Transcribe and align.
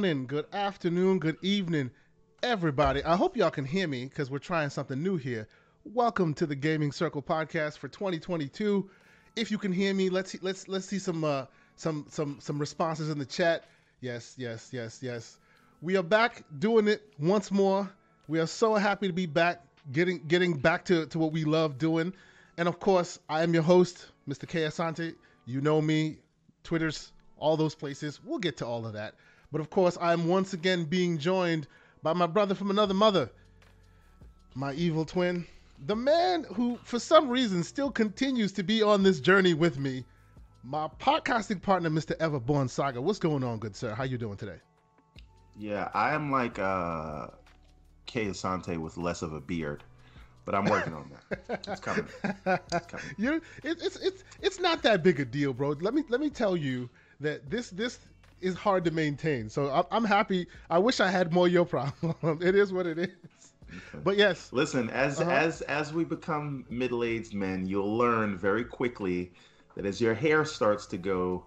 Good 0.00 0.06
morning, 0.06 0.26
good 0.26 0.46
afternoon, 0.54 1.18
good 1.18 1.36
evening, 1.42 1.90
everybody. 2.42 3.04
I 3.04 3.16
hope 3.16 3.36
y'all 3.36 3.50
can 3.50 3.66
hear 3.66 3.86
me 3.86 4.06
because 4.06 4.30
we're 4.30 4.38
trying 4.38 4.70
something 4.70 5.02
new 5.02 5.18
here. 5.18 5.46
Welcome 5.84 6.32
to 6.34 6.46
the 6.46 6.54
Gaming 6.54 6.90
Circle 6.90 7.20
podcast 7.20 7.76
for 7.76 7.88
2022. 7.88 8.88
If 9.36 9.50
you 9.50 9.58
can 9.58 9.72
hear 9.72 9.92
me, 9.92 10.08
let's 10.08 10.30
see, 10.30 10.38
let's 10.40 10.68
let's 10.68 10.86
see 10.86 10.98
some 10.98 11.22
uh, 11.22 11.44
some 11.76 12.06
some 12.08 12.38
some 12.40 12.58
responses 12.58 13.10
in 13.10 13.18
the 13.18 13.26
chat. 13.26 13.64
Yes, 14.00 14.36
yes, 14.38 14.70
yes, 14.72 15.00
yes. 15.02 15.38
We 15.82 15.98
are 15.98 16.02
back 16.02 16.44
doing 16.58 16.88
it 16.88 17.02
once 17.18 17.50
more. 17.50 17.86
We 18.26 18.40
are 18.40 18.46
so 18.46 18.76
happy 18.76 19.06
to 19.06 19.12
be 19.12 19.26
back, 19.26 19.60
getting 19.92 20.26
getting 20.26 20.56
back 20.56 20.86
to, 20.86 21.04
to 21.08 21.18
what 21.18 21.30
we 21.30 21.44
love 21.44 21.76
doing. 21.76 22.14
And 22.56 22.68
of 22.68 22.80
course, 22.80 23.18
I 23.28 23.42
am 23.42 23.52
your 23.52 23.64
host, 23.64 24.06
Mr. 24.26 24.48
K. 24.48 24.60
Asante. 24.60 25.14
You 25.44 25.60
know 25.60 25.82
me, 25.82 26.20
Twitter's 26.64 27.12
all 27.36 27.58
those 27.58 27.74
places. 27.74 28.18
We'll 28.24 28.38
get 28.38 28.56
to 28.58 28.66
all 28.66 28.86
of 28.86 28.94
that. 28.94 29.14
But 29.52 29.60
of 29.60 29.70
course, 29.70 29.98
I'm 30.00 30.28
once 30.28 30.52
again 30.52 30.84
being 30.84 31.18
joined 31.18 31.66
by 32.02 32.12
my 32.12 32.26
brother 32.26 32.54
from 32.54 32.70
another 32.70 32.94
mother, 32.94 33.30
my 34.54 34.72
evil 34.74 35.04
twin, 35.04 35.46
the 35.86 35.96
man 35.96 36.44
who, 36.54 36.78
for 36.82 36.98
some 36.98 37.28
reason, 37.28 37.62
still 37.62 37.90
continues 37.90 38.52
to 38.52 38.62
be 38.62 38.82
on 38.82 39.02
this 39.02 39.20
journey 39.20 39.54
with 39.54 39.78
me, 39.78 40.04
my 40.62 40.88
podcasting 40.98 41.62
partner, 41.62 41.90
Mr. 41.90 42.16
Everborn 42.18 42.68
Saga. 42.68 43.00
What's 43.00 43.18
going 43.18 43.42
on, 43.42 43.58
good 43.58 43.74
sir? 43.74 43.94
How 43.94 44.04
you 44.04 44.18
doing 44.18 44.36
today? 44.36 44.58
Yeah, 45.58 45.90
I 45.94 46.14
am 46.14 46.30
like 46.30 46.58
uh 46.58 47.28
Kay 48.06 48.26
Asante 48.26 48.78
with 48.78 48.96
less 48.96 49.22
of 49.22 49.32
a 49.32 49.40
beard, 49.40 49.82
but 50.44 50.54
I'm 50.54 50.64
working 50.64 50.94
on 50.94 51.10
that. 51.30 51.66
It's 51.68 51.80
coming. 51.82 52.06
It's 52.46 52.86
coming. 52.86 53.06
you 53.18 53.34
it, 53.34 53.42
it's 53.82 53.96
it's 53.96 54.24
it's 54.40 54.60
not 54.60 54.82
that 54.82 55.02
big 55.02 55.20
a 55.20 55.24
deal, 55.24 55.52
bro. 55.52 55.70
Let 55.80 55.94
me 55.94 56.04
let 56.08 56.20
me 56.20 56.30
tell 56.30 56.56
you 56.56 56.88
that 57.20 57.50
this 57.50 57.70
this 57.70 57.98
is 58.40 58.54
hard 58.54 58.84
to 58.84 58.90
maintain. 58.90 59.48
So 59.48 59.70
I'm, 59.70 59.84
I'm 59.90 60.04
happy. 60.04 60.46
I 60.68 60.78
wish 60.78 61.00
I 61.00 61.10
had 61.10 61.32
more 61.32 61.48
your 61.48 61.64
problem. 61.64 62.14
it 62.42 62.54
is 62.54 62.72
what 62.72 62.86
it 62.86 62.98
is. 62.98 63.08
But 64.02 64.16
yes. 64.16 64.52
Listen, 64.52 64.90
as 64.90 65.20
uh-huh. 65.20 65.30
as 65.30 65.60
as 65.62 65.92
we 65.92 66.04
become 66.04 66.64
middle-aged 66.68 67.34
men, 67.34 67.66
you'll 67.66 67.96
learn 67.96 68.36
very 68.36 68.64
quickly 68.64 69.32
that 69.76 69.86
as 69.86 70.00
your 70.00 70.14
hair 70.14 70.44
starts 70.44 70.86
to 70.86 70.98
go 70.98 71.44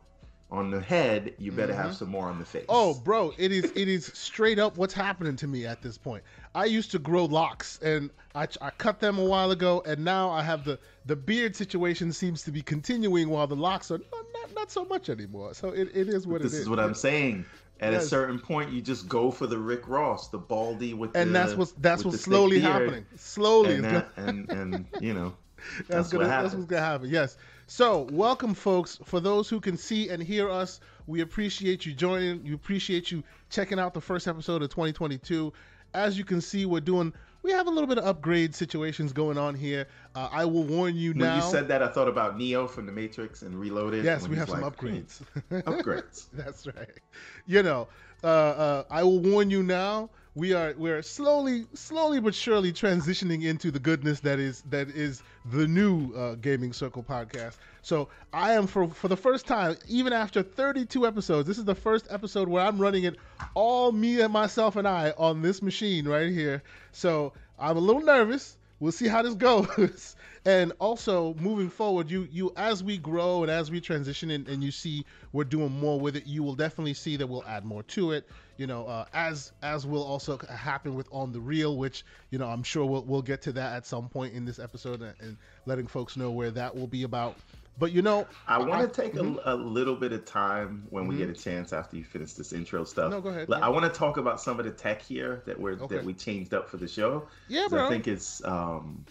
on 0.53 0.69
the 0.69 0.79
head, 0.79 1.33
you 1.39 1.51
better 1.51 1.73
mm-hmm. 1.73 1.81
have 1.81 1.95
some 1.95 2.09
more 2.09 2.27
on 2.27 2.37
the 2.37 2.45
face. 2.45 2.65
Oh, 2.69 2.93
bro, 2.93 3.33
it 3.37 3.51
is 3.51 3.71
it 3.75 3.87
is 3.87 4.05
straight 4.13 4.59
up 4.59 4.77
what's 4.77 4.93
happening 4.93 5.35
to 5.37 5.47
me 5.47 5.65
at 5.65 5.81
this 5.81 5.97
point. 5.97 6.23
I 6.55 6.65
used 6.65 6.91
to 6.91 6.99
grow 6.99 7.25
locks, 7.25 7.79
and 7.81 8.11
I, 8.35 8.47
I 8.61 8.69
cut 8.71 8.99
them 8.99 9.17
a 9.17 9.25
while 9.25 9.51
ago, 9.51 9.81
and 9.85 10.03
now 10.03 10.29
I 10.29 10.43
have 10.43 10.63
the 10.65 10.79
the 11.05 11.15
beard 11.15 11.55
situation 11.55 12.13
seems 12.13 12.43
to 12.43 12.51
be 12.51 12.61
continuing 12.61 13.29
while 13.29 13.47
the 13.47 13.55
locks 13.55 13.91
are 13.91 13.97
not 13.97 14.25
not, 14.33 14.55
not 14.55 14.71
so 14.71 14.85
much 14.85 15.09
anymore. 15.09 15.53
So 15.53 15.69
it, 15.69 15.89
it 15.93 16.09
is 16.09 16.27
what 16.27 16.41
this 16.41 16.53
it 16.53 16.55
is. 16.55 16.59
This 16.59 16.61
is 16.61 16.69
what 16.69 16.79
I'm 16.79 16.93
saying. 16.95 17.45
At 17.79 17.91
yes. 17.91 18.05
a 18.05 18.07
certain 18.07 18.39
point, 18.39 18.71
you 18.71 18.81
just 18.81 19.09
go 19.09 19.31
for 19.31 19.47
the 19.47 19.57
Rick 19.57 19.89
Ross, 19.89 20.29
the 20.29 20.37
baldy 20.37 20.93
with 20.93 21.17
and 21.17 21.29
the, 21.29 21.33
that's 21.33 21.55
what's 21.55 21.73
that's 21.73 22.05
what's 22.05 22.21
slowly 22.21 22.59
happening. 22.59 23.05
Slowly, 23.17 23.75
and, 23.75 23.83
that, 23.83 24.09
and, 24.15 24.49
and 24.49 24.85
you 25.01 25.13
know. 25.13 25.33
that's, 25.77 25.89
that's, 25.89 26.09
gonna, 26.11 26.25
what 26.25 26.29
that's 26.29 26.53
what's 26.53 26.65
gonna 26.65 26.81
happen. 26.81 27.09
Yes. 27.09 27.37
So, 27.67 28.07
welcome, 28.11 28.53
folks. 28.53 28.99
For 29.03 29.19
those 29.19 29.49
who 29.49 29.59
can 29.59 29.77
see 29.77 30.09
and 30.09 30.21
hear 30.21 30.49
us, 30.49 30.79
we 31.07 31.21
appreciate 31.21 31.85
you 31.85 31.93
joining. 31.93 32.43
We 32.43 32.53
appreciate 32.53 33.11
you 33.11 33.23
checking 33.49 33.79
out 33.79 33.93
the 33.93 34.01
first 34.01 34.27
episode 34.27 34.61
of 34.61 34.69
2022. 34.69 35.51
As 35.93 36.17
you 36.17 36.23
can 36.23 36.41
see, 36.41 36.65
we're 36.65 36.81
doing. 36.81 37.13
We 37.41 37.51
have 37.51 37.67
a 37.67 37.69
little 37.69 37.87
bit 37.87 37.97
of 37.97 38.05
upgrade 38.05 38.55
situations 38.55 39.11
going 39.11 39.37
on 39.37 39.53
here. 39.53 39.87
Uh, 40.15 40.29
I 40.31 40.45
will 40.45 40.63
warn 40.63 40.95
you 40.95 41.13
now. 41.13 41.35
When 41.35 41.43
you 41.43 41.51
said 41.51 41.67
that, 41.67 41.83
I 41.83 41.89
thought 41.89 42.07
about 42.07 42.37
Neo 42.37 42.67
from 42.67 42.85
the 42.85 42.91
Matrix 42.93 43.41
and 43.41 43.53
Reloaded. 43.59 44.05
Yes, 44.05 44.27
we 44.29 44.37
have 44.37 44.49
some 44.49 44.61
like, 44.61 44.77
upgrades. 44.77 45.21
upgrades. 45.51 46.27
That's 46.33 46.65
right. 46.67 46.99
You 47.45 47.63
know, 47.63 47.89
uh, 48.23 48.27
uh, 48.27 48.83
I 48.89 49.03
will 49.03 49.19
warn 49.19 49.49
you 49.49 49.61
now 49.61 50.09
we 50.35 50.53
are 50.53 50.73
we're 50.77 51.01
slowly 51.01 51.65
slowly 51.73 52.19
but 52.19 52.33
surely 52.33 52.73
transitioning 52.73 53.43
into 53.43 53.69
the 53.69 53.79
goodness 53.79 54.19
that 54.21 54.39
is 54.39 54.61
that 54.69 54.89
is 54.89 55.21
the 55.51 55.67
new 55.67 56.11
uh, 56.13 56.35
gaming 56.35 56.73
circle 56.73 57.03
podcast. 57.03 57.57
So 57.81 58.09
i 58.31 58.53
am 58.53 58.65
for 58.65 58.87
for 58.87 59.07
the 59.07 59.17
first 59.17 59.45
time 59.45 59.75
even 59.87 60.11
after 60.13 60.41
32 60.41 61.05
episodes 61.05 61.47
this 61.47 61.57
is 61.57 61.65
the 61.65 61.75
first 61.75 62.07
episode 62.09 62.47
where 62.47 62.65
i'm 62.65 62.79
running 62.79 63.03
it 63.03 63.15
all 63.53 63.91
me 63.91 64.21
and 64.21 64.33
myself 64.33 64.75
and 64.75 64.87
i 64.87 65.13
on 65.17 65.41
this 65.41 65.61
machine 65.61 66.07
right 66.07 66.31
here. 66.31 66.63
So 66.91 67.33
i'm 67.59 67.77
a 67.77 67.81
little 67.81 68.01
nervous. 68.01 68.57
We'll 68.79 68.91
see 68.91 69.07
how 69.07 69.21
this 69.21 69.35
goes. 69.35 70.15
And 70.45 70.73
also 70.79 71.35
moving 71.35 71.69
forward 71.69 72.11
you 72.11 72.27
you 72.29 72.51
as 72.57 72.83
we 72.83 72.97
grow 72.97 73.43
and 73.43 73.51
as 73.51 73.71
we 73.71 73.79
transition 73.79 74.29
and, 74.29 74.45
and 74.49 74.61
you 74.61 74.71
see 74.71 75.05
we're 75.31 75.45
doing 75.45 75.71
more 75.71 75.97
with 75.97 76.17
it 76.17 76.27
you 76.27 76.43
will 76.43 76.55
definitely 76.55 76.95
see 76.95 77.15
that 77.15 77.27
we'll 77.27 77.45
add 77.45 77.63
more 77.63 77.81
to 77.83 78.11
it 78.11 78.27
you 78.57 78.67
know 78.67 78.85
uh, 78.85 79.05
as 79.13 79.51
as 79.61 79.85
will 79.85 80.03
also 80.03 80.37
happen 80.49 80.95
with 80.95 81.07
on 81.11 81.31
the 81.31 81.39
real 81.39 81.77
which 81.77 82.05
you 82.29 82.37
know 82.37 82.47
i'm 82.47 82.63
sure 82.63 82.85
we'll, 82.85 83.03
we'll 83.03 83.21
get 83.21 83.41
to 83.41 83.51
that 83.51 83.73
at 83.75 83.85
some 83.85 84.07
point 84.09 84.33
in 84.33 84.45
this 84.45 84.59
episode 84.59 85.01
and, 85.01 85.13
and 85.19 85.37
letting 85.65 85.87
folks 85.87 86.17
know 86.17 86.31
where 86.31 86.51
that 86.51 86.75
will 86.75 86.87
be 86.87 87.03
about 87.03 87.35
but 87.77 87.91
you 87.91 88.01
know, 88.01 88.27
I 88.47 88.59
want 88.59 88.93
to 88.93 89.01
take 89.01 89.15
mm-hmm. 89.15 89.39
a, 89.47 89.55
a, 89.55 89.57
little 89.57 89.95
bit 89.95 90.13
of 90.13 90.25
time 90.25 90.85
when 90.89 91.07
we 91.07 91.15
mm-hmm. 91.15 91.25
get 91.25 91.37
a 91.37 91.41
chance 91.41 91.73
after 91.73 91.97
you 91.97 92.03
finish 92.03 92.33
this 92.33 92.53
intro 92.53 92.83
stuff. 92.83 93.09
No, 93.09 93.19
go 93.19 93.29
ahead. 93.29 93.51
I 93.51 93.69
want 93.69 93.91
to 93.91 93.99
talk 93.99 94.17
about 94.17 94.39
some 94.39 94.59
of 94.59 94.65
the 94.65 94.71
tech 94.71 95.01
here 95.01 95.41
that 95.45 95.59
we're 95.59 95.73
okay. 95.73 95.95
that 95.95 96.05
we 96.05 96.13
changed 96.13 96.53
up 96.53 96.69
for 96.69 96.77
the 96.77 96.87
show. 96.87 97.27
Yeah, 97.47 97.67
bro. 97.69 97.87
I 97.87 97.89
think 97.89 98.07
it's 98.07 98.43
um, 98.45 99.03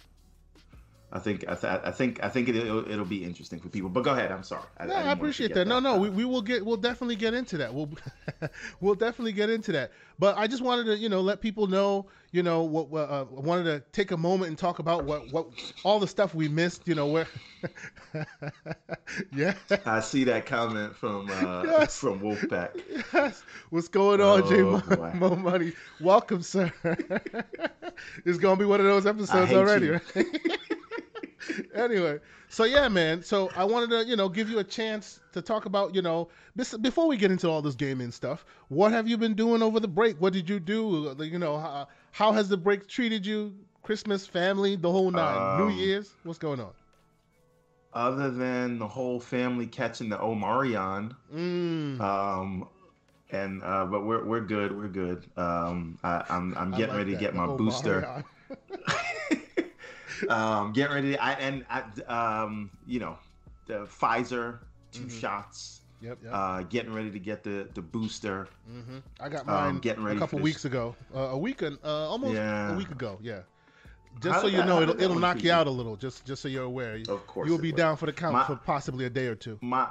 I 1.14 1.18
think 1.18 1.44
I, 1.46 1.54
th- 1.54 1.80
I 1.84 1.90
think 1.90 2.24
I 2.24 2.30
think 2.30 2.48
it, 2.48 2.64
will 2.64 2.90
it'll 2.90 3.04
be 3.04 3.22
interesting 3.22 3.60
for 3.60 3.68
people. 3.68 3.90
But 3.90 4.02
go 4.02 4.12
ahead. 4.12 4.32
I'm 4.32 4.42
sorry. 4.42 4.64
I, 4.78 4.86
no, 4.86 4.94
I, 4.94 5.02
I 5.02 5.12
appreciate 5.12 5.48
that. 5.48 5.66
that. 5.66 5.68
No, 5.68 5.78
no, 5.78 5.98
we, 5.98 6.08
we 6.08 6.24
will 6.24 6.40
get 6.40 6.64
we'll 6.64 6.78
definitely 6.78 7.16
get 7.16 7.34
into 7.34 7.58
that. 7.58 7.72
We'll 7.74 7.90
we'll 8.80 8.94
definitely 8.94 9.32
get 9.32 9.50
into 9.50 9.72
that. 9.72 9.92
But 10.18 10.38
I 10.38 10.46
just 10.46 10.62
wanted 10.62 10.84
to 10.84 10.96
you 10.96 11.10
know 11.10 11.20
let 11.20 11.42
people 11.42 11.66
know 11.66 12.06
you 12.30 12.42
know 12.42 12.62
what 12.62 12.90
uh, 12.98 13.26
I 13.36 13.40
wanted 13.40 13.64
to 13.64 13.80
take 13.92 14.10
a 14.10 14.16
moment 14.16 14.48
and 14.48 14.58
talk 14.58 14.78
about 14.78 15.04
what 15.04 15.30
what 15.32 15.48
all 15.84 16.00
the 16.00 16.08
stuff 16.08 16.34
we 16.34 16.48
missed. 16.48 16.88
You 16.88 16.94
know 16.94 17.08
where. 17.08 17.26
yeah. 19.36 19.54
I 19.84 20.00
see 20.00 20.24
that 20.24 20.46
comment 20.46 20.96
from 20.96 21.30
uh, 21.30 21.62
yes. 21.64 21.98
from 21.98 22.20
Wolfpack. 22.20 22.80
Yes. 23.12 23.42
What's 23.68 23.88
going 23.88 24.22
on, 24.22 24.44
oh, 24.44 24.48
J 24.48 25.18
Mo 25.18 25.36
Money? 25.36 25.72
Welcome, 26.00 26.42
sir. 26.42 26.72
it's 28.24 28.38
gonna 28.38 28.56
be 28.56 28.64
one 28.64 28.80
of 28.80 28.86
those 28.86 29.04
episodes 29.04 29.52
already, 29.52 29.90
right? 29.90 30.26
anyway, 31.74 32.18
so 32.48 32.64
yeah, 32.64 32.88
man. 32.88 33.22
So 33.22 33.50
I 33.56 33.64
wanted 33.64 33.90
to, 33.90 34.04
you 34.04 34.16
know, 34.16 34.28
give 34.28 34.50
you 34.50 34.58
a 34.58 34.64
chance 34.64 35.20
to 35.32 35.42
talk 35.42 35.66
about, 35.66 35.94
you 35.94 36.02
know, 36.02 36.28
this, 36.54 36.76
before 36.76 37.06
we 37.06 37.16
get 37.16 37.30
into 37.30 37.48
all 37.48 37.62
this 37.62 37.74
gaming 37.74 38.10
stuff. 38.10 38.44
What 38.68 38.92
have 38.92 39.08
you 39.08 39.16
been 39.16 39.34
doing 39.34 39.62
over 39.62 39.80
the 39.80 39.88
break? 39.88 40.20
What 40.20 40.32
did 40.32 40.48
you 40.48 40.60
do? 40.60 41.14
You 41.18 41.38
know, 41.38 41.58
how, 41.58 41.88
how 42.10 42.32
has 42.32 42.48
the 42.48 42.56
break 42.56 42.86
treated 42.88 43.26
you? 43.26 43.54
Christmas, 43.82 44.26
family, 44.26 44.76
the 44.76 44.90
whole 44.90 45.10
nine. 45.10 45.60
Um, 45.60 45.68
New 45.68 45.74
Year's, 45.74 46.14
what's 46.22 46.38
going 46.38 46.60
on? 46.60 46.70
Other 47.94 48.30
than 48.30 48.78
the 48.78 48.86
whole 48.86 49.20
family 49.20 49.66
catching 49.66 50.08
the 50.08 50.16
Omarion, 50.16 51.14
mm. 51.34 52.00
um, 52.00 52.68
and 53.30 53.62
uh, 53.62 53.84
but 53.84 54.06
we're 54.06 54.24
we're 54.24 54.40
good, 54.40 54.74
we're 54.74 54.88
good. 54.88 55.28
Um, 55.36 55.98
I, 56.02 56.24
am 56.30 56.54
I'm, 56.56 56.56
I'm 56.56 56.70
getting 56.70 56.88
like 56.88 56.96
ready 56.98 57.12
that, 57.12 57.18
to 57.18 57.24
get 57.24 57.34
my 57.34 57.46
booster. 57.46 58.24
um, 60.28 60.72
getting 60.72 60.94
ready. 60.94 61.12
To, 61.12 61.22
I, 61.22 61.32
and 61.32 61.64
I, 61.68 61.82
um, 62.42 62.70
you 62.86 63.00
know, 63.00 63.18
the 63.66 63.86
Pfizer 63.86 64.58
2 64.92 65.00
mm-hmm. 65.00 65.18
shots. 65.18 65.80
Yep, 66.00 66.18
yep. 66.24 66.32
Uh, 66.34 66.62
getting 66.64 66.92
ready 66.92 67.12
to 67.12 67.18
get 67.20 67.44
the 67.44 67.68
the 67.74 67.80
booster. 67.80 68.48
Mm-hmm. 68.68 68.98
I 69.20 69.28
got 69.28 69.42
um, 69.42 69.46
mine 69.46 69.70
um, 69.70 69.78
getting 69.78 70.02
ready 70.02 70.16
a 70.16 70.20
couple 70.20 70.40
weeks 70.40 70.64
ago. 70.64 70.96
Uh, 71.14 71.18
a 71.18 71.38
week 71.38 71.62
and 71.62 71.78
uh, 71.84 72.10
almost 72.10 72.34
yeah. 72.34 72.74
a 72.74 72.76
week 72.76 72.90
ago. 72.90 73.18
Yeah. 73.22 73.42
Just 74.20 74.34
how 74.34 74.40
so 74.42 74.46
you 74.48 74.64
know, 74.64 74.82
it'll, 74.82 75.00
it'll 75.00 75.18
knock 75.18 75.42
you 75.42 75.52
out 75.52 75.68
a 75.68 75.70
little. 75.70 75.96
Just 75.96 76.24
just 76.24 76.42
so 76.42 76.48
you're 76.48 76.64
aware. 76.64 77.00
Of 77.08 77.26
course, 77.28 77.48
you'll 77.48 77.58
be 77.58 77.72
down 77.72 77.96
for 77.96 78.06
the 78.06 78.12
count 78.12 78.32
my, 78.32 78.44
for 78.44 78.56
possibly 78.56 79.04
a 79.06 79.10
day 79.10 79.26
or 79.26 79.36
two. 79.36 79.58
My 79.62 79.88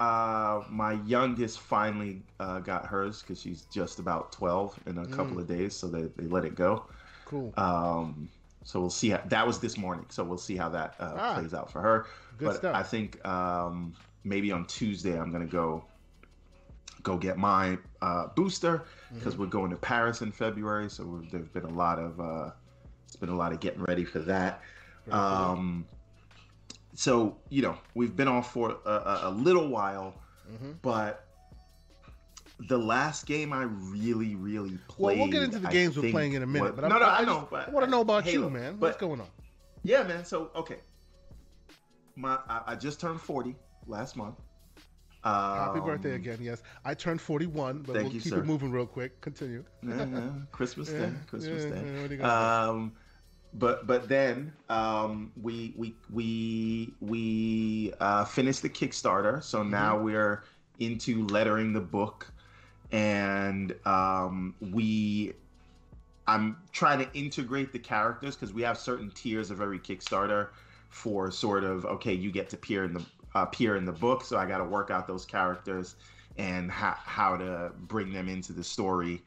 uh, 0.00 0.62
my 0.70 0.94
youngest 1.04 1.60
finally 1.60 2.22
uh, 2.40 2.58
got 2.60 2.86
hers 2.86 3.20
because 3.20 3.40
she's 3.40 3.66
just 3.70 3.98
about 3.98 4.32
12 4.32 4.80
in 4.86 4.98
a 4.98 5.02
mm. 5.02 5.12
couple 5.12 5.38
of 5.38 5.46
days, 5.46 5.74
so 5.74 5.88
they, 5.88 6.04
they 6.16 6.26
let 6.26 6.44
it 6.46 6.54
go. 6.54 6.86
Cool. 7.26 7.52
Um, 7.58 8.28
so 8.64 8.80
we'll 8.80 8.90
see. 8.90 9.10
How, 9.10 9.22
that 9.26 9.46
was 9.46 9.58
this 9.58 9.78
morning, 9.78 10.06
so 10.08 10.22
we'll 10.24 10.38
see 10.38 10.56
how 10.56 10.68
that 10.70 10.94
uh, 11.00 11.14
ah, 11.16 11.34
plays 11.34 11.54
out 11.54 11.70
for 11.70 11.80
her. 11.80 12.06
but 12.38 12.56
stuff. 12.56 12.74
I 12.74 12.82
think 12.82 13.24
um, 13.26 13.94
maybe 14.24 14.52
on 14.52 14.66
Tuesday 14.66 15.18
I'm 15.18 15.32
gonna 15.32 15.46
go 15.46 15.84
go 17.02 17.16
get 17.16 17.38
my 17.38 17.78
uh, 18.02 18.26
booster 18.34 18.84
because 19.14 19.34
mm-hmm. 19.34 19.42
we're 19.42 19.48
going 19.48 19.70
to 19.70 19.76
Paris 19.76 20.22
in 20.22 20.30
February. 20.30 20.90
So 20.90 21.22
there's 21.30 21.48
been 21.48 21.64
a 21.64 21.72
lot 21.72 21.98
of 21.98 22.20
uh, 22.20 22.50
it's 23.06 23.16
been 23.16 23.30
a 23.30 23.36
lot 23.36 23.52
of 23.52 23.60
getting 23.60 23.82
ready 23.82 24.04
for 24.04 24.20
that. 24.20 24.62
Um, 25.10 25.86
so 26.94 27.36
you 27.48 27.62
know 27.62 27.78
we've 27.94 28.14
been 28.14 28.28
off 28.28 28.52
for 28.52 28.76
a, 28.84 29.20
a 29.24 29.30
little 29.30 29.68
while, 29.68 30.14
mm-hmm. 30.50 30.72
but 30.82 31.26
the 32.68 32.78
last 32.78 33.26
game 33.26 33.52
I 33.52 33.62
really, 33.62 34.34
really 34.34 34.78
played. 34.88 35.18
Well, 35.18 35.24
we'll 35.24 35.32
get 35.32 35.42
into 35.42 35.58
the 35.58 35.68
games 35.68 35.98
we're 35.98 36.10
playing 36.10 36.34
in 36.34 36.42
a 36.42 36.46
minute. 36.46 36.76
but 36.76 36.88
no, 36.88 36.98
no, 36.98 37.04
I, 37.04 37.20
I 37.20 37.24
know. 37.24 37.48
I 37.52 37.70
want 37.70 37.84
to 37.84 37.90
know 37.90 38.00
about 38.00 38.24
Halo, 38.24 38.44
you, 38.44 38.50
man. 38.50 38.76
But, 38.76 38.88
What's 38.88 38.98
going 38.98 39.20
on? 39.20 39.28
Yeah, 39.82 40.02
man. 40.02 40.24
So 40.24 40.50
okay, 40.54 40.78
my 42.16 42.38
I, 42.48 42.62
I 42.68 42.74
just 42.74 43.00
turned 43.00 43.20
forty 43.20 43.56
last 43.86 44.16
month. 44.16 44.36
Um, 45.22 45.34
Happy 45.34 45.80
birthday 45.80 46.14
again. 46.14 46.38
Yes, 46.40 46.62
I 46.82 46.94
turned 46.94 47.20
41, 47.20 47.82
but 47.82 47.94
we'll 47.94 48.04
you, 48.04 48.20
keep 48.20 48.32
sir. 48.32 48.38
it 48.38 48.46
moving 48.46 48.70
real 48.70 48.86
quick. 48.86 49.20
Continue. 49.20 49.64
yeah, 49.86 50.06
yeah. 50.06 50.30
Christmas 50.50 50.88
Day. 50.88 51.10
Christmas 51.26 51.64
yeah, 51.64 52.06
Day. 52.06 52.22
Um, 52.22 52.92
but 53.54 53.86
but 53.86 54.08
then 54.08 54.52
um, 54.68 55.32
we 55.40 55.74
we 55.76 55.94
we 56.10 56.94
we 57.00 57.92
uh, 58.00 58.24
finished 58.24 58.62
the 58.62 58.70
Kickstarter, 58.70 59.42
so 59.42 59.60
mm-hmm. 59.60 59.70
now 59.70 59.98
we're 59.98 60.44
into 60.78 61.26
lettering 61.26 61.72
the 61.72 61.80
book, 61.80 62.32
and 62.92 63.74
um, 63.86 64.54
we. 64.60 65.32
I'm 66.26 66.58
trying 66.72 67.00
to 67.00 67.12
integrate 67.12 67.72
the 67.72 67.78
characters 67.78 68.36
because 68.36 68.52
we 68.52 68.62
have 68.62 68.78
certain 68.78 69.10
tiers 69.10 69.50
of 69.50 69.60
every 69.60 69.80
Kickstarter 69.80 70.48
for 70.90 71.30
sort 71.30 71.64
of 71.64 71.84
okay, 71.86 72.12
you 72.12 72.30
get 72.30 72.50
to 72.50 72.56
appear 72.56 72.84
in 72.84 72.92
the 72.94 73.04
appear 73.34 73.76
in 73.76 73.84
the 73.84 73.92
book, 73.92 74.24
so 74.24 74.36
I 74.36 74.46
got 74.46 74.58
to 74.58 74.64
work 74.64 74.90
out 74.90 75.06
those 75.06 75.24
characters 75.24 75.96
and 76.36 76.70
how 76.70 76.96
how 77.04 77.36
to 77.36 77.72
bring 77.80 78.12
them 78.12 78.28
into 78.28 78.52
the 78.52 78.64
story. 78.64 79.22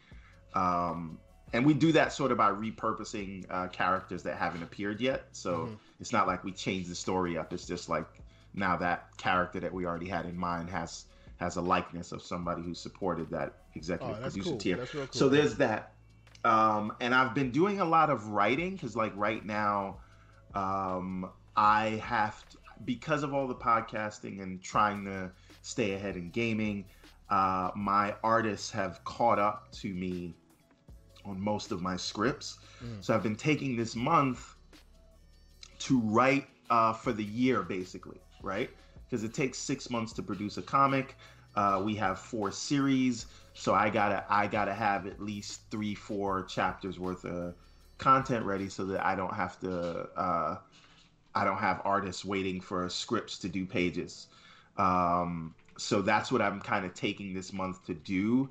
Um, 0.53 1.17
and 1.53 1.65
we 1.65 1.73
do 1.73 1.91
that 1.91 2.11
sort 2.11 2.31
of 2.31 2.37
by 2.37 2.49
repurposing 2.49 3.45
uh, 3.49 3.67
characters 3.67 4.23
that 4.23 4.37
haven't 4.37 4.63
appeared 4.63 4.99
yet. 4.99 5.25
So 5.31 5.57
mm-hmm. 5.57 5.73
it's 5.99 6.11
not 6.11 6.25
like 6.25 6.43
we 6.43 6.51
change 6.51 6.87
the 6.87 6.95
story 6.95 7.37
up. 7.37 7.53
It's 7.53 7.67
just 7.67 7.89
like 7.89 8.07
now 8.55 8.75
that 8.77 9.15
character 9.17 9.59
that 9.59 9.71
we 9.71 9.85
already 9.85 10.07
had 10.07 10.25
in 10.25 10.37
mind 10.37 10.69
has 10.71 11.05
has 11.37 11.55
a 11.55 11.61
likeness 11.61 12.11
of 12.11 12.21
somebody 12.21 12.61
who 12.61 12.73
supported 12.73 13.29
that 13.31 13.53
executive 13.75 14.17
oh, 14.19 14.21
producer 14.21 14.49
cool. 14.49 14.57
tier. 14.57 14.85
Cool. 14.91 15.07
So 15.11 15.29
there's 15.29 15.55
that. 15.55 15.93
Um, 16.45 16.93
and 16.99 17.15
I've 17.15 17.33
been 17.33 17.51
doing 17.51 17.79
a 17.79 17.85
lot 17.85 18.09
of 18.09 18.27
writing 18.27 18.73
because 18.73 18.95
like 18.95 19.13
right 19.15 19.45
now, 19.45 19.99
um, 20.53 21.29
I 21.55 22.01
have 22.03 22.47
to, 22.49 22.57
because 22.85 23.23
of 23.23 23.33
all 23.33 23.47
the 23.47 23.55
podcasting 23.55 24.41
and 24.41 24.61
trying 24.61 25.05
to 25.05 25.31
stay 25.61 25.93
ahead 25.93 26.15
in 26.15 26.29
gaming. 26.29 26.85
Uh, 27.29 27.71
my 27.75 28.13
artists 28.23 28.69
have 28.71 29.03
caught 29.05 29.39
up 29.39 29.71
to 29.71 29.93
me 29.93 30.33
on 31.25 31.39
most 31.39 31.71
of 31.71 31.81
my 31.81 31.95
scripts. 31.95 32.59
Mm. 32.83 33.03
So 33.03 33.15
I've 33.15 33.23
been 33.23 33.35
taking 33.35 33.75
this 33.75 33.95
month 33.95 34.55
to 35.79 35.99
write 35.99 36.47
uh, 36.69 36.93
for 36.93 37.13
the 37.13 37.23
year, 37.23 37.63
basically, 37.63 38.19
right? 38.41 38.69
Because 39.13 39.23
it 39.23 39.33
takes 39.35 39.59
six 39.59 39.91
months 39.91 40.11
to 40.13 40.23
produce 40.23 40.57
a 40.57 40.63
comic. 40.63 41.15
Uh, 41.55 41.79
we 41.85 41.93
have 41.95 42.17
four 42.17 42.51
series, 42.51 43.27
so 43.53 43.75
I 43.75 43.91
gotta 43.91 44.25
I 44.27 44.47
gotta 44.47 44.73
have 44.73 45.05
at 45.05 45.21
least 45.21 45.61
three, 45.69 45.93
four 45.93 46.45
chapters 46.45 46.99
worth 46.99 47.23
of 47.23 47.53
content 47.99 48.43
ready, 48.43 48.69
so 48.69 48.85
that 48.85 49.05
I 49.05 49.13
don't 49.13 49.35
have 49.35 49.59
to 49.59 50.09
uh, 50.17 50.57
I 51.35 51.43
don't 51.45 51.59
have 51.59 51.81
artists 51.85 52.25
waiting 52.25 52.59
for 52.59 52.89
scripts 52.89 53.37
to 53.39 53.49
do 53.49 53.67
pages. 53.67 54.29
Um, 54.77 55.53
so 55.77 56.01
that's 56.01 56.31
what 56.31 56.41
I'm 56.41 56.59
kind 56.59 56.83
of 56.83 56.95
taking 56.95 57.35
this 57.35 57.53
month 57.53 57.85
to 57.85 57.93
do 57.93 58.49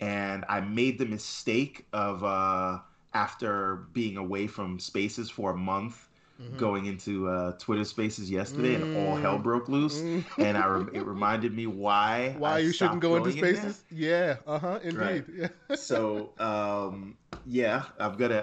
and 0.00 0.44
I 0.48 0.60
made 0.60 0.98
the 0.98 1.06
mistake 1.06 1.86
of 1.92 2.24
uh, 2.24 2.78
after 3.14 3.76
being 3.92 4.16
away 4.16 4.46
from 4.46 4.78
Spaces 4.78 5.30
for 5.30 5.52
a 5.52 5.56
month. 5.56 6.08
Mm-hmm. 6.40 6.58
Going 6.58 6.86
into 6.86 7.28
uh, 7.28 7.52
Twitter 7.58 7.84
Spaces 7.84 8.28
yesterday, 8.28 8.74
mm-hmm. 8.74 8.96
and 8.96 9.08
all 9.08 9.14
hell 9.14 9.38
mm. 9.38 9.44
broke 9.44 9.68
loose, 9.68 10.00
mm-hmm. 10.00 10.42
and 10.42 10.58
I 10.58 10.66
re- 10.66 10.90
it 10.98 11.06
reminded 11.06 11.54
me 11.54 11.68
why 11.68 12.34
why 12.38 12.56
I 12.56 12.58
you 12.58 12.72
shouldn't 12.72 12.98
go 12.98 13.14
into 13.14 13.30
Spaces. 13.30 13.84
In 13.88 13.98
yeah, 13.98 14.36
uh 14.44 14.58
huh, 14.58 14.80
indeed. 14.82 14.98
Right. 14.98 15.24
Yeah. 15.70 15.76
so, 15.76 16.30
um, 16.38 17.16
yeah, 17.46 17.84
I'm 18.00 18.16
gonna 18.16 18.42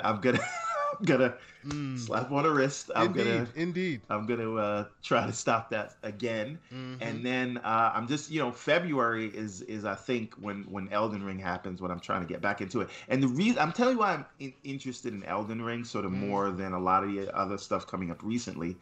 I'm 1.02 1.06
gonna 1.06 1.34
mm. 1.66 1.98
slap 1.98 2.32
on 2.32 2.46
a 2.46 2.50
wrist. 2.52 2.92
I'm 2.96 3.08
indeed, 3.08 3.24
gonna 3.24 3.48
indeed. 3.56 4.02
I'm 4.10 4.26
gonna 4.28 4.56
uh, 4.56 4.86
try 5.02 5.26
to 5.26 5.34
stop 5.34 5.72
that 5.72 5.96
again. 6.04 6.60
Mm-hmm. 6.72 7.02
And 7.02 7.26
then 7.26 7.58
uh, 7.58 7.92
I'm 7.94 8.08
just 8.08 8.30
you 8.30 8.40
know 8.40 8.52
February 8.52 9.28
is 9.28 9.62
is 9.62 9.84
I 9.84 9.96
think 9.96 10.36
when 10.36 10.64
when 10.70 10.90
Elden 10.90 11.24
Ring 11.24 11.40
happens 11.40 11.82
when 11.82 11.90
I'm 11.90 12.00
trying 12.00 12.22
to 12.22 12.28
get 12.28 12.40
back 12.40 12.62
into 12.62 12.82
it. 12.82 12.90
And 13.10 13.24
the 13.24 13.28
reason 13.28 13.60
I'm 13.60 13.72
telling 13.72 13.96
you 13.96 14.00
why 14.00 14.14
I'm 14.14 14.26
in, 14.40 14.54
interested 14.64 15.14
in 15.14 15.24
Elden 15.24 15.62
Ring 15.62 15.84
sort 15.84 16.06
of 16.06 16.12
mm. 16.12 16.28
more 16.28 16.52
than 16.52 16.74
a 16.74 16.80
lot 16.80 17.04
of 17.04 17.12
the 17.12 17.36
other 17.36 17.58
stuff 17.58 17.88
coming 17.88 18.12
up 18.12 18.22
recently. 18.22 18.76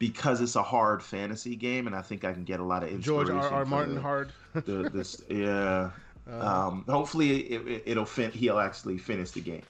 Because 0.00 0.40
it's 0.40 0.56
a 0.56 0.62
hard 0.62 1.04
fantasy 1.04 1.54
game, 1.54 1.86
and 1.86 1.94
I 1.94 2.02
think 2.02 2.24
I 2.24 2.32
can 2.32 2.42
get 2.42 2.58
a 2.58 2.64
lot 2.64 2.82
of 2.82 2.90
inspiration. 2.90 3.26
George 3.28 3.44
R. 3.44 3.58
R. 3.60 3.64
Martin 3.64 3.94
the, 3.94 4.00
hard. 4.00 4.32
the, 4.52 4.90
this, 4.92 5.22
yeah. 5.28 5.90
Uh, 6.28 6.40
um, 6.40 6.84
hopefully, 6.88 7.52
it, 7.52 7.86
will 7.86 8.02
it, 8.02 8.08
fin- 8.08 8.32
he'll 8.32 8.58
actually 8.58 8.98
finish 8.98 9.30
the 9.30 9.40
game 9.40 9.62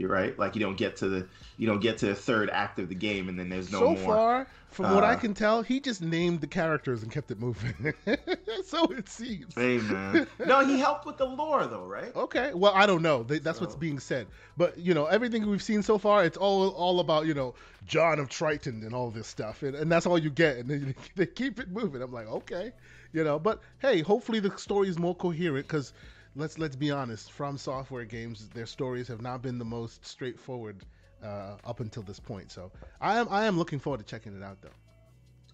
you're 0.00 0.08
right. 0.08 0.36
Like 0.38 0.54
you 0.54 0.62
don't 0.62 0.78
get 0.78 0.96
to 0.96 1.08
the 1.10 1.26
you 1.58 1.66
don't 1.66 1.80
get 1.80 1.98
to 1.98 2.06
the 2.06 2.14
third 2.14 2.48
act 2.48 2.78
of 2.78 2.88
the 2.88 2.94
game, 2.94 3.28
and 3.28 3.38
then 3.38 3.50
there's 3.50 3.70
no 3.70 3.80
so 3.80 3.86
more. 3.86 3.96
So 3.96 4.04
far, 4.04 4.46
from 4.70 4.86
uh, 4.86 4.94
what 4.94 5.04
I 5.04 5.12
uh, 5.12 5.18
can 5.18 5.34
tell, 5.34 5.60
he 5.60 5.78
just 5.78 6.00
named 6.00 6.40
the 6.40 6.46
characters 6.46 7.02
and 7.02 7.12
kept 7.12 7.30
it 7.30 7.38
moving. 7.38 7.92
so 8.64 8.84
it 8.92 9.10
seems. 9.10 9.54
Hey 9.54 9.76
man, 9.76 10.26
no, 10.46 10.64
he 10.64 10.78
helped 10.78 11.04
with 11.04 11.18
the 11.18 11.26
lore 11.26 11.66
though, 11.66 11.84
right? 11.84 12.16
Okay, 12.16 12.52
well 12.54 12.72
I 12.74 12.86
don't 12.86 13.02
know. 13.02 13.24
That's 13.24 13.58
so. 13.58 13.66
what's 13.66 13.76
being 13.76 13.98
said, 13.98 14.26
but 14.56 14.78
you 14.78 14.94
know 14.94 15.04
everything 15.04 15.46
we've 15.46 15.62
seen 15.62 15.82
so 15.82 15.98
far, 15.98 16.24
it's 16.24 16.38
all 16.38 16.70
all 16.70 17.00
about 17.00 17.26
you 17.26 17.34
know 17.34 17.54
John 17.84 18.18
of 18.18 18.30
Triton 18.30 18.82
and 18.82 18.94
all 18.94 19.10
this 19.10 19.26
stuff, 19.26 19.62
and, 19.62 19.74
and 19.74 19.92
that's 19.92 20.06
all 20.06 20.18
you 20.18 20.30
get, 20.30 20.56
and 20.56 20.70
they, 20.70 20.94
they 21.14 21.26
keep 21.26 21.60
it 21.60 21.68
moving. 21.68 22.00
I'm 22.00 22.10
like, 22.10 22.26
okay, 22.26 22.72
you 23.12 23.22
know, 23.22 23.38
but 23.38 23.60
hey, 23.80 24.00
hopefully 24.00 24.40
the 24.40 24.56
story 24.56 24.88
is 24.88 24.98
more 24.98 25.14
coherent 25.14 25.66
because 25.66 25.92
let's 26.36 26.58
let's 26.58 26.76
be 26.76 26.90
honest. 26.90 27.32
From 27.32 27.56
Software 27.56 28.04
games, 28.04 28.48
their 28.48 28.66
stories 28.66 29.08
have 29.08 29.22
not 29.22 29.42
been 29.42 29.58
the 29.58 29.64
most 29.64 30.04
straightforward 30.06 30.84
uh, 31.22 31.56
up 31.64 31.80
until 31.80 32.02
this 32.02 32.20
point. 32.20 32.50
So 32.50 32.70
I 33.00 33.18
am 33.18 33.28
I 33.30 33.44
am 33.44 33.58
looking 33.58 33.78
forward 33.78 33.98
to 33.98 34.04
checking 34.04 34.36
it 34.36 34.42
out 34.42 34.60
though. 34.60 34.68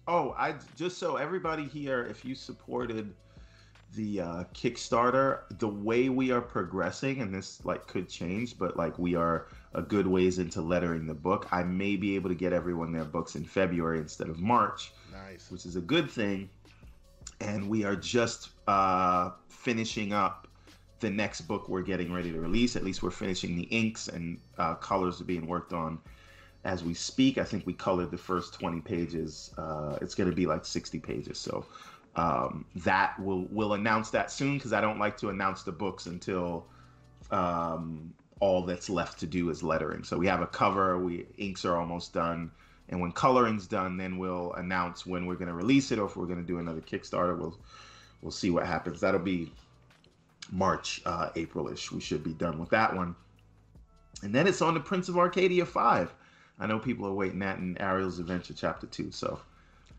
Oh, 0.07 0.33
I 0.37 0.55
just 0.75 0.97
so 0.97 1.17
everybody 1.17 1.65
here, 1.65 2.05
if 2.05 2.23
you 2.23 2.35
supported 2.35 3.13
the 3.95 4.21
uh, 4.21 4.43
Kickstarter, 4.53 5.41
the 5.59 5.67
way 5.67 6.09
we 6.09 6.31
are 6.31 6.41
progressing, 6.41 7.21
and 7.21 7.33
this 7.33 7.63
like 7.65 7.87
could 7.87 8.07
change, 8.09 8.57
but 8.57 8.77
like 8.77 8.97
we 8.99 9.15
are 9.15 9.47
a 9.73 9.81
good 9.81 10.07
ways 10.07 10.39
into 10.39 10.61
lettering 10.61 11.05
the 11.05 11.13
book. 11.13 11.47
I 11.51 11.63
may 11.63 11.95
be 11.95 12.15
able 12.15 12.29
to 12.29 12.35
get 12.35 12.53
everyone 12.53 12.91
their 12.91 13.05
books 13.05 13.35
in 13.35 13.43
February 13.43 13.99
instead 13.99 14.29
of 14.29 14.39
March. 14.39 14.93
Nice, 15.11 15.51
which 15.51 15.65
is 15.65 15.75
a 15.75 15.81
good 15.81 16.09
thing. 16.09 16.49
And 17.39 17.69
we 17.69 17.83
are 17.83 17.95
just 17.95 18.49
uh, 18.67 19.31
finishing 19.47 20.11
up 20.11 20.46
the 20.99 21.09
next 21.09 21.41
book 21.41 21.69
we're 21.69 21.81
getting 21.81 22.11
ready 22.11 22.31
to 22.31 22.39
release. 22.39 22.75
At 22.75 22.83
least 22.83 23.03
we're 23.03 23.11
finishing 23.11 23.55
the 23.55 23.63
inks 23.63 24.07
and 24.07 24.39
uh, 24.57 24.75
colors 24.75 25.21
are 25.21 25.25
being 25.25 25.47
worked 25.47 25.73
on 25.73 25.99
as 26.63 26.83
we 26.83 26.93
speak. 26.93 27.37
I 27.37 27.43
think 27.43 27.65
we 27.65 27.73
colored 27.73 28.11
the 28.11 28.17
first 28.17 28.53
20 28.59 28.81
pages. 28.81 29.53
Uh, 29.57 29.97
it's 30.01 30.15
going 30.15 30.29
to 30.29 30.35
be 30.35 30.45
like 30.45 30.65
60 30.65 30.99
pages. 30.99 31.37
So 31.39 31.65
um, 32.15 32.65
that 32.77 33.19
will 33.19 33.47
we'll 33.51 33.73
announce 33.73 34.09
that 34.11 34.31
soon 34.31 34.55
because 34.55 34.73
I 34.73 34.81
don't 34.81 34.99
like 34.99 35.17
to 35.17 35.29
announce 35.29 35.63
the 35.63 35.71
books 35.71 36.07
until 36.07 36.65
um, 37.31 38.13
all 38.39 38.63
that's 38.63 38.89
left 38.89 39.19
to 39.19 39.27
do 39.27 39.49
is 39.49 39.63
lettering. 39.63 40.03
So 40.03 40.17
we 40.17 40.27
have 40.27 40.41
a 40.41 40.47
cover. 40.47 40.97
We 40.97 41.25
inks 41.37 41.63
are 41.65 41.77
almost 41.77 42.13
done. 42.13 42.51
And 42.89 43.01
when 43.01 43.11
coloring's 43.11 43.67
done, 43.67 43.97
then 43.97 44.17
we'll 44.17 44.53
announce 44.53 45.05
when 45.05 45.25
we're 45.25 45.35
going 45.35 45.49
to 45.49 45.53
release 45.53 45.91
it 45.91 45.99
or 45.99 46.05
if 46.05 46.15
we're 46.15 46.25
going 46.25 46.39
to 46.39 46.45
do 46.45 46.59
another 46.59 46.81
Kickstarter. 46.81 47.37
We'll 47.37 47.57
we'll 48.21 48.31
see 48.31 48.49
what 48.49 48.65
happens. 48.65 48.99
That'll 48.99 49.19
be 49.19 49.51
March, 50.51 51.01
uh, 51.05 51.29
Aprilish. 51.35 51.91
We 51.91 52.01
should 52.01 52.23
be 52.23 52.33
done 52.33 52.59
with 52.59 52.69
that 52.69 52.95
one. 52.95 53.15
And 54.23 54.33
then 54.33 54.47
it's 54.47 54.61
on 54.61 54.73
the 54.73 54.79
Prince 54.79 55.09
of 55.09 55.17
Arcadia 55.17 55.65
5. 55.65 56.13
I 56.59 56.65
know 56.65 56.79
people 56.79 57.05
are 57.05 57.13
waiting 57.13 57.39
that 57.39 57.59
in 57.59 57.77
Ariel's 57.79 58.19
Adventure 58.19 58.53
Chapter 58.53 58.87
2. 58.87 59.11
So 59.11 59.39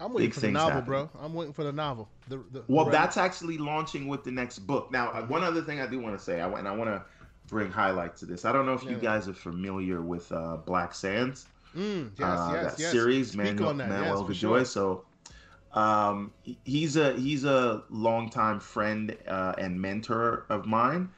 I'm 0.00 0.12
waiting 0.12 0.33
for 0.33 0.40
the 0.40 0.50
novel, 0.50 0.71
happen. 0.71 0.87
bro. 0.87 1.11
I'm 1.21 1.35
waiting 1.35 1.52
for 1.52 1.64
the 1.64 1.73
novel. 1.73 2.09
The, 2.28 2.38
the, 2.52 2.64
well, 2.69 2.85
the 2.85 2.90
that's 2.90 3.17
actually 3.17 3.59
launching 3.59 4.09
with 4.09 4.25
the 4.25 4.31
next 4.31 4.61
book. 4.61 4.90
Now, 4.90 5.11
uh, 5.11 5.23
one 5.26 5.45
other 5.45 5.62
thing 5.62 5.81
I 5.81 5.87
do 5.87 6.00
want 6.00 6.19
to 6.19 6.23
say, 6.23 6.40
I, 6.40 6.49
and 6.50 6.67
I 6.67 6.75
want 6.75 6.90
to 6.90 7.02
bring 7.47 7.71
highlight 7.71 8.17
to 8.19 8.26
this. 8.26 8.45
I 8.45 8.52
don't 8.52 8.67
know 8.67 8.75
if 8.75 8.85
yeah. 8.85 8.90
you 8.90 8.97
guys 8.97 9.28
are 9.28 9.35
familiar 9.35 10.02
with 10.02 10.31
uh, 10.33 10.57
Black 10.57 10.95
Sands. 10.95 11.47
Mm, 11.76 12.11
yes, 12.19 12.26
uh, 12.26 12.50
yes, 12.55 12.64
that 12.64 12.81
yes. 12.81 12.93
series, 12.93 13.37
Manuel, 13.37 13.75
Manuel 13.75 14.26
yes, 14.28 14.37
Sure. 14.37 14.64
So 14.64 15.05
um, 15.78 16.32
he's 16.64 16.97
a 16.97 17.12
he's 17.12 17.44
a 17.44 17.85
longtime 17.88 18.58
friend 18.58 19.16
uh, 19.28 19.54
and 19.58 19.80
mentor 19.80 20.44
of 20.49 20.66
mine, 20.66 21.08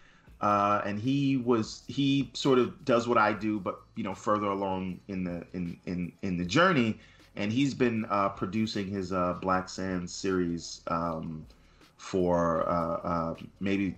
uh, 0.43 0.83
and 0.85 1.00
he 1.00 1.38
was 1.38 1.83
he 1.88 2.31
sort 2.35 2.59
of 2.59 2.85
does 2.85 3.09
what 3.09 3.17
I 3.17 3.33
do, 3.33 3.59
but 3.59 3.81
you 3.97 4.05
know 4.05 4.14
further 4.14 4.49
along 4.49 5.00
in 5.09 5.25
the 5.25 5.47
in 5.55 5.79
in 5.87 6.12
in 6.21 6.37
the 6.37 6.45
journey, 6.45 6.99
and 7.37 7.50
he's 7.50 7.73
been 7.73 8.05
uh, 8.11 8.29
producing 8.29 8.87
his 8.87 9.14
uh, 9.14 9.38
Black 9.40 9.71
Sands 9.71 10.12
series 10.12 10.83
um, 10.88 11.47
for 11.97 12.69
uh, 12.69 12.97
uh, 12.97 13.35
maybe 13.61 13.97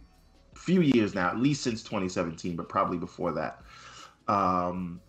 a 0.54 0.58
few 0.58 0.80
years 0.80 1.12
now, 1.12 1.28
at 1.28 1.38
least 1.38 1.62
since 1.62 1.82
2017, 1.82 2.54
but 2.54 2.68
probably 2.68 2.98
before 2.98 3.32
that. 3.32 3.62
Um, 4.28 5.00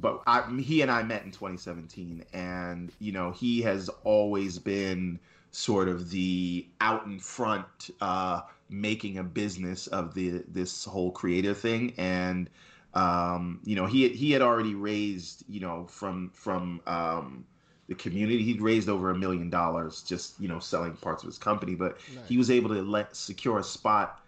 but 0.00 0.22
I, 0.26 0.42
he 0.60 0.82
and 0.82 0.90
I 0.90 1.02
met 1.02 1.24
in 1.24 1.30
2017, 1.30 2.24
and 2.32 2.90
you 2.98 3.12
know 3.12 3.30
he 3.30 3.60
has 3.62 3.88
always 4.04 4.58
been 4.58 5.18
sort 5.50 5.88
of 5.88 6.10
the 6.10 6.66
out 6.80 7.06
in 7.06 7.18
front, 7.18 7.90
uh, 8.00 8.42
making 8.68 9.18
a 9.18 9.24
business 9.24 9.86
of 9.88 10.14
the 10.14 10.42
this 10.48 10.84
whole 10.84 11.10
creative 11.10 11.58
thing, 11.58 11.92
and 11.98 12.48
um, 12.94 13.60
you 13.64 13.76
know 13.76 13.86
he 13.86 14.08
he 14.08 14.32
had 14.32 14.42
already 14.42 14.74
raised 14.74 15.44
you 15.48 15.60
know 15.60 15.86
from 15.88 16.30
from 16.34 16.80
um, 16.86 17.44
the 17.88 17.94
community. 17.94 18.42
He'd 18.42 18.62
raised 18.62 18.88
over 18.88 19.10
a 19.10 19.18
million 19.18 19.50
dollars 19.50 20.02
just 20.02 20.40
you 20.40 20.48
know 20.48 20.60
selling 20.60 20.94
parts 20.94 21.22
of 21.22 21.26
his 21.26 21.38
company, 21.38 21.74
but 21.74 21.98
nice. 22.14 22.28
he 22.28 22.38
was 22.38 22.50
able 22.50 22.70
to 22.70 22.82
let 22.82 23.14
secure 23.14 23.58
a 23.58 23.64
spot 23.64 24.20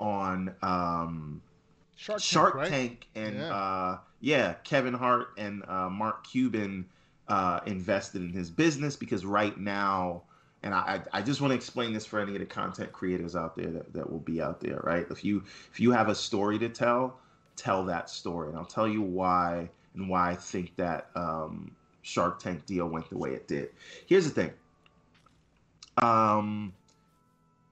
on 0.00 0.54
um, 0.62 1.42
Shark, 1.94 2.20
Shark 2.20 2.54
Tank, 2.54 2.70
Tank 2.70 3.06
right? 3.14 3.26
and 3.26 3.36
yeah. 3.36 3.54
Uh, 3.54 3.98
yeah. 4.20 4.54
Kevin 4.64 4.94
Hart 4.94 5.28
and 5.36 5.62
uh, 5.68 5.88
Mark 5.88 6.26
Cuban 6.26 6.86
uh, 7.28 7.60
invested 7.66 8.22
in 8.22 8.32
his 8.32 8.50
business 8.50 8.96
because 8.96 9.24
right 9.24 9.58
now. 9.58 10.22
And 10.62 10.74
I, 10.74 11.00
I 11.14 11.22
just 11.22 11.40
want 11.40 11.52
to 11.52 11.54
explain 11.54 11.94
this 11.94 12.04
for 12.04 12.20
any 12.20 12.34
of 12.34 12.40
the 12.40 12.44
content 12.44 12.92
creators 12.92 13.34
out 13.34 13.56
there 13.56 13.70
that, 13.70 13.94
that 13.94 14.10
will 14.10 14.18
be 14.18 14.42
out 14.42 14.60
there, 14.60 14.80
right? 14.84 15.06
If 15.10 15.24
you 15.24 15.42
if 15.72 15.80
you 15.80 15.90
have 15.90 16.10
a 16.10 16.14
story 16.14 16.58
to 16.58 16.68
tell, 16.68 17.18
tell 17.56 17.82
that 17.86 18.10
story, 18.10 18.50
and 18.50 18.58
I'll 18.58 18.66
tell 18.66 18.86
you 18.86 19.00
why 19.00 19.70
and 19.94 20.06
why 20.06 20.32
I 20.32 20.34
think 20.34 20.76
that 20.76 21.08
um, 21.14 21.74
Shark 22.02 22.40
Tank 22.40 22.66
deal 22.66 22.88
went 22.88 23.08
the 23.08 23.16
way 23.16 23.30
it 23.30 23.48
did. 23.48 23.70
Here's 24.06 24.24
the 24.24 24.30
thing. 24.30 24.52
Um, 26.02 26.72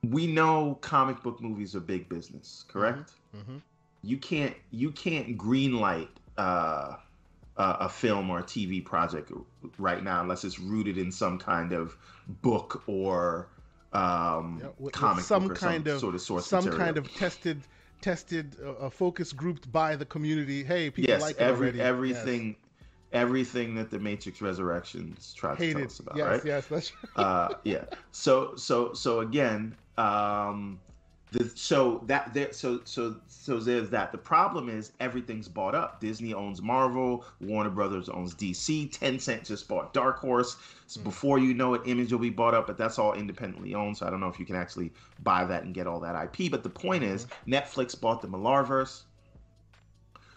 we 0.02 0.26
know 0.26 0.78
comic 0.80 1.22
book 1.22 1.40
movies 1.40 1.74
are 1.74 1.80
big 1.80 2.08
business, 2.08 2.64
correct? 2.68 3.12
Mm-hmm. 3.36 3.50
Mm-hmm. 3.50 3.58
You 4.02 4.16
can't 4.16 4.54
you 4.70 4.92
can't 4.92 5.36
greenlight 5.36 6.08
uh, 6.38 6.96
a 7.58 7.88
film 7.88 8.30
or 8.30 8.38
a 8.38 8.42
TV 8.42 8.84
project 8.84 9.32
right 9.78 10.02
now 10.02 10.22
unless 10.22 10.44
it's 10.44 10.58
rooted 10.58 10.96
in 10.96 11.10
some 11.10 11.38
kind 11.38 11.72
of 11.72 11.96
book 12.40 12.84
or 12.86 13.48
um, 13.92 14.60
yeah, 14.62 14.68
with, 14.78 14.92
comic 14.92 15.16
with 15.16 15.26
some 15.26 15.48
kind 15.48 15.84
some 15.84 15.94
of 15.94 16.00
sort 16.00 16.14
of 16.14 16.20
source 16.20 16.46
some 16.46 16.64
material. 16.64 16.84
kind 16.84 16.98
of 16.98 17.14
tested 17.16 17.60
tested 18.00 18.56
uh, 18.80 18.88
focus 18.88 19.32
grouped 19.32 19.70
by 19.72 19.96
the 19.96 20.04
community. 20.04 20.62
Hey, 20.62 20.90
people 20.90 21.10
yes, 21.10 21.20
like 21.20 21.36
every, 21.38 21.68
already. 21.68 21.80
everything. 21.80 22.46
Yes. 22.48 22.56
Everything 23.10 23.74
that 23.76 23.90
the 23.90 23.98
Matrix 23.98 24.42
Resurrections 24.42 25.32
tried 25.32 25.56
Hated. 25.56 25.72
to 25.72 25.78
tell 25.78 25.86
us 25.86 25.98
about, 26.00 26.16
yes, 26.18 26.26
right? 26.26 26.44
Yes, 26.44 26.66
that's 26.66 26.92
uh, 27.16 27.54
yeah. 27.64 27.84
So, 28.12 28.54
so, 28.54 28.92
so 28.92 29.20
again, 29.20 29.74
um, 29.96 30.78
the, 31.30 31.50
so 31.54 32.02
that 32.06 32.32
there, 32.32 32.52
so 32.52 32.80
so 32.84 33.16
so 33.26 33.58
there's 33.58 33.90
that. 33.90 34.12
The 34.12 34.18
problem 34.18 34.68
is 34.68 34.92
everything's 35.00 35.48
bought 35.48 35.74
up. 35.74 36.00
Disney 36.00 36.32
owns 36.32 36.62
Marvel, 36.62 37.24
Warner 37.40 37.70
Brothers 37.70 38.08
owns 38.08 38.34
DC, 38.34 38.90
Tencent 38.90 39.46
just 39.46 39.68
bought 39.68 39.92
Dark 39.92 40.18
Horse. 40.18 40.56
So 40.86 41.00
mm. 41.00 41.04
before 41.04 41.38
you 41.38 41.52
know 41.52 41.74
it, 41.74 41.82
Image 41.84 42.12
will 42.12 42.18
be 42.18 42.30
bought 42.30 42.54
up, 42.54 42.66
but 42.66 42.78
that's 42.78 42.98
all 42.98 43.12
independently 43.12 43.74
owned. 43.74 43.98
So 43.98 44.06
I 44.06 44.10
don't 44.10 44.20
know 44.20 44.28
if 44.28 44.38
you 44.38 44.46
can 44.46 44.56
actually 44.56 44.90
buy 45.22 45.44
that 45.44 45.64
and 45.64 45.74
get 45.74 45.86
all 45.86 46.00
that 46.00 46.14
IP. 46.14 46.50
But 46.50 46.62
the 46.62 46.70
point 46.70 47.02
mm-hmm. 47.02 47.14
is, 47.14 47.26
Netflix 47.46 47.98
bought 47.98 48.22
the 48.22 48.28
Millarverse. 48.28 49.02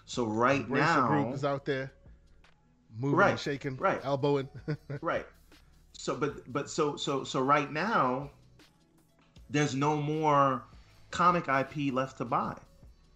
So 0.06 0.26
right 0.26 0.68
Embracer 0.68 0.78
now, 0.78 1.08
group 1.08 1.34
is 1.34 1.46
out 1.46 1.64
there, 1.64 1.94
moving 3.00 3.18
right, 3.18 3.40
shaking, 3.40 3.78
right, 3.78 4.02
elbowing, 4.04 4.50
right. 5.02 5.26
So, 5.94 6.16
but 6.16 6.52
but 6.52 6.70
so 6.70 6.98
so 6.98 7.24
so 7.24 7.40
right 7.40 7.72
now, 7.72 8.30
there's 9.50 9.74
no 9.74 9.96
more 9.96 10.64
comic 11.12 11.48
IP 11.48 11.94
left 11.94 12.18
to 12.18 12.25
buy. 12.25 12.56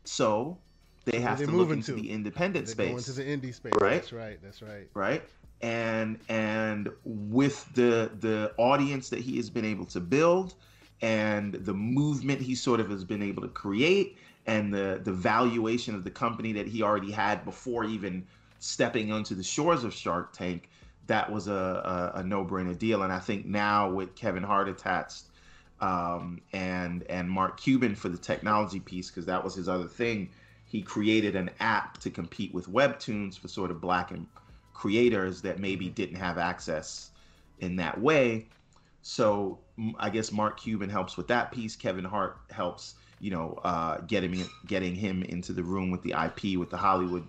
So 0.03 0.57
they 1.05 1.19
have 1.19 1.39
to 1.39 1.47
look 1.47 1.69
into 1.69 1.93
to? 1.93 2.01
the 2.01 2.11
independent 2.11 2.65
They're 2.65 2.73
space. 2.73 2.91
Going 2.91 3.03
to 3.03 3.11
the 3.13 3.23
indie 3.23 3.53
space. 3.53 3.73
Right. 3.79 3.93
That's 3.93 4.13
right. 4.13 4.39
That's 4.43 4.61
right. 4.61 4.87
Right. 4.93 5.23
And 5.61 6.19
and 6.29 6.89
with 7.03 7.73
the 7.73 8.11
the 8.19 8.53
audience 8.57 9.09
that 9.09 9.19
he 9.19 9.37
has 9.37 9.49
been 9.49 9.65
able 9.65 9.85
to 9.85 9.99
build 9.99 10.55
and 11.01 11.53
the 11.53 11.73
movement 11.73 12.41
he 12.41 12.55
sort 12.55 12.79
of 12.79 12.89
has 12.89 13.03
been 13.03 13.21
able 13.21 13.41
to 13.41 13.47
create 13.49 14.17
and 14.47 14.73
the 14.73 15.01
the 15.03 15.13
valuation 15.13 15.95
of 15.95 16.03
the 16.03 16.11
company 16.11 16.51
that 16.53 16.67
he 16.67 16.81
already 16.81 17.11
had 17.11 17.45
before 17.45 17.85
even 17.85 18.25
stepping 18.59 19.11
onto 19.11 19.35
the 19.35 19.43
shores 19.43 19.83
of 19.83 19.93
Shark 19.93 20.33
Tank, 20.33 20.69
that 21.07 21.31
was 21.31 21.47
a, 21.47 22.11
a, 22.15 22.19
a 22.19 22.23
no-brainer 22.23 22.77
deal. 22.77 23.03
And 23.03 23.13
I 23.13 23.19
think 23.19 23.45
now 23.45 23.89
with 23.91 24.15
Kevin 24.15 24.43
Hart 24.43 24.67
attached 24.67 25.25
um, 25.81 26.41
and 26.53 27.03
and 27.09 27.29
Mark 27.29 27.59
Cuban 27.59 27.95
for 27.95 28.09
the 28.09 28.17
technology 28.17 28.79
piece 28.79 29.09
because 29.09 29.25
that 29.25 29.43
was 29.43 29.55
his 29.55 29.67
other 29.67 29.87
thing. 29.87 30.29
He 30.65 30.81
created 30.81 31.35
an 31.35 31.51
app 31.59 31.99
to 31.99 32.09
compete 32.09 32.53
with 32.53 32.67
Webtoons 32.67 33.37
for 33.37 33.47
sort 33.47 33.71
of 33.71 33.79
black 33.79 34.11
and 34.11 34.27
creators 34.73 35.41
that 35.41 35.59
maybe 35.59 35.89
didn't 35.89 36.17
have 36.17 36.37
access 36.37 37.11
in 37.59 37.75
that 37.77 37.99
way. 37.99 38.47
So 39.01 39.59
I 39.99 40.09
guess 40.09 40.31
Mark 40.31 40.59
Cuban 40.59 40.89
helps 40.89 41.17
with 41.17 41.27
that 41.27 41.51
piece. 41.51 41.75
Kevin 41.75 42.05
Hart 42.05 42.37
helps, 42.49 42.95
you 43.19 43.31
know, 43.31 43.59
uh, 43.63 43.99
getting 44.01 44.43
getting 44.65 44.95
him 44.95 45.23
into 45.23 45.53
the 45.53 45.63
room 45.63 45.91
with 45.91 46.01
the 46.01 46.11
IP 46.11 46.57
with 46.57 46.69
the 46.69 46.77
Hollywood 46.77 47.25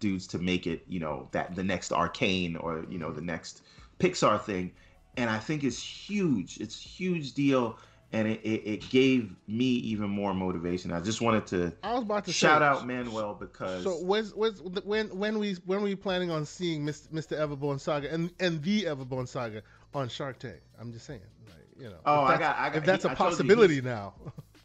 dudes 0.00 0.26
to 0.28 0.38
make 0.38 0.66
it, 0.66 0.84
you 0.88 1.00
know, 1.00 1.28
that 1.32 1.54
the 1.54 1.64
next 1.64 1.92
Arcane 1.92 2.56
or 2.56 2.84
you 2.90 2.98
know 2.98 3.10
the 3.10 3.22
next 3.22 3.62
Pixar 3.98 4.40
thing. 4.40 4.72
And 5.16 5.30
I 5.30 5.38
think 5.38 5.64
it's 5.64 5.80
huge. 5.80 6.58
It's 6.60 6.76
a 6.84 6.88
huge 6.88 7.34
deal 7.34 7.78
and 8.14 8.28
it, 8.28 8.40
it, 8.44 8.62
it, 8.64 8.90
gave 8.90 9.34
me 9.48 9.64
even 9.64 10.08
more 10.08 10.32
motivation. 10.32 10.92
I 10.92 11.00
just 11.00 11.20
wanted 11.20 11.46
to. 11.48 11.72
I 11.82 11.94
was 11.94 12.04
about 12.04 12.24
to 12.26 12.32
shout 12.32 12.60
say, 12.60 12.64
out 12.64 12.86
Manuel 12.86 13.34
because. 13.34 13.82
So 13.82 13.96
when's, 14.04 14.32
when's, 14.32 14.62
when 14.62 15.08
when 15.08 15.38
we 15.40 15.54
when 15.66 15.82
we 15.82 15.96
planning 15.96 16.30
on 16.30 16.46
seeing 16.46 16.86
Mr. 16.86 17.08
Mr. 17.08 17.36
Everborn 17.36 17.80
Saga 17.80 18.12
and 18.14 18.30
and 18.38 18.62
the 18.62 18.84
Everborn 18.84 19.26
Saga 19.26 19.62
on 19.94 20.08
Shark 20.08 20.38
Tank? 20.38 20.60
I'm 20.80 20.92
just 20.92 21.06
saying, 21.06 21.22
like 21.46 21.82
you 21.82 21.90
know. 21.90 21.98
Oh, 22.06 22.22
I 22.22 22.38
got, 22.38 22.56
I 22.56 22.68
got. 22.68 22.76
If 22.76 22.84
that's 22.84 23.04
he, 23.04 23.10
a 23.10 23.16
possibility 23.16 23.80
now. 23.80 24.14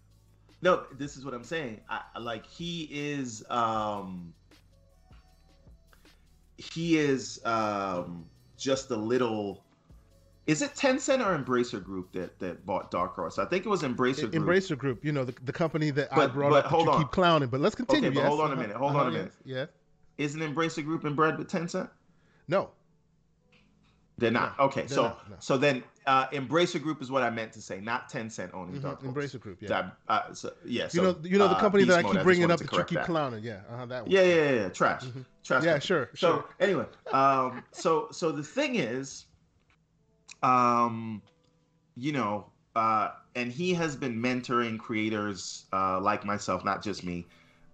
no, 0.62 0.84
this 1.00 1.18
is 1.18 1.26
what 1.26 1.34
I'm 1.34 1.44
saying. 1.44 1.82
I, 1.90 2.20
like 2.20 2.46
he 2.46 2.88
is. 2.92 3.44
um 3.50 4.32
He 6.58 7.00
is 7.00 7.44
um 7.46 8.26
just 8.58 8.92
a 8.92 8.96
little 8.96 9.64
is 10.50 10.64
it 10.64 10.74
Tencent 10.74 11.24
or 11.24 11.38
Embracer 11.38 11.82
Group 11.82 12.12
that, 12.14 12.40
that 12.40 12.66
bought 12.66 12.90
Dark 12.90 13.14
Horse? 13.14 13.38
I 13.38 13.46
think 13.46 13.68
it 13.68 13.70
was 13.70 13.84
Embracer 13.84 14.32
Group. 14.32 14.34
Embracer 14.34 14.76
Group, 14.76 15.06
you 15.06 15.12
know, 15.12 15.24
the, 15.24 15.36
the 15.44 15.54
company 15.54 15.92
that 15.92 16.10
but, 16.10 16.18
I 16.18 16.26
brought 16.26 16.54
up 16.54 16.72
that 16.72 16.80
you 16.80 16.90
on. 16.90 17.04
keep 17.04 17.12
clowning. 17.12 17.50
But 17.50 17.60
let's 17.60 17.76
continue. 17.76 18.08
Okay, 18.08 18.16
but 18.16 18.22
yes. 18.22 18.28
hold 18.30 18.42
on 18.42 18.52
a 18.54 18.56
minute. 18.56 18.76
Hold 18.76 18.96
uh-huh, 18.96 19.02
on 19.02 19.08
a 19.10 19.12
minute. 19.12 19.32
Yes. 19.46 19.68
Isn't 20.18 20.42
Embracer 20.42 20.84
Group 20.84 21.06
inbred 21.06 21.38
with 21.38 21.52
Tencent? 21.52 21.88
No. 22.48 22.72
They're 24.18 24.32
not. 24.32 24.58
No, 24.58 24.66
okay, 24.66 24.82
they're 24.82 24.90
so 24.90 25.04
not, 25.04 25.30
no. 25.30 25.36
so 25.40 25.56
then 25.56 25.84
uh, 26.08 26.28
Embracer 26.30 26.82
Group 26.82 27.00
is 27.04 27.12
what 27.12 27.22
I 27.22 27.30
meant 27.30 27.54
to 27.54 27.62
say, 27.62 27.80
not 27.80 28.12
Tencent 28.12 28.52
owning 28.56 28.74
mm-hmm. 28.74 28.82
Dark 28.82 29.04
Horse. 29.04 29.14
Embracer 29.14 29.40
Group, 29.40 29.62
yeah. 29.62 29.92
Uh, 30.08 30.34
so, 30.34 30.52
yeah. 30.66 30.88
So, 30.88 30.98
you 30.98 31.08
know, 31.08 31.18
you 31.22 31.38
know 31.38 31.48
the 31.48 31.58
uh, 31.58 31.60
company 31.60 31.84
that 31.84 32.04
I 32.04 32.12
keep 32.12 32.24
bringing 32.24 32.50
up 32.50 32.60
that 32.60 32.72
you 32.72 32.84
keep 32.86 32.98
that. 32.98 33.06
clowning. 33.06 33.44
Yeah, 33.44 33.62
uh-huh, 33.72 33.86
that 33.86 34.02
one. 34.02 34.12
Yeah, 34.12 34.24
yeah, 34.24 34.34
yeah. 34.34 34.52
yeah. 34.52 34.70
Trash, 34.70 35.04
mm-hmm. 35.04 35.22
trash. 35.44 35.64
Yeah, 35.64 35.78
sure. 35.78 36.10
So 36.16 36.28
sure. 36.28 36.46
anyway, 36.60 36.86
um, 37.14 37.64
so 37.72 38.08
so 38.12 38.32
the 38.32 38.44
thing 38.44 38.78
is, 38.78 39.26
um, 40.44 41.22
you 41.96 42.12
know, 42.12 42.46
uh, 42.76 43.10
and 43.36 43.52
he 43.52 43.74
has 43.74 43.96
been 43.96 44.22
mentoring 44.22 44.78
creators 44.78 45.66
uh, 45.74 46.00
like 46.00 46.26
myself, 46.26 46.64
not 46.64 46.84
just 46.84 47.04
me, 47.04 47.26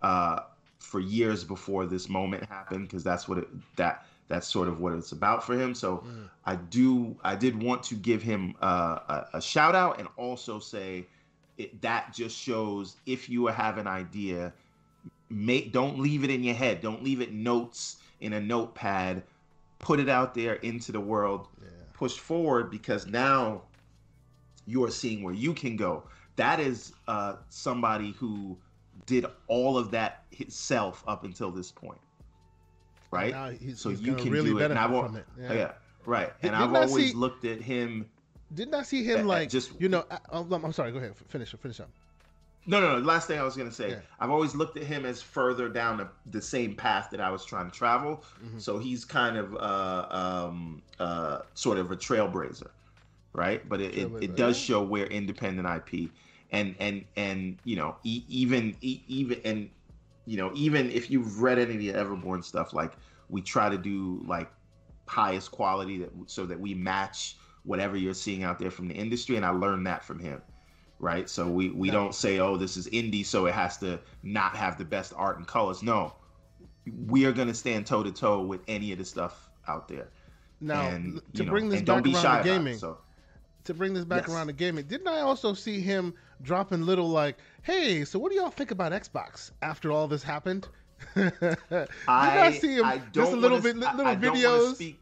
uh, 0.02 0.40
for 0.80 1.00
years 1.00 1.44
before 1.44 1.86
this 1.86 2.10
moment 2.10 2.46
happened, 2.46 2.88
because 2.88 3.04
that's 3.04 3.28
what 3.28 3.40
it 3.40 3.48
that 3.76 4.06
that's 4.28 4.48
sort 4.48 4.68
of 4.68 4.80
what 4.80 4.94
it's 4.94 5.12
about 5.12 5.44
for 5.44 5.58
him. 5.60 5.76
So 5.76 5.98
mm. 5.98 6.30
I 6.46 6.56
do 6.56 7.16
I 7.24 7.36
did 7.36 7.62
want 7.62 7.84
to 7.84 7.96
give 7.96 8.22
him 8.22 8.56
uh, 8.62 9.00
a, 9.08 9.38
a, 9.38 9.42
shout 9.42 9.76
out 9.76 10.00
and 10.00 10.08
also 10.18 10.60
say 10.60 11.06
it, 11.58 11.82
that 11.82 12.14
just 12.14 12.38
shows 12.38 12.98
if 13.06 13.30
you 13.30 13.48
have 13.48 13.78
an 13.78 13.88
idea, 13.88 14.54
make 15.30 15.72
don't 15.72 16.00
leave 16.00 16.24
it 16.24 16.30
in 16.30 16.44
your 16.44 16.56
head, 16.56 16.82
don't 16.82 17.04
leave 17.04 17.22
it 17.22 17.34
notes 17.34 17.98
in 18.22 18.34
a 18.34 18.42
notepad, 18.42 19.24
put 19.80 20.00
it 20.00 20.10
out 20.10 20.34
there 20.34 20.56
into 20.56 20.92
the 20.92 21.00
world, 21.00 21.48
yeah. 21.62 21.70
Push 21.96 22.18
forward 22.20 22.70
because 22.70 23.08
now 23.08 23.64
you 24.68 24.84
are 24.84 24.92
seeing 24.92 25.24
where 25.24 25.34
you 25.34 25.54
can 25.54 25.76
go. 25.76 26.04
That 26.36 26.60
is 26.60 26.94
uh, 27.08 27.38
somebody 27.50 28.12
who 28.12 28.58
did 29.06 29.26
all 29.48 29.78
of 29.78 29.92
that 29.92 30.26
himself 30.32 31.04
up 31.08 31.24
until 31.24 31.52
this 31.52 31.72
point, 31.72 32.02
right? 33.12 33.58
He's, 33.60 33.80
so 33.80 33.90
he's 33.90 34.02
you 34.02 34.16
can 34.16 34.32
really 34.32 34.50
do 34.50 34.60
it. 34.60 34.72
And 34.72 34.80
I've, 34.80 35.16
it. 35.16 35.26
Yeah. 35.40 35.54
yeah. 35.54 35.72
right. 36.06 36.34
And 36.42 36.52
didn't 36.52 36.56
I've 36.56 36.90
always 36.90 37.12
see, 37.12 37.16
looked 37.16 37.46
at 37.46 37.62
him. 37.62 38.10
Didn't 38.54 38.74
I 38.74 38.84
see 38.84 39.04
him 39.04 39.26
like 39.26 39.50
just 39.50 39.80
you 39.80 39.88
know? 39.88 40.06
I, 40.12 40.20
am 40.38 40.74
sorry. 40.74 40.92
Go 40.92 40.98
ahead. 40.98 41.16
Finish. 41.30 41.56
Finish 41.62 41.80
up. 41.80 41.90
No, 42.68 42.82
no, 42.82 42.98
no. 42.98 43.06
Last 43.06 43.28
thing 43.28 43.40
I 43.40 43.44
was 43.44 43.56
gonna 43.56 43.72
say, 43.72 43.92
yeah. 43.92 44.00
I've 44.20 44.32
always 44.32 44.56
looked 44.56 44.78
at 44.78 44.84
him 44.84 45.06
as 45.06 45.22
further 45.22 45.70
down 45.70 45.98
the, 45.98 46.08
the 46.32 46.42
same 46.42 46.76
path 46.76 47.10
that 47.12 47.22
I 47.22 47.30
was 47.30 47.46
trying 47.46 47.70
to 47.70 47.78
travel. 47.78 48.24
Mm-hmm. 48.44 48.60
So 48.60 48.80
he's 48.80 49.06
kind 49.06 49.38
of 49.38 49.56
uh, 49.56 50.08
um, 50.10 50.82
uh, 51.00 51.40
sort 51.54 51.78
of 51.78 51.92
a 51.92 51.96
trailblazer 51.96 52.70
right? 53.36 53.68
But 53.68 53.82
it, 53.82 53.98
it, 53.98 54.24
it, 54.24 54.36
does 54.36 54.58
show 54.58 54.82
where 54.82 55.06
independent 55.08 55.68
IP 55.68 56.10
and 56.52 56.76
and 56.80 57.04
and 57.16 57.58
you 57.64 57.76
know 57.76 57.96
e- 58.04 58.24
even 58.28 58.76
e- 58.82 59.02
even 59.08 59.42
and 59.44 59.70
you 60.26 60.38
know 60.38 60.52
even 60.56 60.90
if 60.90 61.12
you've 61.12 61.42
read 61.42 61.60
any 61.60 61.74
of 61.74 61.80
the 61.80 62.00
Everborn 62.00 62.44
stuff, 62.44 62.74
like 62.74 62.94
we 63.30 63.42
try 63.42 63.70
to 63.70 63.78
do 63.78 64.24
like 64.26 64.50
highest 65.08 65.52
quality 65.52 66.00
that 66.00 66.12
so 66.28 66.46
that 66.46 66.60
we 66.60 66.74
match 66.74 67.38
whatever 67.64 67.98
you're 67.98 68.14
seeing 68.14 68.44
out 68.44 68.58
there 68.58 68.72
from 68.72 68.88
the 68.88 68.96
industry, 68.96 69.36
and 69.36 69.46
I 69.46 69.50
learned 69.50 69.86
that 69.88 70.04
from 70.04 70.20
him. 70.20 70.42
Right, 70.98 71.30
so 71.30 71.48
we 71.48 71.70
we 71.70 71.92
don't 71.92 72.16
say, 72.16 72.40
"Oh, 72.40 72.56
this 72.56 72.78
is 72.78 72.88
indie, 72.88 73.26
so 73.26 73.48
it 73.48 73.54
has 73.54 73.78
to 73.80 74.00
not 74.24 74.56
have 74.56 74.78
the 74.78 74.86
best 74.86 75.14
art 75.16 75.38
and 75.38 75.46
colors." 75.46 75.84
No, 75.84 76.14
we 77.08 77.26
are 77.26 77.34
going 77.34 77.50
to 77.50 77.54
stand 77.54 77.86
toe 77.86 78.02
to 78.04 78.12
toe 78.12 78.42
with 78.42 78.62
any 78.68 78.92
of 78.94 78.98
the 78.98 79.06
stuff 79.06 79.50
out 79.68 79.88
there 79.88 80.08
Now 80.62 80.88
and, 80.88 81.22
to 81.34 81.44
bring 81.44 81.66
know, 81.66 81.76
this 81.76 81.82
back 81.82 82.08
around 82.08 82.38
to 82.38 82.44
gaming. 82.44 82.76
It, 82.76 82.80
so. 82.80 83.00
To 83.66 83.74
bring 83.74 83.94
this 83.94 84.06
back 84.06 84.28
yes. 84.28 84.36
around 84.36 84.48
to 84.48 84.54
gaming, 84.54 84.86
didn't 84.86 85.08
I 85.08 85.22
also 85.22 85.54
see 85.54 85.82
him 85.82 86.14
dropping 86.44 86.86
little 86.86 87.10
like, 87.10 87.38
"Hey, 87.64 88.06
so 88.06 88.20
what 88.20 88.32
do 88.32 88.38
y'all 88.38 88.52
think 88.52 88.72
about 88.72 88.92
Xbox 88.92 89.52
after 89.62 89.92
all 89.92 90.08
this 90.08 90.24
happened?" 90.24 90.68
Did 91.16 91.58
I, 91.70 91.88
I 92.08 92.52
see 92.52 92.76
him 92.76 92.86
I 92.86 93.02
just 93.12 93.34
a 93.34 93.36
little 93.36 93.60
bit, 93.60 93.76
little 93.76 94.06
I, 94.06 94.16
videos? 94.16 94.96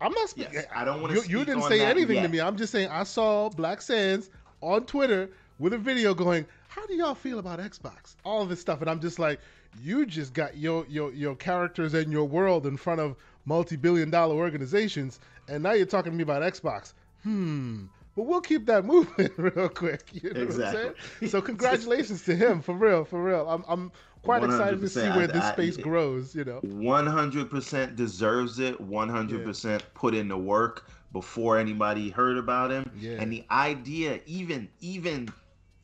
I'm 0.00 0.12
not 0.12 0.28
speaking. 0.30 0.54
Yes, 0.54 0.66
I 0.74 0.84
don't 0.84 1.02
want 1.02 1.14
to. 1.14 1.20
You, 1.20 1.38
you 1.38 1.44
didn't 1.44 1.62
say 1.62 1.84
anything 1.84 2.16
yet. 2.16 2.22
to 2.22 2.28
me. 2.28 2.40
I'm 2.40 2.56
just 2.56 2.72
saying 2.72 2.88
I 2.88 3.04
saw 3.04 3.48
Black 3.50 3.82
Sands 3.82 4.30
on 4.60 4.84
Twitter 4.86 5.30
with 5.58 5.72
a 5.72 5.78
video 5.78 6.14
going, 6.14 6.46
"How 6.68 6.86
do 6.86 6.94
y'all 6.94 7.14
feel 7.14 7.38
about 7.38 7.58
Xbox?" 7.58 8.16
All 8.24 8.46
this 8.46 8.60
stuff, 8.60 8.80
and 8.80 8.90
I'm 8.90 9.00
just 9.00 9.18
like, 9.18 9.40
you 9.82 10.06
just 10.06 10.32
got 10.32 10.56
your 10.56 10.86
your 10.88 11.12
your 11.12 11.36
characters 11.36 11.94
and 11.94 12.10
your 12.12 12.24
world 12.24 12.66
in 12.66 12.76
front 12.76 13.00
of 13.00 13.16
multi-billion 13.44 14.10
dollar 14.10 14.34
organizations, 14.34 15.20
and 15.48 15.62
now 15.62 15.72
you're 15.72 15.86
talking 15.86 16.12
to 16.12 16.16
me 16.16 16.22
about 16.22 16.42
Xbox. 16.42 16.92
Hmm. 17.22 17.86
But 18.16 18.24
we'll 18.24 18.40
keep 18.40 18.66
that 18.66 18.84
moving 18.94 19.30
real 19.36 19.68
quick. 19.68 20.02
You 20.12 20.32
know 20.32 20.42
exactly. 20.42 21.28
So 21.28 21.40
congratulations 21.40 22.22
to 22.24 22.34
him 22.34 22.60
for 22.60 22.74
real, 22.74 23.04
for 23.04 23.22
real. 23.22 23.48
I'm 23.48 23.64
I'm 23.68 23.92
quite 24.22 24.42
excited 24.44 24.80
to 24.80 24.88
see 24.88 25.08
where 25.10 25.26
this 25.26 25.46
space 25.48 25.78
I, 25.78 25.82
grows. 25.82 26.34
You 26.34 26.44
know, 26.44 26.60
100% 26.62 27.96
deserves 27.96 28.58
it. 28.58 28.80
100% 28.80 29.64
yeah. 29.64 29.78
put 29.94 30.14
in 30.14 30.28
the 30.28 30.36
work 30.36 30.86
before 31.12 31.58
anybody 31.58 32.10
heard 32.10 32.36
about 32.36 32.70
him. 32.70 32.90
Yeah. 32.98 33.20
And 33.20 33.32
the 33.32 33.44
idea, 33.50 34.20
even 34.26 34.68
even 34.80 35.28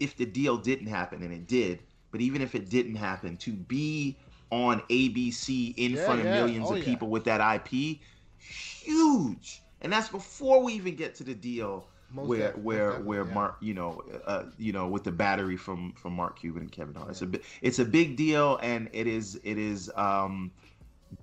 if 0.01 0.17
the 0.17 0.27
deal 0.27 0.57
didn't 0.57 0.87
happen, 0.87 1.23
and 1.23 1.33
it 1.33 1.47
did, 1.47 1.83
but 2.11 2.21
even 2.21 2.43
if 2.43 2.55
it 2.55 2.69
didn't 2.69 2.97
happen, 2.97 3.37
to 3.39 3.53
be 3.53 4.17
on 4.51 4.81
ABC 4.91 5.75
in 5.77 5.93
yeah, 5.93 6.05
front 6.05 6.21
of 6.21 6.27
millions 6.27 6.67
oh, 6.69 6.77
of 6.77 6.85
people 6.85 7.09
with 7.09 7.25
that 7.25 7.41
IP, 7.57 7.99
huge. 8.39 9.63
And 9.83 9.93
that's 9.93 10.09
before 10.09 10.63
we 10.63 10.75
even 10.75 10.95
get 10.95 11.15
to 11.17 11.25
the 11.25 11.35
deal 11.35 11.89
most 12.13 12.29
where 12.29 12.53
where 12.53 12.93
where 13.01 13.27
yeah. 13.27 13.35
Mark, 13.35 13.57
you 13.61 13.75
know, 13.75 14.03
uh, 14.27 14.45
you 14.59 14.73
know, 14.73 14.87
with 14.87 15.05
the 15.05 15.13
battery 15.13 15.57
from 15.57 15.93
from 15.93 16.15
Mark 16.15 16.39
Cuban 16.39 16.63
and 16.63 16.73
Kevin 16.73 16.95
Hart. 16.95 17.09
Yeah. 17.09 17.11
It's 17.13 17.23
a 17.23 17.41
it's 17.63 17.79
a 17.81 17.85
big 17.85 18.17
deal, 18.17 18.59
and 18.63 18.89
it 18.93 19.07
is 19.07 19.41
it 19.43 19.59
is 19.59 19.91
um, 19.97 20.53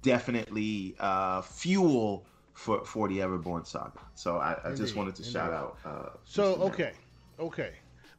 definitely 0.02 0.96
uh, 1.00 1.42
fuel 1.42 2.26
for 2.54 2.86
for 2.86 3.08
the 3.08 3.20
Everborn 3.20 3.66
saga. 3.66 4.00
So 4.16 4.38
I, 4.38 4.58
I 4.64 4.74
just 4.74 4.96
wanted 4.96 5.16
to 5.16 5.22
Indeed. 5.22 5.34
shout 5.34 5.54
out. 5.54 5.78
Uh, 5.86 6.10
so 6.24 6.56
okay, 6.56 6.94
okay. 7.40 7.74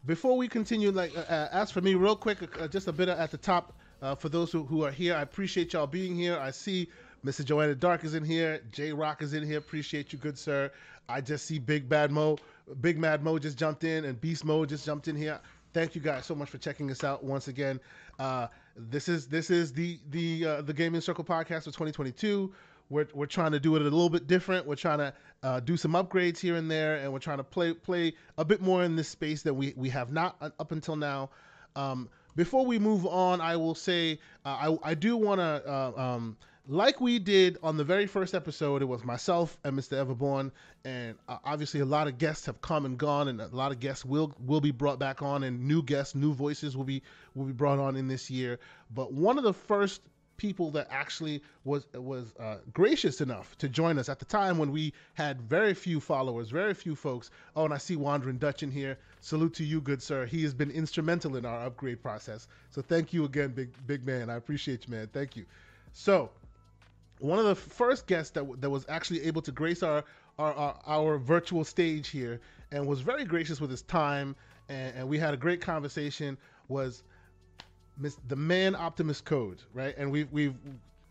Before 0.07 0.37
we 0.37 0.49
continue, 0.49 0.91
like 0.91 1.17
uh, 1.17 1.21
uh, 1.21 1.49
as 1.53 1.71
for 1.71 1.81
me, 1.81 1.95
real 1.95 2.17
quick, 2.17 2.39
uh, 2.61 2.69
just 2.69 2.89
a 2.89 2.93
bit 2.93 3.09
at 3.09 3.31
the 3.31 3.39
top 3.39 3.73
for 4.19 4.29
those 4.29 4.53
who, 4.53 4.65
who 4.65 4.85
are 4.85 4.91
here. 4.91 5.15
I 5.15 5.23
appreciate 5.23 5.73
y'all 5.73 5.87
being 5.87 6.15
here. 6.15 6.39
I 6.39 6.51
see 6.51 6.91
Mr. 7.25 7.43
Joanna 7.43 7.75
Dark 7.75 8.05
is 8.05 8.15
in 8.15 8.23
here. 8.23 8.61
J 8.71 8.93
Rock 8.93 9.23
is 9.23 9.33
in 9.33 9.47
here. 9.47 9.57
Appreciate 9.57 10.13
you, 10.13 10.19
good 10.19 10.37
sir. 10.39 10.71
I 11.09 11.21
just 11.21 11.47
see 11.47 11.59
Big 11.59 11.89
Bad 11.89 12.11
Mo. 12.11 12.37
Big 12.81 12.99
Mad 12.99 13.23
Mo 13.23 13.39
just 13.39 13.59
jumped 13.59 13.85
in, 13.85 14.05
and 14.05 14.21
Beast 14.21 14.45
Mo 14.45 14.65
just 14.67 14.85
jumped 14.85 15.09
in 15.09 15.17
here. 15.17 15.41
Thank 15.73 15.95
you 15.95 16.01
guys 16.01 16.25
so 16.25 16.35
much 16.35 16.49
for 16.51 16.59
checking 16.59 16.91
us 16.91 17.03
out 17.03 17.25
once 17.25 17.49
again. 17.49 17.81
Uh, 18.19 18.47
this 18.77 19.09
is 19.09 19.27
this 19.27 19.51
is 19.51 19.73
the 19.73 19.99
the 20.11 20.47
uh, 20.47 20.63
the 20.63 20.73
Gaming 20.73 21.01
Circle 21.01 21.25
podcast 21.25 21.61
for 21.65 21.73
2022. 21.73 22.53
We're, 22.91 23.07
we're 23.15 23.27
trying 23.27 23.53
to 23.53 23.61
do 23.61 23.77
it 23.77 23.83
a 23.83 23.85
little 23.85 24.11
bit 24.11 24.27
different. 24.27 24.67
We're 24.67 24.77
trying 24.77 24.99
to 24.99 25.15
uh, 25.43 25.61
do 25.61 25.77
some 25.77 25.93
upgrades 25.93 26.39
here 26.39 26.57
and 26.57 26.71
there, 26.71 26.97
and 26.97 27.13
we're 27.13 27.19
trying 27.19 27.39
to 27.39 27.45
play 27.45 27.73
play 27.73 28.15
a 28.39 28.45
bit 28.45 28.61
more 28.61 28.85
in 28.85 28.97
this 28.97 29.09
space 29.09 29.43
that 29.43 29.55
we 29.55 29.75
we 29.77 29.89
have 29.91 30.13
not 30.13 30.37
up 30.41 30.73
until 30.73 30.97
now. 30.97 31.31
Um, 31.77 32.09
before 32.37 32.67
we 32.67 32.79
move 32.79 33.07
on, 33.07 33.41
I 33.41 33.57
will 33.57 33.75
say 33.75 34.19
uh, 34.45 34.77
I 34.83 34.91
I 34.91 34.95
do 34.95 35.17
want 35.17 35.41
to. 35.41 35.63
Uh, 35.67 35.93
um, 36.01 36.37
like 36.67 36.99
we 36.99 37.19
did 37.19 37.59
on 37.63 37.77
the 37.77 37.85
very 37.85 38.07
first 38.07 38.35
episode, 38.35 38.81
it 38.81 38.87
was 38.87 39.05
myself 39.05 39.59
and 39.65 39.79
Mr. 39.79 40.03
Everborn, 40.03 40.51
and 40.87 41.15
uh, 41.29 41.37
obviously 41.45 41.81
a 41.81 41.85
lot 41.85 42.07
of 42.09 42.17
guests 42.17 42.47
have 42.47 42.63
come 42.63 42.87
and 42.87 42.97
gone, 42.97 43.29
and 43.29 43.39
a 43.41 43.49
lot 43.49 43.71
of 43.71 43.81
guests 43.81 44.05
will 44.05 44.33
will 44.47 44.63
be 44.63 44.71
brought 44.71 44.99
back 44.99 45.21
on, 45.21 45.45
and 45.45 45.67
new 45.69 45.83
guests, 45.83 46.15
new 46.15 46.33
voices 46.33 46.75
will 46.77 46.85
be 46.85 47.03
will 47.35 47.45
be 47.45 47.53
brought 47.53 47.79
on 47.79 47.97
in 47.97 48.09
this 48.09 48.31
year. 48.31 48.59
But 48.95 49.13
one 49.13 49.37
of 49.37 49.45
the 49.45 49.53
first 49.53 50.01
people 50.37 50.71
that 50.73 50.89
actually 50.91 51.43
was 51.65 51.87
was 51.95 52.33
uh, 52.39 52.57
gracious 52.73 53.21
enough 53.21 53.57
to 53.59 53.69
join 53.69 53.99
us 53.99 54.09
at 54.09 54.19
the 54.19 54.25
time 54.25 54.59
when 54.59 54.73
we 54.73 54.93
had 55.15 55.41
very 55.43 55.75
few 55.75 56.01
followers, 56.01 56.51
very 56.51 56.75
few 56.75 56.95
folks. 56.95 57.31
Oh, 57.57 57.65
and 57.65 57.75
I 57.75 57.79
see 57.79 57.97
Wandering 57.97 58.39
Dutch 58.39 58.63
in 58.63 58.71
here. 58.71 58.99
Salute 59.21 59.55
to 59.55 59.65
you, 59.65 59.81
good 59.81 60.03
sir. 60.03 60.27
He 60.27 60.43
has 60.43 60.55
been 60.55 60.71
instrumental 60.71 61.37
in 61.37 61.45
our 61.47 61.67
upgrade 61.67 62.03
process. 62.03 62.49
So 62.71 62.83
thank 62.83 63.13
you 63.13 63.25
again, 63.25 63.51
big 63.51 63.75
big 63.87 64.07
man. 64.07 64.31
I 64.31 64.35
appreciate 64.37 64.87
you, 64.87 64.95
man. 64.95 65.09
Thank 65.13 65.37
you. 65.37 65.45
So 65.93 66.31
one 67.19 67.39
of 67.39 67.45
the 67.45 67.55
first 67.55 68.07
guests 68.07 68.31
that 68.33 68.61
that 68.61 68.71
was 68.71 68.85
actually 68.89 69.23
able 69.25 69.43
to 69.43 69.53
grace 69.53 69.83
our 69.83 70.05
our, 70.39 70.53
our, 70.55 70.81
our 70.87 71.19
virtual 71.19 71.65
stage 71.65 72.09
here 72.09 72.41
and 72.73 72.87
was 72.87 73.01
very 73.01 73.25
gracious 73.25 73.61
with 73.61 73.71
his 73.71 73.83
time 73.83 74.35
and, 74.69 74.97
and 74.97 75.09
we 75.09 75.19
had 75.19 75.35
a 75.35 75.37
great 75.37 75.61
conversation 75.61 76.37
was 76.69 77.03
the 78.29 78.37
man 78.37 78.75
Optimus 78.75 79.21
Code, 79.21 79.63
right? 79.73 79.95
And 79.97 80.11
we've 80.11 80.31
we've 80.33 80.55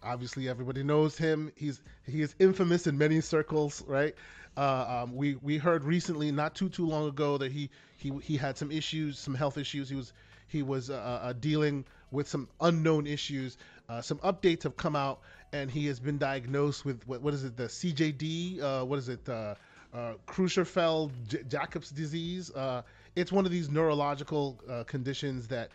obviously 0.03 0.49
everybody 0.49 0.83
knows 0.83 1.17
him. 1.17 1.51
He's 1.55 1.81
he 2.05 2.21
is 2.21 2.35
infamous 2.39 2.87
in 2.87 2.97
many 2.97 3.21
circles, 3.21 3.83
right? 3.87 4.15
Uh, 4.55 5.03
um, 5.03 5.15
we 5.15 5.35
we 5.35 5.57
heard 5.57 5.83
recently, 5.83 6.31
not 6.31 6.55
too 6.55 6.69
too 6.69 6.85
long 6.85 7.07
ago, 7.07 7.37
that 7.37 7.51
he 7.51 7.69
he 7.97 8.11
he 8.21 8.37
had 8.37 8.57
some 8.57 8.71
issues, 8.71 9.17
some 9.17 9.33
health 9.33 9.57
issues. 9.57 9.89
He 9.89 9.95
was 9.95 10.13
he 10.47 10.61
was 10.61 10.89
uh, 10.89 11.19
uh, 11.23 11.33
dealing 11.33 11.85
with 12.11 12.27
some 12.27 12.47
unknown 12.61 13.07
issues. 13.07 13.57
Uh, 13.89 14.01
some 14.01 14.19
updates 14.19 14.63
have 14.63 14.77
come 14.77 14.95
out, 14.95 15.21
and 15.51 15.71
he 15.71 15.87
has 15.87 15.99
been 15.99 16.17
diagnosed 16.17 16.85
with 16.85 17.05
what, 17.07 17.21
what 17.21 17.33
is 17.33 17.43
it? 17.43 17.57
The 17.57 17.63
CJD? 17.63 18.61
Uh, 18.61 18.85
what 18.85 18.99
is 18.99 19.09
it? 19.09 19.27
Uh, 19.27 19.55
uh, 19.93 20.13
Creutzfeldt-Jacobs 20.27 21.89
disease. 21.91 22.51
It's 23.15 23.31
one 23.31 23.45
of 23.45 23.51
these 23.51 23.69
neurological 23.69 24.59
conditions 24.87 25.47
that, 25.49 25.69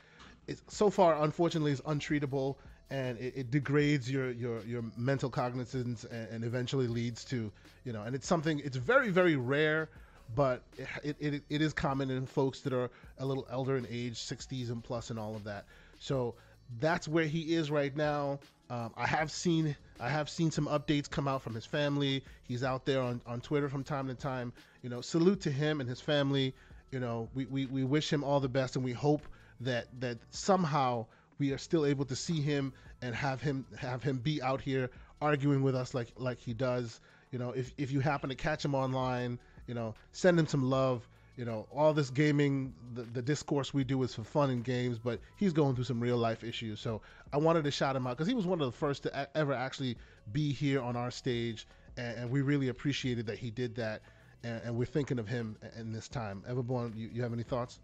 so 0.68 0.90
far, 0.90 1.22
unfortunately, 1.22 1.72
is 1.72 1.80
untreatable, 1.82 2.56
and 2.90 3.18
it, 3.18 3.34
it 3.36 3.50
degrades 3.50 4.10
your, 4.10 4.30
your 4.30 4.60
your 4.64 4.82
mental 4.96 5.28
cognizance 5.28 6.04
and, 6.04 6.28
and, 6.28 6.44
eventually 6.44 6.86
leads 6.86 7.24
to, 7.26 7.52
you 7.84 7.92
know, 7.92 8.02
and 8.02 8.14
it's 8.14 8.26
something. 8.26 8.60
It's 8.64 8.76
very 8.76 9.10
very 9.10 9.36
rare, 9.36 9.90
but 10.34 10.62
it, 11.02 11.16
it, 11.20 11.42
it 11.48 11.62
is 11.62 11.72
common 11.72 12.10
in 12.10 12.26
folks 12.26 12.60
that 12.60 12.72
are 12.72 12.90
a 13.18 13.26
little 13.26 13.46
elder 13.50 13.76
in 13.76 13.86
age, 13.90 14.14
60s 14.14 14.70
and 14.70 14.82
plus, 14.82 15.10
and 15.10 15.18
all 15.18 15.36
of 15.36 15.44
that. 15.44 15.66
So 16.00 16.34
that's 16.80 17.08
where 17.08 17.26
he 17.26 17.54
is 17.54 17.70
right 17.70 17.94
now. 17.96 18.38
Um, 18.70 18.92
I 18.96 19.06
have 19.06 19.30
seen 19.30 19.74
I 20.00 20.08
have 20.08 20.28
seen 20.28 20.50
some 20.50 20.66
updates 20.66 21.10
come 21.10 21.26
out 21.26 21.42
from 21.42 21.54
his 21.54 21.66
family. 21.66 22.22
He's 22.44 22.62
out 22.62 22.84
there 22.84 23.00
on, 23.02 23.20
on 23.26 23.40
Twitter 23.40 23.68
from 23.68 23.82
time 23.82 24.06
to 24.08 24.14
time. 24.14 24.52
You 24.82 24.90
know, 24.90 25.00
salute 25.00 25.40
to 25.42 25.50
him 25.50 25.80
and 25.80 25.88
his 25.88 26.00
family. 26.00 26.54
You 26.90 27.00
know, 27.00 27.28
we, 27.34 27.44
we, 27.46 27.66
we 27.66 27.84
wish 27.84 28.10
him 28.10 28.24
all 28.24 28.40
the 28.40 28.48
best 28.48 28.76
and 28.76 28.84
we 28.84 28.92
hope 28.92 29.22
that 29.60 29.86
that 30.00 30.18
somehow 30.30 31.06
we 31.38 31.52
are 31.52 31.58
still 31.58 31.86
able 31.86 32.04
to 32.06 32.16
see 32.16 32.40
him 32.40 32.72
and 33.02 33.14
have 33.14 33.40
him 33.40 33.66
have 33.78 34.02
him 34.02 34.18
be 34.18 34.42
out 34.42 34.60
here 34.60 34.90
arguing 35.20 35.62
with 35.62 35.74
us 35.74 35.94
like 35.94 36.12
like 36.16 36.38
he 36.38 36.54
does. 36.54 37.00
You 37.30 37.38
know, 37.38 37.50
if 37.50 37.72
if 37.76 37.92
you 37.92 38.00
happen 38.00 38.30
to 38.30 38.36
catch 38.36 38.64
him 38.64 38.74
online, 38.74 39.38
you 39.66 39.74
know, 39.74 39.94
send 40.12 40.38
him 40.38 40.46
some 40.46 40.68
love 40.68 41.06
you 41.38 41.44
know, 41.44 41.68
all 41.72 41.94
this 41.94 42.10
gaming, 42.10 42.74
the, 42.94 43.02
the 43.02 43.22
discourse 43.22 43.72
we 43.72 43.84
do 43.84 44.02
is 44.02 44.12
for 44.12 44.24
fun 44.24 44.50
and 44.50 44.64
games, 44.64 44.98
but 44.98 45.20
he's 45.36 45.52
going 45.52 45.76
through 45.76 45.84
some 45.84 46.00
real 46.00 46.16
life 46.16 46.42
issues. 46.42 46.80
So 46.80 47.00
I 47.32 47.36
wanted 47.36 47.62
to 47.62 47.70
shout 47.70 47.94
him 47.94 48.08
out 48.08 48.16
because 48.16 48.26
he 48.26 48.34
was 48.34 48.44
one 48.44 48.60
of 48.60 48.66
the 48.66 48.76
first 48.76 49.04
to 49.04 49.28
ever 49.36 49.52
actually 49.52 49.96
be 50.32 50.52
here 50.52 50.82
on 50.82 50.96
our 50.96 51.12
stage, 51.12 51.68
and, 51.96 52.18
and, 52.18 52.30
we 52.30 52.42
really 52.42 52.68
appreciated 52.68 53.26
that 53.26 53.38
he 53.38 53.52
did 53.52 53.76
that. 53.76 54.02
And, 54.42 54.60
and 54.64 54.76
we're 54.76 54.84
thinking 54.84 55.20
of 55.20 55.28
him 55.28 55.56
in 55.78 55.92
this 55.92 56.08
time. 56.08 56.42
Everborn, 56.48 56.96
you, 56.96 57.08
you 57.12 57.22
have 57.22 57.32
any 57.32 57.44
thoughts? 57.44 57.78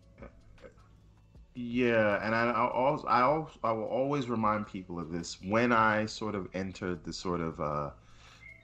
Yeah, 1.55 2.25
and 2.25 2.35
I, 2.35 2.53
also 2.53 3.07
I 3.07 3.21
also 3.23 3.59
I 3.63 3.71
will 3.73 3.85
always 3.85 4.29
remind 4.29 4.67
people 4.67 4.99
of 4.99 5.13
this 5.13 5.41
when 5.41 5.71
I 5.73 6.07
sort 6.07 6.35
of 6.35 6.49
entered 6.53 7.05
the 7.05 7.13
sort 7.13 7.41
of 7.41 7.61
uh, 7.61 7.91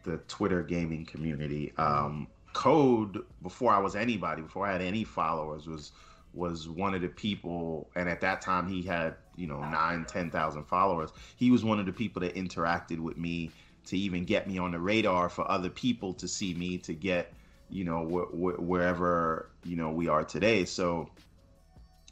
the 0.05 0.19
Twitter 0.29 0.63
gaming 0.63 1.07
community. 1.07 1.73
Um, 1.79 2.29
Code 2.53 3.23
before 3.43 3.73
I 3.73 3.79
was 3.79 3.95
anybody, 3.97 4.43
before 4.43 4.67
I 4.67 4.73
had 4.73 4.83
any 4.83 5.05
followers, 5.05 5.69
was 5.69 5.93
was 6.35 6.69
one 6.69 6.95
of 6.95 7.03
the 7.03 7.09
people, 7.09 7.91
and 7.95 8.09
at 8.09 8.21
that 8.23 8.41
time 8.43 8.69
he 8.69 8.83
had 8.83 9.17
you 9.37 9.47
know 9.47 9.63
nine, 9.65 10.05
ten 10.05 10.31
thousand 10.31 10.65
followers. 10.65 11.11
He 11.37 11.51
was 11.53 11.65
one 11.65 11.79
of 11.79 11.87
the 11.87 11.93
people 11.93 12.21
that 12.23 12.35
interacted 12.35 12.99
with 13.01 13.17
me 13.17 13.53
to 13.87 13.99
even 13.99 14.25
get 14.25 14.49
me 14.49 14.59
on 14.59 14.73
the 14.73 14.81
radar 14.81 15.29
for 15.29 15.49
other 15.51 15.71
people 15.71 16.15
to 16.15 16.29
see 16.29 16.55
me 16.55 16.79
to 16.79 16.95
get 16.95 17.35
you 17.69 17.85
know 17.85 18.05
wh- 18.05 18.35
wh- 18.35 18.61
wherever 18.63 19.51
you 19.65 19.77
know 19.77 19.91
we 19.91 20.09
are 20.09 20.25
today. 20.25 20.65
So 20.65 21.11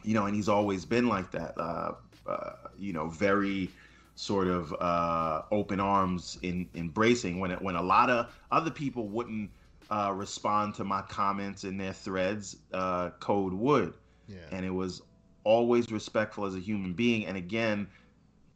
you 0.02 0.14
know, 0.14 0.26
and 0.26 0.34
he's 0.34 0.48
always 0.48 0.84
been 0.84 1.08
like 1.08 1.30
that. 1.32 1.58
Uh, 1.58 1.92
uh, 2.26 2.52
you 2.78 2.92
know, 2.92 3.08
very 3.08 3.70
sort 4.14 4.48
of 4.48 4.74
uh, 4.80 5.42
open 5.52 5.80
arms 5.80 6.38
in 6.42 6.68
embracing 6.74 7.38
when 7.38 7.50
it, 7.50 7.62
when 7.62 7.76
a 7.76 7.82
lot 7.82 8.10
of 8.10 8.34
other 8.50 8.70
people 8.70 9.08
wouldn't 9.08 9.50
uh, 9.90 10.12
respond 10.14 10.74
to 10.74 10.84
my 10.84 11.02
comments 11.02 11.64
in 11.64 11.78
their 11.78 11.92
threads, 11.92 12.56
uh, 12.74 13.10
Code 13.20 13.52
would. 13.52 13.94
Yeah. 14.26 14.36
And 14.52 14.66
it 14.66 14.70
was 14.70 15.02
always 15.44 15.90
respectful 15.90 16.44
as 16.44 16.54
a 16.54 16.60
human 16.60 16.92
being. 16.92 17.26
And 17.26 17.36
again, 17.36 17.86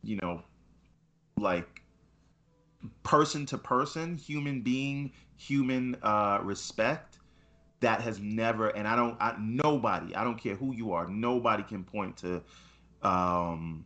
you 0.03 0.19
know, 0.21 0.43
like 1.39 1.83
person 3.03 3.47
to 3.47 3.59
person, 3.59 4.17
human 4.17 4.61
being, 4.61 5.13
human 5.37 5.97
uh, 6.03 6.41
respect, 6.43 7.12
that 7.83 8.01
has 8.01 8.19
never, 8.21 8.71
and 8.71 8.89
I 8.89 8.97
don't, 8.97 9.17
I, 9.21 9.37
nobody, 9.39 10.15
I 10.15 10.25
don't 10.25 10.39
care 10.39 10.55
who 10.55 10.75
you 10.75 10.93
are, 10.93 11.07
nobody 11.07 11.63
can 11.63 11.85
point 11.85 12.17
to 12.19 12.43
um, 13.03 13.85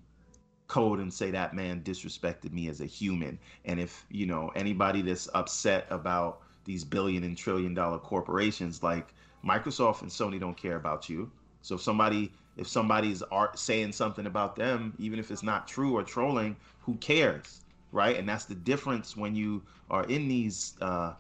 code 0.68 1.00
and 1.00 1.12
say 1.12 1.30
that 1.32 1.54
man 1.54 1.82
disrespected 1.82 2.52
me 2.52 2.68
as 2.68 2.80
a 2.80 2.87
human. 2.87 3.38
And 3.64 3.80
if, 3.80 4.06
you 4.11 4.26
know, 4.26 4.52
anybody 4.54 5.02
that's 5.02 5.28
upset 5.35 5.87
about 5.90 6.42
these 6.64 6.85
billion 6.85 7.24
and 7.24 7.37
trillion 7.37 7.74
dollar 7.74 7.98
corporations 7.98 8.82
like 8.82 9.14
Microsoft 9.44 10.02
and 10.02 10.11
Sony 10.11 10.38
don't 10.38 10.56
care 10.56 10.76
about 10.76 11.09
you. 11.09 11.30
So 11.62 11.74
if 11.76 11.82
somebody 11.82 12.32
if 12.56 12.66
somebody's 12.66 13.22
art 13.22 13.59
saying 13.59 13.92
something 13.92 14.24
about 14.24 14.56
them, 14.56 14.94
even 14.98 15.18
if 15.18 15.30
it's 15.30 15.42
not 15.42 15.68
true 15.68 15.94
or 15.94 16.02
trolling, 16.02 16.56
who 16.80 16.94
cares, 16.96 17.61
right? 17.92 18.16
And 18.16 18.26
that's 18.26 18.46
the 18.46 18.54
difference 18.54 19.14
when 19.14 19.35
you 19.35 19.62
are 19.90 20.04
in 20.04 20.26
these 20.26 20.74
uh, 20.80 21.12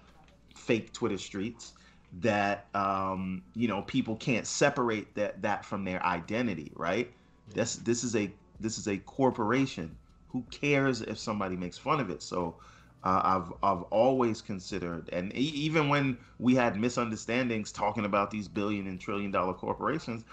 fake 0.54 0.94
Twitter 0.94 1.18
streets 1.18 1.74
that 2.20 2.68
um, 2.74 3.42
you 3.54 3.68
know 3.68 3.82
people 3.82 4.16
can't 4.16 4.46
separate 4.46 5.14
that 5.16 5.42
that 5.42 5.64
from 5.64 5.84
their 5.84 6.04
identity, 6.04 6.72
right? 6.76 7.12
Yeah. 7.48 7.54
This 7.56 7.76
this 7.76 8.04
is 8.04 8.16
a 8.16 8.32
this 8.60 8.78
is 8.78 8.88
a 8.88 8.98
corporation. 8.98 9.96
Who 10.28 10.44
cares 10.50 11.02
if 11.02 11.18
somebody 11.18 11.56
makes 11.56 11.78
fun 11.78 12.00
of 12.00 12.10
it? 12.10 12.22
So 12.22 12.56
uh, 13.04 13.20
I've 13.24 13.52
I've 13.62 13.82
always 13.84 14.42
considered, 14.42 15.08
and 15.12 15.32
e- 15.36 15.40
even 15.40 15.88
when 15.88 16.18
we 16.38 16.54
had 16.54 16.78
misunderstandings 16.78 17.72
talking 17.72 18.04
about 18.04 18.30
these 18.30 18.48
billion 18.48 18.86
and 18.86 19.00
trillion 19.00 19.30
dollar 19.30 19.54
corporations, 19.54 20.24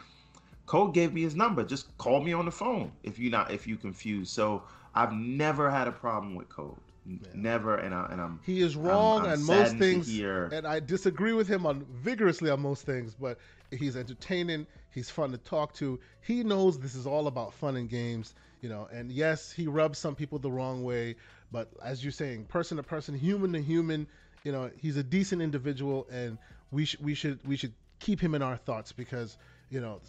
Code 0.65 0.93
gave 0.93 1.13
me 1.13 1.21
his 1.21 1.35
number. 1.35 1.63
Just 1.63 1.97
call 1.97 2.21
me 2.21 2.33
on 2.33 2.45
the 2.45 2.51
phone 2.51 2.91
if 3.03 3.19
you 3.19 3.29
not 3.29 3.51
if 3.51 3.67
you 3.67 3.77
confused. 3.77 4.33
So 4.33 4.63
I've 4.95 5.13
never 5.13 5.69
had 5.69 5.87
a 5.87 5.91
problem 5.91 6.35
with 6.35 6.49
Code. 6.49 6.79
Yeah. 7.05 7.17
Never, 7.33 7.75
and, 7.75 7.93
I, 7.93 8.07
and 8.11 8.21
I'm. 8.21 8.39
He 8.45 8.61
is 8.61 8.75
wrong 8.75 9.27
on 9.27 9.43
most 9.43 9.77
things, 9.77 10.07
and 10.17 10.65
I 10.65 10.79
disagree 10.79 11.33
with 11.33 11.47
him 11.47 11.65
on 11.65 11.85
vigorously 11.91 12.49
on 12.49 12.61
most 12.61 12.85
things. 12.85 13.13
But 13.19 13.39
he's 13.71 13.97
entertaining. 13.97 14.67
He's 14.91 15.09
fun 15.09 15.31
to 15.31 15.37
talk 15.37 15.73
to. 15.75 15.99
He 16.21 16.43
knows 16.43 16.79
this 16.79 16.95
is 16.95 17.05
all 17.05 17.27
about 17.27 17.53
fun 17.55 17.75
and 17.75 17.89
games, 17.89 18.33
you 18.61 18.69
know. 18.69 18.87
And 18.91 19.11
yes, 19.11 19.51
he 19.51 19.67
rubs 19.67 19.99
some 19.99 20.15
people 20.15 20.39
the 20.39 20.51
wrong 20.51 20.83
way, 20.83 21.15
but 21.51 21.69
as 21.83 22.03
you're 22.03 22.11
saying, 22.11 22.45
person 22.45 22.77
to 22.77 22.83
person, 22.83 23.15
human 23.15 23.51
to 23.53 23.61
human, 23.61 24.07
you 24.45 24.53
know, 24.53 24.71
he's 24.77 24.95
a 24.95 25.03
decent 25.03 25.41
individual, 25.41 26.07
and 26.09 26.37
we 26.71 26.85
should 26.85 27.03
we 27.03 27.13
should 27.15 27.39
we 27.45 27.57
should 27.57 27.73
keep 27.99 28.19
him 28.19 28.35
in 28.35 28.41
our 28.41 28.57
thoughts 28.57 28.91
because 28.91 29.37
you 29.69 29.79
know 29.79 30.01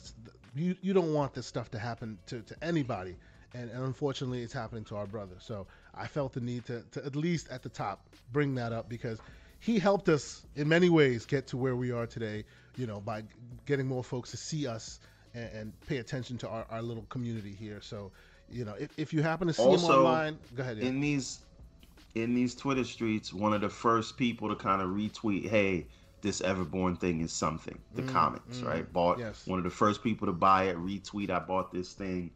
you 0.56 0.76
you 0.80 0.92
don't 0.92 1.12
want 1.12 1.34
this 1.34 1.46
stuff 1.46 1.70
to 1.70 1.78
happen 1.78 2.18
to, 2.26 2.40
to 2.42 2.56
anybody 2.62 3.16
and, 3.54 3.70
and 3.70 3.84
unfortunately 3.84 4.42
it's 4.42 4.52
happening 4.52 4.84
to 4.84 4.96
our 4.96 5.06
brother 5.06 5.36
so 5.38 5.66
i 5.96 6.06
felt 6.06 6.32
the 6.32 6.40
need 6.40 6.64
to, 6.64 6.82
to 6.90 7.04
at 7.04 7.16
least 7.16 7.48
at 7.50 7.62
the 7.62 7.68
top 7.68 8.06
bring 8.32 8.54
that 8.54 8.72
up 8.72 8.88
because 8.88 9.18
he 9.60 9.78
helped 9.78 10.08
us 10.08 10.44
in 10.56 10.68
many 10.68 10.88
ways 10.88 11.24
get 11.24 11.46
to 11.46 11.56
where 11.56 11.76
we 11.76 11.90
are 11.90 12.06
today 12.06 12.44
you 12.76 12.86
know 12.86 13.00
by 13.00 13.22
getting 13.66 13.86
more 13.86 14.04
folks 14.04 14.30
to 14.30 14.36
see 14.36 14.66
us 14.66 15.00
and, 15.34 15.50
and 15.52 15.80
pay 15.86 15.98
attention 15.98 16.38
to 16.38 16.48
our, 16.48 16.66
our 16.70 16.82
little 16.82 17.04
community 17.08 17.54
here 17.58 17.80
so 17.80 18.10
you 18.50 18.64
know 18.64 18.74
if, 18.78 18.90
if 18.98 19.12
you 19.12 19.22
happen 19.22 19.46
to 19.46 19.54
see 19.54 19.62
also, 19.62 19.86
him 19.86 20.06
online 20.06 20.38
go 20.54 20.62
ahead 20.62 20.78
yeah. 20.78 20.86
in 20.86 21.00
these 21.00 21.40
in 22.14 22.34
these 22.34 22.54
twitter 22.54 22.84
streets 22.84 23.32
one 23.32 23.52
of 23.52 23.60
the 23.60 23.68
first 23.68 24.16
people 24.16 24.48
to 24.48 24.56
kind 24.56 24.82
of 24.82 24.90
retweet 24.90 25.48
hey 25.48 25.86
this 26.24 26.40
Everborn 26.40 26.98
thing 26.98 27.20
is 27.20 27.32
something. 27.32 27.78
The 27.94 28.02
mm, 28.02 28.08
comics, 28.12 28.56
mm, 28.56 28.66
right? 28.66 28.92
Bought 28.92 29.18
yes. 29.18 29.46
one 29.46 29.58
of 29.58 29.64
the 29.64 29.70
first 29.70 30.02
people 30.02 30.26
to 30.26 30.32
buy 30.32 30.64
it, 30.64 30.76
retweet, 30.78 31.30
I 31.30 31.38
bought 31.38 31.70
this 31.70 31.92
thing. 31.92 32.30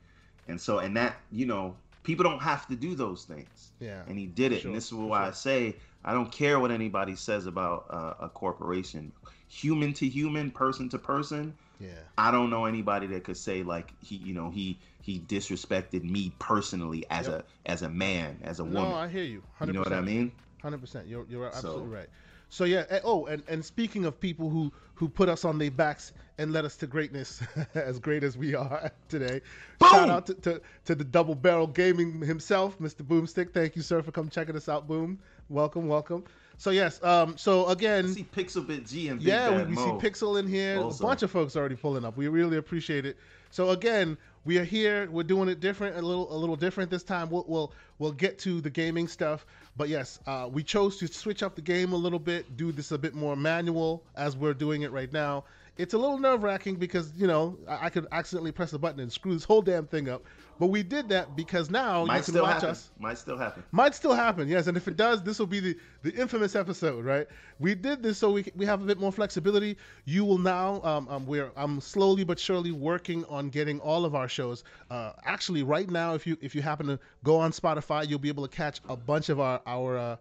And 0.46 0.60
so, 0.60 0.78
and 0.78 0.94
that, 0.96 1.16
you 1.32 1.46
know, 1.46 1.74
people 2.08 2.24
don't 2.24 2.40
have 2.40 2.66
to 2.66 2.74
do 2.74 2.94
those 2.94 3.24
things. 3.24 3.72
Yeah. 3.80 4.00
And 4.08 4.18
he 4.18 4.24
did 4.24 4.52
it. 4.52 4.62
Sure. 4.62 4.70
And 4.70 4.76
this 4.76 4.86
is 4.86 4.94
why 4.94 5.20
sure. 5.20 5.28
I 5.28 5.32
say, 5.32 5.76
I 6.02 6.14
don't 6.14 6.32
care 6.32 6.58
what 6.58 6.70
anybody 6.70 7.14
says 7.14 7.44
about 7.44 7.84
uh, 7.90 8.14
a 8.24 8.30
corporation. 8.30 9.12
Human 9.48 9.92
to 9.92 10.08
human, 10.08 10.50
person 10.50 10.88
to 10.88 10.98
person. 10.98 11.54
Yeah. 11.78 11.90
I 12.16 12.30
don't 12.30 12.48
know 12.48 12.64
anybody 12.64 13.06
that 13.08 13.24
could 13.24 13.36
say 13.36 13.62
like 13.62 13.92
he, 14.02 14.16
you 14.16 14.32
know, 14.32 14.48
he 14.48 14.78
he 15.02 15.20
disrespected 15.20 16.02
me 16.02 16.32
personally 16.38 17.04
as 17.10 17.28
yep. 17.28 17.46
a 17.66 17.70
as 17.70 17.82
a 17.82 17.90
man, 17.90 18.38
as 18.42 18.58
a 18.58 18.64
woman. 18.64 18.90
No, 18.90 18.94
I 18.94 19.08
hear 19.08 19.24
you. 19.24 19.42
100%. 19.60 19.66
You 19.66 19.72
know 19.74 19.80
what 19.80 19.92
I 19.92 20.00
mean? 20.00 20.32
Hundred 20.62 20.80
percent. 20.80 21.06
You're 21.08 21.26
you're 21.28 21.46
absolutely 21.46 21.90
so, 21.90 21.94
right. 21.94 22.08
So 22.48 22.64
yeah. 22.64 23.00
Oh, 23.04 23.26
and, 23.26 23.42
and 23.48 23.64
speaking 23.64 24.04
of 24.04 24.18
people 24.18 24.50
who 24.50 24.72
who 24.94 25.08
put 25.08 25.28
us 25.28 25.44
on 25.44 25.58
their 25.58 25.70
backs 25.70 26.12
and 26.38 26.52
led 26.52 26.64
us 26.64 26.76
to 26.76 26.86
greatness, 26.86 27.42
as 27.74 27.98
great 27.98 28.24
as 28.24 28.36
we 28.36 28.54
are 28.54 28.90
today. 29.08 29.40
Boom! 29.78 29.90
Shout 29.90 30.10
out 30.10 30.26
to, 30.26 30.34
to, 30.34 30.60
to 30.86 30.94
the 30.94 31.04
Double 31.04 31.34
Barrel 31.34 31.66
Gaming 31.66 32.20
himself, 32.20 32.78
Mr. 32.78 33.02
Boomstick. 33.02 33.52
Thank 33.52 33.76
you, 33.76 33.82
sir, 33.82 34.02
for 34.02 34.12
coming 34.12 34.30
checking 34.30 34.56
us 34.56 34.68
out. 34.68 34.88
Boom. 34.88 35.18
Welcome, 35.48 35.88
welcome. 35.88 36.24
So 36.58 36.70
yes, 36.70 37.02
um, 37.04 37.36
so 37.36 37.68
again, 37.68 38.06
I 38.06 38.08
see 38.08 38.24
Pixelbit 38.24 38.90
G 38.90 39.08
and 39.08 39.20
Big 39.20 39.28
yeah, 39.28 39.62
we, 39.62 39.70
we 39.70 39.76
see 39.76 39.82
Pixel 39.82 40.40
in 40.40 40.48
here. 40.48 40.78
Also. 40.78 41.04
A 41.04 41.06
bunch 41.06 41.22
of 41.22 41.30
folks 41.30 41.54
already 41.54 41.76
pulling 41.76 42.04
up. 42.04 42.16
We 42.16 42.26
really 42.26 42.56
appreciate 42.56 43.06
it. 43.06 43.16
So 43.50 43.70
again, 43.70 44.18
we 44.48 44.56
are 44.56 44.64
here. 44.64 45.10
We're 45.10 45.24
doing 45.24 45.50
it 45.50 45.60
different, 45.60 45.98
a 45.98 46.00
little, 46.00 46.34
a 46.34 46.38
little 46.38 46.56
different 46.56 46.90
this 46.90 47.02
time. 47.02 47.28
We'll, 47.28 47.44
we'll, 47.46 47.70
we'll 47.98 48.12
get 48.12 48.38
to 48.38 48.62
the 48.62 48.70
gaming 48.70 49.06
stuff, 49.06 49.44
but 49.76 49.90
yes, 49.90 50.20
uh, 50.26 50.48
we 50.50 50.62
chose 50.62 50.96
to 51.00 51.06
switch 51.06 51.42
up 51.42 51.54
the 51.54 51.60
game 51.60 51.92
a 51.92 51.96
little 51.96 52.18
bit, 52.18 52.56
do 52.56 52.72
this 52.72 52.90
a 52.90 52.96
bit 52.96 53.14
more 53.14 53.36
manual 53.36 54.02
as 54.16 54.38
we're 54.38 54.54
doing 54.54 54.82
it 54.82 54.90
right 54.90 55.12
now. 55.12 55.44
It's 55.76 55.92
a 55.92 55.98
little 55.98 56.16
nerve 56.16 56.42
wracking 56.42 56.76
because 56.76 57.12
you 57.14 57.26
know 57.26 57.58
I, 57.68 57.86
I, 57.86 57.90
could 57.90 58.06
accidentally 58.10 58.50
press 58.50 58.72
a 58.72 58.78
button 58.78 59.00
and 59.00 59.12
screw 59.12 59.34
this 59.34 59.44
whole 59.44 59.60
damn 59.60 59.86
thing 59.86 60.08
up. 60.08 60.24
But 60.58 60.68
we 60.68 60.82
did 60.82 61.08
that 61.10 61.36
because 61.36 61.70
now 61.70 62.04
Might 62.04 62.26
you 62.26 62.32
can 62.32 62.42
watch 62.42 62.54
happen. 62.54 62.70
us. 62.70 62.90
Might 62.98 63.18
still 63.18 63.38
happen. 63.38 63.62
Might 63.70 63.94
still 63.94 64.14
happen, 64.14 64.48
yes. 64.48 64.66
And 64.66 64.76
if 64.76 64.88
it 64.88 64.96
does, 64.96 65.22
this 65.22 65.38
will 65.38 65.46
be 65.46 65.60
the, 65.60 65.76
the 66.02 66.12
infamous 66.14 66.56
episode, 66.56 67.04
right? 67.04 67.28
We 67.60 67.74
did 67.74 68.02
this 68.02 68.18
so 68.18 68.32
we, 68.32 68.44
we 68.56 68.66
have 68.66 68.82
a 68.82 68.84
bit 68.84 68.98
more 68.98 69.12
flexibility. 69.12 69.76
You 70.04 70.24
will 70.24 70.38
now, 70.38 70.80
um, 70.82 71.08
um, 71.08 71.26
we're 71.26 71.52
I'm 71.56 71.80
slowly 71.80 72.24
but 72.24 72.40
surely 72.40 72.72
working 72.72 73.24
on 73.26 73.50
getting 73.50 73.78
all 73.80 74.04
of 74.04 74.14
our 74.14 74.28
shows. 74.28 74.64
Uh, 74.90 75.12
actually, 75.24 75.62
right 75.62 75.88
now, 75.88 76.14
if 76.14 76.26
you 76.26 76.36
if 76.40 76.54
you 76.54 76.62
happen 76.62 76.86
to 76.88 76.98
go 77.22 77.36
on 77.36 77.52
Spotify, 77.52 78.08
you'll 78.08 78.18
be 78.18 78.28
able 78.28 78.46
to 78.46 78.54
catch 78.54 78.80
a 78.88 78.96
bunch 78.96 79.28
of 79.28 79.38
our 79.38 79.60
our 79.66 79.96
uh, 79.96 80.16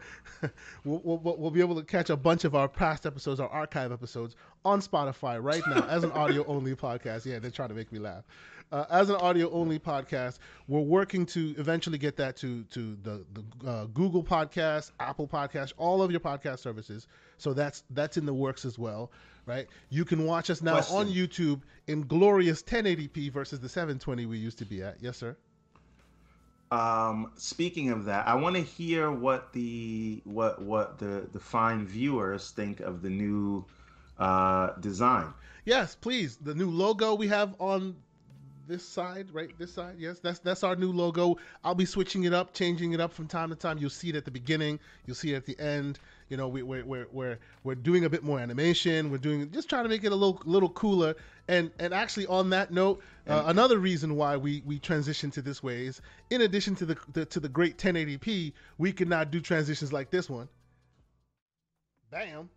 we'll, 0.85 1.01
we'll, 1.05 1.37
we'll, 1.39 1.51
be 1.51 1.61
able 1.61 1.77
to 1.77 1.85
catch 1.85 2.11
a 2.11 2.17
bunch 2.17 2.45
of 2.45 2.55
our 2.55 2.69
past 2.69 3.07
episodes, 3.07 3.39
our 3.41 3.49
archive 3.49 3.93
episodes, 3.93 4.35
on 4.65 4.81
Spotify 4.81 5.43
right 5.43 5.63
now 5.69 5.87
as 5.89 6.05
an 6.05 6.11
audio 6.13 6.45
only 6.47 6.75
podcast. 6.75 7.25
Yeah, 7.25 7.39
they're 7.39 7.51
trying 7.51 7.69
to 7.69 7.75
make 7.75 7.93
me 7.93 7.99
laugh. 7.99 8.25
Uh, 8.73 8.87
as 8.91 9.11
an 9.11 9.17
audio 9.17 9.51
only 9.51 9.79
podcast, 9.79 10.39
we're 10.67 10.81
working 10.81 11.27
to 11.27 11.55
eventually 11.59 11.99
get 11.99 12.17
that 12.17 12.37
to 12.37 12.65
to 12.65 12.97
the 13.03 13.23
the 13.35 13.69
uh, 13.71 13.85
Google 13.93 14.25
Podcast, 14.25 14.93
Apple 14.99 15.29
Podcast, 15.29 15.75
all 15.77 16.01
of 16.03 16.11
your 16.11 16.21
podcast 16.21 16.61
services. 16.61 17.07
So 17.37 17.53
that's 17.53 17.85
that's 17.91 18.17
in 18.17 18.25
the 18.25 18.33
works 18.33 18.65
as 18.65 18.79
well, 18.79 19.13
right? 19.45 19.67
You 19.91 20.07
can 20.07 20.25
watch 20.25 20.49
us 20.49 20.63
now 20.63 20.73
Question. 20.75 20.97
on 20.97 21.07
YouTube 21.09 21.61
in 21.87 22.07
glorious 22.07 22.63
1080p 22.63 23.31
versus 23.31 23.61
the 23.61 23.69
720 23.69 24.25
we 24.25 24.39
used 24.39 24.57
to 24.59 24.65
be 24.65 24.83
at. 24.83 24.97
Yes, 25.03 25.19
sir. 25.19 25.37
Um, 26.71 27.33
speaking 27.37 27.91
of 27.91 28.07
that, 28.07 28.27
I 28.27 28.35
want 28.37 28.57
to 28.57 28.63
hear 28.63 29.11
what 29.11 29.53
the 29.53 30.23
what 30.25 30.63
what 30.63 30.99
the 30.99 31.29
the 31.31 31.41
fine 31.41 31.87
viewers 31.87 32.53
think 32.53 32.81
of 32.81 33.03
the 33.03 33.11
new 33.11 33.67
uh, 34.19 34.71
design. 34.81 35.35
Yes, 35.67 35.95
please. 35.95 36.37
The 36.37 36.55
new 36.55 36.71
logo 36.71 37.15
we 37.15 37.29
have 37.29 37.55
on 37.59 37.97
this 38.66 38.87
side, 38.87 39.29
right? 39.33 39.51
This 39.59 39.72
side, 39.72 39.96
yes, 39.98 40.18
that's 40.18 40.38
that's 40.38 40.64
our 40.64 40.77
new 40.77 40.92
logo. 40.92 41.37
I'll 41.64 41.75
be 41.75 41.85
switching 41.85 42.25
it 42.25 42.33
up, 42.33 42.55
changing 42.55 42.92
it 42.92 43.01
up 43.01 43.12
from 43.12 43.27
time 43.27 43.51
to 43.51 43.55
time. 43.55 43.79
You'll 43.79 43.90
see 43.90 44.11
it 44.11 44.16
at 44.16 44.25
the 44.25 44.31
beginning, 44.31 44.79
you'll 45.07 45.16
see 45.16 45.33
it 45.33 45.37
at 45.37 45.46
the 45.46 45.59
end. 45.59 45.98
You 46.29 46.37
know, 46.37 46.48
we, 46.48 46.62
we're 46.62 46.85
we're 46.85 47.07
we're 47.12 47.38
we're 47.62 47.75
doing 47.75 48.05
a 48.05 48.11
bit 48.11 48.22
more 48.22 48.40
animation. 48.40 49.11
We're 49.11 49.18
doing 49.18 49.51
just 49.51 49.68
trying 49.68 49.83
to 49.85 49.88
make 49.88 50.05
it 50.05 50.12
a 50.12 50.16
little 50.16 50.40
little 50.44 50.70
cooler. 50.70 51.14
And 51.48 51.70
and 51.79 51.92
actually, 51.92 52.27
on 52.27 52.51
that 52.51 52.72
note, 52.72 53.03
uh, 53.29 53.44
another 53.46 53.79
reason 53.79 54.16
why 54.16 54.37
we 54.37 54.62
we 54.64 54.79
transitioned 54.79 55.33
to 55.35 55.42
this 55.42 55.62
way 55.62 55.87
is, 55.87 56.01
in 56.31 56.40
addition 56.40 56.75
to 56.77 56.87
the, 56.87 56.96
the 57.12 57.27
to 57.27 57.40
the 57.40 57.48
great 57.48 57.77
1080p, 57.79 58.53
we 58.79 58.92
could 58.92 59.09
not 59.09 59.31
do 59.31 59.40
transitions 59.40 59.92
like 59.92 60.11
this 60.11 60.31
one. 60.31 60.48
Bam, 62.11 62.48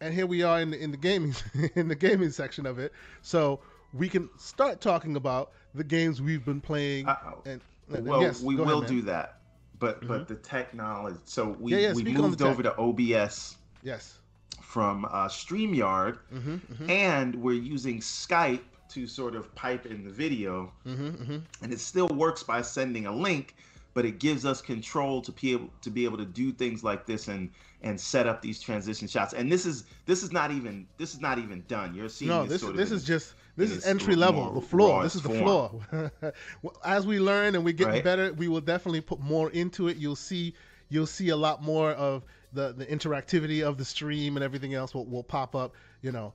and 0.00 0.12
here 0.12 0.26
we 0.26 0.42
are 0.42 0.60
in 0.60 0.70
the, 0.70 0.82
in 0.82 0.90
the 0.90 0.96
gaming 0.96 1.34
in 1.74 1.88
the 1.88 1.94
gaming 1.94 2.30
section 2.30 2.66
of 2.66 2.78
it. 2.78 2.92
So 3.22 3.60
we 3.92 4.08
can 4.08 4.28
start 4.38 4.80
talking 4.80 5.16
about 5.16 5.52
the 5.74 5.84
games 5.84 6.20
we've 6.20 6.44
been 6.44 6.60
playing. 6.60 7.06
And, 7.44 7.60
and 7.92 8.06
well, 8.06 8.22
yes, 8.22 8.42
we 8.42 8.56
will 8.56 8.78
ahead, 8.78 8.88
do 8.88 9.02
that, 9.02 9.38
but 9.78 9.98
mm-hmm. 9.98 10.08
but 10.08 10.28
the 10.28 10.36
technology. 10.36 11.18
So 11.24 11.56
we 11.60 11.72
yeah, 11.72 11.78
yeah, 11.78 11.92
we 11.92 12.04
moved 12.04 12.42
over 12.42 12.62
to 12.62 12.76
OBS. 12.78 13.56
Yes. 13.82 14.18
From 14.60 15.04
uh, 15.06 15.28
Streamyard, 15.28 16.18
mm-hmm, 16.32 16.54
mm-hmm. 16.54 16.90
and 16.90 17.34
we're 17.34 17.60
using 17.60 18.00
Skype 18.00 18.62
to 18.90 19.06
sort 19.06 19.34
of 19.34 19.54
pipe 19.54 19.84
in 19.84 20.02
the 20.02 20.10
video, 20.10 20.72
mm-hmm, 20.86 21.08
mm-hmm. 21.08 21.38
and 21.62 21.72
it 21.72 21.78
still 21.78 22.08
works 22.08 22.42
by 22.42 22.62
sending 22.62 23.06
a 23.06 23.12
link, 23.12 23.54
but 23.92 24.06
it 24.06 24.18
gives 24.18 24.46
us 24.46 24.62
control 24.62 25.20
to 25.20 25.32
be 25.32 25.52
able 25.52 25.68
to 25.82 25.90
be 25.90 26.04
able 26.04 26.16
to 26.16 26.24
do 26.24 26.52
things 26.52 26.82
like 26.82 27.04
this 27.04 27.28
and 27.28 27.50
and 27.82 28.00
set 28.00 28.26
up 28.26 28.40
these 28.40 28.60
transition 28.60 29.08
shots. 29.08 29.34
And 29.34 29.52
this 29.52 29.66
is 29.66 29.84
this 30.06 30.22
is 30.22 30.32
not 30.32 30.50
even 30.50 30.86
this 30.96 31.12
is 31.12 31.20
not 31.20 31.38
even 31.38 31.64
done. 31.68 31.94
You're 31.94 32.08
seeing 32.08 32.30
no, 32.30 32.46
this 32.46 32.62
this, 32.62 32.76
this 32.76 32.90
is 32.92 33.04
just 33.04 33.34
This 33.56 33.70
is 33.70 33.84
entry 33.84 34.16
level, 34.16 34.52
the 34.54 34.60
floor. 34.60 35.02
This 35.02 35.14
is 35.14 35.22
the 35.22 35.28
form. 35.28 35.80
floor. 35.90 36.12
As 36.84 37.06
we 37.06 37.20
learn 37.20 37.54
and 37.54 37.64
we 37.64 37.72
get 37.72 37.86
right? 37.86 38.04
better, 38.04 38.32
we 38.32 38.48
will 38.48 38.60
definitely 38.60 39.02
put 39.02 39.20
more 39.20 39.50
into 39.50 39.88
it. 39.88 39.98
You'll 39.98 40.16
see, 40.16 40.54
you'll 40.88 41.06
see 41.06 41.28
a 41.28 41.36
lot 41.36 41.62
more 41.62 41.92
of 41.92 42.24
the 42.54 42.72
the 42.72 42.86
interactivity 42.86 43.62
of 43.66 43.76
the 43.78 43.84
stream 43.84 44.36
and 44.36 44.44
everything 44.44 44.74
else 44.74 44.94
will, 44.94 45.04
will 45.06 45.22
pop 45.22 45.54
up. 45.54 45.74
You 46.00 46.12
know, 46.12 46.32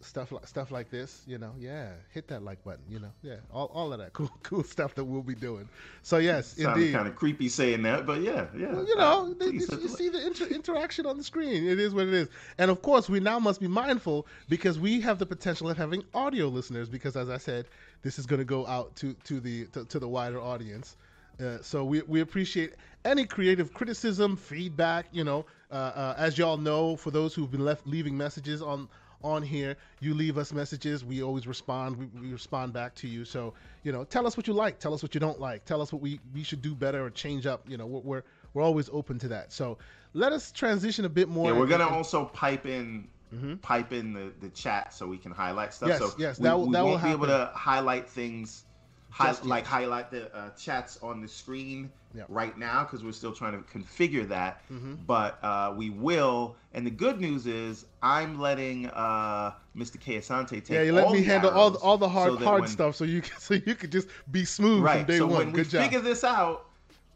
stuff 0.00 0.30
like 0.32 0.46
stuff 0.46 0.70
like 0.70 0.90
this, 0.90 1.22
you 1.26 1.38
know, 1.38 1.52
yeah, 1.58 1.90
hit 2.12 2.28
that 2.28 2.42
like 2.42 2.62
button, 2.64 2.84
you 2.88 3.00
know, 3.00 3.10
yeah, 3.22 3.36
all, 3.52 3.70
all 3.74 3.92
of 3.92 3.98
that 3.98 4.12
cool 4.12 4.30
cool 4.42 4.62
stuff 4.62 4.94
that 4.94 5.04
we'll 5.04 5.22
be 5.22 5.34
doing. 5.34 5.68
So 6.02 6.18
yes, 6.18 6.56
Sounded 6.56 6.80
indeed, 6.80 6.94
kind 6.94 7.08
of 7.08 7.16
creepy 7.16 7.48
saying 7.48 7.82
that, 7.82 8.06
but 8.06 8.20
yeah, 8.20 8.46
yeah. 8.56 8.72
Well, 8.72 8.86
you 8.86 8.96
know, 8.96 9.34
uh, 9.40 9.44
you, 9.46 9.52
you 9.52 9.88
see 9.88 10.08
the 10.08 10.26
inter- 10.26 10.46
interaction 10.46 11.06
on 11.06 11.16
the 11.16 11.24
screen. 11.24 11.66
It 11.66 11.80
is 11.80 11.94
what 11.94 12.08
it 12.08 12.14
is, 12.14 12.28
and 12.58 12.70
of 12.70 12.82
course, 12.82 13.08
we 13.08 13.20
now 13.20 13.38
must 13.38 13.60
be 13.60 13.68
mindful 13.68 14.26
because 14.48 14.78
we 14.78 15.00
have 15.00 15.18
the 15.18 15.26
potential 15.26 15.70
of 15.70 15.76
having 15.76 16.04
audio 16.14 16.48
listeners. 16.48 16.88
Because 16.88 17.16
as 17.16 17.28
I 17.28 17.38
said, 17.38 17.66
this 18.02 18.18
is 18.18 18.26
going 18.26 18.40
to 18.40 18.44
go 18.44 18.66
out 18.66 18.94
to 18.96 19.14
to 19.24 19.40
the 19.40 19.66
to, 19.66 19.84
to 19.86 19.98
the 19.98 20.08
wider 20.08 20.40
audience. 20.40 20.96
Uh, 21.38 21.58
so 21.60 21.84
we, 21.84 22.00
we 22.02 22.20
appreciate 22.20 22.74
any 23.04 23.26
creative 23.26 23.72
criticism, 23.74 24.36
feedback. 24.36 25.06
You 25.12 25.24
know, 25.24 25.46
uh, 25.70 25.74
uh, 25.74 26.14
as 26.16 26.38
y'all 26.38 26.56
know, 26.56 26.96
for 26.96 27.10
those 27.10 27.34
who've 27.34 27.50
been 27.50 27.64
left 27.64 27.86
leaving 27.86 28.16
messages 28.16 28.62
on 28.62 28.88
on 29.26 29.42
here. 29.42 29.76
You 30.00 30.14
leave 30.14 30.38
us 30.38 30.52
messages. 30.52 31.04
We 31.04 31.22
always 31.22 31.46
respond. 31.46 31.96
We, 31.96 32.06
we, 32.20 32.32
respond 32.32 32.72
back 32.72 32.94
to 32.96 33.08
you. 33.08 33.24
So, 33.24 33.54
you 33.82 33.92
know, 33.92 34.04
tell 34.04 34.26
us 34.26 34.36
what 34.36 34.46
you 34.46 34.54
like. 34.54 34.78
Tell 34.78 34.94
us 34.94 35.02
what 35.02 35.14
you 35.14 35.20
don't 35.20 35.40
like. 35.40 35.64
Tell 35.64 35.82
us 35.82 35.92
what 35.92 36.00
we, 36.00 36.20
we 36.34 36.42
should 36.42 36.62
do 36.62 36.74
better 36.74 37.04
or 37.04 37.10
change 37.10 37.46
up. 37.46 37.62
You 37.68 37.76
know, 37.76 37.86
we're, 37.86 38.00
we're, 38.00 38.22
we're 38.54 38.62
always 38.62 38.88
open 38.92 39.18
to 39.20 39.28
that. 39.28 39.52
So 39.52 39.78
let 40.14 40.32
us 40.32 40.52
transition 40.52 41.04
a 41.04 41.08
bit 41.08 41.28
more. 41.28 41.50
Yeah, 41.50 41.58
we're 41.58 41.66
going 41.66 41.80
to 41.80 41.88
also 41.88 42.24
pipe 42.26 42.66
in 42.66 43.08
mm-hmm. 43.34 43.56
pipe 43.56 43.92
in 43.92 44.12
the, 44.12 44.32
the 44.40 44.48
chat 44.50 44.94
so 44.94 45.06
we 45.06 45.18
can 45.18 45.32
highlight 45.32 45.74
stuff. 45.74 45.88
Yes, 45.88 45.98
so 45.98 46.14
yes, 46.18 46.38
we, 46.38 46.44
that, 46.44 46.58
we 46.58 46.72
that 46.72 46.84
won't 46.84 47.02
will 47.02 47.08
be 47.08 47.12
able 47.12 47.26
to 47.26 47.50
highlight 47.54 48.08
things 48.08 48.64
Hi- 49.10 49.34
like 49.44 49.64
highlight 49.64 50.10
the 50.10 50.34
uh, 50.36 50.50
chats 50.50 50.98
on 51.02 51.22
the 51.22 51.28
screen 51.28 51.90
yep. 52.16 52.26
right 52.28 52.56
now 52.58 52.82
because 52.82 53.04
we're 53.04 53.12
still 53.12 53.32
trying 53.32 53.52
to 53.52 53.78
configure 53.78 54.26
that. 54.28 54.62
Mm-hmm. 54.72 54.94
But 55.06 55.42
uh, 55.44 55.74
we 55.76 55.90
will. 55.90 56.56
And 56.72 56.86
the 56.86 56.90
good 56.90 57.20
news 57.20 57.46
is 57.46 57.86
I'm 58.02 58.40
letting 58.40 58.86
uh, 58.86 59.52
Mr. 59.76 60.00
K 60.00 60.18
Asante 60.18 60.50
take. 60.50 60.70
Yeah, 60.70 60.82
you 60.82 60.92
let 60.92 61.10
me 61.10 61.22
handle 61.22 61.50
all 61.50 61.70
the, 61.70 61.78
all 61.78 61.98
the 61.98 62.08
hard 62.08 62.38
so 62.38 62.44
hard 62.44 62.60
when, 62.62 62.70
stuff, 62.70 62.96
so 62.96 63.04
you 63.04 63.22
can, 63.22 63.36
so 63.38 63.54
you 63.54 63.74
could 63.74 63.92
just 63.92 64.08
be 64.30 64.44
smooth 64.44 64.82
right. 64.82 64.98
from 64.98 65.06
day 65.06 65.18
so 65.18 65.26
one. 65.26 65.36
when 65.38 65.50
good 65.52 65.66
we 65.66 65.72
job. 65.72 65.82
figure 65.84 66.00
this 66.00 66.24
out, 66.24 66.66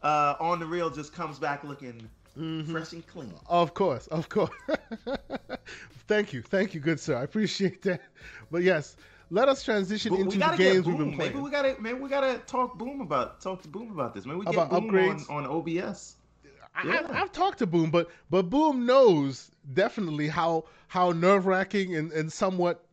uh, 0.03 0.35
on 0.39 0.59
the 0.59 0.65
real 0.65 0.89
just 0.89 1.13
comes 1.13 1.39
back 1.39 1.63
looking. 1.63 2.09
Mm-hmm. 2.39 2.71
Fresh 2.71 2.93
and 2.93 3.05
clean. 3.07 3.33
Of 3.47 3.73
course, 3.73 4.07
of 4.07 4.29
course. 4.29 4.51
thank 6.07 6.31
you, 6.31 6.41
thank 6.41 6.73
you, 6.73 6.79
good 6.79 6.97
sir. 6.97 7.17
I 7.17 7.23
appreciate 7.23 7.81
that. 7.81 8.01
But 8.49 8.63
yes, 8.63 8.95
let 9.31 9.47
us 9.47 9.63
transition 9.63 10.13
into 10.13 10.37
the 10.37 10.55
games 10.57 10.85
we've 10.85 10.97
been 10.97 11.13
playing. 11.13 11.31
Maybe 11.31 11.39
we 11.39 11.49
gotta, 11.49 11.75
maybe 11.79 11.99
we 11.99 12.09
gotta 12.09 12.39
talk 12.39 12.77
Boom 12.77 13.01
about 13.01 13.41
talk 13.41 13.61
to 13.63 13.69
Boom 13.69 13.91
about 13.91 14.13
this. 14.13 14.25
Maybe 14.25 14.39
we 14.39 14.45
get 14.45 14.53
about 14.53 14.69
Boom 14.69 14.91
upgrades. 14.91 15.29
on, 15.29 15.45
on 15.45 15.51
OBS. 15.51 16.17
Yeah. 16.43 17.07
I, 17.09 17.15
have 17.15 17.31
talked 17.31 17.59
to 17.59 17.65
Boom, 17.65 17.89
but 17.89 18.09
but 18.29 18.49
Boom 18.49 18.85
knows 18.85 19.49
definitely 19.73 20.27
how 20.27 20.65
how 20.87 21.11
nerve 21.11 21.45
wracking 21.45 21.95
and, 21.95 22.11
and 22.11 22.31
somewhat 22.31 22.85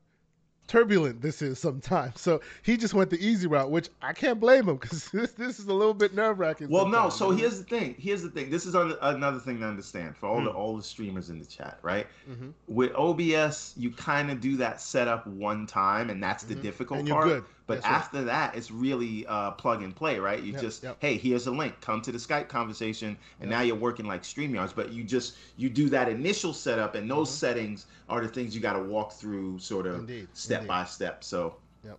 turbulent 0.68 1.20
this 1.20 1.42
is 1.42 1.58
sometimes. 1.58 2.20
So 2.20 2.40
he 2.62 2.76
just 2.76 2.94
went 2.94 3.10
the 3.10 3.18
easy 3.18 3.48
route, 3.48 3.70
which 3.70 3.88
I 4.02 4.12
can't 4.12 4.38
blame 4.38 4.68
him 4.68 4.76
because 4.76 5.08
this 5.12 5.32
this 5.32 5.58
is 5.58 5.66
a 5.66 5.74
little 5.74 5.94
bit 5.94 6.14
nerve 6.14 6.38
wracking. 6.38 6.68
Well, 6.68 6.86
no. 6.86 7.08
So 7.08 7.30
here's 7.30 7.58
the 7.58 7.64
thing. 7.64 7.96
Here's 7.98 8.22
the 8.22 8.30
thing. 8.30 8.50
This 8.50 8.66
is 8.66 8.74
another 8.74 9.40
thing 9.40 9.58
to 9.60 9.66
understand 9.66 10.16
for 10.16 10.26
all 10.26 10.40
mm. 10.40 10.44
the 10.44 10.50
all 10.50 10.76
the 10.76 10.82
streamers 10.82 11.30
in 11.30 11.40
the 11.40 11.46
chat, 11.46 11.78
right? 11.82 12.06
Mm-hmm. 12.30 12.50
With 12.68 12.94
OBS, 12.94 13.74
you 13.76 13.90
kind 13.90 14.30
of 14.30 14.40
do 14.40 14.56
that 14.58 14.80
setup 14.80 15.26
one 15.26 15.66
time, 15.66 16.10
and 16.10 16.22
that's 16.22 16.44
mm-hmm. 16.44 16.54
the 16.54 16.60
difficult 16.60 17.08
part. 17.08 17.24
Good. 17.24 17.44
But 17.68 17.82
That's 17.82 17.86
after 17.86 18.16
right. 18.16 18.26
that, 18.26 18.56
it's 18.56 18.70
really 18.70 19.26
uh, 19.26 19.50
plug 19.50 19.82
and 19.82 19.94
play, 19.94 20.18
right? 20.18 20.42
You 20.42 20.52
yep, 20.52 20.60
just, 20.62 20.82
yep. 20.82 20.96
hey, 21.00 21.18
here's 21.18 21.46
a 21.46 21.50
link. 21.50 21.78
Come 21.82 22.00
to 22.00 22.10
the 22.10 22.16
Skype 22.16 22.48
conversation, 22.48 23.14
and 23.40 23.50
yep. 23.50 23.58
now 23.58 23.60
you're 23.60 23.76
working 23.76 24.06
like 24.06 24.22
StreamYards. 24.22 24.74
But 24.74 24.90
you 24.90 25.04
just 25.04 25.36
you 25.58 25.68
do 25.68 25.90
that 25.90 26.08
initial 26.08 26.54
setup, 26.54 26.94
and 26.94 27.10
those 27.10 27.28
mm-hmm. 27.28 27.36
settings 27.36 27.84
are 28.08 28.22
the 28.22 28.28
things 28.28 28.54
you 28.54 28.62
got 28.62 28.72
to 28.72 28.82
walk 28.82 29.12
through, 29.12 29.58
sort 29.58 29.86
of 29.86 29.96
Indeed. 29.96 30.28
step 30.32 30.62
Indeed. 30.62 30.68
by 30.68 30.84
step. 30.86 31.22
So, 31.22 31.56
yep. 31.84 31.98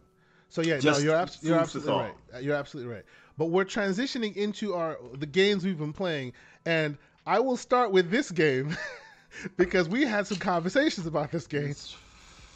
So 0.50 0.64
yeah, 0.64 0.80
no, 0.84 0.98
you're, 0.98 1.16
abs- 1.16 1.38
you're 1.44 1.60
absolutely 1.60 1.94
right. 1.94 2.14
You're 2.42 2.56
absolutely 2.56 2.92
right. 2.92 3.06
But 3.38 3.52
we're 3.52 3.64
transitioning 3.64 4.36
into 4.38 4.74
our 4.74 4.98
the 5.20 5.28
games 5.28 5.64
we've 5.64 5.78
been 5.78 5.94
playing, 5.94 6.34
and 6.66 6.98
I 7.28 7.40
will 7.42 7.58
start 7.58 7.92
with 7.92 8.10
this 8.10 8.32
game 8.32 8.76
because 9.56 9.88
we 9.88 10.04
had 10.04 10.26
some 10.26 10.40
conversations 10.40 11.06
about 11.06 11.32
this 11.32 11.46
game. 11.46 11.76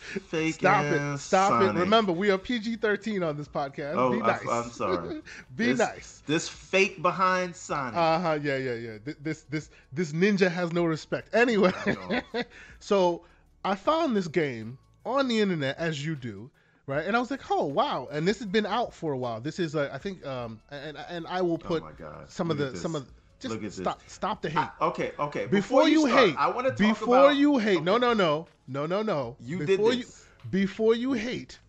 Fake 0.04 0.56
Stop 0.56 0.86
it. 0.86 1.18
Stop 1.18 1.50
Sonic. 1.52 1.76
it. 1.76 1.80
Remember, 1.80 2.12
we 2.12 2.30
are 2.30 2.38
PG 2.38 2.78
13 2.78 3.24
on 3.24 3.38
this 3.38 3.48
podcast. 3.48 3.96
Oh, 3.96 4.12
Be 4.12 4.20
nice. 4.20 4.48
I, 4.48 4.64
am 4.64 4.70
sorry. 4.72 5.22
Be 5.56 5.68
this, 5.68 5.80
nice. 5.80 6.24
This 6.26 6.50
fake 6.50 7.02
behind 7.02 7.56
Sonic. 7.56 7.96
Uh 7.96 8.20
huh. 8.20 8.40
Yeah, 8.42 8.58
yeah, 8.58 8.74
yeah. 8.74 8.98
This, 9.22 9.44
this, 9.50 9.70
this 9.92 10.12
ninja 10.12 10.50
has 10.52 10.74
no 10.74 10.86
respect. 10.86 11.34
Anyway, 11.34 11.72
so 12.80 13.24
I 13.64 13.76
found 13.76 14.16
this 14.16 14.28
game 14.28 14.78
on 15.06 15.28
the 15.28 15.40
internet, 15.40 15.78
as 15.78 16.06
you 16.06 16.16
do, 16.16 16.50
right? 16.88 17.06
And 17.06 17.16
I 17.16 17.20
was 17.20 17.32
like, 17.32 17.50
oh 17.52 17.66
wow! 17.66 18.08
And 18.12 18.28
this 18.28 18.40
has 18.40 18.48
been 18.48 18.66
out 18.66 18.94
for 18.94 19.14
a 19.14 19.18
while. 19.18 19.42
This 19.42 19.60
is, 19.60 19.76
uh, 19.76 19.90
I 19.92 19.98
think, 19.98 20.26
um, 20.26 20.60
and 20.72 20.98
and 21.10 21.28
I 21.28 21.42
will 21.42 21.54
oh 21.54 21.58
put 21.58 21.84
oh 21.84 22.24
some 22.28 22.52
of 22.52 22.58
the 22.58 22.76
some 22.76 22.96
of 22.96 23.10
just 23.44 23.54
Look 23.54 23.64
at 23.64 23.74
stop, 23.74 24.04
this. 24.04 24.14
Stop 24.14 24.42
the 24.42 24.50
hate. 24.50 24.58
I, 24.58 24.70
okay, 24.82 25.12
okay. 25.20 25.46
Before, 25.46 25.84
before 25.84 25.90
you, 25.90 26.08
start, 26.08 26.30
hate, 26.30 26.36
I 26.38 26.50
want 26.50 26.68
to 26.68 26.74
before 26.74 27.16
about, 27.16 27.28
Before 27.28 27.32
you 27.32 27.58
hate. 27.60 27.76
Okay. 27.78 27.84
No, 27.84 27.98
no, 27.98 28.14
no, 28.14 28.48
no, 28.68 28.86
no, 28.86 29.04
no. 29.04 29.36
You 29.40 29.60
before 29.60 29.92
did 29.92 30.00
this. 30.02 30.26
You, 30.44 30.50
before 30.50 30.96
you 30.96 31.14
hate, 31.14 31.60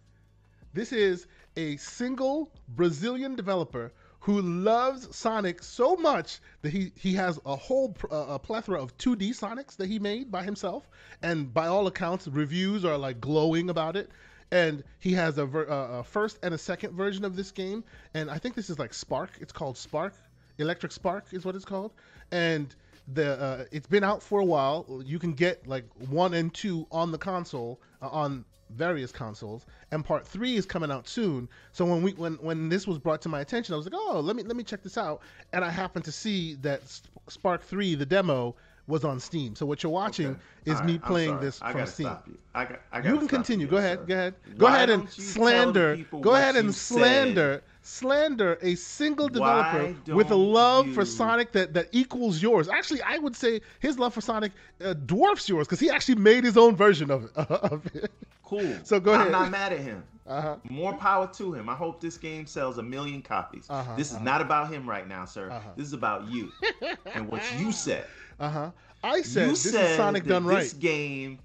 this 0.72 0.92
is 0.92 1.26
a 1.56 1.76
single 1.76 2.50
Brazilian 2.68 3.36
developer 3.36 3.92
who 4.20 4.40
loves 4.40 5.14
Sonic 5.14 5.62
so 5.62 5.96
much 5.96 6.40
that 6.62 6.70
he 6.70 6.92
he 6.96 7.12
has 7.14 7.38
a 7.44 7.56
whole 7.56 7.94
uh, 8.10 8.26
a 8.30 8.38
plethora 8.38 8.82
of 8.82 8.96
2D 8.96 9.30
Sonics 9.30 9.76
that 9.76 9.86
he 9.86 9.98
made 9.98 10.30
by 10.30 10.42
himself, 10.42 10.88
and 11.22 11.52
by 11.52 11.66
all 11.66 11.86
accounts, 11.86 12.26
reviews 12.28 12.84
are 12.84 12.96
like 12.96 13.20
glowing 13.20 13.68
about 13.68 13.96
it. 13.96 14.10
And 14.50 14.84
he 15.00 15.12
has 15.14 15.38
a, 15.38 15.46
ver- 15.46 15.68
uh, 15.68 15.98
a 15.98 16.04
first 16.04 16.38
and 16.42 16.54
a 16.54 16.58
second 16.58 16.94
version 16.94 17.24
of 17.24 17.34
this 17.34 17.50
game, 17.50 17.82
and 18.14 18.30
I 18.30 18.38
think 18.38 18.54
this 18.54 18.70
is 18.70 18.78
like 18.78 18.94
Spark. 18.94 19.30
It's 19.40 19.52
called 19.52 19.76
Spark 19.76 20.14
Electric 20.58 20.92
Spark 20.92 21.26
is 21.32 21.44
what 21.44 21.54
it's 21.54 21.64
called, 21.64 21.92
and 22.30 22.74
the 23.12 23.40
uh, 23.40 23.64
it's 23.70 23.86
been 23.86 24.04
out 24.04 24.22
for 24.22 24.40
a 24.40 24.44
while. 24.44 25.02
You 25.04 25.18
can 25.18 25.32
get 25.32 25.66
like 25.66 25.84
one 26.08 26.34
and 26.34 26.52
two 26.52 26.86
on 26.90 27.12
the 27.12 27.18
console 27.18 27.80
uh, 28.00 28.08
on 28.08 28.44
various 28.70 29.12
consoles, 29.12 29.66
and 29.90 30.04
part 30.04 30.26
three 30.26 30.56
is 30.56 30.66
coming 30.66 30.90
out 30.90 31.08
soon. 31.08 31.48
So 31.72 31.84
when 31.84 32.02
we 32.02 32.12
when 32.12 32.34
when 32.34 32.68
this 32.68 32.86
was 32.86 32.98
brought 32.98 33.20
to 33.22 33.28
my 33.28 33.40
attention, 33.40 33.74
I 33.74 33.76
was 33.76 33.86
like, 33.86 33.94
oh, 33.96 34.20
let 34.20 34.36
me 34.36 34.42
let 34.42 34.56
me 34.56 34.64
check 34.64 34.82
this 34.82 34.96
out, 34.96 35.22
and 35.52 35.64
I 35.64 35.70
happened 35.70 36.04
to 36.06 36.12
see 36.12 36.54
that 36.56 36.82
Spark 37.28 37.62
Three, 37.62 37.94
the 37.94 38.06
demo, 38.06 38.54
was 38.86 39.04
on 39.04 39.18
Steam. 39.18 39.54
So 39.54 39.64
what 39.64 39.82
you're 39.82 39.92
watching 39.92 40.28
okay. 40.28 40.40
is 40.66 40.74
right, 40.74 40.86
me 40.86 40.98
playing 40.98 41.40
this 41.40 41.60
I 41.62 41.72
from 41.72 41.86
Steam. 41.86 42.16
You. 42.26 42.38
I 42.54 42.64
got, 42.64 42.80
I 42.92 42.98
you 42.98 43.18
can 43.18 43.28
continue. 43.28 43.66
You, 43.66 43.70
go, 43.70 43.76
ahead, 43.78 44.06
go 44.06 44.14
ahead. 44.14 44.34
Go 44.58 44.66
ahead. 44.66 44.90
and 44.90 45.08
slander. 45.08 45.96
Go 46.20 46.34
ahead 46.34 46.56
and 46.56 46.74
slander. 46.74 47.62
Slander 47.82 48.58
a 48.62 48.74
single 48.76 49.28
developer 49.28 49.94
with 50.14 50.30
a 50.30 50.36
love 50.36 50.88
you... 50.88 50.94
for 50.94 51.04
Sonic 51.04 51.52
that, 51.52 51.74
that 51.74 51.88
equals 51.92 52.40
yours. 52.40 52.68
Actually, 52.68 53.02
I 53.02 53.18
would 53.18 53.36
say 53.36 53.60
his 53.80 53.98
love 53.98 54.14
for 54.14 54.22
Sonic 54.22 54.52
uh, 54.82 54.94
dwarfs 54.94 55.48
yours 55.48 55.66
because 55.66 55.80
he 55.80 55.90
actually 55.90 56.14
made 56.14 56.44
his 56.44 56.56
own 56.56 56.76
version 56.76 57.10
of 57.10 57.24
it. 57.24 57.30
Of 57.36 57.86
it. 57.94 58.10
Cool. 58.42 58.76
So 58.84 59.00
go 59.00 59.12
ahead. 59.12 59.26
I'm 59.26 59.32
not 59.32 59.50
mad 59.50 59.72
at 59.72 59.80
him. 59.80 60.02
Uh-huh. 60.26 60.56
More 60.70 60.94
power 60.94 61.30
to 61.34 61.52
him. 61.52 61.68
I 61.68 61.74
hope 61.74 62.00
this 62.00 62.16
game 62.16 62.46
sells 62.46 62.78
a 62.78 62.82
million 62.82 63.20
copies. 63.20 63.66
Uh-huh, 63.68 63.94
this 63.96 64.10
is 64.10 64.16
uh-huh. 64.16 64.24
not 64.24 64.40
about 64.40 64.72
him 64.72 64.88
right 64.88 65.06
now, 65.06 65.24
sir. 65.26 65.50
Uh-huh. 65.50 65.70
This 65.76 65.86
is 65.86 65.92
about 65.92 66.28
you 66.28 66.50
and 67.14 67.28
what 67.28 67.42
you 67.58 67.72
said. 67.72 68.06
Uh 68.38 68.50
huh. 68.50 68.70
I 69.02 69.22
said 69.22 69.46
you 69.48 69.50
this 69.50 69.72
said 69.72 69.90
is 69.90 69.96
Sonic 69.96 70.24
done 70.26 70.44
right. 70.46 70.62
This 70.62 70.72
game. 70.74 71.38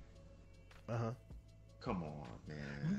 Uh 0.88 0.98
huh. 0.98 1.12
Come 1.82 2.04
on. 2.04 2.29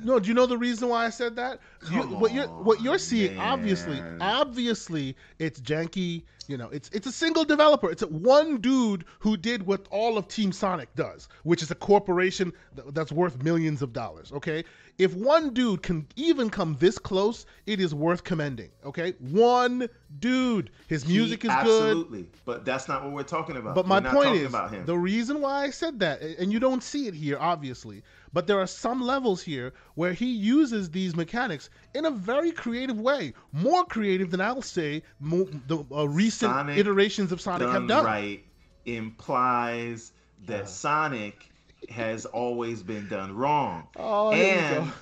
No, 0.03 0.19
do 0.19 0.29
you 0.29 0.35
know 0.35 0.47
the 0.47 0.59
reason 0.59 0.89
why 0.89 1.07
I 1.07 1.11
said 1.11 1.37
that? 1.37 1.61
You, 1.91 2.03
what 2.03 2.33
you're 2.33 2.47
what 2.47 2.81
you're 2.81 2.99
seeing, 2.99 3.37
man. 3.37 3.53
obviously, 3.53 4.03
obviously, 4.21 5.17
it's 5.39 5.61
janky. 5.61 6.23
You 6.49 6.57
know, 6.57 6.69
it's 6.71 6.89
it's 6.91 7.07
a 7.07 7.13
single 7.13 7.45
developer. 7.45 7.91
It's 7.91 8.03
a 8.03 8.09
one 8.09 8.61
dude 8.61 9.05
who 9.21 9.37
did 9.37 9.67
what 9.67 9.87
all 9.91 10.19
of 10.19 10.27
Team 10.29 10.53
Sonic 10.53 10.95
does, 10.97 11.29
which 11.45 11.63
is 11.63 11.71
a 11.71 11.75
corporation 11.75 12.53
that's 12.89 13.13
worth 13.13 13.43
millions 13.43 13.83
of 13.83 13.93
dollars. 13.93 14.33
Okay, 14.33 14.65
if 14.99 15.15
one 15.15 15.55
dude 15.55 15.83
can 15.83 16.07
even 16.17 16.51
come 16.51 16.77
this 16.79 16.99
close, 16.99 17.47
it 17.67 17.81
is 17.81 17.95
worth 17.95 18.23
commending. 18.23 18.71
Okay, 18.85 19.15
one 19.19 19.89
dude. 20.19 20.71
His 20.89 21.07
music 21.07 21.43
he, 21.43 21.49
is 21.49 21.55
absolutely, 21.55 21.79
good. 21.79 21.95
Absolutely, 21.95 22.29
but 22.45 22.65
that's 22.65 22.89
not 22.89 23.05
what 23.05 23.13
we're 23.13 23.23
talking 23.23 23.57
about. 23.57 23.75
But 23.75 23.87
my 23.87 24.01
point 24.01 24.37
is, 24.37 24.53
the 24.85 24.99
reason 24.99 25.41
why 25.41 25.65
I 25.65 25.71
said 25.71 26.01
that, 26.01 26.21
and 26.21 26.53
you 26.53 26.61
don't 26.61 26.83
see 26.83 27.07
it 27.07 27.15
here, 27.15 27.39
obviously, 27.41 28.03
but 28.33 28.47
there 28.47 28.61
are 28.61 28.67
some 28.67 29.01
levels 29.01 29.43
here 29.43 29.73
where 29.95 30.13
he 30.13 30.31
uses 30.33 30.91
these 30.91 31.17
mechanics 31.17 31.71
in 31.95 32.05
a 32.05 32.11
very 32.11 32.53
creative 32.53 32.99
way, 32.99 33.35
more 33.53 33.85
creative 33.85 34.31
than 34.31 34.41
I'll 34.41 34.63
say 34.63 35.03
the 35.21 35.85
uh, 35.93 36.09
recent 36.09 36.53
Sonic 36.53 36.79
iterations 36.79 37.33
of 37.33 37.41
Sonic 37.41 37.67
done 37.67 37.75
have 37.75 37.89
done. 37.89 38.05
Right 38.05 38.45
implies 38.87 40.13
that 40.47 40.63
uh. 40.63 40.67
Sonic 40.67 41.51
has 41.89 42.27
always 42.27 42.83
been 42.83 43.09
done 43.09 43.35
wrong. 43.35 43.89
Oh, 43.97 44.33
and 44.33 44.93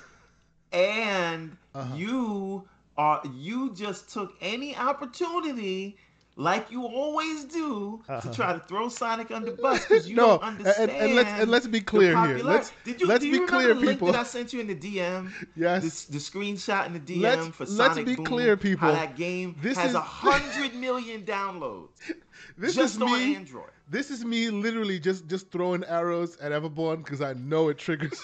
and 0.71 1.57
uh-huh. 1.73 1.95
you 1.95 2.67
are 2.97 3.21
you 3.35 3.73
just 3.75 4.09
took 4.09 4.33
any 4.41 4.75
opportunity 4.75 5.97
like 6.39 6.71
you 6.71 6.85
always 6.85 7.43
do, 7.43 8.01
uh-huh. 8.07 8.21
to 8.21 8.33
try 8.33 8.53
to 8.53 8.59
throw 8.59 8.87
Sonic 8.87 9.29
under 9.29 9.51
the 9.51 9.61
bus 9.61 9.85
because 9.85 10.09
you 10.09 10.15
no, 10.15 10.37
don't 10.37 10.43
understand. 10.43 10.89
And, 10.89 11.01
and, 11.01 11.15
let's 11.15 11.29
and 11.41 11.51
let's 11.51 11.67
be 11.67 11.81
clear 11.81 12.17
here. 12.25 12.37
Let's 12.37 12.71
Did 12.85 13.01
you, 13.01 13.07
let's 13.07 13.25
you 13.25 13.41
be 13.41 13.45
clear, 13.45 13.73
the 13.73 13.81
people. 13.81 14.07
Link 14.07 14.15
that 14.15 14.15
I 14.15 14.23
sent 14.23 14.53
you 14.53 14.61
in 14.61 14.67
the 14.67 14.75
DM. 14.75 15.31
Yes. 15.57 16.05
The, 16.05 16.13
the 16.13 16.17
screenshot 16.17 16.85
in 16.87 16.93
the 16.93 16.99
DM 17.01 17.21
let's, 17.21 17.47
for 17.49 17.65
Sonic 17.65 17.97
Let's 17.97 18.09
be 18.09 18.15
Boom, 18.15 18.25
clear, 18.25 18.55
people. 18.55 18.87
How 18.87 18.93
that 18.93 19.17
game 19.17 19.57
this 19.61 19.77
has 19.77 19.95
a 19.95 20.01
hundred 20.01 20.73
million 20.75 21.23
downloads. 21.23 21.89
This 22.57 22.75
just 22.75 22.95
is 22.95 22.99
me, 22.99 23.35
Android. 23.35 23.69
This 23.89 24.09
is 24.09 24.23
me 24.23 24.49
literally 24.49 24.97
just 24.97 25.27
just 25.27 25.51
throwing 25.51 25.83
arrows 25.85 26.37
at 26.37 26.53
Everborn 26.53 27.03
because 27.03 27.21
I 27.21 27.33
know 27.33 27.67
it 27.67 27.77
triggers. 27.77 28.21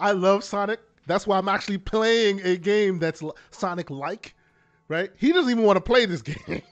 I 0.00 0.12
love 0.12 0.42
Sonic. 0.42 0.80
That's 1.06 1.26
why 1.26 1.38
I'm 1.38 1.48
actually 1.48 1.78
playing 1.78 2.40
a 2.42 2.56
game 2.56 2.98
that's 2.98 3.22
Sonic 3.50 3.88
like 3.88 4.34
right? 4.88 5.10
He 5.16 5.32
doesn't 5.32 5.50
even 5.50 5.64
want 5.64 5.76
to 5.76 5.80
play 5.80 6.06
this 6.06 6.22
game. 6.22 6.62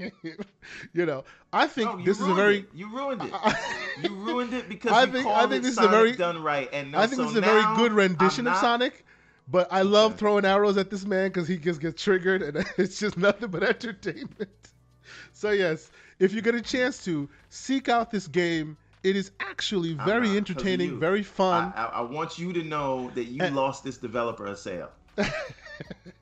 you 0.93 1.07
know, 1.07 1.25
I 1.53 1.67
think 1.67 1.99
no, 1.99 2.05
this 2.05 2.21
is 2.21 2.27
a 2.27 2.35
very 2.35 2.61
it. 2.61 2.69
you 2.75 2.95
ruined 2.95 3.23
it. 3.23 3.33
you 4.03 4.15
ruined 4.15 4.53
it 4.55 4.69
because 4.69 4.93
I 4.93 5.07
think 5.07 5.27
I 5.27 5.47
think 5.47 5.63
this 5.63 5.77
Sonic 5.77 5.89
is 5.89 5.95
a 5.95 5.97
very 5.97 6.13
done 6.13 6.43
right, 6.43 6.69
and 6.73 6.93
no, 6.93 6.99
I 6.99 7.07
think 7.07 7.17
so 7.17 7.23
this 7.25 7.33
is 7.33 7.39
a 7.39 7.43
very 7.43 7.77
good 7.77 7.93
rendition 7.93 8.45
not, 8.45 8.55
of 8.55 8.61
Sonic. 8.61 9.05
But 9.49 9.69
I 9.71 9.83
love 9.83 10.13
okay. 10.13 10.19
throwing 10.19 10.45
arrows 10.45 10.77
at 10.77 10.91
this 10.91 11.05
man 11.05 11.29
because 11.29 11.47
he 11.47 11.57
just 11.57 11.81
gets 11.81 12.03
triggered, 12.03 12.43
and 12.43 12.67
it's 12.79 12.99
just 12.99 13.17
nothing 13.17 13.49
but 13.51 13.63
entertainment. 13.63 14.51
So 15.33 15.51
yes, 15.51 15.91
if 16.19 16.33
you 16.33 16.43
get 16.43 16.55
a 16.57 16.63
chance 16.63 17.05
to 17.05 17.29
seek 17.51 17.89
out 17.89 18.11
this 18.11 18.27
game. 18.27 18.77
It 19.03 19.15
is 19.15 19.31
actually 19.39 19.93
very 19.93 20.27
not, 20.27 20.37
entertaining, 20.39 20.99
very 20.99 21.23
fun. 21.23 21.73
I, 21.77 21.85
I, 21.85 21.89
I, 21.99 22.01
want 22.01 22.41
you 22.41 22.53
to 22.53 22.65
know 22.65 23.09
that 23.15 23.27
you 23.27 23.41
and, 23.41 23.55
lost 23.55 23.85
this 23.85 23.99
developer 23.99 24.47
a 24.47 24.57
sale 24.57 24.91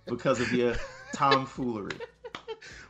because 0.07 0.39
of 0.39 0.53
your 0.53 0.75
tomfoolery. 1.15 1.97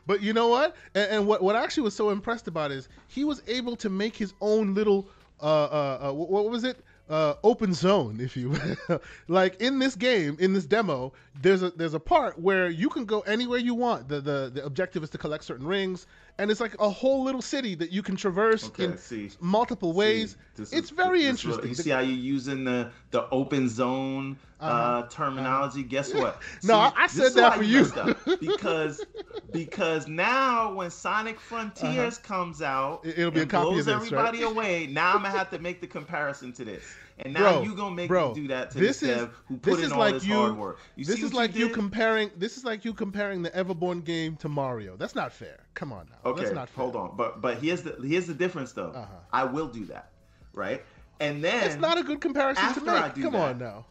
But 0.07 0.21
you 0.21 0.33
know 0.33 0.49
what? 0.49 0.75
And, 0.93 1.11
and, 1.11 1.27
what 1.27 1.41
what 1.41 1.55
actually 1.55 1.83
was 1.83 1.95
so 1.95 2.09
impressed 2.11 2.47
about 2.47 2.71
is 2.71 2.89
he 3.07 3.23
was 3.23 3.41
able 3.47 3.75
to 3.77 3.89
make 3.89 4.15
his 4.15 4.33
own 4.39 4.73
little 4.73 5.07
uh, 5.41 5.45
uh, 5.45 5.99
uh 6.09 6.13
what, 6.13 6.29
what 6.29 6.49
was 6.49 6.63
it? 6.63 6.77
Uh, 7.09 7.35
open 7.43 7.73
zone, 7.73 8.19
if 8.19 8.35
you 8.35 8.55
like 9.27 9.61
in 9.61 9.79
this 9.79 9.95
game, 9.95 10.37
in 10.39 10.53
this 10.53 10.65
demo, 10.65 11.13
there's 11.41 11.63
a 11.63 11.71
there's 11.71 11.93
a 11.93 11.99
part 11.99 12.39
where 12.39 12.69
you 12.69 12.89
can 12.89 13.05
go 13.05 13.21
anywhere 13.21 13.59
you 13.59 13.73
want. 13.73 14.07
The 14.07 14.21
the, 14.21 14.51
the 14.53 14.65
objective 14.65 15.03
is 15.03 15.09
to 15.11 15.17
collect 15.17 15.43
certain 15.43 15.65
rings, 15.65 16.07
and 16.37 16.49
it's 16.49 16.59
like 16.59 16.75
a 16.79 16.89
whole 16.89 17.23
little 17.23 17.41
city 17.41 17.75
that 17.75 17.91
you 17.91 18.01
can 18.01 18.15
traverse 18.15 18.67
okay, 18.67 18.85
in 18.85 18.97
see, 18.97 19.31
multiple 19.39 19.93
ways. 19.93 20.37
it's 20.57 20.71
is, 20.71 20.89
very 20.89 21.25
interesting. 21.25 21.69
you 21.69 21.75
see 21.75 21.89
how 21.89 21.99
you're 21.99 22.15
using 22.15 22.63
the 22.63 22.91
the 23.11 23.29
open 23.29 23.67
zone 23.67 24.37
uh, 24.61 24.63
uh 24.63 25.07
terminology. 25.09 25.81
Uh, 25.81 25.87
Guess 25.87 26.13
what? 26.13 26.41
no, 26.63 26.89
see, 26.89 26.95
I 26.97 27.07
said 27.07 27.33
that 27.33 27.57
for 27.57 27.63
you 27.63 27.85
because 28.39 29.05
because 29.51 30.07
now 30.07 30.73
when 30.73 30.89
Sonic 30.89 31.39
Frontiers 31.39 32.17
uh-huh. 32.17 32.27
comes 32.27 32.61
out, 32.61 33.05
it'll 33.05 33.31
be 33.31 33.41
a 33.41 33.45
copy 33.45 33.69
blows 33.69 33.79
of 33.79 33.85
this, 33.85 33.95
everybody 33.95 34.43
right? 34.43 34.51
away. 34.51 34.87
Now 34.87 35.15
I'm 35.15 35.23
gonna 35.23 35.37
have 35.37 35.49
to 35.51 35.59
make 35.59 35.81
the 35.81 35.87
comparison 35.87 36.53
to 36.53 36.65
this. 36.65 36.83
And 37.19 37.33
now 37.33 37.53
bro, 37.53 37.63
you 37.63 37.75
gonna 37.75 37.95
make 37.95 38.09
bro, 38.09 38.29
me 38.29 38.41
do 38.41 38.47
that 38.49 38.71
to 38.71 38.77
this 38.77 39.01
is, 39.01 39.07
dev 39.07 39.33
who 39.47 39.57
put 39.57 39.79
in 39.79 39.91
all 39.91 39.99
like 39.99 40.15
this 40.15 40.25
you, 40.25 40.33
hard 40.33 40.57
work. 40.57 40.79
You 40.97 41.05
this 41.05 41.23
is 41.23 41.33
like 41.33 41.55
you, 41.55 41.67
you, 41.67 41.73
comparing. 41.73 42.29
This 42.35 42.57
is 42.57 42.65
like 42.65 42.83
you 42.83 42.93
comparing 42.93 43.41
the 43.41 43.51
Everborn 43.51 44.03
game 44.03 44.35
to 44.37 44.49
Mario. 44.49 44.97
That's 44.97 45.15
not 45.15 45.31
fair. 45.31 45.59
Come 45.75 45.93
on 45.93 46.09
now. 46.09 46.29
Okay, 46.29 46.53
hold 46.75 46.97
on. 46.97 47.15
But 47.15 47.41
but 47.41 47.59
here's 47.59 47.83
the 47.83 47.95
here's 48.05 48.27
the 48.27 48.33
difference 48.33 48.73
though. 48.73 48.89
Uh-huh. 48.89 49.13
I 49.31 49.45
will 49.45 49.67
do 49.67 49.85
that, 49.85 50.11
right? 50.53 50.83
And 51.21 51.41
then 51.41 51.63
it's 51.63 51.77
not 51.77 51.97
a 51.97 52.03
good 52.03 52.19
comparison 52.19 52.73
to 52.73 52.81
make. 52.81 53.13
Come 53.15 53.31
that, 53.31 53.35
on 53.35 53.57
now. 53.59 53.85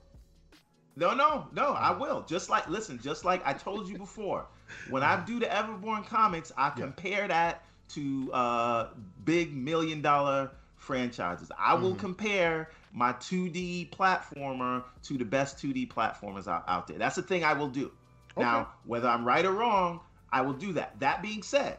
No, 0.96 1.14
no, 1.14 1.48
no. 1.52 1.72
I 1.72 1.92
will. 1.92 2.24
Just 2.28 2.50
like 2.50 2.68
listen, 2.68 3.00
just 3.02 3.24
like 3.24 3.44
I 3.46 3.54
told 3.54 3.88
you 3.88 3.96
before, 3.96 4.46
when 4.90 5.02
I 5.02 5.24
do 5.24 5.40
the 5.40 5.46
Everborn 5.46 6.06
comics, 6.06 6.52
I 6.58 6.70
compare 6.70 7.22
yeah. 7.22 7.26
that 7.28 7.64
to 7.90 8.30
uh, 8.34 8.88
big 9.24 9.54
million 9.54 10.02
dollar 10.02 10.50
franchises. 10.76 11.50
I 11.58 11.74
will 11.74 11.90
mm-hmm. 11.90 12.00
compare 12.00 12.70
my 12.94 13.12
2D 13.12 13.90
platformer 13.90 14.84
to 15.02 15.18
the 15.18 15.24
best 15.24 15.58
2D 15.58 15.88
platformers 15.92 16.46
out, 16.46 16.64
out 16.68 16.86
there. 16.86 16.96
That's 16.96 17.16
the 17.16 17.22
thing 17.22 17.44
I 17.44 17.52
will 17.52 17.68
do. 17.68 17.90
Okay. 18.36 18.46
Now, 18.46 18.68
whether 18.86 19.08
I'm 19.08 19.24
right 19.24 19.44
or 19.44 19.52
wrong, 19.52 20.00
I 20.32 20.40
will 20.42 20.54
do 20.54 20.72
that. 20.74 20.98
That 21.00 21.20
being 21.20 21.42
said, 21.42 21.78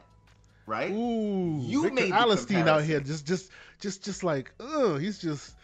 right? 0.65 0.91
Ooh, 0.91 1.59
you 1.61 1.83
Victor 1.83 1.95
made 1.95 2.11
Allenstein 2.11 2.67
out 2.67 2.83
here 2.83 2.99
just 2.99 3.25
just 3.25 3.49
just 3.79 4.03
just 4.03 4.23
like, 4.23 4.51
oh, 4.59 4.97
he's 4.97 5.19
just 5.19 5.55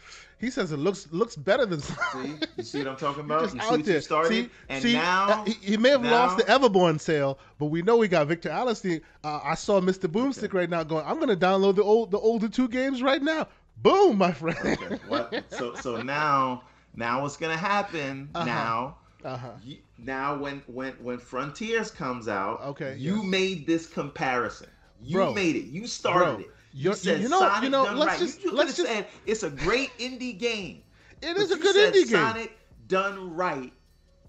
he 0.41 0.49
says 0.49 0.71
it 0.71 0.77
looks 0.77 1.07
looks 1.11 1.35
better 1.35 1.65
than. 1.65 1.81
see, 1.81 2.35
you 2.57 2.63
see 2.63 2.79
what 2.79 2.87
I'm 2.87 2.97
talking 2.97 3.23
about? 3.25 3.43
Just 3.43 3.55
you 3.55 3.61
out 3.61 3.83
there. 3.83 4.01
started, 4.01 4.29
see, 4.29 4.49
and 4.69 4.81
see, 4.81 4.93
now 4.93 5.29
uh, 5.29 5.45
he, 5.45 5.53
he, 5.61 5.77
may 5.77 5.89
have 5.89 6.01
now, 6.01 6.11
lost 6.11 6.37
the 6.37 6.43
Everborn 6.45 6.99
sale, 6.99 7.39
but 7.59 7.67
we 7.67 7.81
know 7.81 7.97
we 7.97 8.07
got 8.07 8.27
Victor 8.27 8.49
Allenstein. 8.49 9.01
Uh, 9.23 9.39
I 9.43 9.55
saw 9.55 9.79
Mr. 9.79 10.11
Boomstick 10.11 10.45
okay. 10.45 10.57
right 10.57 10.69
now 10.69 10.83
going. 10.83 11.05
I'm 11.05 11.17
going 11.17 11.29
to 11.29 11.37
download 11.37 11.75
the 11.75 11.83
old 11.83 12.11
the 12.11 12.19
older 12.19 12.49
two 12.49 12.67
games 12.67 13.03
right 13.03 13.21
now. 13.21 13.47
Boom, 13.81 14.17
my 14.17 14.31
friend. 14.31 14.57
Okay. 14.59 14.99
What? 15.07 15.43
So 15.49 15.75
so 15.75 16.01
now 16.01 16.63
now 16.95 17.21
what's 17.21 17.37
gonna 17.37 17.57
happen 17.57 18.29
uh-huh. 18.35 18.45
now? 18.45 18.97
Uh-huh. 19.23 19.49
You, 19.63 19.77
now 19.97 20.37
when 20.37 20.61
when 20.67 20.93
when 20.93 21.17
Frontiers 21.17 21.91
comes 21.91 22.27
out, 22.27 22.61
okay, 22.61 22.95
you 22.97 23.17
yes. 23.17 23.25
made 23.25 23.67
this 23.67 23.87
comparison. 23.87 24.69
You 25.01 25.17
bro, 25.17 25.33
made 25.33 25.55
it. 25.55 25.65
You 25.65 25.87
started 25.87 26.35
bro, 26.35 26.39
it. 26.39 26.51
You 26.73 26.93
said 26.93 27.21
you 27.21 27.29
know, 27.29 27.39
Sonic 27.39 27.63
you 27.63 27.69
know, 27.69 27.85
done 27.85 27.97
let's 27.97 28.11
right. 28.11 28.19
Just, 28.19 28.43
you, 28.43 28.51
let's 28.51 28.75
just, 28.75 28.87
said 28.87 29.07
it's 29.25 29.43
a 29.43 29.49
great 29.49 29.89
indie 29.97 30.37
game. 30.37 30.83
It 31.21 31.37
is 31.37 31.51
a 31.51 31.57
good 31.57 31.75
indie 31.75 32.07
game. 32.07 32.19
Sonic 32.19 32.57
done 32.87 33.35
right. 33.35 33.73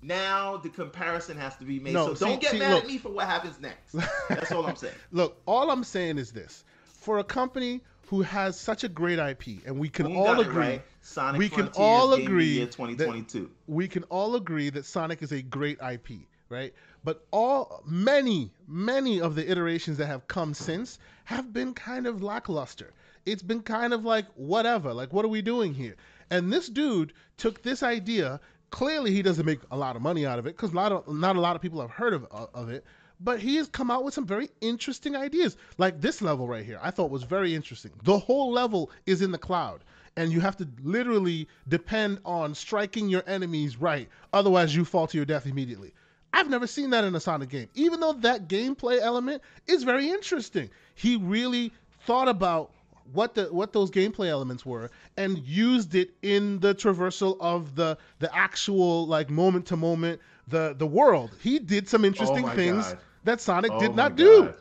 Now 0.03 0.57
the 0.57 0.69
comparison 0.69 1.37
has 1.37 1.57
to 1.59 1.65
be 1.65 1.79
made. 1.79 1.95
No, 1.95 2.09
so 2.09 2.15
see, 2.15 2.25
don't 2.25 2.41
get 2.41 2.51
see, 2.53 2.59
mad 2.59 2.75
look, 2.75 2.83
at 2.85 2.89
me 2.89 2.99
for 2.99 3.11
what 3.11 3.27
happens 3.27 3.61
next. 3.61 3.95
That's 4.29 4.51
all 4.51 4.67
I'm 4.67 4.77
saying. 4.77 4.95
look, 5.13 5.41
all 5.47 5.71
I'm 5.71 5.85
saying 5.85 6.19
is 6.19 6.33
this: 6.33 6.65
for 6.87 7.21
a 7.21 7.25
company 7.25 7.81
who 8.13 8.21
has 8.21 8.61
such 8.61 8.85
a 8.85 8.91
great 8.91 9.19
IP, 9.19 9.65
and 9.65 9.79
we 9.79 9.89
can 9.89 10.15
all 10.15 10.39
agree. 10.39 10.55
Right. 10.55 10.83
Sonic 11.01 11.39
we 11.39 11.49
Frontiers 11.49 11.75
can 11.75 11.83
all 11.83 12.13
agree 12.13 12.59
2022. 12.59 13.51
we 13.67 13.89
can 13.89 14.03
all 14.11 14.37
agree 14.37 14.69
that 14.69 14.85
Sonic 14.85 15.23
is 15.23 15.33
a 15.33 15.41
great 15.41 15.79
IP, 15.81 16.29
right? 16.51 16.75
But 17.05 17.25
all 17.31 17.83
many, 17.87 18.53
many 18.69 19.23
of 19.23 19.35
the 19.35 19.51
iterations 19.51 19.97
that 19.97 20.09
have 20.09 20.29
come 20.29 20.53
since 20.53 20.99
have 21.25 21.55
been 21.55 21.73
kind 21.73 22.07
of 22.07 22.23
lackluster. 22.23 22.93
It's 23.25 23.43
been 23.43 23.63
kind 23.63 23.95
of 23.95 24.05
like 24.05 24.27
whatever, 24.35 24.93
like 24.93 25.15
what 25.15 25.25
are 25.25 25.29
we 25.29 25.41
doing 25.41 25.73
here? 25.73 25.97
And 26.29 26.53
this 26.53 26.69
dude 26.69 27.15
took 27.39 27.63
this 27.63 27.83
idea. 27.83 28.41
Clearly, 28.69 29.13
he 29.13 29.23
doesn't 29.23 29.47
make 29.47 29.61
a 29.71 29.77
lot 29.79 29.97
of 29.97 30.03
money 30.03 30.27
out 30.27 30.39
of 30.39 30.47
it 30.47 30.55
because 30.55 30.75
not 30.75 30.93
a, 30.93 31.15
not 31.15 31.37
a 31.37 31.41
lot 31.41 31.57
of 31.57 31.63
people 31.63 31.81
have 31.81 31.91
heard 31.91 32.13
of, 32.13 32.27
of 32.31 32.69
it 32.69 32.85
but 33.25 33.41
he 33.41 33.57
has 33.57 33.69
come 33.69 33.91
out 33.91 34.05
with 34.05 34.15
some 34.15 34.27
very 34.27 34.51
interesting 34.61 35.15
ideas. 35.15 35.57
Like 35.79 36.01
this 36.01 36.23
level 36.23 36.49
right 36.49 36.65
here, 36.65 36.79
I 36.83 36.91
thought 36.91 37.11
was 37.11 37.23
very 37.23 37.55
interesting. 37.55 37.93
The 38.03 38.19
whole 38.19 38.51
level 38.51 38.91
is 39.07 39.23
in 39.23 39.31
the 39.31 39.39
cloud, 39.39 39.85
and 40.17 40.33
you 40.33 40.41
have 40.41 40.57
to 40.59 40.69
literally 40.83 41.49
depend 41.69 42.19
on 42.25 42.55
striking 42.55 43.09
your 43.09 43.23
enemies 43.27 43.77
right, 43.77 44.09
otherwise 44.33 44.75
you 44.75 44.85
fall 44.85 45.07
to 45.07 45.17
your 45.17 45.27
death 45.27 45.47
immediately. 45.47 45.93
I've 46.33 46.51
never 46.51 46.67
seen 46.67 46.91
that 46.91 47.05
in 47.05 47.15
a 47.15 47.21
Sonic 47.21 47.51
game, 47.51 47.69
even 47.75 48.01
though 48.01 48.15
that 48.15 48.49
gameplay 48.49 49.01
element 49.01 49.43
is 49.67 49.85
very 49.85 50.09
interesting. 50.09 50.71
He 50.95 51.17
really 51.17 51.73
thought 52.07 52.29
about 52.29 52.73
what 53.13 53.35
the 53.35 53.45
what 53.53 53.73
those 53.73 53.91
gameplay 53.91 54.29
elements 54.29 54.65
were 54.65 54.91
and 55.17 55.37
used 55.39 55.95
it 55.95 56.15
in 56.23 56.61
the 56.61 56.75
traversal 56.75 57.37
of 57.41 57.75
the 57.75 57.99
the 58.21 58.35
actual 58.35 59.07
like 59.07 59.29
moment 59.29 59.67
to 59.67 59.77
moment 59.77 60.21
the 60.49 60.75
the 60.79 60.87
world. 60.87 61.31
He 61.43 61.59
did 61.59 61.89
some 61.89 62.05
interesting 62.05 62.47
oh 62.47 62.55
things 62.55 62.87
God 62.87 62.99
that 63.25 63.41
Sonic 63.41 63.73
oh 63.73 63.81
did 63.81 63.95
not 63.95 64.17
do. 64.17 64.53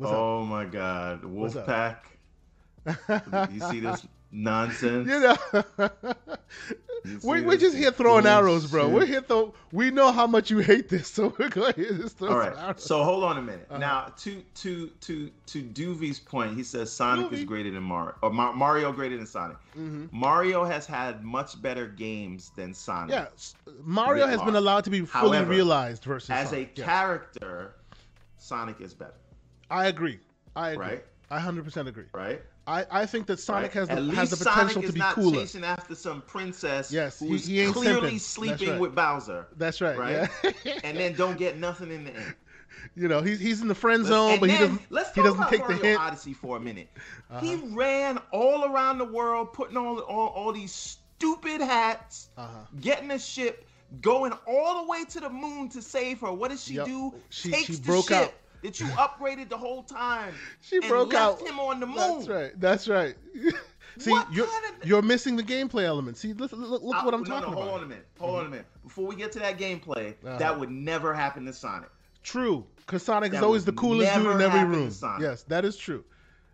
oh 0.00 0.44
my 0.44 0.64
God, 0.64 1.22
Wolfpack! 1.22 1.96
you 3.52 3.60
see 3.70 3.80
this 3.80 4.06
nonsense? 4.32 5.08
You 5.08 5.20
know, 5.20 5.36
we're, 7.22 7.42
we're 7.42 7.56
just 7.56 7.76
here 7.76 7.92
throwing 7.92 8.22
bullshit. 8.24 8.38
arrows, 8.38 8.70
bro. 8.70 8.88
We're 8.88 9.06
here 9.06 9.20
throw. 9.20 9.54
We 9.72 9.90
know 9.90 10.12
how 10.12 10.26
much 10.26 10.50
you 10.50 10.58
hate 10.58 10.88
this, 10.88 11.08
so 11.08 11.34
we're 11.38 11.48
going 11.48 11.72
to 11.74 11.94
just 11.98 12.18
throw 12.18 12.30
All 12.30 12.38
right. 12.38 12.56
Arrows. 12.56 12.82
So 12.82 13.02
hold 13.04 13.24
on 13.24 13.38
a 13.38 13.42
minute. 13.42 13.66
Uh-huh. 13.70 13.78
Now, 13.78 14.12
to 14.18 14.42
to 14.56 14.88
to 15.00 15.30
to 15.46 15.62
Duvey's 15.62 16.18
point, 16.18 16.56
he 16.56 16.62
says 16.62 16.92
Sonic 16.92 17.32
is 17.32 17.44
greater 17.44 17.70
than 17.70 17.82
Mario, 17.82 18.14
or 18.22 18.30
Mario 18.30 18.92
greater 18.92 19.16
than 19.16 19.26
Sonic. 19.26 19.56
Mm-hmm. 19.76 20.06
Mario 20.10 20.64
has 20.64 20.86
had 20.86 21.22
much 21.24 21.60
better 21.60 21.86
games 21.86 22.50
than 22.56 22.74
Sonic. 22.74 23.12
Yeah, 23.12 23.26
Mario 23.84 24.26
has 24.26 24.42
been 24.42 24.56
allowed 24.56 24.84
to 24.84 24.90
be 24.90 25.00
fully 25.00 25.36
However, 25.38 25.50
realized 25.50 26.04
versus 26.04 26.30
as 26.30 26.50
Sonic. 26.50 26.68
a 26.68 26.80
yes. 26.80 26.86
character 26.86 27.74
Sonic 28.42 28.80
is 28.80 28.92
better. 28.92 29.14
I 29.70 29.86
agree. 29.86 30.18
I 30.56 30.70
agree. 30.70 30.86
Right? 30.86 31.04
I 31.30 31.38
hundred 31.38 31.64
percent 31.64 31.88
agree. 31.88 32.04
Right. 32.12 32.42
I, 32.66 32.84
I 32.90 33.06
think 33.06 33.26
that 33.26 33.40
Sonic 33.40 33.74
right? 33.74 33.88
has 33.88 33.88
the, 33.88 34.14
has 34.14 34.30
the 34.30 34.36
potential 34.36 34.82
Sonic 34.82 34.86
to 34.88 34.92
be 34.92 35.00
cooler. 35.00 35.40
chasing 35.40 35.64
after 35.64 35.94
some 35.94 36.22
princess 36.22 36.92
yes, 36.92 37.18
who's 37.18 37.46
he, 37.46 37.64
he 37.64 37.72
clearly 37.72 38.12
simping. 38.12 38.20
sleeping 38.20 38.70
right. 38.70 38.80
with 38.80 38.94
Bowser. 38.94 39.46
That's 39.56 39.80
right. 39.80 39.98
Right. 39.98 40.28
Yeah. 40.64 40.78
and 40.84 40.96
then 40.96 41.14
don't 41.14 41.38
get 41.38 41.58
nothing 41.58 41.90
in 41.90 42.04
the 42.04 42.14
end. 42.14 42.34
You 42.96 43.06
know, 43.06 43.20
he's 43.22 43.38
he's 43.38 43.60
in 43.62 43.68
the 43.68 43.74
friend 43.74 44.04
zone, 44.04 44.40
but 44.40 44.50
he 44.50 44.58
doesn't. 44.58 44.80
Let's 44.90 45.14
he 45.14 45.22
doesn't 45.22 45.48
take 45.48 45.60
Mario 45.60 45.78
the 45.78 45.86
hint. 45.86 46.00
Odyssey 46.00 46.32
for 46.32 46.56
a 46.56 46.60
minute. 46.60 46.88
Uh-huh. 47.30 47.40
He 47.40 47.54
ran 47.54 48.18
all 48.32 48.64
around 48.64 48.98
the 48.98 49.04
world, 49.04 49.52
putting 49.52 49.76
on 49.76 50.00
all, 50.00 50.28
all 50.28 50.52
these 50.52 50.72
stupid 50.72 51.60
hats, 51.60 52.28
uh-huh. 52.36 52.58
getting 52.80 53.10
a 53.12 53.18
ship, 53.18 53.66
going 54.00 54.32
all 54.46 54.82
the 54.82 54.88
way 54.88 55.04
to 55.04 55.20
the 55.20 55.30
moon 55.30 55.68
to 55.70 55.82
save 55.82 56.20
her. 56.20 56.32
What 56.32 56.50
does 56.50 56.64
she 56.64 56.74
yep. 56.74 56.86
do? 56.86 57.14
She, 57.30 57.50
Takes 57.50 57.66
she 57.66 57.76
broke 57.80 58.08
ship 58.08 58.16
out. 58.16 58.34
That 58.62 58.78
you 58.78 58.86
upgraded 58.86 59.48
the 59.48 59.58
whole 59.58 59.82
time. 59.82 60.34
She 60.60 60.78
broke 60.80 61.14
out. 61.14 61.40
him 61.40 61.58
on 61.58 61.80
the 61.80 61.86
moon. 61.86 61.96
That's 61.96 62.28
right. 62.28 62.60
That's 62.60 62.88
right. 62.88 63.14
See, 63.98 64.10
what 64.10 64.32
you're, 64.32 64.46
of... 64.46 64.84
you're 64.84 65.02
missing 65.02 65.36
the 65.36 65.42
gameplay 65.42 65.84
element. 65.84 66.16
See, 66.16 66.32
look, 66.32 66.52
look, 66.52 66.82
look 66.82 67.04
what 67.04 67.12
I'm 67.12 67.22
no, 67.22 67.26
talking 67.26 67.50
no, 67.50 67.56
hold 67.56 67.56
about. 67.56 67.62
Hold 67.62 67.80
on 67.80 67.82
a 67.82 67.86
minute. 67.86 68.06
Hold 68.18 68.30
mm-hmm. 68.30 68.40
on 68.40 68.46
a 68.46 68.50
minute. 68.50 68.66
Before 68.84 69.06
we 69.06 69.16
get 69.16 69.32
to 69.32 69.38
that 69.40 69.58
gameplay, 69.58 70.14
uh-huh. 70.24 70.38
that 70.38 70.58
would 70.58 70.70
never 70.70 71.12
happen 71.12 71.44
to 71.46 71.52
Sonic. 71.52 71.90
True, 72.22 72.64
because 72.76 73.02
Sonic 73.02 73.32
that 73.32 73.38
is 73.38 73.42
always 73.42 73.64
the 73.64 73.72
coolest 73.72 74.14
dude 74.14 74.26
in 74.26 74.40
every 74.40 74.64
room. 74.64 74.92
Yes, 75.20 75.42
that 75.44 75.64
is 75.64 75.76
true. 75.76 76.04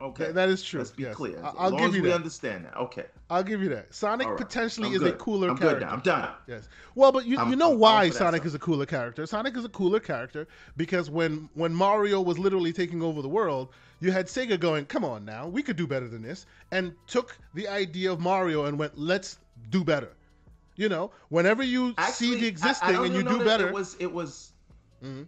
Okay, 0.01 0.24
Th- 0.24 0.34
that 0.34 0.49
is 0.49 0.62
true. 0.62 0.78
Let's 0.78 0.91
be 0.91 1.03
yes. 1.05 1.14
clear. 1.14 1.39
As 1.39 1.55
I'll 1.59 1.72
give 1.72 1.95
you 1.95 2.03
we 2.03 2.09
that. 2.09 2.14
understand 2.14 2.64
that. 2.64 2.76
Okay, 2.76 3.05
I'll 3.31 3.43
give 3.43 3.62
you 3.62 3.68
that. 3.70 3.95
Sonic 3.95 4.26
right. 4.26 4.37
potentially 4.37 4.89
I'm 4.89 4.95
is 4.95 5.01
good. 5.01 5.14
a 5.14 5.16
cooler 5.16 5.51
I'm 5.51 5.59
character. 5.59 5.81
Good 5.81 5.87
now. 5.87 5.93
I'm 5.93 6.01
done. 6.01 6.31
Yes. 6.47 6.68
Well, 6.95 7.12
but 7.12 7.26
you, 7.26 7.39
you 7.45 7.57
know 7.57 7.72
I'm, 7.72 7.79
why 7.79 8.11
Sonic 8.11 8.45
is 8.47 8.55
a 8.55 8.59
cooler 8.59 8.87
character? 8.87 9.26
Sonic 9.26 9.57
is 9.57 9.64
a 9.64 9.68
cooler 9.68 10.01
character 10.01 10.49
because 10.76 11.11
when 11.11 11.49
when 11.55 11.74
Mario 11.74 12.20
was 12.22 12.39
literally 12.39 12.72
taking 12.72 13.03
over 13.03 13.20
the 13.20 13.29
world, 13.29 13.68
you 14.01 14.12
had 14.12 14.26
Sega 14.26 14.59
going, 14.59 14.87
"Come 14.87 15.05
on 15.05 15.24
now, 15.24 15.47
we 15.47 15.62
could 15.62 15.76
do 15.76 15.87
better 15.87 16.09
than 16.09 16.22
this," 16.22 16.47
and 16.70 16.95
took 17.07 17.37
the 17.55 17.68
idea 17.68 18.11
of 18.11 18.18
Mario 18.18 18.64
and 18.64 18.79
went, 18.79 18.97
"Let's 18.97 19.39
do 19.70 19.85
better." 19.85 20.11
You 20.76 20.89
know, 20.89 21.11
whenever 21.29 21.62
you 21.62 21.95
Actually, 21.99 22.29
see 22.29 22.41
the 22.41 22.47
existing 22.47 22.97
I, 22.97 23.03
I 23.03 23.07
and 23.07 23.14
you 23.14 23.22
do 23.24 23.45
better, 23.45 23.68
it 23.68 23.74
was 23.74 23.97
it 23.99 24.11
was. 24.11 24.53
Mm-hmm. 25.05 25.24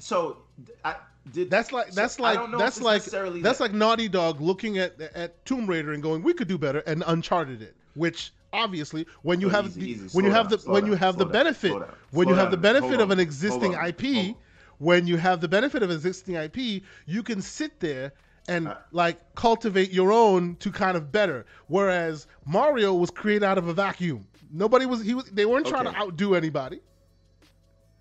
So 0.00 0.38
I, 0.84 0.96
did, 1.32 1.50
that's 1.50 1.72
like 1.72 1.92
that's 1.92 2.16
so 2.16 2.22
like 2.22 2.38
that's 2.58 2.80
like 2.80 3.04
that's 3.04 3.58
that. 3.58 3.60
like 3.60 3.72
Naughty 3.72 4.08
Dog 4.08 4.40
looking 4.40 4.78
at 4.78 5.00
at 5.00 5.44
Tomb 5.44 5.66
Raider 5.66 5.92
and 5.92 6.02
going, 6.02 6.22
"We 6.22 6.34
could 6.34 6.48
do 6.48 6.58
better," 6.58 6.80
and 6.80 7.02
Uncharted 7.06 7.62
it, 7.62 7.74
which 7.94 8.32
obviously 8.52 9.06
when 9.22 9.40
you 9.40 9.48
have 9.48 9.74
the, 9.74 9.96
when 10.12 10.24
you 10.24 10.30
have 10.30 10.48
the 10.48 10.58
when 10.70 10.86
you 10.86 10.94
have 10.94 11.18
the 11.18 11.26
benefit 11.26 11.74
when 12.12 12.28
you 12.28 12.34
have 12.34 12.50
the 12.50 12.56
benefit 12.56 13.00
of 13.00 13.10
an 13.10 13.18
existing 13.18 13.72
IP 13.72 14.36
when 14.78 15.06
you 15.06 15.16
have 15.16 15.40
the 15.40 15.48
benefit 15.48 15.82
of 15.82 15.90
existing 15.90 16.36
IP 16.36 16.82
you 17.06 17.22
can 17.22 17.42
sit 17.42 17.80
there 17.80 18.12
and 18.48 18.68
uh, 18.68 18.76
like 18.92 19.34
cultivate 19.34 19.90
your 19.92 20.12
own 20.12 20.56
to 20.56 20.70
kind 20.70 20.96
of 20.96 21.10
better. 21.10 21.46
Whereas 21.66 22.26
Mario 22.44 22.94
was 22.94 23.10
created 23.10 23.44
out 23.44 23.58
of 23.58 23.68
a 23.68 23.72
vacuum. 23.74 24.26
Nobody 24.52 24.86
was 24.86 25.02
he 25.02 25.14
was 25.14 25.24
they 25.30 25.46
weren't 25.46 25.66
trying 25.66 25.84
to 25.84 25.96
outdo 25.96 26.34
anybody 26.34 26.80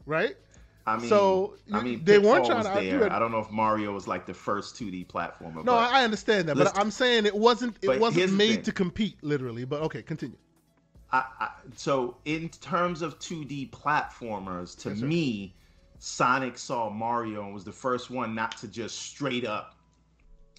right 0.05 0.35
I 0.85 0.97
mean, 0.97 1.07
so 1.07 1.55
I 1.71 1.81
mean, 1.81 2.03
they 2.03 2.19
weren't 2.19 2.45
trying 2.45 2.63
to 2.63 3.05
it. 3.05 3.11
I 3.11 3.17
don't 3.17 3.31
know 3.31 3.39
if 3.39 3.49
Mario 3.49 3.93
was 3.93 4.07
like 4.07 4.25
the 4.25 4.33
first 4.33 4.75
2D 4.75 5.07
platformer. 5.07 5.63
No, 5.63 5.75
I 5.75 6.03
understand 6.03 6.49
that, 6.49 6.57
but 6.57 6.77
I'm 6.77 6.91
saying 6.91 7.25
it 7.25 7.35
wasn't. 7.35 7.77
It 7.81 7.99
wasn't 7.99 8.33
made 8.33 8.65
to 8.65 8.71
compete, 8.71 9.15
literally. 9.21 9.63
But 9.63 9.81
okay, 9.83 10.01
continue. 10.01 10.37
I, 11.13 11.25
I, 11.39 11.49
so, 11.75 12.17
in 12.25 12.49
terms 12.49 13.01
of 13.01 13.19
2D 13.19 13.69
platformers, 13.69 14.77
to 14.79 14.89
yes, 14.89 14.99
me, 14.99 15.53
Sonic 15.99 16.57
saw 16.57 16.89
Mario 16.89 17.45
and 17.45 17.53
was 17.53 17.63
the 17.63 17.71
first 17.71 18.09
one 18.09 18.33
not 18.33 18.57
to 18.57 18.67
just 18.67 18.99
straight 18.99 19.45
up 19.45 19.75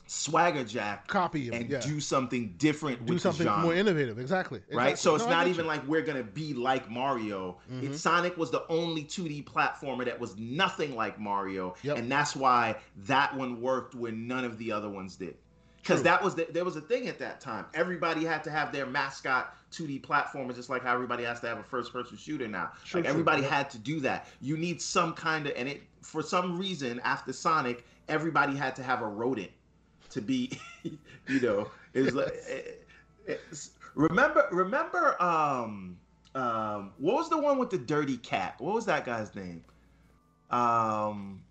swagger 0.07 0.65
jack 0.65 1.07
copy 1.09 1.47
him 1.47 1.55
and 1.55 1.71
yeah. 1.71 1.81
do 1.81 1.99
something 1.99 2.55
different 2.59 3.05
do 3.07 3.19
something 3.19 3.47
more 3.61 3.75
innovative 3.75 4.19
exactly, 4.19 4.59
exactly. 4.59 4.77
right 4.77 4.99
so 4.99 5.15
it's 5.15 5.27
not 5.27 5.47
even 5.47 5.65
you. 5.65 5.69
like 5.69 5.87
we're 5.87 6.03
gonna 6.03 6.23
be 6.23 6.53
like 6.53 6.91
mario 6.91 7.57
mm-hmm. 7.73 7.93
it, 7.93 7.97
sonic 7.97 8.37
was 8.37 8.51
the 8.51 8.67
only 8.69 9.03
2d 9.03 9.45
platformer 9.45 10.05
that 10.05 10.19
was 10.19 10.37
nothing 10.37 10.95
like 10.95 11.19
mario 11.19 11.75
yep. 11.83 11.97
and 11.97 12.13
that's 12.13 12.37
why 12.37 12.77
that 12.99 13.35
one 13.35 13.61
worked 13.63 13.95
when 13.95 14.27
none 14.27 14.45
of 14.45 14.59
the 14.59 14.71
other 14.71 14.91
ones 14.91 15.17
did 15.17 15.35
because 15.81 16.03
that 16.03 16.23
was 16.23 16.35
the, 16.35 16.47
there 16.51 16.65
was 16.65 16.77
a 16.77 16.81
thing 16.81 17.09
at 17.09 17.19
that 17.19 17.41
time 17.41 17.65
everybody 17.73 18.25
had 18.25 18.45
to 18.45 18.51
have 18.51 18.73
their 18.73 18.85
mascot 18.85 19.57
2d 19.73 20.03
platformer 20.03 20.55
just 20.55 20.69
like 20.69 20.83
how 20.83 20.93
everybody 20.93 21.25
has 21.25 21.41
to 21.41 21.49
have 21.49 21.59
a 21.59 21.63
first 21.63 21.93
person 21.95 22.17
shooter 22.19 22.47
now 22.47 22.71
true, 22.85 23.01
like 23.01 23.05
true, 23.05 23.11
everybody 23.11 23.41
yep. 23.41 23.51
had 23.51 23.71
to 23.71 23.79
do 23.79 24.01
that 24.01 24.29
you 24.43 24.59
need 24.59 24.83
some 24.83 25.15
kind 25.15 25.47
of 25.47 25.55
and 25.57 25.67
it 25.67 25.83
for 26.03 26.23
some 26.23 26.59
reason 26.59 27.01
after 27.05 27.33
sonic 27.33 27.87
everybody 28.09 28.55
had 28.55 28.77
to 28.77 28.83
have 28.83 29.01
a 29.01 29.07
rodent 29.07 29.51
to 30.15 30.23
be, 30.23 30.59
you 30.83 31.41
know, 31.41 31.71
is 31.93 32.15
like. 32.15 32.33
remember, 33.95 34.49
remember, 34.51 35.21
um, 35.23 35.97
um, 36.35 36.93
what 36.99 37.15
was 37.17 37.31
the 37.31 37.39
one 37.39 37.59
with 37.59 37.71
the 37.71 37.79
dirty 37.79 38.17
cat? 38.17 38.55
What 38.59 38.75
was 38.75 38.87
that 38.87 39.05
guy's 39.05 39.35
name? 39.35 39.65
Um, 40.51 41.43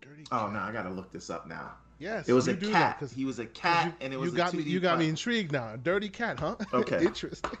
dirty. 0.00 0.24
Oh 0.30 0.48
no, 0.48 0.60
I 0.60 0.72
gotta 0.72 0.90
look 0.90 1.12
this 1.12 1.30
up 1.30 1.46
now. 1.46 1.72
Yes, 1.98 2.28
it 2.28 2.34
was 2.34 2.48
a 2.48 2.54
cat. 2.54 3.02
He 3.14 3.24
was 3.24 3.38
a 3.38 3.46
cat, 3.46 3.86
you, 3.86 3.92
and 4.00 4.12
it 4.12 4.18
was 4.18 4.30
you 4.30 4.36
got 4.36 4.54
me. 4.54 4.62
You 4.62 4.80
got 4.80 4.98
me 4.98 5.08
intrigued 5.08 5.52
now. 5.52 5.76
Dirty 5.76 6.08
cat, 6.08 6.38
huh? 6.38 6.56
Okay, 6.72 7.00
interesting. 7.04 7.58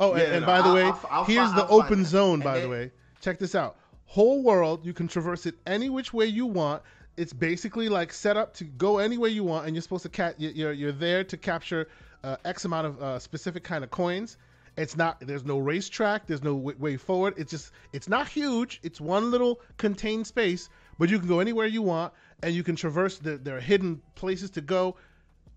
Oh, 0.00 0.16
yeah, 0.16 0.22
and, 0.22 0.32
and 0.34 0.40
no, 0.42 0.46
by 0.46 0.58
the 0.58 0.68
I'll, 0.68 0.74
way, 0.74 0.82
I'll, 0.84 1.08
I'll, 1.10 1.24
here's 1.24 1.52
the 1.52 1.66
open 1.68 2.04
zone. 2.04 2.40
By 2.40 2.60
the 2.60 2.68
way, 2.68 2.92
check 3.20 3.38
this 3.38 3.54
out. 3.54 3.76
Whole 4.06 4.42
world, 4.42 4.84
you 4.84 4.92
can 4.92 5.08
traverse 5.08 5.46
it 5.46 5.54
any 5.66 5.88
which 5.88 6.12
way 6.12 6.26
you 6.26 6.46
want 6.46 6.82
it's 7.16 7.32
basically 7.32 7.88
like 7.88 8.12
set 8.12 8.36
up 8.36 8.54
to 8.54 8.64
go 8.64 8.98
anywhere 8.98 9.30
you 9.30 9.44
want, 9.44 9.66
and 9.66 9.74
you're 9.74 9.82
supposed 9.82 10.04
to 10.04 10.08
cat. 10.08 10.34
You're 10.38 10.72
you're 10.72 10.92
there 10.92 11.24
to 11.24 11.36
capture 11.36 11.88
uh, 12.24 12.36
X 12.44 12.64
amount 12.64 12.86
of 12.86 13.02
uh, 13.02 13.18
specific 13.18 13.64
kind 13.64 13.84
of 13.84 13.90
coins. 13.90 14.36
It's 14.76 14.96
not. 14.96 15.20
There's 15.20 15.44
no 15.44 15.58
racetrack. 15.58 16.26
There's 16.26 16.42
no 16.42 16.56
w- 16.56 16.78
way 16.78 16.96
forward. 16.96 17.34
It's 17.36 17.50
just. 17.50 17.72
It's 17.92 18.08
not 18.08 18.28
huge. 18.28 18.80
It's 18.82 19.00
one 19.00 19.30
little 19.30 19.60
contained 19.76 20.26
space, 20.26 20.68
but 20.98 21.10
you 21.10 21.18
can 21.18 21.28
go 21.28 21.40
anywhere 21.40 21.66
you 21.66 21.82
want, 21.82 22.14
and 22.42 22.54
you 22.54 22.62
can 22.62 22.76
traverse. 22.76 23.18
The, 23.18 23.36
there 23.36 23.56
are 23.56 23.60
hidden 23.60 24.00
places 24.14 24.50
to 24.50 24.60
go. 24.62 24.96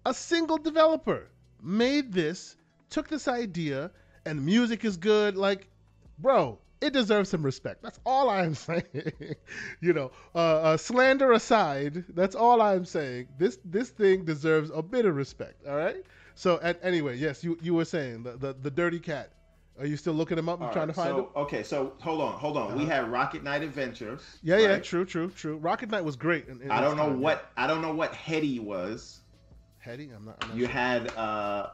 A 0.05 0.13
single 0.13 0.57
developer 0.57 1.29
made 1.63 2.11
this, 2.11 2.57
took 2.89 3.07
this 3.07 3.27
idea, 3.27 3.89
and 4.25 4.45
music 4.45 4.83
is 4.83 4.97
good. 4.97 5.37
Like, 5.37 5.69
bro, 6.19 6.59
it 6.81 6.93
deserves 6.93 7.29
some 7.29 7.43
respect. 7.43 7.81
That's 7.81 7.99
all 8.05 8.29
I'm 8.29 8.55
saying. 8.67 9.35
you 9.81 9.93
know, 9.93 10.11
uh, 10.33 10.37
uh, 10.37 10.77
slander 10.77 11.31
aside, 11.33 12.03
that's 12.09 12.35
all 12.35 12.61
I'm 12.61 12.85
saying. 12.85 13.27
This 13.37 13.59
this 13.65 13.89
thing 13.89 14.25
deserves 14.25 14.71
a 14.73 14.81
bit 14.81 15.05
of 15.05 15.15
respect. 15.15 15.65
All 15.67 15.75
right. 15.75 16.03
So 16.35 16.59
at, 16.61 16.79
anyway, 16.83 17.17
yes, 17.17 17.43
you 17.43 17.57
you 17.61 17.73
were 17.73 17.85
saying 17.85 18.23
the, 18.23 18.33
the, 18.33 18.53
the 18.61 18.71
dirty 18.71 18.99
cat. 18.99 19.31
Are 19.77 19.85
you 19.85 19.97
still 19.97 20.13
looking 20.13 20.37
him 20.37 20.47
up 20.47 20.61
and 20.61 20.71
trying 20.71 20.87
right, 20.87 20.95
to 20.95 21.01
find 21.01 21.09
so, 21.09 21.17
him? 21.17 21.25
Okay, 21.35 21.61
so 21.61 21.93
hold 21.99 22.21
on, 22.21 22.39
hold 22.39 22.55
on. 22.55 22.67
Uh-huh. 22.67 22.77
We 22.77 22.85
had 22.85 23.11
Rocket 23.11 23.43
Knight 23.43 23.61
Adventures. 23.61 24.21
Yeah, 24.41 24.55
right? 24.55 24.61
yeah, 24.63 24.79
true, 24.79 25.03
true, 25.03 25.29
true. 25.29 25.57
Rocket 25.57 25.89
Knight 25.89 26.05
was 26.05 26.15
great. 26.15 26.47
In, 26.47 26.61
in 26.61 26.71
I 26.71 26.79
don't 26.79 26.95
know 26.95 27.07
time, 27.09 27.19
what 27.19 27.51
yeah. 27.57 27.63
I 27.63 27.67
don't 27.67 27.81
know 27.81 27.93
what 27.93 28.15
Hetty 28.15 28.59
was. 28.59 29.19
Hetty, 29.79 30.11
I'm 30.15 30.23
not. 30.25 30.37
I'm 30.41 30.49
not 30.49 30.57
you 30.57 30.65
sure. 30.65 30.71
had 30.71 31.13
uh, 31.17 31.69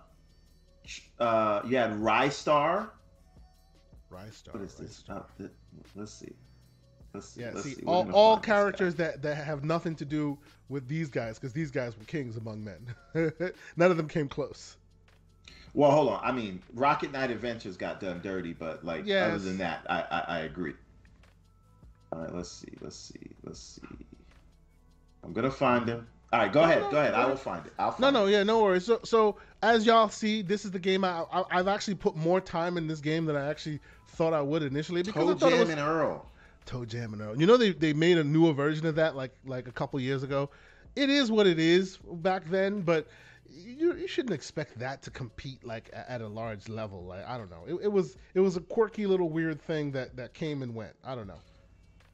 uh, 1.19 1.61
you 1.67 1.77
had 1.77 1.91
Ristar. 1.93 2.89
Ristar. 4.11 4.53
What 4.53 4.63
is 4.63 4.73
this? 4.75 5.03
Uh, 5.09 5.21
let's 5.95 6.13
see. 6.13 6.33
Let's, 7.13 7.35
yeah, 7.35 7.51
let's 7.53 7.63
see, 7.63 7.75
see. 7.75 7.83
all, 7.85 8.09
all 8.13 8.37
characters 8.37 8.95
that, 8.95 9.21
that 9.21 9.35
have 9.35 9.65
nothing 9.65 9.95
to 9.95 10.05
do 10.05 10.37
with 10.69 10.87
these 10.87 11.09
guys, 11.09 11.37
because 11.37 11.51
these 11.51 11.69
guys 11.69 11.97
were 11.97 12.05
kings 12.05 12.37
among 12.37 12.63
men. 12.63 12.95
None 13.75 13.91
of 13.91 13.97
them 13.97 14.07
came 14.07 14.29
close. 14.29 14.77
Well, 15.73 15.91
hold 15.91 16.09
on. 16.09 16.21
I 16.23 16.31
mean, 16.31 16.61
Rocket 16.73 17.11
Knight 17.11 17.31
Adventures 17.31 17.77
got 17.77 17.99
done 17.99 18.21
dirty, 18.21 18.53
but 18.53 18.85
like 18.85 19.05
yes. 19.05 19.29
other 19.29 19.39
than 19.39 19.57
that, 19.57 19.85
I, 19.89 20.01
I, 20.01 20.19
I 20.19 20.39
agree. 20.39 20.73
All 22.13 22.19
right, 22.19 22.33
let's 22.33 22.51
see, 22.51 22.73
let's 22.81 22.97
see, 22.97 23.31
let's 23.43 23.59
see. 23.59 24.05
I'm 25.23 25.33
gonna 25.33 25.51
find 25.51 25.87
him. 25.87 26.07
All 26.33 26.39
right, 26.39 26.51
go 26.51 26.61
no, 26.61 26.65
ahead. 26.65 26.81
No, 26.83 26.91
go 26.91 26.97
ahead. 26.97 27.13
I 27.13 27.25
will 27.25 27.35
find 27.35 27.65
it. 27.65 27.73
I'll 27.77 27.91
find 27.91 28.01
no, 28.01 28.09
no, 28.09 28.25
yeah, 28.25 28.43
no 28.43 28.63
worries. 28.63 28.85
So, 28.85 28.99
so 29.03 29.37
as 29.61 29.85
y'all 29.85 30.09
see, 30.09 30.41
this 30.41 30.65
is 30.65 30.71
the 30.71 30.79
game. 30.79 31.03
I, 31.05 31.25
I 31.31 31.57
have 31.57 31.67
actually 31.67 31.95
put 31.95 32.15
more 32.15 32.41
time 32.41 32.77
in 32.77 32.87
this 32.87 32.99
game 32.99 33.25
than 33.25 33.35
I 33.35 33.49
actually 33.49 33.79
thought 34.11 34.33
I 34.33 34.41
would 34.41 34.63
initially 34.63 35.03
because 35.03 35.23
Toe 35.23 35.31
I 35.31 35.35
thought 35.35 35.49
Jam 35.49 35.59
it 35.59 35.61
was 35.61 35.69
and 35.69 35.79
Earl. 35.79 36.25
ToeJam 36.65 37.13
and 37.13 37.21
Earl. 37.21 37.39
You 37.39 37.45
know 37.45 37.57
they 37.57 37.71
they 37.71 37.93
made 37.93 38.17
a 38.17 38.23
newer 38.23 38.53
version 38.53 38.85
of 38.85 38.95
that 38.95 39.15
like 39.15 39.33
like 39.45 39.67
a 39.67 39.71
couple 39.71 39.99
years 39.99 40.23
ago. 40.23 40.49
It 40.95 41.09
is 41.09 41.31
what 41.31 41.47
it 41.47 41.59
is 41.59 41.97
back 41.97 42.43
then, 42.49 42.81
but 42.81 43.07
you, 43.49 43.95
you 43.95 44.07
shouldn't 44.07 44.33
expect 44.33 44.77
that 44.79 45.01
to 45.03 45.11
compete 45.11 45.63
like 45.63 45.89
at 45.93 46.21
a 46.21 46.27
large 46.27 46.69
level. 46.69 47.03
Like 47.03 47.27
I 47.27 47.37
don't 47.37 47.49
know. 47.49 47.63
It, 47.65 47.85
it 47.85 47.91
was 47.91 48.17
it 48.33 48.39
was 48.39 48.57
a 48.57 48.61
quirky 48.61 49.07
little 49.07 49.29
weird 49.29 49.61
thing 49.61 49.91
that 49.91 50.15
that 50.15 50.33
came 50.33 50.61
and 50.61 50.75
went. 50.75 50.93
I 51.03 51.15
don't 51.15 51.27
know. 51.27 51.39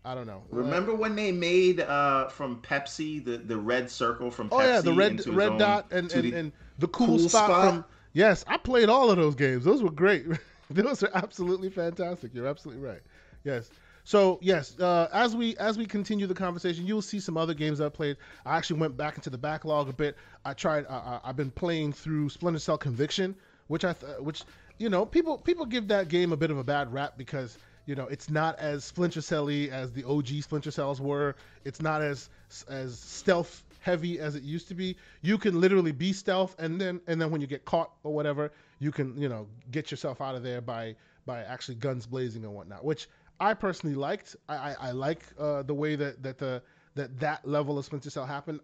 I 0.05 0.15
don't 0.15 0.27
know. 0.27 0.41
Remember 0.51 0.95
when 0.95 1.17
they 1.17 1.33
made 1.33 1.81
uh, 1.81 2.29
from 2.29 2.61
Pepsi 2.61 3.23
the, 3.23 3.39
the 3.39 3.57
red 3.57 3.91
circle 3.91 4.31
from 4.31 4.49
Pepsi? 4.49 4.53
Oh 4.53 4.61
yeah, 4.61 4.81
the 4.81 4.93
red 4.93 5.25
red 5.27 5.57
dot 5.57 5.87
and, 5.91 6.09
and, 6.13 6.33
and, 6.33 6.51
the 6.79 6.87
cool, 6.87 7.07
cool 7.07 7.19
spot, 7.19 7.49
spot, 7.49 7.73
from. 7.73 7.85
Yes, 8.13 8.45
I 8.47 8.55
played 8.55 8.87
all 8.87 9.11
of 9.11 9.17
those 9.17 9.35
games. 9.35 9.65
Those 9.65 9.83
were 9.83 9.91
great. 9.91 10.25
those 10.84 11.03
are 11.03 11.11
absolutely 11.13 11.70
fantastic. 11.70 12.34
You're 12.34 12.47
absolutely 12.47 12.84
right. 12.84 13.01
Yes. 13.43 13.70
So 14.03 14.39
yes, 14.41 14.80
uh, 14.80 15.09
as 15.11 15.36
we 15.36 15.57
as 15.57 15.78
we 15.78 15.86
continue 15.86 16.28
the 16.28 16.34
conversation, 16.34 16.86
you'll 16.86 17.01
see 17.01 17.20
some 17.20 17.36
other 17.36 17.53
games 17.53 17.82
I 17.82 17.89
played. 17.89 18.18
I 18.45 18.57
actually 18.57 18.80
went 18.80 18.95
back 18.95 19.15
into 19.15 19.30
the 19.30 19.38
backlog 19.38 19.89
a 19.89 19.93
bit. 19.93 20.15
I 20.45 20.53
tried. 20.53 20.86
Uh, 20.88 21.20
I've 21.24 21.36
been 21.36 21.51
playing 21.51 21.91
through 21.91 22.30
Splinter 22.30 22.59
Cell 22.59 22.78
Conviction, 22.78 23.36
which 23.68 23.84
I 23.84 23.93
th- 23.93 24.20
which 24.20 24.43
you 24.78 24.88
know 24.89 25.05
people 25.05 25.38
people 25.38 25.65
give 25.65 25.89
that 25.89 26.07
game 26.07 26.32
a 26.32 26.38
bit 26.38 26.51
of 26.51 26.57
a 26.57 26.63
bad 26.63 26.93
rap 26.93 27.18
because 27.18 27.57
you 27.88 27.95
know, 27.95 28.05
it's 28.07 28.30
not 28.30 28.59
as 28.59 28.84
Splinter 28.84 29.22
Cell-y 29.22 29.70
as 29.72 29.93
the 29.93 30.03
OG 30.03 30.28
Splinter 30.43 30.72
Cells 30.72 31.01
were. 31.01 31.36
It's 31.63 31.82
not 31.82 32.01
as 32.01 32.30
as 32.70 32.99
stealth 32.99 33.63
heavy 33.80 34.20
as 34.20 34.36
it 34.36 34.43
used 34.43 34.68
to 34.68 34.76
be. 34.76 34.97
You 35.22 35.38
can 35.38 35.59
literally 35.59 35.93
be 35.93 36.13
stealth, 36.13 36.55
and 36.59 36.80
then 36.80 36.99
and 37.07 37.20
then 37.20 37.32
when 37.32 37.41
you 37.41 37.47
get 37.47 37.65
caught 37.65 37.91
or 38.03 38.13
whatever, 38.13 38.51
you 38.80 38.91
can 38.91 39.19
you 39.19 39.30
know 39.30 39.47
get 39.71 39.91
yourself 39.91 40.21
out 40.21 40.36
of 40.36 40.43
there 40.43 40.61
by 40.61 40.95
by 41.25 41.41
actually 41.41 41.75
guns 41.75 42.05
blazing 42.05 42.43
and 42.43 42.53
whatnot, 42.53 42.84
which 42.84 43.07
I 43.39 43.53
personally 43.53 43.95
liked. 43.95 44.36
I, 44.49 44.55
I, 44.55 44.75
I 44.80 44.91
like 44.91 45.23
uh, 45.39 45.63
the 45.63 45.73
way 45.73 45.95
that 45.95 46.23
that 46.23 46.38
the 46.38 46.61
that 46.95 47.19
that 47.19 47.47
level 47.47 47.78
of 47.78 47.86
Splinter 47.86 48.09
Cell 48.09 48.25
happened. 48.25 48.59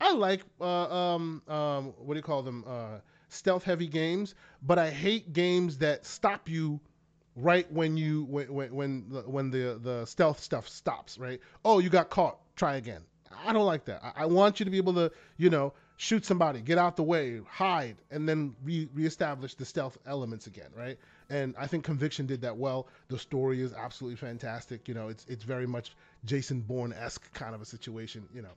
I 0.00 0.12
like 0.12 0.42
uh, 0.60 1.14
um, 1.14 1.42
um, 1.48 1.94
what 1.98 2.14
do 2.14 2.18
you 2.18 2.22
call 2.22 2.42
them 2.42 2.64
uh, 2.66 2.98
stealth 3.28 3.64
heavy 3.64 3.86
games, 3.86 4.34
but 4.62 4.78
I 4.78 4.90
hate 4.90 5.32
games 5.32 5.78
that 5.78 6.04
stop 6.04 6.48
you 6.48 6.80
right 7.34 7.70
when 7.72 7.96
you 7.96 8.24
when 8.24 8.52
when 8.52 8.74
when 8.74 9.08
the, 9.08 9.20
when 9.22 9.50
the 9.50 9.78
the 9.82 10.04
stealth 10.04 10.40
stuff 10.40 10.68
stops. 10.68 11.18
Right? 11.18 11.40
Oh, 11.64 11.78
you 11.78 11.88
got 11.88 12.10
caught. 12.10 12.38
Try 12.56 12.76
again. 12.76 13.02
I 13.44 13.52
don't 13.52 13.66
like 13.66 13.84
that. 13.86 14.02
I, 14.02 14.22
I 14.22 14.26
want 14.26 14.60
you 14.60 14.64
to 14.64 14.70
be 14.70 14.78
able 14.78 14.94
to 14.94 15.12
you 15.36 15.50
know 15.50 15.72
shoot 15.96 16.24
somebody, 16.24 16.60
get 16.60 16.78
out 16.78 16.96
the 16.96 17.02
way, 17.02 17.40
hide, 17.48 17.96
and 18.10 18.28
then 18.28 18.54
re- 18.62 18.88
reestablish 18.94 19.54
the 19.54 19.64
stealth 19.64 19.96
elements 20.06 20.46
again, 20.46 20.70
right? 20.76 20.98
And 21.30 21.54
I 21.58 21.66
think 21.66 21.84
Conviction 21.84 22.26
did 22.26 22.42
that 22.42 22.56
well. 22.56 22.86
The 23.08 23.18
story 23.18 23.60
is 23.60 23.72
absolutely 23.72 24.16
fantastic. 24.16 24.88
You 24.88 24.94
know, 24.94 25.08
it's 25.08 25.26
it's 25.26 25.44
very 25.44 25.66
much 25.66 25.96
Jason 26.24 26.60
Bourne 26.60 26.92
esque 26.92 27.32
kind 27.32 27.54
of 27.54 27.62
a 27.62 27.64
situation. 27.64 28.28
You 28.34 28.42
know, 28.42 28.54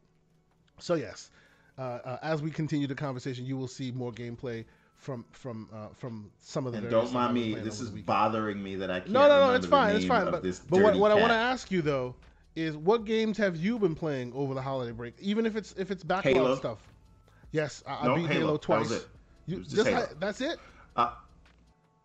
so 0.79 0.93
yes, 0.93 1.31
uh, 1.77 1.81
uh, 1.81 2.17
as 2.21 2.41
we 2.41 2.51
continue 2.51 2.87
the 2.87 2.95
conversation, 2.95 3.45
you 3.45 3.57
will 3.57 3.67
see 3.67 3.91
more 3.91 4.11
gameplay 4.11 4.65
from 4.97 5.25
from 5.31 5.69
uh, 5.73 5.87
from 5.97 6.29
some 6.41 6.67
of 6.67 6.73
the. 6.73 6.79
And 6.79 6.89
don't 6.89 7.11
mind 7.11 7.33
me. 7.33 7.55
This 7.55 7.79
is 7.79 7.89
bothering 7.89 8.61
me 8.61 8.75
that 8.75 8.91
I 8.91 8.99
can't. 8.99 9.11
No, 9.11 9.27
no, 9.27 9.47
no. 9.47 9.53
It's 9.53 9.65
fine. 9.65 9.95
It's 9.95 10.05
fine. 10.05 10.29
But, 10.29 10.43
but 10.69 10.81
what, 10.81 10.95
what 10.95 11.11
I 11.11 11.15
want 11.15 11.31
to 11.31 11.37
ask 11.37 11.71
you 11.71 11.81
though 11.81 12.15
is, 12.55 12.75
what 12.75 13.05
games 13.05 13.37
have 13.37 13.55
you 13.55 13.79
been 13.79 13.95
playing 13.95 14.33
over 14.33 14.53
the 14.53 14.61
holiday 14.61 14.91
break? 14.91 15.15
Even 15.19 15.45
if 15.45 15.55
it's 15.55 15.73
if 15.77 15.89
it's 15.89 16.03
backlog 16.03 16.35
Halo. 16.35 16.55
stuff. 16.55 16.79
Yes, 17.52 17.84
I, 17.88 18.06
no, 18.06 18.14
I 18.14 18.18
beat 18.18 18.28
Halo, 18.28 18.39
Halo 18.39 18.58
twice. 18.58 18.89
That 18.89 18.95
it. 18.95 19.08
You, 19.47 19.58
just, 19.64 19.76
just 19.76 19.89
Halo. 19.89 20.08
that's 20.20 20.41
it. 20.41 20.60
Uh, 20.95 21.12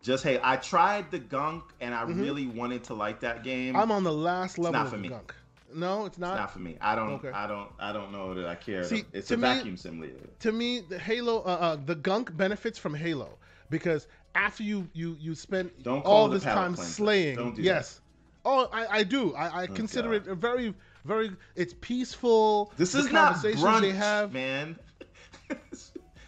just 0.01 0.23
hey, 0.23 0.39
I 0.43 0.57
tried 0.57 1.11
the 1.11 1.19
Gunk 1.19 1.63
and 1.81 1.93
I 1.93 2.03
mm-hmm. 2.03 2.21
really 2.21 2.47
wanted 2.47 2.83
to 2.85 2.93
like 2.93 3.19
that 3.21 3.43
game. 3.43 3.75
I'm 3.75 3.91
on 3.91 4.03
the 4.03 4.13
last 4.13 4.57
level 4.57 4.81
of 4.81 4.91
the 4.91 5.09
Gunk. 5.09 5.33
No, 5.73 6.05
it's 6.05 6.17
not. 6.17 6.33
It's 6.33 6.39
not 6.39 6.51
for 6.51 6.59
me. 6.59 6.77
I 6.79 6.95
don't. 6.95 7.11
Okay. 7.13 7.31
I 7.31 7.47
don't. 7.47 7.69
I 7.79 7.91
don't 7.91 8.11
know 8.11 8.33
that 8.33 8.45
I 8.45 8.55
care. 8.55 8.83
See, 8.83 9.03
it's 9.13 9.31
a 9.31 9.37
me, 9.37 9.41
vacuum 9.41 9.77
simulator. 9.77 10.29
To 10.39 10.51
me, 10.51 10.81
the 10.81 10.97
Halo, 10.97 11.39
uh, 11.39 11.47
uh, 11.47 11.77
the 11.85 11.95
Gunk 11.95 12.35
benefits 12.37 12.79
from 12.79 12.93
Halo 12.93 13.37
because 13.69 14.07
after 14.35 14.63
you 14.63 14.87
you 14.93 15.17
you 15.19 15.35
spend 15.35 15.71
all 15.85 16.29
this 16.29 16.43
time 16.43 16.75
slaying. 16.75 17.35
Don't 17.35 17.55
do 17.55 17.61
yes. 17.61 17.95
That. 17.95 18.01
Oh, 18.47 18.69
I, 18.71 18.99
I 18.99 19.03
do. 19.03 19.33
I, 19.33 19.47
I 19.47 19.63
oh, 19.63 19.73
consider 19.73 20.09
God. 20.09 20.27
it 20.27 20.31
a 20.31 20.35
very 20.35 20.73
very. 21.03 21.31
It's 21.55 21.73
peaceful. 21.81 22.71
This 22.77 22.95
is 22.95 23.11
not 23.11 23.35
brunch, 23.35 23.81
they 23.81 23.91
have. 23.91 24.33
man. 24.33 24.77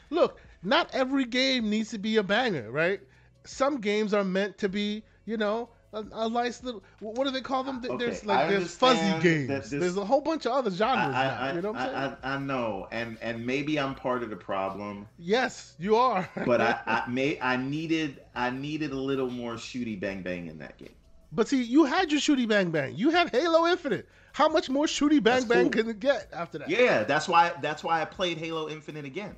Look, 0.09 0.39
not 0.63 0.93
every 0.93 1.25
game 1.25 1.69
needs 1.69 1.91
to 1.91 1.97
be 1.97 2.17
a 2.17 2.23
banger, 2.23 2.71
right? 2.71 3.01
Some 3.45 3.79
games 3.79 4.13
are 4.13 4.23
meant 4.23 4.57
to 4.59 4.69
be, 4.69 5.03
you 5.25 5.37
know, 5.37 5.69
a, 5.93 6.03
a 6.13 6.29
nice 6.29 6.63
little. 6.63 6.83
What 6.99 7.23
do 7.25 7.31
they 7.31 7.41
call 7.41 7.63
them? 7.63 7.81
Okay, 7.83 7.97
there's 7.97 8.25
like 8.25 8.49
there's 8.49 8.75
fuzzy 8.75 9.21
games. 9.21 9.47
This, 9.47 9.69
there's 9.69 9.97
a 9.97 10.05
whole 10.05 10.21
bunch 10.21 10.45
of 10.45 10.51
other 10.51 10.69
genres 10.69 11.15
I, 11.15 11.23
now. 11.23 11.37
I, 11.39 11.53
you 11.53 11.61
know 11.61 11.71
what 11.71 11.79
I'm 11.79 11.87
saying? 11.87 12.17
I, 12.23 12.33
I, 12.35 12.37
know, 12.39 12.87
and 12.91 13.17
and 13.21 13.45
maybe 13.45 13.79
I'm 13.79 13.95
part 13.95 14.23
of 14.23 14.29
the 14.29 14.35
problem. 14.35 15.07
Yes, 15.17 15.75
you 15.79 15.95
are. 15.95 16.29
but 16.45 16.61
I, 16.61 16.79
I 16.85 17.09
may 17.09 17.39
I 17.41 17.57
needed 17.57 18.21
I 18.35 18.49
needed 18.49 18.91
a 18.91 18.99
little 18.99 19.29
more 19.29 19.53
shooty 19.53 19.99
bang 19.99 20.21
bang 20.21 20.47
in 20.47 20.57
that 20.59 20.77
game. 20.77 20.95
But 21.31 21.47
see, 21.47 21.63
you 21.63 21.85
had 21.85 22.11
your 22.11 22.21
shooty 22.21 22.47
bang 22.47 22.71
bang. 22.71 22.95
You 22.95 23.09
had 23.09 23.29
Halo 23.29 23.67
Infinite. 23.67 24.07
How 24.37 24.47
much 24.47 24.69
more 24.69 24.85
shooty 24.85 25.13
bang 25.13 25.33
that's 25.33 25.45
bang 25.45 25.71
can 25.71 25.89
it 25.89 25.99
get 25.99 26.27
after 26.31 26.59
that? 26.59 26.69
Yeah, 26.69 27.03
that's 27.03 27.27
why 27.27 27.53
that's 27.59 27.83
why 27.83 28.03
I 28.03 28.05
played 28.05 28.37
Halo 28.37 28.69
Infinite 28.69 29.03
again. 29.03 29.35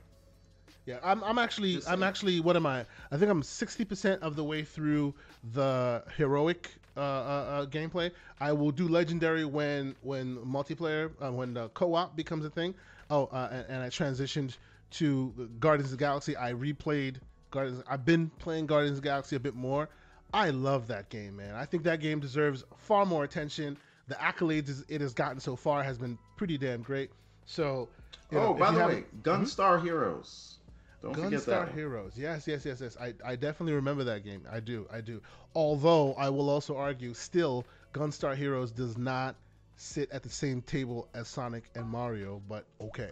Yeah, 0.86 0.98
I'm, 1.02 1.24
I'm 1.24 1.40
actually 1.40 1.80
I'm 1.88 2.04
actually 2.04 2.42
what 2.42 2.58
am 2.58 2.66
I? 2.66 2.86
I 3.10 3.16
think 3.16 3.32
I'm 3.32 3.42
60% 3.42 4.20
of 4.20 4.36
the 4.36 4.44
way 4.44 4.62
through 4.62 5.14
the 5.54 6.04
heroic 6.18 6.70
uh, 6.98 7.00
uh, 7.00 7.04
uh, 7.04 7.66
gameplay. 7.68 8.12
I 8.42 8.52
will 8.52 8.72
do 8.72 8.90
legendary 8.90 9.46
when 9.46 9.96
when 10.02 10.36
multiplayer 10.40 11.12
uh, 11.22 11.32
when 11.32 11.54
the 11.54 11.70
co-op 11.70 12.18
becomes 12.18 12.44
a 12.44 12.50
thing. 12.50 12.76
Oh, 13.10 13.28
uh, 13.28 13.48
and, 13.54 13.66
and, 13.70 13.84
I 13.84 13.88
transitioned 13.88 14.58
to 14.92 15.50
Guardians 15.62 15.94
of 15.94 15.98
the 15.98 16.04
Galaxy. 16.04 16.36
I 16.36 16.52
replayed 16.52 17.22
Guardians. 17.52 17.84
I've 17.88 18.04
been 18.04 18.30
playing 18.40 18.66
Guardians 18.66 18.98
of 18.98 19.04
the 19.04 19.08
Galaxy 19.08 19.38
a 19.38 19.40
bit 19.40 19.56
more. 19.56 19.88
I 20.34 20.50
love 20.50 20.88
that 20.88 21.08
game, 21.08 21.38
man. 21.38 21.56
I 21.56 21.64
think 21.64 21.84
that 21.84 22.02
game 22.02 22.20
deserves 22.20 22.66
far 22.78 23.06
more 23.06 23.24
attention. 23.24 23.78
The 24.10 24.16
accolades 24.16 24.84
it 24.90 25.02
has 25.02 25.14
gotten 25.14 25.40
so 25.40 25.56
far 25.56 25.84
has 25.84 25.98
been 25.98 26.18
pretty 26.36 26.58
damn 26.58 26.82
great. 26.82 27.12
So, 27.46 27.88
oh, 28.32 28.36
know, 28.36 28.54
by 28.54 28.72
the 28.72 28.86
way, 28.86 29.04
Gunstar 29.22 29.78
mm-hmm. 29.78 29.86
Heroes. 29.86 30.58
Don't 31.02 31.16
forget 31.16 31.46
that. 31.46 31.68
Gunstar 31.70 31.74
Heroes. 31.74 32.14
Yes, 32.16 32.48
yes, 32.48 32.66
yes, 32.66 32.82
yes. 32.82 32.98
I, 33.00 33.14
I 33.24 33.36
definitely 33.36 33.74
remember 33.74 34.04
that 34.06 34.26
game. 34.26 34.42
I 34.52 34.60
do, 34.60 34.88
I 34.92 35.02
do. 35.02 35.22
Although 35.56 36.14
I 36.16 36.30
will 36.30 36.50
also 36.50 36.76
argue, 36.76 37.14
still, 37.14 37.66
Gunstar 37.94 38.36
Heroes 38.36 38.72
does 38.72 38.98
not 38.98 39.36
sit 39.78 40.12
at 40.12 40.24
the 40.24 40.30
same 40.30 40.62
table 40.62 41.08
as 41.14 41.28
Sonic 41.28 41.70
and 41.76 41.88
Mario. 41.88 42.42
But 42.50 42.66
okay, 42.82 43.12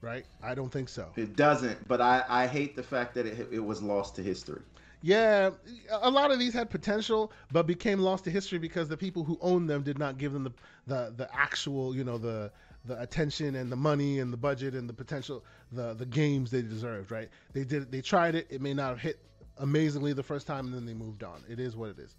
right? 0.00 0.24
I 0.42 0.54
don't 0.54 0.70
think 0.70 0.88
so. 0.88 1.10
It 1.16 1.36
doesn't. 1.36 1.86
But 1.86 2.00
I, 2.00 2.24
I 2.28 2.46
hate 2.46 2.76
the 2.76 2.82
fact 2.82 3.14
that 3.14 3.26
it, 3.26 3.48
it 3.52 3.60
was 3.64 3.82
lost 3.82 4.16
to 4.16 4.22
history. 4.22 4.62
Yeah, 5.04 5.50
a 5.90 6.08
lot 6.08 6.30
of 6.30 6.38
these 6.38 6.54
had 6.54 6.70
potential, 6.70 7.30
but 7.52 7.66
became 7.66 7.98
lost 7.98 8.24
to 8.24 8.30
history 8.30 8.58
because 8.58 8.88
the 8.88 8.96
people 8.96 9.22
who 9.22 9.36
owned 9.42 9.68
them 9.68 9.82
did 9.82 9.98
not 9.98 10.16
give 10.16 10.32
them 10.32 10.44
the 10.44 10.52
the, 10.86 11.12
the 11.14 11.28
actual, 11.34 11.94
you 11.94 12.04
know, 12.04 12.16
the 12.16 12.50
the 12.86 12.98
attention 13.02 13.54
and 13.54 13.70
the 13.70 13.76
money 13.76 14.20
and 14.20 14.32
the 14.32 14.38
budget 14.38 14.72
and 14.72 14.88
the 14.88 14.94
potential 14.94 15.44
the 15.72 15.92
the 15.92 16.06
games 16.06 16.50
they 16.50 16.62
deserved 16.62 17.10
right? 17.10 17.28
They 17.52 17.64
did 17.64 17.92
they 17.92 18.00
tried 18.00 18.34
it. 18.34 18.46
It 18.48 18.62
may 18.62 18.72
not 18.72 18.88
have 18.88 18.98
hit 18.98 19.18
amazingly 19.58 20.14
the 20.14 20.22
first 20.22 20.46
time 20.46 20.64
and 20.64 20.74
then 20.74 20.86
they 20.86 20.94
moved 20.94 21.22
on. 21.22 21.44
It 21.50 21.60
is 21.60 21.76
what 21.76 21.90
it 21.90 21.98
is. 21.98 22.16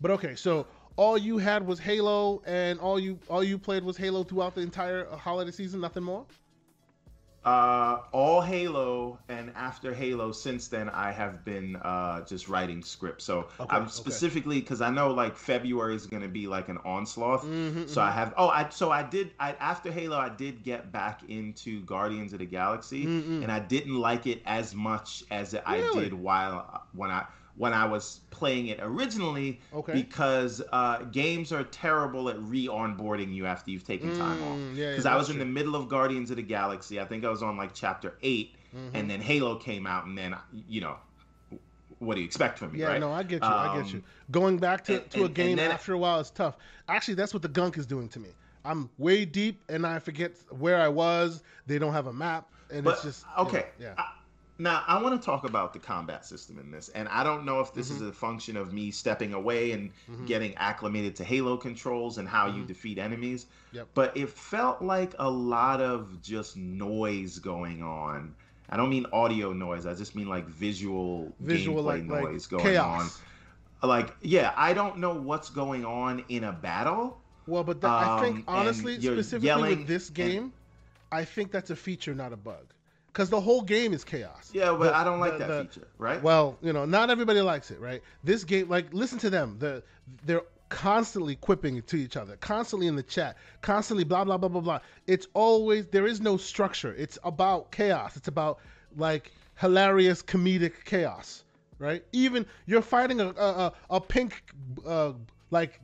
But 0.00 0.12
okay 0.12 0.36
so 0.36 0.68
all 0.94 1.18
you 1.18 1.38
had 1.38 1.66
was 1.66 1.80
halo 1.80 2.42
and 2.46 2.78
all 2.78 3.00
you 3.00 3.18
all 3.28 3.42
you 3.42 3.58
played 3.58 3.82
was 3.82 3.96
halo 3.96 4.22
throughout 4.22 4.54
the 4.54 4.60
entire 4.60 5.08
uh, 5.10 5.16
holiday 5.16 5.50
season 5.50 5.80
nothing 5.80 6.04
more 6.04 6.26
uh, 7.44 8.00
all 8.12 8.42
Halo, 8.42 9.18
and 9.28 9.50
after 9.56 9.94
Halo, 9.94 10.30
since 10.30 10.68
then 10.68 10.90
I 10.90 11.10
have 11.10 11.42
been 11.44 11.76
uh, 11.76 12.22
just 12.26 12.48
writing 12.48 12.82
scripts. 12.82 13.24
So 13.24 13.48
okay, 13.58 13.76
I'm 13.76 13.88
specifically 13.88 14.60
because 14.60 14.82
okay. 14.82 14.90
I 14.90 14.94
know 14.94 15.10
like 15.12 15.36
February 15.36 15.94
is 15.94 16.06
going 16.06 16.22
to 16.22 16.28
be 16.28 16.46
like 16.46 16.68
an 16.68 16.78
onslaught. 16.84 17.40
Mm-hmm, 17.40 17.86
so 17.86 18.00
mm-hmm. 18.00 18.00
I 18.00 18.12
have. 18.12 18.34
Oh, 18.36 18.48
I 18.48 18.68
so 18.68 18.90
I 18.90 19.02
did. 19.02 19.30
I 19.40 19.52
after 19.52 19.90
Halo, 19.90 20.18
I 20.18 20.28
did 20.28 20.62
get 20.62 20.92
back 20.92 21.22
into 21.28 21.82
Guardians 21.84 22.34
of 22.34 22.40
the 22.40 22.46
Galaxy, 22.46 23.06
mm-hmm. 23.06 23.42
and 23.42 23.50
I 23.50 23.60
didn't 23.60 23.98
like 23.98 24.26
it 24.26 24.42
as 24.44 24.74
much 24.74 25.24
as 25.30 25.54
really? 25.54 25.64
I 25.64 25.92
did 25.94 26.12
while 26.12 26.84
when 26.92 27.10
I 27.10 27.24
when 27.60 27.74
I 27.74 27.84
was 27.84 28.20
playing 28.30 28.68
it 28.68 28.78
originally 28.80 29.60
okay. 29.74 29.92
because 29.92 30.62
uh, 30.72 31.02
games 31.12 31.52
are 31.52 31.64
terrible 31.64 32.30
at 32.30 32.40
re-onboarding 32.40 33.34
you 33.34 33.44
after 33.44 33.70
you've 33.70 33.86
taken 33.86 34.16
time 34.16 34.38
mm, 34.38 34.50
off. 34.50 34.56
Because 34.56 34.78
yeah, 34.78 34.96
yeah, 34.96 35.14
I 35.14 35.18
was 35.18 35.26
true. 35.26 35.34
in 35.34 35.40
the 35.40 35.44
middle 35.44 35.76
of 35.76 35.86
Guardians 35.86 36.30
of 36.30 36.36
the 36.36 36.42
Galaxy. 36.42 36.98
I 36.98 37.04
think 37.04 37.22
I 37.22 37.28
was 37.28 37.42
on 37.42 37.58
like 37.58 37.74
chapter 37.74 38.16
8 38.22 38.54
mm-hmm. 38.74 38.96
and 38.96 39.10
then 39.10 39.20
Halo 39.20 39.56
came 39.56 39.86
out, 39.86 40.06
and 40.06 40.16
then 40.16 40.34
you 40.68 40.80
know. 40.80 40.96
What 41.98 42.14
do 42.14 42.22
you 42.22 42.26
expect 42.26 42.58
from 42.58 42.72
me? 42.72 42.78
Yeah, 42.78 42.86
right? 42.86 42.98
no, 42.98 43.12
I 43.12 43.22
get 43.22 43.42
you. 43.42 43.48
Um, 43.48 43.52
I 43.52 43.76
get 43.76 43.92
you. 43.92 43.98
Um, 43.98 44.04
Going 44.30 44.56
back 44.56 44.84
to, 44.84 45.02
and, 45.02 45.10
to 45.10 45.24
a 45.26 45.28
game 45.28 45.58
after 45.58 45.92
a 45.92 45.98
while 45.98 46.18
is 46.18 46.30
tough. 46.30 46.56
Actually, 46.88 47.12
that's 47.12 47.34
what 47.34 47.42
the 47.42 47.48
gunk 47.48 47.76
is 47.76 47.84
doing 47.84 48.08
to 48.08 48.18
me. 48.18 48.30
I'm 48.64 48.88
way 48.96 49.26
deep 49.26 49.62
and 49.68 49.86
I 49.86 49.98
forget 49.98 50.32
where 50.48 50.80
I 50.80 50.88
was. 50.88 51.42
They 51.66 51.78
don't 51.78 51.92
have 51.92 52.06
a 52.06 52.12
map, 52.14 52.50
and 52.72 52.84
but, 52.84 52.94
it's 52.94 53.02
just 53.02 53.26
okay. 53.38 53.66
You 53.78 53.84
know, 53.84 53.92
yeah. 53.98 54.02
I, 54.02 54.12
now, 54.60 54.84
I 54.86 55.02
want 55.02 55.18
to 55.20 55.24
talk 55.24 55.44
about 55.44 55.72
the 55.72 55.78
combat 55.78 56.26
system 56.26 56.58
in 56.58 56.70
this, 56.70 56.90
and 56.90 57.08
I 57.08 57.24
don't 57.24 57.46
know 57.46 57.60
if 57.60 57.72
this 57.72 57.88
mm-hmm. 57.88 58.04
is 58.04 58.10
a 58.10 58.12
function 58.12 58.58
of 58.58 58.74
me 58.74 58.90
stepping 58.90 59.32
away 59.32 59.72
and 59.72 59.90
mm-hmm. 60.10 60.26
getting 60.26 60.54
acclimated 60.56 61.16
to 61.16 61.24
Halo 61.24 61.56
controls 61.56 62.18
and 62.18 62.28
how 62.28 62.46
mm-hmm. 62.46 62.58
you 62.58 62.64
defeat 62.66 62.98
enemies, 62.98 63.46
yep. 63.72 63.88
but 63.94 64.14
it 64.14 64.28
felt 64.28 64.82
like 64.82 65.14
a 65.18 65.30
lot 65.30 65.80
of 65.80 66.20
just 66.20 66.58
noise 66.58 67.38
going 67.38 67.82
on. 67.82 68.34
I 68.68 68.76
don't 68.76 68.90
mean 68.90 69.06
audio 69.14 69.54
noise; 69.54 69.86
I 69.86 69.94
just 69.94 70.14
mean 70.14 70.28
like 70.28 70.46
visual, 70.46 71.32
visual 71.40 71.82
gameplay 71.82 71.86
like, 71.86 72.04
noise 72.04 72.52
like 72.52 72.62
going 72.62 72.74
chaos. 72.74 73.20
on. 73.82 73.88
Like, 73.88 74.14
yeah, 74.20 74.52
I 74.58 74.74
don't 74.74 74.98
know 74.98 75.14
what's 75.14 75.48
going 75.48 75.86
on 75.86 76.22
in 76.28 76.44
a 76.44 76.52
battle. 76.52 77.18
Well, 77.46 77.64
but 77.64 77.82
um, 77.82 77.90
I 77.90 78.20
think 78.20 78.36
um, 78.40 78.44
honestly, 78.46 79.00
specifically 79.00 79.76
with 79.76 79.86
this 79.86 80.10
game, 80.10 80.42
and, 80.42 80.52
I 81.10 81.24
think 81.24 81.50
that's 81.50 81.70
a 81.70 81.76
feature, 81.76 82.14
not 82.14 82.34
a 82.34 82.36
bug 82.36 82.74
because 83.12 83.30
the 83.30 83.40
whole 83.40 83.62
game 83.62 83.92
is 83.92 84.04
chaos. 84.04 84.50
Yeah, 84.52 84.70
but 84.72 84.84
the, 84.84 84.96
I 84.96 85.04
don't 85.04 85.20
like 85.20 85.32
the, 85.32 85.38
that 85.38 85.48
the, 85.48 85.64
feature, 85.64 85.88
right? 85.98 86.22
Well, 86.22 86.56
you 86.62 86.72
know, 86.72 86.84
not 86.84 87.10
everybody 87.10 87.40
likes 87.40 87.70
it, 87.70 87.80
right? 87.80 88.02
This 88.22 88.44
game, 88.44 88.68
like, 88.68 88.92
listen 88.92 89.18
to 89.18 89.30
them. 89.30 89.56
The 89.58 89.82
they're 90.24 90.42
constantly 90.68 91.34
quipping 91.36 91.82
to 91.82 91.96
each 91.96 92.16
other, 92.16 92.36
constantly 92.36 92.86
in 92.86 92.96
the 92.96 93.02
chat, 93.02 93.36
constantly 93.60 94.04
blah 94.04 94.24
blah 94.24 94.38
blah 94.38 94.48
blah 94.48 94.60
blah. 94.60 94.80
It's 95.06 95.26
always 95.34 95.86
there 95.86 96.06
is 96.06 96.20
no 96.20 96.36
structure. 96.36 96.94
It's 96.96 97.18
about 97.24 97.72
chaos. 97.72 98.16
It's 98.16 98.28
about 98.28 98.60
like 98.96 99.32
hilarious 99.56 100.22
comedic 100.22 100.84
chaos, 100.84 101.44
right? 101.78 102.04
Even 102.12 102.46
you're 102.66 102.82
fighting 102.82 103.20
a 103.20 103.28
a, 103.30 103.72
a 103.90 104.00
pink 104.00 104.42
uh, 104.86 105.12
like 105.50 105.80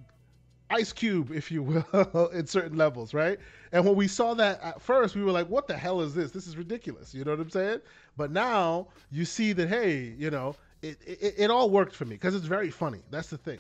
ice 0.71 0.93
cube, 0.93 1.31
if 1.33 1.51
you 1.51 1.63
will, 1.63 2.29
in 2.33 2.47
certain 2.47 2.77
levels, 2.77 3.15
right? 3.15 3.39
And 3.73 3.85
when 3.85 3.97
we 3.97 4.09
saw 4.09 4.35
that 4.35 4.61
at 4.63 4.81
first, 4.81 5.15
we 5.15 5.23
were 5.23 5.33
like, 5.33 5.49
what 5.49 5.67
the 5.67 5.77
hell 5.77 6.01
is 6.01 6.15
this? 6.15 6.31
This 6.33 6.47
is 6.47 6.57
ridiculous. 6.57 7.15
You 7.15 7.25
know 7.25 7.33
what 7.33 7.41
I'm 7.41 7.51
saying? 7.51 7.81
But 8.17 8.31
now 8.31 8.89
you 9.11 9.25
see 9.25 9.53
that, 9.53 9.69
hey, 9.69 10.15
you 10.19 10.31
know, 10.31 10.57
it, 10.83 10.99
it, 11.07 11.35
it 11.39 11.51
all 11.51 11.71
worked 11.71 11.95
for 11.95 12.05
me 12.05 12.17
because 12.17 12.35
it's 12.35 12.47
very 12.47 12.71
funny. 12.71 13.03
That's 13.11 13.29
the 13.29 13.39
thing. 13.39 13.59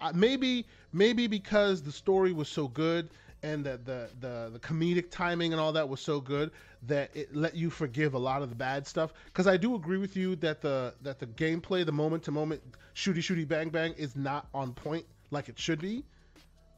I, 0.00 0.12
maybe 0.12 0.66
maybe 0.92 1.26
because 1.26 1.82
the 1.82 1.92
story 1.92 2.32
was 2.32 2.48
so 2.48 2.68
good 2.68 3.10
and 3.42 3.64
the, 3.64 3.80
the 3.84 4.10
the 4.20 4.50
the 4.52 4.58
comedic 4.60 5.10
timing 5.10 5.52
and 5.52 5.60
all 5.60 5.72
that 5.72 5.88
was 5.88 6.00
so 6.00 6.20
good 6.20 6.52
that 6.82 7.10
it 7.14 7.34
let 7.34 7.54
you 7.56 7.68
forgive 7.70 8.14
a 8.14 8.18
lot 8.18 8.42
of 8.42 8.48
the 8.48 8.54
bad 8.54 8.86
stuff. 8.86 9.12
Because 9.26 9.46
I 9.46 9.56
do 9.56 9.74
agree 9.74 9.98
with 9.98 10.16
you 10.16 10.36
that 10.36 10.60
the 10.60 10.94
that 11.02 11.18
the 11.18 11.26
gameplay, 11.26 11.84
the 11.84 11.92
moment 11.92 12.22
to 12.24 12.30
moment 12.30 12.62
shooty 12.94 13.18
shooty 13.18 13.46
bang 13.46 13.70
bang, 13.70 13.92
is 13.94 14.14
not 14.16 14.46
on 14.54 14.72
point 14.72 15.04
like 15.30 15.48
it 15.48 15.58
should 15.58 15.80
be. 15.80 16.04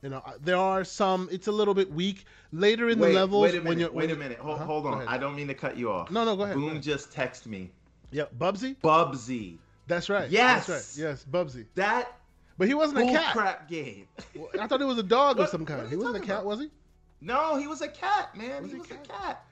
You 0.04 0.10
know, 0.10 0.22
there 0.38 0.58
are 0.58 0.84
some. 0.84 1.30
It's 1.32 1.46
a 1.46 1.52
little 1.52 1.72
bit 1.72 1.90
weak 1.90 2.26
later 2.52 2.90
in 2.90 2.98
wait, 2.98 3.08
the 3.08 3.14
levels. 3.14 3.42
Wait 3.44 3.54
a 3.54 3.62
minute. 3.62 3.68
When 3.68 3.78
you're, 3.78 3.90
wait 3.90 4.10
a 4.10 4.16
minute. 4.16 4.38
Hold, 4.38 4.56
uh-huh, 4.56 4.64
hold 4.66 4.86
on. 4.86 5.08
I 5.08 5.16
don't 5.16 5.34
mean 5.34 5.48
to 5.48 5.54
cut 5.54 5.78
you 5.78 5.90
off. 5.90 6.10
No, 6.10 6.26
no. 6.26 6.36
Go 6.36 6.42
ahead. 6.42 6.56
Boom 6.56 6.64
go 6.64 6.70
ahead. 6.72 6.82
just 6.82 7.10
text 7.10 7.46
me. 7.46 7.70
Yep, 8.10 8.34
Bubsy. 8.38 8.76
Bubsy. 8.84 9.56
That's 9.86 10.10
right. 10.10 10.30
Yes. 10.30 10.66
That's 10.66 10.98
right. 10.98 11.08
Yes, 11.08 11.24
Bubsy. 11.24 11.64
That. 11.74 12.18
But 12.58 12.68
he 12.68 12.74
wasn't 12.74 13.08
a 13.08 13.12
cat. 13.12 13.32
crap 13.32 13.66
game. 13.66 14.06
I 14.60 14.66
thought 14.66 14.82
it 14.82 14.84
was 14.84 14.98
a 14.98 15.02
dog 15.02 15.38
what, 15.38 15.44
of 15.44 15.50
some 15.50 15.64
kind. 15.64 15.88
He 15.88 15.96
wasn't 15.96 16.16
a 16.16 16.20
cat, 16.20 16.40
about? 16.40 16.44
was 16.44 16.60
he? 16.60 16.70
No, 17.22 17.56
he 17.56 17.66
was 17.66 17.80
a 17.80 17.88
cat, 17.88 18.36
man. 18.36 18.62
Was 18.62 18.72
he, 18.72 18.76
he 18.76 18.80
was 18.82 18.90
a 18.90 18.94
cat. 18.94 19.06
A 19.06 19.08
cat. 19.08 19.44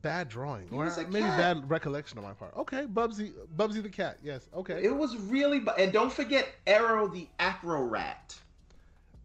Bad 0.00 0.28
drawing, 0.30 0.68
he 0.68 0.74
or 0.74 0.86
maybe 1.10 1.20
cat. 1.20 1.38
bad 1.38 1.70
recollection 1.70 2.16
on 2.16 2.24
my 2.24 2.32
part. 2.32 2.56
Okay, 2.56 2.86
Bubsy, 2.86 3.32
Bubsy 3.56 3.82
the 3.82 3.88
cat. 3.88 4.18
Yes, 4.22 4.48
okay. 4.54 4.82
It 4.82 4.94
was 4.94 5.16
really, 5.16 5.62
and 5.78 5.92
don't 5.92 6.12
forget 6.12 6.48
Arrow 6.66 7.08
the 7.08 7.28
Acro 7.38 7.82
Rat. 7.82 8.38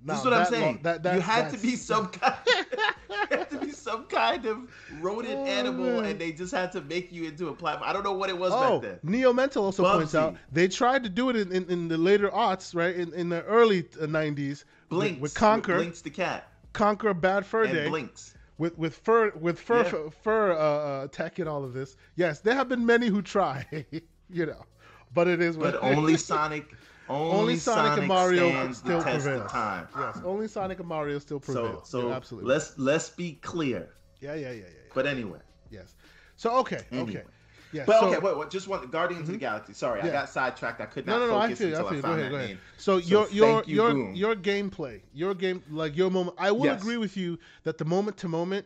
No, 0.06 0.14
this 0.14 0.20
is 0.20 0.26
what 0.26 0.34
I'm 0.34 0.46
saying. 0.46 0.80
that, 0.84 1.02
that, 1.04 1.16
you 1.16 1.22
had 1.22 1.50
to 1.52 1.58
be 1.58 1.76
some 1.76 2.08
kind. 2.08 2.36
had 3.30 3.50
to 3.50 3.58
be 3.58 3.72
some 3.72 4.06
kind 4.06 4.46
of 4.46 4.70
rodent 5.02 5.34
oh, 5.36 5.46
animal, 5.46 6.02
man. 6.02 6.12
and 6.12 6.20
they 6.20 6.32
just 6.32 6.54
had 6.54 6.72
to 6.74 6.82
make 6.82 7.12
you 7.12 7.26
into 7.26 7.48
a 7.48 7.54
platform. 7.54 7.90
I 7.90 7.94
don't 7.94 8.04
know 8.04 8.14
what 8.14 8.30
it 8.30 8.38
was 8.38 8.52
oh, 8.54 8.80
back 8.80 8.90
then. 8.90 9.00
Neo 9.02 9.34
Mental 9.34 9.66
also 9.66 9.84
Bubsy. 9.84 9.98
points 9.98 10.16
out 10.16 10.36
they 10.52 10.68
tried 10.68 11.04
to 11.04 11.10
do 11.10 11.30
it 11.30 11.36
in, 11.36 11.52
in, 11.52 11.70
in 11.72 11.88
the 11.88 11.98
later 11.98 12.30
aughts, 12.30 12.76
right? 12.76 12.96
In, 12.96 13.14
in 13.14 13.30
the 13.30 13.44
early 13.44 13.84
'90s, 13.84 14.64
Blinx 14.92 15.12
with, 15.14 15.20
with 15.20 15.34
Conker, 15.34 15.80
Blinx 15.80 16.04
the 16.04 16.12
cat, 16.12 16.52
Conker 16.74 17.20
Bad 17.20 17.46
Fur 17.46 17.64
and 17.64 17.74
Day, 17.74 17.88
Blinx 17.88 18.36
with 18.58 18.78
with 18.78 18.96
fur 18.96 19.32
with 19.32 19.60
fur 19.60 19.84
yeah. 19.84 20.10
fur 20.22 20.52
uh, 20.54 20.56
uh, 20.56 21.08
tech 21.08 21.40
and 21.40 21.50
all 21.50 21.64
of 21.64 21.74
this. 21.74 21.98
Yes, 22.16 22.40
there 22.40 22.56
have 22.56 22.70
been 22.70 22.86
many 22.86 23.08
who 23.08 23.22
try, 23.22 23.66
you 24.30 24.46
know, 24.46 24.66
but 25.14 25.28
it 25.28 25.42
is. 25.42 25.58
But 25.58 25.82
only 25.82 26.18
Sonic 26.18 26.74
only, 27.10 27.38
only 27.38 27.56
Sonic, 27.58 27.86
Sonic, 27.86 28.00
and 28.00 28.08
Mario 28.08 28.72
still 28.72 29.02
prevail. 29.02 29.48
Yes, 29.54 30.18
only 30.24 30.48
Sonic 30.48 30.80
and 30.80 30.88
Mario 30.88 31.20
still 31.20 31.40
prevail. 31.40 31.84
So, 31.86 32.02
so 32.02 32.10
yeah, 32.10 32.16
absolutely. 32.16 32.50
Let's 32.50 32.78
let's 32.78 33.10
be 33.10 33.34
clear. 33.42 33.90
Yeah, 34.22 34.34
yeah, 34.34 34.42
yeah, 34.42 34.52
yeah. 34.52 34.58
yeah. 34.58 34.92
But 34.94 35.06
anyway. 35.08 35.40
Yes. 35.70 35.94
So 36.36 36.58
okay, 36.60 36.82
anyway. 36.92 37.12
okay. 37.12 37.24
Yeah, 37.72 37.84
but 37.86 38.00
so, 38.00 38.08
okay, 38.08 38.20
wait, 38.20 38.38
wait, 38.38 38.50
just 38.50 38.68
one 38.70 38.88
Guardians 38.88 39.24
mm-hmm. 39.24 39.34
of 39.34 39.40
the 39.40 39.46
mm-hmm. 39.46 39.54
Galaxy. 39.54 39.74
Sorry, 39.74 40.00
yeah. 40.00 40.08
I 40.08 40.12
got 40.12 40.30
sidetracked. 40.30 40.80
I 40.80 40.86
could 40.86 41.06
not 41.06 41.20
no, 41.20 41.28
no, 41.28 41.34
no, 41.34 41.42
focus 41.42 41.60
I 41.60 41.64
feel, 41.64 41.68
until 41.68 41.88
I, 41.88 41.90
feel. 41.90 42.00
I 42.00 42.02
found 42.02 42.02
go 42.02 42.10
ahead, 42.12 42.26
that 42.26 42.30
go 42.30 42.36
ahead. 42.38 42.50
name. 42.50 42.60
So, 42.78 43.00
so 43.02 43.08
your 43.08 43.30
your 43.30 43.64
you, 43.66 43.76
your 43.76 43.92
boom. 43.92 44.16
your 44.16 44.36
gameplay, 44.36 45.02
your 45.14 45.34
game 45.34 45.64
like 45.70 45.98
your 45.98 46.10
moment. 46.10 46.38
I 46.40 46.52
will 46.52 46.66
yes. 46.66 46.82
agree 46.82 46.98
with 46.98 47.18
you 47.18 47.38
that 47.64 47.78
the 47.78 47.86
moment 47.86 48.18
to 48.18 48.30
moment 48.30 48.66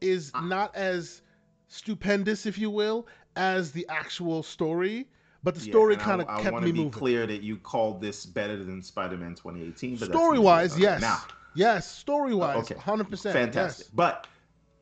is 0.00 0.30
uh, 0.34 0.40
not 0.40 0.74
as 0.74 1.20
stupendous, 1.68 2.46
if 2.46 2.56
you 2.56 2.70
will, 2.70 3.06
as 3.36 3.72
the 3.72 3.86
actual 3.90 4.42
story. 4.42 5.08
But 5.44 5.54
the 5.54 5.60
story 5.60 5.94
yeah, 5.94 6.00
kind 6.00 6.20
of 6.20 6.26
kept 6.26 6.38
me 6.38 6.44
moving. 6.44 6.48
I 6.48 6.60
want 6.60 6.66
to 6.66 6.84
be 6.84 6.90
clear 6.90 7.26
that 7.26 7.42
you 7.42 7.56
called 7.56 8.00
this 8.00 8.26
better 8.26 8.56
than 8.56 8.82
Spider-Man 8.82 9.34
2018. 9.34 9.98
story 9.98 10.38
wise, 10.38 10.78
yes. 10.78 11.00
Now, 11.00 11.22
yes, 11.54 11.90
story 11.90 12.34
wise, 12.34 12.70
okay. 12.70 12.74
100%. 12.74 13.32
Fantastic. 13.32 13.86
Yes. 13.86 13.90
But 13.94 14.26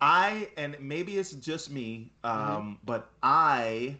I, 0.00 0.48
and 0.56 0.76
maybe 0.80 1.18
it's 1.18 1.32
just 1.32 1.70
me, 1.70 2.10
um, 2.24 2.38
mm-hmm. 2.38 2.72
but 2.84 3.10
I 3.22 3.96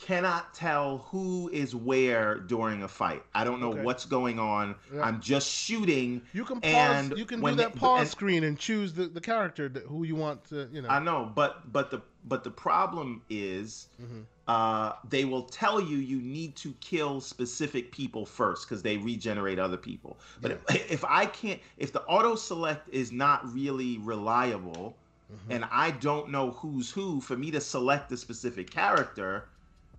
cannot 0.00 0.52
tell 0.54 0.98
who 1.10 1.48
is 1.52 1.74
where 1.74 2.36
during 2.36 2.82
a 2.82 2.88
fight. 2.88 3.22
I 3.34 3.44
don't 3.44 3.60
know 3.60 3.72
okay. 3.72 3.82
what's 3.82 4.04
going 4.04 4.38
on. 4.38 4.74
Yeah. 4.92 5.02
I'm 5.02 5.20
just 5.20 5.48
shooting. 5.48 6.22
You 6.32 6.44
can 6.44 6.60
pause. 6.60 7.12
you 7.16 7.24
can 7.24 7.40
do 7.40 7.54
that 7.54 7.74
pause 7.74 8.00
and, 8.00 8.10
screen 8.10 8.44
and 8.44 8.58
choose 8.58 8.92
the, 8.92 9.06
the 9.06 9.20
character 9.20 9.68
that, 9.68 9.84
who 9.84 10.04
you 10.04 10.16
want 10.16 10.44
to. 10.50 10.68
You 10.72 10.82
know. 10.82 10.88
I 10.88 10.98
know, 10.98 11.30
but 11.34 11.72
but 11.72 11.90
the 11.90 12.02
but 12.26 12.44
the 12.44 12.50
problem 12.50 13.22
is, 13.28 13.88
mm-hmm. 14.02 14.20
uh, 14.48 14.92
they 15.08 15.24
will 15.24 15.42
tell 15.42 15.80
you 15.80 15.98
you 15.98 16.20
need 16.20 16.56
to 16.56 16.74
kill 16.80 17.20
specific 17.20 17.92
people 17.92 18.24
first 18.24 18.68
because 18.68 18.82
they 18.82 18.96
regenerate 18.96 19.58
other 19.58 19.76
people. 19.76 20.16
But 20.40 20.52
yeah. 20.52 20.76
if, 20.76 20.92
if 20.92 21.04
I 21.04 21.26
can't, 21.26 21.60
if 21.76 21.92
the 21.92 22.02
auto 22.02 22.34
select 22.34 22.88
is 22.90 23.12
not 23.12 23.52
really 23.52 23.98
reliable. 23.98 24.96
Mm-hmm. 25.32 25.52
And 25.52 25.64
I 25.72 25.90
don't 25.90 26.30
know 26.30 26.50
who's 26.50 26.90
who. 26.90 27.20
For 27.20 27.34
me 27.36 27.50
to 27.52 27.60
select 27.60 28.12
a 28.12 28.16
specific 28.16 28.70
character, 28.70 29.48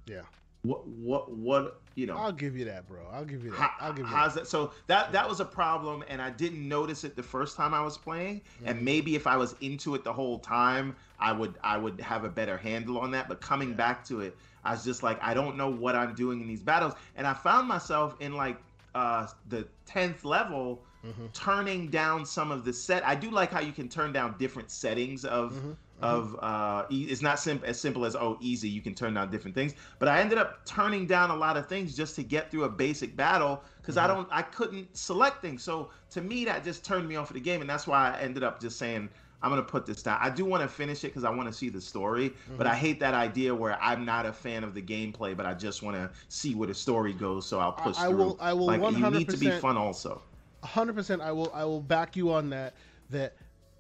yeah. 0.06 0.22
What 0.66 0.88
what 0.88 1.32
what 1.32 1.82
you 1.96 2.06
know? 2.06 2.18
I'll 2.18 2.32
give 2.32 2.58
you 2.58 2.66
that, 2.66 2.88
bro. 2.88 3.02
I'll 3.12 3.26
give 3.26 3.44
you 3.44 3.52
that. 3.52 3.58
How, 3.58 3.72
I'll 3.80 3.94
give 3.94 4.06
you 4.06 4.06
how's 4.06 4.34
that. 4.34 4.42
that. 4.42 4.50
So 4.50 4.72
that 4.88 5.12
that 5.12 5.28
was 5.28 5.40
a 5.40 5.46
problem, 5.46 6.04
and 6.08 6.22
I 6.22 6.30
didn't 6.30 6.68
notice 6.68 7.04
it 7.04 7.16
the 7.16 7.24
first 7.24 7.56
time 7.56 7.74
I 7.74 7.82
was 7.82 7.98
playing. 7.98 8.42
Mm-hmm. 8.42 8.68
And 8.68 8.82
maybe 8.82 9.16
if 9.16 9.28
I 9.28 9.38
was 9.38 9.56
into 9.62 9.96
it 9.96 10.04
the 10.04 10.14
whole 10.14 10.40
time, 10.40 10.96
I 11.20 11.32
would 11.32 11.56
I 11.64 11.78
would 11.78 12.00
have 12.02 12.24
a 12.24 12.30
better 12.30 12.58
handle 12.58 12.98
on 13.00 13.12
that. 13.12 13.28
But 13.28 13.42
coming 13.42 13.70
yeah. 13.70 13.76
back 13.76 14.06
to 14.06 14.22
it, 14.22 14.36
I 14.64 14.72
was 14.72 14.84
just 14.84 15.04
like, 15.04 15.22
I 15.22 15.34
don't 15.34 15.58
know 15.58 15.70
what 15.70 15.96
I'm 15.96 16.16
doing 16.16 16.42
in 16.42 16.48
these 16.48 16.64
battles, 16.64 16.94
and 17.16 17.26
I 17.28 17.34
found 17.34 17.68
myself 17.68 18.16
in 18.20 18.36
like 18.36 18.58
uh, 18.94 19.28
the 19.50 19.68
tenth 19.86 20.26
level. 20.26 20.84
Mm-hmm. 21.06 21.28
turning 21.34 21.90
down 21.90 22.26
some 22.26 22.50
of 22.50 22.66
the 22.66 22.74
set. 22.74 23.06
I 23.06 23.14
do 23.14 23.30
like 23.30 23.52
how 23.52 23.60
you 23.60 23.72
can 23.72 23.88
turn 23.88 24.12
down 24.12 24.34
different 24.40 24.72
settings 24.72 25.24
of 25.24 25.54
mm-hmm 25.54 25.74
of 26.02 26.38
uh, 26.42 26.86
it's 26.90 27.22
not 27.22 27.40
sim- 27.40 27.62
as 27.66 27.80
simple 27.80 28.06
as 28.06 28.16
oh 28.16 28.38
easy 28.42 28.68
you 28.68 28.82
can 28.82 28.94
turn 28.94 29.14
down 29.14 29.32
different 29.32 29.56
things. 29.56 29.74
But 30.00 30.10
i 30.10 30.20
ended 30.20 30.38
up 30.38 30.66
turning 30.66 31.06
down 31.06 31.32
a 31.32 31.36
lot 31.36 31.58
of 31.58 31.68
things 31.68 31.96
just 31.96 32.16
to 32.18 32.24
get 32.24 32.52
through 32.52 32.66
a 32.66 32.70
basic 32.70 33.16
battle 33.16 33.64
because 33.82 33.96
mm-hmm. 33.96 34.12
i 34.12 34.14
don't 34.14 34.28
i 34.32 34.42
couldn't 34.42 34.96
select 34.96 35.42
things. 35.42 35.64
So 35.64 35.90
to 36.12 36.22
me 36.22 36.46
that 36.46 36.64
just 36.64 36.84
turned 36.84 37.08
me 37.08 37.16
off 37.16 37.30
of 37.30 37.36
the 37.36 37.40
game 37.40 37.62
and 37.62 37.70
that's 37.70 37.88
why 37.88 38.12
i 38.12 38.20
ended 38.20 38.44
up 38.44 38.60
just 38.60 38.78
saying 38.78 39.10
i'm 39.42 39.50
gonna 39.50 39.62
put 39.62 39.86
this 39.86 40.04
down. 40.04 40.18
I 40.22 40.30
do 40.30 40.44
want 40.44 40.64
to 40.64 40.68
finish 40.68 41.04
it 41.04 41.08
because 41.08 41.24
i 41.24 41.30
want 41.30 41.48
to 41.48 41.54
see 41.54 41.70
the 41.70 41.82
story 41.82 42.30
mm-hmm. 42.30 42.58
but 42.58 42.68
i 42.68 42.76
hate 42.76 43.00
that 43.00 43.14
idea 43.14 43.56
where 43.56 43.82
i'm 43.82 44.04
not 44.04 44.26
a 44.26 44.34
fan 44.34 44.64
of 44.64 44.74
the 44.74 44.82
gameplay 44.82 45.36
but 45.36 45.46
i 45.46 45.54
just 45.54 45.82
want 45.82 45.96
to 45.96 46.10
see 46.28 46.56
where 46.56 46.68
the 46.68 46.74
story 46.74 47.14
goes 47.14 47.46
so 47.46 47.60
i'll 47.60 47.72
push 47.72 47.98
I, 47.98 48.06
I 48.06 48.08
through. 48.10 48.18
will 48.18 48.38
i 48.42 48.54
will 48.54 48.66
like, 48.66 48.82
100%, 48.82 49.00
you 49.00 49.20
need 49.20 49.30
to 49.30 49.38
be 49.38 49.52
fun 49.52 49.78
also. 49.78 50.22
100% 50.64 51.22
i 51.22 51.32
will 51.32 51.52
i 51.54 51.64
will 51.64 51.82
back 51.82 52.16
you 52.16 52.32
on 52.32 52.50
that 52.50 52.74
that 53.10 53.36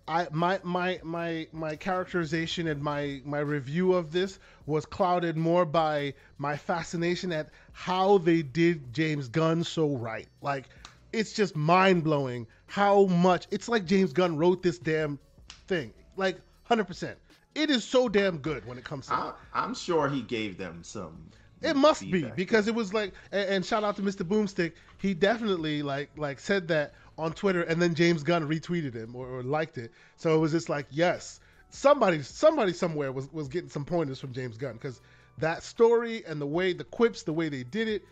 I 0.07 0.27
my 0.31 0.59
my 0.63 0.99
my 1.03 1.47
my 1.51 1.75
characterization 1.75 2.67
and 2.67 2.81
my 2.81 3.21
my 3.25 3.39
review 3.39 3.93
of 3.93 4.11
this 4.11 4.39
was 4.65 4.85
clouded 4.85 5.35
more 5.35 5.65
by 5.65 6.13
my 6.37 6.57
fascination 6.57 7.31
at 7.31 7.49
how 7.73 8.19
they 8.19 8.43
did 8.43 8.93
James 8.93 9.27
Gunn 9.27 9.63
so 9.63 9.95
right. 9.95 10.27
Like 10.41 10.69
it's 11.11 11.33
just 11.33 11.55
mind 11.55 12.03
blowing 12.03 12.45
how 12.67 13.05
much 13.05 13.47
it's 13.49 13.67
like 13.67 13.85
James 13.85 14.13
Gunn 14.13 14.37
wrote 14.37 14.61
this 14.61 14.77
damn 14.77 15.17
thing. 15.67 15.91
Like 16.17 16.39
hundred 16.65 16.85
percent. 16.85 17.17
It 17.55 17.69
is 17.69 17.83
so 17.83 18.09
damn 18.09 18.37
good 18.39 18.65
when 18.67 18.77
it 18.77 18.83
comes 18.83 19.07
to. 19.07 19.13
I, 19.13 19.33
I'm 19.53 19.73
sure 19.73 20.09
he 20.09 20.21
gave 20.21 20.57
them 20.57 20.83
some. 20.83 21.29
It 21.61 21.75
must 21.75 22.01
be 22.11 22.23
because 22.35 22.67
it 22.67 22.75
was 22.75 22.93
like, 22.93 23.13
and, 23.31 23.49
and 23.49 23.65
shout 23.65 23.83
out 23.83 23.95
to 23.95 24.01
Mr. 24.01 24.23
Boomstick. 24.23 24.73
He 24.99 25.13
definitely 25.13 25.81
like 25.81 26.11
like 26.15 26.39
said 26.39 26.67
that 26.67 26.93
on 27.17 27.33
Twitter, 27.33 27.61
and 27.61 27.81
then 27.81 27.95
James 27.95 28.23
Gunn 28.23 28.47
retweeted 28.47 28.93
him 28.93 29.15
or, 29.15 29.27
or, 29.27 29.43
liked 29.43 29.77
it. 29.77 29.91
So 30.17 30.35
it 30.35 30.39
was 30.39 30.51
just 30.51 30.69
like, 30.69 30.87
yes, 30.91 31.39
somebody, 31.69 32.21
somebody 32.21 32.73
somewhere 32.73 33.11
was 33.11 33.31
was 33.31 33.47
getting 33.47 33.69
some 33.69 33.85
pointers 33.85 34.19
from 34.19 34.33
James 34.33 34.57
Gunn 34.57 34.73
because 34.73 35.01
that 35.37 35.63
story 35.63 36.23
and 36.25 36.41
the 36.41 36.45
way 36.45 36.73
the 36.73 36.83
quips, 36.83 37.23
the 37.23 37.33
way 37.33 37.49
they 37.49 37.63
did 37.63 37.87
it, 37.87 38.03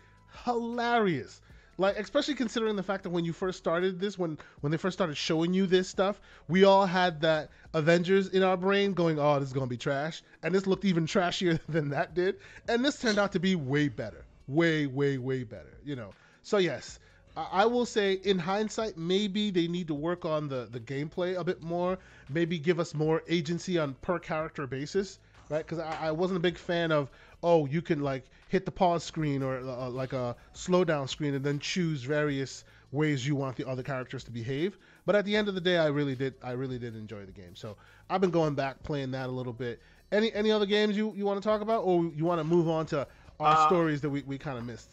hilarious. 0.44 1.40
Like 1.76 1.98
especially 1.98 2.34
considering 2.34 2.76
the 2.76 2.84
fact 2.84 3.02
that 3.02 3.10
when 3.10 3.24
you 3.24 3.32
first 3.32 3.58
started 3.58 3.98
this, 3.98 4.16
when 4.16 4.38
when 4.60 4.70
they 4.70 4.76
first 4.76 4.96
started 4.96 5.16
showing 5.16 5.52
you 5.54 5.66
this 5.66 5.88
stuff, 5.88 6.20
we 6.48 6.62
all 6.62 6.86
had 6.86 7.22
that 7.22 7.50
Avengers 7.72 8.28
in 8.28 8.44
our 8.44 8.56
brain 8.56 8.92
going, 8.92 9.18
"Oh, 9.18 9.40
this 9.40 9.48
is 9.48 9.52
gonna 9.52 9.66
be 9.66 9.76
trash," 9.76 10.22
and 10.42 10.54
this 10.54 10.68
looked 10.68 10.84
even 10.84 11.06
trashier 11.06 11.58
than 11.68 11.90
that 11.90 12.14
did, 12.14 12.36
and 12.68 12.84
this 12.84 13.00
turned 13.00 13.18
out 13.18 13.32
to 13.32 13.40
be 13.40 13.56
way 13.56 13.88
better, 13.88 14.24
way, 14.46 14.86
way, 14.86 15.18
way 15.18 15.42
better. 15.42 15.76
You 15.84 15.96
know. 15.96 16.10
So 16.42 16.58
yes, 16.58 17.00
I 17.36 17.66
will 17.66 17.86
say, 17.86 18.14
in 18.24 18.38
hindsight, 18.38 18.96
maybe 18.96 19.50
they 19.50 19.66
need 19.66 19.88
to 19.88 19.94
work 19.94 20.24
on 20.24 20.48
the, 20.48 20.68
the 20.70 20.78
gameplay 20.78 21.36
a 21.36 21.42
bit 21.42 21.62
more. 21.62 21.98
Maybe 22.28 22.58
give 22.58 22.78
us 22.78 22.94
more 22.94 23.22
agency 23.28 23.76
on 23.76 23.94
per 24.02 24.20
character 24.20 24.68
basis, 24.68 25.18
right? 25.50 25.66
Because 25.66 25.80
I, 25.80 26.08
I, 26.08 26.10
wasn't 26.12 26.36
a 26.36 26.40
big 26.40 26.56
fan 26.56 26.92
of, 26.92 27.10
oh, 27.42 27.66
you 27.66 27.82
can 27.82 28.02
like 28.02 28.24
hit 28.48 28.64
the 28.64 28.70
pause 28.70 29.02
screen 29.02 29.42
or 29.42 29.58
uh, 29.58 29.90
like 29.90 30.12
a 30.12 30.36
slowdown 30.54 31.08
screen 31.08 31.34
and 31.34 31.44
then 31.44 31.58
choose 31.58 32.04
various 32.04 32.64
ways 32.92 33.26
you 33.26 33.34
want 33.34 33.56
the 33.56 33.68
other 33.68 33.82
characters 33.82 34.22
to 34.24 34.30
behave. 34.30 34.78
But 35.04 35.16
at 35.16 35.24
the 35.24 35.34
end 35.34 35.48
of 35.48 35.56
the 35.56 35.60
day, 35.60 35.78
I 35.78 35.86
really 35.86 36.14
did, 36.14 36.34
I 36.40 36.52
really 36.52 36.78
did 36.78 36.94
enjoy 36.94 37.24
the 37.24 37.32
game. 37.32 37.56
So 37.56 37.76
I've 38.08 38.20
been 38.20 38.30
going 38.30 38.54
back 38.54 38.80
playing 38.84 39.10
that 39.10 39.28
a 39.28 39.32
little 39.32 39.52
bit. 39.52 39.80
Any 40.12 40.32
any 40.34 40.52
other 40.52 40.66
games 40.66 40.96
you, 40.96 41.12
you 41.16 41.24
want 41.24 41.42
to 41.42 41.48
talk 41.48 41.60
about, 41.60 41.82
or 41.82 42.04
you 42.04 42.24
want 42.24 42.38
to 42.38 42.44
move 42.44 42.68
on 42.68 42.86
to 42.86 43.08
our 43.40 43.56
uh, 43.56 43.66
stories 43.66 44.00
that 44.02 44.10
we, 44.10 44.22
we 44.22 44.38
kind 44.38 44.56
of 44.56 44.64
missed? 44.64 44.90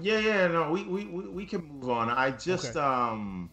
Yeah, 0.00 0.18
yeah, 0.18 0.46
no, 0.48 0.70
we 0.70 0.84
we, 0.84 1.04
we 1.04 1.46
can 1.46 1.64
move 1.64 1.90
on. 1.90 2.08
I 2.10 2.30
just 2.30 2.76
okay. 2.76 2.80
um 2.80 3.50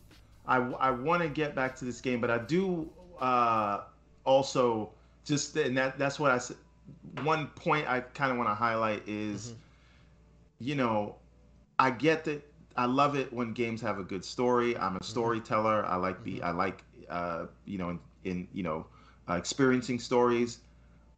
I 0.48 0.58
I 0.58 0.92
want 0.92 1.22
to 1.22 1.30
get 1.30 1.56
back 1.56 1.76
to 1.78 1.86
this 1.86 2.02
game, 2.02 2.22
but 2.22 2.32
I 2.32 2.38
do 2.38 2.90
uh 3.20 3.82
also 4.26 4.92
just 5.26 5.56
and 5.58 5.78
that 5.78 6.00
that's 6.00 6.20
what 6.20 6.32
I 6.32 6.38
said 6.38 6.58
one 7.24 7.48
point 7.48 7.88
I 7.88 8.02
kind 8.02 8.32
of 8.32 8.38
want 8.38 8.50
to 8.50 8.56
highlight 8.56 9.04
is, 9.08 9.50
mm-hmm. 9.50 9.58
you 10.60 10.76
know, 10.76 11.16
I 11.78 11.92
get 11.92 12.24
that 12.26 12.46
I 12.76 12.86
love 12.86 13.16
it 13.16 13.32
when 13.34 13.54
games 13.54 13.82
have 13.82 14.00
a 14.00 14.04
good 14.04 14.24
story. 14.24 14.78
I'm 14.78 14.96
a 14.96 15.00
mm-hmm. 15.00 15.04
storyteller. 15.04 15.86
I 15.86 15.96
like 15.96 16.24
the 16.24 16.36
mm-hmm. 16.36 16.46
I 16.46 16.52
like 16.52 16.84
uh, 17.10 17.46
you 17.66 17.78
know 17.78 17.90
in, 17.90 18.00
in 18.24 18.48
you 18.54 18.64
know 18.64 18.86
uh, 19.30 19.34
experiencing 19.34 20.00
stories, 20.00 20.60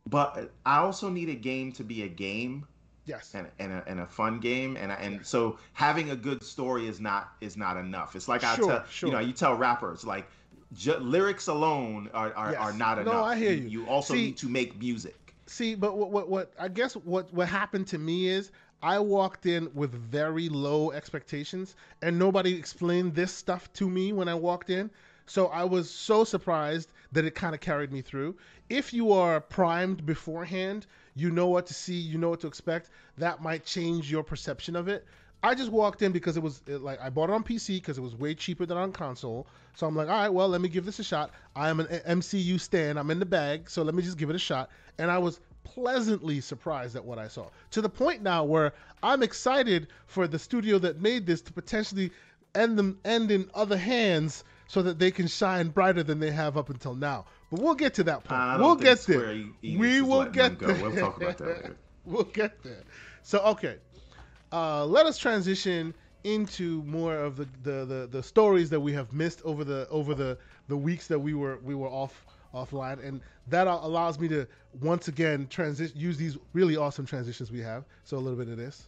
but 0.07 0.51
I 0.65 0.77
also 0.77 1.09
need 1.09 1.29
a 1.29 1.35
game 1.35 1.71
to 1.73 1.83
be 1.83 2.03
a 2.03 2.07
game. 2.07 2.65
Yes. 3.05 3.33
And, 3.33 3.47
and, 3.59 3.71
a, 3.71 3.83
and 3.87 3.99
a 3.99 4.05
fun 4.05 4.39
game 4.39 4.77
and 4.77 4.91
and 4.91 5.15
yes. 5.15 5.27
so 5.27 5.57
having 5.73 6.11
a 6.11 6.15
good 6.15 6.43
story 6.43 6.87
is 6.87 6.99
not 6.99 7.33
is 7.41 7.57
not 7.57 7.77
enough. 7.77 8.15
It's 8.15 8.27
like 8.27 8.43
I 8.43 8.55
tell 8.55 8.85
sure. 8.89 9.09
you 9.09 9.13
know 9.13 9.19
you 9.19 9.33
tell 9.33 9.55
rappers 9.55 10.05
like 10.05 10.27
ju- 10.73 10.97
lyrics 10.97 11.47
alone 11.47 12.09
are 12.13 12.33
are, 12.33 12.51
yes. 12.51 12.59
are 12.59 12.73
not 12.73 12.99
enough. 12.99 13.13
No, 13.13 13.23
I 13.23 13.35
hear 13.37 13.51
you. 13.51 13.63
You, 13.63 13.81
you 13.81 13.87
also 13.87 14.13
see, 14.13 14.25
need 14.27 14.37
to 14.37 14.49
make 14.49 14.79
music. 14.79 15.33
See, 15.47 15.75
but 15.75 15.97
what, 15.97 16.11
what 16.11 16.29
what 16.29 16.53
I 16.59 16.67
guess 16.67 16.93
what 16.93 17.33
what 17.33 17.47
happened 17.47 17.87
to 17.87 17.97
me 17.97 18.27
is 18.27 18.51
I 18.83 18.99
walked 18.99 19.45
in 19.45 19.69
with 19.73 19.91
very 19.91 20.49
low 20.49 20.91
expectations, 20.91 21.75
and 22.01 22.17
nobody 22.17 22.55
explained 22.55 23.15
this 23.15 23.31
stuff 23.31 23.71
to 23.73 23.89
me 23.89 24.13
when 24.13 24.27
I 24.27 24.35
walked 24.35 24.69
in. 24.69 24.89
So 25.27 25.47
I 25.47 25.63
was 25.63 25.89
so 25.89 26.23
surprised 26.23 26.89
that 27.11 27.25
it 27.25 27.35
kind 27.35 27.53
of 27.53 27.61
carried 27.61 27.91
me 27.91 28.01
through. 28.01 28.37
If 28.69 28.91
you 28.91 29.11
are 29.11 29.39
primed 29.39 30.05
beforehand, 30.05 30.87
you 31.15 31.31
know 31.31 31.47
what 31.47 31.65
to 31.67 31.73
see, 31.73 31.95
you 31.95 32.17
know 32.17 32.29
what 32.29 32.39
to 32.41 32.47
expect. 32.47 32.89
That 33.17 33.41
might 33.41 33.65
change 33.65 34.11
your 34.11 34.23
perception 34.23 34.75
of 34.75 34.87
it. 34.87 35.05
I 35.43 35.55
just 35.55 35.71
walked 35.71 36.03
in 36.03 36.11
because 36.11 36.37
it 36.37 36.43
was 36.43 36.61
it, 36.67 36.81
like 36.81 37.01
I 37.01 37.09
bought 37.09 37.29
it 37.29 37.33
on 37.33 37.43
PC 37.43 37.77
because 37.77 37.97
it 37.97 38.01
was 38.01 38.15
way 38.15 38.35
cheaper 38.35 38.65
than 38.65 38.77
on 38.77 38.91
console. 38.91 39.47
So 39.75 39.87
I'm 39.87 39.95
like, 39.95 40.07
all 40.07 40.15
right, 40.15 40.29
well, 40.29 40.47
let 40.47 40.61
me 40.61 40.69
give 40.69 40.85
this 40.85 40.99
a 40.99 41.03
shot. 41.03 41.31
I 41.55 41.69
am 41.69 41.79
an 41.79 41.87
MCU 41.87 42.59
stan. 42.59 42.97
I'm 42.97 43.09
in 43.09 43.19
the 43.19 43.25
bag, 43.25 43.69
so 43.69 43.81
let 43.81 43.95
me 43.95 44.03
just 44.03 44.17
give 44.17 44.29
it 44.29 44.35
a 44.35 44.39
shot. 44.39 44.69
And 44.99 45.09
I 45.09 45.17
was 45.17 45.39
pleasantly 45.63 46.41
surprised 46.41 46.95
at 46.95 47.03
what 47.03 47.17
I 47.17 47.27
saw 47.27 47.47
to 47.71 47.81
the 47.81 47.89
point 47.89 48.21
now 48.21 48.43
where 48.43 48.73
I'm 49.01 49.23
excited 49.23 49.87
for 50.05 50.27
the 50.27 50.37
studio 50.37 50.77
that 50.79 51.01
made 51.01 51.25
this 51.25 51.41
to 51.43 51.53
potentially 51.53 52.11
end 52.53 52.77
them 52.77 52.99
end 53.05 53.31
in 53.31 53.49
other 53.53 53.77
hands 53.77 54.43
so 54.67 54.81
that 54.81 54.99
they 54.99 55.11
can 55.11 55.27
shine 55.27 55.69
brighter 55.69 56.03
than 56.03 56.19
they 56.19 56.31
have 56.31 56.57
up 56.57 56.69
until 56.69 56.93
now. 56.93 57.25
But 57.51 57.59
we'll 57.59 57.75
get 57.75 57.93
to 57.95 58.03
that 58.05 58.23
point. 58.23 58.59
We'll 58.59 58.75
get 58.75 59.01
there. 59.01 59.43
We 59.61 60.01
will 60.01 60.25
get 60.25 60.57
there. 60.57 60.73
We'll 60.81 60.95
talk 60.95 61.17
about 61.17 61.37
that 61.37 61.47
later. 61.47 61.77
we'll 62.05 62.23
get 62.23 62.63
there. 62.63 62.83
So 63.23 63.39
okay, 63.39 63.77
uh, 64.51 64.85
let 64.85 65.05
us 65.05 65.17
transition 65.17 65.93
into 66.23 66.83
more 66.83 67.15
of 67.15 67.35
the, 67.35 67.47
the, 67.63 67.85
the, 67.85 68.07
the, 68.11 68.23
stories 68.23 68.69
that 68.69 68.79
we 68.79 68.93
have 68.93 69.11
missed 69.11 69.41
over 69.43 69.63
the 69.63 69.87
over 69.89 70.13
the, 70.13 70.37
the 70.67 70.77
weeks 70.77 71.07
that 71.07 71.19
we 71.19 71.33
were 71.33 71.57
we 71.63 71.75
were 71.75 71.89
off 71.89 72.25
offline, 72.53 73.03
and 73.05 73.21
that 73.47 73.67
allows 73.67 74.19
me 74.19 74.27
to 74.29 74.47
once 74.79 75.07
again 75.07 75.47
transition 75.49 75.99
use 75.99 76.17
these 76.17 76.37
really 76.53 76.77
awesome 76.77 77.05
transitions 77.05 77.51
we 77.51 77.59
have. 77.59 77.83
So 78.05 78.17
a 78.17 78.19
little 78.19 78.39
bit 78.39 78.47
of 78.47 78.57
this. 78.57 78.87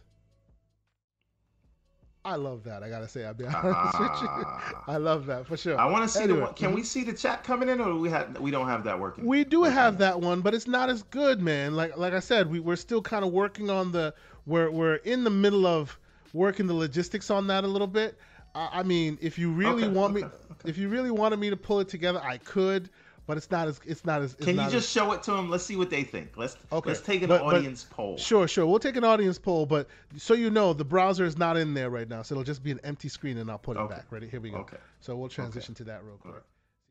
I 2.24 2.36
love 2.36 2.64
that. 2.64 2.82
I 2.82 2.88
gotta 2.88 3.06
say, 3.06 3.24
I'll 3.24 3.34
be 3.34 3.44
honest 3.44 3.64
uh, 3.64 3.98
with 4.00 4.22
you. 4.22 4.28
Ah. 4.30 4.84
I 4.88 4.96
love 4.96 5.26
that 5.26 5.46
for 5.46 5.56
sure. 5.56 5.78
I 5.78 5.84
want 5.84 6.04
to 6.04 6.08
see 6.08 6.24
anyway, 6.24 6.38
the 6.38 6.44
one. 6.46 6.54
Can 6.54 6.72
we 6.74 6.82
see 6.82 7.04
the 7.04 7.12
chat 7.12 7.44
coming 7.44 7.68
in, 7.68 7.80
or 7.80 7.94
we 7.96 8.08
have 8.08 8.38
we 8.40 8.50
don't 8.50 8.66
have 8.66 8.84
that 8.84 8.98
working? 8.98 9.26
We 9.26 9.44
do 9.44 9.60
working. 9.60 9.74
have 9.74 9.98
that 9.98 10.20
one, 10.20 10.40
but 10.40 10.54
it's 10.54 10.66
not 10.66 10.88
as 10.88 11.02
good, 11.04 11.40
man. 11.40 11.74
Like 11.74 11.96
like 11.98 12.14
I 12.14 12.20
said, 12.20 12.50
we 12.50 12.60
we're 12.60 12.76
still 12.76 13.02
kind 13.02 13.24
of 13.24 13.32
working 13.32 13.68
on 13.68 13.92
the. 13.92 14.14
We're 14.46 14.70
we're 14.70 14.96
in 14.96 15.24
the 15.24 15.30
middle 15.30 15.66
of 15.66 15.98
working 16.32 16.66
the 16.66 16.74
logistics 16.74 17.30
on 17.30 17.46
that 17.48 17.64
a 17.64 17.66
little 17.66 17.86
bit. 17.86 18.18
I, 18.54 18.80
I 18.80 18.82
mean, 18.82 19.18
if 19.20 19.38
you 19.38 19.50
really 19.50 19.84
okay, 19.84 19.92
want 19.92 20.16
okay, 20.16 20.24
me, 20.24 20.30
okay. 20.50 20.68
if 20.70 20.78
you 20.78 20.88
really 20.88 21.10
wanted 21.10 21.38
me 21.38 21.50
to 21.50 21.56
pull 21.56 21.80
it 21.80 21.88
together, 21.88 22.20
I 22.22 22.38
could 22.38 22.88
but 23.26 23.36
it's 23.36 23.50
not 23.50 23.68
as 23.68 23.80
it's 23.86 24.04
not 24.04 24.22
as. 24.22 24.34
It's 24.34 24.44
Can 24.44 24.56
you 24.56 24.62
just 24.64 24.76
as, 24.76 24.90
show 24.90 25.12
it 25.12 25.22
to 25.24 25.32
them? 25.32 25.50
Let's 25.50 25.64
see 25.64 25.76
what 25.76 25.90
they 25.90 26.02
think. 26.02 26.36
Let's 26.36 26.56
okay. 26.70 26.90
Let's 26.90 27.00
take 27.00 27.22
an 27.22 27.28
but, 27.28 27.42
audience 27.42 27.84
but, 27.84 27.96
poll. 27.96 28.16
Sure, 28.18 28.46
sure. 28.46 28.66
We'll 28.66 28.78
take 28.78 28.96
an 28.96 29.04
audience 29.04 29.38
poll, 29.38 29.66
but 29.66 29.88
so 30.16 30.34
you 30.34 30.50
know, 30.50 30.72
the 30.72 30.84
browser 30.84 31.24
is 31.24 31.38
not 31.38 31.56
in 31.56 31.74
there 31.74 31.90
right 31.90 32.08
now, 32.08 32.22
so 32.22 32.34
it'll 32.34 32.44
just 32.44 32.62
be 32.62 32.70
an 32.70 32.80
empty 32.84 33.08
screen, 33.08 33.38
and 33.38 33.50
I'll 33.50 33.58
put 33.58 33.76
okay. 33.76 33.94
it 33.94 33.96
back. 33.96 34.06
Ready? 34.10 34.28
Here 34.28 34.40
we 34.40 34.50
go. 34.50 34.58
Okay. 34.58 34.76
So 35.00 35.16
we'll 35.16 35.28
transition 35.28 35.72
okay. 35.72 35.78
to 35.78 35.84
that 35.84 36.04
real 36.04 36.16
quick. 36.16 36.34
Right. 36.34 36.42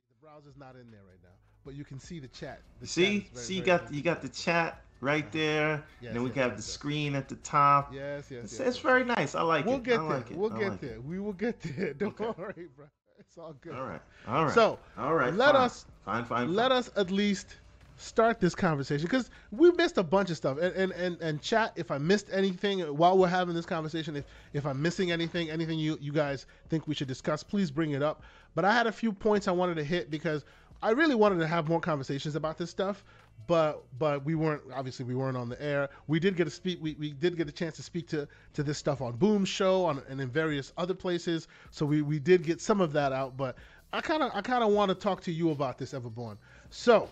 The 0.09 0.27
browser's 0.27 0.57
not 0.57 0.75
in 0.75 0.89
there 0.89 1.01
right 1.07 1.19
now, 1.23 1.29
but 1.65 1.75
you 1.75 1.83
can 1.83 1.99
see 1.99 2.19
the 2.19 2.27
chat. 2.29 2.61
The 2.81 2.87
see, 2.87 3.19
chat 3.19 3.29
very, 3.33 3.45
see, 3.45 3.55
you 3.55 3.63
got 3.63 3.93
you 3.93 4.01
got 4.01 4.21
the 4.21 4.29
chat 4.29 4.81
right 5.01 5.23
uh-huh. 5.23 5.31
there. 5.33 5.83
Yes, 6.01 6.07
and 6.07 6.15
then 6.15 6.23
we 6.23 6.29
yes, 6.29 6.37
have 6.37 6.51
yes, 6.53 6.57
the 6.57 6.63
screen 6.63 7.15
at 7.15 7.29
the 7.29 7.35
top. 7.37 7.93
Yes, 7.93 8.31
yes, 8.31 8.45
it's, 8.45 8.59
yes. 8.59 8.67
It's 8.69 8.77
very 8.79 9.05
nice. 9.05 9.35
I 9.35 9.43
like 9.43 9.65
it. 9.65 9.67
we'll 9.67 9.77
it. 9.77 9.83
Get 9.83 9.99
I 9.99 10.03
there. 10.03 10.17
Like 10.17 10.29
we'll 10.31 10.53
I 10.53 10.59
get 10.59 10.69
like 10.71 10.81
there. 10.81 10.95
It. 10.95 11.03
We 11.03 11.19
will 11.19 11.33
get 11.33 11.61
there. 11.61 11.93
Don't 11.99 12.19
okay. 12.19 12.41
worry, 12.41 12.67
bro. 12.75 12.87
It's 13.33 13.39
all 13.39 13.55
good. 13.61 13.73
All 13.73 13.83
right. 13.83 14.01
All 14.27 14.45
right. 14.45 14.53
So, 14.53 14.77
all 14.95 15.15
right. 15.15 15.33
Let 15.33 15.53
fine. 15.53 15.63
us 15.63 15.85
fine, 16.05 16.23
fine, 16.23 16.53
Let 16.53 16.71
us 16.71 16.91
at 16.95 17.09
least 17.09 17.55
start 17.97 18.39
this 18.39 18.53
conversation 18.53 19.07
because 19.07 19.31
we 19.49 19.71
missed 19.71 19.97
a 19.97 20.03
bunch 20.03 20.29
of 20.29 20.37
stuff. 20.37 20.59
And, 20.59 20.71
and 20.75 20.91
and 20.91 21.19
and 21.19 21.41
chat, 21.41 21.73
if 21.75 21.89
I 21.89 21.97
missed 21.97 22.27
anything 22.31 22.81
while 22.81 23.17
we're 23.17 23.27
having 23.27 23.55
this 23.55 23.65
conversation, 23.65 24.17
if 24.17 24.25
if 24.53 24.67
I'm 24.67 24.79
missing 24.79 25.11
anything, 25.11 25.49
anything 25.49 25.79
you 25.79 25.97
you 25.99 26.11
guys 26.11 26.45
think 26.69 26.87
we 26.87 26.93
should 26.93 27.07
discuss, 27.07 27.41
please 27.41 27.71
bring 27.71 27.93
it 27.93 28.03
up. 28.03 28.21
But 28.53 28.65
I 28.65 28.71
had 28.71 28.85
a 28.85 28.91
few 28.91 29.11
points 29.11 29.47
I 29.47 29.51
wanted 29.51 29.77
to 29.77 29.83
hit 29.83 30.11
because 30.11 30.45
I 30.83 30.91
really 30.91 31.15
wanted 31.15 31.39
to 31.39 31.47
have 31.47 31.67
more 31.67 31.79
conversations 31.79 32.35
about 32.35 32.59
this 32.59 32.69
stuff 32.69 33.03
but 33.47 33.83
but 33.97 34.23
we 34.23 34.35
weren't 34.35 34.61
obviously 34.73 35.05
we 35.05 35.15
weren't 35.15 35.37
on 35.37 35.49
the 35.49 35.61
air. 35.61 35.89
We 36.07 36.19
did 36.19 36.35
get 36.35 36.47
a 36.47 36.49
speak. 36.49 36.79
We, 36.81 36.95
we 36.99 37.11
did 37.11 37.37
get 37.37 37.49
a 37.49 37.51
chance 37.51 37.75
to 37.77 37.83
speak 37.83 38.07
to 38.09 38.27
to 38.53 38.63
this 38.63 38.77
stuff 38.77 39.01
on 39.01 39.15
Boom 39.15 39.45
Show 39.45 39.85
on 39.85 40.01
and 40.09 40.21
in 40.21 40.29
various 40.29 40.71
other 40.77 40.93
places. 40.93 41.47
So 41.71 41.85
we 41.85 42.01
we 42.01 42.19
did 42.19 42.43
get 42.43 42.61
some 42.61 42.81
of 42.81 42.93
that 42.93 43.11
out. 43.11 43.37
But 43.37 43.55
I 43.91 44.01
kind 44.01 44.23
of 44.23 44.31
I 44.33 44.41
kind 44.41 44.63
of 44.63 44.71
want 44.71 44.89
to 44.89 44.95
talk 44.95 45.21
to 45.23 45.31
you 45.31 45.51
about 45.51 45.77
this 45.77 45.93
Everborn. 45.93 46.37
So 46.69 47.09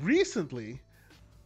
recently. 0.00 0.80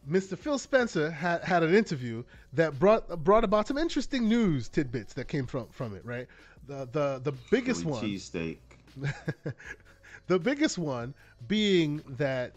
Mr. 0.08 0.38
Phil 0.38 0.56
Spencer 0.56 1.10
had, 1.10 1.42
had 1.42 1.64
an 1.64 1.74
interview 1.74 2.22
that 2.52 2.78
brought 2.78 3.24
brought 3.24 3.42
about 3.42 3.66
some 3.66 3.76
interesting 3.76 4.28
news 4.28 4.68
tidbits 4.68 5.12
that 5.14 5.26
came 5.26 5.46
from 5.46 5.66
from 5.72 5.96
it. 5.96 6.04
Right, 6.04 6.28
the 6.68 6.88
the 6.92 7.20
the 7.24 7.32
biggest 7.50 7.82
Philly 7.82 7.92
one 7.92 8.04
cheesesteak. 8.04 8.58
the 10.28 10.38
biggest 10.38 10.78
one 10.78 11.12
being 11.48 12.02
that 12.16 12.52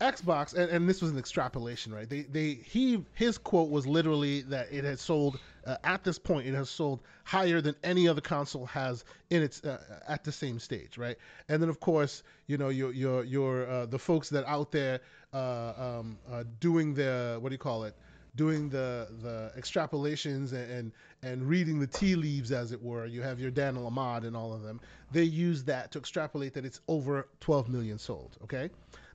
Xbox, 0.00 0.52
and, 0.52 0.70
and, 0.70 0.86
this 0.86 1.00
was 1.00 1.10
an 1.10 1.18
extrapolation, 1.18 1.92
right? 1.92 2.08
They 2.08 2.22
they 2.22 2.54
he 2.54 3.02
his 3.14 3.38
quote 3.38 3.70
was 3.70 3.86
literally 3.86 4.42
that 4.42 4.70
it 4.70 4.84
has 4.84 5.00
sold 5.00 5.40
uh, 5.66 5.76
at 5.84 6.04
this 6.04 6.18
point 6.18 6.46
it 6.46 6.54
has 6.54 6.68
sold 6.68 7.00
higher 7.24 7.62
than 7.62 7.74
any 7.82 8.06
other 8.06 8.20
console 8.20 8.66
has 8.66 9.04
in 9.30 9.42
its 9.42 9.64
uh, 9.64 10.00
at 10.06 10.22
the 10.22 10.32
same 10.32 10.58
stage, 10.58 10.98
right? 10.98 11.16
And 11.48 11.62
then 11.62 11.70
of 11.70 11.80
course 11.80 12.22
you 12.46 12.58
know 12.58 12.68
your 12.68 12.92
your 12.92 13.24
your 13.24 13.66
uh, 13.66 13.86
the 13.86 13.98
folks 13.98 14.28
that 14.30 14.44
out 14.46 14.70
there 14.70 15.00
uh, 15.32 15.72
um, 15.78 16.18
uh, 16.30 16.44
doing 16.60 16.92
the 16.92 17.38
what 17.40 17.48
do 17.48 17.54
you 17.54 17.58
call 17.58 17.84
it? 17.84 17.94
Doing 18.34 18.68
the 18.68 19.08
the 19.22 19.50
extrapolations 19.58 20.52
and, 20.52 20.70
and 20.70 20.92
and 21.22 21.42
reading 21.48 21.80
the 21.80 21.86
tea 21.86 22.16
leaves, 22.16 22.52
as 22.52 22.70
it 22.72 22.82
were. 22.82 23.06
You 23.06 23.22
have 23.22 23.40
your 23.40 23.50
Daniel 23.50 23.86
Ahmad 23.86 24.24
and 24.24 24.36
all 24.36 24.52
of 24.52 24.62
them. 24.62 24.78
They 25.10 25.22
use 25.22 25.64
that 25.64 25.90
to 25.92 25.98
extrapolate 25.98 26.52
that 26.52 26.66
it's 26.66 26.82
over 26.86 27.28
12 27.40 27.70
million 27.70 27.98
sold. 27.98 28.36
Okay. 28.44 28.68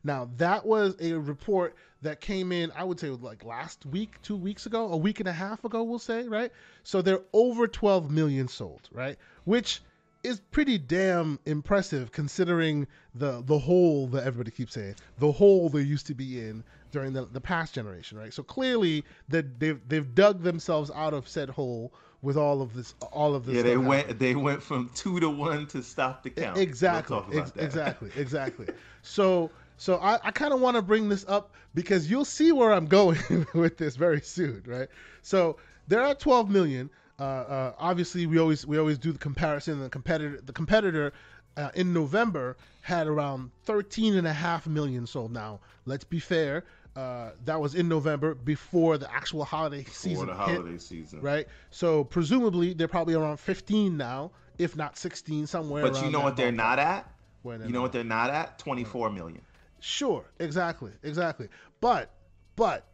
Now 0.03 0.29
that 0.37 0.65
was 0.65 0.95
a 0.99 1.13
report 1.13 1.75
that 2.01 2.19
came 2.19 2.51
in, 2.51 2.71
I 2.75 2.83
would 2.83 2.99
say 2.99 3.09
like 3.09 3.43
last 3.45 3.85
week, 3.85 4.21
two 4.21 4.35
weeks 4.35 4.65
ago, 4.65 4.91
a 4.91 4.97
week 4.97 5.19
and 5.19 5.29
a 5.29 5.33
half 5.33 5.63
ago, 5.63 5.83
we'll 5.83 5.99
say, 5.99 6.27
right? 6.27 6.51
So 6.83 7.01
they're 7.01 7.21
over 7.33 7.67
12 7.67 8.09
million 8.09 8.47
sold, 8.47 8.89
right? 8.91 9.17
Which 9.45 9.81
is 10.23 10.39
pretty 10.51 10.77
damn 10.77 11.39
impressive 11.45 12.11
considering 12.11 12.87
the 13.15 13.41
the 13.45 13.57
hole 13.57 14.07
that 14.07 14.23
everybody 14.23 14.51
keeps 14.51 14.73
saying, 14.73 14.95
the 15.19 15.31
hole 15.31 15.69
they 15.69 15.81
used 15.81 16.07
to 16.07 16.13
be 16.15 16.39
in 16.39 16.63
during 16.91 17.13
the, 17.13 17.25
the 17.25 17.41
past 17.41 17.73
generation, 17.73 18.17
right? 18.17 18.33
So 18.33 18.43
clearly 18.43 19.03
that 19.29 19.59
they've 19.59 19.79
they've 19.87 20.13
dug 20.15 20.43
themselves 20.43 20.91
out 20.93 21.13
of 21.13 21.27
said 21.27 21.49
hole 21.49 21.91
with 22.21 22.37
all 22.37 22.61
of 22.61 22.73
this 22.75 22.93
all 23.11 23.33
of 23.33 23.45
this 23.45 23.55
yeah 23.55 23.61
they 23.63 23.77
went 23.77 24.07
happening. 24.07 24.17
they 24.19 24.35
went 24.35 24.61
from 24.61 24.91
two 24.93 25.19
to 25.19 25.27
one 25.29 25.65
to 25.65 25.81
stop 25.81 26.21
the 26.21 26.29
count 26.29 26.55
exactly 26.55 27.19
we'll 27.29 27.39
Ex- 27.39 27.51
exactly 27.55 28.11
exactly 28.15 28.67
so 29.01 29.49
so 29.81 29.95
I, 29.95 30.19
I 30.23 30.29
kind 30.29 30.53
of 30.53 30.61
want 30.61 30.75
to 30.75 30.83
bring 30.83 31.09
this 31.09 31.25
up 31.27 31.55
because 31.73 32.07
you'll 32.07 32.23
see 32.23 32.51
where 32.51 32.71
I'm 32.71 32.85
going 32.85 33.17
with 33.55 33.77
this 33.77 33.95
very 33.95 34.21
soon, 34.21 34.61
right? 34.67 34.87
So 35.23 35.57
there 35.87 36.03
are 36.03 36.13
12 36.13 36.51
million. 36.51 36.87
Uh, 37.19 37.23
uh, 37.23 37.73
obviously, 37.79 38.27
we 38.27 38.37
always 38.37 38.63
we 38.63 38.77
always 38.77 38.99
do 38.99 39.11
the 39.11 39.17
comparison. 39.17 39.79
The 39.79 39.89
competitor 39.89 40.39
the 40.39 40.53
competitor 40.53 41.13
uh, 41.57 41.71
in 41.73 41.93
November 41.93 42.57
had 42.81 43.07
around 43.07 43.49
13 43.63 44.17
and 44.17 44.27
a 44.27 44.33
half 44.33 44.67
million 44.67 45.07
sold. 45.07 45.33
Now, 45.33 45.59
let's 45.85 46.03
be 46.03 46.19
fair. 46.19 46.63
Uh, 46.95 47.31
that 47.45 47.59
was 47.59 47.73
in 47.73 47.89
November 47.89 48.35
before 48.35 48.99
the 48.99 49.11
actual 49.11 49.43
holiday 49.43 49.83
season. 49.85 50.11
before 50.11 50.25
the 50.27 50.33
holiday 50.35 50.71
hit, 50.73 50.81
season, 50.83 51.21
right? 51.21 51.47
So 51.71 52.03
presumably 52.03 52.73
they're 52.75 52.87
probably 52.87 53.15
around 53.15 53.39
15 53.39 53.97
now, 53.97 54.29
if 54.59 54.75
not 54.75 54.95
16, 54.95 55.47
somewhere. 55.47 55.81
But 55.81 56.03
you 56.03 56.11
know 56.11 56.21
what 56.21 56.37
they're 56.37 56.51
not 56.51 56.77
at? 56.77 57.11
you 57.43 57.69
know 57.69 57.81
what 57.81 57.91
they're 57.91 58.03
not 58.03 58.29
at? 58.29 58.59
24 58.59 59.09
million. 59.09 59.41
Sure, 59.81 60.25
exactly, 60.39 60.91
exactly. 61.03 61.49
But, 61.81 62.11
but 62.55 62.85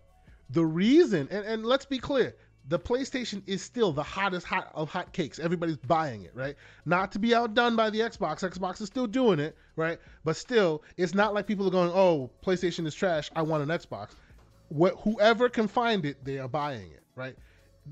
the 0.49 0.65
reason, 0.65 1.27
and, 1.29 1.45
and 1.45 1.65
let's 1.65 1.85
be 1.85 1.99
clear, 1.99 2.35
the 2.69 2.79
PlayStation 2.79 3.43
is 3.45 3.61
still 3.61 3.91
the 3.91 4.03
hottest 4.03 4.45
hot 4.45 4.71
of 4.73 4.89
hot 4.89 5.13
cakes. 5.13 5.39
Everybody's 5.39 5.77
buying 5.77 6.23
it, 6.23 6.31
right? 6.35 6.55
Not 6.85 7.11
to 7.13 7.19
be 7.19 7.35
outdone 7.35 7.75
by 7.75 7.89
the 7.91 7.99
Xbox. 7.99 8.49
Xbox 8.49 8.81
is 8.81 8.87
still 8.87 9.07
doing 9.07 9.39
it, 9.39 9.55
right? 9.75 9.99
But 10.25 10.35
still, 10.37 10.83
it's 10.97 11.13
not 11.13 11.33
like 11.33 11.47
people 11.47 11.67
are 11.67 11.71
going, 11.71 11.91
"Oh, 11.93 12.31
PlayStation 12.45 12.85
is 12.87 12.95
trash. 12.95 13.29
I 13.35 13.43
want 13.43 13.63
an 13.63 13.69
Xbox." 13.69 14.11
wh- 14.69 14.95
whoever 15.03 15.49
can 15.49 15.67
find 15.67 16.05
it, 16.05 16.23
they 16.23 16.39
are 16.39 16.47
buying 16.47 16.91
it, 16.91 17.03
right? 17.15 17.35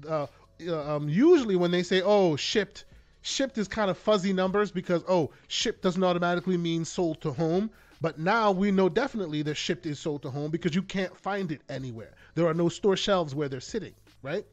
Uh, 0.07 0.27
um, 0.71 1.09
usually 1.09 1.55
when 1.55 1.71
they 1.71 1.83
say, 1.83 2.01
"Oh, 2.01 2.35
shipped," 2.35 2.85
shipped 3.21 3.57
is 3.57 3.67
kind 3.67 3.89
of 3.89 3.97
fuzzy 3.97 4.33
numbers 4.33 4.71
because 4.71 5.03
oh, 5.07 5.31
shipped 5.47 5.81
doesn't 5.81 6.03
automatically 6.03 6.57
mean 6.57 6.85
sold 6.85 7.21
to 7.21 7.31
home. 7.31 7.69
But 8.01 8.19
now 8.19 8.51
we 8.51 8.71
know 8.71 8.89
definitely 8.89 9.41
that 9.43 9.55
shipped 9.55 9.85
is 9.85 9.99
sold 9.99 10.21
to 10.23 10.29
home 10.29 10.51
because 10.51 10.75
you 10.75 10.81
can't 10.81 11.15
find 11.17 11.51
it 11.51 11.61
anywhere. 11.69 12.13
There 12.35 12.47
are 12.47 12.53
no 12.53 12.69
store 12.69 12.97
shelves 12.97 13.33
where 13.33 13.49
they're 13.49 13.61
sitting, 13.61 13.93
right? 14.21 14.45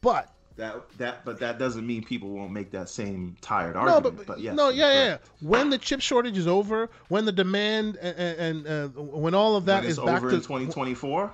But 0.00 0.32
that 0.56 0.90
that 0.98 1.24
but 1.24 1.38
that 1.40 1.58
doesn't 1.58 1.86
mean 1.86 2.04
people 2.04 2.30
won't 2.30 2.52
make 2.52 2.70
that 2.72 2.88
same 2.88 3.36
tired 3.40 3.76
argument. 3.76 4.04
No, 4.04 4.10
but, 4.10 4.26
but 4.26 4.40
yes, 4.40 4.54
no, 4.54 4.68
yeah, 4.68 4.92
yeah. 4.92 5.18
When 5.40 5.70
the 5.70 5.78
chip 5.78 6.00
shortage 6.00 6.36
is 6.36 6.46
over, 6.46 6.90
when 7.08 7.24
the 7.24 7.32
demand 7.32 7.96
and, 7.96 8.66
and 8.66 8.66
uh, 8.66 8.88
when 9.00 9.34
all 9.34 9.56
of 9.56 9.64
that 9.66 9.84
is 9.84 9.98
back 9.98 10.20
to 10.22 10.30
2024, 10.30 11.32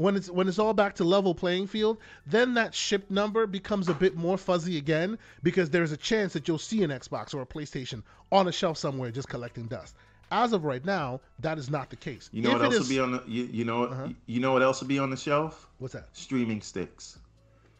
when 0.00 0.16
it's 0.16 0.30
when 0.30 0.48
it's 0.48 0.58
all 0.58 0.72
back 0.72 0.94
to 0.94 1.04
level 1.04 1.34
playing 1.34 1.66
field, 1.66 1.98
then 2.26 2.54
that 2.54 2.74
ship 2.74 3.10
number 3.10 3.46
becomes 3.46 3.86
a 3.90 3.94
bit 3.94 4.16
more 4.16 4.38
fuzzy 4.38 4.78
again 4.78 5.18
because 5.42 5.68
there's 5.68 5.92
a 5.92 5.96
chance 5.96 6.32
that 6.32 6.48
you'll 6.48 6.58
see 6.58 6.82
an 6.82 6.90
Xbox 6.90 7.34
or 7.34 7.42
a 7.42 7.46
PlayStation 7.46 8.02
on 8.32 8.48
a 8.48 8.52
shelf 8.52 8.78
somewhere 8.78 9.10
just 9.10 9.28
collecting 9.28 9.66
dust. 9.66 9.94
As 10.32 10.54
of 10.54 10.64
right 10.64 10.82
now, 10.82 11.20
that 11.40 11.58
is 11.58 11.68
not 11.68 11.90
the 11.90 11.96
case. 11.96 12.30
You 12.32 12.42
know 12.42 12.52
if 12.52 12.62
what 12.62 12.64
else 12.64 12.74
is, 12.76 12.80
will 12.80 12.88
be 12.88 13.00
on 13.00 13.12
the 13.12 13.22
you, 13.26 13.44
you 13.52 13.64
know 13.66 13.84
uh-huh. 13.84 14.08
you 14.24 14.40
know 14.40 14.54
what 14.54 14.62
else 14.62 14.80
will 14.80 14.88
be 14.88 14.98
on 14.98 15.10
the 15.10 15.18
shelf? 15.18 15.68
What's 15.78 15.92
that? 15.92 16.08
Streaming 16.12 16.62
sticks 16.62 17.18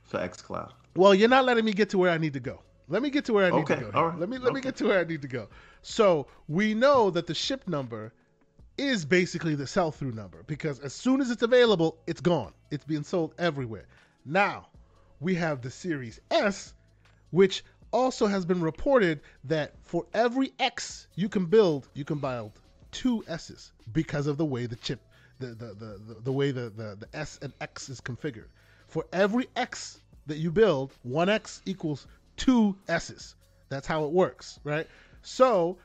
for 0.03 0.19
XCloud. 0.19 0.73
Well, 0.97 1.15
you're 1.15 1.31
not 1.31 1.47
letting 1.47 1.65
me 1.65 1.73
get 1.73 1.89
to 1.91 1.99
where 1.99 2.11
I 2.11 2.19
need 2.19 2.35
to 2.35 2.41
go. 2.41 2.61
Let 2.89 3.01
me 3.01 3.09
get 3.09 3.25
to 3.27 3.33
where 3.33 3.47
I 3.47 3.51
need 3.51 3.63
okay. 3.63 3.77
to 3.77 3.81
go. 3.81 3.91
All 3.95 4.09
right. 4.09 4.19
Let 4.19 4.29
me 4.29 4.37
let 4.37 4.49
okay. 4.49 4.57
me 4.57 4.61
get 4.61 4.77
to 4.77 4.89
where 4.89 5.01
I 5.01 5.05
need 5.05 5.23
to 5.23 5.29
go. 5.29 5.49
So 5.81 6.27
we 6.49 6.75
know 6.75 7.09
that 7.11 7.27
the 7.27 7.35
ship 7.35 7.67
number 7.67 8.13
is 8.81 9.05
basically 9.05 9.55
the 9.55 9.67
sell 9.67 9.93
through 9.93 10.13
number 10.13 10.43
because 10.47 10.81
as 10.81 10.95
soon 10.95 11.21
as 11.21 11.31
it's 11.31 11.43
available, 11.43 11.99
it's 12.07 12.23
gone. 12.23 12.53
It's 12.71 12.85
being 12.85 13.03
sold 13.03 13.35
everywhere. 13.39 13.85
Now, 14.25 14.69
we 15.21 15.35
have 15.35 15.61
the 15.61 15.71
Series 15.71 16.19
S, 16.31 16.73
which 17.31 17.63
also 17.93 18.27
has 18.27 18.47
been 18.47 18.63
reported 18.63 19.21
that 19.45 19.75
for 19.83 20.07
every 20.15 20.55
X 20.59 21.09
you 21.15 21.29
can 21.29 21.45
build, 21.45 21.89
you 21.93 22.07
can 22.07 22.19
build 22.19 22.53
two 22.91 23.23
S's 23.29 23.73
because 23.93 24.27
of 24.27 24.39
the 24.39 24.47
way 24.47 24.65
the 24.65 24.77
chip, 24.77 25.01
the, 25.41 25.49
the, 25.49 25.75
the, 25.75 26.01
the, 26.07 26.21
the 26.25 26.33
way 26.33 26.51
the, 26.51 26.71
the, 26.71 26.97
the 27.01 27.09
S 27.13 27.39
and 27.43 27.53
X 27.61 27.91
is 27.91 28.01
configured. 28.01 28.49
For 28.89 29.05
every 29.13 29.47
X 29.57 30.01
that 30.27 30.39
you 30.39 30.51
build, 30.51 30.95
one 31.03 31.29
X 31.29 31.61
equals 31.67 32.07
two 32.39 32.75
S's. 32.89 33.35
That's 33.69 33.87
how 33.87 34.05
it 34.05 34.11
works, 34.11 34.59
right? 34.65 34.87
So 35.21 35.77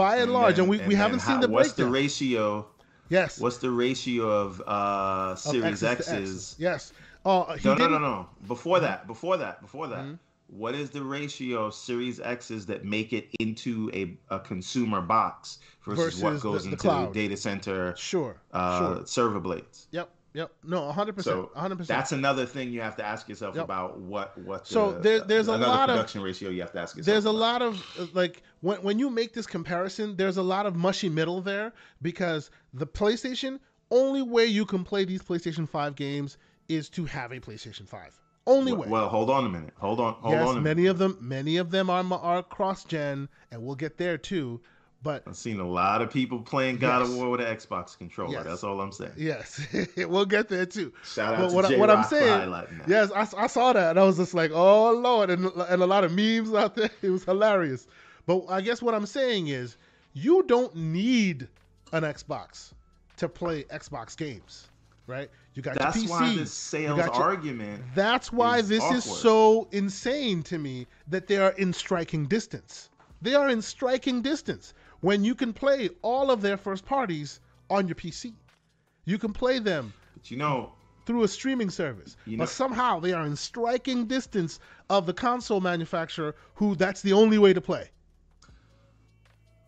by 0.00 0.14
and, 0.14 0.22
and 0.24 0.32
large, 0.32 0.56
then, 0.56 0.62
and 0.64 0.70
we, 0.70 0.78
and 0.78 0.88
we 0.88 0.94
haven't 0.94 1.20
seen 1.20 1.40
the 1.40 1.48
what's 1.48 1.68
breakdown. 1.68 1.86
the 1.86 1.92
ratio? 1.92 2.66
Yes. 3.10 3.40
What's 3.40 3.58
the 3.58 3.70
ratio 3.70 4.28
of 4.28 4.60
uh 4.66 5.34
Series 5.36 5.82
of 5.82 5.90
X's? 5.90 6.08
X's? 6.08 6.56
Yes. 6.58 6.92
Uh, 7.24 7.56
no, 7.64 7.74
no, 7.74 7.88
no, 7.88 7.98
no. 7.98 8.28
Before 8.48 8.76
mm-hmm. 8.76 8.86
that, 8.86 9.06
before 9.06 9.36
that, 9.36 9.60
before 9.60 9.88
that. 9.88 10.04
Mm-hmm. 10.04 10.14
What 10.48 10.74
is 10.74 10.90
the 10.90 11.02
ratio 11.02 11.66
of 11.66 11.74
Series 11.74 12.18
X's 12.18 12.66
that 12.66 12.84
make 12.84 13.12
it 13.12 13.28
into 13.38 13.90
a, 13.94 14.16
a 14.34 14.40
consumer 14.40 15.00
box 15.00 15.58
versus, 15.86 16.04
versus 16.04 16.22
what 16.22 16.40
goes 16.40 16.64
the, 16.64 16.70
the 16.70 16.72
into 16.72 16.88
cloud. 16.88 17.14
data 17.14 17.36
center? 17.36 17.94
Sure. 17.96 18.36
Uh, 18.52 18.96
sure. 18.96 19.06
Server 19.06 19.38
blades. 19.38 19.86
Yep. 19.92 20.10
Yep. 20.32 20.52
No, 20.64 20.82
100%. 20.82 21.22
So 21.22 21.50
100%. 21.56 21.86
That's 21.86 22.12
another 22.12 22.46
thing 22.46 22.70
you 22.72 22.80
have 22.80 22.96
to 22.96 23.04
ask 23.04 23.28
yourself 23.28 23.56
yep. 23.56 23.64
about 23.64 23.98
what 23.98 24.38
what 24.38 24.66
So 24.66 24.92
there, 24.92 25.20
there's 25.20 25.48
a 25.48 25.56
lot 25.56 25.90
of 25.90 25.96
production 25.96 26.22
ratio 26.22 26.50
you 26.50 26.60
have 26.60 26.72
to 26.72 26.80
ask 26.80 26.96
yourself. 26.96 27.12
There's 27.12 27.24
about. 27.24 27.34
a 27.34 27.38
lot 27.38 27.62
of 27.62 28.14
like 28.14 28.42
when 28.60 28.78
when 28.82 28.98
you 28.98 29.10
make 29.10 29.32
this 29.32 29.46
comparison, 29.46 30.16
there's 30.16 30.36
a 30.36 30.42
lot 30.42 30.66
of 30.66 30.76
mushy 30.76 31.08
middle 31.08 31.40
there 31.40 31.72
because 32.00 32.50
the 32.74 32.86
PlayStation 32.86 33.58
only 33.90 34.22
way 34.22 34.46
you 34.46 34.64
can 34.64 34.84
play 34.84 35.04
these 35.04 35.22
PlayStation 35.22 35.68
5 35.68 35.96
games 35.96 36.36
is 36.68 36.88
to 36.90 37.04
have 37.06 37.32
a 37.32 37.40
PlayStation 37.40 37.88
5. 37.88 38.20
Only 38.46 38.72
way. 38.72 38.86
Well, 38.88 39.08
hold 39.08 39.30
on 39.30 39.46
a 39.46 39.48
minute. 39.48 39.74
Hold 39.78 40.00
on. 40.00 40.14
Hold 40.14 40.34
yes, 40.34 40.48
on. 40.48 40.62
many 40.62 40.86
of 40.86 40.98
them 40.98 41.18
many 41.20 41.56
of 41.56 41.70
them 41.70 41.90
are 41.90 42.04
are 42.12 42.42
cross 42.42 42.84
gen 42.84 43.28
and 43.50 43.62
we'll 43.62 43.74
get 43.74 43.98
there 43.98 44.16
too. 44.16 44.60
But 45.02 45.22
I've 45.26 45.36
seen 45.36 45.60
a 45.60 45.66
lot 45.66 46.02
of 46.02 46.10
people 46.10 46.40
playing 46.40 46.76
God 46.76 47.00
yes. 47.00 47.08
of 47.08 47.16
War 47.16 47.30
with 47.30 47.40
an 47.40 47.56
Xbox 47.56 47.96
controller. 47.96 48.32
Yes. 48.32 48.44
That's 48.44 48.64
all 48.64 48.82
I'm 48.82 48.92
saying. 48.92 49.12
Yes, 49.16 49.66
we'll 49.96 50.26
get 50.26 50.48
there 50.48 50.66
too. 50.66 50.92
Shout 51.04 51.34
out 51.34 51.40
but 51.40 51.48
to 51.48 51.54
what, 51.54 51.68
J 51.68 51.78
what 51.78 51.90
I'm 51.90 52.04
saying. 52.04 52.54
Yes, 52.86 53.10
I, 53.12 53.26
I, 53.36 53.46
saw 53.46 53.72
that 53.72 53.90
and 53.90 53.98
I 53.98 54.04
was 54.04 54.18
just 54.18 54.34
like, 54.34 54.50
oh 54.52 54.92
lord, 54.92 55.30
and 55.30 55.46
and 55.46 55.82
a 55.82 55.86
lot 55.86 56.04
of 56.04 56.12
memes 56.12 56.52
out 56.52 56.74
there. 56.74 56.90
It 57.02 57.08
was 57.08 57.24
hilarious. 57.24 57.86
But 58.26 58.44
I 58.50 58.60
guess 58.60 58.82
what 58.82 58.94
I'm 58.94 59.06
saying 59.06 59.48
is, 59.48 59.78
you 60.12 60.42
don't 60.42 60.74
need 60.76 61.48
an 61.92 62.02
Xbox 62.02 62.72
to 63.16 63.28
play 63.28 63.64
Xbox 63.64 64.14
games, 64.14 64.68
right? 65.06 65.30
You 65.54 65.62
got 65.62 65.78
that's 65.78 65.96
your 65.96 66.06
PC. 66.06 66.10
why 66.10 66.36
this 66.36 66.52
sales 66.52 66.98
your, 66.98 67.10
argument. 67.10 67.82
That's 67.94 68.30
why 68.30 68.58
is 68.58 68.68
this 68.68 68.82
awkward. 68.82 68.98
is 68.98 69.04
so 69.04 69.68
insane 69.72 70.42
to 70.44 70.58
me 70.58 70.86
that 71.08 71.26
they 71.26 71.38
are 71.38 71.52
in 71.52 71.72
striking 71.72 72.26
distance. 72.26 72.90
They 73.22 73.34
are 73.34 73.48
in 73.48 73.62
striking 73.62 74.22
distance 74.22 74.74
when 75.00 75.24
you 75.24 75.34
can 75.34 75.52
play 75.52 75.90
all 76.02 76.30
of 76.30 76.42
their 76.42 76.56
first 76.56 76.84
parties 76.84 77.40
on 77.68 77.88
your 77.88 77.94
PC. 77.94 78.32
You 79.04 79.18
can 79.18 79.32
play 79.32 79.58
them. 79.58 79.92
But 80.14 80.30
you 80.30 80.36
know, 80.36 80.72
through 81.06 81.24
a 81.24 81.28
streaming 81.28 81.70
service. 81.70 82.16
You 82.26 82.36
know, 82.36 82.42
but 82.42 82.50
somehow 82.50 83.00
they 83.00 83.12
are 83.12 83.26
in 83.26 83.36
striking 83.36 84.06
distance 84.06 84.60
of 84.88 85.06
the 85.06 85.14
console 85.14 85.60
manufacturer 85.60 86.34
who 86.54 86.74
that's 86.74 87.02
the 87.02 87.12
only 87.12 87.38
way 87.38 87.52
to 87.52 87.60
play. 87.60 87.90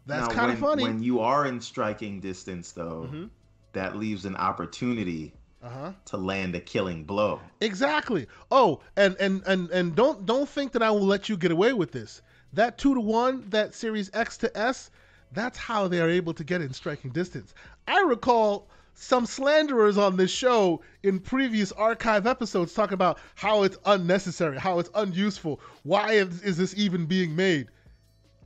That's 0.06 0.32
kind 0.34 0.50
of 0.50 0.58
funny. 0.58 0.82
When 0.82 1.02
you 1.02 1.20
are 1.20 1.46
in 1.46 1.60
striking 1.60 2.20
distance 2.20 2.72
though, 2.72 3.06
mm-hmm. 3.06 3.24
that 3.72 3.96
leaves 3.96 4.24
an 4.24 4.36
opportunity 4.36 5.32
uh-huh. 5.62 5.92
to 6.06 6.16
land 6.16 6.54
a 6.54 6.60
killing 6.60 7.04
blow. 7.04 7.40
Exactly. 7.60 8.26
Oh, 8.50 8.80
and 8.96 9.16
and 9.20 9.42
and 9.46 9.70
and 9.70 9.94
don't 9.94 10.26
don't 10.26 10.48
think 10.48 10.72
that 10.72 10.82
I 10.82 10.90
will 10.90 11.06
let 11.06 11.28
you 11.28 11.36
get 11.36 11.52
away 11.52 11.72
with 11.72 11.92
this. 11.92 12.20
That 12.54 12.76
2 12.76 12.94
to 12.96 13.00
1, 13.00 13.46
that 13.48 13.74
Series 13.74 14.10
X 14.12 14.36
to 14.38 14.58
S, 14.58 14.90
that's 15.32 15.58
how 15.58 15.88
they 15.88 16.00
are 16.00 16.10
able 16.10 16.34
to 16.34 16.44
get 16.44 16.60
in 16.60 16.72
striking 16.72 17.10
distance. 17.10 17.54
I 17.86 18.00
recall 18.02 18.68
some 18.94 19.26
slanderers 19.26 19.98
on 19.98 20.16
this 20.16 20.30
show 20.30 20.82
in 21.02 21.18
previous 21.18 21.72
archive 21.72 22.26
episodes 22.26 22.74
talking 22.74 22.94
about 22.94 23.18
how 23.34 23.62
it's 23.62 23.78
unnecessary, 23.86 24.58
how 24.58 24.78
it's 24.78 24.90
unuseful. 24.94 25.60
Why 25.82 26.12
is, 26.12 26.42
is 26.42 26.56
this 26.56 26.74
even 26.76 27.06
being 27.06 27.34
made? 27.34 27.68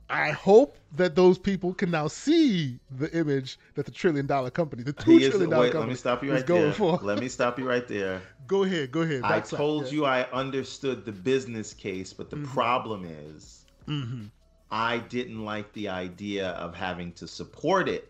I 0.09 0.31
hope 0.31 0.77
that 0.95 1.15
those 1.15 1.37
people 1.37 1.73
can 1.73 1.91
now 1.91 2.07
see 2.07 2.79
the 2.91 3.11
image 3.17 3.59
that 3.75 3.85
the 3.85 3.91
trillion 3.91 4.25
dollar 4.25 4.49
company, 4.49 4.83
the 4.83 4.93
two 4.93 5.17
is, 5.17 5.29
trillion 5.29 5.49
dollar 5.49 5.63
wait, 5.63 5.71
company, 5.73 5.89
let 5.89 5.89
me 5.89 5.95
stop 5.95 6.23
you 6.23 6.31
right 6.31 6.47
there. 6.47 6.71
For. 6.71 6.99
Let 7.03 7.19
me 7.19 7.27
stop 7.27 7.59
you 7.59 7.67
right 7.67 7.85
there. 7.85 8.21
go 8.47 8.63
ahead, 8.63 8.91
go 8.91 9.01
ahead. 9.01 9.23
I 9.23 9.41
told 9.41 9.91
you 9.91 10.05
I 10.05 10.23
understood 10.31 11.03
the 11.03 11.11
business 11.11 11.73
case, 11.73 12.13
but 12.13 12.29
the 12.29 12.37
mm-hmm. 12.37 12.53
problem 12.53 13.03
is 13.03 13.65
mm-hmm. 13.85 14.27
I 14.71 14.99
didn't 14.99 15.43
like 15.45 15.71
the 15.73 15.89
idea 15.89 16.49
of 16.49 16.75
having 16.75 17.13
to 17.13 17.27
support 17.27 17.87
it 17.87 18.09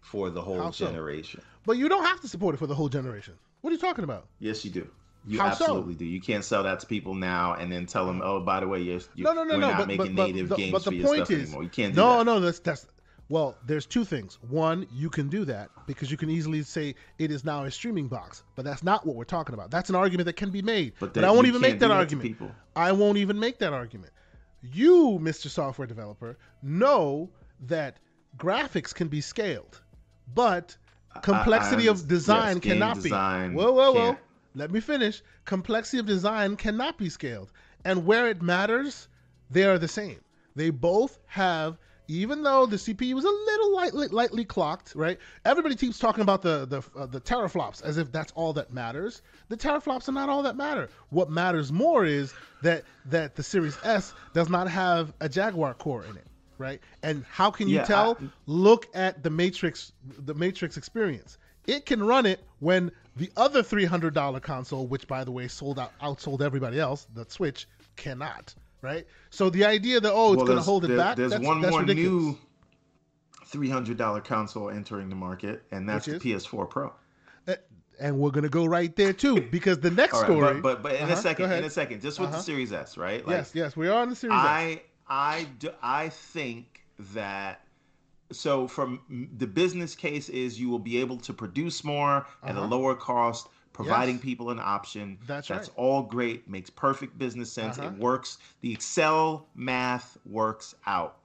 for 0.00 0.30
the 0.30 0.42
whole 0.42 0.72
so? 0.72 0.86
generation. 0.86 1.40
But 1.64 1.78
you 1.78 1.88
don't 1.88 2.04
have 2.04 2.20
to 2.20 2.28
support 2.28 2.54
it 2.54 2.58
for 2.58 2.66
the 2.66 2.74
whole 2.74 2.88
generation. 2.88 3.34
What 3.60 3.70
are 3.70 3.74
you 3.74 3.80
talking 3.80 4.04
about? 4.04 4.26
Yes, 4.38 4.64
you 4.64 4.70
do. 4.70 4.88
You 5.26 5.40
How 5.40 5.48
absolutely 5.48 5.94
so? 5.94 5.98
do. 5.98 6.04
You 6.04 6.20
can't 6.20 6.44
sell 6.44 6.62
that 6.62 6.80
to 6.80 6.86
people 6.86 7.14
now 7.14 7.54
and 7.54 7.72
then 7.72 7.86
tell 7.86 8.06
them, 8.06 8.20
"Oh, 8.22 8.38
by 8.38 8.60
the 8.60 8.68
way, 8.68 8.80
you're, 8.80 9.00
you're 9.16 9.34
no, 9.34 9.42
no, 9.42 9.42
no, 9.42 9.54
we're 9.54 9.60
no, 9.60 9.70
not 9.70 9.78
but, 9.78 9.88
making 9.88 10.14
but, 10.14 10.26
native 10.26 10.48
but, 10.50 10.58
games 10.58 10.72
but 10.72 10.84
the 10.84 10.90
for 10.90 10.94
your 10.94 11.06
point 11.06 11.26
stuff 11.26 11.30
is, 11.30 11.42
anymore." 11.48 11.62
You 11.64 11.68
can't 11.68 11.94
do 11.94 12.00
no, 12.00 12.18
that. 12.18 12.24
No, 12.24 12.34
no, 12.34 12.40
that's 12.40 12.60
that's 12.60 12.86
well, 13.28 13.56
there's 13.66 13.86
two 13.86 14.04
things. 14.04 14.38
One, 14.48 14.86
you 14.92 15.10
can 15.10 15.28
do 15.28 15.44
that 15.46 15.70
because 15.88 16.12
you 16.12 16.16
can 16.16 16.30
easily 16.30 16.62
say 16.62 16.94
it 17.18 17.32
is 17.32 17.44
now 17.44 17.64
a 17.64 17.70
streaming 17.72 18.06
box, 18.06 18.44
but 18.54 18.64
that's 18.64 18.84
not 18.84 19.04
what 19.04 19.16
we're 19.16 19.24
talking 19.24 19.52
about. 19.52 19.72
That's 19.72 19.90
an 19.90 19.96
argument 19.96 20.26
that 20.26 20.36
can 20.36 20.50
be 20.50 20.62
made. 20.62 20.92
But, 21.00 21.12
but 21.12 21.24
I 21.24 21.32
won't 21.32 21.48
even 21.48 21.60
make 21.60 21.80
that 21.80 21.90
argument. 21.90 22.28
People. 22.28 22.52
I 22.76 22.92
won't 22.92 23.18
even 23.18 23.40
make 23.40 23.58
that 23.58 23.72
argument 23.72 24.12
you, 24.72 25.18
Mr. 25.22 25.48
Software 25.48 25.86
Developer, 25.86 26.36
know 26.62 27.30
that 27.66 27.98
graphics 28.36 28.94
can 28.94 29.08
be 29.08 29.20
scaled, 29.20 29.80
but 30.34 30.76
complexity 31.22 31.88
I, 31.88 31.92
of 31.92 32.06
design 32.06 32.56
yes, 32.56 32.64
cannot 32.64 33.02
design 33.02 33.50
be. 33.50 33.56
Whoa, 33.56 33.72
whoa, 33.72 33.92
whoa. 33.92 34.12
Can't. 34.12 34.18
Let 34.54 34.70
me 34.70 34.80
finish. 34.80 35.22
Complexity 35.44 35.98
of 35.98 36.06
design 36.06 36.56
cannot 36.56 36.96
be 36.96 37.10
scaled. 37.10 37.52
And 37.84 38.06
where 38.06 38.28
it 38.28 38.42
matters, 38.42 39.08
they 39.50 39.64
are 39.64 39.78
the 39.78 39.88
same. 39.88 40.20
They 40.54 40.70
both 40.70 41.18
have 41.26 41.78
even 42.08 42.42
though 42.42 42.66
the 42.66 42.76
CPU 42.76 43.14
was 43.14 43.24
a 43.24 43.28
little 43.28 43.74
lightly, 43.74 44.08
lightly 44.08 44.44
clocked, 44.44 44.94
right? 44.94 45.18
Everybody 45.44 45.74
keeps 45.74 45.98
talking 45.98 46.22
about 46.22 46.42
the 46.42 46.66
the, 46.66 46.82
uh, 46.98 47.06
the 47.06 47.20
teraflops 47.20 47.82
as 47.82 47.98
if 47.98 48.12
that's 48.12 48.32
all 48.32 48.52
that 48.54 48.72
matters. 48.72 49.22
The 49.48 49.56
teraflops 49.56 50.08
are 50.08 50.12
not 50.12 50.28
all 50.28 50.42
that 50.42 50.56
matter. 50.56 50.88
What 51.10 51.30
matters 51.30 51.72
more 51.72 52.04
is 52.04 52.34
that 52.62 52.84
that 53.06 53.34
the 53.34 53.42
Series 53.42 53.78
S 53.84 54.14
does 54.32 54.48
not 54.48 54.68
have 54.68 55.12
a 55.20 55.28
Jaguar 55.28 55.74
core 55.74 56.04
in 56.04 56.16
it, 56.16 56.26
right? 56.58 56.80
And 57.02 57.24
how 57.30 57.50
can 57.50 57.68
you 57.68 57.76
yeah, 57.76 57.84
tell? 57.84 58.16
I, 58.20 58.28
Look 58.46 58.86
at 58.94 59.22
the 59.22 59.30
Matrix, 59.30 59.92
the 60.24 60.34
Matrix 60.34 60.76
experience. 60.76 61.38
It 61.66 61.84
can 61.84 62.02
run 62.02 62.26
it 62.26 62.44
when 62.60 62.92
the 63.16 63.30
other 63.36 63.62
three 63.62 63.84
hundred 63.84 64.14
dollar 64.14 64.40
console, 64.40 64.86
which 64.86 65.08
by 65.08 65.24
the 65.24 65.32
way 65.32 65.48
sold 65.48 65.78
out, 65.78 65.92
outsold 66.00 66.40
everybody 66.40 66.78
else, 66.78 67.06
the 67.14 67.26
Switch, 67.28 67.66
cannot 67.96 68.54
right? 68.86 69.06
So 69.30 69.50
the 69.50 69.64
idea 69.64 70.00
that 70.00 70.12
oh, 70.12 70.32
it's 70.32 70.38
well, 70.38 70.46
going 70.46 70.58
to 70.58 70.64
hold 70.64 70.84
it 70.84 70.88
there, 70.88 70.96
back. 70.96 71.16
There's 71.16 71.32
that's, 71.32 71.44
one 71.44 71.60
that's 71.60 71.72
more 71.72 71.80
ridiculous. 71.80 72.22
new 72.22 72.38
three 73.46 73.68
hundred 73.68 73.96
dollar 73.96 74.20
console 74.20 74.70
entering 74.70 75.08
the 75.08 75.16
market, 75.16 75.62
and 75.72 75.88
that's 75.88 76.06
the 76.06 76.18
PS4 76.18 76.70
Pro. 76.70 76.92
and 77.98 78.18
we're 78.18 78.30
gonna 78.30 78.48
go 78.48 78.64
right 78.64 78.94
there 78.96 79.12
too 79.12 79.40
because 79.40 79.80
the 79.80 79.90
next 79.90 80.14
right, 80.14 80.24
story. 80.24 80.54
But, 80.54 80.62
but, 80.62 80.82
but 80.82 80.94
in 80.94 81.02
uh-huh, 81.02 81.14
a 81.14 81.16
second, 81.16 81.52
in 81.52 81.64
a 81.64 81.70
second, 81.70 82.00
just 82.00 82.20
with 82.20 82.28
uh-huh. 82.28 82.38
the 82.38 82.42
Series 82.42 82.72
S, 82.72 82.96
right? 82.96 83.26
Like, 83.26 83.36
yes, 83.36 83.50
yes, 83.54 83.76
we 83.76 83.88
are 83.88 84.00
on 84.00 84.08
the 84.08 84.16
Series 84.16 84.34
I, 84.34 84.70
S. 84.70 84.78
I 85.08 85.46
do, 85.58 85.70
I 85.82 86.08
think 86.08 86.82
that 87.12 87.62
so 88.32 88.66
from 88.66 89.28
the 89.36 89.46
business 89.46 89.94
case 89.94 90.28
is 90.28 90.60
you 90.60 90.68
will 90.68 90.78
be 90.78 90.98
able 90.98 91.16
to 91.18 91.32
produce 91.32 91.84
more 91.84 92.18
uh-huh. 92.18 92.48
at 92.48 92.56
a 92.56 92.58
uh-huh. 92.60 92.68
lower 92.68 92.94
cost 92.94 93.48
providing 93.76 94.16
yes. 94.16 94.24
people 94.24 94.50
an 94.50 94.58
option. 94.58 95.18
That's, 95.26 95.48
that's 95.48 95.68
right. 95.68 95.78
all 95.78 96.02
great. 96.02 96.48
Makes 96.48 96.70
perfect 96.70 97.18
business 97.18 97.52
sense. 97.52 97.78
Uh-huh. 97.78 97.88
it 97.88 97.98
works. 97.98 98.38
The 98.62 98.72
excel 98.72 99.46
math 99.54 100.16
works 100.24 100.74
out. 100.86 101.18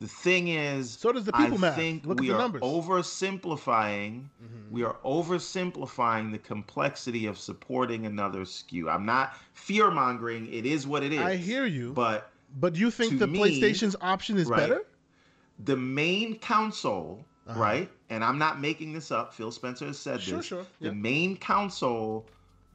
The 0.00 0.08
thing 0.08 0.48
is 0.48 0.90
so 0.90 1.12
does 1.12 1.24
the 1.24 1.32
people 1.32 1.56
I 1.56 1.60
math. 1.60 1.76
think 1.76 2.04
Look 2.04 2.20
we 2.20 2.30
are 2.30 2.36
numbers. 2.36 2.60
oversimplifying. 2.62 4.24
Mm-hmm. 4.42 4.70
we 4.70 4.82
are 4.84 4.96
oversimplifying 5.04 6.30
the 6.30 6.38
complexity 6.38 7.24
of 7.26 7.38
supporting 7.38 8.04
another 8.04 8.40
SKU 8.40 8.92
i'm 8.92 9.06
not 9.06 9.34
fear 9.54 9.90
mongering 9.90 10.52
it 10.52 10.66
is 10.66 10.86
what 10.86 11.02
it 11.02 11.12
is. 11.12 11.20
i 11.20 11.36
hear 11.36 11.64
you. 11.64 11.92
But 11.92 12.30
but 12.60 12.76
you 12.76 12.90
think 12.90 13.18
the 13.18 13.26
me, 13.26 13.38
playstation's 13.38 13.96
option 14.00 14.36
is 14.36 14.46
right, 14.48 14.58
better? 14.58 14.84
the 15.64 15.76
main 15.76 16.38
console, 16.38 17.24
uh-huh. 17.46 17.60
right? 17.60 17.90
And 18.10 18.24
I'm 18.24 18.38
not 18.38 18.60
making 18.60 18.92
this 18.92 19.10
up. 19.10 19.34
Phil 19.34 19.50
Spencer 19.50 19.86
has 19.86 19.98
said 19.98 20.20
sure, 20.20 20.38
this. 20.38 20.46
Sure, 20.46 20.66
The 20.80 20.92
main 20.92 21.36
console 21.36 22.26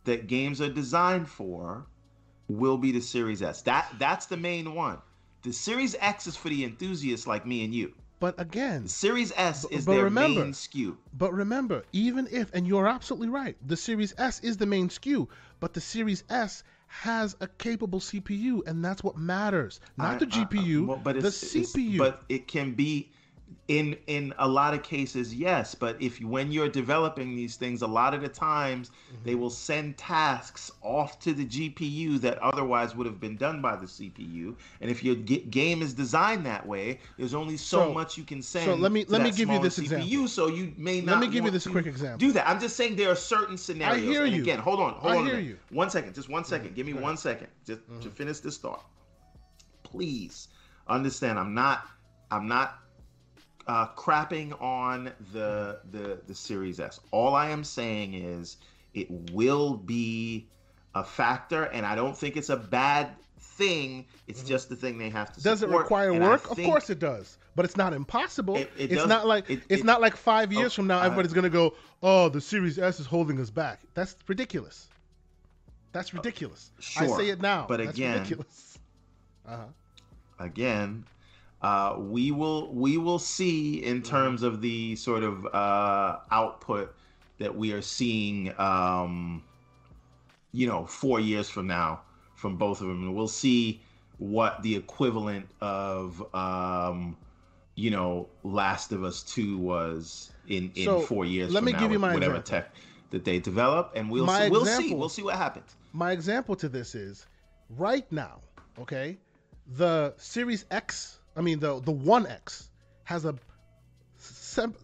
that 0.06 0.28
games 0.28 0.62
are 0.62 0.70
designed 0.70 1.30
for 1.30 1.86
will 2.48 2.78
be 2.78 2.92
the 2.92 3.02
Series 3.02 3.42
S. 3.42 3.62
That 3.64 3.88
that's 4.00 4.26
the 4.26 4.38
main 4.38 4.74
one. 4.74 4.98
The 5.44 5.54
Series 5.54 5.96
X 6.00 6.28
is 6.28 6.36
for 6.36 6.50
the 6.50 6.64
enthusiasts 6.64 7.28
like 7.28 7.46
me 7.46 7.64
and 7.64 7.74
you. 7.74 7.94
But 8.20 8.38
again, 8.38 8.84
the 8.84 8.90
Series 8.90 9.32
S 9.38 9.66
is 9.72 9.86
but 9.86 9.94
their 9.94 10.04
remember, 10.04 10.42
main 10.42 10.52
SKU. 10.52 10.98
But 11.14 11.34
remember, 11.34 11.86
even 11.94 12.28
if, 12.30 12.54
and 12.54 12.68
you're 12.68 12.88
absolutely 12.88 13.30
right, 13.30 13.56
the 13.66 13.78
Series 13.78 14.14
S 14.18 14.42
is 14.42 14.58
the 14.58 14.66
main 14.66 14.90
SKU, 14.90 15.28
but 15.62 15.74
the 15.74 15.80
Series 15.80 16.26
S 16.30 16.64
has 16.88 17.38
a 17.40 17.48
capable 17.48 18.00
CPU, 18.00 18.68
and 18.68 18.84
that's 18.84 19.04
what 19.04 19.16
matters. 19.16 19.80
Not 19.96 20.16
I, 20.16 20.18
the 20.18 20.26
GPU, 20.26 20.84
I, 20.84 20.88
well, 20.88 21.02
but 21.02 21.22
the 21.22 21.30
CPU. 21.30 21.98
but 21.98 22.24
it 22.28 22.48
can 22.48 22.74
be 22.74 23.10
in 23.68 23.96
in 24.08 24.34
a 24.40 24.48
lot 24.48 24.74
of 24.74 24.82
cases 24.82 25.34
yes 25.34 25.76
but 25.76 25.96
if 26.02 26.20
when 26.22 26.52
you're 26.52 26.68
developing 26.68 27.36
these 27.36 27.56
things 27.56 27.84
a 27.84 27.88
lot 27.88 28.14
of 28.14 28.22
the 28.22 28.28
times 28.28 28.90
mm-hmm. 28.90 29.24
they 29.26 29.36
will 29.36 29.50
send 29.50 29.96
tasks 29.98 30.72
off 30.82 31.20
to 31.20 31.34
the 31.34 31.46
gpu 31.46 32.20
that 32.20 32.38
otherwise 32.40 32.96
would 32.96 33.06
have 33.06 33.20
been 33.20 33.38
done 33.38 33.62
by 33.62 33.76
the 33.76 33.86
cpu 33.86 34.56
and 34.82 34.90
if 34.90 35.04
your 35.04 35.16
g- 35.16 35.46
game 35.52 35.82
is 35.84 35.94
designed 35.94 36.46
that 36.46 36.66
way 36.66 37.00
there's 37.18 37.36
only 37.36 37.58
so, 37.58 37.86
so, 37.86 37.94
much 37.94 38.18
you 38.18 38.24
can 38.24 38.42
send 38.42 38.66
so 38.66 38.74
let 38.74 38.92
me 38.92 39.06
let 39.08 39.22
me 39.22 39.32
give 39.32 39.50
you 39.50 39.60
this 39.60 39.78
CPU, 39.78 39.84
example 39.84 40.28
so 40.28 40.48
you 40.48 40.74
may 40.76 41.00
not 41.00 41.20
let 41.20 41.28
me 41.28 41.34
give 41.34 41.46
you 41.46 41.52
this 41.52 41.68
quick 41.68 41.86
example 41.86 42.18
do 42.18 42.32
that 42.32 42.48
i'm 42.50 42.60
just 42.60 42.76
saying 42.76 42.96
there 42.96 43.12
are 43.12 43.16
certain 43.16 43.58
scenarios 43.58 44.04
I 44.04 44.12
hear 44.12 44.24
and 44.26 44.36
you. 44.36 44.42
again 44.42 44.60
hold 44.60 44.80
on 44.80 44.94
hold 44.94 45.14
I 45.14 45.18
on 45.18 45.26
hear 45.28 45.40
you. 45.40 45.58
one 45.70 45.90
second 45.90 46.16
just 46.16 46.30
one 46.30 46.44
second. 46.44 46.68
Mm-hmm. 46.68 46.76
give 46.76 46.86
me 46.88 46.94
one 46.94 47.18
second 47.18 47.48
just 47.66 47.82
mm-hmm. 47.82 48.00
to 48.02 48.10
finish 48.10 48.40
this 48.40 48.58
thought 48.58 48.86
please 49.84 50.48
understand 50.88 51.38
i'm 51.38 51.54
not 51.54 51.86
i'm 52.32 52.48
not 52.48 52.80
uh, 53.70 53.88
crapping 53.96 54.60
on 54.60 55.12
the 55.32 55.80
the 55.92 56.20
the 56.26 56.34
Series 56.34 56.80
S. 56.80 57.00
All 57.12 57.36
I 57.36 57.50
am 57.50 57.64
saying 57.64 58.16
is 58.16 58.58
it 58.96 59.08
will 59.32 59.76
be 59.76 60.48
a 60.96 61.04
factor, 61.04 61.66
and 61.66 61.86
I 61.86 61.94
don't 61.94 62.18
think 62.18 62.36
it's 62.36 62.50
a 62.50 62.58
bad 62.58 63.12
thing. 63.40 64.08
It's 64.28 64.42
just 64.42 64.70
the 64.70 64.76
thing 64.76 64.98
they 64.98 65.12
have 65.12 65.32
to. 65.34 65.44
Does 65.44 65.60
support. 65.60 65.76
it 65.76 65.84
require 65.84 66.12
and 66.12 66.24
work? 66.24 66.50
Of 66.50 66.58
course 66.58 66.90
it 66.90 66.98
does, 66.98 67.38
but 67.56 67.64
it's 67.64 67.78
not 67.78 67.94
impossible. 67.94 68.56
It, 68.56 68.72
it 68.76 68.92
it's 68.92 69.06
not 69.06 69.28
like 69.28 69.48
it, 69.52 69.62
it's 69.70 69.84
not 69.84 70.02
like 70.02 70.16
five 70.16 70.52
years 70.52 70.74
oh, 70.74 70.78
from 70.78 70.88
now 70.88 71.04
everybody's 71.04 71.34
gonna 71.34 71.52
go, 71.52 71.76
"Oh, 72.02 72.28
the 72.28 72.42
Series 72.42 72.80
S 72.80 73.00
is 73.00 73.06
holding 73.06 73.40
us 73.40 73.52
back." 73.52 73.82
That's 73.94 74.16
ridiculous. 74.26 74.88
That's 75.92 76.12
ridiculous. 76.12 76.72
Uh, 76.80 76.82
sure, 76.82 77.04
I 77.04 77.18
say 77.18 77.30
it 77.30 77.40
now. 77.40 77.66
But 77.70 77.78
That's 77.78 77.92
again, 77.92 78.14
ridiculous. 78.16 78.66
Uh-huh. 79.48 79.64
Again, 80.38 81.06
uh, 81.62 81.96
we 81.98 82.32
will 82.32 82.74
we 82.74 82.98
will 82.98 83.20
see 83.20 83.84
in 83.84 84.02
mm-hmm. 84.02 84.10
terms 84.10 84.44
of 84.44 84.62
the 84.62 84.96
sort 84.96 85.24
of 85.24 85.46
uh, 85.48 86.18
output 86.32 86.96
that 87.38 87.56
we 87.56 87.74
are 87.74 87.82
seeing. 87.82 88.54
Um, 88.60 89.44
you 90.52 90.68
know, 90.68 90.86
four 90.86 91.20
years 91.20 91.48
from 91.50 91.68
now, 91.68 92.02
from 92.36 92.56
both 92.58 92.82
of 92.82 92.88
them, 92.88 93.04
and 93.04 93.16
we'll 93.16 93.28
see 93.28 93.82
what 94.18 94.62
the 94.64 94.76
equivalent 94.76 95.48
of 95.62 96.24
um, 96.34 97.16
you 97.76 97.92
know 97.92 98.28
Last 98.44 98.92
of 98.92 99.04
Us 99.04 99.24
Two 99.24 99.58
was 99.58 100.32
in 100.48 100.72
in 100.76 100.86
so, 100.86 101.02
four 101.02 101.26
years. 101.26 101.52
Let 101.52 101.64
me 101.64 101.72
now, 101.72 101.80
give 101.80 101.92
you 101.92 102.00
my 102.00 102.14
whatever 102.14 102.38
example. 102.38 102.70
tech 102.70 102.76
that 103.12 103.26
they 103.26 103.40
develop, 103.40 103.92
and 103.96 104.10
we'll 104.10 104.28
see, 104.28 104.50
we'll 104.50 104.66
see 104.66 104.94
we'll 104.94 105.10
see 105.10 105.24
what 105.24 105.36
happens. 105.36 105.76
My 105.94 106.12
example 106.12 106.56
to 106.56 106.70
this 106.70 106.96
is 106.96 107.26
right 107.78 108.10
now. 108.12 108.40
Okay, 108.80 109.18
the 109.76 110.14
Series 110.18 110.66
X 110.72 111.19
I 111.36 111.42
mean 111.42 111.60
the 111.60 111.80
the 111.80 111.92
One 111.92 112.28
X 112.28 112.70
has 113.04 113.26
a 113.26 113.36
sem- 114.18 114.76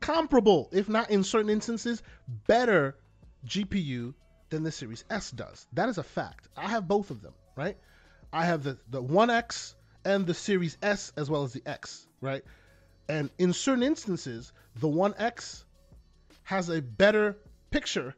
comparable, 0.00 0.68
if 0.72 0.88
not 0.88 1.10
in 1.10 1.24
certain 1.24 1.50
instances, 1.50 2.02
better 2.46 2.96
GPU 3.46 4.14
than 4.50 4.62
the 4.62 4.72
Series 4.72 5.04
S 5.10 5.30
does. 5.30 5.66
That 5.72 5.88
is 5.88 5.98
a 5.98 6.02
fact. 6.02 6.48
I 6.56 6.68
have 6.68 6.86
both 6.88 7.10
of 7.10 7.22
them, 7.22 7.34
right? 7.56 7.76
I 8.32 8.44
have 8.44 8.62
the 8.62 8.78
the 8.90 9.02
One 9.02 9.30
X 9.30 9.74
and 10.04 10.26
the 10.26 10.34
Series 10.34 10.76
S 10.82 11.12
as 11.16 11.28
well 11.30 11.42
as 11.42 11.52
the 11.52 11.62
X, 11.66 12.06
right? 12.20 12.44
And 13.08 13.30
in 13.38 13.52
certain 13.52 13.82
instances, 13.82 14.52
the 14.76 14.88
One 14.88 15.14
X 15.18 15.64
has 16.44 16.68
a 16.68 16.80
better 16.80 17.36
picture 17.70 18.14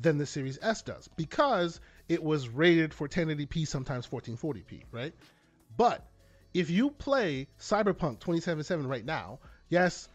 than 0.00 0.18
the 0.18 0.26
Series 0.26 0.58
S 0.62 0.82
does 0.82 1.08
because 1.16 1.80
it 2.08 2.22
was 2.22 2.48
rated 2.48 2.94
for 2.94 3.08
1080p, 3.08 3.66
sometimes 3.66 4.06
1440p, 4.06 4.84
right? 4.92 5.12
But 5.76 6.06
if 6.54 6.70
you 6.70 6.90
play 6.90 7.46
Cyberpunk 7.58 8.20
2077 8.20 8.86
right 8.86 9.04
now, 9.04 9.38
yes, 9.68 10.08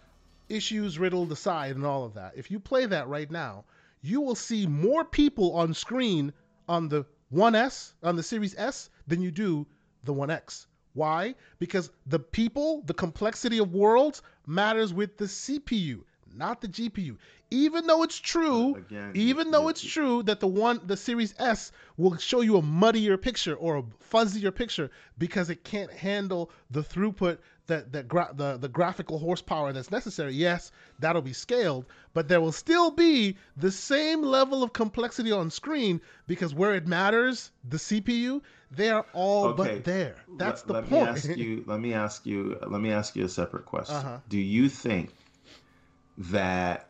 issues 0.49 0.99
riddled 0.99 1.31
aside 1.31 1.75
and 1.75 1.85
all 1.85 2.03
of 2.05 2.13
that, 2.15 2.33
if 2.35 2.51
you 2.51 2.59
play 2.59 2.85
that 2.85 3.07
right 3.07 3.29
now, 3.29 3.65
you 4.01 4.21
will 4.21 4.35
see 4.35 4.67
more 4.67 5.05
people 5.05 5.53
on 5.55 5.73
screen 5.73 6.33
on 6.67 6.89
the 6.89 7.05
1S, 7.33 7.93
on 8.03 8.15
the 8.15 8.23
Series 8.23 8.55
S, 8.57 8.89
than 9.07 9.21
you 9.21 9.31
do 9.31 9.65
the 10.03 10.13
1X. 10.13 10.67
Why? 10.93 11.35
Because 11.59 11.89
the 12.05 12.19
people, 12.19 12.83
the 12.85 12.93
complexity 12.93 13.57
of 13.57 13.73
worlds 13.73 14.21
matters 14.45 14.93
with 14.93 15.17
the 15.17 15.25
CPU, 15.25 16.03
not 16.35 16.61
the 16.61 16.67
GPU. 16.67 17.17
Even 17.53 17.85
though 17.85 18.01
it's 18.03 18.19
true, 18.19 18.75
Again, 18.75 19.11
even 19.13 19.51
though 19.51 19.67
it's 19.67 19.83
true 19.83 20.23
that 20.23 20.39
the 20.39 20.47
one 20.47 20.81
the 20.85 20.97
Series 20.97 21.35
S 21.37 21.71
will 21.97 22.17
show 22.17 22.41
you 22.41 22.57
a 22.57 22.61
muddier 22.61 23.15
picture 23.15 23.55
or 23.55 23.77
a 23.77 23.83
fuzzier 24.11 24.53
picture 24.53 24.89
because 25.17 25.49
it 25.49 25.63
can't 25.63 25.91
handle 25.91 26.49
the 26.71 26.81
throughput 26.81 27.37
that 27.67 27.91
that 27.91 28.07
gra- 28.07 28.33
the 28.35 28.57
the 28.57 28.67
graphical 28.67 29.19
horsepower 29.19 29.71
that's 29.71 29.91
necessary. 29.91 30.33
Yes, 30.33 30.71
that'll 30.99 31.21
be 31.21 31.33
scaled, 31.33 31.85
but 32.13 32.27
there 32.27 32.41
will 32.41 32.51
still 32.51 32.91
be 32.91 33.37
the 33.55 33.71
same 33.71 34.21
level 34.23 34.63
of 34.63 34.73
complexity 34.73 35.31
on 35.31 35.49
screen 35.49 36.01
because 36.27 36.53
where 36.53 36.73
it 36.73 36.87
matters, 36.87 37.51
the 37.69 37.77
CPU, 37.77 38.41
they 38.71 38.89
are 38.89 39.05
all 39.13 39.49
okay. 39.49 39.75
but 39.75 39.83
there. 39.83 40.15
That's 40.37 40.61
let, 40.61 40.67
the 40.67 40.73
let 40.73 40.89
point. 40.89 41.03
Me 41.03 41.09
ask 41.09 41.37
you, 41.37 41.63
let 41.67 41.79
me 41.79 41.93
ask 41.93 42.25
you. 42.25 42.57
Let 42.67 42.81
me 42.81 42.91
ask 42.91 43.15
you 43.15 43.25
a 43.25 43.29
separate 43.29 43.65
question. 43.65 43.95
Uh-huh. 43.95 44.17
Do 44.27 44.39
you 44.39 44.69
think 44.69 45.13
that 46.17 46.89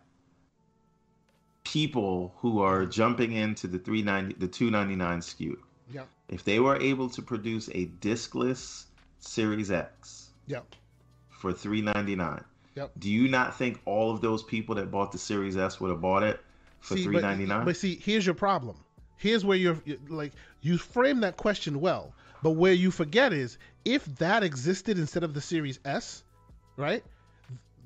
people 1.63 2.33
who 2.37 2.61
are 2.61 2.85
jumping 2.85 3.31
into 3.31 3.67
the 3.67 3.79
390 3.79 4.35
the 4.39 4.47
299 4.47 5.19
SKU 5.19 5.57
yeah 5.91 6.03
if 6.29 6.43
they 6.43 6.59
were 6.59 6.75
able 6.77 7.09
to 7.09 7.21
produce 7.21 7.69
a 7.69 7.85
discless 8.01 8.85
series 9.19 9.71
x 9.71 10.29
yeah 10.47 10.59
for 11.29 11.53
399 11.53 12.43
yep. 12.75 12.91
do 12.99 13.09
you 13.09 13.27
not 13.27 13.57
think 13.57 13.79
all 13.85 14.11
of 14.11 14.21
those 14.21 14.43
people 14.43 14.75
that 14.75 14.91
bought 14.91 15.11
the 15.11 15.17
series 15.17 15.57
s 15.57 15.79
would 15.79 15.89
have 15.89 16.01
bought 16.01 16.23
it 16.23 16.39
for 16.79 16.97
see, 16.97 17.03
399 17.03 17.59
but, 17.59 17.65
but 17.65 17.77
see 17.77 17.95
here's 17.95 18.25
your 18.25 18.35
problem. 18.35 18.75
Here's 19.15 19.45
where 19.45 19.57
you're 19.57 19.77
like 20.09 20.33
you 20.61 20.77
frame 20.77 21.21
that 21.21 21.37
question 21.37 21.79
well 21.79 22.13
but 22.41 22.51
where 22.51 22.73
you 22.73 22.91
forget 22.91 23.31
is 23.31 23.57
if 23.85 24.03
that 24.17 24.43
existed 24.43 24.99
instead 24.99 25.23
of 25.23 25.33
the 25.33 25.39
series 25.39 25.79
s 25.85 26.23
right 26.75 27.03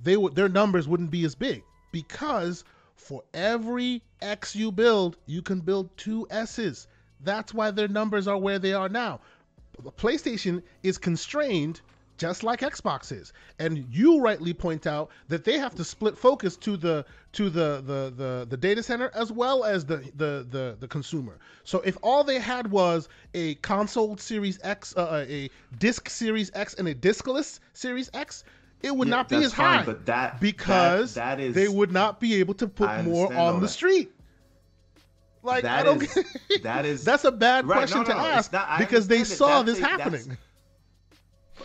they 0.04 0.18
would 0.18 0.36
their 0.36 0.50
numbers 0.50 0.88
wouldn't 0.88 1.12
be 1.12 1.26
as 1.26 1.36
big 1.36 1.64
because 1.92 2.64
for 2.98 3.24
every 3.34 4.02
X 4.22 4.56
you 4.56 4.72
build, 4.72 5.18
you 5.26 5.42
can 5.42 5.62
build 5.62 5.96
two 5.98 6.28
S's. 6.30 6.88
That's 7.22 7.54
why 7.54 7.72
their 7.72 7.88
numbers 7.88 8.28
are 8.28 8.38
where 8.38 8.60
they 8.60 8.74
are 8.74 8.90
now. 8.90 9.22
PlayStation 9.98 10.62
is 10.84 10.98
constrained 10.98 11.82
just 12.18 12.44
like 12.44 12.62
Xbox 12.62 13.12
is. 13.12 13.32
And 13.60 13.86
you 13.92 14.20
rightly 14.20 14.54
point 14.54 14.88
out 14.88 15.10
that 15.28 15.44
they 15.44 15.58
have 15.58 15.76
to 15.76 15.84
split 15.84 16.18
focus 16.18 16.58
to 16.58 16.76
the 16.76 17.06
to 17.34 17.50
the 17.50 17.84
the 17.86 18.14
the, 18.16 18.48
the 18.50 18.58
data 18.58 18.82
center 18.82 19.12
as 19.14 19.32
well 19.32 19.64
as 19.64 19.86
the, 19.86 19.98
the 20.16 20.46
the 20.50 20.78
the 20.80 20.88
consumer. 20.88 21.38
So 21.64 21.82
if 21.82 21.98
all 22.02 22.24
they 22.24 22.40
had 22.40 22.70
was 22.72 23.08
a 23.34 23.56
console 23.56 24.18
Series 24.18 24.60
X, 24.64 24.96
uh, 24.98 25.26
a 25.28 25.50
disc 25.78 26.10
Series 26.10 26.52
X, 26.54 26.74
and 26.74 26.88
a 26.88 26.96
discless 26.96 27.60
Series 27.74 28.10
X, 28.14 28.44
it 28.82 28.96
would 28.96 29.08
yeah, 29.08 29.16
not 29.16 29.30
be 29.30 29.38
as 29.38 29.54
fine, 29.54 29.80
high. 29.80 29.86
But 29.86 30.06
that 30.06 30.40
because 30.40 31.16
that, 31.16 31.38
that 31.38 31.44
is 31.44 31.56
they 31.56 31.68
would 31.68 31.92
not 31.92 32.20
be 32.20 32.36
able 32.36 32.54
to 32.56 32.68
put 32.68 33.04
more 33.04 33.34
on 33.34 33.62
the 33.62 33.68
street. 33.68 34.12
Like 35.44 35.64
that 35.64 35.80
I 35.80 35.84
don't. 35.84 36.04
Is, 36.04 36.26
that 36.64 36.86
is 36.86 37.04
that's 37.04 37.24
a 37.24 37.32
bad 37.32 37.68
right, 37.68 37.78
question 37.78 38.04
no, 38.04 38.10
no, 38.10 38.14
to 38.14 38.20
ask 38.20 38.52
not, 38.52 38.80
because 38.80 39.08
they 39.08 39.24
saw 39.24 39.64
this 39.64 39.80
a, 39.80 39.86
happening. 39.86 40.38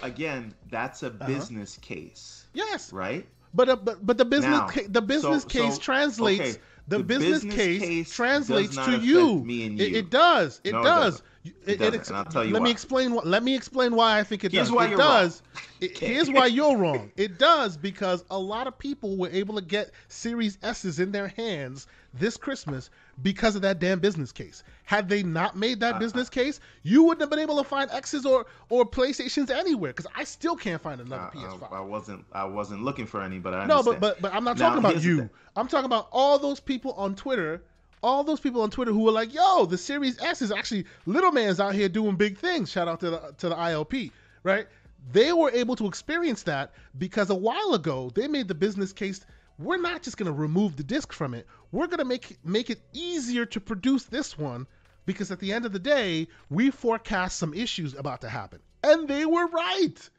Again, 0.03 0.55
that's 0.71 1.03
a 1.03 1.09
uh-huh. 1.09 1.27
business 1.27 1.79
uh-huh. 1.79 1.95
case. 1.95 2.47
Yes. 2.55 2.93
Right. 2.93 3.27
But 3.55 3.69
uh, 3.69 3.77
but 3.77 4.05
but 4.05 4.19
the 4.19 4.25
business 4.25 4.59
now, 4.59 4.69
ca- 4.69 4.87
the 4.89 5.03
business 5.03 5.43
so, 5.43 5.49
case 5.49 5.75
so, 5.75 5.81
translates. 5.81 6.41
Okay, 6.41 6.59
the, 6.89 6.99
the, 6.99 7.05
business, 7.05 7.45
business 7.45 7.55
case, 7.55 7.81
case, 7.81 8.13
translates 8.13 8.77
to 8.77 8.99
you. 8.99 9.45
Me 9.45 9.67
and 9.67 9.79
you. 9.79 9.87
It, 9.87 9.95
it 9.95 10.11
does. 10.11 10.61
It 10.65 10.73
no, 10.73 10.83
does. 10.83 11.17
It, 11.17 11.23
it, 11.45 11.81
it 11.81 11.95
ex- 11.95 12.11
let 12.11 12.35
why. 12.35 12.45
me 12.45 12.71
explain 12.71 13.15
what. 13.15 13.27
Let 13.27 13.43
me 13.43 13.55
explain 13.57 13.97
why 13.97 14.19
I 14.19 14.23
think 14.23 14.45
it 14.45 14.53
here's 14.53 14.69
does. 14.69 14.77
Why 14.77 14.87
it 14.87 14.91
you're 14.91 14.99
does. 14.99 15.43
Wrong. 15.55 15.91
here's 15.95 16.31
why 16.31 16.47
you're 16.47 16.77
wrong. 16.77 17.11
It 17.17 17.39
does 17.39 17.77
because 17.77 18.25
a 18.31 18.39
lot 18.39 18.69
of 18.69 18.79
people 18.79 19.17
were 19.17 19.31
able 19.31 19.57
to 19.57 19.61
get 19.61 19.91
Series 20.07 20.59
S's 20.63 21.01
in 21.01 21.11
their 21.11 21.29
hands 21.29 21.89
this 22.15 22.37
Christmas 22.37 22.91
because 23.23 23.57
of 23.57 23.63
that 23.63 23.81
damn 23.81 23.99
business 23.99 24.31
case. 24.31 24.63
Had 24.85 25.09
they 25.09 25.25
not 25.25 25.57
made 25.57 25.81
that 25.81 25.97
uh, 25.97 25.99
business 25.99 26.29
case, 26.29 26.61
you 26.85 27.03
wouldn't 27.03 27.21
have 27.21 27.31
been 27.31 27.41
able 27.41 27.57
to 27.57 27.65
find 27.65 27.91
X's 27.91 28.25
or 28.25 28.47
or 28.69 28.85
PlayStations 28.85 29.51
anywhere. 29.51 29.93
Because 29.93 30.11
I 30.15 30.23
still 30.23 30.55
can't 30.55 30.81
find 30.81 31.01
another 31.01 31.25
uh, 31.25 31.31
PS5. 31.31 31.73
I, 31.73 31.77
I, 31.79 31.81
wasn't 31.81 32.25
I 32.33 32.45
wasn't 32.45 32.85
looking 32.85 33.07
for 33.07 33.21
any, 33.21 33.41
but 33.41 33.53
I 33.53 33.67
no, 33.67 33.83
but 33.83 33.99
but 33.99 34.21
but 34.23 34.33
I'm 34.33 34.45
not 34.45 34.59
now, 34.59 34.69
talking 34.69 34.85
about 34.85 35.03
you. 35.03 35.29
I'm 35.57 35.67
talking 35.67 35.87
about 35.87 36.09
all 36.13 36.39
those 36.39 36.61
people 36.61 36.93
on 36.93 37.17
Twitter. 37.17 37.63
All 38.03 38.25
those 38.25 38.41
people 38.41 38.63
on 38.63 38.71
Twitter 38.71 38.93
who 38.93 39.01
were 39.01 39.13
like, 39.13 39.33
"Yo, 39.33 39.67
the 39.67 39.79
Series 39.79 40.21
S 40.21 40.43
is 40.43 40.51
actually 40.51 40.87
little 41.07 41.33
man's 41.33 41.61
out 41.61 41.75
here 41.75 41.89
doing 41.89 42.17
big 42.17 42.39
things." 42.39 42.71
Shout 42.71 42.89
out 42.89 43.01
to 43.01 43.11
the 43.11 43.35
to 43.39 43.49
the 43.49 43.55
ILP, 43.55 44.11
right? 44.43 44.67
They 45.13 45.33
were 45.33 45.51
able 45.51 45.77
to 45.77 45.87
experience 45.87 46.43
that 46.45 46.73
because 46.99 47.31
a 47.31 47.35
while 47.35 47.75
ago 47.75 48.11
they 48.15 48.29
made 48.29 48.49
the 48.49 48.55
business 48.55 48.93
case 48.93 49.25
we're 49.59 49.79
not 49.79 50.03
just 50.03 50.17
going 50.17 50.27
to 50.27 50.33
remove 50.33 50.77
the 50.77 50.83
disc 50.83 51.13
from 51.13 51.35
it. 51.35 51.47
We're 51.71 51.87
going 51.87 51.99
to 51.99 52.05
make 52.05 52.39
make 52.45 52.71
it 52.71 52.81
easier 52.93 53.47
to 53.47 53.61
produce 53.61 54.05
this 54.05 54.39
one 54.39 54.67
because 55.07 55.31
at 55.31 55.41
the 55.41 55.53
end 55.53 55.67
of 55.67 55.73
the 55.73 55.79
day, 55.79 56.29
we 56.51 56.71
forecast 56.71 57.39
some 57.39 57.55
issues 57.55 57.95
about 57.95 58.21
to 58.23 58.29
happen. 58.29 58.61
And 58.85 59.09
they 59.09 59.27
were 59.27 59.47
right. 59.47 60.11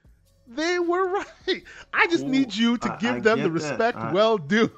They 0.47 0.79
were 0.79 1.07
right. 1.13 1.63
I 1.93 2.07
just 2.07 2.25
Ooh, 2.25 2.29
need 2.29 2.53
you 2.53 2.77
to 2.77 2.97
give 2.99 3.15
I, 3.15 3.17
I 3.17 3.19
them 3.19 3.43
the 3.43 3.51
respect 3.51 3.97
I, 3.97 4.11
well 4.11 4.37
due. 4.37 4.71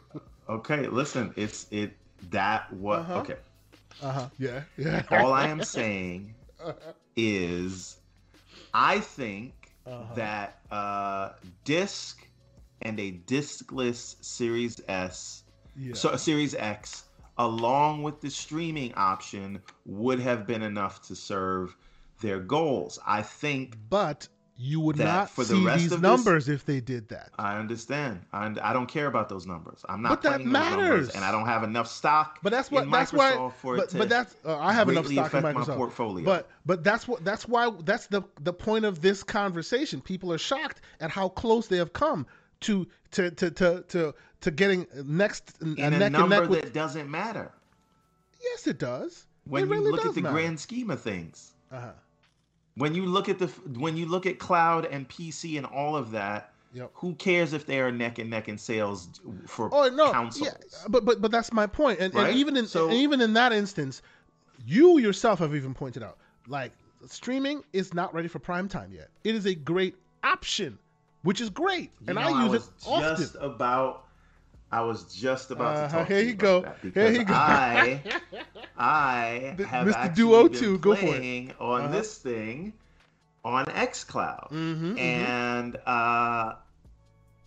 Okay, 0.47 0.87
listen, 0.87 1.33
it's 1.35 1.67
it 1.71 1.97
that 2.29 2.71
what 2.73 2.99
uh-huh. 2.99 3.19
okay. 3.19 3.35
Uh-huh. 4.01 4.29
Yeah. 4.37 4.63
Yeah. 4.77 5.03
All 5.11 5.33
I 5.33 5.47
am 5.47 5.63
saying 5.63 6.33
uh-huh. 6.59 6.73
is 7.15 7.97
I 8.73 8.99
think 8.99 9.71
uh-huh. 9.85 10.15
that 10.15 10.59
uh 10.71 11.29
disc 11.63 12.27
and 12.81 12.99
a 12.99 13.11
discless 13.25 14.15
Series 14.21 14.81
S, 14.87 15.43
yeah. 15.77 15.93
so 15.93 16.15
Series 16.15 16.53
X, 16.55 17.05
along 17.37 18.03
with 18.03 18.21
the 18.21 18.29
streaming 18.29 18.93
option, 18.95 19.61
would 19.85 20.19
have 20.19 20.45
been 20.45 20.61
enough 20.61 21.01
to 21.07 21.15
serve 21.15 21.75
their 22.21 22.39
goals. 22.39 22.99
I 23.05 23.21
think, 23.21 23.77
but 23.89 24.27
you 24.57 24.79
would 24.79 24.97
not 24.97 25.29
for 25.29 25.43
the 25.43 25.55
see 25.55 25.65
rest 25.65 25.83
these 25.83 25.91
of 25.91 26.01
numbers 26.01 26.45
this, 26.45 26.55
if 26.55 26.65
they 26.65 26.79
did 26.79 27.09
that. 27.09 27.31
I 27.37 27.57
understand. 27.57 28.21
I, 28.31 28.53
I 28.61 28.73
don't 28.73 28.87
care 28.87 29.07
about 29.07 29.27
those 29.27 29.45
numbers. 29.45 29.83
I'm 29.89 30.01
not. 30.01 30.09
But 30.09 30.21
that 30.23 30.45
matters, 30.45 31.09
and 31.09 31.25
I 31.25 31.31
don't 31.31 31.45
have 31.45 31.63
enough 31.63 31.87
stock. 31.87 32.39
But 32.41 32.51
that's 32.51 32.71
what. 32.71 32.89
that's 32.89 33.11
why. 33.11 33.51
but, 33.63 33.93
but 33.93 34.09
that's. 34.09 34.35
Uh, 34.45 34.57
I 34.57 34.71
have 34.73 34.89
enough 34.89 35.07
stock 35.07 35.33
in 35.33 35.43
Microsoft. 35.43 35.67
My 35.67 35.75
portfolio. 35.75 36.25
But 36.25 36.49
but 36.65 36.83
that's 36.83 37.07
what. 37.07 37.25
That's 37.25 37.47
why. 37.47 37.69
That's 37.83 38.07
the 38.07 38.23
the 38.41 38.53
point 38.53 38.85
of 38.85 39.01
this 39.01 39.23
conversation. 39.23 39.99
People 39.99 40.31
are 40.31 40.37
shocked 40.37 40.81
at 41.01 41.09
how 41.09 41.29
close 41.29 41.67
they 41.67 41.77
have 41.77 41.93
come 41.93 42.25
to 42.61 42.87
to 43.11 43.31
to 43.31 43.51
to 43.51 43.83
to, 43.89 44.15
to 44.41 44.51
getting 44.51 44.87
next 45.03 45.61
in 45.61 45.79
a 45.79 45.89
neck 45.89 46.11
number 46.11 46.41
neck 46.41 46.49
with... 46.49 46.61
that 46.61 46.73
doesn't 46.73 47.09
matter. 47.09 47.51
Yes, 48.41 48.67
it 48.67 48.79
does. 48.79 49.25
When 49.47 49.63
it 49.63 49.65
you 49.65 49.71
really 49.73 49.91
look 49.91 50.05
at 50.05 50.15
the 50.15 50.21
matter. 50.21 50.33
grand 50.33 50.59
scheme 50.59 50.89
of 50.89 51.01
things. 51.01 51.51
Uh-huh. 51.71 51.91
When 52.77 52.93
you 52.93 53.05
look 53.05 53.29
at 53.29 53.39
the 53.39 53.47
when 53.47 53.95
you 53.97 54.05
look 54.05 54.25
at 54.25 54.39
cloud 54.39 54.85
and 54.85 55.07
PC 55.07 55.57
and 55.57 55.65
all 55.65 55.95
of 55.95 56.11
that, 56.11 56.51
Yep. 56.73 56.91
Who 56.95 57.13
cares 57.15 57.53
if 57.53 57.65
they 57.65 57.79
are 57.79 57.89
neck 57.89 58.19
and 58.19 58.29
neck 58.29 58.49
in 58.49 58.57
sales 58.57 59.07
for 59.47 59.69
oh, 59.71 59.87
no. 59.87 60.11
consoles? 60.11 60.49
Yeah, 60.49 60.87
but 60.89 61.05
but 61.05 61.21
but 61.21 61.31
that's 61.31 61.53
my 61.53 61.67
point. 61.67 62.01
And, 62.01 62.13
right? 62.13 62.31
and 62.31 62.37
even 62.37 62.57
in 62.57 62.67
so, 62.67 62.89
and 62.89 62.95
even 62.95 63.21
in 63.21 63.31
that 63.31 63.53
instance, 63.53 64.01
you 64.65 64.97
yourself 64.97 65.39
have 65.39 65.55
even 65.55 65.73
pointed 65.73 66.03
out 66.03 66.17
like 66.47 66.73
streaming 67.07 67.63
is 67.71 67.93
not 67.93 68.13
ready 68.13 68.27
for 68.27 68.39
prime 68.39 68.67
time 68.67 68.91
yet. 68.91 69.07
It 69.23 69.35
is 69.35 69.45
a 69.45 69.55
great 69.55 69.95
option 70.21 70.77
which 71.23 71.41
is 71.41 71.49
great, 71.49 71.91
and 72.07 72.15
know, 72.15 72.21
I 72.21 72.43
use 72.43 72.53
I 72.53 72.55
it 72.57 72.63
often. 72.85 73.17
Just 73.17 73.35
about, 73.39 74.05
I 74.71 74.81
was 74.81 75.05
just 75.13 75.49
about 75.51 75.75
uh, 75.75 75.87
to 75.87 75.93
talk. 75.93 76.07
Here 76.07 76.19
you, 76.19 76.27
you 76.27 76.33
go. 76.33 76.73
Here 76.93 77.11
you 77.11 77.23
go. 77.23 77.33
I, 77.33 78.01
I 78.77 79.55
have 79.69 79.87
Mr. 79.87 79.93
actually 79.93 80.15
Duo 80.15 80.49
been 80.49 80.59
2, 80.59 80.77
go 80.79 80.95
for 80.95 81.07
on 81.07 81.81
uh-huh. 81.81 81.87
this 81.91 82.17
thing 82.17 82.73
on 83.43 83.65
XCloud, 83.65 84.51
mm-hmm, 84.51 84.85
mm-hmm. 84.91 84.97
and 84.97 85.73
mm-hmm. 85.73 85.83
uh, 85.85 86.53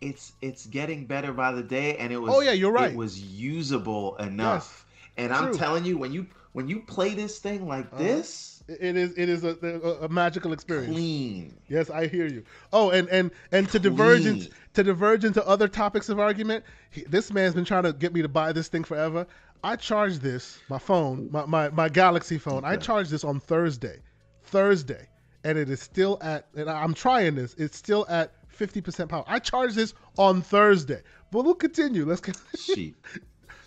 it's 0.01 0.33
it's 0.41 0.67
getting 0.67 1.07
better 1.07 1.33
by 1.33 1.53
the 1.53 1.63
day. 1.63 1.97
And 1.97 2.13
it 2.13 2.19
was 2.19 2.35
oh 2.35 2.41
yeah, 2.41 2.53
you're 2.53 2.73
right. 2.73 2.93
It 2.93 2.97
was 2.97 3.21
usable 3.21 4.17
enough. 4.17 4.87
Yes, 5.17 5.25
and 5.25 5.35
I'm 5.35 5.55
telling 5.55 5.85
you, 5.85 5.99
when 5.99 6.13
you 6.13 6.27
when 6.53 6.69
you 6.69 6.81
play 6.81 7.15
this 7.15 7.39
thing 7.39 7.69
like 7.69 7.87
uh-huh. 7.87 8.03
this 8.03 8.59
it 8.69 8.97
is 8.97 9.17
it 9.17 9.31
is 9.31 9.45
a, 9.45 9.57
a, 10.03 10.09
magical 10.11 10.53
experience. 10.53 10.93
Clean. 10.93 11.57
Yes, 11.69 11.89
I 11.89 12.07
hear 12.07 12.27
you. 12.27 12.45
Oh, 12.71 12.91
and 12.91 13.09
and 13.09 13.31
and 13.51 13.67
to 13.71 13.81
Clean. 13.81 13.97
diverge 13.97 14.27
into, 14.27 14.51
to 14.75 14.83
diverge 14.83 15.25
into 15.25 15.47
other 15.47 15.69
topics 15.69 16.11
of 16.11 16.19
argument, 16.19 16.65
he, 16.91 17.03
this 17.05 17.33
man's 17.33 17.55
been 17.55 17.65
trying 17.65 17.85
to 17.85 17.95
get 17.95 18.13
me 18.13 18.21
to 18.21 18.29
buy 18.29 18.53
this 18.53 18.69
thing 18.69 18.85
forever. 18.85 19.27
I 19.63 19.77
charged 19.77 20.23
this 20.23 20.61
my 20.69 20.79
phone, 20.79 21.29
my 21.31 21.47
my, 21.47 21.69
my 21.71 21.89
Galaxy 21.89 22.39
phone. 22.39 22.59
Okay. 22.59 22.69
I 22.69 22.77
charged 22.77 23.11
this 23.11 23.25
on 23.25 23.41
Thursday, 23.41 24.01
Thursday, 24.45 25.09
and 25.45 25.59
it 25.59 25.69
is 25.69 25.81
still 25.81 26.19
at. 26.21 26.47
And 26.55 26.71
I'm 26.71 26.95
trying 26.95 27.35
this. 27.35 27.55
It's 27.55 27.77
still 27.77 28.07
at 28.09 28.33
50% 28.57 29.09
power. 29.09 29.25
I 29.27 29.39
charged 29.39 29.77
this 29.77 29.95
on 30.17 30.43
Thursday, 30.43 31.03
but 31.31 31.45
we'll 31.45 31.55
continue. 31.55 32.05
Let's 32.05 32.21
get. 32.21 32.37
Sheep. 32.57 33.07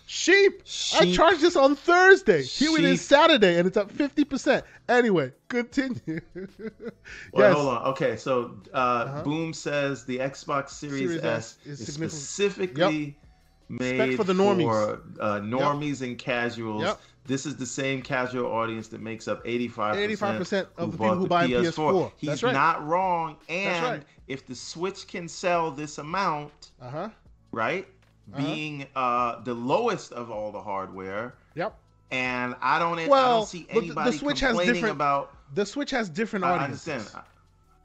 Sheep. 0.06 0.62
Sheep. 0.64 1.00
I 1.00 1.12
charged 1.12 1.40
this 1.40 1.56
on 1.56 1.74
Thursday. 1.74 2.42
Here 2.42 2.76
it 2.76 2.84
is 2.84 3.00
Saturday, 3.00 3.56
and 3.56 3.66
it's 3.66 3.76
up 3.76 3.90
fifty 3.90 4.24
percent. 4.24 4.64
Anyway, 4.88 5.32
continue. 5.48 6.20
well, 7.32 7.48
yes. 7.48 7.54
hold 7.54 7.68
on. 7.68 7.86
Okay, 7.92 8.16
so 8.16 8.56
uh, 8.74 8.76
uh-huh. 8.76 9.22
Boom 9.22 9.54
says 9.54 10.04
the 10.04 10.18
Xbox 10.18 10.70
Series, 10.70 10.98
Series 10.98 11.24
S, 11.24 11.56
S, 11.64 11.80
is, 11.80 11.94
specifically 11.94 13.04
yep. 13.04 13.14
Made 13.68 14.16
for 14.16 14.24
the 14.24 14.32
normies, 14.32 14.64
for, 14.64 15.02
uh, 15.20 15.40
normies 15.40 16.00
yep. 16.00 16.08
and 16.08 16.18
casuals. 16.18 16.82
Yep. 16.82 17.00
This 17.24 17.46
is 17.46 17.56
the 17.56 17.66
same 17.66 18.02
casual 18.02 18.50
audience 18.50 18.88
that 18.88 19.00
makes 19.00 19.28
up 19.28 19.42
85 19.44 20.38
percent 20.38 20.68
of 20.76 20.92
the 20.92 20.98
people 20.98 21.14
who 21.14 21.26
buy 21.28 21.46
PS4. 21.46 21.72
PS4. 21.72 22.12
He's 22.16 22.28
That's 22.28 22.42
right. 22.42 22.52
not 22.52 22.84
wrong. 22.84 23.36
And 23.48 23.84
right. 23.84 24.02
if 24.26 24.46
the 24.46 24.56
Switch 24.56 25.06
can 25.06 25.28
sell 25.28 25.70
this 25.70 25.98
amount, 25.98 26.72
uh-huh. 26.80 27.10
right? 27.52 27.86
uh-huh. 28.32 28.44
being 28.44 28.86
uh, 28.96 29.40
the 29.42 29.54
lowest 29.54 30.12
of 30.12 30.30
all 30.30 30.52
the 30.52 30.60
hardware. 30.60 31.34
Yep. 31.54 31.76
And 32.10 32.54
I 32.60 32.78
don't, 32.78 33.08
well, 33.08 33.24
I 33.24 33.38
don't 33.38 33.48
see 33.48 33.66
anybody 33.70 33.88
the, 33.88 34.10
the 34.10 34.12
Switch 34.18 34.40
complaining 34.40 34.66
has 34.66 34.74
different, 34.76 34.96
about. 34.96 35.34
The 35.54 35.64
Switch 35.64 35.90
has 35.90 36.08
different 36.08 36.44
audiences. 36.44 36.88
I 36.88 36.92
understand. 36.92 37.24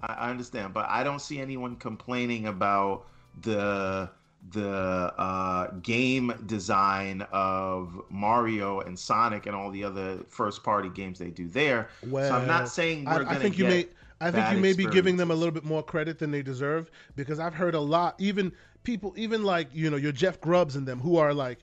I, 0.02 0.14
I 0.14 0.30
understand, 0.30 0.74
but 0.74 0.86
I 0.90 1.04
don't 1.04 1.22
see 1.22 1.40
anyone 1.40 1.76
complaining 1.78 2.48
about 2.48 3.06
the 3.42 4.10
the 4.52 5.14
uh, 5.18 5.72
game 5.82 6.34
design 6.46 7.26
of 7.32 8.02
Mario 8.10 8.82
and 8.82 8.98
Sonic 8.98 9.46
and 9.46 9.56
all 9.56 9.72
the 9.72 9.84
other 9.84 10.20
first 10.30 10.64
party 10.64 10.90
games 10.90 11.20
they 11.20 11.30
do 11.30 11.48
there. 11.48 11.90
Well, 12.08 12.30
so 12.30 12.36
I'm 12.36 12.48
not 12.48 12.70
saying 12.70 13.06
we're 13.06 13.26
I, 13.26 13.36
I 13.36 13.36
think 13.36 13.58
you 13.58 13.66
may 13.66 13.88
I 14.20 14.32
think 14.32 14.52
you 14.52 14.58
may 14.58 14.74
be 14.74 14.86
giving 14.88 15.18
them 15.18 15.32
a 15.32 15.36
little 15.36 15.54
bit 15.54 15.64
more 15.66 15.84
credit 15.84 16.20
than 16.20 16.32
they 16.32 16.42
deserve 16.42 16.90
because 17.16 17.40
I've 17.40 17.54
heard 17.54 17.76
a 17.76 17.80
lot 17.80 18.16
even 18.20 18.52
people, 18.84 19.14
even 19.18 19.44
like 19.44 19.68
you 19.74 19.90
know 19.90 19.98
your 19.98 20.12
Jeff 20.12 20.40
Grubbs 20.42 20.76
and 20.76 20.88
them, 20.88 21.00
who 21.00 21.18
are 21.18 21.34
like 21.34 21.60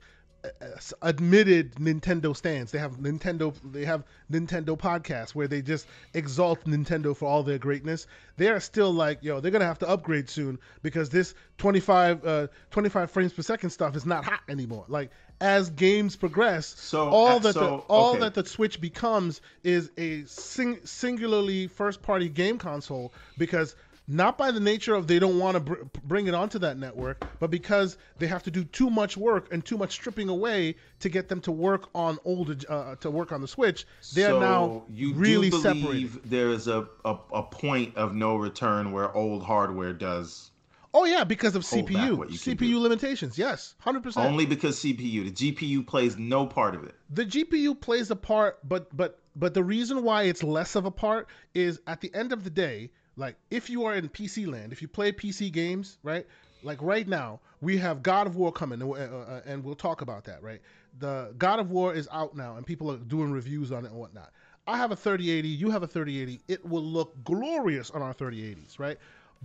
admitted 1.03 1.75
Nintendo 1.77 2.37
stands. 2.37 2.73
They 2.73 2.79
have 2.79 2.99
Nintendo. 2.99 3.55
They 3.73 3.85
have 3.85 4.05
Nintendo 4.31 4.77
podcasts 4.79 5.35
where 5.35 5.49
they 5.49 5.63
just 5.63 5.87
exalt 6.13 6.65
Nintendo 6.65 7.17
for 7.17 7.27
all 7.27 7.43
their 7.43 7.59
greatness. 7.59 8.07
They 8.37 8.49
are 8.49 8.61
still 8.61 8.93
like, 8.93 9.19
yo, 9.23 9.41
they're 9.41 9.51
gonna 9.51 9.65
have 9.65 9.79
to 9.81 9.89
upgrade 9.89 10.29
soon 10.29 10.59
because 10.83 11.09
this 11.09 11.35
25, 11.59 12.27
uh, 12.27 12.47
25 12.71 13.11
frames 13.11 13.33
per 13.33 13.43
second 13.43 13.71
stuff 13.71 13.97
is 13.97 14.05
not 14.05 14.25
hot 14.25 14.41
anymore. 14.49 14.85
Like 14.89 15.11
as 15.41 15.71
games 15.71 16.17
progress, 16.17 16.67
so 16.79 17.09
all 17.09 17.41
that 17.41 17.55
so, 17.55 17.61
the 17.61 17.73
all 17.89 18.11
okay. 18.13 18.21
that 18.21 18.35
the 18.35 18.45
Switch 18.45 18.81
becomes 18.81 19.41
is 19.63 19.91
a 19.99 20.25
sing, 20.25 20.79
singularly 20.85 21.67
first 21.67 22.03
party 22.03 22.29
game 22.29 22.59
console 22.59 23.13
because 23.39 23.77
not 24.07 24.37
by 24.37 24.51
the 24.51 24.61
nature 24.61 24.95
of 24.95 25.07
they 25.07 25.19
don't 25.19 25.39
want 25.39 25.55
to 25.55 25.61
br- 25.61 25.83
bring 26.05 26.27
it 26.27 26.35
onto 26.35 26.59
that 26.59 26.77
network, 26.77 27.27
but 27.41 27.51
because 27.51 27.97
they 28.19 28.27
have 28.27 28.43
to 28.43 28.51
do 28.51 28.65
too 28.65 28.91
much 28.91 29.17
work 29.17 29.53
and 29.53 29.65
too 29.65 29.79
much 29.79 29.93
stripping 29.93 30.29
away 30.29 30.77
to 31.01 31.09
get 31.09 31.29
them 31.29 31.41
to 31.43 31.53
work 31.53 31.89
on 31.95 32.19
old 32.25 32.65
uh, 32.69 32.97
to 32.97 33.11
work 33.11 33.33
on 33.33 33.41
the 33.41 33.49
Switch. 33.49 33.87
They 34.15 34.23
so 34.23 34.37
are 34.37 34.41
now 34.41 34.85
you 34.91 35.15
really 35.15 35.51
do 35.51 35.63
believe 35.63 35.81
separated. 35.81 36.31
There 36.31 36.51
is 36.51 36.69
a, 36.69 36.87
a, 37.05 37.17
a 37.33 37.43
point 37.43 37.97
of 37.97 38.15
no 38.15 38.37
return 38.37 38.93
where 38.93 39.15
old 39.15 39.43
hardware 39.43 39.93
does. 39.93 40.51
Oh 40.93 41.07
yeah, 41.07 41.25
because 41.25 41.57
of 41.57 41.65
CPU, 41.65 42.19
CPU 42.29 42.81
limitations. 42.81 43.37
Yes, 43.37 43.75
hundred 43.81 44.05
percent. 44.05 44.27
Only 44.27 44.47
because 44.47 44.79
CPU. 44.79 45.35
The 45.35 45.53
GPU 45.53 45.85
plays 45.85 46.17
no 46.17 46.47
part 46.47 46.77
of 46.77 46.85
it. 46.85 46.95
The 47.11 47.25
GPU 47.25 47.81
plays 47.81 48.11
a 48.13 48.17
part, 48.17 48.61
but 48.69 48.95
but 48.97 49.19
but 49.35 49.55
the 49.55 49.65
reason 49.65 50.05
why 50.05 50.25
it's 50.25 50.43
less 50.43 50.77
of 50.77 50.85
a 50.85 50.93
part 50.93 51.27
is 51.55 51.81
at 51.89 52.01
the 52.01 52.15
end 52.15 52.33
of 52.33 52.45
the 52.45 52.51
day, 52.51 52.91
like 53.17 53.37
if 53.51 53.71
you 53.71 53.85
are 53.85 53.95
in 53.95 54.09
PC 54.09 54.47
land, 54.47 54.73
if 54.73 54.83
you 54.83 54.89
play 54.89 55.13
PC 55.13 55.53
games, 55.53 55.99
right? 56.03 56.27
Like 56.63 56.81
right 56.81 57.07
now, 57.07 57.41
we 57.61 57.77
have 57.79 58.03
God 58.03 58.27
of 58.27 58.37
War 58.37 58.51
coming, 58.51 58.81
and, 58.81 58.91
uh, 58.91 58.95
uh, 58.95 59.41
and 59.45 59.63
we'll 59.63 59.75
talk 59.75 60.01
about 60.01 60.25
that, 60.25 60.43
right? 60.43 60.61
The 60.99 61.35
God 61.37 61.59
of 61.59 61.71
War 61.71 61.95
is 61.95 62.09
out 62.11 62.37
now, 62.37 62.57
and 62.57 62.67
people 62.67 62.91
are 62.91 62.97
doing 62.97 63.31
reviews 63.31 63.71
on 63.71 63.85
it 63.85 63.91
and 63.91 63.99
whatnot. 63.99 64.33
I 64.67 64.79
have 64.79 64.93
a 64.93 64.97
3080, 64.97 65.47
you 65.47 65.71
have 65.71 65.83
a 65.83 65.87
3080. 65.87 66.41
It 66.49 66.65
will 66.67 66.83
look 66.83 67.23
glorious 67.23 67.91
on 67.91 68.01
our 68.01 68.15
3080s, 68.15 68.79
right? 68.79 68.97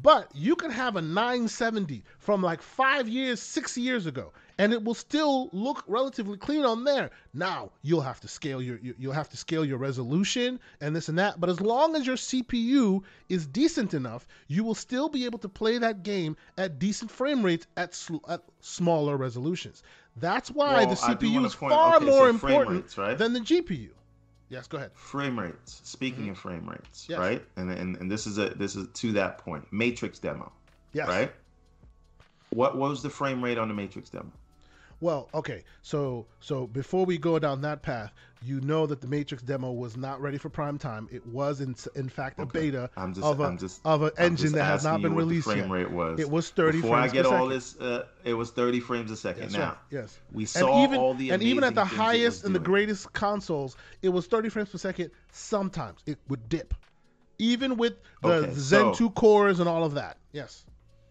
But 0.01 0.31
you 0.33 0.55
can 0.55 0.71
have 0.71 0.95
a 0.95 1.01
970 1.01 2.03
from 2.19 2.41
like 2.41 2.61
five 2.61 3.09
years, 3.09 3.41
six 3.41 3.77
years 3.77 4.05
ago, 4.05 4.31
and 4.57 4.71
it 4.71 4.83
will 4.83 4.93
still 4.93 5.49
look 5.51 5.83
relatively 5.87 6.37
clean 6.37 6.63
on 6.63 6.83
there. 6.83 7.11
Now 7.33 7.71
you'll 7.81 8.01
have 8.01 8.21
to 8.21 8.27
scale 8.27 8.61
your 8.61 8.79
you'll 8.81 9.13
have 9.13 9.29
to 9.29 9.37
scale 9.37 9.65
your 9.65 9.77
resolution 9.77 10.59
and 10.79 10.95
this 10.95 11.09
and 11.09 11.19
that. 11.19 11.39
But 11.39 11.49
as 11.49 11.59
long 11.59 11.95
as 11.95 12.05
your 12.05 12.15
CPU 12.15 13.03
is 13.27 13.45
decent 13.45 13.93
enough, 13.93 14.25
you 14.47 14.63
will 14.63 14.75
still 14.75 15.09
be 15.09 15.25
able 15.25 15.39
to 15.39 15.49
play 15.49 15.77
that 15.77 16.03
game 16.03 16.37
at 16.57 16.79
decent 16.79 17.11
frame 17.11 17.43
rates 17.43 17.67
at, 17.75 17.93
sl- 17.93 18.17
at 18.27 18.43
smaller 18.61 19.17
resolutions. 19.17 19.83
That's 20.15 20.49
why 20.49 20.85
well, 20.85 20.89
the 20.89 20.95
CPU 20.95 21.45
is 21.45 21.53
far 21.53 21.95
okay, 21.95 22.05
more 22.05 22.25
so 22.25 22.29
important 22.29 22.83
rates, 22.83 22.97
right? 22.97 23.17
than 23.17 23.33
the 23.33 23.39
GPU. 23.41 23.89
Yes, 24.49 24.67
go 24.67 24.77
ahead. 24.77 24.91
Frame 24.95 25.39
rates. 25.39 25.81
Speaking 25.83 26.23
mm-hmm. 26.23 26.31
of 26.31 26.37
frame 26.39 26.67
rates, 26.67 27.07
yes. 27.07 27.19
right? 27.19 27.45
And, 27.55 27.69
and 27.71 27.95
and 27.97 28.11
this 28.11 28.25
is 28.25 28.37
a 28.39 28.49
this 28.49 28.75
is 28.75 28.87
to 28.95 29.11
that 29.13 29.37
point. 29.37 29.65
Matrix 29.71 30.19
demo. 30.19 30.51
Yes. 30.93 31.07
Right. 31.07 31.31
What, 32.49 32.77
what 32.77 32.89
was 32.89 33.03
the 33.03 33.09
frame 33.09 33.43
rate 33.43 33.59
on 33.59 33.67
the 33.67 33.75
Matrix 33.75 34.09
demo? 34.09 34.31
Well, 35.01 35.29
okay. 35.33 35.63
So 35.81 36.25
so 36.39 36.67
before 36.67 37.05
we 37.05 37.17
go 37.17 37.39
down 37.39 37.61
that 37.61 37.81
path, 37.81 38.13
you 38.41 38.59
know 38.61 38.85
that 38.85 39.01
the 39.01 39.07
Matrix 39.07 39.43
demo 39.43 39.71
was 39.71 39.95
not 39.95 40.21
ready 40.21 40.37
for 40.37 40.49
prime 40.49 40.77
time. 40.77 41.07
It 41.11 41.25
was 41.25 41.61
in 41.61 41.75
in 41.95 42.09
fact 42.09 42.39
a 42.39 42.43
okay. 42.43 42.69
beta 42.69 42.89
just, 43.13 43.23
of 43.23 43.39
a 43.39 43.57
just, 43.57 43.81
of 43.85 44.01
an 44.03 44.11
engine 44.17 44.51
that 44.53 44.65
has 44.65 44.83
not 44.83 45.01
been 45.01 45.15
released 45.15 45.45
frame 45.45 45.59
yet. 45.59 45.69
Rate 45.69 45.91
was. 45.91 46.19
It 46.19 46.29
was 46.29 46.49
30 46.49 46.81
Before 46.81 46.97
frames 46.97 47.11
I 47.11 47.13
get 47.13 47.25
all 47.25 47.31
second. 47.31 47.49
this, 47.49 47.77
uh, 47.79 48.05
it 48.23 48.33
was 48.33 48.51
30 48.51 48.79
frames 48.81 49.11
a 49.11 49.17
second. 49.17 49.53
Now, 49.53 49.59
right. 49.59 49.77
yes, 49.89 50.19
we 50.31 50.45
saw 50.45 50.67
and 50.67 50.83
even, 50.83 50.99
all 50.99 51.13
the 51.13 51.29
and 51.31 51.43
even 51.43 51.63
at 51.63 51.75
the 51.75 51.85
highest 51.85 52.43
and 52.43 52.53
the 52.53 52.59
greatest 52.59 53.11
consoles, 53.13 53.77
it 54.01 54.09
was 54.09 54.27
30 54.27 54.49
frames 54.49 54.69
per 54.69 54.77
second. 54.77 55.11
Sometimes 55.31 56.01
it 56.05 56.17
would 56.27 56.47
dip, 56.49 56.73
even 57.37 57.77
with 57.77 57.93
the 58.21 58.29
okay, 58.29 58.53
Zen 58.53 58.93
so, 58.93 58.93
2 58.93 59.09
cores 59.11 59.59
and 59.59 59.69
all 59.69 59.83
of 59.85 59.93
that. 59.93 60.17
Yes 60.33 60.65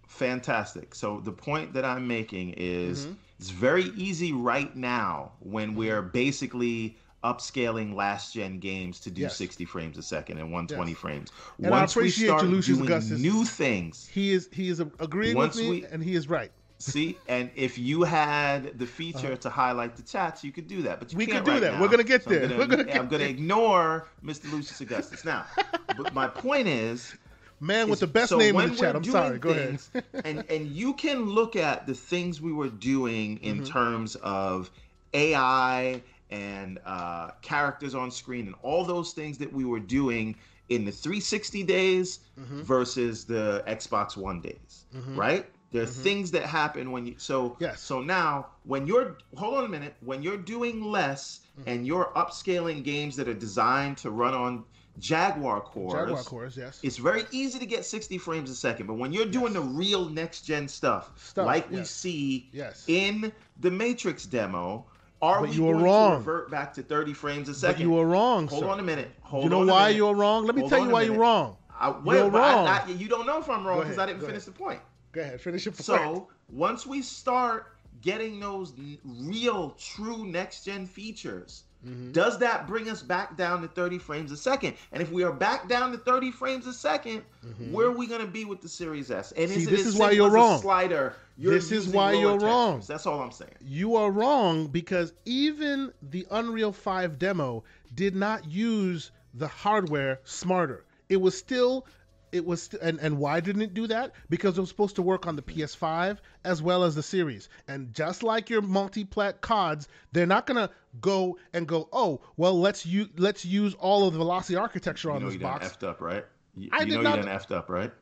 fantastic. 0.09 0.95
So 0.95 1.21
the 1.21 1.33
point 1.33 1.73
that 1.75 1.85
I'm 1.85 2.09
making 2.09 2.55
is 2.57 3.07
mm-hmm. 3.07 3.15
it's 3.39 3.51
very 3.51 3.85
easy 3.97 4.33
right 4.33 4.75
now 4.75 5.33
when 5.41 5.75
we're 5.75 6.03
basically 6.03 6.97
upscaling 7.25 7.95
last 7.95 8.33
gen 8.33 8.59
games 8.59 9.01
to 9.01 9.11
do 9.11 9.23
yes. 9.23 9.37
60 9.37 9.65
frames 9.65 9.99
a 9.99 10.03
second 10.03 10.39
and 10.39 10.53
120 10.53 10.91
yes. 10.91 11.01
frames. 11.01 11.33
And 11.59 11.71
Once 11.71 11.97
I 11.97 12.01
appreciate 12.01 12.25
we 12.25 12.39
start 12.39 12.51
you, 12.51 12.63
doing 12.63 12.83
Augustus. 12.83 13.21
new 13.21 13.45
things, 13.45 14.09
he 14.09 14.33
is 14.33 14.49
he 14.53 14.69
is 14.69 14.81
agreeing 14.81 15.37
with 15.37 15.57
me, 15.57 15.71
we, 15.71 15.87
and 15.87 16.03
he 16.03 16.15
is 16.15 16.29
right. 16.29 16.51
See, 16.81 17.19
and 17.27 17.51
if 17.57 17.77
you 17.77 18.05
had 18.05 18.79
the 18.79 18.87
feature 18.87 19.27
uh-huh. 19.27 19.37
to 19.37 19.51
highlight 19.51 19.97
the 19.97 20.03
chats, 20.03 20.45
you 20.45 20.53
could 20.53 20.69
do 20.69 20.81
that. 20.83 21.01
But 21.01 21.13
we 21.13 21.27
can 21.27 21.43
do 21.43 21.51
right 21.51 21.61
that. 21.61 21.75
Now. 21.75 21.81
We're 21.81 21.89
gonna 21.89 22.05
get 22.05 22.23
so 22.23 22.31
there. 22.31 22.45
I'm 22.45 22.51
gonna, 22.51 22.61
We're 22.61 22.85
gonna. 22.85 22.93
I'm 22.93 23.09
gonna 23.09 23.25
ignore 23.25 24.07
Mr. 24.25 24.51
Lucius 24.53 24.81
Augustus 24.81 25.25
now. 25.25 25.45
but 25.97 26.15
my 26.15 26.29
point 26.29 26.69
is, 26.69 27.17
Man 27.61 27.91
with 27.91 28.01
the 28.01 28.07
best 28.07 28.31
so 28.31 28.39
name 28.39 28.59
in 28.61 28.71
the 28.71 28.77
chat. 28.77 28.97
I'm 28.97 29.05
sorry. 29.05 29.39
Go 29.39 29.51
ahead. 29.51 29.79
and 30.25 30.45
and 30.51 30.67
you 30.69 30.95
can 30.95 31.27
look 31.27 31.57
at 31.57 31.87
the 31.87 31.95
things 31.95 32.41
we 32.41 32.53
were 32.53 32.69
doing 32.69 33.39
in 33.39 33.57
mm-hmm. 33.57 33.73
terms 33.73 34.17
of 34.17 34.71
AI 35.15 36.03
and 36.31 36.79
uh, 36.85 37.31
characters 37.43 37.95
on 37.95 38.11
screen 38.11 38.47
and 38.47 38.55
all 38.63 38.85
those 38.85 39.13
things 39.13 39.39
that 39.39 39.53
we 39.53 39.65
were 39.65 39.81
doing 39.81 40.37
in 40.69 40.85
the 40.85 40.93
360 40.93 41.63
days 41.63 42.21
mm-hmm. 42.39 42.61
versus 42.61 43.25
the 43.25 43.65
Xbox 43.67 44.17
One 44.17 44.41
days, 44.41 44.85
mm-hmm. 44.95 45.19
right? 45.19 45.47
There 45.71 45.83
are 45.83 45.87
mm-hmm. 45.87 46.03
things 46.03 46.31
that 46.31 46.45
happen 46.45 46.93
when 46.93 47.07
you 47.07 47.15
so 47.19 47.57
yes. 47.61 47.81
so 47.81 48.01
now 48.01 48.47
when 48.65 48.87
you're 48.87 49.19
hold 49.37 49.55
on 49.55 49.65
a 49.65 49.69
minute 49.69 49.95
when 50.01 50.23
you're 50.23 50.39
doing 50.39 50.83
less 50.83 51.41
mm-hmm. 51.59 51.69
and 51.69 51.87
you're 51.87 52.11
upscaling 52.17 52.83
games 52.83 53.17
that 53.17 53.29
are 53.29 53.35
designed 53.35 53.99
to 53.99 54.11
run 54.11 54.33
on 54.35 54.65
Jaguar 54.99 55.61
cores. 55.61 55.93
Jaguar 55.93 56.23
cores, 56.23 56.57
yes. 56.57 56.81
It's 56.83 56.97
very 56.97 57.25
easy 57.31 57.59
to 57.59 57.67
get 57.67 57.85
60 57.85 58.19
frames 58.19 58.51
a 58.51 58.55
second, 58.55 58.87
but 58.87 58.95
when 58.95 59.13
you're 59.13 59.27
doing 59.27 59.55
yes. 59.55 59.63
the 59.63 59.69
real 59.69 60.09
next 60.09 60.43
gen 60.43 60.69
stuff, 60.69 61.11
stuff 61.17 61.47
like 61.47 61.67
yes. 61.71 61.79
we 61.79 61.85
see 61.85 62.49
yes. 62.53 62.85
in 62.89 63.33
the 63.61 63.71
Matrix 63.71 64.27
demo, 64.27 64.85
are 65.21 65.41
but 65.41 65.51
we 65.51 65.57
you 65.57 65.65
were 65.65 65.75
going 65.75 65.85
wrong. 65.85 66.11
to 66.13 66.19
revert 66.19 66.51
back 66.51 66.73
to 66.75 66.83
30 66.83 67.13
frames 67.13 67.49
a 67.49 67.55
second? 67.55 67.77
But 67.77 67.83
you 67.83 67.91
were 67.91 68.07
wrong. 68.07 68.47
Hold 68.49 68.63
sir. 68.63 68.69
on 68.69 68.81
a 68.81 68.83
minute. 68.83 69.11
Hold 69.23 69.45
on. 69.45 69.51
you 69.51 69.67
know 69.67 69.73
why 69.73 69.89
you're 69.91 70.15
wrong? 70.15 70.47
Let 70.47 70.55
me 70.55 70.63
Hold 70.63 70.71
tell 70.71 70.85
you 70.85 70.91
why 70.91 71.03
you're 71.03 71.17
wrong. 71.17 71.57
I, 71.79 71.91
wait, 71.91 72.17
you're 72.17 72.31
wrong. 72.31 72.67
I, 72.67 72.83
I, 72.87 72.89
you 72.89 73.09
don't 73.09 73.27
know 73.27 73.39
if 73.39 73.49
I'm 73.49 73.67
wrong 73.67 73.81
because 73.81 73.99
I 73.99 74.07
didn't 74.07 74.21
finish 74.21 74.43
ahead. 74.43 74.55
the 74.55 74.59
point. 74.59 74.81
Go 75.13 75.21
ahead, 75.21 75.41
finish 75.41 75.65
your 75.65 75.73
point. 75.73 75.85
So 75.85 76.29
once 76.51 76.87
we 76.87 77.03
start 77.03 77.77
getting 78.01 78.41
those 78.41 78.75
real, 79.05 79.71
true 79.79 80.27
next 80.27 80.65
gen 80.65 80.87
features 80.87 81.65
Mm-hmm. 81.87 82.13
Does 82.13 82.39
that 82.39 82.67
bring 82.67 82.89
us 82.89 83.03
back 83.03 83.37
down 83.37 83.63
to 83.63 83.69
30 83.69 83.99
frames 83.99 84.33
a 84.33 84.37
second? 84.37 84.75
And 84.93 85.01
if 85.01 85.13
we 85.13 85.23
are 85.23 85.33
back 85.33 85.69
down 85.69 85.93
to 85.93 85.99
30 85.99 86.33
frames 86.33 86.67
a 86.67 86.71
2nd 86.71 87.23
mm-hmm. 87.47 87.73
where 87.73 87.87
are 87.87 87.93
we 87.93 88.07
going 88.07 88.21
to 88.21 88.27
be 88.27 88.45
with 88.45 88.61
the 88.61 88.69
Series 88.69 89.11
S? 89.11 89.33
And 89.33 89.49
See, 89.49 89.61
is 89.61 89.69
this 89.69 89.87
is 89.87 89.97
why 89.97 90.11
you're 90.11 90.31
wrong. 90.31 90.61
Slider. 90.61 91.15
this 91.37 91.71
is 91.71 91.89
why 91.89 92.13
you're 92.13 92.33
textures. 92.33 92.49
wrong. 92.49 92.83
That's 92.87 93.07
all 93.07 93.21
I'm 93.21 93.31
saying. 93.31 93.55
You 93.61 93.95
are 93.97 94.11
wrong 94.11 94.67
because 94.67 95.13
even 95.25 95.93
the 96.11 96.27
Unreal 96.31 96.73
5 96.73 97.19
demo 97.19 97.63
did 97.95 98.17
not 98.17 98.51
use 98.51 99.13
the 99.35 99.49
hardware 99.49 100.21
smarter. 100.25 100.85
It 101.09 101.21
was 101.21 101.39
still 101.39 101.87
it 102.33 102.45
was 102.45 102.73
and 102.83 102.99
and 103.01 103.19
why 103.19 103.41
didn't 103.41 103.63
it 103.63 103.75
do 103.75 103.87
that? 103.87 104.13
Because 104.29 104.57
it 104.59 104.61
was 104.61 104.69
supposed 104.69 104.97
to 104.97 105.03
work 105.03 105.27
on 105.27 105.37
the 105.37 105.43
ps5 105.43 106.19
as 106.45 106.63
well 106.63 106.85
as 106.85 106.95
the 106.95 107.03
series. 107.03 107.49
And 107.67 107.93
just 107.93 108.23
like 108.23 108.51
your 108.51 108.63
multi-plat 108.63 109.41
cods 109.41 109.89
they're 110.13 110.27
not 110.27 110.47
gonna 110.47 110.71
go 111.01 111.39
and 111.53 111.67
go 111.67 111.89
oh 111.93 112.21
well 112.37 112.59
let's 112.59 112.85
use 112.87 113.09
let's 113.17 113.45
use 113.45 113.75
all 113.75 114.07
of 114.07 114.13
the 114.13 114.19
velocity 114.19 114.57
architecture 114.57 115.09
you 115.09 115.15
on 115.15 115.21
know 115.23 115.27
this 115.27 115.35
you 115.35 115.41
box. 115.41 115.69
effed 115.69 115.87
up 115.87 116.01
right? 116.01 116.25
You, 116.57 116.69
I 116.73 116.81
you 116.81 116.87
did 116.87 116.95
know 116.97 117.03
not, 117.03 117.17
you 117.19 117.23
done 117.25 117.39
effed 117.39 117.53
up 117.53 117.69
right? 117.69 117.93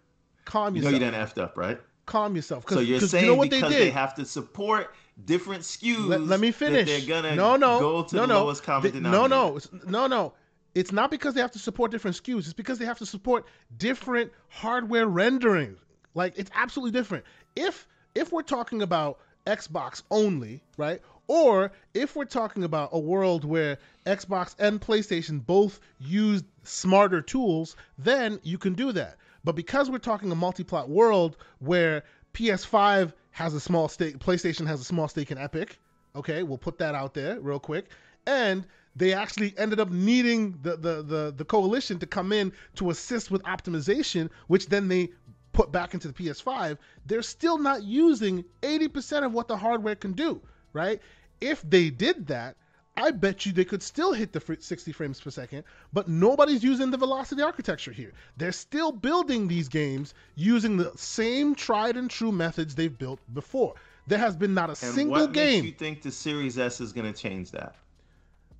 Calm 0.44 0.74
you 0.74 0.82
yourself 0.82 0.94
you 0.94 1.00
know 1.00 1.06
you 1.06 1.12
done 1.12 1.26
effed 1.26 1.42
up 1.42 1.56
right? 1.56 1.80
Calm 2.06 2.36
yourself 2.36 2.64
so 2.68 2.80
you're 2.80 3.00
saying 3.00 3.24
you 3.24 3.30
know 3.30 3.36
what 3.36 3.50
because 3.50 3.70
they, 3.70 3.78
did? 3.78 3.86
they 3.86 3.90
have 3.90 4.14
to 4.14 4.24
support 4.24 4.94
different 5.24 5.62
SKUs 5.62 6.06
let, 6.06 6.20
let 6.20 6.40
me 6.40 6.50
finish 6.50 6.86
they're 6.86 7.08
gonna 7.08 7.34
no 7.34 7.56
no. 7.56 7.80
go 7.80 8.02
to 8.02 8.14
no, 8.14 8.22
the 8.22 8.26
no. 8.28 8.44
lowest 8.44 8.62
common 8.62 8.92
they, 8.92 9.00
no 9.00 9.26
no. 9.26 9.58
no 9.86 10.06
no 10.06 10.32
it's 10.76 10.92
not 10.92 11.10
because 11.10 11.32
they 11.32 11.40
have 11.40 11.52
to 11.52 11.58
support 11.58 11.90
different 11.90 12.22
SKUs. 12.22 12.40
It's 12.40 12.52
because 12.52 12.78
they 12.78 12.84
have 12.84 12.98
to 12.98 13.06
support 13.06 13.46
different 13.78 14.30
hardware 14.48 15.06
renderings. 15.06 15.78
Like 16.14 16.34
it's 16.36 16.50
absolutely 16.54 16.90
different. 16.90 17.24
If 17.56 17.88
if 18.14 18.30
we're 18.30 18.42
talking 18.42 18.82
about 18.82 19.18
Xbox 19.46 20.02
only, 20.10 20.62
right? 20.76 21.00
Or 21.28 21.72
if 21.94 22.14
we're 22.14 22.26
talking 22.26 22.62
about 22.62 22.90
a 22.92 22.98
world 22.98 23.46
where 23.46 23.78
Xbox 24.04 24.54
and 24.58 24.78
PlayStation 24.78 25.44
both 25.44 25.80
use 25.98 26.44
smarter 26.62 27.22
tools, 27.22 27.74
then 27.96 28.38
you 28.42 28.58
can 28.58 28.74
do 28.74 28.92
that. 28.92 29.16
But 29.44 29.56
because 29.56 29.88
we're 29.90 29.98
talking 29.98 30.30
a 30.30 30.34
multi-plat 30.34 30.90
world 30.90 31.38
where 31.58 32.02
PS5 32.34 33.14
has 33.30 33.54
a 33.54 33.60
small 33.60 33.88
stake, 33.88 34.18
PlayStation 34.18 34.66
has 34.66 34.80
a 34.80 34.84
small 34.84 35.08
stake 35.08 35.30
in 35.30 35.38
Epic, 35.38 35.78
okay, 36.14 36.42
we'll 36.42 36.58
put 36.58 36.78
that 36.78 36.94
out 36.94 37.14
there 37.14 37.40
real 37.40 37.60
quick. 37.60 37.86
And 38.26 38.66
they 38.97 39.12
actually 39.12 39.55
ended 39.59 39.78
up 39.78 39.90
needing 39.90 40.59
the, 40.62 40.77
the, 40.77 41.02
the, 41.02 41.35
the 41.36 41.44
coalition 41.44 41.98
to 41.98 42.06
come 42.06 42.32
in 42.32 42.51
to 42.77 42.90
assist 42.90 43.31
with 43.31 43.43
optimization, 43.43 44.31
which 44.47 44.66
then 44.68 44.89
they 44.89 45.10
put 45.52 45.70
back 45.70 45.94
into 45.94 46.09
the 46.09 46.14
PS5. 46.14 46.78
They're 47.05 47.23
still 47.23 47.59
not 47.59 47.82
using 47.82 48.44
80% 48.62 49.24
of 49.24 49.32
what 49.32 49.48
the 49.48 49.56
hardware 49.56 49.94
can 49.94 50.12
do, 50.12 50.40
right? 50.73 51.01
If 51.40 51.62
they 51.62 51.90
did 51.90 52.27
that, 52.28 52.56
I 52.98 53.10
bet 53.10 53.44
you 53.44 53.52
they 53.52 53.66
could 53.66 53.82
still 53.82 54.14
hit 54.14 54.32
the 54.32 54.56
60 54.59 54.93
frames 54.93 55.20
per 55.20 55.31
second, 55.31 55.64
but 55.93 56.09
nobody's 56.09 56.64
using 56.64 56.90
the 56.90 56.97
velocity 56.97 57.43
architecture 57.43 57.93
here. 57.93 58.12
They're 58.39 58.52
still 58.52 58.90
building 58.90 59.47
these 59.47 59.68
games 59.68 60.14
using 60.35 60.78
the 60.78 60.93
same 60.97 61.55
tried 61.55 61.98
and 61.98 62.09
true 62.09 62.32
methods 62.32 62.74
they've 62.74 62.97
built 62.97 63.20
before. 63.35 63.74
There 64.06 64.18
has 64.18 64.35
been 64.35 64.55
not 64.55 64.68
a 64.70 64.70
and 64.70 64.94
single 64.94 65.23
what 65.23 65.32
game. 65.32 65.64
Makes 65.64 65.66
you 65.66 65.78
think 65.78 66.02
the 66.02 66.10
Series 66.10 66.59
S 66.59 66.81
is 66.81 66.94
going 66.94 67.12
to 67.12 67.18
change 67.18 67.51
that? 67.51 67.74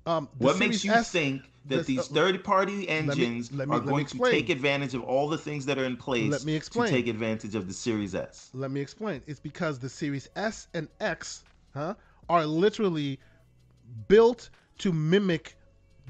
Um, 0.07 0.29
what 0.37 0.57
makes 0.57 0.85
you 0.85 0.91
S, 0.93 1.11
think 1.11 1.43
that 1.65 1.79
this, 1.79 1.87
these 1.87 1.99
uh, 1.99 2.13
third-party 2.13 2.87
engines 2.87 3.51
let 3.51 3.67
me, 3.67 3.75
let 3.75 3.81
me, 3.83 3.89
are 3.89 3.91
going 3.91 4.05
to 4.05 4.31
take 4.31 4.47
advantage 4.47 4.93
of 4.93 5.03
all 5.03 5.27
the 5.27 5.37
things 5.37 5.65
that 5.65 5.77
are 5.77 5.83
in 5.83 5.97
place 5.97 6.31
let 6.31 6.45
me 6.45 6.55
explain. 6.55 6.87
to 6.87 6.93
take 6.93 7.07
advantage 7.07 7.55
of 7.55 7.67
the 7.67 7.73
Series 7.73 8.15
S? 8.15 8.49
Let 8.53 8.71
me 8.71 8.79
explain. 8.79 9.21
It's 9.27 9.41
because 9.41 9.79
the 9.79 9.89
Series 9.89 10.29
S 10.37 10.69
and 10.73 10.87
X, 11.01 11.43
huh, 11.73 11.95
are 12.29 12.45
literally 12.45 13.19
built 14.07 14.49
to 14.77 14.93
mimic 14.93 15.57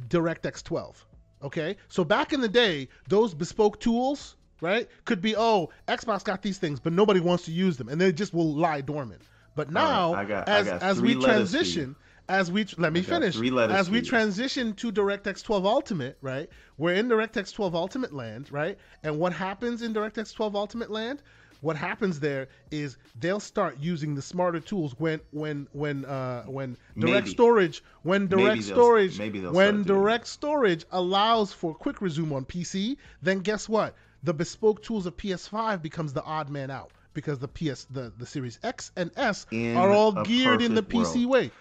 DirectX 0.09 0.63
12. 0.63 1.03
Okay, 1.43 1.75
so 1.87 2.03
back 2.03 2.33
in 2.33 2.41
the 2.41 2.47
day, 2.47 2.87
those 3.07 3.33
bespoke 3.33 3.79
tools, 3.79 4.35
right? 4.61 4.87
Could 5.05 5.21
be, 5.21 5.35
oh, 5.35 5.69
Xbox 5.87 6.23
got 6.23 6.41
these 6.43 6.59
things, 6.59 6.79
but 6.79 6.93
nobody 6.93 7.19
wants 7.19 7.45
to 7.45 7.51
use 7.51 7.77
them, 7.77 7.89
and 7.89 7.99
they 7.99 8.11
just 8.11 8.33
will 8.33 8.53
lie 8.53 8.81
dormant. 8.81 9.21
But 9.55 9.71
now, 9.71 10.13
right, 10.13 10.27
got, 10.27 10.49
as 10.49 10.67
as 10.67 11.01
we 11.01 11.15
transition, 11.15 11.95
as 12.29 12.51
we 12.51 12.65
let 12.77 12.93
me 12.93 13.01
finish, 13.01 13.35
as 13.37 13.89
we 13.89 14.01
transition 14.01 14.73
to 14.73 14.91
DirectX 14.91 15.43
12 15.43 15.65
Ultimate, 15.65 16.17
right? 16.21 16.49
We're 16.77 16.95
in 16.95 17.07
DirectX 17.07 17.53
12 17.53 17.75
Ultimate 17.75 18.13
land, 18.13 18.51
right? 18.51 18.77
And 19.03 19.19
what 19.19 19.33
happens 19.33 19.81
in 19.81 19.93
DirectX 19.93 20.33
12 20.33 20.55
Ultimate 20.55 20.91
land? 20.91 21.21
What 21.61 21.75
happens 21.75 22.19
there 22.19 22.49
is 22.69 22.97
they'll 23.19 23.39
start 23.39 23.77
using 23.79 24.13
the 24.13 24.21
smarter 24.21 24.59
tools 24.59 24.93
when 24.99 25.19
when 25.31 25.67
when 25.71 26.05
uh, 26.05 26.43
when 26.43 26.77
direct 26.97 27.25
maybe. 27.25 27.29
storage 27.31 27.83
when 28.03 28.27
direct 28.27 28.47
maybe 28.47 28.61
storage 28.61 29.17
maybe 29.17 29.41
when 29.41 29.83
direct 29.83 30.27
storage 30.27 30.85
allows 30.91 31.51
for 31.51 31.73
quick 31.73 32.01
resume 32.01 32.33
on 32.33 32.45
PC, 32.45 32.97
then 33.23 33.39
guess 33.39 33.67
what? 33.67 33.95
The 34.23 34.33
bespoke 34.33 34.83
tools 34.83 35.05
of 35.07 35.17
PS5 35.17 35.81
becomes 35.81 36.13
the 36.13 36.23
odd 36.23 36.49
man 36.49 36.69
out 36.69 36.91
because 37.13 37.39
the 37.39 37.47
PS 37.47 37.85
the, 37.85 38.13
the 38.17 38.25
Series 38.27 38.59
X 38.61 38.91
and 38.95 39.09
S 39.17 39.47
in 39.49 39.75
are 39.75 39.89
all 39.89 40.11
geared 40.11 40.61
in 40.61 40.75
the 40.75 40.83
PC 40.83 41.25
world. 41.25 41.29
way. 41.29 41.51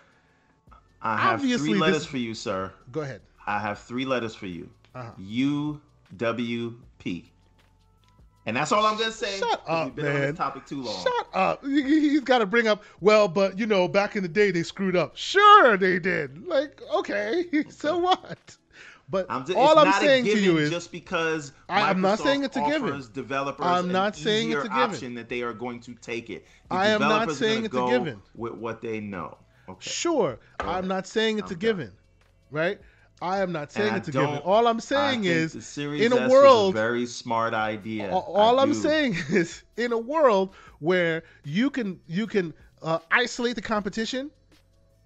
I 1.02 1.16
have 1.16 1.40
Obviously, 1.40 1.70
three 1.70 1.78
letters 1.78 1.98
this... 1.98 2.06
for 2.06 2.18
you, 2.18 2.34
sir. 2.34 2.72
Go 2.92 3.02
ahead. 3.02 3.20
I 3.46 3.58
have 3.58 3.78
three 3.78 4.04
letters 4.04 4.34
for 4.34 4.46
you. 4.46 4.68
Uh-huh. 4.94 5.10
U 5.18 5.80
W 6.16 6.74
P. 6.98 7.30
And 8.46 8.56
that's 8.56 8.70
all 8.70 8.86
I'm 8.86 8.96
gonna 8.96 9.10
say. 9.10 9.38
Shut 9.38 9.62
up, 9.66 9.96
been 9.96 10.04
man. 10.04 10.14
On 10.14 10.20
this 10.22 10.36
topic 10.36 10.66
too 10.66 10.82
long. 10.82 11.02
Shut 11.02 11.28
up. 11.34 11.64
He's 11.64 12.20
got 12.20 12.38
to 12.38 12.46
bring 12.46 12.68
up. 12.68 12.84
Well, 13.00 13.26
but 13.26 13.58
you 13.58 13.66
know, 13.66 13.88
back 13.88 14.14
in 14.14 14.22
the 14.22 14.28
day, 14.28 14.52
they 14.52 14.62
screwed 14.62 14.94
up. 14.96 15.16
Sure, 15.16 15.76
they 15.76 15.98
did. 15.98 16.46
Like, 16.46 16.80
okay, 16.94 17.44
okay. 17.54 17.68
so 17.68 17.98
what? 17.98 18.56
But 19.08 19.26
I'm 19.28 19.44
just, 19.44 19.56
all 19.56 19.78
I'm 19.78 19.92
saying 20.00 20.24
to 20.24 20.38
you 20.38 20.58
is 20.58 20.70
just 20.70 20.90
because 20.90 21.52
I, 21.68 21.90
am 21.90 22.00
not 22.00 22.18
saying 22.18 22.42
it's 22.42 22.56
a 22.56 22.60
given. 22.66 23.04
Developers, 23.12 23.64
I'm 23.64 23.90
not 23.90 24.16
saying 24.16 24.50
it's 24.50 24.64
a 24.64 24.68
given. 24.68 24.78
Option 24.78 25.14
that 25.14 25.28
they 25.28 25.42
are 25.42 25.52
going 25.52 25.80
to 25.80 25.94
take 25.94 26.28
it. 26.28 26.44
The 26.70 26.74
I 26.74 26.88
am 26.88 27.00
not 27.00 27.30
saying 27.32 27.66
it's 27.66 27.74
a 27.74 27.86
given. 27.88 28.20
With 28.34 28.54
what 28.54 28.80
they 28.82 29.00
know. 29.00 29.38
Okay. 29.68 29.90
Sure, 29.90 30.38
I'm 30.60 30.86
not 30.86 31.06
saying 31.06 31.38
it's 31.38 31.50
I'm 31.50 31.56
a 31.56 31.60
given, 31.60 31.86
done. 31.86 31.96
right? 32.50 32.80
I 33.22 33.40
am 33.40 33.50
not 33.50 33.72
saying 33.72 33.94
it's 33.94 34.08
a 34.08 34.12
given. 34.12 34.38
All 34.38 34.66
I'm 34.66 34.80
saying 34.80 35.24
is, 35.24 35.78
in 35.78 36.12
a 36.12 36.16
S 36.16 36.30
world, 36.30 36.74
a 36.74 36.78
very 36.78 37.06
smart 37.06 37.54
idea. 37.54 38.10
All, 38.10 38.34
all 38.34 38.60
I'm 38.60 38.74
saying 38.74 39.16
is, 39.30 39.62
in 39.76 39.92
a 39.92 39.98
world 39.98 40.54
where 40.80 41.22
you 41.44 41.70
can 41.70 41.98
you 42.06 42.26
can 42.26 42.52
uh, 42.82 42.98
isolate 43.10 43.56
the 43.56 43.62
competition, 43.62 44.30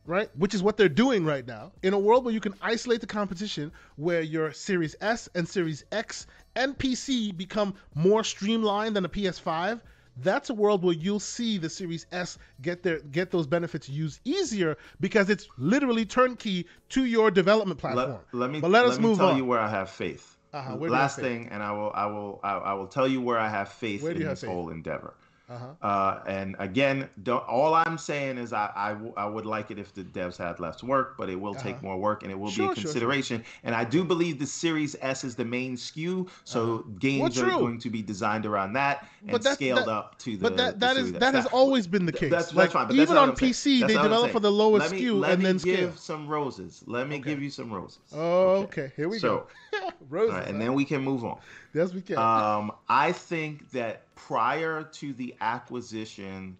right? 0.06 0.28
Which 0.36 0.54
is 0.54 0.62
what 0.62 0.76
they're 0.76 0.88
doing 0.88 1.24
right 1.24 1.46
now. 1.46 1.70
In 1.84 1.94
a 1.94 1.98
world 1.98 2.24
where 2.24 2.34
you 2.34 2.40
can 2.40 2.54
isolate 2.60 3.00
the 3.00 3.06
competition, 3.06 3.70
where 3.96 4.22
your 4.22 4.52
Series 4.52 4.96
S 5.00 5.28
and 5.36 5.48
Series 5.48 5.84
X 5.92 6.26
and 6.56 6.76
PC 6.76 7.36
become 7.36 7.74
more 7.94 8.24
streamlined 8.24 8.96
than 8.96 9.04
a 9.04 9.08
PS5, 9.08 9.80
that's 10.22 10.50
a 10.50 10.54
world 10.54 10.82
where 10.82 10.94
you'll 10.94 11.20
see 11.20 11.58
the 11.58 11.68
Series 11.68 12.06
S 12.12 12.38
get 12.62 12.82
their 12.82 13.00
get 13.00 13.30
those 13.30 13.46
benefits 13.46 13.88
used 13.88 14.20
easier 14.24 14.76
because 15.00 15.30
it's 15.30 15.46
literally 15.58 16.04
turnkey 16.04 16.66
to 16.90 17.04
your 17.04 17.30
development 17.30 17.78
platform. 17.80 18.18
Let, 18.32 18.40
let 18.40 18.50
me 18.50 18.60
but 18.60 18.70
let, 18.70 18.84
let 18.84 18.92
us 18.92 18.98
move 18.98 19.18
tell 19.18 19.28
on. 19.30 19.36
you 19.36 19.44
where 19.44 19.60
I 19.60 19.68
have 19.68 19.90
faith. 19.90 20.36
Uh-huh, 20.52 20.76
Last 20.76 21.18
thing, 21.20 21.48
and 21.50 21.62
I 21.62 21.70
will 21.72 21.92
I 21.94 22.06
will 22.06 22.40
I, 22.42 22.54
I, 22.54 22.72
will 22.74 22.88
tell 22.88 23.06
you 23.06 23.20
where 23.20 23.38
I 23.38 23.48
have 23.48 23.68
faith 23.68 24.04
in 24.04 24.18
this 24.18 24.40
faith? 24.40 24.50
whole 24.50 24.70
endeavor. 24.70 25.14
Uh-huh. 25.50 25.66
Uh, 25.82 26.20
and 26.26 26.54
again, 26.60 27.08
all 27.28 27.74
I'm 27.74 27.98
saying 27.98 28.38
is 28.38 28.52
I, 28.52 28.70
I, 28.76 28.88
w- 28.90 29.12
I 29.16 29.26
would 29.26 29.46
like 29.46 29.72
it 29.72 29.80
if 29.80 29.92
the 29.92 30.04
devs 30.04 30.36
had 30.36 30.60
less 30.60 30.80
work, 30.84 31.16
but 31.18 31.28
it 31.28 31.34
will 31.34 31.56
uh-huh. 31.56 31.62
take 31.62 31.82
more 31.82 31.98
work 31.98 32.22
and 32.22 32.30
it 32.30 32.38
will 32.38 32.50
sure, 32.50 32.68
be 32.68 32.72
a 32.80 32.82
consideration. 32.82 33.38
Sure, 33.38 33.44
sure. 33.44 33.60
And 33.64 33.74
I 33.74 33.82
do 33.82 34.04
believe 34.04 34.38
the 34.38 34.46
Series 34.46 34.94
S 35.00 35.24
is 35.24 35.34
the 35.34 35.44
main 35.44 35.74
SKU, 35.74 36.28
so 36.44 36.74
uh-huh. 36.74 36.82
games 37.00 37.36
well, 37.36 37.46
are 37.46 37.58
going 37.58 37.80
to 37.80 37.90
be 37.90 38.00
designed 38.00 38.46
around 38.46 38.74
that 38.74 39.08
and 39.26 39.42
that, 39.42 39.54
scaled 39.54 39.80
that, 39.80 39.88
up 39.88 40.18
to 40.20 40.36
the. 40.36 40.42
But 40.42 40.56
that 40.56 40.78
that 40.78 40.96
is 40.96 41.12
that 41.14 41.34
has 41.34 41.46
always 41.46 41.88
been 41.88 42.06
the 42.06 42.12
case. 42.12 42.30
That's, 42.30 42.54
like, 42.54 42.70
fine. 42.70 42.86
But 42.86 42.96
even 42.96 43.16
on 43.16 43.32
PC, 43.32 43.80
they 43.80 43.94
develop 43.94 44.30
for 44.30 44.40
the 44.40 44.52
lowest 44.52 44.92
me, 44.92 45.02
SKU 45.02 45.28
and 45.28 45.44
then 45.44 45.58
scale. 45.58 45.76
give 45.76 45.98
some 45.98 46.28
roses. 46.28 46.84
Let 46.86 47.08
me 47.08 47.16
okay. 47.16 47.30
give 47.30 47.42
you 47.42 47.50
some 47.50 47.72
roses. 47.72 47.98
Oh, 48.12 48.50
okay. 48.50 48.82
okay. 48.82 48.92
Here 48.94 49.08
we 49.08 49.18
so, 49.18 49.46
go. 49.72 49.90
roses. 50.08 50.34
Right, 50.34 50.46
and 50.46 50.60
then 50.60 50.74
we 50.74 50.84
can 50.84 51.02
move 51.02 51.24
on. 51.24 51.38
Yes, 51.72 51.94
we 51.94 52.00
can. 52.00 52.18
Um, 52.18 52.72
I 52.88 53.12
think 53.12 53.70
that 53.70 54.14
prior 54.14 54.82
to 54.82 55.12
the 55.12 55.34
acquisition 55.40 56.56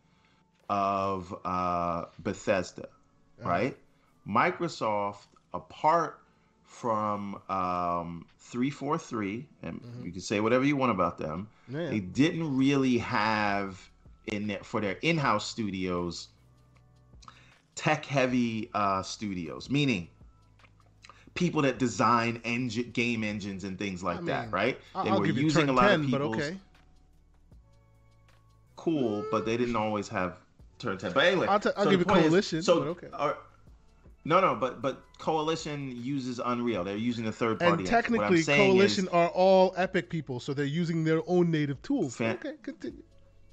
of 0.68 1.34
uh, 1.44 2.06
Bethesda, 2.20 2.84
uh-huh. 2.84 3.48
right? 3.48 3.76
Microsoft, 4.28 5.26
apart 5.52 6.20
from 6.64 7.40
um, 7.48 8.24
343, 8.38 9.46
and 9.62 9.80
mm-hmm. 9.80 10.04
you 10.06 10.12
can 10.12 10.20
say 10.20 10.40
whatever 10.40 10.64
you 10.64 10.76
want 10.76 10.92
about 10.92 11.18
them, 11.18 11.48
Man. 11.66 11.90
they 11.90 12.00
didn't 12.00 12.56
really 12.56 12.98
have 12.98 13.80
in 14.26 14.46
their, 14.46 14.62
for 14.62 14.80
their 14.80 14.96
in-house 15.02 15.48
studios 15.48 16.28
tech-heavy 17.74 18.68
uh, 18.74 19.02
studios, 19.02 19.70
meaning 19.70 20.08
people 21.34 21.62
that 21.62 21.78
design 21.78 22.40
engine, 22.44 22.90
game 22.90 23.24
engines 23.24 23.64
and 23.64 23.78
things 23.78 24.02
like 24.02 24.16
I 24.16 24.20
mean, 24.20 24.26
that, 24.26 24.52
right? 24.52 24.78
They 25.04 25.10
I'll 25.10 25.20
were 25.20 25.26
using 25.26 25.68
a 25.68 25.72
lot 25.72 25.88
10, 25.88 26.00
of 26.00 26.06
people's. 26.06 26.36
Okay 26.36 26.56
cool, 28.80 29.24
but 29.30 29.44
they 29.44 29.56
didn't 29.56 29.76
always 29.76 30.08
have 30.08 30.38
turn 30.78 30.98
ten. 30.98 31.12
But 31.12 31.26
anyway, 31.26 31.46
I'll, 31.46 31.60
t- 31.60 31.70
I'll 31.76 31.84
so 31.84 31.90
give 31.90 32.00
you 32.00 32.06
coalition. 32.06 32.58
Is, 32.60 32.66
so 32.66 32.82
okay. 32.82 33.08
Are, 33.12 33.36
no, 34.24 34.40
no, 34.40 34.54
but 34.54 34.82
but 34.82 35.02
coalition 35.18 35.94
uses 36.02 36.40
Unreal. 36.44 36.82
They're 36.82 36.96
using 36.96 37.26
a 37.26 37.32
third 37.32 37.60
party. 37.60 37.82
And 37.82 37.86
technically, 37.86 38.42
coalition 38.42 39.04
is, 39.04 39.10
are 39.10 39.28
all 39.28 39.74
Epic 39.76 40.08
people, 40.08 40.40
so 40.40 40.54
they're 40.54 40.64
using 40.64 41.04
their 41.04 41.20
own 41.26 41.50
native 41.50 41.80
tools. 41.82 42.16
Fan- 42.16 42.36
okay, 42.36 42.54
continue. 42.62 43.02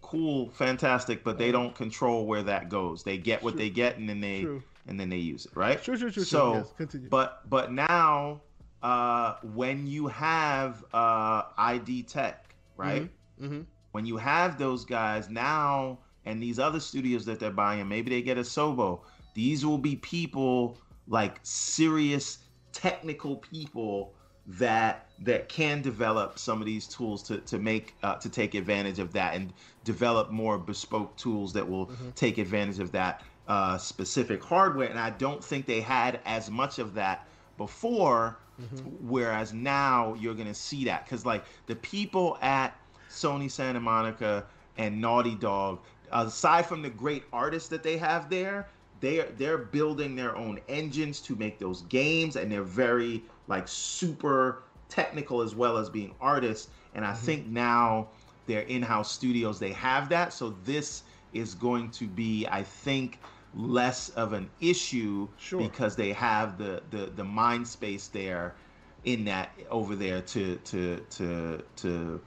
Cool, 0.01 0.49
fantastic, 0.51 1.23
but 1.25 1.37
they 1.37 1.51
don't 1.51 1.75
control 1.75 2.25
where 2.25 2.43
that 2.43 2.69
goes. 2.69 3.03
They 3.03 3.17
get 3.17 3.43
what 3.43 3.57
they 3.57 3.69
get, 3.69 3.97
and 3.97 4.07
then 4.07 4.21
they 4.21 4.43
True. 4.43 4.63
And 4.87 4.99
then 4.99 5.09
they 5.09 5.17
use 5.17 5.45
it, 5.45 5.55
right? 5.55 5.83
Sure, 5.83 5.97
sure, 5.97 6.11
sure. 6.11 6.25
So, 6.25 6.53
yes, 6.55 6.73
continue. 6.77 7.09
but 7.09 7.49
but 7.49 7.71
now, 7.71 8.41
uh, 8.81 9.35
when 9.53 9.87
you 9.87 10.07
have 10.07 10.83
uh, 10.93 11.43
ID 11.57 12.03
Tech, 12.03 12.55
right? 12.77 13.03
Mm-hmm. 13.03 13.45
Mm-hmm 13.45 13.61
when 13.97 14.05
you 14.05 14.17
have 14.17 14.59
those 14.59 14.85
guys 14.85 15.27
now 15.27 15.97
and 16.25 16.39
these 16.39 16.59
other 16.59 16.79
studios 16.79 17.25
that 17.25 17.39
they're 17.39 17.49
buying, 17.49 17.87
maybe 17.87 18.11
they 18.11 18.21
get 18.21 18.37
a 18.37 18.41
Sobo. 18.41 18.99
These 19.33 19.65
will 19.65 19.79
be 19.79 19.95
people 19.95 20.77
like 21.07 21.39
serious 21.41 22.37
technical 22.73 23.37
people 23.37 24.13
that 24.45 25.09
that 25.19 25.49
can 25.49 25.81
develop 25.81 26.37
some 26.37 26.59
of 26.59 26.67
these 26.67 26.85
tools 26.87 27.23
to 27.23 27.39
to 27.39 27.57
make 27.57 27.95
uh, 28.03 28.15
to 28.17 28.29
take 28.29 28.53
advantage 28.53 28.99
of 28.99 29.11
that 29.13 29.33
and 29.33 29.51
develop 29.83 30.29
more 30.29 30.59
bespoke 30.59 31.17
tools 31.17 31.51
that 31.53 31.67
will 31.67 31.87
mm-hmm. 31.87 32.11
take 32.11 32.37
advantage 32.37 32.77
of 32.77 32.91
that 32.91 33.23
uh, 33.47 33.77
specific 33.77 34.43
hardware. 34.43 34.89
And 34.89 34.99
I 34.99 35.11
don't 35.11 35.43
think 35.43 35.65
they 35.65 35.81
had 35.81 36.19
as 36.25 36.49
much 36.49 36.79
of 36.79 36.93
that 36.95 37.27
before. 37.57 38.37
Mm-hmm. 38.61 38.89
Whereas 39.07 39.53
now 39.53 40.15
you're 40.15 40.33
gonna 40.33 40.53
see 40.53 40.83
that 40.85 41.05
because 41.05 41.25
like 41.25 41.45
the 41.67 41.75
people 41.75 42.39
at 42.41 42.75
Sony 43.09 43.51
Santa 43.51 43.79
Monica 43.79 44.45
and 44.77 44.99
Naughty 44.99 45.35
Dog, 45.35 45.79
aside 46.11 46.65
from 46.65 46.81
the 46.81 46.89
great 46.89 47.23
artists 47.31 47.69
that 47.69 47.83
they 47.83 47.97
have 47.97 48.29
there, 48.29 48.67
they're 48.99 49.29
they're 49.37 49.59
building 49.59 50.15
their 50.15 50.35
own 50.35 50.59
engines 50.67 51.19
to 51.21 51.35
make 51.35 51.59
those 51.59 51.83
games, 51.83 52.35
and 52.35 52.51
they're 52.51 52.63
very 52.63 53.23
like 53.47 53.67
super 53.67 54.63
technical 54.89 55.41
as 55.41 55.53
well 55.53 55.77
as 55.77 55.89
being 55.89 56.13
artists. 56.19 56.69
And 56.95 57.05
I 57.05 57.11
mm-hmm. 57.11 57.25
think 57.25 57.47
now 57.47 58.07
their 58.47 58.61
in-house 58.61 59.11
studios 59.11 59.59
they 59.59 59.73
have 59.73 60.09
that, 60.09 60.33
so 60.33 60.55
this 60.65 61.03
is 61.33 61.53
going 61.53 61.91
to 61.91 62.07
be, 62.07 62.47
I 62.49 62.63
think, 62.63 63.19
less 63.57 64.09
of 64.09 64.33
an 64.33 64.49
issue 64.61 65.27
sure. 65.37 65.59
because 65.59 65.95
they 65.95 66.13
have 66.13 66.57
the 66.57 66.81
the 66.91 67.07
the 67.15 67.23
mind 67.23 67.67
space 67.67 68.07
there 68.07 68.55
in 69.03 69.25
that 69.25 69.51
over 69.69 69.95
there 69.95 70.21
to 70.21 70.55
to 70.57 71.03
to 71.09 71.63
to 71.75 72.21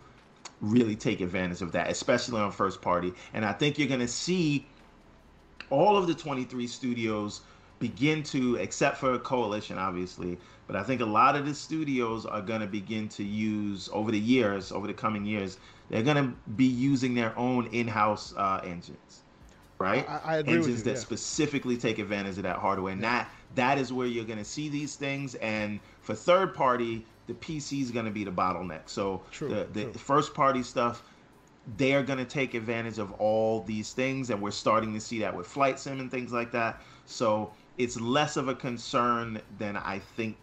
really 0.60 0.96
take 0.96 1.20
advantage 1.20 1.62
of 1.62 1.72
that, 1.72 1.90
especially 1.90 2.40
on 2.40 2.52
first 2.52 2.82
party. 2.82 3.12
And 3.32 3.44
I 3.44 3.52
think 3.52 3.78
you're 3.78 3.88
going 3.88 4.00
to 4.00 4.08
see 4.08 4.66
all 5.70 5.96
of 5.96 6.06
the 6.06 6.14
23 6.14 6.66
studios 6.66 7.40
begin 7.78 8.22
to, 8.24 8.56
except 8.56 8.98
for 8.98 9.14
a 9.14 9.18
Coalition, 9.18 9.78
obviously, 9.78 10.36
but 10.66 10.76
I 10.76 10.82
think 10.82 11.00
a 11.00 11.06
lot 11.06 11.34
of 11.34 11.46
the 11.46 11.54
studios 11.54 12.26
are 12.26 12.42
going 12.42 12.60
to 12.60 12.66
begin 12.66 13.08
to 13.10 13.24
use 13.24 13.88
over 13.92 14.10
the 14.10 14.18
years, 14.18 14.70
over 14.70 14.86
the 14.86 14.92
coming 14.94 15.24
years, 15.24 15.58
they're 15.88 16.02
going 16.02 16.16
to 16.16 16.34
be 16.56 16.66
using 16.66 17.14
their 17.14 17.36
own 17.38 17.66
in-house 17.68 18.34
uh, 18.36 18.60
engines, 18.62 19.22
right? 19.80 20.08
I, 20.08 20.20
I 20.24 20.36
agree 20.36 20.54
engines 20.54 20.78
you, 20.78 20.84
that 20.84 20.90
yeah. 20.92 20.98
specifically 20.98 21.76
take 21.76 21.98
advantage 21.98 22.36
of 22.36 22.44
that 22.44 22.58
hardware, 22.58 22.92
and 22.92 23.00
yeah. 23.00 23.24
that 23.24 23.30
that 23.56 23.78
is 23.78 23.92
where 23.92 24.06
you're 24.06 24.24
going 24.24 24.38
to 24.38 24.44
see 24.44 24.68
these 24.68 24.94
things. 24.94 25.34
And 25.36 25.80
for 26.02 26.14
third 26.14 26.54
party, 26.54 27.04
the 27.26 27.34
PC 27.34 27.82
is 27.82 27.90
going 27.90 28.04
to 28.04 28.12
be 28.12 28.22
the 28.22 28.30
bottleneck. 28.30 28.82
So 28.86 29.22
true, 29.32 29.48
the, 29.48 29.66
the 29.72 29.84
true. 29.84 29.92
first 29.94 30.34
party 30.34 30.62
stuff, 30.62 31.02
they 31.76 31.94
are 31.94 32.02
going 32.02 32.18
to 32.18 32.24
take 32.24 32.54
advantage 32.54 32.98
of 32.98 33.10
all 33.12 33.62
these 33.62 33.92
things, 33.92 34.30
and 34.30 34.40
we're 34.40 34.50
starting 34.52 34.94
to 34.94 35.00
see 35.00 35.18
that 35.20 35.34
with 35.34 35.46
flight 35.46 35.80
sim 35.80 35.98
and 35.98 36.10
things 36.10 36.32
like 36.32 36.52
that. 36.52 36.80
So 37.06 37.52
it's 37.78 37.98
less 37.98 38.36
of 38.36 38.48
a 38.48 38.54
concern 38.54 39.40
than 39.58 39.76
I 39.76 39.98
think 40.16 40.36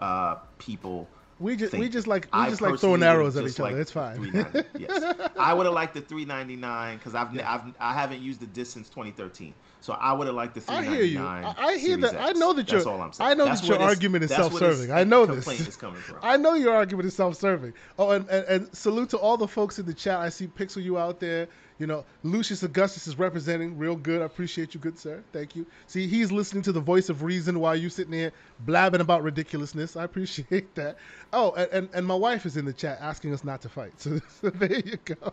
uh, 0.00 0.36
people 0.58 1.08
we 1.40 1.56
just 1.56 1.72
we 1.72 1.88
just 1.88 2.06
like 2.06 2.28
we 2.34 2.44
just 2.44 2.60
like 2.60 2.78
throwing 2.78 3.02
arrows 3.02 3.34
at 3.36 3.46
each 3.46 3.58
like 3.58 3.72
other. 3.72 3.80
It's 3.80 3.90
fine. 3.90 4.30
yes, 4.78 5.30
I 5.38 5.54
would 5.54 5.64
have 5.64 5.74
liked 5.74 5.94
the 5.94 6.02
399 6.02 6.98
because 6.98 7.14
I've, 7.14 7.34
yeah. 7.34 7.52
I've 7.52 7.62
I 7.80 7.94
haven't 7.94 8.20
used 8.20 8.40
the 8.40 8.46
disc 8.46 8.74
since 8.74 8.90
2013. 8.90 9.54
So 9.80 9.94
I 9.94 10.12
would 10.12 10.26
have 10.26 10.36
liked 10.36 10.54
the 10.54 10.60
399. 10.60 10.92
I 10.92 10.96
hear 10.96 11.06
you. 11.06 11.54
I, 11.58 11.78
hear 11.78 11.96
that. 11.96 12.20
I 12.20 12.32
know 12.32 12.52
that 12.52 12.70
your. 12.70 12.86
I 13.20 13.32
know 13.32 13.46
that's 13.46 13.62
that 13.62 13.68
your 13.68 13.80
argument 13.80 14.24
is 14.24 14.30
self-serving. 14.30 14.92
I 14.92 15.04
know 15.04 15.24
this. 15.24 15.36
Complaint 15.36 15.68
is 15.68 15.76
coming 15.76 16.00
from. 16.02 16.18
I 16.22 16.36
know 16.36 16.54
your 16.54 16.74
argument 16.74 17.06
is 17.06 17.14
self-serving. 17.14 17.72
Oh, 17.98 18.10
and, 18.10 18.28
and, 18.28 18.44
and 18.46 18.76
salute 18.76 19.08
to 19.10 19.16
all 19.16 19.38
the 19.38 19.48
folks 19.48 19.78
in 19.78 19.86
the 19.86 19.94
chat. 19.94 20.18
I 20.18 20.28
see 20.28 20.46
Pixel 20.46 20.82
you 20.82 20.98
out 20.98 21.20
there. 21.20 21.48
You 21.80 21.86
know, 21.86 22.04
Lucius 22.24 22.62
Augustus 22.62 23.06
is 23.06 23.18
representing 23.18 23.78
real 23.78 23.96
good. 23.96 24.20
I 24.20 24.26
appreciate 24.26 24.74
you, 24.74 24.80
good 24.80 24.98
sir. 24.98 25.22
Thank 25.32 25.56
you. 25.56 25.64
See, 25.86 26.06
he's 26.06 26.30
listening 26.30 26.62
to 26.64 26.72
the 26.72 26.80
voice 26.80 27.08
of 27.08 27.22
reason 27.22 27.58
while 27.58 27.74
you 27.74 27.88
sitting 27.88 28.10
there 28.10 28.32
blabbing 28.66 29.00
about 29.00 29.22
ridiculousness. 29.22 29.96
I 29.96 30.04
appreciate 30.04 30.74
that. 30.74 30.98
Oh, 31.32 31.52
and, 31.52 31.70
and, 31.72 31.88
and 31.94 32.06
my 32.06 32.14
wife 32.14 32.44
is 32.44 32.58
in 32.58 32.66
the 32.66 32.72
chat 32.74 32.98
asking 33.00 33.32
us 33.32 33.44
not 33.44 33.62
to 33.62 33.70
fight. 33.70 33.92
So, 33.98 34.20
so 34.42 34.50
there 34.50 34.78
you 34.78 34.98
go. 35.06 35.32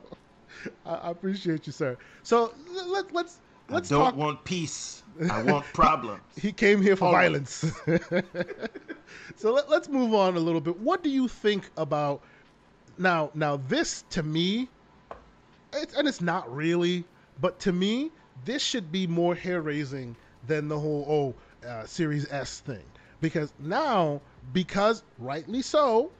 I, 0.85 0.93
I, 0.93 1.11
appreciate 1.11 1.67
you, 1.67 1.73
sir. 1.73 1.97
So 2.23 2.53
let, 2.87 3.13
let's 3.13 3.39
let's 3.69 3.91
I 3.91 3.95
don't 3.95 4.05
talk. 4.05 4.15
want 4.15 4.43
peace. 4.45 5.03
I 5.29 5.43
want 5.51 5.65
problems. 5.73 6.21
he 6.41 6.53
came 6.53 6.81
here 6.81 6.95
for 6.95 7.11
violence. 7.11 7.73
so 9.35 9.53
let, 9.53 9.69
let's 9.69 9.89
move 9.89 10.13
on 10.13 10.37
a 10.37 10.39
little 10.39 10.61
bit. 10.61 10.79
What 10.79 11.03
do 11.03 11.09
you 11.09 11.27
think 11.27 11.69
about 11.75 12.21
now? 12.97 13.31
Now 13.33 13.57
this 13.67 14.05
to 14.11 14.23
me 14.23 14.69
it's, 15.81 15.95
and 15.95 16.07
it's 16.07 16.21
not 16.21 16.53
really, 16.53 17.03
but 17.41 17.59
to 17.61 17.71
me, 17.71 18.11
this 18.45 18.61
should 18.61 18.91
be 18.91 19.07
more 19.07 19.35
hair 19.35 19.61
raising 19.61 20.15
than 20.47 20.67
the 20.67 20.79
whole 20.79 21.35
oh 21.63 21.67
uh, 21.67 21.85
Series 21.85 22.31
S 22.31 22.59
thing. 22.61 22.83
Because 23.21 23.51
now 23.59 24.21
because 24.53 25.03
rightly 25.17 25.61
so 25.61 26.11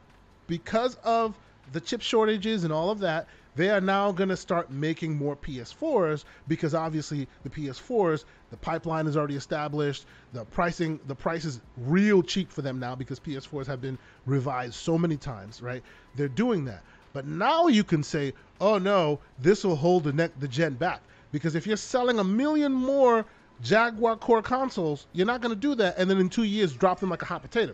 because 0.47 0.95
of 1.03 1.38
the 1.71 1.79
chip 1.79 2.01
shortages 2.01 2.63
and 2.63 2.73
all 2.73 2.89
of 2.89 2.99
that 2.99 3.27
they 3.55 3.69
are 3.69 3.81
now 3.81 4.11
going 4.11 4.29
to 4.29 4.38
start 4.38 4.71
making 4.71 5.15
more 5.15 5.35
PS4s 5.35 6.25
because 6.47 6.75
obviously 6.75 7.27
the 7.43 7.49
PS4s 7.49 8.23
the 8.49 8.57
pipeline 8.57 9.07
is 9.07 9.17
already 9.17 9.35
established. 9.35 10.05
The 10.34 10.45
pricing 10.45 10.99
the 11.07 11.15
price 11.15 11.45
is 11.45 11.59
real 11.77 12.21
cheap 12.21 12.51
for 12.51 12.61
them 12.61 12.79
now 12.79 12.95
because 12.95 13.19
PS4s 13.19 13.67
have 13.67 13.81
been 13.81 13.97
revised 14.25 14.75
so 14.75 14.97
many 14.97 15.17
times 15.17 15.61
right? 15.61 15.84
They're 16.15 16.27
doing 16.27 16.65
that 16.65 16.84
but 17.13 17.25
now 17.25 17.67
you 17.67 17.84
can 17.84 18.03
say, 18.03 18.34
oh 18.61 18.77
no, 18.77 19.19
this 19.39 19.63
will 19.63 19.75
hold 19.75 20.03
the 20.03 20.13
neck 20.13 20.31
the 20.39 20.47
gen 20.47 20.73
back. 20.73 21.01
Because 21.31 21.55
if 21.55 21.67
you're 21.67 21.77
selling 21.77 22.19
a 22.19 22.23
million 22.23 22.71
more 22.71 23.25
Jaguar 23.61 24.15
core 24.17 24.41
consoles, 24.41 25.07
you're 25.13 25.27
not 25.27 25.41
going 25.41 25.53
to 25.53 25.59
do 25.59 25.75
that 25.75 25.95
and 25.97 26.09
then 26.09 26.19
in 26.19 26.29
two 26.29 26.43
years 26.43 26.73
drop 26.73 26.99
them 26.99 27.09
like 27.09 27.21
a 27.21 27.25
hot 27.25 27.41
potato, 27.41 27.73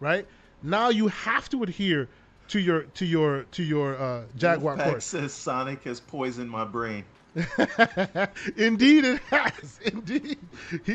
right? 0.00 0.26
Now 0.62 0.90
you 0.90 1.08
have 1.08 1.48
to 1.50 1.62
adhere 1.62 2.08
to 2.48 2.58
your 2.58 2.82
to 2.82 3.04
your 3.06 3.44
to 3.44 3.62
your 3.62 3.96
uh, 3.96 4.22
Jaguar 4.36 4.76
core. 4.76 5.00
says 5.00 5.32
Sonic 5.32 5.82
has 5.84 6.00
poisoned 6.00 6.50
my 6.50 6.64
brain. 6.64 7.04
Indeed, 8.56 9.04
it 9.04 9.20
has. 9.22 9.80
Indeed, 9.84 10.38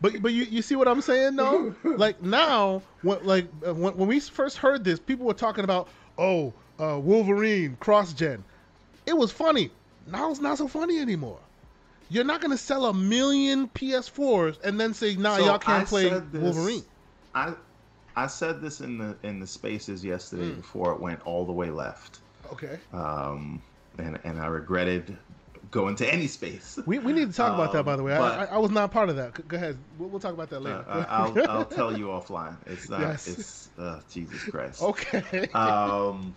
but 0.00 0.22
but 0.22 0.32
you, 0.32 0.44
you 0.44 0.62
see 0.62 0.74
what 0.74 0.88
I'm 0.88 1.02
saying 1.02 1.36
though? 1.36 1.74
Like 1.84 2.22
now, 2.22 2.82
when, 3.02 3.24
like 3.24 3.46
when, 3.60 3.96
when 3.96 4.08
we 4.08 4.20
first 4.20 4.56
heard 4.56 4.84
this, 4.84 4.98
people 4.98 5.26
were 5.26 5.34
talking 5.34 5.64
about, 5.64 5.88
oh, 6.18 6.52
uh, 6.78 6.98
Wolverine 6.98 7.76
cross 7.80 8.12
gen. 8.12 8.44
It 9.06 9.16
was 9.16 9.32
funny. 9.32 9.70
Now 10.06 10.30
it's 10.30 10.40
not 10.40 10.58
so 10.58 10.68
funny 10.68 10.98
anymore. 10.98 11.38
You're 12.10 12.24
not 12.24 12.40
going 12.40 12.50
to 12.50 12.58
sell 12.58 12.86
a 12.86 12.94
million 12.94 13.68
PS4s 13.68 14.62
and 14.64 14.80
then 14.80 14.94
say, 14.94 15.14
"Nah, 15.14 15.36
so 15.36 15.44
y'all 15.44 15.58
can't 15.58 15.82
I 15.82 15.86
play 15.86 16.08
this, 16.08 16.42
Wolverine." 16.42 16.84
I 17.34 17.54
I 18.16 18.26
said 18.26 18.60
this 18.60 18.80
in 18.80 18.98
the 18.98 19.16
in 19.22 19.40
the 19.40 19.46
spaces 19.46 20.04
yesterday 20.04 20.50
mm. 20.50 20.56
before 20.56 20.92
it 20.92 21.00
went 21.00 21.20
all 21.26 21.44
the 21.44 21.52
way 21.52 21.70
left. 21.70 22.20
Okay. 22.52 22.78
Um, 22.92 23.62
and 23.98 24.18
and 24.24 24.40
I 24.40 24.46
regretted 24.46 25.16
going 25.70 25.96
to 25.96 26.12
any 26.12 26.26
space. 26.26 26.78
We, 26.86 26.98
we 26.98 27.12
need 27.12 27.30
to 27.30 27.36
talk 27.36 27.50
um, 27.50 27.60
about 27.60 27.72
that, 27.72 27.84
by 27.84 27.96
the 27.96 28.02
way. 28.02 28.16
But, 28.16 28.50
I, 28.50 28.54
I, 28.54 28.58
was 28.58 28.70
not 28.70 28.90
part 28.90 29.08
of 29.08 29.16
that. 29.16 29.46
Go 29.48 29.56
ahead. 29.56 29.76
We'll, 29.98 30.08
we'll 30.08 30.20
talk 30.20 30.32
about 30.32 30.50
that 30.50 30.60
later. 30.60 30.84
Uh, 30.88 31.04
I'll, 31.08 31.50
I'll 31.50 31.64
tell 31.80 31.96
you 31.96 32.06
offline. 32.06 32.56
It's 32.66 32.88
not. 32.88 33.00
Yes. 33.00 33.28
It's 33.28 33.70
uh, 33.78 34.00
Jesus 34.10 34.42
Christ. 34.44 34.82
Okay. 34.82 35.48
Um, 35.54 36.34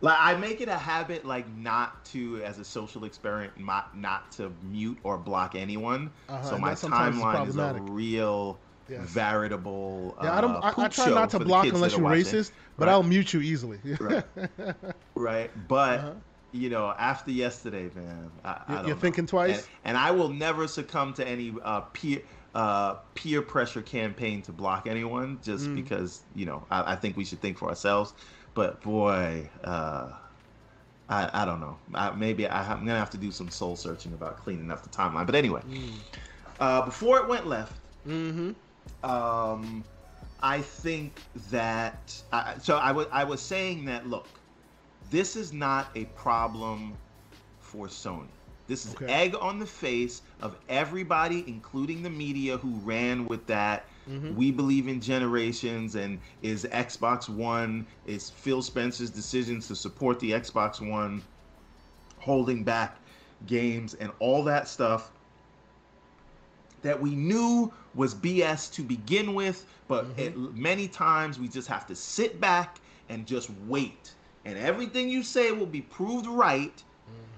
like 0.00 0.16
I 0.18 0.36
make 0.36 0.60
it 0.60 0.68
a 0.68 0.76
habit, 0.76 1.24
like 1.24 1.48
not 1.56 2.04
to, 2.06 2.42
as 2.44 2.58
a 2.58 2.64
social 2.64 3.04
experiment, 3.04 3.58
not 3.58 3.96
not 3.96 4.30
to 4.32 4.52
mute 4.62 4.98
or 5.02 5.18
block 5.18 5.54
anyone. 5.54 6.10
Uh-huh, 6.28 6.42
so 6.42 6.58
my 6.58 6.74
timeline 6.74 7.48
is 7.48 7.56
a 7.56 7.74
real. 7.74 8.58
Yes. 8.90 9.06
veritable. 9.10 10.16
Yeah, 10.22 10.38
I 10.38 10.40
don't. 10.40 10.56
Uh, 10.56 10.72
I, 10.78 10.84
I, 10.84 10.88
try 10.88 11.10
not 11.10 11.28
to 11.32 11.40
block 11.40 11.66
unless 11.66 11.94
you're 11.94 12.08
racist, 12.08 12.52
but 12.78 12.86
right. 12.86 12.92
I'll 12.92 13.02
mute 13.02 13.34
you 13.34 13.42
easily. 13.42 13.78
right. 14.00 14.24
right, 15.14 15.50
but 15.68 15.98
uh-huh. 15.98 16.12
You 16.52 16.70
know, 16.70 16.94
after 16.98 17.30
yesterday, 17.30 17.90
man, 17.94 18.30
I, 18.44 18.84
you're, 18.86 18.96
thinking 18.96 19.26
twice, 19.26 19.58
and, 19.58 19.68
and, 19.84 19.96
I 19.96 20.10
will 20.10 20.30
never 20.30 20.66
succumb 20.66 21.12
to 21.14 21.26
any 21.26 21.54
uh, 21.62 21.80
peer 21.80 22.22
uh, 22.54 22.94
peer 23.14 23.42
pressure 23.42 23.82
campaign 23.82 24.42
to 24.42 24.52
block 24.52 24.86
anyone, 24.86 25.38
just 25.42 25.66
mm. 25.66 25.74
because 25.76 26.22
you 26.34 26.46
know 26.46 26.64
I, 26.70 26.92
I 26.92 26.96
think 26.96 27.16
we 27.16 27.24
should 27.24 27.40
think 27.40 27.58
for 27.58 27.68
ourselves. 27.68 28.14
But 28.54 28.80
boy, 28.80 29.48
uh, 29.62 30.12
I 31.08 31.42
I 31.42 31.44
don't 31.44 31.60
know. 31.60 31.76
I, 31.94 32.10
maybe 32.12 32.46
I, 32.46 32.72
am 32.72 32.86
gonna 32.86 32.98
have 32.98 33.10
to 33.10 33.18
do 33.18 33.30
some 33.30 33.50
soul 33.50 33.76
searching 33.76 34.14
about 34.14 34.38
cleaning 34.38 34.70
up 34.70 34.82
the 34.82 34.88
timeline. 34.88 35.26
But 35.26 35.34
anyway, 35.34 35.62
mm. 35.68 35.92
uh, 36.60 36.82
before 36.82 37.18
it 37.18 37.28
went 37.28 37.46
left, 37.46 37.74
mm-hmm. 38.06 38.52
um, 39.08 39.84
I 40.42 40.60
think 40.62 41.20
that 41.50 42.10
so 42.60 42.76
I 42.76 42.92
was 42.92 43.06
I 43.12 43.24
was 43.24 43.40
saying 43.40 43.84
that 43.84 44.08
look, 44.08 44.26
this 45.10 45.36
is 45.36 45.52
not 45.52 45.88
a 45.94 46.04
problem 46.06 46.94
for 47.60 47.86
Sony. 47.86 48.26
This 48.66 48.84
is 48.84 48.94
okay. 48.94 49.06
egg 49.06 49.34
on 49.40 49.58
the 49.58 49.66
face 49.66 50.22
of 50.42 50.56
everybody, 50.68 51.44
including 51.46 52.02
the 52.02 52.10
media 52.10 52.58
who 52.58 52.70
ran 52.84 53.26
with 53.26 53.46
that 53.46 53.86
Mm-hmm. 54.10 54.36
We 54.36 54.50
believe 54.50 54.88
in 54.88 55.00
generations, 55.00 55.94
and 55.94 56.18
is 56.42 56.64
Xbox 56.64 57.28
One, 57.28 57.86
is 58.06 58.30
Phil 58.30 58.62
Spencer's 58.62 59.10
decisions 59.10 59.68
to 59.68 59.76
support 59.76 60.18
the 60.20 60.30
Xbox 60.30 60.86
One 60.86 61.22
holding 62.18 62.64
back 62.64 62.96
games 63.46 63.94
and 63.94 64.10
all 64.18 64.42
that 64.44 64.66
stuff 64.66 65.10
that 66.82 67.00
we 67.00 67.14
knew 67.14 67.72
was 67.94 68.14
BS 68.14 68.72
to 68.74 68.82
begin 68.82 69.34
with, 69.34 69.66
but 69.88 70.06
mm-hmm. 70.16 70.20
it, 70.20 70.56
many 70.56 70.88
times 70.88 71.38
we 71.38 71.48
just 71.48 71.68
have 71.68 71.86
to 71.88 71.94
sit 71.94 72.40
back 72.40 72.78
and 73.08 73.26
just 73.26 73.50
wait. 73.66 74.14
And 74.48 74.58
everything 74.58 75.10
you 75.10 75.22
say 75.22 75.52
will 75.52 75.66
be 75.66 75.82
proved 75.82 76.26
right, 76.26 76.82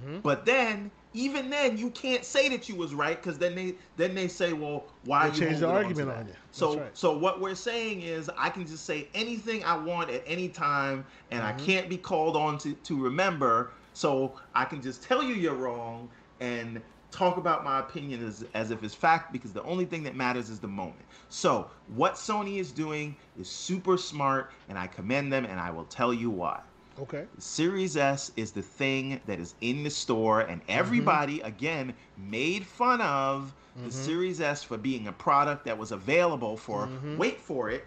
mm-hmm. 0.05 0.21
but 0.21 0.47
then 0.47 0.91
even 1.13 1.51
then 1.51 1.77
you 1.77 1.91
can't 1.91 2.25
say 2.25 2.49
that 2.49 2.69
you 2.69 2.77
was 2.77 2.95
right 2.95 3.21
because 3.21 3.39
then 3.39 3.55
they 3.55 3.75
then 3.97 4.15
they 4.15 4.29
say 4.29 4.53
well 4.53 4.85
why 5.05 5.29
they 5.29 5.35
you 5.35 5.47
change 5.47 5.61
the 5.61 5.69
argument 5.69 6.11
on 6.11 6.27
you 6.27 6.33
so 6.53 6.79
right. 6.79 6.97
so 6.97 7.17
what 7.17 7.41
we're 7.41 7.55
saying 7.55 8.03
is 8.03 8.31
i 8.39 8.49
can 8.49 8.65
just 8.67 8.85
say 8.85 9.09
anything 9.15 9.65
i 9.65 9.77
want 9.77 10.09
at 10.11 10.23
any 10.27 10.49
time 10.49 11.05
and 11.31 11.43
mm-hmm. 11.43 11.61
i 11.61 11.65
can't 11.65 11.89
be 11.89 11.97
called 11.97 12.37
on 12.37 12.57
to, 12.59 12.75
to 12.75 12.97
remember 12.97 13.73
so 13.93 14.33
i 14.55 14.65
can 14.65 14.81
just 14.81 15.03
tell 15.03 15.23
you 15.23 15.35
you're 15.35 15.55
wrong 15.55 16.09
and 16.39 16.81
talk 17.11 17.39
about 17.39 17.65
my 17.65 17.81
opinion 17.81 18.25
as, 18.25 18.45
as 18.55 18.71
if 18.71 18.85
it's 18.85 18.95
fact 18.95 19.33
because 19.33 19.53
the 19.53 19.63
only 19.65 19.85
thing 19.85 20.05
that 20.05 20.15
matters 20.15 20.49
is 20.49 20.61
the 20.61 20.69
moment 20.69 21.03
so 21.29 21.69
what 21.97 22.15
sony 22.15 22.59
is 22.59 22.71
doing 22.71 23.17
is 23.39 23.49
super 23.49 23.97
smart 23.97 24.53
and 24.69 24.79
i 24.79 24.87
commend 24.87 25.33
them 25.33 25.45
and 25.45 25.59
i 25.59 25.71
will 25.71 25.85
tell 25.87 26.15
you 26.15 26.31
why 26.31 26.61
Okay. 27.01 27.25
Series 27.39 27.97
S 27.97 28.31
is 28.37 28.53
the 28.53 28.63
thing 28.63 29.21
that 29.27 29.41
is 29.41 29.55
in 29.63 29.83
the 29.83 29.91
store, 29.91 30.41
and 30.41 30.61
mm-hmm. 30.61 30.79
everybody 30.79 31.39
mm-hmm. 31.39 31.47
again 31.47 31.95
made 32.19 32.67
fun 32.67 33.01
of 33.01 33.55
mm-hmm. 33.77 33.87
the 33.87 33.93
Series 33.93 34.41
S 34.41 34.63
for 34.63 34.77
being 34.77 35.09
a 35.09 35.13
product 35.13 35.65
that 35.65 35.77
was 35.77 35.93
available 35.93 36.57
for 36.57 36.87
mm-hmm. 36.87 37.17
wait 37.17 37.41
for 37.41 37.71
it, 37.71 37.85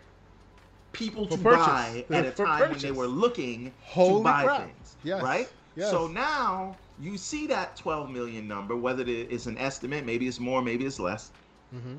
people 0.93 1.25
for 1.27 1.37
to 1.37 1.43
purchase. 1.43 1.65
buy 1.65 2.05
at 2.09 2.25
a 2.25 2.31
time 2.31 2.59
purchase. 2.59 2.83
when 2.83 2.93
they 2.93 2.97
were 2.97 3.07
looking 3.07 3.71
Holy 3.81 4.19
to 4.19 4.23
buy 4.23 4.43
crap. 4.43 4.65
things. 4.65 4.95
Yes. 5.03 5.21
Right. 5.21 5.49
Yes. 5.75 5.91
So 5.91 6.07
now 6.07 6.75
you 6.99 7.17
see 7.17 7.47
that 7.47 7.75
12 7.75 8.09
million 8.09 8.47
number, 8.47 8.75
whether 8.75 9.03
it's 9.05 9.45
an 9.45 9.57
estimate, 9.57 10.05
maybe 10.05 10.27
it's 10.27 10.39
more, 10.39 10.61
maybe 10.61 10.85
it's 10.85 10.99
less. 10.99 11.31
Mm-hmm. 11.75 11.95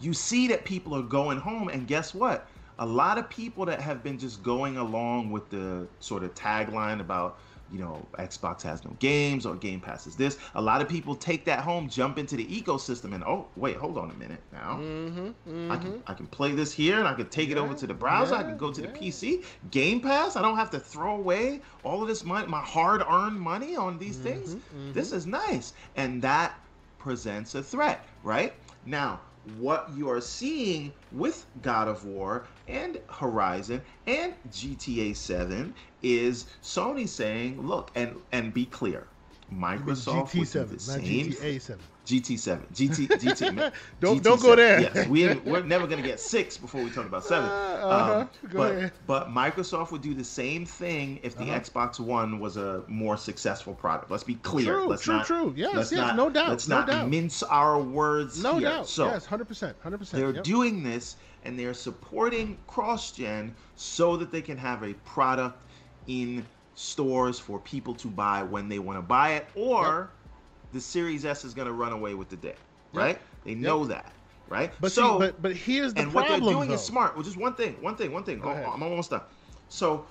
You 0.00 0.14
see 0.14 0.48
that 0.48 0.64
people 0.64 0.96
are 0.96 1.02
going 1.02 1.38
home, 1.38 1.68
and 1.68 1.86
guess 1.86 2.14
what? 2.14 2.48
A 2.80 2.86
lot 2.86 3.18
of 3.18 3.28
people 3.28 3.66
that 3.66 3.80
have 3.80 4.02
been 4.02 4.18
just 4.18 4.42
going 4.42 4.78
along 4.78 5.30
with 5.30 5.48
the 5.50 5.86
sort 6.00 6.24
of 6.24 6.34
tagline 6.34 7.00
about 7.00 7.38
you 7.70 7.78
know 7.78 8.04
xbox 8.18 8.62
has 8.62 8.84
no 8.84 8.90
games 8.98 9.46
or 9.46 9.54
game 9.54 9.78
pass 9.78 10.06
is 10.06 10.16
this. 10.16 10.38
A 10.56 10.60
lot 10.60 10.80
of 10.80 10.88
people 10.88 11.14
take 11.14 11.44
that 11.44 11.60
home 11.60 11.88
jump 11.88 12.18
into 12.18 12.34
the 12.34 12.44
ecosystem 12.46 13.14
and 13.14 13.22
oh 13.22 13.46
wait 13.54 13.76
hold 13.76 13.96
on 13.96 14.10
a 14.10 14.14
minute 14.14 14.40
now. 14.52 14.78
Mm-hmm, 14.80 15.26
mm-hmm. 15.26 15.70
i 15.70 15.76
can 15.76 16.02
i 16.08 16.14
can 16.14 16.26
play 16.26 16.52
this 16.52 16.72
here 16.72 16.98
and 16.98 17.06
i 17.06 17.14
can 17.14 17.28
take 17.28 17.48
yeah, 17.50 17.56
it 17.56 17.58
over 17.58 17.74
to 17.74 17.86
the 17.86 17.94
browser. 17.94 18.34
Yeah, 18.34 18.40
i 18.40 18.42
can 18.44 18.56
go 18.56 18.72
to 18.72 18.80
yeah. 18.80 18.88
the 18.88 18.98
pc 18.98 19.44
game 19.70 20.00
pass 20.00 20.34
i 20.34 20.42
don't 20.42 20.56
have 20.56 20.70
to 20.70 20.80
throw 20.80 21.14
away 21.14 21.60
all 21.84 22.02
of 22.02 22.08
this 22.08 22.24
money 22.24 22.48
my 22.48 22.60
hard-earned 22.60 23.38
money 23.38 23.76
on 23.76 23.98
these 23.98 24.16
mm-hmm, 24.16 24.40
things. 24.40 24.54
Mm-hmm. 24.54 24.92
this 24.92 25.12
is 25.12 25.26
nice. 25.26 25.74
And 25.96 26.20
that 26.22 26.58
presents 26.98 27.54
a 27.54 27.62
threat 27.62 28.04
right? 28.24 28.54
Now 28.86 29.20
what 29.44 29.90
you 29.96 30.08
are 30.10 30.20
seeing 30.20 30.92
with 31.12 31.46
God 31.62 31.88
of 31.88 32.04
War 32.04 32.46
and 32.68 32.98
Horizon 33.08 33.82
and 34.06 34.34
GTA 34.50 35.16
7 35.16 35.74
is 36.02 36.46
Sony 36.62 37.08
saying, 37.08 37.60
look, 37.60 37.90
and 37.94 38.16
and 38.32 38.52
be 38.52 38.66
clear, 38.66 39.06
Microsoft 39.52 40.30
GT7, 40.30 40.68
the 40.70 40.78
same, 40.78 41.30
GTA 41.32 41.60
7. 41.60 41.80
GT7, 42.10 42.60
GT, 42.72 43.08
GT. 43.08 43.72
don't 44.00 44.18
GT7. 44.18 44.22
don't 44.22 44.42
go 44.42 44.56
there. 44.56 44.80
Yes, 44.80 45.06
we 45.06 45.34
we're 45.34 45.62
never 45.62 45.86
gonna 45.86 46.02
get 46.02 46.18
six 46.18 46.56
before 46.56 46.82
we 46.82 46.90
talk 46.90 47.06
about 47.06 47.24
seven. 47.24 47.48
Uh, 47.48 47.52
uh-huh. 47.52 48.14
um, 48.20 48.30
but 48.52 48.72
ahead. 48.72 48.92
but 49.06 49.28
Microsoft 49.28 49.90
would 49.92 50.02
do 50.02 50.14
the 50.14 50.24
same 50.24 50.66
thing 50.66 51.20
if 51.22 51.36
the 51.36 51.44
uh-huh. 51.44 51.60
Xbox 51.60 52.00
One 52.00 52.40
was 52.40 52.56
a 52.56 52.82
more 52.88 53.16
successful 53.16 53.74
product. 53.74 54.10
Let's 54.10 54.24
be 54.24 54.34
clear. 54.36 54.74
True, 54.74 54.86
let's 54.88 55.02
true, 55.02 55.16
not, 55.16 55.26
true. 55.26 55.54
Yes, 55.56 55.74
yes, 55.74 55.92
not, 55.92 56.16
no 56.16 56.30
doubt. 56.30 56.48
Let's 56.48 56.68
no 56.68 56.78
not 56.78 56.88
doubt. 56.88 57.08
mince 57.08 57.42
our 57.42 57.80
words. 57.80 58.42
No 58.42 58.58
here. 58.58 58.68
doubt. 58.68 58.88
So 58.88 59.06
yes, 59.06 59.24
hundred 59.24 59.48
percent, 59.48 59.76
hundred 59.82 59.98
percent. 59.98 60.20
They're 60.20 60.34
yep. 60.34 60.44
doing 60.44 60.82
this 60.82 61.16
and 61.44 61.58
they're 61.58 61.74
supporting 61.74 62.58
cross-gen 62.66 63.54
so 63.76 64.16
that 64.16 64.30
they 64.30 64.42
can 64.42 64.56
have 64.56 64.82
a 64.82 64.92
product 65.04 65.58
in 66.06 66.44
stores 66.74 67.38
for 67.38 67.58
people 67.60 67.94
to 67.94 68.08
buy 68.08 68.42
when 68.42 68.68
they 68.68 68.78
want 68.78 68.98
to 68.98 69.02
buy 69.02 69.32
it, 69.32 69.46
or 69.54 70.10
yep. 70.10 70.19
The 70.72 70.80
Series 70.80 71.24
S 71.24 71.44
is 71.44 71.54
going 71.54 71.66
to 71.66 71.72
run 71.72 71.92
away 71.92 72.14
with 72.14 72.28
the 72.28 72.36
day, 72.36 72.54
right? 72.92 73.16
Yep. 73.16 73.22
They 73.44 73.54
know 73.54 73.84
that, 73.86 74.12
right? 74.48 74.72
But 74.80 74.92
so, 74.92 75.12
see, 75.12 75.18
but 75.18 75.42
but 75.42 75.56
here's 75.56 75.94
the 75.94 76.02
and 76.02 76.12
problem. 76.12 76.32
what 76.32 76.40
they're 76.40 76.52
doing 76.52 76.68
though. 76.68 76.74
is 76.74 76.84
smart. 76.84 77.14
Well, 77.14 77.24
just 77.24 77.36
one 77.36 77.54
thing, 77.54 77.76
one 77.80 77.96
thing, 77.96 78.12
one 78.12 78.24
thing. 78.24 78.40
Go 78.40 78.50
oh, 78.50 78.70
I'm 78.70 78.82
almost 78.82 79.10
done. 79.10 79.22
So, 79.68 80.06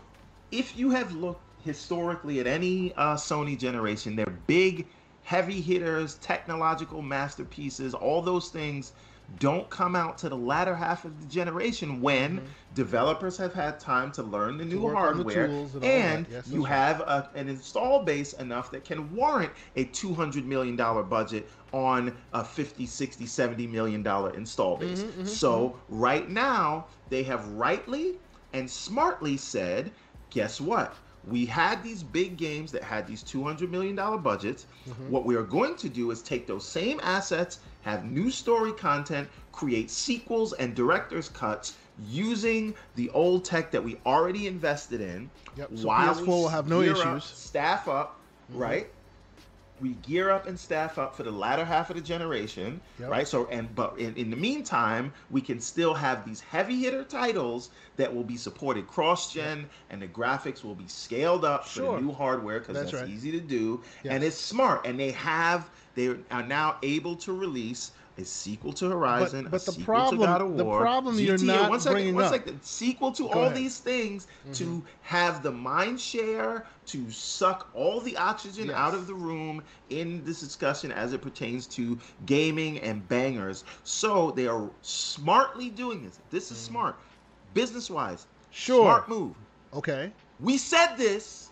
if 0.52 0.78
you 0.78 0.90
have 0.92 1.14
looked 1.14 1.42
historically 1.64 2.40
at 2.40 2.48
any 2.48 2.94
uh, 2.94 3.16
Sony 3.16 3.58
generation, 3.58 4.16
they're 4.16 4.38
big, 4.48 4.88
heavy 5.24 5.62
hitters, 5.62 6.16
technological 6.16 7.02
masterpieces, 7.02 7.94
all 7.94 8.22
those 8.22 8.50
things 8.50 8.94
don't 9.38 9.70
come 9.70 9.96
out 9.96 10.18
to 10.18 10.30
the 10.30 10.36
latter 10.36 10.76
half 10.76 11.06
of 11.06 11.20
the 11.22 11.28
generation 11.28 12.02
when 12.02 12.38
mm-hmm. 12.38 12.46
developers 12.74 13.38
have 13.38 13.54
had 13.54 13.80
time 13.80 14.12
to 14.12 14.24
learn 14.24 14.58
the 14.58 14.66
new 14.66 14.90
hardware 14.92 15.46
and, 15.46 15.84
and 15.84 16.28
yes, 16.32 16.48
you 16.48 16.64
right. 16.64 16.74
have 16.74 17.02
a, 17.02 17.30
an 17.36 17.48
install 17.48 18.04
base 18.04 18.34
enough 18.34 18.72
that 18.72 18.84
can 18.84 19.14
warrant 19.16 19.52
a 19.76 19.86
200 19.86 20.46
million 20.46 20.76
dollar 20.76 21.04
budget 21.04 21.50
on 21.72 22.16
a 22.34 22.44
50 22.44 22.86
60 22.86 23.26
70 23.26 23.68
million 23.68 24.02
dollar 24.02 24.34
install 24.36 24.78
base 24.78 25.02
mm-hmm, 25.02 25.22
mm-hmm, 25.22 25.26
so 25.26 25.70
mm-hmm. 25.70 26.00
right 26.00 26.30
now 26.30 26.86
they 27.10 27.24
have 27.24 27.48
rightly 27.50 28.18
and 28.54 28.70
smartly 28.70 29.38
said 29.38 29.92
guess 30.30 30.60
what 30.60 30.96
we 31.28 31.46
had 31.46 31.84
these 31.84 32.04
big 32.04 32.38
games 32.38 32.72
that 32.72 32.84
had 32.84 33.06
these 33.08 33.24
$200 33.24 33.70
million 33.70 33.96
budgets. 33.96 34.66
Mm-hmm. 34.88 35.10
What 35.10 35.26
we 35.26 35.36
are 35.36 35.44
going 35.44 35.76
to 35.78 35.90
do 35.90 36.12
is 36.12 36.22
take 36.22 36.48
those 36.48 36.66
same 36.66 37.00
assets, 37.04 37.60
have 37.82 38.06
new 38.06 38.30
story 38.32 38.72
content, 38.74 39.28
create 39.52 39.92
sequels 39.92 40.54
and 40.54 40.76
director's 40.76 41.30
cuts 41.30 41.76
using 42.08 42.74
the 42.96 43.10
old 43.10 43.44
tech 43.44 43.72
that 43.72 43.84
we 43.84 43.98
already 44.06 44.48
invested 44.48 45.02
in. 45.02 45.30
Yep. 45.58 45.70
So 45.76 45.88
while 45.88 46.16
PS4 46.16 46.28
will 46.28 46.48
have 46.48 46.68
no 46.68 46.82
issues. 46.82 47.06
Up, 47.06 47.22
staff 47.22 47.88
up, 47.88 48.20
mm-hmm. 48.52 48.62
right? 48.62 48.90
We 49.82 49.94
gear 49.96 50.30
up 50.30 50.48
and 50.48 50.60
staff 50.60 50.98
up 50.98 51.16
for 51.16 51.24
the 51.24 51.32
latter 51.32 51.66
half 51.66 51.90
of 51.90 51.96
the 51.96 52.02
generation, 52.02 52.80
yep. 53.00 53.10
right? 53.10 53.28
So, 53.28 53.48
and 53.48 53.74
but 53.76 53.98
in, 53.98 54.16
in 54.16 54.30
the 54.30 54.38
meantime, 54.38 55.14
we 55.30 55.42
can 55.42 55.60
still 55.60 55.94
have 55.94 56.26
these 56.26 56.40
heavy 56.40 56.80
hitter 56.80 57.04
titles 57.04 57.70
that 57.98 58.14
will 58.14 58.24
be 58.24 58.38
supported 58.38 58.88
cross 58.88 59.34
gen, 59.34 59.70
and 59.90 60.02
the 60.02 60.08
graphics 60.08 60.64
will 60.64 60.76
be 60.76 60.88
scaled 60.88 61.46
up 61.46 61.66
sure. 61.66 61.86
for 61.86 61.96
the 61.96 62.06
new 62.06 62.14
hardware 62.14 62.60
because 62.60 62.76
that's, 62.76 62.92
that's 62.92 63.04
right. 63.04 63.12
easy 63.12 63.32
to 63.32 63.40
do, 63.40 63.82
yes. 64.04 64.14
and 64.14 64.24
it's 64.24 64.38
smart. 64.38 64.86
And 64.86 65.00
they 65.00 65.12
have 65.12 65.70
they 65.96 66.16
are 66.32 66.44
now 66.44 66.78
able 66.84 67.16
to 67.18 67.34
release 67.34 67.92
a 68.20 68.26
sequel 68.26 68.74
to 68.74 68.90
Horizon, 68.90 69.48
but, 69.50 69.64
but 69.66 69.66
the 69.66 69.84
problem, 69.84 70.58
the 70.58 70.66
problem 70.66 71.16
GTA, 71.18 71.26
you're 71.26 71.38
not 71.40 71.70
one 71.70 71.80
second, 71.80 71.96
bringing 71.96 72.16
one 72.16 72.26
up. 72.26 72.44
Sequel 72.62 73.12
to 73.14 73.24
Go 73.24 73.30
all 73.30 73.44
ahead. 73.46 73.56
these 73.56 73.80
things 73.80 74.28
mm-hmm. 74.44 74.54
to 74.54 74.84
have 75.02 75.42
the 75.42 75.52
mind 75.52 76.00
share 76.00 76.66
to 76.88 77.10
suck 77.10 77.70
all 77.74 78.02
the 78.02 78.18
oxygen 78.18 78.68
yes. 78.68 78.76
out 78.76 78.94
of 78.94 79.08
the 79.08 79.14
room 79.14 79.64
in 79.90 80.24
this 80.26 80.42
discussion 80.42 80.92
as 80.92 81.14
it 81.14 81.22
pertains 81.22 81.66
to 81.68 81.98
gaming 82.26 82.80
and 82.80 83.08
bangers. 83.08 83.64
So 83.84 84.32
they 84.32 84.48
are 84.48 84.70
smartly 84.82 85.70
doing 85.70 86.04
this. 86.04 86.20
This 86.30 86.52
is 86.52 86.58
mm. 86.58 86.68
smart, 86.68 86.96
business 87.54 87.90
wise. 87.90 88.28
Sure, 88.52 88.84
smart 88.84 89.10
move. 89.10 89.36
Okay, 89.74 90.12
we 90.40 90.58
said 90.58 90.96
this 90.96 91.49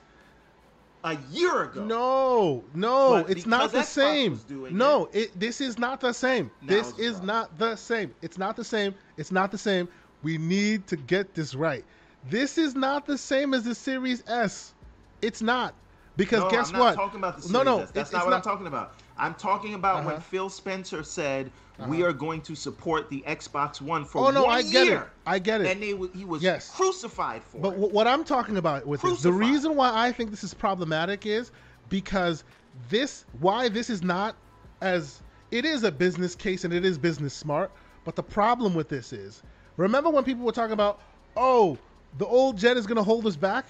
a 1.04 1.18
year 1.32 1.64
ago. 1.64 1.84
No, 1.84 2.64
no, 2.74 3.24
but 3.24 3.30
it's 3.30 3.46
not 3.46 3.72
the 3.72 3.80
Xbox 3.80 3.86
same. 3.86 4.40
No, 4.72 5.10
it. 5.14 5.18
it. 5.18 5.40
this 5.40 5.62
is 5.62 5.78
not 5.78 6.00
the 6.00 6.14
same. 6.14 6.52
Now 6.62 6.68
this 6.68 6.98
is 6.98 7.22
not 7.22 7.58
the 7.58 7.76
same. 7.76 8.14
It's 8.22 8.38
not 8.38 8.56
the 8.56 8.64
same. 8.64 8.94
It's 9.18 9.32
not 9.32 9.52
the 9.52 9.58
same. 9.58 9.88
We 10.24 10.38
need 10.38 10.88
to 10.88 10.98
get 10.98 11.34
this 11.34 11.56
right. 11.56 11.86
This 12.30 12.58
is 12.58 12.76
not 12.76 13.06
the 13.06 13.18
same 13.18 13.54
as 13.54 13.64
the 13.64 13.76
Series 13.76 14.24
S. 14.28 14.74
It's 15.22 15.42
not. 15.42 15.74
Because 16.18 16.44
no, 16.44 16.50
guess 16.50 16.74
I'm 16.74 16.80
what? 16.80 16.96
talking 16.96 17.20
about 17.20 17.38
the 17.38 17.44
Series 17.44 17.54
no, 17.54 17.64
no, 17.64 17.80
S. 17.84 17.92
That's 17.92 18.12
not 18.12 18.26
what 18.26 18.32
not... 18.32 18.38
I'm 18.38 18.42
talking 18.44 18.68
about. 18.68 18.94
I'm 19.18 19.34
talking 19.34 19.74
about 19.74 19.98
uh-huh. 19.98 20.10
when 20.10 20.22
Phil 20.22 20.50
Spencer 20.50 21.04
said 21.04 21.52
uh-huh. 21.80 21.90
we 21.90 22.04
are 22.04 22.14
going 22.14 22.42
to 22.42 22.56
support 22.56 23.10
the 23.10 23.24
Xbox 23.28 23.82
One 23.82 24.06
for 24.06 24.28
oh, 24.28 24.32
no, 24.32 24.46
I 24.46 24.62
get 24.62 24.86
year. 24.86 25.02
it. 25.02 25.08
I 25.26 25.40
get 25.40 25.62
it. 25.62 25.68
And 25.68 25.82
they, 25.82 26.18
he 26.18 26.26
was 26.26 26.42
yes. 26.42 26.70
crucified 26.70 27.44
for 27.44 27.60
but 27.60 27.74
it. 27.74 27.82
But 27.82 27.92
what 27.92 28.08
I'm 28.08 28.24
talking 28.24 28.58
about 28.58 28.86
with 28.86 29.02
this, 29.02 29.22
the 29.22 29.34
reason 29.34 29.76
why 29.76 29.92
I 29.94 30.12
think 30.12 30.32
this 30.32 30.44
is 30.44 30.54
problematic 30.54 31.26
is 31.26 31.52
because 31.90 32.44
this, 32.90 33.26
why 33.40 33.70
this 33.70 33.90
is 33.90 34.04
not 34.04 34.36
as, 34.82 35.22
it 35.52 35.66
is 35.66 35.84
a 35.84 35.92
business 35.92 36.36
case 36.36 36.64
and 36.64 36.74
it 36.74 36.86
is 36.86 36.98
business 36.98 37.34
smart. 37.34 37.72
But 38.06 38.16
the 38.16 38.24
problem 38.24 38.74
with 38.74 38.88
this 38.88 39.12
is, 39.12 39.44
remember 39.76 40.10
when 40.10 40.24
people 40.24 40.46
were 40.46 40.52
talking 40.52 40.74
about, 40.74 41.02
oh, 41.36 41.78
the 42.18 42.26
old 42.26 42.58
jet 42.58 42.78
is 42.78 42.88
going 42.88 42.98
to 42.98 43.04
hold 43.04 43.28
us 43.28 43.36
back? 43.36 43.66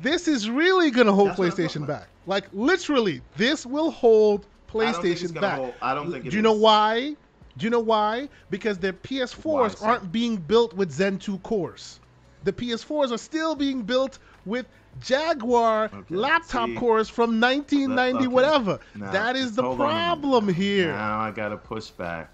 This 0.00 0.28
is 0.28 0.50
really 0.50 0.90
going 0.90 1.06
to 1.06 1.12
hold 1.12 1.30
That's 1.30 1.40
PlayStation 1.40 1.86
back. 1.86 2.08
Like 2.26 2.44
literally, 2.52 3.20
this 3.36 3.66
will 3.66 3.90
hold 3.90 4.46
PlayStation 4.74 5.36
I 5.36 5.40
back. 5.40 5.58
Hold, 5.58 5.74
I 5.80 5.94
don't 5.94 6.10
think. 6.10 6.28
Do 6.28 6.36
you 6.36 6.42
know 6.42 6.52
why? 6.52 7.16
Do 7.56 7.64
you 7.64 7.70
know 7.70 7.80
why? 7.80 8.28
Because 8.50 8.78
their 8.78 8.92
PS4s 8.92 9.80
why, 9.80 9.88
aren't 9.88 10.10
being 10.10 10.36
built 10.36 10.74
with 10.74 10.90
Zen 10.90 11.18
2 11.18 11.38
cores. 11.38 12.00
The 12.42 12.52
PS4s 12.52 13.12
are 13.12 13.18
still 13.18 13.54
being 13.54 13.82
built 13.82 14.18
with 14.44 14.66
Jaguar 15.00 15.84
okay. 15.84 16.14
laptop 16.14 16.68
See, 16.68 16.74
cores 16.74 17.08
from 17.08 17.40
1990, 17.40 18.18
okay. 18.18 18.26
whatever. 18.26 18.80
Now, 18.94 19.12
that 19.12 19.36
is 19.36 19.54
the 19.54 19.62
problem 19.74 20.52
here. 20.52 20.92
Now 20.92 21.20
I 21.20 21.30
got 21.30 21.50
to 21.50 21.56
push 21.56 21.90
back. 21.90 22.30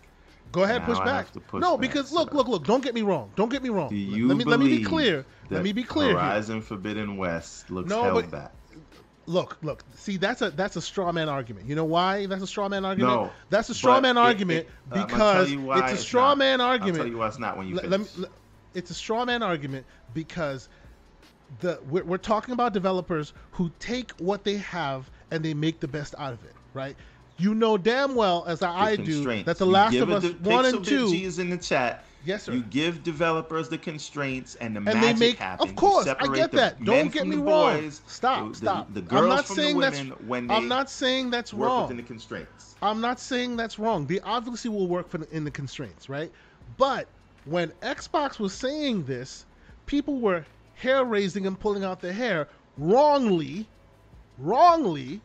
Go 0.53 0.65
ahead, 0.65 0.81
now 0.81 0.87
push 0.87 0.99
back. 0.99 1.33
Push 1.33 1.61
no, 1.61 1.77
back, 1.77 1.81
because 1.81 2.12
look, 2.12 2.35
look, 2.35 2.49
look. 2.49 2.65
Don't 2.65 2.83
get 2.83 2.95
me 2.95 3.03
wrong. 3.03 3.31
Don't 3.37 3.51
get 3.51 3.62
me 3.62 3.69
wrong. 3.69 3.91
Do 3.91 3.97
you 3.97 4.27
let 4.27 4.37
me 4.37 4.45
let 4.45 4.59
me 4.59 4.79
be 4.79 4.85
clear. 4.85 5.25
Let 5.49 5.62
me 5.62 5.73
be 5.73 5.85
clear. 5.85 6.12
Horizon 6.12 6.57
here. 6.57 6.62
Forbidden 6.62 7.17
West 7.17 7.71
looks 7.71 7.89
no, 7.89 8.03
held 8.03 8.15
but, 8.25 8.31
back 8.31 8.53
look, 9.31 9.59
look. 9.62 9.85
See, 9.94 10.16
that's 10.16 10.43
a 10.43 10.51
that's 10.51 10.77
a 10.77 10.82
straw 10.82 11.12
man 11.12 11.28
argument. 11.28 11.66
You 11.66 11.74
know 11.74 11.85
why 11.85 12.27
that's 12.27 12.43
a 12.43 12.47
straw 12.47 12.69
man 12.69 12.85
argument? 12.85 13.15
No, 13.15 13.31
that's 13.48 13.69
a 13.70 13.74
straw 13.74 14.01
man 14.01 14.19
argument 14.19 14.61
it, 14.61 14.69
it, 14.94 14.98
uh, 14.98 15.07
because 15.07 15.51
it's 15.51 15.93
a 15.93 15.97
straw 16.05 16.35
man 16.35 16.61
argument. 16.61 16.97
I'll 16.98 17.05
tell 17.05 17.12
you 17.12 17.19
why 17.19 17.28
it's 17.28 17.39
not 17.39 17.57
when 17.57 17.69
you 17.69 17.77
let, 17.77 17.89
let 17.89 18.01
me, 18.01 18.07
let, 18.19 18.31
it's 18.74 18.90
a 18.90 18.94
straw 18.94 19.24
man 19.24 19.43
argument 19.43 19.86
because 20.12 20.69
the 21.61 21.81
we're, 21.89 22.05
we're 22.05 22.19
talking 22.19 22.52
about 22.52 22.73
developers 22.73 23.32
who 23.52 23.70
take 23.78 24.11
what 24.12 24.44
they 24.44 24.57
have 24.57 25.11
and 25.31 25.44
they 25.44 25.55
make 25.55 25.81
the 25.81 25.89
best 25.89 26.15
out 26.19 26.32
of 26.32 26.44
it, 26.44 26.55
right? 26.74 26.97
You 27.39 27.55
know 27.55 27.78
damn 27.78 28.15
well, 28.15 28.44
as 28.47 28.62
I, 28.62 28.97
do, 28.97 29.24
that 29.44 29.57
the 29.57 29.66
Last 29.66 29.97
of 29.97 30.11
Us 30.11 30.24
one 30.40 30.66
and 30.66 30.85
two. 30.85 31.11
G's 31.11 31.39
in 31.39 31.48
the 31.48 31.57
chat 31.57 32.05
Yes, 32.25 32.45
sir. 32.45 32.53
You 32.53 32.63
give 32.63 33.03
developers 33.03 33.69
the 33.69 33.79
constraints 33.79 34.55
and 34.57 34.75
the 34.75 34.79
and 34.79 34.85
magic 34.85 35.01
they 35.01 35.13
make, 35.15 35.39
happens. 35.39 35.71
Of 35.71 35.77
course, 35.77 36.07
I 36.07 36.27
get 36.35 36.53
that. 36.53 36.85
Don't 36.85 37.13
get 37.13 37.27
me 37.27 37.37
wrong. 37.37 37.81
Boys, 37.81 38.03
stop, 38.07 38.51
the, 38.51 38.55
stop. 38.55 38.89
The, 38.89 39.01
the 39.01 39.07
girls 39.07 39.23
I'm 39.23 39.29
not 39.29 39.47
from 39.47 39.57
saying 39.57 39.79
the 39.79 39.91
that's, 39.91 40.21
when 40.27 40.47
they 40.47 40.55
I'm 40.55 40.69
not 40.69 40.91
saying 40.91 41.31
that's 41.31 41.55
work 41.55 41.69
wrong. 41.69 41.83
within 41.83 41.97
the 41.97 42.03
constraints. 42.03 42.77
I'm 42.83 43.01
not 43.01 43.21
saying 43.21 43.57
that's 43.57 43.79
wrong. 43.79 44.07
They 44.07 44.21
obviously 44.21 44.71
will 44.71 44.87
work 44.87 45.11
the, 45.11 45.27
in 45.31 45.45
the 45.45 45.51
constraints, 45.51 46.09
right? 46.09 46.31
But 46.77 47.07
when 47.45 47.71
Xbox 47.83 48.39
was 48.39 48.53
saying 48.53 49.05
this, 49.05 49.47
people 49.87 50.21
were 50.21 50.45
hair 50.75 51.05
raising 51.05 51.47
and 51.47 51.59
pulling 51.59 51.85
out 51.85 52.01
their 52.01 52.13
hair 52.13 52.49
wrongly, 52.79 53.67
wrongly, 54.39 55.21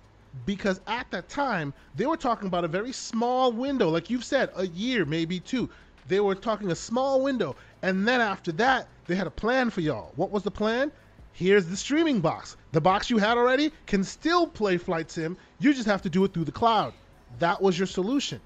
because 0.45 0.81
at 0.87 1.09
that 1.11 1.29
time 1.29 1.73
they 1.95 2.05
were 2.05 2.17
talking 2.17 2.47
about 2.47 2.65
a 2.65 2.67
very 2.67 2.91
small 2.91 3.51
window, 3.51 3.89
like 3.89 4.09
you've 4.09 4.25
said, 4.25 4.49
a 4.55 4.67
year, 4.67 5.05
maybe 5.05 5.39
two. 5.39 5.69
They 6.07 6.19
were 6.19 6.35
talking 6.35 6.71
a 6.71 6.75
small 6.75 7.21
window. 7.21 7.55
And 7.81 8.07
then 8.07 8.21
after 8.21 8.51
that, 8.53 8.87
they 9.07 9.15
had 9.15 9.27
a 9.27 9.31
plan 9.31 9.69
for 9.69 9.81
y'all. 9.81 10.11
What 10.15 10.31
was 10.31 10.43
the 10.43 10.51
plan? 10.51 10.91
Here's 11.33 11.65
the 11.65 11.75
streaming 11.75 12.21
box. 12.21 12.55
The 12.71 12.81
box 12.81 13.09
you 13.09 13.17
had 13.17 13.37
already 13.37 13.71
can 13.87 14.03
still 14.03 14.47
play 14.47 14.77
Flight 14.77 15.11
Sim. 15.11 15.35
You 15.59 15.73
just 15.73 15.87
have 15.87 16.01
to 16.03 16.09
do 16.09 16.23
it 16.23 16.33
through 16.33 16.45
the 16.45 16.51
cloud. 16.51 16.93
That 17.39 17.61
was 17.61 17.77
your 17.77 17.87
solution. 17.87 18.39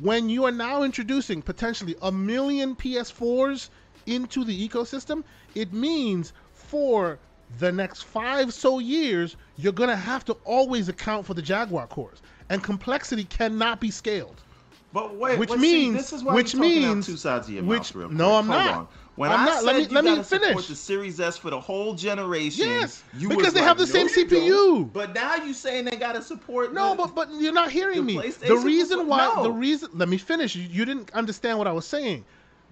When 0.00 0.28
you 0.28 0.44
are 0.44 0.52
now 0.52 0.82
introducing 0.82 1.42
potentially 1.42 1.96
a 2.00 2.10
million 2.10 2.76
PS4s 2.76 3.68
into 4.06 4.44
the 4.44 4.68
ecosystem, 4.68 5.24
it 5.54 5.72
means 5.72 6.32
for 6.54 7.18
the 7.58 7.72
next 7.72 8.02
five 8.02 8.54
so 8.54 8.78
years, 8.78 9.36
you're 9.56 9.72
going 9.72 9.90
to 9.90 9.96
have 9.96 10.24
to 10.26 10.34
always 10.44 10.88
account 10.88 11.26
for 11.26 11.34
the 11.34 11.42
Jaguar 11.42 11.88
cores. 11.88 12.22
And 12.48 12.62
complexity 12.62 13.24
cannot 13.24 13.80
be 13.80 13.90
scaled. 13.90 14.40
But 14.92 15.16
wait, 15.16 15.38
which 15.38 15.50
means 15.50 15.62
see, 15.62 15.90
this 15.92 16.12
is 16.12 16.24
why 16.24 16.34
which 16.34 16.54
means 16.54 17.06
two 17.06 17.16
sides 17.16 17.46
of 17.46 17.54
your 17.54 17.62
which, 17.62 17.94
mouth. 17.94 18.10
no, 18.10 18.34
I'm 18.34 18.46
Hold 18.46 18.58
not. 18.58 18.74
On. 18.74 18.88
When 19.14 19.30
I'm 19.30 19.40
I 19.40 19.44
not. 19.44 19.58
said 19.58 19.66
Let 19.66 19.76
me 19.76 19.82
you 19.82 19.88
let 19.88 20.04
me 20.04 20.22
finish. 20.22 20.66
The 20.66 20.74
Series 20.74 21.20
S 21.20 21.36
for 21.36 21.50
the 21.50 21.60
whole 21.60 21.94
generation. 21.94 22.66
Yes, 22.66 23.04
because 23.12 23.52
they 23.52 23.60
like, 23.60 23.68
have 23.68 23.78
the 23.78 23.86
no, 23.86 24.06
same 24.06 24.08
CPU. 24.08 24.92
But 24.92 25.14
now 25.14 25.36
you 25.36 25.54
saying 25.54 25.84
they 25.84 25.96
gotta 25.96 26.22
support. 26.22 26.72
No, 26.72 26.90
the, 26.90 26.96
but 26.96 27.14
but 27.14 27.28
you're 27.34 27.52
not 27.52 27.70
hearing 27.70 28.04
the 28.04 28.18
me. 28.18 28.30
The 28.30 28.56
reason 28.56 29.06
why 29.06 29.32
no. 29.36 29.44
the 29.44 29.52
reason 29.52 29.90
let 29.94 30.08
me 30.08 30.18
finish. 30.18 30.56
You, 30.56 30.62
you 30.62 30.84
didn't 30.84 31.12
understand 31.12 31.58
what 31.58 31.68
I 31.68 31.72
was 31.72 31.86
saying. 31.86 32.24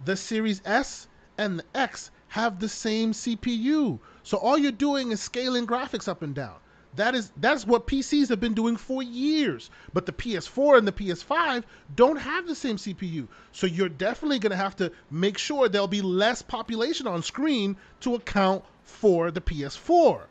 The 0.04 0.16
Series 0.16 0.60
S 0.64 1.06
and 1.36 1.60
the 1.60 1.64
X 1.74 2.10
have 2.28 2.58
the 2.58 2.68
same 2.68 3.12
CPU. 3.12 3.98
So 4.24 4.38
all 4.38 4.58
you're 4.58 4.72
doing 4.72 5.12
is 5.12 5.20
scaling 5.20 5.66
graphics 5.66 6.08
up 6.08 6.22
and 6.22 6.34
down. 6.34 6.56
That 6.96 7.14
is 7.14 7.30
that's 7.36 7.66
what 7.66 7.86
PCs 7.86 8.28
have 8.28 8.40
been 8.40 8.54
doing 8.54 8.76
for 8.76 9.02
years. 9.02 9.70
But 9.92 10.06
the 10.06 10.12
PS4 10.12 10.78
and 10.78 10.88
the 10.88 10.92
PS5 10.92 11.64
don't 11.94 12.16
have 12.16 12.46
the 12.46 12.54
same 12.54 12.76
CPU. 12.76 13.28
So 13.52 13.66
you're 13.66 13.88
definitely 13.88 14.38
going 14.38 14.50
to 14.50 14.56
have 14.56 14.76
to 14.76 14.90
make 15.10 15.38
sure 15.38 15.68
there'll 15.68 15.86
be 15.86 16.02
less 16.02 16.42
population 16.42 17.06
on 17.06 17.22
screen 17.22 17.76
to 18.00 18.14
account 18.14 18.64
for 18.82 19.30
the 19.30 19.40
PS4 19.40 20.22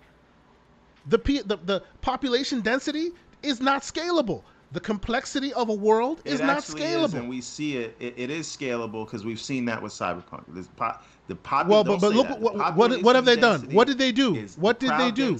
the, 1.08 1.20
P, 1.20 1.42
the 1.42 1.58
the 1.58 1.84
population 2.02 2.62
density 2.62 3.12
is 3.44 3.62
not 3.62 3.82
scalable. 3.82 4.44
The 4.74 4.80
complexity 4.82 5.54
of 5.54 5.70
a 5.70 5.74
world 5.74 6.22
is 6.26 6.42
not 6.42 6.60
scalable. 6.60 7.06
Is, 7.06 7.14
and 7.14 7.30
we 7.30 7.40
see 7.40 7.78
it. 7.78 7.96
It, 8.00 8.16
it 8.18 8.30
is 8.30 8.48
scalable 8.48 9.06
because 9.06 9.24
we've 9.24 9.40
seen 9.40 9.66
that 9.66 9.82
with 9.82 9.94
Cyberpunk. 9.94 10.44
This 10.50 10.68
po- 10.68 10.98
the 11.28 11.38
well, 11.68 11.84
but, 11.84 12.00
but 12.00 12.14
look 12.14 12.30
what, 12.40 12.76
what 12.76 13.02
what 13.04 13.16
have 13.16 13.26
they 13.26 13.36
done? 13.36 13.70
What 13.72 13.88
did 13.88 13.98
they 13.98 14.12
do? 14.12 14.36
What 14.56 14.80
did 14.80 14.92
they 14.98 15.12
do? 15.12 15.36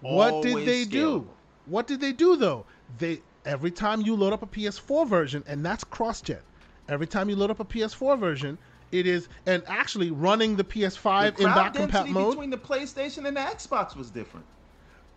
What 0.00 0.42
did 0.42 0.66
they 0.66 0.84
do? 0.84 1.28
What 1.66 1.86
did 1.86 2.00
they 2.00 2.12
do 2.12 2.36
though? 2.36 2.64
They 2.98 3.20
every 3.44 3.70
time 3.70 4.00
you 4.00 4.16
load 4.16 4.32
up 4.32 4.42
a 4.42 4.46
PS4 4.46 5.08
version, 5.08 5.44
and 5.46 5.64
that's 5.64 5.84
cross-gen. 5.84 6.40
Every 6.88 7.06
time 7.06 7.28
you 7.28 7.36
load 7.36 7.50
up 7.50 7.60
a 7.60 7.64
PS4 7.64 8.18
version, 8.18 8.58
it 8.90 9.06
is 9.06 9.28
and 9.46 9.62
actually 9.66 10.10
running 10.10 10.56
the 10.56 10.64
PS5 10.64 11.36
the 11.36 11.42
in 11.44 11.50
that 11.50 11.74
compat 11.74 12.08
mode. 12.08 12.32
between 12.32 12.50
the 12.50 12.58
PlayStation 12.58 13.26
and 13.26 13.36
the 13.36 13.40
Xbox 13.40 13.94
was 13.94 14.10
different. 14.10 14.46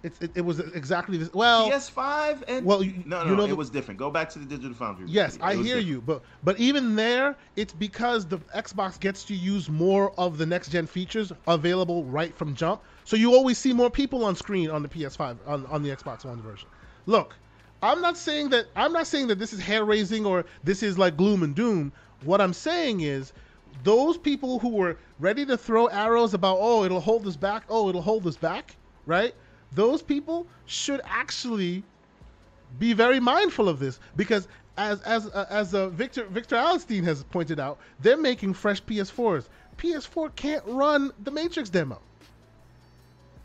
It, 0.03 0.18
it, 0.19 0.32
it 0.38 0.41
was 0.41 0.60
exactly 0.60 1.18
this. 1.18 1.32
Well, 1.32 1.69
PS5 1.69 2.44
and 2.48 2.65
well, 2.65 2.82
you, 2.82 3.03
no, 3.06 3.23
no, 3.23 3.30
you 3.30 3.36
know 3.36 3.44
it 3.44 3.49
the- 3.49 3.56
was 3.56 3.69
different. 3.69 3.99
Go 3.99 4.10
back 4.10 4.30
to 4.32 4.40
the 4.40 4.45
Digital 4.45 4.73
Foundry. 4.73 5.06
Yes, 5.07 5.34
video. 5.34 5.48
I 5.48 5.53
hear 5.56 5.64
different. 5.64 5.88
you, 5.88 6.02
but 6.02 6.23
but 6.44 6.60
even 6.60 6.95
there, 6.95 7.38
it's 7.56 7.73
because 7.73 8.26
the 8.26 8.40
Xbox 8.56 8.99
gets 8.99 9.23
to 9.26 9.36
use 9.36 9.69
more 9.69 10.11
of 10.19 10.40
the 10.40 10.45
next 10.45 10.69
gen 10.69 10.88
features 10.88 11.32
available 11.48 12.03
right 12.06 12.36
from 12.36 12.56
jump. 12.56 12.82
So 13.03 13.15
you 13.15 13.34
always 13.36 13.60
see 13.60 13.73
more 13.73 13.91
people 13.91 14.26
on 14.26 14.36
screen 14.36 14.72
on 14.72 14.82
the 14.82 14.90
PS5 14.90 15.38
on, 15.48 15.65
on 15.68 15.84
the 15.84 15.90
Xbox 15.90 16.26
One 16.26 16.41
version. 16.41 16.68
Look, 17.06 17.36
I'm 17.84 18.02
not 18.02 18.18
saying 18.18 18.49
that 18.49 18.65
I'm 18.76 18.94
not 18.94 19.06
saying 19.06 19.28
that 19.28 19.38
this 19.38 19.53
is 19.53 19.60
hair 19.60 19.86
raising 19.86 20.26
or 20.26 20.45
this 20.64 20.82
is 20.82 20.98
like 20.98 21.15
gloom 21.15 21.44
and 21.44 21.53
doom. 21.56 21.94
What 22.23 22.41
I'm 22.41 22.53
saying 22.53 23.02
is 23.02 23.34
those 23.84 24.18
people 24.18 24.60
who 24.60 24.69
were 24.69 24.98
ready 25.19 25.45
to 25.45 25.57
throw 25.57 25.86
arrows 25.88 26.34
about 26.34 26.57
oh 26.60 26.84
it'll 26.84 26.99
hold 26.99 27.28
us 27.28 27.38
back, 27.38 27.64
oh 27.69 27.90
it'll 27.90 28.02
hold 28.02 28.26
us 28.28 28.38
back, 28.38 28.78
right? 29.06 29.34
Those 29.73 30.02
people 30.02 30.48
should 30.65 31.02
actually 31.06 31.84
be 32.80 32.93
very 32.93 33.19
mindful 33.19 33.69
of 33.69 33.80
this 33.80 33.99
because 34.15 34.48
as 34.77 35.02
as 35.03 35.27
uh, 35.27 35.45
as 35.49 35.73
uh, 35.73 35.89
Victor 35.89 36.26
Victor 36.26 36.56
Allenstein 36.56 37.03
has 37.03 37.23
pointed 37.23 37.60
out, 37.60 37.77
they're 38.02 38.18
making 38.18 38.53
fresh 38.53 38.81
PS4s. 38.84 39.45
PS4 39.77 40.35
can't 40.35 40.64
run 40.65 41.11
the 41.23 41.31
Matrix 41.31 41.69
demo, 41.69 41.99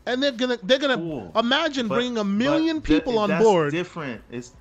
and 0.05 0.21
they're 0.21 0.31
gonna 0.31 0.57
they're 0.63 0.79
gonna 0.79 0.95
Cool. 0.97 1.31
imagine 1.35 1.87
But- 1.87 1.95
bringing 1.95 2.17
a 2.17 2.23
million 2.23 2.81
th- 2.81 2.83
people 3.01 3.19
on 3.19 3.29
that's 3.29 3.43
board. 3.43 3.71
Different. 3.71 4.21
It's 4.31 4.53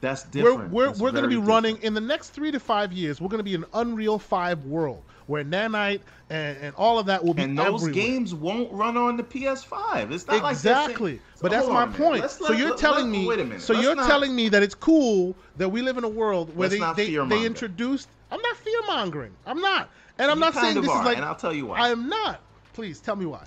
that's 0.00 0.24
different. 0.24 0.44
We're 0.44 0.50
different. 0.52 0.72
we're, 0.72 0.88
It's 0.90 0.98
we're 1.00 1.10
going 1.12 1.22
to 1.24 1.28
be 1.28 1.36
very 1.36 1.46
running 1.46 1.76
in 1.82 1.94
the 1.94 2.00
next 2.00 2.30
three 2.30 2.50
to 2.50 2.58
five 2.58 2.92
years. 2.92 3.20
We're 3.20 3.28
going 3.28 3.38
to 3.38 3.44
be 3.44 3.54
an 3.54 3.64
Unreal 3.72 4.18
Five 4.18 4.64
world 4.64 5.00
where 5.26 5.44
Nanite 5.44 6.00
and, 6.30 6.56
and 6.58 6.74
all 6.76 6.98
of 6.98 7.06
that 7.06 7.24
will 7.24 7.34
be 7.34 7.42
and 7.42 7.58
those 7.58 7.82
everywhere. 7.82 7.92
games 7.92 8.34
won't 8.34 8.72
run 8.72 8.96
on 8.96 9.16
the 9.16 9.22
PS5. 9.22 10.10
It's 10.12 10.26
not 10.26 10.42
like 10.42 10.52
exactly. 10.52 11.16
So 11.34 11.42
but 11.42 11.50
that's 11.50 11.68
my 11.68 11.82
on 11.82 11.92
point. 11.94 12.22
Let's 12.22 12.38
so 12.38 12.48
let- 12.48 12.58
you're 12.58 12.70
let- 12.70 12.78
telling 12.78 13.04
let- 13.10 13.18
me. 13.18 13.26
Wait 13.26 13.40
a 13.40 13.44
minute. 13.44 13.60
So 13.62 13.72
Let's 13.72 13.84
you're 13.84 13.94
not- 13.96 14.06
telling 14.06 14.34
me 14.34 14.48
that 14.48 14.62
it's 14.62 14.74
cool 14.74 15.34
that 15.56 15.68
we 15.68 15.82
live 15.82 15.98
in 15.98 16.04
a 16.04 16.08
world 16.08 16.54
where 16.56 16.68
they 16.68 16.78
they, 16.96 17.14
they 17.16 17.44
introduced. 17.46 18.08
I'm 18.30 18.40
not 18.40 18.56
fear 18.56 18.80
mongering. 18.86 19.32
I'm 19.46 19.60
not. 19.60 19.90
And 20.18 20.30
I'm 20.30 20.38
You 20.38 20.44
not 20.44 20.54
saying 20.54 20.80
this 20.80 20.90
are, 20.90 21.00
is 21.00 21.06
like. 21.06 21.16
and 21.16 21.24
I'll 21.24 21.34
tell 21.34 21.52
you 21.54 21.66
why. 21.66 21.90
I'm 21.90 22.08
not. 22.08 22.40
Please 22.72 23.00
tell 23.00 23.16
me 23.16 23.26
why. 23.26 23.46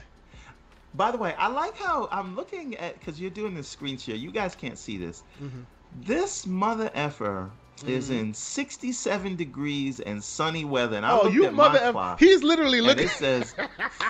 By 0.94 1.12
the 1.12 1.18
way, 1.18 1.34
I 1.38 1.48
like 1.48 1.76
how 1.78 2.08
I'm 2.12 2.36
looking 2.36 2.76
at 2.78 2.98
because 3.00 3.20
you're 3.20 3.30
doing 3.30 3.54
this 3.56 3.68
screen 3.68 3.98
share. 3.98 4.16
You 4.16 4.32
guys 4.32 4.56
can't 4.56 4.78
see 4.78 4.98
this. 4.98 5.24
Mm-hmm. 5.44 5.62
This 6.04 6.46
mother 6.46 6.90
effer 6.94 7.50
is 7.86 8.10
in 8.10 8.34
67 8.34 9.36
degrees 9.36 10.00
and 10.00 10.24
sunny 10.24 10.64
weather, 10.66 10.96
and 10.98 11.06
I 11.06 11.12
Oh, 11.20 11.28
you 11.28 11.46
at 11.46 11.54
mother! 11.54 11.80
my 11.86 11.92
clock, 11.92 12.20
He's 12.20 12.42
literally 12.44 12.78
and 12.80 12.88
looking. 12.88 13.06
it 13.06 13.10
says 13.12 13.54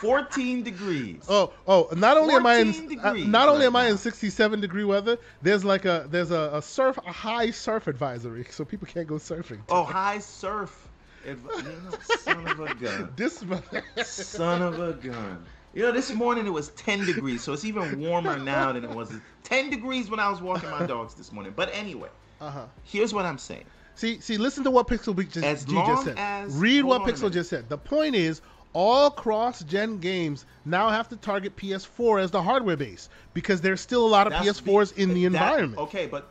14 0.02 0.64
degrees. 0.64 1.26
Oh, 1.28 1.54
oh! 1.68 1.90
Not 1.96 2.18
only 2.18 2.36
am 2.36 2.46
I 2.46 2.56
in, 2.58 2.70
uh, 2.70 2.88
degrees 2.88 3.28
not 3.28 3.48
only 3.50 3.62
right 3.62 3.68
am 3.68 3.76
I 3.76 3.88
in 3.88 3.98
67 3.98 4.62
degree 4.62 4.84
weather. 4.84 5.18
There's 5.42 5.66
like 5.66 5.86
a 5.86 6.06
there's 6.10 6.32
a, 6.32 6.52
a 6.54 6.62
surf 6.62 6.98
a 7.06 7.12
high 7.12 7.52
surf 7.52 7.88
advisory, 7.88 8.46
so 8.52 8.66
people 8.66 8.88
can't 8.88 9.08
go 9.08 9.16
surfing. 9.16 9.62
Oh, 9.70 9.84
high 9.84 10.20
surf. 10.20 10.90
Adv- 11.28 12.00
son 12.20 12.48
of 12.48 12.60
a 12.60 12.76
gun. 12.76 13.10
This 13.16 13.44
mother. 13.44 13.84
Son 14.04 14.62
of 14.62 14.80
a 14.80 14.94
gun. 14.94 15.44
You 15.74 15.82
know, 15.82 15.92
this 15.92 16.14
morning 16.14 16.46
it 16.46 16.52
was 16.54 16.70
10 16.70 17.06
degrees, 17.06 17.44
so 17.44 17.52
it's 17.52 17.66
even 17.66 18.00
warmer 18.00 18.38
now 18.38 18.72
than 18.72 18.84
it 18.86 18.92
was 18.92 19.12
10 19.44 19.72
degrees 19.72 20.10
when 20.10 20.20
I 20.20 20.30
was 20.30 20.40
walking 20.40 20.70
my 20.70 20.86
dogs 20.86 21.16
this 21.16 21.32
morning. 21.34 21.54
But 21.56 21.70
anyway, 21.74 22.10
Uh 22.42 22.50
huh. 22.52 22.66
here's 22.84 23.14
what 23.14 23.26
I'm 23.26 23.38
saying. 23.38 23.66
See, 23.96 24.20
see, 24.20 24.38
listen 24.38 24.64
to 24.66 24.72
what 24.72 24.88
Pixel 24.88 25.16
Geek 25.16 25.32
just, 25.32 25.46
As 25.46 25.64
G 25.64 25.74
long 25.76 25.88
just 25.88 26.04
said. 26.04 26.16
as- 26.18 26.54
Read 26.56 26.84
what 26.84 27.04
Pixel 27.04 27.32
just 27.32 27.50
said. 27.50 27.70
The 27.70 27.78
point 27.78 28.14
is, 28.16 28.42
all 28.74 29.10
cross-gen 29.10 30.00
games 30.00 30.46
now 30.66 30.90
have 30.90 31.08
to 31.10 31.16
target 31.16 31.56
PS4 31.56 32.22
as 32.22 32.30
the 32.32 32.42
hardware 32.42 32.76
base 32.76 33.08
because 33.34 33.62
there's 33.62 33.80
still 33.80 34.06
a 34.06 34.10
lot 34.10 34.28
of 34.28 34.34
That's 34.34 34.60
PS4s 34.60 34.94
be- 34.96 35.02
in 35.04 35.14
the 35.14 35.22
that- 35.22 35.28
environment, 35.28 35.80
Okay, 35.82 36.08
but 36.08 36.30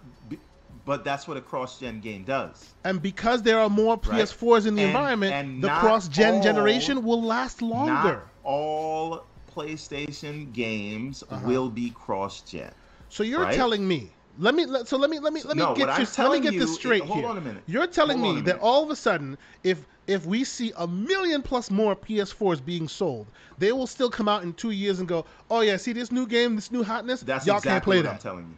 but 0.85 1.03
that's 1.03 1.27
what 1.27 1.39
a 1.39 1.41
cross-gen 1.41 2.01
game 2.01 2.25
does. 2.25 2.75
and 2.85 3.01
because 3.01 3.41
there 3.43 3.59
are 3.59 3.71
more 3.71 3.97
PS4s 3.97 4.67
in 4.67 4.75
the 4.75 4.83
And- 4.83 4.91
environment, 4.91 5.33
and 5.33 5.65
the 5.65 5.69
cross-gen 5.71 6.35
all- 6.35 6.43
generation 6.43 7.03
will 7.03 7.23
last 7.23 7.63
longer. 7.63 8.25
All 8.43 9.25
PlayStation 9.57 10.53
games 10.53 11.25
Uh-huh. 11.31 11.47
will 11.47 11.71
be 11.71 11.91
cross-gen. 11.91 12.71
So 13.09 13.23
you're 13.23 13.41
right? 13.45 13.55
telling 13.55 13.89
me. 13.89 14.11
Let 14.39 14.55
me 14.55 14.67
let, 14.67 14.89
so 14.89 14.97
let 14.97 15.11
me 15.11 15.19
let 15.21 15.33
me 15.33 15.43
let 15.43 15.57
me 15.57 15.63
No, 15.63 15.75
get 15.75 15.83
you, 15.83 15.87
let 15.87 15.99
me 16.01 16.07
telling 16.07 16.43
get 16.43 16.53
this 16.53 16.71
you- 16.71 16.75
straight 16.75 17.03
hold 17.05 17.19
here. 17.21 17.29
on 17.29 17.39
a 17.39 17.41
minute. 17.41 17.63
You're 17.67 17.87
telling 17.87 18.19
Hold 18.19 18.37
me 18.37 18.41
that 18.43 18.59
all 18.59 18.83
of 18.83 18.91
a 18.91 18.97
sudden 18.97 19.39
if 19.63 19.87
if 20.07 20.27
we 20.27 20.45
see 20.45 20.73
a 20.77 20.87
million 20.87 21.41
plus 21.41 21.71
more 21.71 21.95
PS4s 21.97 22.63
being 22.65 22.89
sold, 22.89 23.27
they 23.59 23.73
will 23.73 23.87
still 23.87 24.11
come 24.11 24.29
out 24.29 24.43
in 24.43 24.53
2 24.55 24.71
years 24.73 24.99
and 24.99 25.09
go, 25.09 25.25
"Oh 25.51 25.61
yeah, 25.61 25.77
see 25.77 25.93
this 25.93 26.11
new 26.13 26.27
game, 26.27 26.57
this 26.57 26.71
new 26.73 26.83
hotness, 26.83 27.21
That's 27.21 27.47
y'all 27.47 27.57
exactly 27.59 27.71
can't 27.71 27.85
play 27.85 27.97
what 27.99 28.03
that." 28.05 28.13
I'm 28.13 28.19
telling 28.19 28.45
you. 28.49 28.57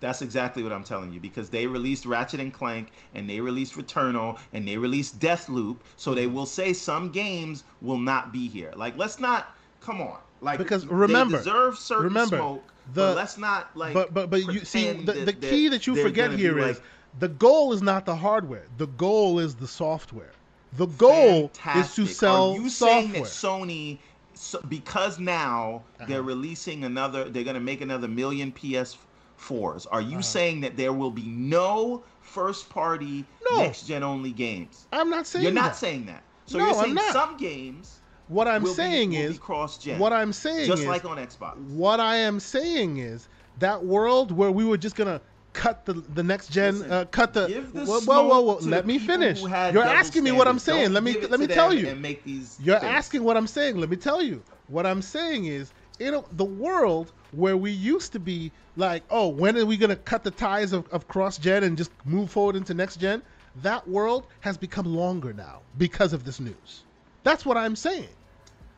That's 0.00 0.22
exactly 0.22 0.62
what 0.62 0.72
I'm 0.72 0.84
telling 0.84 1.12
you 1.12 1.18
because 1.18 1.50
they 1.50 1.66
released 1.66 2.06
Ratchet 2.06 2.38
and 2.38 2.52
Clank 2.54 2.92
and 3.14 3.28
they 3.28 3.40
released 3.40 3.74
Returnal 3.74 4.38
and 4.52 4.68
they 4.68 4.76
released 4.76 5.18
Deathloop, 5.18 5.78
so 5.96 6.14
they 6.14 6.28
will 6.28 6.46
say 6.46 6.72
some 6.72 7.10
games 7.10 7.64
will 7.80 7.98
not 7.98 8.32
be 8.32 8.46
here. 8.46 8.72
Like, 8.76 8.96
let's 8.96 9.18
not 9.18 9.56
come 9.80 10.00
on. 10.00 10.18
Like, 10.40 10.58
Because 10.58 10.84
they 10.84 10.94
remember- 10.94 11.38
deserve 11.38 11.76
certain 11.78 12.04
remember, 12.04 12.36
smoke, 12.36 12.72
the- 12.94 13.00
but 13.02 13.16
let's 13.16 13.38
not 13.38 13.70
like. 13.76 13.94
but 13.94 14.12
but 14.14 14.30
but 14.30 14.52
you 14.52 14.64
see 14.64 14.92
the, 14.92 15.12
the 15.12 15.24
that 15.26 15.40
key 15.40 15.68
that 15.68 15.86
you 15.86 15.94
forget 15.96 16.32
here 16.32 16.58
is 16.58 16.76
like, 16.78 16.84
the 17.18 17.28
goal 17.28 17.72
is 17.72 17.82
not 17.82 18.06
the 18.06 18.16
hardware. 18.16 18.66
The 18.76 18.86
goal 18.86 19.38
is 19.38 19.56
the 19.56 19.66
software. 19.68 20.32
The 20.72 20.86
goal 20.86 21.50
is 21.74 21.94
to 21.94 22.06
sell 22.06 22.50
Are 22.52 22.54
you 22.56 22.68
software. 22.68 23.00
saying 23.00 23.12
that 23.12 23.22
Sony, 23.24 24.00
so, 24.34 24.60
because 24.68 25.18
now 25.18 25.84
they're 26.06 26.18
Uh-huh. 26.20 26.28
releasing 26.28 26.84
another, 26.84 27.28
they're 27.30 27.42
going 27.44 27.54
to 27.54 27.60
make 27.60 27.80
another 27.80 28.06
million 28.08 28.52
PS4s? 28.52 29.86
Are 29.90 30.00
Uh-huh. 30.00 30.08
you 30.10 30.22
saying 30.22 30.60
that 30.60 30.76
there 30.76 30.92
will 30.92 31.10
be 31.10 31.26
no 31.28 32.04
first-party, 32.20 33.24
No. 33.50 33.62
next-gen 33.62 34.02
only 34.02 34.32
games? 34.32 34.86
I'm 34.92 35.08
not 35.10 35.26
saying 35.26 35.44
You're 35.44 35.52
not 35.52 35.70
that. 35.72 35.76
saying 35.76 36.06
that. 36.06 36.24
So 36.46 36.58
No, 36.58 36.66
you're 36.66 36.74
saying 36.74 36.98
some 37.12 37.36
games 37.38 37.97
What 38.28 38.46
I'm 38.46 38.62
will 38.62 38.74
saying 38.74 39.10
be, 39.10 39.16
is 39.16 39.38
cross-gen. 39.38 39.98
what 39.98 40.12
I'm 40.12 40.32
saying 40.32 40.66
just 40.66 40.82
is 40.82 40.88
like 40.88 41.04
on 41.04 41.16
Xbox. 41.16 41.56
What 41.68 41.98
I 41.98 42.16
am 42.16 42.40
saying 42.40 42.98
is 42.98 43.28
that 43.58 43.84
world 43.84 44.32
where 44.32 44.50
we 44.50 44.64
were 44.64 44.76
just 44.76 44.96
gonna 44.96 45.20
cut 45.54 45.84
the 45.86 45.94
the 45.94 46.22
next 46.22 46.50
gen, 46.50 46.78
Listen, 46.78 46.92
uh, 46.92 47.04
cut 47.06 47.34
the. 47.34 47.48
Give 47.48 47.72
the 47.72 47.84
whoa, 47.84 48.00
whoa, 48.00 48.28
whoa, 48.28 48.40
whoa. 48.42 48.58
Let 48.62 48.86
me 48.86 48.98
finish. 48.98 49.40
You're 49.40 49.82
asking 49.82 50.24
me 50.24 50.32
what 50.32 50.46
I'm 50.46 50.58
saying. 50.58 50.92
Let 50.92 51.02
me 51.02 51.18
let 51.20 51.40
me 51.40 51.46
tell 51.46 51.72
you. 51.72 51.88
And 51.88 52.02
make 52.02 52.24
these 52.24 52.58
You're 52.60 52.78
things. 52.78 52.90
asking 52.90 53.24
what 53.24 53.36
I'm 53.36 53.46
saying. 53.46 53.76
Let 53.76 53.90
me 53.90 53.96
tell 53.96 54.22
you. 54.22 54.42
What 54.68 54.84
I'm 54.84 55.00
saying 55.00 55.46
is, 55.46 55.72
in 55.98 56.12
a, 56.12 56.22
the 56.32 56.44
world 56.44 57.12
where 57.32 57.56
we 57.56 57.70
used 57.70 58.12
to 58.12 58.20
be 58.20 58.52
like, 58.76 59.02
oh, 59.10 59.28
when 59.28 59.56
are 59.56 59.64
we 59.64 59.76
gonna 59.78 59.96
cut 59.96 60.22
the 60.22 60.30
ties 60.30 60.72
of, 60.72 60.86
of 60.88 61.08
cross 61.08 61.38
gen 61.38 61.64
and 61.64 61.76
just 61.76 61.90
move 62.04 62.30
forward 62.30 62.56
into 62.56 62.74
next 62.74 62.96
gen? 62.96 63.22
That 63.62 63.88
world 63.88 64.26
has 64.40 64.56
become 64.56 64.86
longer 64.86 65.32
now 65.32 65.62
because 65.78 66.12
of 66.12 66.24
this 66.24 66.38
news. 66.38 66.84
That's 67.24 67.44
what 67.44 67.56
I'm 67.56 67.74
saying. 67.74 68.08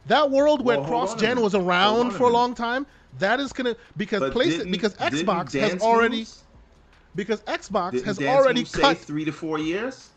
That 0.07 0.31
world 0.31 0.65
where 0.65 0.77
Well, 0.79 0.87
a 0.87 0.89
cross 0.89 1.15
gen 1.15 1.41
was 1.41 1.55
around 1.55 2.11
for 2.13 2.17
a 2.25 2.27
minute. 2.27 2.33
long 2.33 2.55
time, 2.55 2.87
that 3.19 3.41
is 3.41 3.53
gonna 3.53 3.77
because 3.97 4.21
But 4.21 4.33
place 4.33 4.57
didn't- 4.57 4.73
because 4.73 4.95
Xbox 4.95 5.53
has 5.59 5.81
already 5.83 6.19
Moves- 6.19 6.43
because 7.15 7.41
Xbox 7.43 7.93
Didn't 7.93 8.07
has 8.07 8.19
already 8.23 8.65
cut 8.65 8.99
three 8.99 9.25
to 9.25 9.33
four 9.33 9.59
years. 9.59 10.11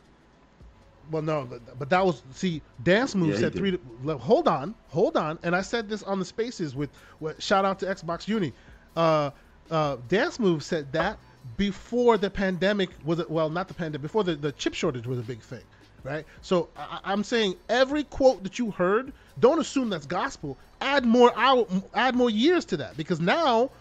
Well, 1.12 1.22
no, 1.22 1.48
but 1.78 1.90
that 1.90 2.06
was 2.06 2.24
see. 2.34 2.62
Dance 2.82 3.14
Move 3.14 3.32
yeah, 3.34 3.40
said 3.40 3.54
three. 3.54 3.72
To, 3.72 4.18
hold 4.18 4.48
on, 4.48 4.74
hold 4.88 5.18
on, 5.18 5.38
and 5.44 5.54
I 5.56 5.62
said 5.62 5.90
this 5.90 6.02
on 6.04 6.18
the 6.20 6.26
Spaces 6.26 6.76
with. 6.76 6.90
with 7.20 7.42
shout 7.44 7.66
out 7.66 7.80
to 7.80 7.86
Xbox 7.86 8.28
Uni. 8.28 8.54
Uh, 8.96 9.32
uh, 9.70 9.98
Dance 10.08 10.40
Move 10.40 10.64
said 10.64 10.92
that 10.94 11.20
before 11.58 12.18
the 12.18 12.30
pandemic 12.30 12.90
was 13.04 13.22
well, 13.28 13.50
not 13.50 13.68
the 13.68 13.74
pandemic, 13.74 14.02
before 14.04 14.24
the, 14.24 14.36
the 14.36 14.54
chip 14.54 14.74
shortage 14.74 15.06
was 15.06 15.20
a 15.20 15.24
big 15.24 15.42
thing, 15.42 15.64
right? 16.04 16.26
So 16.42 16.70
I, 16.78 17.14
am 17.14 17.24
saying 17.24 17.56
every 17.70 18.04
quote 18.04 18.44
that 18.44 18.60
you 18.60 18.72
heard, 18.72 19.14
don't 19.40 19.60
assume 19.60 19.90
that's 19.90 20.06
gospel. 20.06 20.58
Add 20.82 21.06
more 21.06 21.32
hour, 21.36 21.66
add 21.94 22.16
more 22.16 22.30
years 22.30 22.66
to 22.66 22.78
that 22.78 22.98
because 22.98 23.20
now 23.20 23.72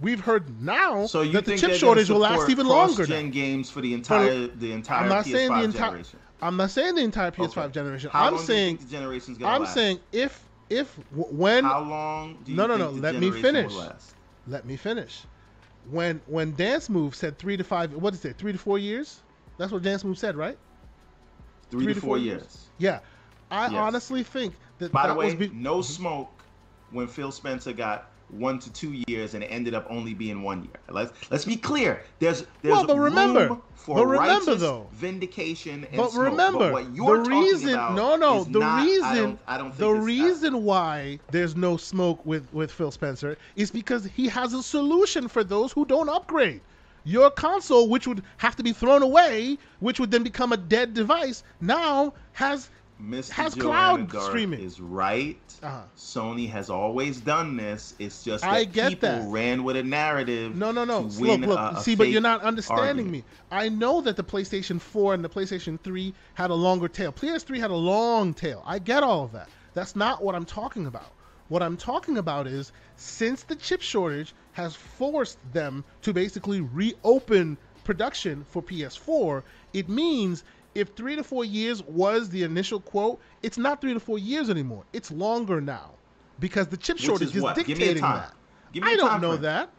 we've 0.00 0.20
heard 0.20 0.62
now 0.62 1.06
so 1.06 1.24
that 1.24 1.44
the 1.44 1.56
chip 1.56 1.72
shortage 1.72 2.08
will 2.08 2.18
last 2.18 2.48
even 2.48 2.66
longer. 2.66 3.04
Gen 3.04 3.30
games 3.30 3.70
for 3.70 3.80
the 3.80 3.94
entire 3.94 4.46
but 4.46 4.60
the 4.60 4.72
entire 4.72 5.02
I'm 5.02 5.08
not 5.08 5.24
PS5 5.24 5.32
saying 5.32 5.52
the 5.52 5.64
entire. 5.64 5.90
Generation. 5.90 6.18
I'm 6.40 6.56
not 6.56 6.70
saying 6.70 6.94
the 6.96 7.02
entire 7.02 7.30
PS5 7.30 7.58
okay. 7.58 7.72
generation. 7.72 8.10
How 8.10 8.26
I'm 8.26 8.38
saying 8.38 8.76
the 8.78 8.86
generation's 8.86 9.38
gonna 9.38 9.54
I'm 9.54 9.62
last? 9.62 9.74
saying 9.74 10.00
if 10.12 10.48
if 10.70 10.92
when 11.10 11.64
how 11.64 11.82
long? 11.82 12.38
do 12.44 12.52
you 12.52 12.56
no, 12.56 12.66
no, 12.66 12.76
no. 12.76 12.90
Let 12.90 13.16
me 13.16 13.30
finish. 13.30 13.72
Let 14.46 14.64
me 14.64 14.76
finish. 14.76 15.22
When 15.90 16.20
when 16.26 16.54
Dance 16.54 16.88
Move 16.88 17.14
said 17.14 17.38
three 17.38 17.56
to 17.56 17.64
five, 17.64 17.92
what 17.94 18.10
did 18.12 18.18
it 18.18 18.22
say? 18.22 18.32
Three 18.32 18.52
to 18.52 18.58
four 18.58 18.78
years. 18.78 19.20
That's 19.58 19.72
what 19.72 19.82
Dance 19.82 20.04
Move 20.04 20.18
said, 20.18 20.36
right? 20.36 20.56
Three, 21.72 21.84
three 21.86 21.94
to, 21.94 22.00
four, 22.00 22.08
four 22.10 22.18
years. 22.18 22.42
years. 22.42 22.70
Yeah, 22.78 23.00
I 23.50 23.64
yes. 23.68 23.74
honestly 23.74 24.22
think 24.22 24.54
that. 24.78 24.92
By 24.92 25.06
that 25.06 25.14
the 25.14 25.18
way, 25.18 25.34
be- 25.34 25.48
no 25.48 25.82
smoke 25.82 26.30
when 26.90 27.06
Phil 27.08 27.32
Spencer 27.32 27.72
got 27.72 28.12
one 28.28 28.58
to 28.58 28.72
two 28.72 29.02
years 29.08 29.34
and 29.34 29.44
it 29.44 29.48
ended 29.48 29.74
up 29.74 29.86
only 29.90 30.14
being 30.14 30.42
one 30.42 30.62
year. 30.64 30.80
Let's 30.90 31.12
let's 31.30 31.44
be 31.44 31.56
clear. 31.56 32.02
There's 32.18 32.46
there's 32.62 32.72
well, 32.72 32.86
but 32.86 32.96
remember, 32.98 33.48
room 33.48 33.62
for 33.74 33.96
but 33.96 34.06
remember 34.06 34.54
though, 34.54 34.88
vindication 34.92 35.84
and 35.84 35.96
but 35.96 36.10
smoke. 36.10 36.24
remember 36.24 36.72
but 36.72 36.94
the 36.94 37.02
reason 37.28 37.72
no 37.72 38.16
no 38.16 38.44
the 38.44 38.58
not, 38.58 38.84
reason 38.84 39.04
I 39.04 39.14
don't, 39.16 39.40
I 39.46 39.58
don't 39.58 39.76
the 39.76 39.92
reason 39.92 40.54
that. 40.54 40.58
why 40.58 41.20
there's 41.30 41.56
no 41.56 41.76
smoke 41.76 42.24
with 42.24 42.52
with 42.52 42.70
Phil 42.72 42.90
Spencer 42.90 43.36
is 43.56 43.70
because 43.70 44.06
he 44.06 44.28
has 44.28 44.54
a 44.54 44.62
solution 44.62 45.28
for 45.28 45.44
those 45.44 45.72
who 45.72 45.84
don't 45.84 46.08
upgrade. 46.08 46.62
Your 47.04 47.30
console, 47.30 47.88
which 47.88 48.06
would 48.06 48.22
have 48.36 48.56
to 48.56 48.62
be 48.62 48.72
thrown 48.72 49.02
away, 49.02 49.58
which 49.80 49.98
would 49.98 50.10
then 50.10 50.22
become 50.22 50.52
a 50.52 50.56
dead 50.56 50.94
device, 50.94 51.42
now 51.60 52.14
has 52.32 52.70
Mr. 53.02 53.30
has 53.30 53.54
Joanna 53.54 53.68
cloud 53.68 54.12
Dark 54.12 54.28
streaming. 54.28 54.60
Is 54.60 54.80
right. 54.80 55.38
Uh-huh. 55.62 55.82
Sony 55.96 56.48
has 56.50 56.70
always 56.70 57.20
done 57.20 57.56
this. 57.56 57.94
It's 57.98 58.22
just 58.22 58.44
that 58.44 58.52
I 58.52 58.64
get 58.64 58.90
people 58.90 59.08
that. 59.08 59.28
ran 59.28 59.64
with 59.64 59.76
a 59.76 59.82
narrative. 59.82 60.56
No, 60.56 60.70
no, 60.70 60.84
no. 60.84 61.00
look, 61.00 61.40
look. 61.40 61.58
A, 61.58 61.76
a 61.76 61.80
See, 61.80 61.94
but 61.94 62.08
you're 62.08 62.20
not 62.20 62.42
understanding 62.42 63.06
argument. 63.06 63.10
me. 63.10 63.24
I 63.50 63.68
know 63.68 64.00
that 64.02 64.16
the 64.16 64.24
PlayStation 64.24 64.80
4 64.80 65.14
and 65.14 65.24
the 65.24 65.28
PlayStation 65.28 65.80
3 65.80 66.14
had 66.34 66.50
a 66.50 66.54
longer 66.54 66.88
tail. 66.88 67.12
PS3 67.12 67.58
had 67.58 67.70
a 67.70 67.76
long 67.76 68.34
tail. 68.34 68.62
I 68.66 68.78
get 68.78 69.02
all 69.02 69.24
of 69.24 69.32
that. 69.32 69.48
That's 69.74 69.96
not 69.96 70.22
what 70.22 70.34
I'm 70.34 70.44
talking 70.44 70.86
about. 70.86 71.10
What 71.52 71.62
I'm 71.62 71.76
talking 71.76 72.16
about 72.16 72.46
is 72.46 72.72
since 72.96 73.42
the 73.42 73.54
chip 73.54 73.82
shortage 73.82 74.32
has 74.52 74.74
forced 74.74 75.36
them 75.52 75.84
to 76.00 76.14
basically 76.14 76.62
reopen 76.62 77.58
production 77.84 78.46
for 78.48 78.62
PS4, 78.62 79.42
it 79.74 79.86
means 79.86 80.44
if 80.74 80.94
three 80.96 81.14
to 81.14 81.22
four 81.22 81.44
years 81.44 81.82
was 81.82 82.30
the 82.30 82.42
initial 82.42 82.80
quote, 82.80 83.20
it's 83.42 83.58
not 83.58 83.82
three 83.82 83.92
to 83.92 84.00
four 84.00 84.18
years 84.18 84.48
anymore. 84.48 84.84
It's 84.94 85.10
longer 85.10 85.60
now 85.60 85.90
because 86.40 86.68
the 86.68 86.78
chip 86.78 86.96
shortage 86.96 87.36
is, 87.36 87.44
is 87.44 87.52
dictating 87.54 88.00
that. 88.00 88.32
I 88.82 88.96
don't 88.96 89.20
know 89.20 89.32
frame. 89.32 89.42
that. 89.42 89.70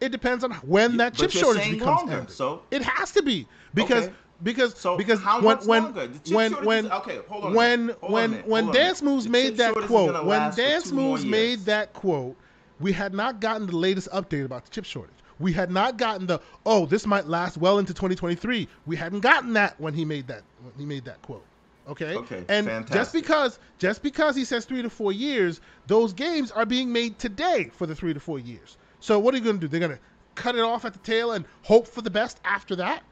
It 0.00 0.10
depends 0.10 0.42
on 0.42 0.50
when 0.54 0.90
you, 0.90 0.98
that 0.98 1.14
chip 1.14 1.30
shortage 1.30 1.70
becomes 1.70 2.10
longer, 2.10 2.26
So 2.28 2.62
it 2.72 2.82
has 2.82 3.12
to 3.12 3.22
be 3.22 3.46
because 3.74 4.06
okay. 4.06 4.14
Because 4.42 4.76
so 4.78 4.96
because 4.96 5.20
when 5.40 5.58
when 5.66 5.84
when 6.30 6.52
when 6.64 6.92
okay, 6.92 7.20
hold 7.28 7.44
on 7.44 7.54
when 7.54 7.88
hold 8.00 8.12
when 8.12 8.34
on 8.34 8.40
when 8.40 8.72
Dance 8.72 9.02
Moves 9.02 9.28
made 9.28 9.56
that 9.56 9.74
quote 9.74 10.24
when 10.24 10.54
Dance 10.54 10.92
Moves 10.92 11.24
made 11.24 11.60
that 11.60 11.92
quote, 11.92 12.36
we 12.80 12.92
had 12.92 13.14
not 13.14 13.40
gotten 13.40 13.66
the 13.66 13.76
latest 13.76 14.10
update 14.10 14.44
about 14.44 14.64
the 14.64 14.70
chip 14.70 14.84
shortage. 14.84 15.12
We 15.38 15.52
had 15.52 15.70
not 15.70 15.96
gotten 15.96 16.26
the 16.26 16.40
oh 16.64 16.86
this 16.86 17.06
might 17.06 17.26
last 17.26 17.56
well 17.56 17.78
into 17.78 17.94
2023. 17.94 18.68
We 18.86 18.96
hadn't 18.96 19.20
gotten 19.20 19.52
that 19.54 19.78
when 19.80 19.94
he 19.94 20.04
made 20.04 20.26
that 20.28 20.42
when 20.62 20.74
he 20.78 20.84
made 20.84 21.04
that 21.04 21.20
quote. 21.22 21.44
Okay. 21.88 22.14
Okay. 22.14 22.44
And 22.48 22.66
fantastic. 22.66 22.94
just 22.94 23.12
because 23.12 23.58
just 23.78 24.02
because 24.02 24.36
he 24.36 24.44
says 24.44 24.64
three 24.64 24.82
to 24.82 24.90
four 24.90 25.12
years, 25.12 25.60
those 25.86 26.12
games 26.12 26.50
are 26.50 26.66
being 26.66 26.92
made 26.92 27.18
today 27.18 27.70
for 27.72 27.86
the 27.86 27.94
three 27.94 28.12
to 28.12 28.20
four 28.20 28.38
years. 28.38 28.76
So 29.00 29.18
what 29.18 29.34
are 29.34 29.38
you 29.38 29.44
going 29.44 29.56
to 29.56 29.60
do? 29.60 29.68
They're 29.68 29.80
going 29.80 29.92
to 29.92 30.02
cut 30.36 30.54
it 30.54 30.62
off 30.62 30.84
at 30.84 30.92
the 30.92 30.98
tail 31.00 31.32
and 31.32 31.44
hope 31.62 31.88
for 31.88 32.02
the 32.02 32.10
best 32.10 32.40
after 32.44 32.76
that? 32.76 33.02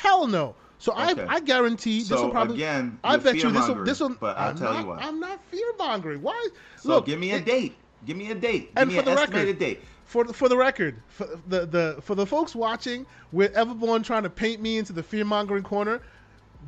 Hell 0.00 0.26
no. 0.26 0.54
So 0.78 0.92
okay. 0.92 1.22
I, 1.28 1.34
I 1.36 1.40
guarantee 1.40 2.00
so 2.00 2.14
this 2.14 2.22
will 2.22 2.30
probably. 2.30 2.56
again, 2.56 2.98
I 3.04 3.18
bet 3.18 3.36
you 3.36 3.50
this 3.50 3.68
will. 3.68 3.84
This 3.84 4.00
will. 4.00 4.14
But 4.14 4.38
I'll 4.38 4.50
I'm 4.50 4.56
tell 4.56 4.72
not, 4.72 4.80
you 4.80 4.86
what. 4.86 5.02
I'm 5.02 5.20
not 5.20 5.44
fear 5.44 5.72
mongering. 5.78 6.22
Why? 6.22 6.48
So 6.76 6.88
Look, 6.88 7.06
give 7.06 7.20
me 7.20 7.32
a 7.32 7.36
it, 7.36 7.44
date. 7.44 7.74
Give 8.06 8.16
me 8.16 8.30
a 8.30 8.34
date. 8.34 8.74
Give 8.74 8.82
and 8.82 8.90
me 8.90 8.96
for 8.96 9.02
the 9.02 9.14
record, 9.14 9.58
date 9.58 9.82
for 10.06 10.24
for 10.32 10.48
the 10.48 10.56
record, 10.56 11.02
for 11.08 11.26
the 11.48 11.66
the 11.66 11.98
for 12.00 12.14
the 12.14 12.24
folks 12.24 12.54
watching, 12.54 13.04
with 13.30 13.54
Everborn 13.54 14.02
trying 14.02 14.22
to 14.22 14.30
paint 14.30 14.62
me 14.62 14.78
into 14.78 14.94
the 14.94 15.02
fear 15.02 15.24
mongering 15.24 15.62
corner, 15.62 16.00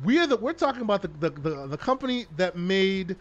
we're 0.03 0.27
the 0.27 0.37
we're 0.37 0.53
talking 0.53 0.83
about 0.83 1.01
the, 1.01 1.07
the 1.19 1.29
the, 1.31 1.67
the 1.67 1.77
company 1.77 2.27
that 2.37 2.55
made 2.55 3.15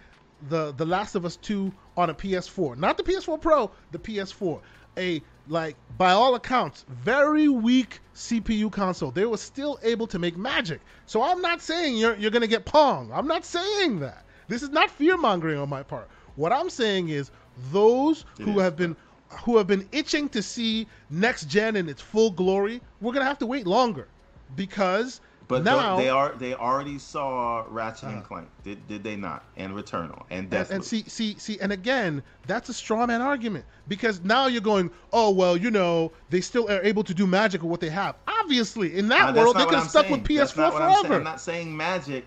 the 0.49 0.73
the 0.73 0.85
Last 0.85 1.15
of 1.15 1.25
Us 1.25 1.37
two 1.37 1.73
on 1.97 2.11
a 2.11 2.15
PS4, 2.15 2.77
not 2.77 2.99
the 2.99 3.03
PS4 3.03 3.41
Pro, 3.41 3.71
the 3.93 3.99
PS4, 3.99 4.61
a 4.99 5.23
like 5.49 5.77
by 5.99 6.13
all 6.13 6.35
accounts 6.35 6.85
very 6.89 7.49
weak 7.49 8.01
CPU 8.15 8.71
console. 8.71 9.11
They 9.11 9.25
were 9.25 9.37
still 9.37 9.79
able 9.83 10.07
to 10.09 10.19
make 10.19 10.37
magic. 10.37 10.81
So 11.07 11.23
I'm 11.23 11.41
not 11.41 11.61
saying 11.61 11.97
you're 11.97 12.17
you're 12.17 12.31
gonna 12.31 12.47
get 12.47 12.65
Pong. 12.65 13.11
I'm 13.13 13.27
not 13.27 13.45
saying 13.45 14.01
that. 14.01 14.25
This 14.49 14.63
is 14.63 14.71
not 14.71 14.91
fear 14.91 15.17
mongering 15.17 15.59
on 15.59 15.69
my 15.69 15.83
part. 15.83 16.09
What 16.37 16.53
I'm 16.53 16.71
saying 16.71 17.09
is 17.09 17.31
those 17.71 18.25
it 18.39 18.45
who 18.45 18.57
is. 18.57 18.63
have 18.63 18.77
been 18.77 18.97
who 19.45 19.57
have 19.57 19.67
been 19.67 19.89
itching 19.93 20.29
to 20.31 20.43
see 20.43 20.87
next 21.11 21.47
gen 21.47 21.77
in 21.77 21.89
its 21.89 22.03
full 22.03 22.31
glory, 22.31 22.81
we're 23.01 23.13
gonna 23.13 23.25
have 23.25 23.39
to 23.39 23.47
wait 23.47 23.67
longer 23.67 24.09
because 24.57 25.21
but 25.53 25.65
now 25.65 25.97
they 25.97 26.09
are 26.09 26.35
they 26.39 26.55
already 26.55 26.99
saw 26.99 27.65
Ratchet 27.69 28.05
uh, 28.05 28.13
and 28.13 28.25
Clank, 28.25 28.49
did, 28.65 28.87
did 28.89 29.05
they 29.05 29.17
not? 29.17 29.45
And 29.57 29.73
Returnal 29.73 30.25
and 30.31 30.51
Deathloop. 30.51 30.61
And, 30.61 30.71
and 30.71 30.85
see 30.85 31.05
see 31.07 31.37
see 31.39 31.59
and 31.61 31.73
again, 31.73 32.23
that's 32.47 32.69
a 32.69 32.75
straw 32.75 33.07
man 33.07 33.21
argument 33.21 33.65
because 33.89 34.23
now 34.23 34.47
you're 34.47 34.61
going, 34.61 34.91
oh 35.13 35.31
well, 35.31 35.57
you 35.57 35.71
know, 35.71 36.13
they 36.31 36.41
still 36.41 36.71
are 36.71 36.83
able 36.83 37.05
to 37.05 37.15
do 37.15 37.27
magic 37.27 37.63
with 37.63 37.71
what 37.71 37.81
they 37.81 37.91
have. 37.91 38.17
Obviously, 38.27 38.97
in 38.97 39.09
that 39.09 39.35
world, 39.35 39.57
they 39.57 39.65
could 39.65 39.75
have 39.75 39.91
stuck 39.91 40.07
saying. 40.07 40.23
with 40.23 40.29
PS4 40.29 40.55
forever. 40.55 40.79
I'm, 40.81 41.13
I'm 41.13 41.25
not 41.25 41.41
saying 41.41 41.77
magic 41.77 42.25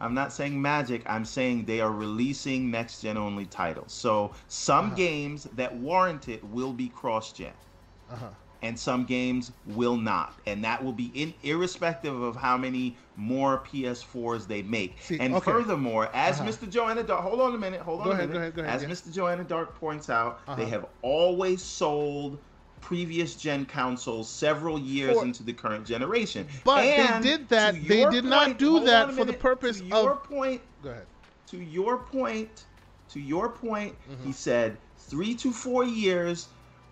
I'm 0.00 0.14
not 0.14 0.32
saying 0.32 0.60
magic. 0.60 1.02
I'm 1.06 1.24
saying 1.24 1.64
they 1.64 1.80
are 1.80 1.90
releasing 1.90 2.70
next 2.70 3.02
gen 3.02 3.16
only 3.16 3.46
titles. 3.46 3.92
So 3.92 4.32
some 4.46 4.86
uh-huh. 4.86 4.94
games 4.94 5.44
that 5.56 5.74
warrant 5.74 6.28
it 6.28 6.44
will 6.44 6.72
be 6.72 6.88
cross 6.88 7.32
gen. 7.32 7.52
Uh-huh. 8.10 8.28
And 8.60 8.76
some 8.78 9.04
games 9.04 9.52
will 9.66 9.96
not, 9.96 10.34
and 10.44 10.64
that 10.64 10.82
will 10.82 10.92
be 10.92 11.12
in 11.14 11.32
irrespective 11.42 12.20
of 12.20 12.34
how 12.34 12.56
many 12.56 12.96
more 13.14 13.62
PS4s 13.64 14.48
they 14.48 14.62
make. 14.62 15.00
See, 15.00 15.18
and 15.20 15.32
okay. 15.36 15.44
furthermore, 15.52 16.10
as 16.12 16.40
uh-huh. 16.40 16.48
Mr. 16.48 16.68
Joanna 16.68 17.04
Dark, 17.04 17.22
hold 17.22 17.40
on 17.40 17.54
a 17.54 17.58
minute, 17.58 17.80
hold 17.82 18.00
on 18.00 18.06
go 18.06 18.10
a 18.10 18.14
ahead, 18.14 18.28
minute. 18.30 18.34
Go 18.34 18.40
ahead, 18.40 18.54
go 18.56 18.62
ahead, 18.62 18.74
as 18.74 18.82
yeah. 18.82 18.88
Mr. 18.88 19.14
Joanna 19.14 19.44
Dark 19.44 19.78
points 19.78 20.10
out, 20.10 20.44
they 20.46 20.52
Uh-huh. 20.52 20.66
have 20.66 20.86
always 21.02 21.62
sold 21.62 22.40
previous 22.80 23.36
gen 23.36 23.64
consoles 23.64 24.28
several 24.28 24.76
years 24.78 25.16
For- 25.16 25.24
into 25.24 25.44
the 25.44 25.52
current 25.52 25.86
generation. 25.86 26.48
But 26.64 26.84
And 26.84 27.22
they 27.24 27.28
did 27.36 27.48
that. 27.50 27.74
They 27.86 28.00
your 28.00 28.10
did 28.10 28.24
not 28.24 28.58
do 28.58 28.80
that 28.84 29.12
for 29.12 29.24
the 29.24 29.32
purpose 29.34 29.78
to 29.78 29.84
your 29.86 30.12
of. 30.14 30.24
point. 30.24 30.62
Go 30.82 30.90
ahead. 30.90 31.06
To 31.48 31.58
your 31.62 31.98
point, 31.98 32.66
to 33.10 33.20
your 33.20 33.50
point, 33.50 33.94
Mm-hmm. 34.10 34.24
he 34.26 34.32
said 34.32 34.78
three 34.96 35.34
to 35.36 35.52
four 35.52 35.84
years 35.84 36.48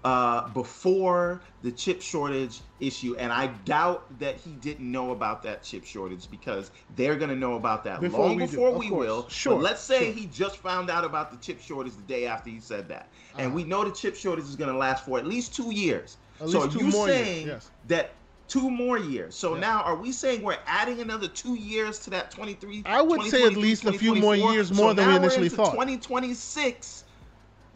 uh, 0.07 0.49
before 0.51 1.43
the 1.63 1.73
chip 1.73 2.01
shortage 2.01 2.63
issue, 2.79 3.17
and 3.19 3.33
I 3.33 3.49
doubt 3.49 4.19
that 4.21 4.37
he 4.37 4.55
didn't 4.57 4.91
know 4.91 5.11
about 5.11 5.43
that 5.43 5.65
chip 5.65 5.85
shortage 5.85 6.31
because 6.31 6.71
they're 6.91 7.17
going 7.17 7.31
to 7.31 7.37
know 7.37 7.55
about 7.57 7.85
that 7.85 8.01
Before 8.01 8.27
long 8.27 8.37
we 8.37 8.47
before 8.47 8.69
of 8.71 8.77
we 8.77 8.89
course. 8.89 9.07
will. 9.09 9.29
Sure, 9.29 9.55
But 9.57 9.63
let's 9.63 9.83
say 9.83 10.05
sure. 10.05 10.13
he 10.15 10.27
just 10.27 10.59
found 10.59 10.91
out 10.91 11.05
about 11.05 11.33
the 11.33 11.39
chip 11.39 11.61
shortage 11.61 11.97
the 11.97 12.03
day 12.03 12.27
after 12.27 12.51
he 12.51 12.61
said 12.61 12.89
that, 12.89 13.13
and 13.37 13.49
Uh-huh. 13.49 13.57
we 13.57 13.65
know 13.65 13.85
the 13.85 13.91
chip 13.93 14.15
shortage 14.17 14.45
is 14.47 14.57
going 14.57 14.71
to 14.73 14.79
last 14.79 15.05
for 15.05 15.19
at 15.19 15.27
least 15.27 15.55
two 15.55 15.73
years. 15.75 16.19
At 16.41 16.49
so 16.49 16.61
least 16.61 16.77
are 16.77 16.79
two 16.79 16.85
you 16.85 16.91
more 16.93 17.09
years, 17.09 17.17
saying 17.27 17.47
yes. 17.49 17.71
that? 17.85 18.15
Two 18.49 18.71
more 18.71 18.97
years. 18.97 19.37
So 19.37 19.55
Yeah. 19.55 19.61
now, 19.61 19.83
are 19.83 19.97
we 19.97 20.13
saying 20.13 20.43
we're 20.43 20.59
adding 20.67 21.01
another 21.01 21.27
two 21.27 21.57
years 21.57 21.99
to 22.01 22.11
that 22.11 22.31
23? 22.31 22.83
I 22.87 23.03
would 23.03 23.23
say 23.25 23.45
at 23.45 23.57
least 23.57 23.85
a 23.87 23.93
few 23.93 24.15
more 24.15 24.37
years 24.37 24.71
more 24.73 24.91
so 24.91 24.95
than 24.95 25.09
we 25.09 25.17
initially 25.17 25.49
thought. 25.49 25.73
2026. 25.73 27.03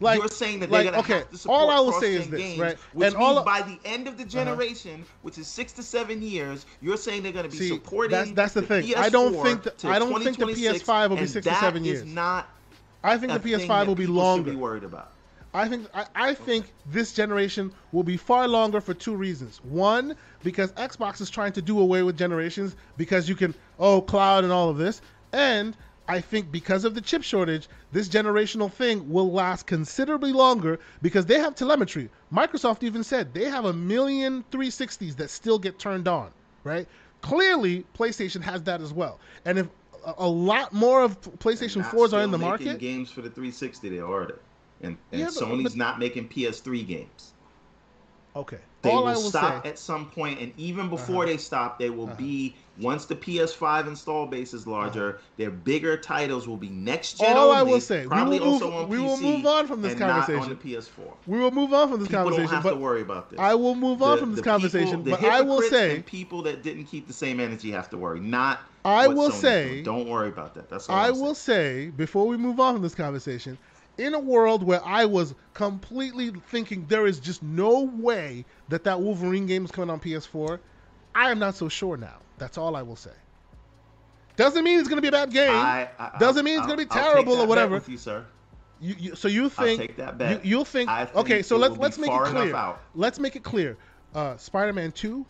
Like 0.01 0.19
you're 0.19 0.27
saying 0.27 0.59
that 0.61 0.71
like, 0.71 0.83
they're 0.83 0.91
gonna 0.93 1.03
okay, 1.03 1.13
have 1.19 1.29
to 1.31 1.37
support 1.37 1.61
all 1.61 1.69
I 1.69 1.79
will 1.79 1.93
say 1.93 2.15
is 2.15 2.27
this, 2.27 2.39
games, 2.39 2.59
right? 2.59 2.77
Which 2.93 3.07
And 3.07 3.15
means 3.17 3.27
all- 3.29 3.37
Uh-huh. 3.37 3.45
by 3.45 3.61
the 3.61 3.79
end 3.85 4.07
of 4.07 4.17
the 4.17 4.25
generation, 4.25 5.05
which 5.21 5.37
is 5.37 5.47
six 5.47 5.71
to 5.73 5.83
seven 5.83 6.21
years, 6.21 6.65
you're 6.81 6.97
saying 6.97 7.23
they're 7.23 7.31
going 7.31 7.45
to 7.45 7.51
be 7.51 7.57
See, 7.57 7.67
supporting. 7.69 8.11
that's- 8.11 8.35
that's 8.35 8.53
the 8.53 8.61
thing. 8.63 8.83
PS4 8.83 8.97
I 8.97 9.09
don't 9.09 9.33
think 9.43 9.77
to 9.77 9.87
I 9.87 9.99
don't 9.99 10.09
think 10.23 10.37
the 10.37 10.45
2026, 10.45 10.83
PS5 10.83 11.09
will 11.09 11.17
be 11.17 11.27
six 11.27 11.45
to 11.47 11.55
seven 11.55 11.83
is 11.85 11.87
years. 12.01 12.05
not. 12.05 12.49
I 13.03 13.17
think 13.17 13.31
the 13.33 13.39
PS5 13.39 13.87
will 13.87 13.95
be 13.95 14.07
longer. 14.07 14.51
Be 14.51 14.55
worried 14.57 14.83
about. 14.83 15.11
I 15.53 15.67
think 15.67 15.87
I, 15.93 16.05
I 16.15 16.33
think 16.33 16.71
this 16.85 17.11
generation 17.13 17.73
will 17.91 18.03
be 18.03 18.15
far 18.15 18.47
longer 18.47 18.79
for 18.79 18.93
two 18.93 19.15
reasons. 19.15 19.59
One, 19.63 20.15
because 20.43 20.71
Xbox 20.73 21.19
is 21.19 21.29
trying 21.29 21.51
to 21.53 21.61
do 21.61 21.79
away 21.79 22.03
with 22.03 22.17
generations 22.17 22.75
because 22.97 23.27
you 23.27 23.35
can 23.35 23.53
oh 23.77 24.01
cloud 24.01 24.45
and 24.45 24.53
all 24.53 24.69
of 24.69 24.77
this, 24.77 25.01
and 25.33 25.75
I 26.11 26.19
think 26.19 26.51
because 26.51 26.83
of 26.83 26.93
the 26.93 26.99
chip 26.99 27.23
shortage, 27.23 27.69
this 27.93 28.09
generational 28.09 28.69
thing 28.69 29.09
will 29.09 29.31
last 29.31 29.65
considerably 29.65 30.33
longer 30.33 30.77
because 31.01 31.25
they 31.25 31.39
have 31.39 31.55
telemetry. 31.55 32.09
Microsoft 32.33 32.83
even 32.83 33.01
said 33.01 33.33
they 33.33 33.45
have 33.45 33.63
a 33.63 33.71
million 33.71 34.43
360s 34.51 35.15
that 35.15 35.29
still 35.29 35.57
get 35.57 35.79
turned 35.79 36.09
on, 36.09 36.29
right? 36.65 36.85
Clearly, 37.21 37.85
PlayStation 37.97 38.41
has 38.41 38.61
that 38.63 38.81
as 38.81 38.91
well. 38.91 39.21
And 39.45 39.57
if 39.57 39.67
a 40.17 40.27
lot 40.27 40.73
more 40.73 41.01
of 41.01 41.21
PlayStation 41.39 41.81
4s 41.81 42.11
are 42.11 42.23
in 42.23 42.31
the 42.31 42.37
market, 42.37 42.77
games 42.77 43.09
for 43.09 43.21
the 43.21 43.29
360 43.29 43.87
they 43.87 44.01
ordered 44.01 44.41
and, 44.81 44.97
and 45.13 45.21
yeah, 45.21 45.27
Sony's 45.27 45.63
but, 45.63 45.75
not 45.77 45.97
making 45.97 46.27
PS3 46.27 46.85
games. 46.85 47.31
Okay. 48.35 48.59
They 48.81 48.89
All 48.89 49.03
will, 49.03 49.13
will 49.13 49.29
stop 49.29 49.63
say, 49.63 49.69
at 49.69 49.77
some 49.77 50.09
point, 50.09 50.39
and 50.39 50.51
even 50.57 50.89
before 50.89 51.23
uh-huh. 51.23 51.33
they 51.33 51.37
stop, 51.37 51.77
they 51.77 51.91
will 51.91 52.07
uh-huh. 52.07 52.15
be 52.15 52.55
once 52.79 53.05
the 53.05 53.15
PS5 53.15 53.87
install 53.87 54.25
base 54.25 54.55
is 54.55 54.65
larger. 54.65 55.09
Uh-huh. 55.09 55.21
Their 55.37 55.51
bigger 55.51 55.97
titles 55.97 56.47
will 56.47 56.57
be 56.57 56.69
next 56.69 57.19
gen. 57.19 57.37
All 57.37 57.49
only, 57.49 57.57
I 57.57 57.63
will 57.63 57.81
say, 57.81 58.07
we 58.07 58.23
will, 58.23 58.59
move, 58.59 58.89
we 58.89 58.99
will 58.99 59.17
move 59.17 59.45
on 59.45 59.67
from 59.67 59.83
this 59.83 59.93
conversation. 59.93 60.41
on 60.41 60.49
the 60.49 60.55
PS4. 60.55 60.89
We 61.27 61.37
will 61.37 61.51
move 61.51 61.73
on 61.73 61.89
from 61.89 61.99
this 61.99 62.07
people 62.07 62.23
conversation. 62.23 62.51
Don't 62.51 62.63
have 62.63 62.73
to 62.73 62.79
worry 62.79 63.01
about 63.01 63.29
this. 63.29 63.39
I 63.39 63.53
will 63.53 63.75
move 63.75 64.01
on 64.01 64.15
the, 64.15 64.17
from 64.17 64.35
this 64.35 64.43
conversation, 64.43 65.03
people, 65.03 65.19
but 65.19 65.29
I 65.29 65.41
will 65.41 65.61
say, 65.61 66.01
people 66.05 66.41
that 66.43 66.63
didn't 66.63 66.85
keep 66.85 67.07
the 67.07 67.13
same 67.13 67.39
energy 67.39 67.69
have 67.71 67.89
to 67.91 67.97
worry. 67.97 68.19
Not 68.19 68.61
I 68.83 69.07
will 69.07 69.29
Sony's 69.29 69.35
say, 69.35 69.69
doing. 69.69 69.83
don't 69.83 70.07
worry 70.07 70.29
about 70.29 70.55
that. 70.55 70.69
That's 70.69 70.89
all 70.89 70.95
I 70.95 71.11
will 71.11 71.35
say 71.35 71.89
before 71.89 72.27
we 72.27 72.37
move 72.37 72.59
on 72.59 72.73
from 72.73 72.81
this 72.81 72.95
conversation 72.95 73.59
in 74.01 74.13
a 74.15 74.19
world 74.19 74.63
where 74.63 74.83
I 74.83 75.05
was 75.05 75.35
completely 75.53 76.31
thinking 76.47 76.85
there 76.87 77.05
is 77.05 77.19
just 77.19 77.43
no 77.43 77.81
way 77.81 78.45
that 78.69 78.83
that 78.83 78.99
Wolverine 78.99 79.45
game 79.45 79.63
is 79.63 79.71
coming 79.71 79.89
on 79.89 79.99
PS4, 79.99 80.59
I 81.13 81.31
am 81.31 81.39
not 81.39 81.55
so 81.55 81.69
sure 81.69 81.97
now. 81.97 82.17
That's 82.37 82.57
all 82.57 82.75
I 82.75 82.81
will 82.81 82.95
say. 82.95 83.11
Doesn't 84.35 84.63
mean 84.63 84.79
it's 84.79 84.87
going 84.87 84.97
to 84.97 85.01
be 85.01 85.09
a 85.09 85.11
bad 85.11 85.31
game. 85.31 85.51
I, 85.51 85.89
I, 85.99 86.17
Doesn't 86.17 86.43
mean 86.43 86.57
it's 86.57 86.65
going 86.65 86.79
to 86.79 86.85
be 86.85 86.89
terrible 86.89 87.39
or 87.39 87.45
whatever. 87.45 87.75
with 87.75 87.89
you, 87.89 87.97
sir. 87.97 88.25
You, 88.79 88.95
you, 88.97 89.15
so 89.15 89.27
you 89.27 89.49
think 89.49 89.79
I'll 89.79 89.87
take 89.87 89.97
that 89.97 90.17
bet. 90.17 90.43
You, 90.43 90.57
will 90.57 90.65
think, 90.65 90.89
think, 90.89 91.15
okay. 91.15 91.43
So 91.43 91.57
let's 91.57 91.77
let's 91.77 91.99
make 91.99 92.09
it 92.09 92.23
clear. 92.23 92.75
Let's 92.95 93.19
make 93.19 93.35
it 93.35 93.43
clear. 93.43 93.77
Uh, 94.15 94.35
Spider-Man 94.37 94.91
Two, 94.93 95.23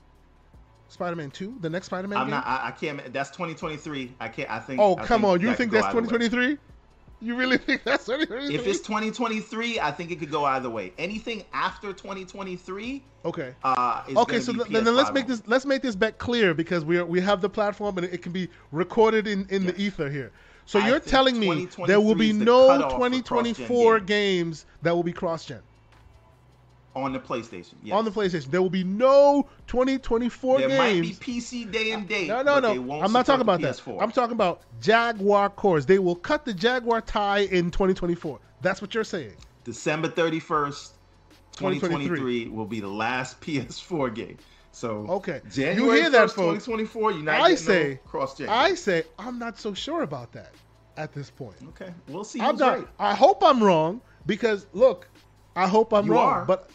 Spider-Man 0.87 1.31
Two, 1.31 1.57
the 1.59 1.69
next 1.69 1.87
Spider-Man. 1.87 2.17
I'm 2.17 2.27
game? 2.27 2.31
not. 2.31 2.47
I, 2.47 2.67
I, 2.67 2.71
can't. 2.71 3.11
That's 3.11 3.29
2023. 3.31 4.15
I 4.21 4.29
can't. 4.29 4.49
I 4.49 4.59
think. 4.59 4.79
Oh 4.79 4.95
come 4.95 5.21
think 5.21 5.33
on! 5.33 5.41
You 5.41 5.53
think 5.53 5.71
that's 5.73 5.87
2023? 5.87 6.57
You 7.21 7.35
really 7.35 7.57
think 7.57 7.83
that's 7.83 8.05
2023? 8.05 8.55
If 8.55 8.65
it's 8.65 8.79
2023, 8.79 9.79
I 9.79 9.91
think 9.91 10.09
it 10.09 10.19
could 10.19 10.31
go 10.31 10.45
either 10.45 10.69
way. 10.69 10.91
Anything 10.97 11.43
after 11.53 11.93
2023, 11.93 13.03
okay. 13.25 13.53
Uh, 13.63 14.03
okay, 14.17 14.39
so 14.39 14.51
then, 14.51 14.83
then 14.83 14.95
let's 14.95 15.11
make 15.11 15.27
this 15.27 15.43
let's 15.45 15.65
make 15.65 15.83
this 15.83 15.95
bet 15.95 16.17
clear 16.17 16.55
because 16.55 16.83
we 16.83 16.97
are, 16.97 17.05
we 17.05 17.21
have 17.21 17.39
the 17.39 17.49
platform 17.49 17.97
and 17.99 18.07
it 18.07 18.23
can 18.23 18.31
be 18.31 18.49
recorded 18.71 19.27
in 19.27 19.45
in 19.49 19.63
yes. 19.63 19.73
the 19.73 19.81
ether 19.81 20.09
here. 20.09 20.31
So 20.65 20.79
I 20.79 20.87
you're 20.87 20.99
telling 20.99 21.39
me 21.39 21.67
there 21.85 22.01
will 22.01 22.15
be 22.15 22.33
no 22.33 22.89
2024 22.89 23.99
games 23.99 24.65
that 24.81 24.95
will 24.95 25.03
be 25.03 25.13
cross-gen. 25.13 25.61
On 26.93 27.13
the 27.13 27.19
PlayStation, 27.19 27.75
yes. 27.83 27.95
On 27.95 28.03
the 28.03 28.11
PlayStation, 28.11 28.51
there 28.51 28.61
will 28.61 28.69
be 28.69 28.83
no 28.83 29.47
2024 29.67 30.59
there 30.59 30.67
games. 30.67 30.77
There 30.77 30.93
might 30.93 31.01
be 31.01 31.13
PC 31.13 31.71
day 31.71 31.91
and 31.91 32.05
date. 32.05 32.27
No, 32.27 32.41
no, 32.41 32.59
no. 32.59 33.01
I'm 33.01 33.13
not 33.13 33.25
talking 33.25 33.41
about 33.41 33.61
that. 33.61 33.81
I'm 33.99 34.11
talking 34.11 34.33
about 34.33 34.61
Jaguar 34.81 35.49
cores. 35.49 35.85
They 35.85 35.99
will 35.99 36.17
cut 36.17 36.43
the 36.43 36.53
Jaguar 36.53 36.99
tie 36.99 37.39
in 37.39 37.71
2024. 37.71 38.39
That's 38.61 38.81
what 38.81 38.93
you're 38.93 39.05
saying. 39.05 39.35
December 39.63 40.09
31st, 40.09 40.89
2023 41.53 42.49
will 42.49 42.65
be 42.65 42.81
the 42.81 42.87
last 42.87 43.39
PS4 43.41 44.13
game. 44.13 44.37
So 44.73 45.05
okay, 45.09 45.41
January 45.49 45.97
you 45.97 46.01
hear 46.03 46.09
that, 46.11 46.31
folks? 46.31 46.65
2024. 46.65 47.11
You're 47.11 47.23
not 47.23 47.41
I 47.41 47.55
say 47.55 47.99
no 48.03 48.09
cross 48.09 48.37
gen. 48.37 48.49
I 48.49 48.73
say 48.73 49.03
I'm 49.19 49.37
not 49.37 49.59
so 49.59 49.73
sure 49.73 50.03
about 50.03 50.31
that 50.33 50.53
at 50.97 51.13
this 51.13 51.29
point. 51.29 51.55
Okay, 51.69 51.93
we'll 52.07 52.23
see. 52.23 52.39
I'm 52.39 52.55
not. 52.55 52.79
Right. 52.79 52.87
I 52.99 53.13
hope 53.13 53.43
I'm 53.43 53.61
wrong 53.61 54.01
because 54.25 54.67
look, 54.73 55.07
I 55.55 55.67
hope 55.67 55.93
I'm 55.93 56.05
you 56.05 56.13
wrong, 56.13 56.29
are. 56.29 56.45
but 56.45 56.69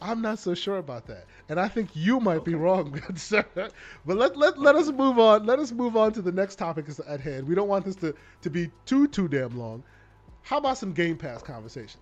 I'm 0.00 0.20
not 0.20 0.38
so 0.38 0.54
sure 0.54 0.78
about 0.78 1.06
that. 1.06 1.26
And 1.48 1.58
I 1.58 1.68
think 1.68 1.90
you 1.94 2.20
might 2.20 2.38
okay. 2.38 2.52
be 2.52 2.54
wrong, 2.54 2.90
good 2.90 3.18
sir. 3.18 3.44
But 3.54 3.72
let, 4.16 4.36
let, 4.36 4.58
let 4.58 4.76
us 4.76 4.90
move 4.90 5.18
on. 5.18 5.46
Let 5.46 5.58
us 5.58 5.72
move 5.72 5.96
on 5.96 6.12
to 6.12 6.22
the 6.22 6.32
next 6.32 6.56
topic 6.56 6.86
at 7.06 7.20
hand. 7.20 7.46
We 7.46 7.54
don't 7.54 7.68
want 7.68 7.84
this 7.84 7.96
to, 7.96 8.14
to 8.42 8.50
be 8.50 8.70
too, 8.84 9.08
too 9.08 9.28
damn 9.28 9.58
long. 9.58 9.82
How 10.42 10.58
about 10.58 10.78
some 10.78 10.92
Game 10.92 11.16
Pass 11.16 11.42
conversation? 11.42 12.00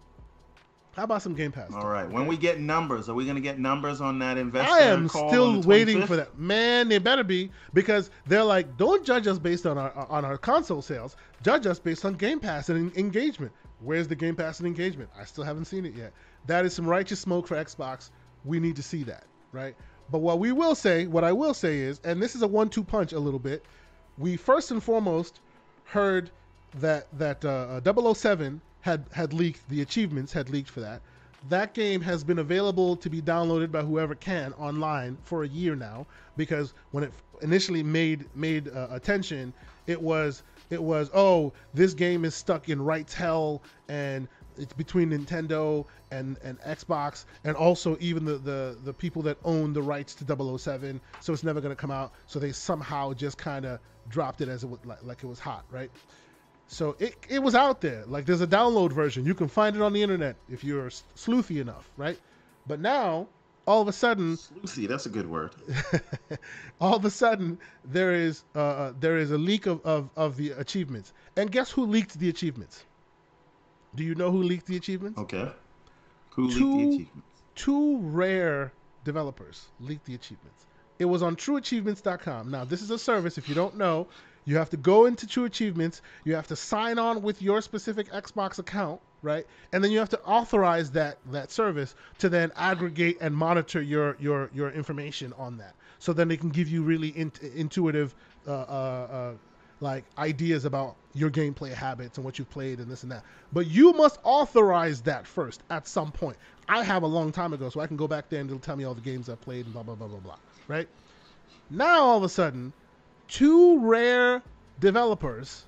How 0.96 1.04
about 1.04 1.22
some 1.22 1.34
Game 1.34 1.50
Pass? 1.50 1.72
All 1.72 1.88
right. 1.88 2.08
When 2.08 2.26
we 2.26 2.36
get 2.36 2.60
numbers, 2.60 3.08
are 3.08 3.14
we 3.14 3.24
going 3.24 3.36
to 3.36 3.40
get 3.40 3.58
numbers 3.58 4.00
on 4.00 4.18
that 4.20 4.38
investor? 4.38 4.72
I 4.72 4.80
am 4.80 5.08
still 5.08 5.60
waiting 5.62 6.06
for 6.06 6.16
that. 6.16 6.38
Man, 6.38 6.88
they 6.88 6.98
better 6.98 7.24
be 7.24 7.50
because 7.72 8.10
they're 8.26 8.44
like, 8.44 8.76
don't 8.76 9.04
judge 9.04 9.26
us 9.26 9.38
based 9.38 9.66
on 9.66 9.76
our 9.76 9.92
on 10.08 10.24
our 10.24 10.38
console 10.38 10.82
sales. 10.82 11.16
Judge 11.42 11.66
us 11.66 11.80
based 11.80 12.04
on 12.04 12.14
Game 12.14 12.38
Pass 12.38 12.68
and 12.68 12.96
engagement. 12.96 13.50
Where's 13.80 14.06
the 14.06 14.14
Game 14.14 14.36
Pass 14.36 14.60
and 14.60 14.68
engagement? 14.68 15.10
I 15.18 15.24
still 15.24 15.42
haven't 15.42 15.64
seen 15.64 15.84
it 15.84 15.94
yet. 15.94 16.12
That 16.46 16.64
is 16.64 16.74
some 16.74 16.86
righteous 16.86 17.20
smoke 17.20 17.46
for 17.46 17.56
Xbox. 17.56 18.10
We 18.44 18.60
need 18.60 18.76
to 18.76 18.82
see 18.82 19.02
that, 19.04 19.24
right? 19.52 19.74
But 20.10 20.18
what 20.18 20.38
we 20.38 20.52
will 20.52 20.74
say, 20.74 21.06
what 21.06 21.24
I 21.24 21.32
will 21.32 21.54
say 21.54 21.78
is, 21.78 22.00
and 22.04 22.22
this 22.22 22.34
is 22.34 22.42
a 22.42 22.46
one-two 22.46 22.84
punch 22.84 23.12
a 23.12 23.18
little 23.18 23.38
bit. 23.38 23.64
We 24.18 24.36
first 24.36 24.70
and 24.70 24.82
foremost 24.82 25.40
heard 25.84 26.30
that 26.80 27.06
that 27.18 27.44
uh, 27.44 27.80
uh 27.84 28.14
007 28.14 28.60
had 28.80 29.04
had 29.12 29.32
leaked 29.32 29.68
the 29.68 29.80
achievements 29.80 30.32
had 30.32 30.50
leaked 30.50 30.68
for 30.68 30.80
that. 30.80 31.00
That 31.48 31.74
game 31.74 32.00
has 32.02 32.24
been 32.24 32.38
available 32.38 32.96
to 32.96 33.10
be 33.10 33.20
downloaded 33.20 33.70
by 33.70 33.82
whoever 33.82 34.14
can 34.14 34.52
online 34.54 35.18
for 35.24 35.44
a 35.44 35.48
year 35.48 35.76
now 35.76 36.06
because 36.36 36.74
when 36.90 37.04
it 37.04 37.12
initially 37.42 37.82
made 37.82 38.26
made 38.34 38.68
uh, 38.68 38.88
attention, 38.90 39.52
it 39.86 40.00
was 40.00 40.42
it 40.70 40.82
was 40.82 41.10
oh 41.14 41.52
this 41.72 41.94
game 41.94 42.24
is 42.24 42.34
stuck 42.34 42.68
in 42.68 42.80
rights 42.80 43.14
hell 43.14 43.62
and 43.88 44.28
it's 44.58 44.72
between 44.72 45.10
Nintendo 45.10 45.84
and, 46.10 46.36
and 46.42 46.60
Xbox 46.60 47.24
and 47.44 47.56
also 47.56 47.96
even 48.00 48.24
the, 48.24 48.38
the, 48.38 48.78
the 48.84 48.92
people 48.92 49.22
that 49.22 49.38
own 49.44 49.72
the 49.72 49.82
rights 49.82 50.14
to 50.16 50.58
007 50.58 51.00
so 51.20 51.32
it's 51.32 51.44
never 51.44 51.60
going 51.60 51.74
to 51.74 51.80
come 51.80 51.90
out. 51.90 52.12
So 52.26 52.38
they 52.38 52.52
somehow 52.52 53.12
just 53.14 53.38
kind 53.38 53.64
of 53.64 53.80
dropped 54.08 54.40
it 54.40 54.48
as 54.48 54.64
it 54.64 54.68
was 54.68 54.80
like, 54.84 55.02
like 55.02 55.22
it 55.22 55.26
was 55.26 55.38
hot 55.38 55.64
right? 55.70 55.90
So 56.66 56.96
it, 56.98 57.14
it 57.28 57.42
was 57.42 57.54
out 57.54 57.80
there. 57.80 58.04
Like 58.06 58.26
there's 58.26 58.40
a 58.40 58.46
download 58.46 58.92
version. 58.92 59.26
You 59.26 59.34
can 59.34 59.48
find 59.48 59.76
it 59.76 59.82
on 59.82 59.92
the 59.92 60.02
internet 60.02 60.36
if 60.48 60.64
you're 60.64 60.88
sleuthy 61.16 61.60
enough 61.60 61.88
right? 61.96 62.18
But 62.66 62.80
now 62.80 63.28
all 63.66 63.80
of 63.80 63.88
a 63.88 63.92
sudden 63.92 64.36
sleuthy 64.36 64.86
that's 64.88 65.06
a 65.06 65.10
good 65.10 65.28
word. 65.28 65.54
all 66.80 66.96
of 66.96 67.04
a 67.04 67.10
sudden 67.10 67.58
there 67.84 68.12
is 68.12 68.44
uh, 68.54 68.58
uh, 68.58 68.92
there 69.00 69.18
is 69.18 69.30
a 69.30 69.38
leak 69.38 69.66
of, 69.66 69.84
of, 69.84 70.10
of 70.16 70.36
the 70.36 70.50
achievements. 70.52 71.12
And 71.36 71.50
guess 71.50 71.70
who 71.70 71.86
leaked 71.86 72.18
the 72.18 72.28
achievements 72.28 72.84
do 73.94 74.04
you 74.04 74.14
know 74.14 74.30
who 74.30 74.42
leaked 74.42 74.66
the 74.66 74.76
achievements? 74.76 75.18
Okay. 75.18 75.50
Who 76.30 76.50
two, 76.50 76.76
leaked 76.76 76.88
the 76.88 76.94
achievements? 76.94 77.28
Two 77.54 77.98
Rare 77.98 78.72
developers 79.04 79.66
leaked 79.80 80.04
the 80.06 80.14
achievements. 80.14 80.66
It 80.98 81.04
was 81.06 81.22
on 81.22 81.36
trueachievements.com. 81.36 82.50
Now, 82.50 82.64
this 82.64 82.82
is 82.82 82.90
a 82.90 82.98
service. 82.98 83.36
If 83.38 83.48
you 83.48 83.54
don't 83.54 83.76
know, 83.76 84.06
you 84.44 84.56
have 84.56 84.70
to 84.70 84.76
go 84.76 85.06
into 85.06 85.26
True 85.26 85.44
Achievements. 85.44 86.02
You 86.24 86.34
have 86.34 86.46
to 86.48 86.56
sign 86.56 86.98
on 86.98 87.22
with 87.22 87.40
your 87.40 87.60
specific 87.62 88.10
Xbox 88.10 88.58
account, 88.58 89.00
right? 89.22 89.46
And 89.72 89.82
then 89.82 89.90
you 89.90 89.98
have 89.98 90.10
to 90.10 90.20
authorize 90.22 90.90
that 90.92 91.18
that 91.32 91.50
service 91.50 91.94
to 92.18 92.28
then 92.28 92.52
aggregate 92.56 93.18
and 93.20 93.34
monitor 93.34 93.80
your 93.80 94.16
your 94.20 94.50
your 94.52 94.70
information 94.70 95.32
on 95.38 95.56
that. 95.58 95.74
So 95.98 96.12
then 96.12 96.28
they 96.28 96.36
can 96.36 96.50
give 96.50 96.68
you 96.68 96.82
really 96.82 97.08
in, 97.08 97.32
intuitive 97.54 98.14
uh, 98.46 98.50
uh, 98.50 98.54
uh, 98.54 99.32
like 99.84 100.04
ideas 100.18 100.64
about 100.64 100.96
your 101.14 101.30
gameplay 101.30 101.72
habits 101.72 102.18
and 102.18 102.24
what 102.24 102.38
you've 102.38 102.50
played 102.50 102.80
and 102.80 102.90
this 102.90 103.04
and 103.04 103.12
that. 103.12 103.22
But 103.52 103.68
you 103.68 103.92
must 103.92 104.18
authorize 104.24 105.02
that 105.02 105.26
first 105.26 105.62
at 105.70 105.86
some 105.86 106.10
point. 106.10 106.36
I 106.68 106.82
have 106.82 107.04
a 107.04 107.06
long 107.06 107.30
time 107.30 107.52
ago, 107.52 107.68
so 107.68 107.80
I 107.80 107.86
can 107.86 107.96
go 107.96 108.08
back 108.08 108.28
there 108.28 108.40
and 108.40 108.50
it'll 108.50 108.58
tell 108.58 108.74
me 108.74 108.84
all 108.84 108.94
the 108.94 109.00
games 109.00 109.28
I've 109.28 109.40
played 109.40 109.66
and 109.66 109.74
blah 109.74 109.84
blah 109.84 109.94
blah 109.94 110.08
blah 110.08 110.18
blah. 110.18 110.38
Right? 110.66 110.88
Now 111.70 112.00
all 112.00 112.16
of 112.16 112.24
a 112.24 112.28
sudden, 112.28 112.72
two 113.28 113.78
Rare 113.80 114.42
developers, 114.80 115.66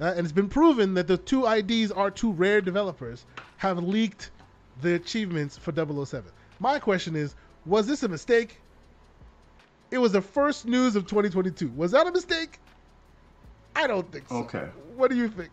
uh, 0.00 0.14
and 0.16 0.20
it's 0.20 0.32
been 0.32 0.48
proven 0.48 0.94
that 0.94 1.06
the 1.06 1.18
two 1.18 1.46
IDs 1.46 1.92
are 1.92 2.10
two 2.10 2.32
Rare 2.32 2.60
developers, 2.60 3.26
have 3.58 3.78
leaked 3.78 4.30
the 4.80 4.94
achievements 4.94 5.56
for 5.56 5.72
007. 5.72 6.24
My 6.58 6.78
question 6.78 7.14
is, 7.14 7.34
was 7.66 7.86
this 7.86 8.02
a 8.02 8.08
mistake? 8.08 8.60
It 9.90 9.98
was 9.98 10.12
the 10.12 10.22
first 10.22 10.66
news 10.66 10.96
of 10.96 11.06
2022. 11.06 11.70
Was 11.76 11.92
that 11.92 12.06
a 12.06 12.12
mistake? 12.12 12.58
I 13.76 13.86
don't 13.86 14.10
think 14.10 14.28
so. 14.28 14.36
Okay. 14.36 14.68
What 14.96 15.10
do 15.10 15.16
you 15.16 15.28
think? 15.28 15.50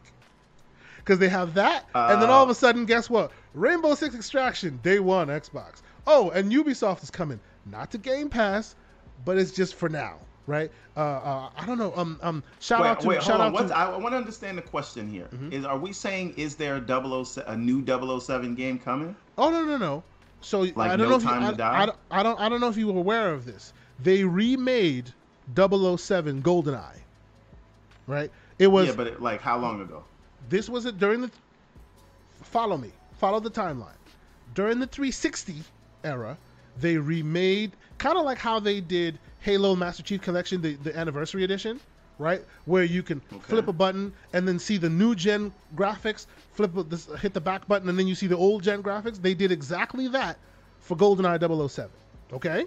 Because 0.98 1.18
they 1.18 1.30
have 1.30 1.56
that, 1.56 1.88
uh, 1.95 2.10
and 2.11 2.22
then 2.22 2.30
all 2.30 2.43
of 2.43 2.49
a 2.49 2.52
uh, 2.52 2.56
sudden, 2.56 2.85
guess 2.85 3.10
what? 3.10 3.31
Rainbow 3.56 3.95
Six 3.95 4.14
Extraction, 4.14 4.80
day 4.84 4.99
one, 4.99 5.30
Xbox. 5.30 5.81
Oh, 6.06 6.30
and 6.30 6.52
Ubisoft 6.52 7.02
is 7.02 7.10
coming, 7.10 7.39
not 7.65 7.91
to 7.91 7.98
Game 7.98 8.30
Pass, 8.30 8.76
but 9.26 9.38
it's 9.38 9.52
just 9.52 9.76
for 9.76 9.89
now, 9.89 10.18
right? 10.45 10.72
Uh, 10.95 10.99
uh, 10.99 11.49
I 11.57 11.65
don't 11.65 11.80
know. 11.80 11.91
Um, 11.95 12.19
um, 12.22 12.43
shout 12.60 12.81
wait, 12.81 12.88
out 12.88 13.02
to 13.02 13.07
wait, 13.07 13.23
shout 13.23 13.41
out 13.41 13.68
to. 13.68 13.76
I 13.76 13.98
want 13.98 14.14
to 14.14 14.18
understand 14.18 14.60
the 14.60 14.61
question 14.61 15.10
here. 15.10 15.27
Mm-hmm. 15.34 15.53
Is 15.53 15.65
are 15.65 15.77
we 15.77 15.91
saying 15.91 16.35
is 16.38 16.56
there 16.56 16.76
a 16.76 17.26
007, 17.26 17.52
a 17.52 17.57
new 17.57 17.84
007 18.19 18.53
game 18.53 18.77
coming? 18.77 19.15
Oh 19.39 19.49
no 19.49 19.65
no 19.65 19.77
no. 19.77 20.03
So 20.41 20.61
like 20.61 20.77
I 20.77 20.95
don't 20.95 21.10
no 21.10 21.10
know 21.10 21.15
if 21.15 21.23
you, 21.23 21.64
I, 21.64 21.85
I, 21.85 21.91
I, 22.11 22.23
don't 22.23 22.39
I 22.39 22.49
don't 22.49 22.61
know 22.61 22.68
if 22.68 22.77
you 22.77 22.88
were 22.88 22.99
aware 22.99 23.31
of 23.34 23.45
this. 23.45 23.73
They 23.99 24.23
remade 24.23 25.11
007 25.56 26.41
GoldenEye. 26.41 27.02
Right? 28.11 28.29
It 28.59 28.67
was 28.67 28.88
Yeah, 28.88 28.95
but 28.95 29.07
it, 29.07 29.21
like 29.21 29.41
how 29.41 29.57
long 29.57 29.81
ago? 29.81 30.03
This 30.49 30.67
was 30.67 30.85
it 30.85 30.99
during 30.99 31.21
the 31.21 31.31
follow 32.43 32.77
me. 32.77 32.91
Follow 33.17 33.39
the 33.39 33.51
timeline. 33.51 33.99
During 34.53 34.79
the 34.79 34.88
360 34.88 35.55
era, 36.03 36.38
they 36.79 36.97
remade 36.97 37.71
kind 37.97 38.17
of 38.17 38.25
like 38.25 38.38
how 38.38 38.59
they 38.59 38.81
did 38.81 39.17
Halo 39.39 39.75
Master 39.75 40.03
Chief 40.03 40.21
Collection, 40.21 40.61
the, 40.61 40.73
the 40.75 40.95
anniversary 40.97 41.43
edition, 41.43 41.79
right? 42.17 42.43
Where 42.65 42.83
you 42.83 43.01
can 43.01 43.21
okay. 43.31 43.41
flip 43.43 43.67
a 43.67 43.73
button 43.73 44.13
and 44.33 44.47
then 44.47 44.59
see 44.59 44.77
the 44.77 44.89
new 44.89 45.15
gen 45.15 45.53
graphics, 45.75 46.25
flip 46.53 46.71
this, 46.89 47.07
hit 47.19 47.33
the 47.33 47.41
back 47.41 47.67
button, 47.67 47.88
and 47.89 47.97
then 47.97 48.07
you 48.07 48.15
see 48.15 48.27
the 48.27 48.38
old 48.38 48.63
gen 48.63 48.83
graphics. 48.83 49.21
They 49.21 49.33
did 49.33 49.51
exactly 49.51 50.07
that 50.09 50.38
for 50.79 50.97
GoldenEye 50.97 51.69
007. 51.69 51.89
Okay, 52.33 52.65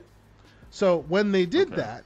so 0.70 1.04
when 1.08 1.32
they 1.32 1.46
did 1.46 1.68
okay. 1.68 1.76
that, 1.76 2.04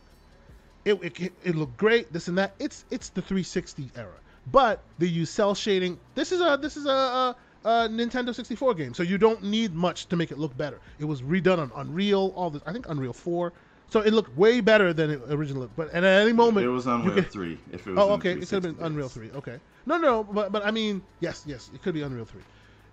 it, 0.84 1.20
it, 1.20 1.32
it 1.44 1.54
looked 1.54 1.76
great. 1.76 2.12
This 2.12 2.28
and 2.28 2.38
that. 2.38 2.54
It's 2.58 2.84
it's 2.90 3.08
the 3.10 3.22
360 3.22 3.90
era, 3.96 4.12
but 4.50 4.82
they 4.98 5.06
use 5.06 5.30
cel 5.30 5.54
shading. 5.54 5.98
This 6.14 6.32
is 6.32 6.40
a 6.40 6.58
this 6.60 6.76
is 6.76 6.86
a, 6.86 6.90
a 6.90 7.36
a 7.64 7.88
Nintendo 7.88 8.34
64 8.34 8.74
game, 8.74 8.94
so 8.94 9.02
you 9.02 9.18
don't 9.18 9.42
need 9.42 9.74
much 9.74 10.06
to 10.06 10.16
make 10.16 10.30
it 10.30 10.38
look 10.38 10.56
better. 10.56 10.80
It 10.98 11.04
was 11.04 11.22
redone 11.22 11.58
on 11.58 11.72
Unreal, 11.76 12.32
all 12.36 12.50
this. 12.50 12.62
I 12.66 12.72
think 12.72 12.88
Unreal 12.88 13.12
4. 13.12 13.52
So 13.90 14.00
it 14.00 14.12
looked 14.12 14.36
way 14.36 14.60
better 14.60 14.92
than 14.92 15.10
it 15.10 15.22
originally. 15.30 15.68
But 15.74 15.90
and 15.92 16.04
at 16.04 16.22
any 16.22 16.32
moment, 16.32 16.66
it 16.66 16.70
was 16.70 16.86
Unreal 16.86 17.14
could, 17.14 17.30
Three. 17.30 17.58
If 17.72 17.86
it 17.86 17.94
was 17.94 17.98
oh, 17.98 18.12
okay, 18.14 18.32
it 18.32 18.40
could 18.40 18.50
have 18.50 18.62
been 18.62 18.76
Unreal 18.80 19.08
Three. 19.08 19.30
Okay, 19.30 19.58
no, 19.86 19.96
no, 19.96 20.24
but 20.24 20.52
but 20.52 20.64
I 20.64 20.70
mean, 20.70 21.02
yes, 21.20 21.44
yes, 21.46 21.70
it 21.74 21.82
could 21.82 21.94
be 21.94 22.02
Unreal 22.02 22.26
Three. 22.26 22.42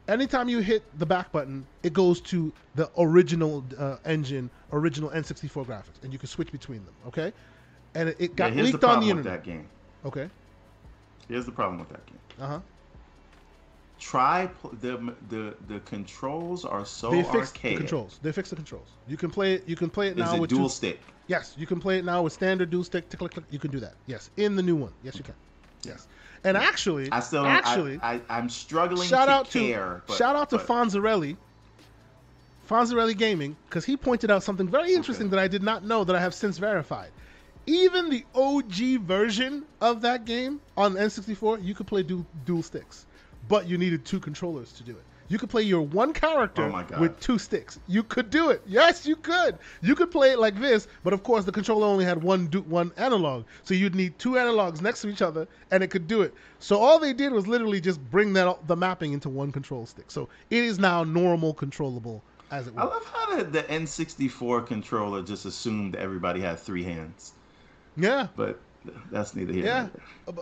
Anytime 0.07 0.47
you 0.47 0.59
hit 0.59 0.83
the 0.99 1.05
back 1.05 1.31
button, 1.31 1.65
it 1.83 1.91
goes 1.91 2.21
to 2.21 2.53
the 2.75 2.89
original 2.97 3.65
uh, 3.77 3.97
engine, 4.05 4.49
original 4.71 5.09
N64 5.09 5.65
graphics, 5.65 6.03
and 6.03 6.13
you 6.13 6.19
can 6.19 6.29
switch 6.29 6.51
between 6.51 6.85
them. 6.85 6.93
Okay, 7.07 7.33
and 7.95 8.09
it, 8.09 8.17
it 8.19 8.35
got 8.35 8.55
yeah, 8.55 8.63
leaked 8.63 8.81
the 8.81 8.87
on 8.87 8.99
the 9.01 9.09
internet. 9.09 9.43
that 9.43 9.43
game. 9.43 9.67
Okay. 10.05 10.29
Here's 11.27 11.45
the 11.45 11.51
problem 11.51 11.79
with 11.79 11.89
that 11.89 12.05
game. 12.05 12.19
Uh 12.39 12.47
huh 12.47 12.59
try 13.99 14.49
the 14.81 15.13
the 15.29 15.55
the 15.67 15.79
controls 15.81 16.65
are 16.65 16.85
so 16.85 17.11
they 17.11 17.23
fixed 17.23 17.55
archaic. 17.55 17.75
The 17.75 17.81
controls. 17.81 18.19
They 18.21 18.31
fix 18.31 18.49
the 18.49 18.55
controls. 18.55 18.87
You 19.07 19.17
can 19.17 19.31
play 19.31 19.53
it. 19.53 19.63
You 19.67 19.75
can 19.75 19.89
play 19.89 20.09
it 20.09 20.17
now 20.17 20.27
Is 20.27 20.33
it 20.33 20.41
with 20.41 20.49
dual 20.49 20.69
two, 20.69 20.75
stick. 20.75 20.99
Yes, 21.27 21.55
you 21.57 21.65
can 21.65 21.79
play 21.79 21.97
it 21.97 22.05
now 22.05 22.21
with 22.21 22.33
standard 22.33 22.69
dual 22.69 22.83
stick. 22.83 23.09
Click, 23.09 23.31
click. 23.31 23.45
You 23.49 23.59
can 23.59 23.71
do 23.71 23.79
that. 23.79 23.93
Yes, 24.05 24.29
in 24.37 24.55
the 24.55 24.63
new 24.63 24.75
one. 24.75 24.91
Yes, 25.03 25.15
you 25.15 25.23
can. 25.23 25.33
Yes, 25.83 26.07
and 26.43 26.57
actually, 26.57 27.11
I 27.11 27.19
still 27.19 27.45
actually 27.45 27.99
I, 28.01 28.19
am 28.29 28.49
struggling. 28.49 29.07
Shout 29.07 29.27
to 29.27 29.33
out 29.33 29.49
care, 29.49 29.95
to 29.95 30.01
but, 30.07 30.17
shout 30.17 30.35
out 30.35 30.49
to 30.51 30.57
but, 30.57 30.67
Fonzarelli. 30.67 31.37
Fonzarelli 32.69 33.15
Gaming, 33.15 33.55
because 33.69 33.85
he 33.85 33.95
pointed 33.95 34.31
out 34.31 34.41
something 34.41 34.67
very 34.67 34.95
interesting 34.95 35.27
okay. 35.27 35.35
that 35.35 35.41
I 35.41 35.47
did 35.47 35.61
not 35.61 35.83
know 35.83 36.03
that 36.03 36.15
I 36.15 36.19
have 36.19 36.33
since 36.33 36.57
verified. 36.57 37.11
Even 37.67 38.09
the 38.09 38.25
OG 38.35 39.01
version 39.01 39.65
of 39.81 40.01
that 40.01 40.25
game 40.25 40.61
on 40.77 40.93
N64, 40.93 41.63
you 41.63 41.73
could 41.73 41.87
play 41.87 42.03
dual, 42.03 42.25
dual 42.45 42.61
sticks 42.61 43.05
but 43.47 43.67
you 43.67 43.77
needed 43.77 44.05
two 44.05 44.19
controllers 44.19 44.71
to 44.73 44.83
do 44.83 44.91
it. 44.91 45.03
You 45.27 45.39
could 45.39 45.49
play 45.49 45.63
your 45.63 45.81
one 45.81 46.13
character 46.13 46.71
oh 46.71 46.99
with 46.99 47.19
two 47.19 47.39
sticks. 47.39 47.79
You 47.87 48.03
could 48.03 48.29
do 48.29 48.51
it. 48.51 48.61
Yes, 48.67 49.07
you 49.07 49.15
could. 49.15 49.57
You 49.81 49.95
could 49.95 50.11
play 50.11 50.31
it 50.31 50.39
like 50.39 50.59
this, 50.59 50.87
but 51.03 51.13
of 51.13 51.23
course 51.23 51.45
the 51.45 51.51
controller 51.51 51.87
only 51.87 52.05
had 52.05 52.21
one 52.21 52.45
do- 52.45 52.61
one 52.61 52.91
analog, 52.97 53.45
so 53.63 53.73
you'd 53.73 53.95
need 53.95 54.19
two 54.19 54.33
analogs 54.33 54.81
next 54.81 55.01
to 55.01 55.09
each 55.09 55.23
other, 55.23 55.47
and 55.71 55.83
it 55.83 55.89
could 55.89 56.07
do 56.07 56.21
it. 56.21 56.35
So 56.59 56.77
all 56.77 56.99
they 56.99 57.11
did 57.11 57.33
was 57.33 57.47
literally 57.47 57.81
just 57.81 57.99
bring 58.11 58.33
that 58.33 58.67
the 58.67 58.75
mapping 58.75 59.13
into 59.13 59.29
one 59.29 59.51
control 59.51 59.87
stick. 59.87 60.11
So 60.11 60.29
it 60.51 60.63
is 60.63 60.77
now 60.77 61.03
normal 61.03 61.55
controllable 61.55 62.23
as 62.51 62.67
it 62.67 62.75
was. 62.75 62.83
I 62.83 62.93
love 62.93 63.05
how 63.11 63.35
the, 63.35 63.43
the 63.45 63.63
N64 63.63 64.67
controller 64.67 65.23
just 65.23 65.45
assumed 65.45 65.95
everybody 65.95 66.39
had 66.39 66.59
three 66.59 66.83
hands. 66.83 67.33
Yeah, 67.97 68.27
but 68.35 68.59
that's 69.11 69.35
neither 69.35 69.53
here. 69.53 69.65
Yeah, 69.65 69.87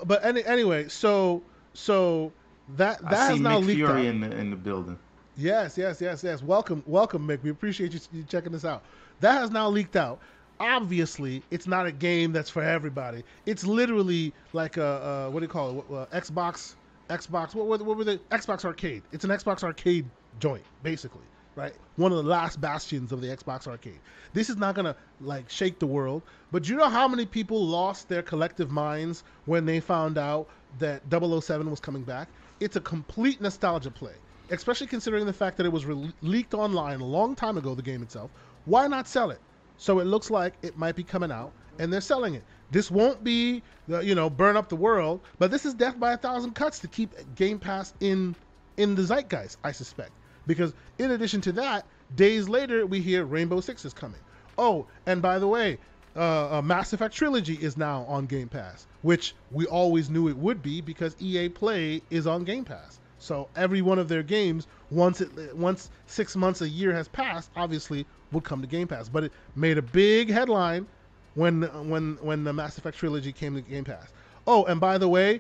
but 0.06 0.24
any, 0.24 0.44
anyway, 0.46 0.88
so 0.88 1.42
so 1.74 2.32
that 2.76 3.02
that 3.04 3.14
I 3.14 3.26
has 3.32 3.40
now 3.40 3.60
Mick 3.60 3.68
leaked 3.68 3.78
Fury 3.78 4.02
out. 4.02 4.06
in 4.06 4.22
the 4.22 4.32
in 4.38 4.50
the 4.50 4.56
building. 4.56 4.98
Yes, 5.36 5.78
yes, 5.78 6.00
yes, 6.00 6.24
yes. 6.24 6.44
Welcome, 6.44 6.84
welcome, 6.86 7.28
Mick. 7.28 7.42
We 7.42 7.50
appreciate 7.50 7.94
you, 7.94 8.00
you 8.12 8.24
checking 8.24 8.52
this 8.52 8.66
out. 8.66 8.84
That 9.20 9.40
has 9.40 9.50
now 9.50 9.68
leaked 9.70 9.96
out. 9.96 10.20
Obviously, 10.60 11.42
it's 11.50 11.66
not 11.66 11.88
a 11.88 11.92
game 11.92 12.32
that's 12.32 12.50
for 12.50 12.62
everybody. 12.62 13.24
It's 13.48 13.66
literally 13.66 14.32
like 14.54 14.78
a, 14.78 15.30
what 15.32 15.40
do 15.40 15.46
you 15.46 15.50
call 15.50 15.80
it? 15.80 15.86
Uh, 15.92 16.06
Xbox, 16.16 16.76
Xbox. 17.10 17.56
What, 17.56 17.66
what, 17.66 17.82
what 17.82 17.98
were 17.98 18.04
the 18.04 18.18
Xbox 18.30 18.64
Arcade? 18.64 19.02
It's 19.12 19.24
an 19.24 19.32
Xbox 19.32 19.64
Arcade 19.64 20.06
joint, 20.40 20.64
basically, 20.84 21.24
right? 21.56 21.74
One 21.96 22.12
of 22.12 22.18
the 22.18 22.30
last 22.30 22.60
bastions 22.60 23.12
of 23.12 23.22
the 23.22 23.28
Xbox 23.28 23.68
Arcade. 23.68 24.00
This 24.34 24.50
is 24.50 24.58
not 24.58 24.76
gonna 24.76 24.96
like 25.22 25.50
shake 25.50 25.80
the 25.80 25.88
world, 25.88 26.22
but 26.52 26.68
you 26.68 26.76
know 26.76 26.90
how 26.90 27.08
many 27.08 27.26
people 27.26 27.66
lost 27.66 28.10
their 28.10 28.22
collective 28.22 28.72
minds 28.72 29.24
when 29.46 29.66
they 29.66 29.80
found 29.80 30.18
out 30.18 30.48
that 30.80 31.02
007 31.12 31.70
was 31.70 31.80
coming 31.80 32.04
back? 32.04 32.28
it's 32.64 32.78
a 32.78 32.82
complete 32.82 33.42
nostalgia 33.42 33.92
play, 33.92 34.14
especially 34.50 34.88
considering 34.88 35.26
the 35.26 35.34
fact 35.34 35.58
that 35.58 35.66
it 35.66 35.72
was 35.72 35.86
re- 35.86 36.14
leaked 36.22 36.54
online 36.54 37.02
a 37.02 37.06
long 37.06 37.36
time 37.36 37.58
ago, 37.58 37.76
the 37.76 37.82
game 37.82 38.02
itself. 38.02 38.32
Why 38.66 38.88
not 38.88 39.08
sell 39.08 39.32
it? 39.32 39.40
So 39.78 40.00
it 40.00 40.06
looks 40.06 40.30
like 40.30 40.54
it 40.62 40.78
might 40.78 40.96
be 40.96 41.04
coming 41.04 41.32
out, 41.32 41.52
and 41.80 41.92
they're 41.92 42.02
selling 42.02 42.36
it. 42.36 42.44
This 42.72 42.90
won't 42.90 43.24
be, 43.24 43.62
you 43.88 44.16
know, 44.16 44.30
burn 44.30 44.56
up 44.56 44.70
the 44.70 44.76
world, 44.76 45.20
but 45.40 45.52
this 45.52 45.66
is 45.66 45.74
death 45.74 46.00
by 46.00 46.14
a 46.14 46.18
thousand 46.18 46.54
cuts 46.56 46.80
to 46.80 46.88
keep 46.88 47.14
Game 47.36 47.60
Pass 47.60 47.94
in 48.00 48.36
in 48.78 48.96
the 48.96 49.04
zeitgeist, 49.04 49.58
I 49.64 49.72
suspect. 49.72 50.12
Because 50.48 50.74
in 50.98 51.12
addition 51.12 51.42
to 51.42 51.52
that, 51.54 51.86
days 52.16 52.50
later 52.50 52.86
we 52.86 53.00
hear 53.00 53.26
Rainbow 53.26 53.62
Six 53.62 53.86
is 53.86 53.94
coming. 53.94 54.20
Oh, 54.58 54.86
and 55.06 55.22
by 55.22 55.40
the 55.40 55.48
way, 55.48 55.78
uh, 56.16 56.62
Mass 56.64 56.94
Effect 56.94 57.16
Trilogy 57.16 57.56
is 57.56 57.78
now 57.78 58.06
on 58.08 58.26
Game 58.26 58.50
Pass, 58.50 58.86
which 59.02 59.36
we 59.52 59.66
always 59.66 60.10
knew 60.10 60.28
it 60.28 60.38
would 60.38 60.62
be 60.62 60.82
because 60.82 61.16
EA 61.20 61.50
Play 61.50 62.02
is 62.10 62.28
on 62.28 62.44
Game 62.44 62.66
Pass. 62.66 63.00
So 63.18 63.48
every 63.56 63.82
one 63.82 64.00
of 64.00 64.10
their 64.10 64.22
games, 64.22 64.68
once 64.92 65.22
it 65.22 65.56
once 65.56 65.90
six 66.08 66.36
months 66.36 66.62
a 66.62 66.68
year 66.68 66.94
has 66.94 67.08
passed, 67.08 67.50
obviously 67.56 68.06
would 68.32 68.44
come 68.44 68.62
to 68.62 68.68
Game 68.68 68.88
Pass. 68.88 69.08
But 69.10 69.24
it 69.24 69.32
made 69.56 69.78
a 69.78 69.82
big 69.82 70.30
headline 70.30 70.88
when 71.36 71.64
when 71.90 72.18
when 72.22 72.44
the 72.44 72.54
Mass 72.54 72.78
Effect 72.78 72.98
Trilogy 72.98 73.32
came 73.32 73.56
to 73.56 73.62
Game 73.62 73.86
Pass. 73.86 74.12
Oh, 74.46 74.66
and 74.66 74.80
by 74.80 74.98
the 74.98 75.08
way, 75.08 75.40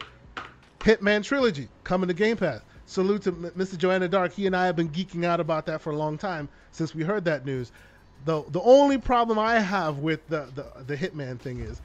Hitman 0.79 1.23
Trilogy 1.23 1.67
coming 1.83 2.07
to 2.07 2.13
Game 2.13 2.37
Pass. 2.37 2.61
Salute 2.85 3.23
to 3.23 3.31
Mr. 3.31 3.77
Joanna 3.77 4.07
Dark. 4.07 4.33
He 4.33 4.45
and 4.45 4.55
I 4.55 4.65
have 4.65 4.75
been 4.75 4.89
geeking 4.89 5.25
out 5.25 5.39
about 5.39 5.65
that 5.67 5.81
for 5.81 5.91
a 5.91 5.95
long 5.95 6.17
time 6.17 6.49
since 6.71 6.93
we 6.93 7.03
heard 7.03 7.25
that 7.25 7.45
news 7.45 7.71
the 8.25 8.43
the 8.49 8.61
only 8.61 8.97
problem 8.97 9.37
I 9.39 9.59
have 9.59 9.99
with 9.99 10.27
the, 10.27 10.47
the, 10.55 10.65
the 10.85 10.95
Hitman 10.95 11.39
thing 11.39 11.59
is 11.59 11.81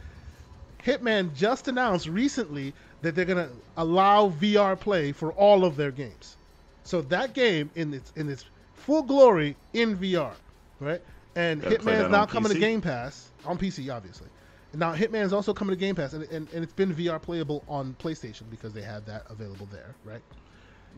Hitman 0.84 1.34
just 1.34 1.68
announced 1.68 2.06
recently 2.06 2.72
that 3.02 3.14
they're 3.14 3.24
gonna 3.24 3.50
allow 3.76 4.30
VR 4.30 4.78
play 4.78 5.12
for 5.12 5.32
all 5.32 5.64
of 5.64 5.76
their 5.76 5.90
games. 5.90 6.36
So 6.84 7.02
that 7.02 7.34
game 7.34 7.70
in 7.74 7.92
its 7.94 8.12
in 8.16 8.28
its 8.28 8.44
full 8.74 9.02
glory 9.02 9.56
in 9.72 9.96
VR, 9.96 10.32
right? 10.80 11.02
And 11.34 11.62
Hitman 11.62 12.04
is 12.04 12.10
now 12.10 12.26
coming 12.26 12.50
PC? 12.50 12.54
to 12.54 12.60
Game 12.60 12.80
Pass 12.80 13.28
on 13.44 13.58
PC, 13.58 13.94
obviously. 13.94 14.28
Now 14.74 14.94
Hitman 14.94 15.22
is 15.22 15.32
also 15.32 15.52
coming 15.52 15.74
to 15.74 15.80
Game 15.80 15.94
Pass, 15.94 16.12
and, 16.12 16.24
and, 16.24 16.48
and 16.52 16.62
it's 16.62 16.72
been 16.72 16.94
VR 16.94 17.20
playable 17.20 17.64
on 17.68 17.96
PlayStation 17.98 18.42
because 18.50 18.72
they 18.72 18.82
have 18.82 19.04
that 19.06 19.24
available 19.30 19.68
there, 19.70 19.94
right? 20.04 20.22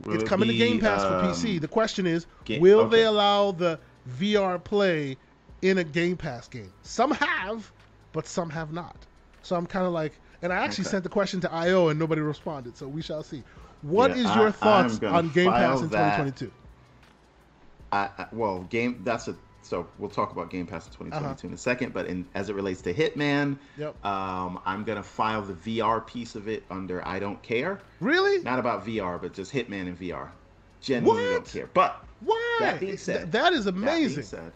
It's 0.06 0.24
coming 0.24 0.48
be, 0.48 0.58
to 0.58 0.58
Game 0.58 0.80
Pass 0.80 1.02
um, 1.02 1.20
for 1.20 1.28
PC. 1.28 1.60
The 1.60 1.68
question 1.68 2.06
is, 2.06 2.26
will 2.48 2.80
okay. 2.80 2.96
they 2.96 3.04
allow 3.04 3.52
the 3.52 3.78
VR 4.18 4.62
play 4.62 5.16
in 5.62 5.78
a 5.78 5.84
Game 5.84 6.16
Pass 6.16 6.48
game. 6.48 6.72
Some 6.82 7.10
have, 7.12 7.70
but 8.12 8.26
some 8.26 8.50
have 8.50 8.72
not. 8.72 8.96
So 9.42 9.56
I'm 9.56 9.66
kind 9.66 9.86
of 9.86 9.92
like, 9.92 10.12
and 10.42 10.52
I 10.52 10.56
actually 10.56 10.84
okay. 10.84 10.90
sent 10.90 11.04
the 11.04 11.10
question 11.10 11.40
to 11.42 11.52
IO 11.52 11.88
and 11.88 11.98
nobody 11.98 12.20
responded. 12.22 12.76
So 12.76 12.88
we 12.88 13.02
shall 13.02 13.22
see. 13.22 13.42
What 13.82 14.10
yeah, 14.10 14.24
is 14.24 14.36
your 14.36 14.48
I, 14.48 14.52
thoughts 14.52 15.02
on 15.02 15.30
Game 15.30 15.50
Pass 15.50 15.80
in 15.80 15.88
2022? 15.88 16.52
I, 17.92 18.08
I, 18.16 18.26
well, 18.32 18.60
game 18.70 19.00
that's 19.04 19.28
a 19.28 19.36
so 19.70 19.86
we'll 19.98 20.10
talk 20.10 20.32
about 20.32 20.50
Game 20.50 20.66
Pass 20.66 20.86
in 20.86 20.92
2022 20.92 21.24
uh-huh. 21.24 21.46
in 21.46 21.54
a 21.54 21.56
second. 21.56 21.94
But 21.94 22.06
in, 22.06 22.26
as 22.34 22.50
it 22.50 22.56
relates 22.56 22.82
to 22.82 22.92
Hitman, 22.92 23.56
yep. 23.78 24.04
um, 24.04 24.60
I'm 24.66 24.82
gonna 24.82 25.02
file 25.02 25.42
the 25.42 25.54
VR 25.54 26.04
piece 26.04 26.34
of 26.34 26.48
it 26.48 26.64
under 26.70 27.06
I 27.06 27.20
don't 27.20 27.40
care. 27.40 27.80
Really? 28.00 28.42
Not 28.42 28.58
about 28.58 28.84
VR, 28.84 29.22
but 29.22 29.32
just 29.32 29.52
Hitman 29.52 29.82
and 29.82 29.98
VR. 29.98 30.28
Genuinely 30.80 31.22
what? 31.22 31.30
don't 31.30 31.46
care. 31.46 31.70
But 31.72 32.04
why? 32.18 32.56
That 32.58 32.80
being 32.80 32.96
said, 32.96 33.18
Th- 33.18 33.30
that 33.30 33.52
is 33.52 33.66
amazing. 33.66 34.16
That 34.16 34.26
said, 34.26 34.52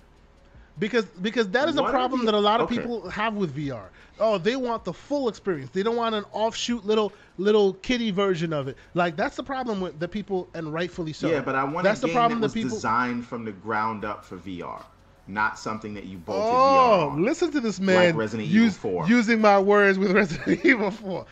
because 0.81 1.05
because 1.05 1.49
that 1.51 1.69
is 1.69 1.77
a 1.77 1.85
problem 1.85 2.25
that 2.25 2.35
a 2.35 2.41
lot 2.41 2.61
of 2.61 2.67
okay. 2.67 2.79
people 2.79 3.09
have 3.09 3.35
with 3.35 3.57
VR. 3.57 3.85
Oh, 4.19 4.39
they 4.39 4.57
want 4.57 4.85
the 4.85 4.93
full 4.93 5.29
experience. 5.29 5.71
They 5.71 5.85
don't 5.85 5.97
want 5.97 6.17
an 6.17 6.25
offshoot 6.33 6.85
little 6.85 7.13
little 7.39 7.75
kitty 7.75 8.11
version 8.11 8.53
of 8.53 8.67
it. 8.67 8.77
Like 8.95 9.15
that's 9.15 9.37
the 9.37 9.45
problem 9.45 9.81
with 9.81 10.01
the 10.01 10.09
people, 10.09 10.49
and 10.55 10.73
rightfully 10.73 11.13
so. 11.13 11.29
Yeah, 11.29 11.41
but 11.41 11.55
I 11.55 11.63
want 11.63 11.85
that's 11.85 12.01
the 12.01 12.09
problem 12.09 12.41
that, 12.41 12.49
that 12.49 12.55
people 12.55 12.71
designed 12.71 13.25
from 13.25 13.45
the 13.45 13.53
ground 13.53 14.05
up 14.05 14.25
for 14.25 14.37
VR. 14.39 14.83
Not 15.27 15.59
something 15.59 15.95
that 15.95 16.05
you 16.05 16.19
bolted 16.19 16.45
oh, 16.45 17.15
listen 17.19 17.51
to 17.53 17.61
this 17.61 17.81
man 17.81 18.07
like 18.07 18.15
Resident 18.15 18.49
use, 18.49 18.77
Evil 18.77 18.91
4. 19.05 19.09
using 19.09 19.41
my 19.41 19.59
words 19.59 19.99
with 19.99 20.11
Resident 20.13 20.65
Evil 20.65 20.91
4. 20.91 21.27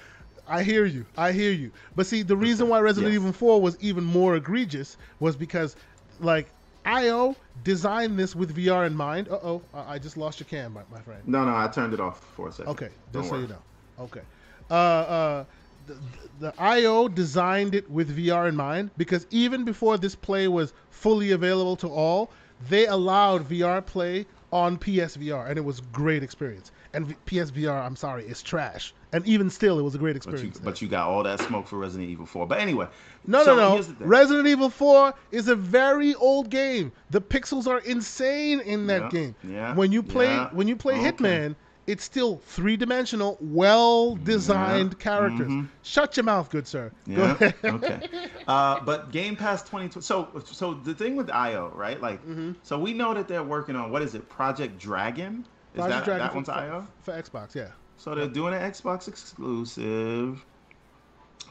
I 0.49 0.63
hear 0.63 0.85
you. 0.85 1.07
I 1.17 1.33
hear 1.33 1.53
you. 1.53 1.71
But 1.95 2.07
see, 2.07 2.23
the 2.23 2.37
reason 2.37 2.69
why 2.69 2.81
Resident 2.81 3.13
yes. 3.13 3.21
Evil 3.21 3.33
4 3.33 3.61
was 3.61 3.77
even 3.81 4.05
more 4.05 4.37
egregious 4.37 4.97
was 5.21 5.37
because, 5.37 5.77
like, 6.21 6.51
IO 6.85 7.37
designed 7.65 8.19
this 8.19 8.35
with 8.35 8.57
VR 8.57 8.87
in 8.87 8.95
mind. 8.95 9.29
Uh 9.29 9.39
oh, 9.43 9.63
I 9.73 9.99
just 9.99 10.17
lost 10.17 10.41
your 10.41 10.49
cam, 10.49 10.73
my, 10.73 10.83
my, 10.91 11.01
friend. 11.01 11.23
No, 11.27 11.45
no, 11.45 11.55
I 11.55 11.69
turned 11.69 11.95
it 11.95 12.01
off 12.01 12.25
for 12.35 12.49
a 12.49 12.53
second. 12.53 12.73
Okay, 12.73 12.89
just 13.13 13.29
so 13.29 13.39
you 13.39 13.47
know. 13.47 13.63
Okay. 14.01 14.23
Uh, 14.71 14.75
uh, 14.75 15.45
the, 15.87 15.97
the 16.41 16.55
IO 16.59 17.09
designed 17.09 17.75
it 17.75 17.89
with 17.91 18.17
VR 18.17 18.49
in 18.49 18.57
mind 18.57 18.91
because 18.97 19.27
even 19.31 19.65
before 19.65 19.99
this 19.99 20.15
play 20.15 20.49
was 20.49 20.73
fully 20.91 21.33
available 21.33 21.77
to 21.77 21.89
all, 21.89 22.31
they 22.69 22.87
allowed 22.87 23.49
VR 23.49 23.85
play 23.85 24.27
on 24.53 24.77
PSVR, 24.79 25.49
and 25.49 25.57
it 25.57 25.65
was 25.65 25.81
great 25.81 26.23
experience. 26.23 26.71
And 26.93 27.17
PSVR, 27.25 27.85
I'm 27.85 27.97
sorry, 27.97 28.25
is 28.27 28.43
trash. 28.43 28.93
And 29.13 29.27
even 29.27 29.49
still, 29.49 29.79
it 29.79 29.83
was 29.83 29.95
a 29.95 29.99
great 29.99 30.15
experience. 30.15 30.59
But 30.59 30.61
you, 30.61 30.65
but 30.65 30.83
you 30.83 30.89
got 30.89 31.09
all 31.09 31.23
that 31.23 31.41
smoke 31.41 31.67
for 31.67 31.79
Resident 31.79 32.11
Evil 32.11 32.27
4. 32.27 32.47
But 32.47 32.61
anyway, 32.61 32.87
no, 33.27 33.45
so 33.45 33.57
no, 33.57 33.79
no. 33.79 33.85
Resident 34.01 34.47
Evil 34.47 34.69
4 34.69 35.15
is 35.31 35.49
a 35.49 35.57
very 35.57 36.15
old 36.15 36.51
game. 36.51 36.93
The 37.11 37.21
pixels 37.21 37.67
are 37.67 37.79
insane 37.79 38.61
in 38.61 38.87
that 38.89 39.03
yeah, 39.03 39.09
game. 39.09 39.35
Yeah. 39.43 39.75
When 39.75 39.91
you 39.91 40.03
play, 40.03 40.27
yeah, 40.27 40.51
when 40.53 40.69
you 40.69 40.77
play 40.77 40.95
okay. 40.95 41.13
Hitman, 41.13 41.57
it's 41.87 42.05
still 42.05 42.41
three 42.47 42.77
dimensional, 42.77 43.37
well 43.41 44.15
designed 44.17 44.93
yeah. 44.93 45.03
characters. 45.03 45.49
Mm-hmm. 45.49 45.67
Shut 45.83 46.17
your 46.17 46.25
mouth, 46.25 46.51
good 46.51 46.67
sir. 46.67 46.93
Yeah. 47.07 47.53
okay. 47.65 48.09
Uh, 48.49 48.81
but 48.81 49.13
Game 49.13 49.37
Pass 49.37 49.63
2020. 49.63 50.05
So, 50.05 50.43
so 50.45 50.75
the 50.75 50.95
thing 50.95 51.15
with 51.15 51.31
IO, 51.31 51.73
right? 51.77 52.01
Like, 52.01 52.21
mm-hmm. 52.23 52.53
so 52.65 52.77
we 52.77 52.93
know 52.93 53.15
that 53.15 53.29
they're 53.29 53.45
working 53.45 53.77
on 53.77 53.93
what 53.93 54.03
is 54.03 54.17
it? 54.17 54.29
Project 54.29 54.81
Dragon. 54.81 55.47
Is 55.75 55.79
Project 55.79 55.91
that 55.91 56.05
Dragon 56.05 56.27
that 56.27 56.35
one's 56.35 56.49
for, 56.49 56.55
IO 56.55 56.87
for 57.03 57.13
Xbox? 57.13 57.55
Yeah. 57.55 57.69
So 57.99 58.17
they're 58.17 58.27
doing 58.27 58.53
an 58.53 58.61
Xbox 58.61 59.07
exclusive. 59.07 60.45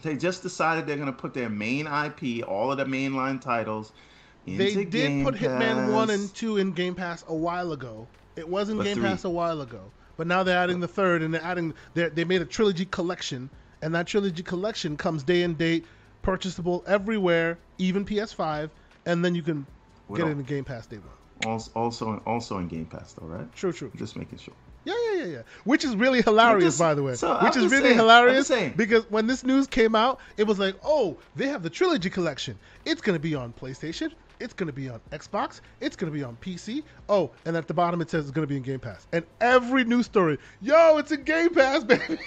They 0.03 0.17
just 0.17 0.43
decided 0.43 0.85
they're 0.85 0.97
gonna 0.97 1.13
put 1.13 1.33
their 1.33 1.49
main 1.49 1.87
IP, 1.87 2.45
all 2.45 2.73
of 2.73 2.77
the 2.77 2.85
mainline 2.85 3.39
titles. 3.39 3.93
they 4.45 4.73
did 4.73 4.91
Game 4.91 5.23
put 5.23 5.35
Pass. 5.35 5.47
Hitman 5.47 5.93
One 5.93 6.09
and 6.09 6.33
Two 6.35 6.57
in 6.57 6.73
Game 6.73 6.93
Pass 6.93 7.23
a 7.29 7.35
while 7.35 7.71
ago. 7.71 8.05
It 8.35 8.47
was 8.47 8.67
in 8.67 8.81
Game 8.81 8.95
three. 8.95 9.03
Pass 9.03 9.23
a 9.23 9.29
while 9.29 9.61
ago. 9.61 9.79
But 10.22 10.27
now 10.27 10.43
they're 10.43 10.60
adding 10.60 10.80
the 10.80 10.88
third, 10.88 11.23
and 11.23 11.34
they're 11.34 11.43
adding. 11.43 11.73
They're, 11.95 12.11
they 12.11 12.26
made 12.26 12.43
a 12.43 12.45
trilogy 12.45 12.85
collection, 12.85 13.49
and 13.81 13.95
that 13.95 14.06
trilogy 14.06 14.43
collection 14.43 14.95
comes 14.95 15.23
day 15.23 15.41
and 15.41 15.57
date, 15.57 15.84
purchasable 16.22 16.84
everywhere, 16.85 17.57
even 17.80 18.06
PS5, 18.06 18.69
and 19.07 19.26
then 19.26 19.34
you 19.34 19.41
can 19.41 19.65
well, 20.07 20.18
get 20.19 20.27
it 20.27 20.34
in 20.34 20.43
Game 20.43 20.64
Pass 20.64 20.85
day 20.85 20.98
one. 20.98 21.56
Also, 21.73 22.22
also 22.27 22.60
in 22.60 22.68
Game 22.68 22.85
Pass, 22.85 23.14
though, 23.14 23.26
right? 23.26 23.52
True, 23.56 23.73
true. 23.73 23.91
Just 23.95 24.15
making 24.15 24.38
sure. 24.38 24.53
Yeah, 24.85 24.93
yeah, 25.07 25.18
yeah, 25.18 25.26
yeah. 25.26 25.41
Which 25.64 25.84
is 25.84 25.95
really 25.95 26.22
hilarious, 26.22 26.65
just, 26.65 26.80
by 26.80 26.93
the 26.93 27.02
way. 27.02 27.15
So 27.15 27.39
Which 27.41 27.57
is 27.57 27.72
really 27.72 27.85
saying, 27.85 27.98
hilarious 27.98 28.52
because 28.76 29.10
when 29.10 29.26
this 29.26 29.43
news 29.43 29.65
came 29.65 29.95
out, 29.95 30.19
it 30.38 30.43
was 30.43 30.60
like, 30.60 30.76
oh, 30.84 31.18
they 31.35 31.48
have 31.48 31.64
the 31.64 31.69
trilogy 31.72 32.11
collection. 32.11 32.60
It's 32.85 33.02
going 33.02 33.15
to 33.15 33.19
be 33.19 33.34
on 33.34 33.53
PlayStation, 33.53 34.11
it's 34.41 34.53
going 34.53 34.68
to 34.68 34.73
be 34.73 34.89
on 34.89 34.99
Xbox. 35.11 35.61
It's 35.80 35.95
going 35.95 36.11
to 36.11 36.18
be 36.18 36.23
on 36.23 36.38
PC. 36.41 36.84
Oh, 37.07 37.31
and 37.45 37.55
at 37.55 37.68
the 37.68 37.73
bottom 37.73 38.01
it 38.01 38.09
says 38.09 38.26
it's 38.26 38.31
going 38.31 38.43
to 38.43 38.49
be 38.49 38.57
in 38.57 38.63
Game 38.63 38.80
Pass. 38.80 39.07
And 39.13 39.23
every 39.39 39.84
news 39.84 40.07
story, 40.07 40.38
yo, 40.61 40.97
it's 40.97 41.11
in 41.11 41.23
Game 41.23 41.53
Pass, 41.53 41.84
baby. 41.85 42.19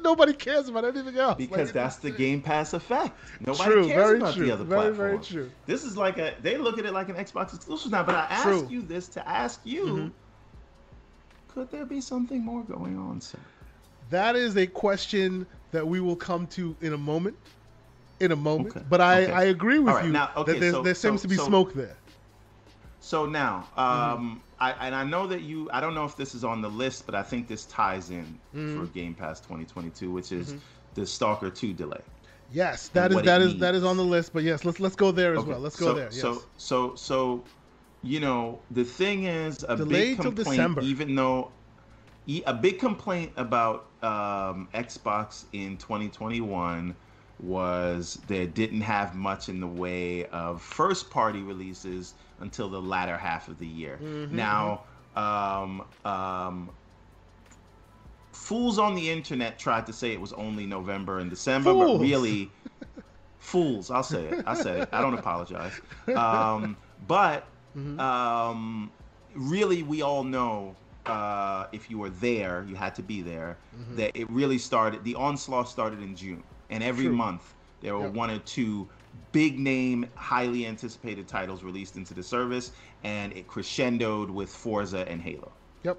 Nobody 0.00 0.32
cares 0.32 0.68
about 0.68 0.84
anything 0.84 1.16
else. 1.18 1.36
Because 1.36 1.68
like, 1.68 1.74
that's 1.74 1.96
the 1.96 2.10
Game 2.10 2.40
Pass 2.40 2.72
effect. 2.72 3.18
Nobody 3.40 3.70
true, 3.70 3.88
cares 3.88 4.18
about 4.18 4.34
true, 4.34 4.46
the 4.46 4.52
other 4.52 4.64
very, 4.64 4.94
Very 4.94 5.18
true. 5.18 5.50
This 5.66 5.84
is 5.84 5.96
like 5.96 6.18
a 6.18 6.34
they 6.40 6.56
look 6.56 6.78
at 6.78 6.86
it 6.86 6.92
like 6.92 7.08
an 7.08 7.16
Xbox 7.16 7.54
exclusive 7.54 7.90
now. 7.90 8.02
But 8.02 8.14
I 8.14 8.26
ask 8.30 8.44
true. 8.44 8.68
you 8.70 8.82
this 8.82 9.08
to 9.08 9.28
ask 9.28 9.60
you: 9.64 9.84
mm-hmm. 9.84 10.08
Could 11.48 11.70
there 11.70 11.84
be 11.84 12.00
something 12.00 12.42
more 12.42 12.62
going 12.62 12.96
on, 12.98 13.20
sir? 13.20 13.38
That 14.10 14.36
is 14.36 14.56
a 14.56 14.66
question 14.66 15.46
that 15.70 15.86
we 15.86 16.00
will 16.00 16.16
come 16.16 16.46
to 16.48 16.76
in 16.80 16.92
a 16.92 16.98
moment 16.98 17.36
in 18.22 18.32
a 18.32 18.36
moment. 18.36 18.76
Okay. 18.76 18.86
But 18.88 19.00
I, 19.00 19.24
okay. 19.24 19.32
I 19.32 19.44
agree 19.44 19.78
with 19.78 19.94
right. 19.94 20.04
you 20.06 20.12
now, 20.12 20.30
okay, 20.36 20.58
that 20.58 20.70
so, 20.72 20.82
there 20.82 20.94
seems 20.94 21.20
so, 21.20 21.22
to 21.22 21.28
be 21.28 21.36
so, 21.36 21.46
smoke 21.46 21.74
there. 21.74 21.96
So 23.00 23.26
now, 23.26 23.68
um, 23.76 23.84
mm-hmm. 23.86 24.38
I, 24.60 24.86
and 24.86 24.94
I 24.94 25.04
know 25.04 25.26
that 25.26 25.42
you, 25.42 25.68
I 25.72 25.80
don't 25.80 25.94
know 25.94 26.04
if 26.04 26.16
this 26.16 26.34
is 26.34 26.44
on 26.44 26.62
the 26.62 26.70
list, 26.70 27.04
but 27.04 27.16
I 27.16 27.22
think 27.22 27.48
this 27.48 27.64
ties 27.64 28.10
in 28.10 28.38
mm-hmm. 28.54 28.80
for 28.80 28.86
Game 28.86 29.14
Pass 29.14 29.40
2022, 29.40 30.10
which 30.10 30.30
is 30.30 30.48
mm-hmm. 30.50 30.58
the 30.94 31.04
Stalker 31.04 31.50
2 31.50 31.72
delay. 31.72 32.00
Yes, 32.52 32.88
that 32.88 33.10
is 33.10 33.22
that 33.22 33.40
is 33.40 33.48
means. 33.48 33.60
that 33.60 33.74
is 33.74 33.82
on 33.82 33.96
the 33.96 34.04
list. 34.04 34.34
But 34.34 34.42
yes, 34.42 34.66
let's 34.66 34.78
let's 34.78 34.94
go 34.94 35.10
there 35.10 35.32
as 35.32 35.38
okay. 35.38 35.52
well. 35.52 35.58
Let's 35.58 35.76
go 35.76 35.86
so, 35.86 35.94
there. 35.94 36.10
Yes. 36.12 36.20
So 36.20 36.42
so 36.58 36.94
so, 36.96 37.44
you 38.02 38.20
know, 38.20 38.58
the 38.72 38.84
thing 38.84 39.24
is 39.24 39.64
a 39.66 39.74
Delayed 39.74 40.18
big 40.18 40.20
complaint, 40.20 40.82
even 40.82 41.14
though 41.14 41.50
a 42.46 42.54
big 42.54 42.78
complaint 42.78 43.32
about 43.36 43.86
um, 44.02 44.68
Xbox 44.74 45.44
in 45.52 45.76
2021 45.78 46.94
was 47.42 48.20
they 48.28 48.46
didn't 48.46 48.80
have 48.80 49.14
much 49.14 49.48
in 49.48 49.60
the 49.60 49.66
way 49.66 50.26
of 50.26 50.62
first 50.62 51.10
party 51.10 51.42
releases 51.42 52.14
until 52.40 52.68
the 52.68 52.80
latter 52.80 53.16
half 53.16 53.48
of 53.48 53.58
the 53.58 53.66
year. 53.66 53.98
Mm-hmm. 54.00 54.36
Now, 54.36 54.82
um, 55.16 55.84
um, 56.04 56.70
fools 58.32 58.78
on 58.78 58.94
the 58.94 59.10
internet 59.10 59.58
tried 59.58 59.86
to 59.86 59.92
say 59.92 60.12
it 60.12 60.20
was 60.20 60.32
only 60.34 60.66
November 60.66 61.18
and 61.18 61.28
December, 61.28 61.72
fools. 61.72 61.98
but 61.98 62.04
really, 62.04 62.50
fools. 63.38 63.90
I'll 63.90 64.02
say 64.02 64.24
it. 64.24 64.44
I 64.46 64.54
said 64.54 64.82
it. 64.82 64.88
I 64.92 65.02
don't 65.02 65.14
apologize. 65.14 65.80
Um, 66.14 66.76
but 67.08 67.46
mm-hmm. 67.76 67.98
Um, 67.98 68.90
really, 69.34 69.82
we 69.82 70.02
all 70.02 70.22
know 70.22 70.76
uh, 71.06 71.66
if 71.72 71.90
you 71.90 71.98
were 71.98 72.10
there, 72.10 72.64
you 72.68 72.76
had 72.76 72.94
to 72.94 73.02
be 73.02 73.20
there. 73.20 73.56
Mm-hmm. 73.76 73.96
That 73.96 74.16
it 74.16 74.30
really 74.30 74.58
started. 74.58 75.02
The 75.02 75.16
onslaught 75.16 75.68
started 75.68 76.00
in 76.00 76.14
June 76.14 76.42
and 76.72 76.82
every 76.82 77.04
True. 77.04 77.14
month 77.14 77.54
there 77.80 77.94
were 77.96 78.06
yep. 78.06 78.14
one 78.14 78.30
or 78.30 78.38
two 78.38 78.88
big 79.32 79.58
name, 79.58 80.06
highly 80.14 80.66
anticipated 80.66 81.28
titles 81.28 81.62
released 81.62 81.96
into 81.96 82.14
the 82.14 82.22
service, 82.22 82.72
and 83.04 83.32
it 83.32 83.46
crescendoed 83.46 84.30
with 84.30 84.48
Forza 84.48 85.08
and 85.08 85.20
Halo. 85.20 85.52
Yep. 85.84 85.98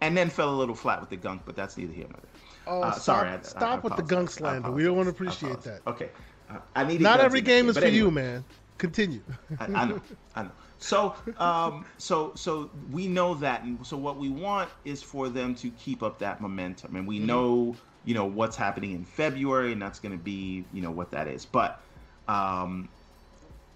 And 0.00 0.16
then 0.16 0.30
fell 0.30 0.54
a 0.54 0.56
little 0.56 0.74
flat 0.74 1.00
with 1.00 1.10
the 1.10 1.16
gunk, 1.16 1.42
but 1.44 1.56
that's 1.56 1.76
neither 1.76 1.92
here 1.92 2.06
nor 2.08 2.20
there. 2.20 2.30
Oh, 2.66 2.82
uh, 2.82 2.90
stop, 2.92 3.02
sorry, 3.02 3.30
I, 3.30 3.40
stop 3.42 3.62
I, 3.62 3.74
I 3.74 3.78
with 3.78 3.96
the 3.96 4.02
gunk 4.02 4.30
slander. 4.30 4.70
We 4.70 4.84
don't 4.84 4.96
want 4.96 5.06
to 5.06 5.10
appreciate 5.10 5.60
that. 5.62 5.80
Okay. 5.86 6.10
Uh, 6.48 6.58
I 6.74 6.84
need. 6.84 7.00
Not 7.00 7.20
every 7.20 7.40
game 7.40 7.68
is 7.68 7.76
for 7.76 7.84
anyway. 7.84 7.96
you, 7.96 8.10
man. 8.10 8.44
Continue. 8.78 9.22
I, 9.58 9.64
I 9.64 9.84
know. 9.84 10.00
I 10.34 10.42
know. 10.44 10.50
So, 10.78 11.14
um, 11.36 11.84
so, 11.98 12.32
so 12.34 12.70
we 12.90 13.06
know 13.06 13.34
that, 13.34 13.64
and 13.64 13.86
so 13.86 13.98
what 13.98 14.16
we 14.16 14.30
want 14.30 14.70
is 14.86 15.02
for 15.02 15.28
them 15.28 15.54
to 15.56 15.70
keep 15.72 16.02
up 16.02 16.18
that 16.20 16.40
momentum, 16.40 16.96
and 16.96 17.06
we 17.06 17.18
mm-hmm. 17.18 17.26
know 17.26 17.76
you 18.04 18.14
know 18.14 18.24
what's 18.24 18.56
happening 18.56 18.92
in 18.92 19.04
February, 19.04 19.72
and 19.72 19.80
that's 19.80 19.98
going 19.98 20.16
to 20.16 20.22
be 20.22 20.64
you 20.72 20.82
know 20.82 20.90
what 20.90 21.10
that 21.10 21.28
is. 21.28 21.44
But 21.44 21.80
um, 22.28 22.88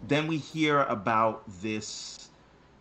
then 0.06 0.26
we 0.26 0.38
hear 0.38 0.82
about 0.82 1.42
this 1.62 2.28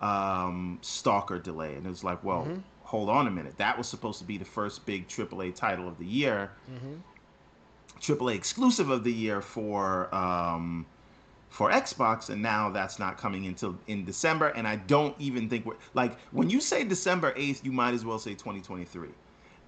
um, 0.01 0.79
Stalker 0.81 1.39
delay, 1.39 1.75
and 1.75 1.87
it's 1.87 2.03
like, 2.03 2.23
well, 2.23 2.43
mm-hmm. 2.43 2.59
hold 2.83 3.09
on 3.09 3.27
a 3.27 3.31
minute. 3.31 3.57
That 3.57 3.77
was 3.77 3.87
supposed 3.87 4.19
to 4.19 4.25
be 4.25 4.37
the 4.37 4.45
first 4.45 4.85
big 4.85 5.07
AAA 5.07 5.55
title 5.55 5.87
of 5.87 5.97
the 5.97 6.05
year, 6.05 6.51
mm-hmm. 6.71 6.95
AAA 7.99 8.35
exclusive 8.35 8.89
of 8.89 9.03
the 9.03 9.13
year 9.13 9.41
for 9.41 10.13
um, 10.13 10.85
for 11.49 11.69
Xbox, 11.69 12.29
and 12.29 12.41
now 12.41 12.69
that's 12.69 12.97
not 12.97 13.17
coming 13.17 13.45
until 13.45 13.77
in 13.87 14.03
December. 14.05 14.47
And 14.49 14.67
I 14.67 14.77
don't 14.77 15.15
even 15.19 15.49
think 15.49 15.65
we're 15.65 15.75
like 15.93 16.17
when 16.31 16.49
you 16.49 16.59
say 16.59 16.83
December 16.83 17.33
eighth, 17.35 17.63
you 17.63 17.71
might 17.71 17.93
as 17.93 18.03
well 18.03 18.19
say 18.19 18.31
2023. 18.31 19.09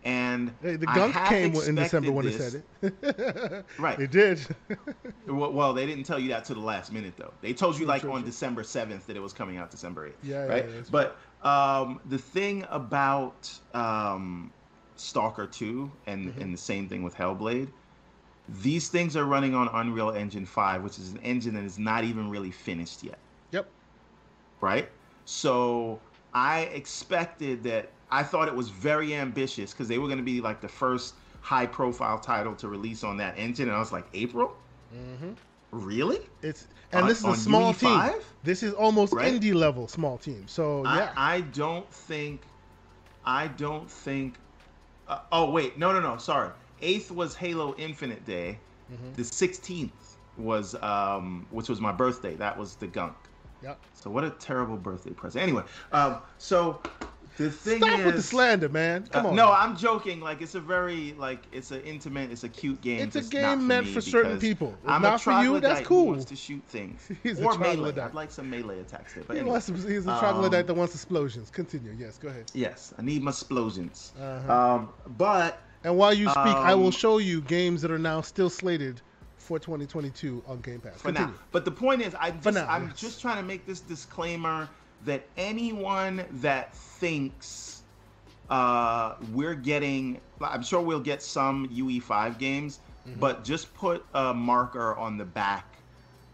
And 0.05 0.53
hey, 0.61 0.75
the 0.75 0.85
gunk 0.85 1.15
came 1.25 1.55
in 1.55 1.73
December 1.73 2.11
when 2.11 2.25
this. 2.27 2.53
it 2.53 2.63
said 2.79 2.93
it. 3.01 3.65
right. 3.79 3.99
It 3.99 4.11
did. 4.11 4.39
well, 5.27 5.73
they 5.73 5.87
didn't 5.87 6.03
tell 6.03 6.19
you 6.19 6.29
that 6.29 6.45
to 6.45 6.53
the 6.53 6.59
last 6.59 6.93
minute 6.93 7.15
though. 7.17 7.33
They 7.41 7.53
told 7.53 7.79
you 7.79 7.87
like 7.87 8.05
on 8.05 8.23
December 8.23 8.63
seventh 8.63 9.07
that 9.07 9.17
it 9.17 9.19
was 9.19 9.33
coming 9.33 9.57
out 9.57 9.71
December 9.71 10.07
eighth. 10.07 10.19
Yeah. 10.21 10.45
Right. 10.45 10.69
Yeah, 10.69 10.81
but 10.91 11.17
um, 11.41 11.99
the 12.05 12.19
thing 12.19 12.65
about 12.69 13.51
um, 13.73 14.51
Stalker 14.95 15.47
two 15.47 15.91
and 16.05 16.29
mm-hmm. 16.29 16.41
and 16.41 16.53
the 16.53 16.57
same 16.59 16.87
thing 16.87 17.01
with 17.01 17.15
Hellblade, 17.15 17.69
these 18.61 18.89
things 18.89 19.17
are 19.17 19.25
running 19.25 19.55
on 19.55 19.69
Unreal 19.73 20.11
Engine 20.11 20.45
five, 20.45 20.83
which 20.83 20.99
is 20.99 21.13
an 21.13 21.19
engine 21.23 21.55
that 21.55 21.63
is 21.63 21.79
not 21.79 22.03
even 22.03 22.29
really 22.29 22.51
finished 22.51 23.03
yet. 23.03 23.17
Yep. 23.49 23.67
Right. 24.61 24.87
So 25.25 25.99
I 26.35 26.61
expected 26.73 27.63
that 27.63 27.89
I 28.15 28.23
thought 28.23 28.47
it 28.47 28.55
was 28.55 28.69
very 28.69 29.13
ambitious 29.13 29.73
because 29.73 29.89
they 29.89 29.97
were 29.97 30.07
going 30.07 30.19
to 30.19 30.23
be 30.23 30.39
like 30.39 30.61
the 30.61 30.69
first 30.69 31.15
high 31.41 31.65
profile 31.65 32.17
title 32.17 32.55
to 32.55 32.69
release 32.69 33.03
on 33.03 33.17
that 33.17 33.37
engine, 33.37 33.67
and 33.67 33.75
I 33.75 33.79
was 33.79 33.91
like, 33.91 34.05
April. 34.13 34.55
Mm-hmm. 34.95 35.33
Really? 35.71 36.21
It's 36.41 36.67
and 36.93 37.03
on, 37.03 37.09
this 37.09 37.19
is 37.19 37.25
a 37.25 37.35
small 37.35 37.73
team. 37.73 38.13
This 38.43 38.63
is 38.63 38.73
almost 38.73 39.11
right? 39.11 39.33
indie 39.33 39.53
level 39.53 39.89
small 39.89 40.17
team. 40.17 40.45
So 40.47 40.83
yeah, 40.85 41.11
I, 41.17 41.35
I 41.35 41.41
don't 41.41 41.91
think, 41.91 42.41
I 43.25 43.47
don't 43.47 43.91
think. 43.91 44.35
Uh, 45.09 45.19
oh 45.33 45.51
wait, 45.51 45.77
no, 45.77 45.91
no, 45.91 45.99
no. 45.99 46.15
Sorry. 46.15 46.51
Eighth 46.81 47.11
was 47.11 47.35
Halo 47.35 47.75
Infinite 47.77 48.25
Day. 48.25 48.57
Mm-hmm. 48.91 49.13
The 49.15 49.25
sixteenth 49.25 50.15
was, 50.37 50.73
um, 50.75 51.45
which 51.51 51.67
was 51.67 51.81
my 51.81 51.91
birthday. 51.91 52.35
That 52.35 52.57
was 52.57 52.75
the 52.75 52.87
gunk. 52.87 53.17
Yeah. 53.61 53.75
So 53.93 54.09
what 54.09 54.23
a 54.23 54.29
terrible 54.29 54.77
birthday 54.77 55.11
present. 55.11 55.43
Anyway, 55.43 55.63
um, 55.91 56.19
so 56.37 56.79
the 57.37 57.49
thing 57.51 57.79
Stop 57.79 57.99
is, 57.99 58.05
with 58.05 58.15
the 58.15 58.21
slander, 58.21 58.69
man. 58.69 59.07
Come 59.07 59.25
uh, 59.25 59.29
on. 59.29 59.35
No, 59.35 59.45
man. 59.47 59.55
I'm 59.59 59.77
joking. 59.77 60.21
Like 60.21 60.41
it's 60.41 60.55
a 60.55 60.59
very 60.59 61.13
like 61.17 61.43
it's 61.51 61.71
an 61.71 61.81
intimate, 61.81 62.31
it's 62.31 62.43
a 62.43 62.49
cute 62.49 62.79
game. 62.81 62.99
It's 63.01 63.15
a 63.15 63.21
game 63.23 63.67
meant 63.67 63.87
for 63.87 64.01
certain 64.01 64.39
people. 64.39 64.73
I'm 64.85 65.01
not 65.01 65.15
a 65.15 65.19
for 65.19 65.43
you, 65.43 65.59
that's 65.59 65.85
cool. 65.85 66.07
Wants 66.07 66.25
to 66.25 66.35
shoot 66.35 66.63
things 66.67 67.09
He's 67.23 67.39
a 67.39 67.45
or 67.45 67.57
melee. 67.57 67.99
I'd 67.99 68.13
like 68.13 68.31
some 68.31 68.49
melee 68.49 68.79
attacks 68.79 69.13
there. 69.13 69.23
But 69.25 69.35
He 69.35 69.41
anyway, 69.41 69.59
some, 69.59 69.75
he's 69.75 70.05
a 70.05 70.11
um, 70.11 70.19
troglodyte 70.19 70.67
that 70.67 70.73
wants 70.73 70.93
explosions. 70.93 71.49
Continue. 71.49 71.95
Yes, 71.97 72.17
go 72.17 72.29
ahead. 72.29 72.51
yes, 72.53 72.93
I 72.97 73.01
need 73.01 73.21
my 73.21 73.31
explosions. 73.31 74.13
Uh-huh. 74.19 74.53
Um, 74.53 74.89
but 75.17 75.59
And 75.83 75.97
while 75.97 76.13
you 76.13 76.29
speak, 76.29 76.37
I 76.37 76.73
will 76.73 76.85
Um, 76.87 76.91
show 76.91 77.17
you 77.17 77.41
games 77.41 77.81
that 77.81 77.91
are 77.91 77.99
now 77.99 78.21
still 78.21 78.49
slated 78.49 79.01
for 79.37 79.59
2022 79.59 80.43
on 80.47 80.59
Game 80.61 80.79
Pass. 80.79 80.93
for 80.95 81.09
Continue. 81.09 81.27
now. 81.27 81.33
But 81.51 81.65
the 81.65 81.71
point 81.71 82.01
is, 82.01 82.15
I 82.15 82.31
just, 82.31 82.55
now, 82.55 82.67
I'm 82.67 82.87
yes. 82.87 82.99
just 82.99 83.21
trying 83.21 83.37
to 83.37 83.43
make 83.43 83.65
this 83.67 83.79
disclaimer 83.79 84.67
that 85.05 85.27
anyone 85.37 86.25
that 86.31 86.75
thinks 86.75 87.83
uh, 88.49 89.15
we're 89.31 89.55
getting, 89.55 90.19
I'm 90.41 90.63
sure 90.63 90.81
we'll 90.81 90.99
get 90.99 91.21
some 91.21 91.67
UE5 91.69 92.37
games, 92.37 92.79
Mm-hmm. 93.07 93.19
but 93.19 93.43
just 93.43 93.71
put 93.75 94.03
a 94.15 94.33
marker 94.33 94.95
on 94.95 95.15
the 95.15 95.25
back 95.25 95.77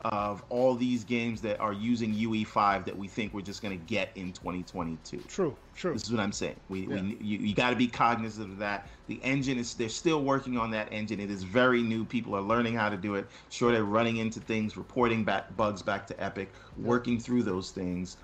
of 0.06 0.41
all 0.48 0.73
these 0.73 1.03
games 1.03 1.41
that 1.41 1.60
are 1.60 1.73
using 1.73 2.14
UE5 2.14 2.85
that 2.85 2.98
we 2.98 3.10
think 3.10 3.34
we're 3.34 3.41
just 3.41 3.61
going 3.61 3.77
to 3.77 3.85
get 3.85 4.10
in 4.15 4.31
2022. 4.31 5.18
True, 5.27 5.53
true. 5.76 5.91
This 5.91 6.03
is 6.03 6.11
what 6.11 6.22
I'm 6.22 6.31
saying. 6.31 6.56
We, 6.69 6.88
Yeah. 6.88 7.02
we 7.02 7.18
you, 7.19 7.39
you 7.39 7.53
got 7.53 7.72
to 7.72 7.76
be 7.76 7.88
cognizant 7.88 8.49
of 8.53 8.57
that. 8.60 8.88
The 9.07 9.22
engine 9.22 9.57
is 9.57 9.73
they're 9.73 9.89
still 9.89 10.23
working 10.23 10.57
on 10.57 10.72
that 10.72 10.88
engine. 10.93 11.19
It 11.19 11.30
is 11.30 11.43
very 11.43 11.81
new. 11.81 12.06
People 12.06 12.35
are 12.38 12.41
learning 12.41 12.76
how 12.76 12.88
to 12.88 12.95
do 12.95 13.15
it. 13.15 13.27
Sure, 13.49 13.73
they're 13.73 13.84
running 13.84 14.15
into 14.18 14.39
things, 14.39 14.77
reporting 14.77 15.26
back 15.26 15.53
bugs 15.57 15.81
back 15.81 16.07
to 16.07 16.23
Epic, 16.23 16.53
working 16.77 17.19
through 17.19 17.43
those 17.43 17.72
things. 17.72 18.15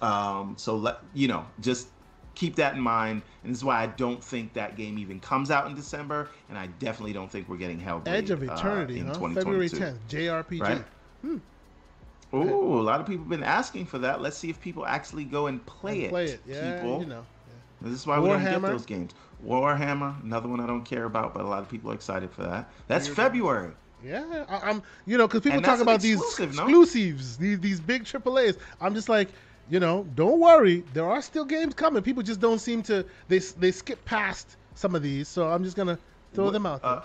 Um, 0.00 0.54
so 0.56 0.76
let 0.76 0.98
you 1.14 1.28
know, 1.28 1.46
just 1.60 1.88
keep 2.34 2.54
that 2.56 2.74
in 2.74 2.80
mind. 2.80 3.22
And 3.42 3.52
this 3.52 3.58
is 3.58 3.64
why 3.64 3.82
I 3.82 3.86
don't 3.86 4.22
think 4.22 4.52
that 4.54 4.76
game 4.76 4.98
even 4.98 5.20
comes 5.20 5.50
out 5.50 5.66
in 5.66 5.74
December, 5.74 6.28
and 6.48 6.58
I 6.58 6.66
definitely 6.78 7.12
don't 7.12 7.30
think 7.30 7.48
we're 7.48 7.56
getting 7.56 7.80
Hellblade 7.80 8.08
Edge 8.08 8.30
of 8.30 8.42
uh, 8.42 8.52
Eternity, 8.54 9.00
in 9.00 9.06
huh? 9.06 9.14
2022. 9.14 9.76
February 9.76 9.94
10th, 9.94 9.98
JRPG. 10.08 10.60
Right? 10.60 11.40
Ooh, 12.34 12.78
a 12.78 12.82
lot 12.82 13.00
of 13.00 13.06
people 13.06 13.24
have 13.24 13.30
been 13.30 13.42
asking 13.42 13.86
for 13.86 13.98
that. 13.98 14.20
Let's 14.20 14.36
see 14.36 14.50
if 14.50 14.60
people 14.60 14.84
actually 14.86 15.24
go 15.24 15.46
and 15.46 15.64
play 15.64 15.92
And 15.94 16.04
it. 16.04 16.10
Play 16.10 16.24
it, 16.26 16.40
yeah. 16.46 16.74
people. 16.74 17.00
You 17.00 17.06
know. 17.06 17.26
This 17.80 17.94
is 17.94 18.06
why 18.06 18.18
we 18.18 18.28
don't 18.28 18.42
get 18.42 18.60
those 18.62 18.86
games. 18.86 19.12
Warhammer, 19.46 20.22
another 20.24 20.48
one 20.48 20.60
I 20.60 20.66
don't 20.66 20.84
care 20.84 21.04
about, 21.04 21.32
but 21.32 21.44
a 21.44 21.48
lot 21.48 21.62
of 21.62 21.68
people 21.68 21.90
are 21.90 21.94
excited 21.94 22.30
for 22.30 22.42
that. 22.42 22.70
That's. 22.86 23.08
February. 23.08 23.72
Yeah, 24.04 24.44
I, 24.48 24.70
I'm. 24.70 24.82
You 25.06 25.18
know, 25.18 25.26
because 25.26 25.40
people 25.40 25.62
talk 25.62 25.80
about 25.80 26.00
these 26.00 26.20
exclusive, 26.20 26.54
no? 26.54 26.64
exclusives, 26.64 27.36
these 27.36 27.60
these 27.60 27.80
big 27.80 28.04
AAA's. 28.04 28.58
I'm 28.80 28.94
just 28.94 29.08
like, 29.08 29.28
you 29.70 29.80
know, 29.80 30.06
don't 30.14 30.38
worry. 30.40 30.84
There 30.94 31.08
are 31.08 31.22
still 31.22 31.44
games 31.44 31.74
coming. 31.74 32.02
People 32.02 32.22
just 32.22 32.40
don't 32.40 32.58
seem 32.58 32.82
to. 32.84 33.04
They 33.28 33.38
they 33.38 33.70
skip 33.70 34.04
past 34.04 34.56
some 34.74 34.94
of 34.94 35.02
these. 35.02 35.28
So 35.28 35.48
I'm 35.48 35.64
just 35.64 35.76
gonna 35.76 35.98
throw 36.34 36.50
them 36.50 36.66
out 36.66 36.82
there. 36.82 36.90
Uh, 36.90 37.02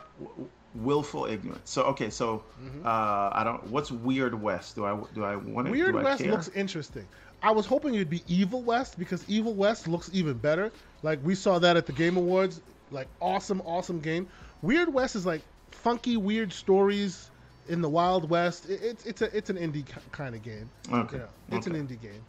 willful 0.76 1.26
ignorance. 1.26 1.70
So 1.70 1.84
okay, 1.84 2.10
so 2.10 2.44
Mm-hmm. 2.62 2.86
uh, 2.86 2.90
I 3.34 3.44
don't. 3.44 3.68
What's 3.68 3.92
Weird 3.92 4.40
West? 4.42 4.76
Do 4.76 4.86
I 4.86 4.98
do 5.14 5.24
I 5.24 5.36
want 5.36 5.68
it? 5.68 5.72
Weird 5.72 5.96
West 5.96 6.22
looks 6.26 6.50
interesting. 6.50 7.08
I 7.42 7.52
was 7.52 7.66
hoping 7.66 7.96
it'd 7.96 8.10
be 8.10 8.24
Evil 8.28 8.62
West 8.62 8.98
because 8.98 9.24
Evil 9.28 9.54
West 9.54 9.88
looks 9.88 10.10
even 10.14 10.34
better. 10.38 10.72
Like 11.02 11.20
we 11.24 11.36
saw 11.36 11.60
that 11.60 11.76
at 11.76 11.86
the 11.86 11.92
Game 11.94 12.16
Awards. 12.18 12.62
Like 12.92 13.08
awesome, 13.20 13.62
awesome 13.66 14.00
game. 14.00 14.28
Weird 14.62 14.94
West 14.94 15.16
is 15.16 15.26
like 15.26 15.42
funky, 15.72 16.16
weird 16.16 16.54
stories 16.54 17.30
in 17.68 17.82
the 17.82 17.90
Wild 17.90 18.30
West. 18.30 18.70
It, 18.70 18.82
it's 18.84 19.06
it's 19.06 19.22
a 19.22 19.36
it's 19.36 19.50
an 19.50 19.58
indie 19.58 19.84
kind 20.12 20.36
of 20.36 20.42
game. 20.42 20.70
Okay. 20.92 21.18
You 21.18 21.20
know, 21.24 21.28
it's 21.58 21.68
okay. 21.68 21.78
an 21.78 21.88
indie 21.88 22.02
game. 22.02 22.24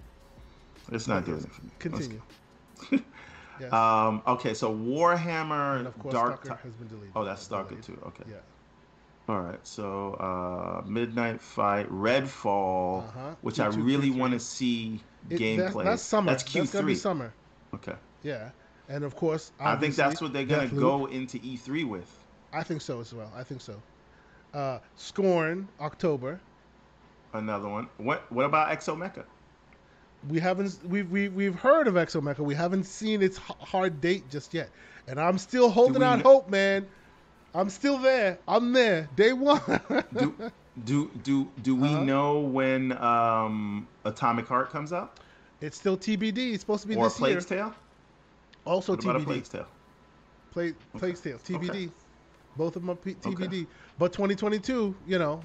It's 0.93 1.09
not 1.09 1.25
doing 1.25 1.39
it 1.43 1.53
for 1.53 1.63
me. 1.65 1.71
Continue. 1.79 2.23
yes. 3.61 3.73
Um, 3.73 4.23
okay, 4.27 4.55
so 4.55 4.75
Warhammer 4.75 5.79
and 5.79 5.87
of 5.87 5.99
course, 5.99 6.13
Dark. 6.15 6.45
Stalker 6.45 6.61
has 6.63 6.73
been 6.75 6.89
deleted. 6.89 7.11
oh, 7.17 7.25
that's 7.25 7.43
Stalker 7.43 7.77
too. 7.77 7.99
Okay. 8.07 8.25
Yeah. 8.29 8.37
All 9.29 9.41
right. 9.41 9.59
So 9.67 10.15
uh, 10.15 10.87
Midnight 10.87 11.41
Fight, 11.41 11.89
Redfall, 11.91 13.05
Uh-huh. 13.09 13.35
which 13.41 13.57
Q2, 13.57 13.63
I 13.73 13.77
really 13.77 14.11
want 14.11 14.33
to 14.35 14.41
see 14.41 15.01
It- 15.31 15.41
gameplay. 15.41 15.57
That's, 15.85 15.85
that's 15.85 16.03
summer. 16.03 16.31
That's 16.33 16.43
Q3. 16.45 16.73
gonna 16.73 16.87
be 16.87 16.95
summer. 16.95 17.33
Okay. 17.75 17.95
Yeah. 18.23 18.51
And 18.91 19.03
of 19.03 19.17
course, 19.17 19.51
I 19.59 19.77
think 19.77 19.95
that's 19.95 20.21
what 20.21 20.35
they're 20.35 20.45
gonna 20.45 20.69
Deathloop. 20.69 20.81
go 20.81 21.07
into 21.07 21.39
E3 21.39 21.89
with. 21.89 22.19
I 22.53 22.63
think 22.63 22.83
so 22.83 23.01
as 23.01 23.15
well. 23.15 23.33
I 23.35 23.43
think 23.43 23.63
so. 23.63 23.81
Uh, 24.53 24.79
Scorn, 24.97 25.67
October. 25.81 26.39
Another 27.33 27.69
one. 27.69 27.89
What 27.97 28.31
What 28.31 28.45
about 28.45 28.69
Exomecha? 28.69 29.25
We 30.29 30.41
haven't 30.41 30.79
we've 30.85 31.11
we, 31.11 31.29
we've 31.29 31.55
heard 31.55 31.87
of 31.87 31.95
Exomecha. 31.95 32.39
We 32.39 32.55
haven't 32.55 32.85
seen 32.85 33.23
its 33.23 33.37
hard 33.39 34.01
date 34.01 34.31
just 34.31 34.55
yet, 34.55 34.71
and 35.07 35.21
I'm 35.21 35.39
still 35.39 35.69
holding 35.71 36.01
we 36.01 36.05
out 36.07 36.15
kn- 36.17 36.25
hope, 36.25 36.49
man. 36.51 36.87
I'm 37.55 37.71
still 37.71 37.99
there. 37.99 38.39
I'm 38.49 38.73
there. 38.73 39.09
Day 39.17 39.33
one. 39.33 39.61
Do 40.17 40.35
do 40.85 41.09
do 41.23 41.49
do 41.63 41.77
we 41.77 41.87
Uh-huh. 41.89 42.03
know 42.05 42.41
when 42.41 42.91
um, 42.93 43.87
Atomic 44.05 44.49
Heart 44.49 44.71
comes 44.71 44.93
out 44.93 45.21
it's 45.61 45.77
still 45.79 45.97
TBD. 45.97 46.53
It's 46.53 46.61
supposed 46.63 46.83
to 46.83 46.89
be 46.89 46.97
or 46.97 47.05
this 47.05 47.21
year. 47.21 47.29
Plague's 47.29 47.47
Tale? 47.47 47.75
Also 48.65 48.95
What 48.97 49.05
about 49.05 49.17
a 49.17 49.19
TBD. 49.21 49.25
Plague's 49.25 49.49
Tale? 49.51 49.67
Play 50.51 50.73
Plague's 50.97 51.21
Tale. 51.21 51.39
TBD. 51.39 51.69
Okay. 51.71 51.89
Both 52.57 52.75
of 52.77 52.83
them 52.83 52.91
are 52.91 52.97
P- 52.97 53.15
TBD. 53.15 53.67
But 53.99 54.13
2022, 54.13 54.95
you 55.07 55.19
know, 55.19 55.41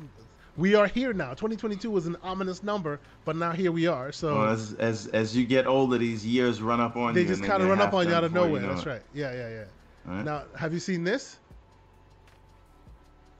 we 0.59 0.75
are 0.75 0.87
here 0.87 1.13
now. 1.13 1.29
2022 1.29 1.89
was 1.89 2.05
an 2.05 2.17
ominous 2.21 2.61
number, 2.63 2.99
but 3.25 3.35
now 3.35 3.51
here 3.51 3.71
we 3.71 3.87
are. 3.87 4.11
So 4.11 4.35
Well, 4.35 4.49
as, 4.49 4.73
as 4.73 5.07
as 5.07 5.35
you 5.35 5.45
get 5.45 5.65
older, 5.65 5.97
these 5.97 6.25
years 6.25 6.61
run 6.61 6.79
up 6.79 6.95
on 6.97 7.09
you 7.09 7.13
they 7.15 7.21
you. 7.21 7.27
just 7.27 7.41
and 7.41 7.49
kind 7.49 7.63
of 7.63 7.69
run 7.69 7.79
up 7.81 7.93
on 7.93 8.07
you 8.07 8.13
out 8.13 8.23
of 8.23 8.33
nowhere. 8.33 8.61
know 8.61 8.67
That's 8.69 8.85
it. 8.85 8.89
right. 8.89 9.01
Yeah, 9.13 9.33
yeah, 9.33 9.49
yeah. 9.49 9.63
Right. 10.05 10.25
Now, 10.25 10.43
have 10.57 10.73
you 10.73 10.79
seen 10.79 11.03
this? 11.03 11.37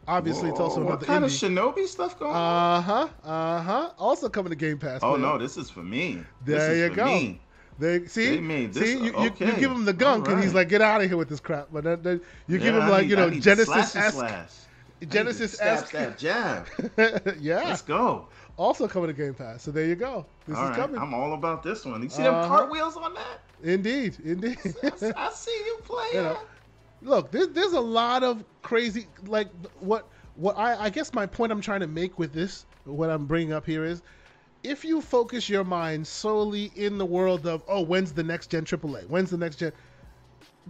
Obviously, 0.07 0.49
it's 0.49 0.59
also 0.59 0.77
Whoa, 0.77 0.87
another 0.87 0.97
what 0.97 1.05
kind 1.07 1.23
indie. 1.23 1.43
of 1.45 1.75
Shinobi 1.75 1.87
stuff 1.87 2.17
going 2.17 2.35
on? 2.35 2.77
Uh 2.77 2.81
huh. 2.81 3.07
Uh 3.23 3.61
huh. 3.61 3.89
Also 3.99 4.27
coming 4.29 4.49
to 4.49 4.55
Game 4.55 4.79
Pass. 4.79 5.01
Oh 5.03 5.11
player. 5.11 5.19
no, 5.21 5.37
this 5.37 5.55
is 5.57 5.69
for 5.69 5.83
me. 5.83 6.23
There 6.45 6.75
you 6.75 6.89
go. 6.95 7.05
Me. 7.05 7.41
They 7.77 8.05
see, 8.07 8.37
They 8.39 8.65
this- 8.65 8.75
see, 8.83 8.97
you, 8.97 9.13
you, 9.21 9.23
you 9.39 9.53
give 9.53 9.71
him 9.71 9.85
the 9.85 9.93
gunk, 9.93 10.27
and 10.27 10.41
he's 10.43 10.53
like, 10.53 10.67
"Get 10.67 10.81
out 10.81 11.01
of 11.01 11.07
here 11.07 11.15
with 11.15 11.29
this 11.29 11.39
crap." 11.39 11.67
But 11.71 11.83
then, 11.85 12.01
then 12.01 12.21
you 12.47 12.57
give 12.57 12.75
him 12.75 12.81
I 12.81 12.89
like, 12.89 13.01
need- 13.03 13.09
you 13.11 13.15
know, 13.17 13.29
Genesis 13.29 13.95
esque. 13.95 14.67
Genesis 15.07 15.59
I 15.61 15.63
need 15.63 15.69
to 15.69 15.75
esque. 15.75 15.87
stab, 15.87 16.19
stab, 16.19 16.67
jab. 16.97 17.37
yeah. 17.39 17.63
Let's 17.63 17.81
go. 17.81 18.27
Also 18.57 18.87
coming 18.87 19.07
to 19.07 19.13
Game 19.13 19.33
Pass. 19.33 19.63
So 19.63 19.71
there 19.71 19.85
you 19.85 19.95
go. 19.95 20.25
This 20.45 20.57
All 20.57 20.65
is 20.65 20.69
right, 20.71 20.79
coming. 20.79 20.99
I'm 20.99 21.13
all 21.13 21.33
about 21.33 21.63
this 21.63 21.85
one. 21.85 22.03
You 22.03 22.09
see 22.09 22.23
them 22.23 22.35
uh-huh. 22.35 22.47
cartwheels 22.47 22.97
on 22.97 23.13
that? 23.13 23.39
Indeed, 23.63 24.17
indeed. 24.23 24.57
I, 24.83 25.13
I 25.15 25.31
see 25.31 25.51
you 25.65 25.79
playing. 25.83 26.13
You 26.13 26.21
know, 26.21 26.39
look, 27.01 27.31
there's 27.31 27.49
there's 27.49 27.73
a 27.73 27.79
lot 27.79 28.23
of 28.23 28.43
crazy 28.61 29.07
like 29.25 29.47
what 29.79 30.07
what 30.35 30.57
I 30.57 30.85
I 30.85 30.89
guess 30.89 31.13
my 31.13 31.25
point 31.25 31.51
I'm 31.51 31.61
trying 31.61 31.81
to 31.81 31.87
make 31.87 32.19
with 32.19 32.33
this, 32.33 32.65
what 32.85 33.09
I'm 33.09 33.25
bringing 33.25 33.53
up 33.53 33.65
here 33.65 33.85
is, 33.85 34.01
if 34.63 34.83
you 34.83 35.01
focus 35.01 35.47
your 35.49 35.63
mind 35.63 36.05
solely 36.05 36.71
in 36.75 36.97
the 36.97 37.05
world 37.05 37.47
of 37.47 37.63
oh 37.67 37.81
when's 37.81 38.11
the 38.11 38.23
next 38.23 38.47
gen 38.47 38.65
AAA, 38.65 39.07
when's 39.07 39.29
the 39.29 39.37
next 39.37 39.57
gen, 39.57 39.71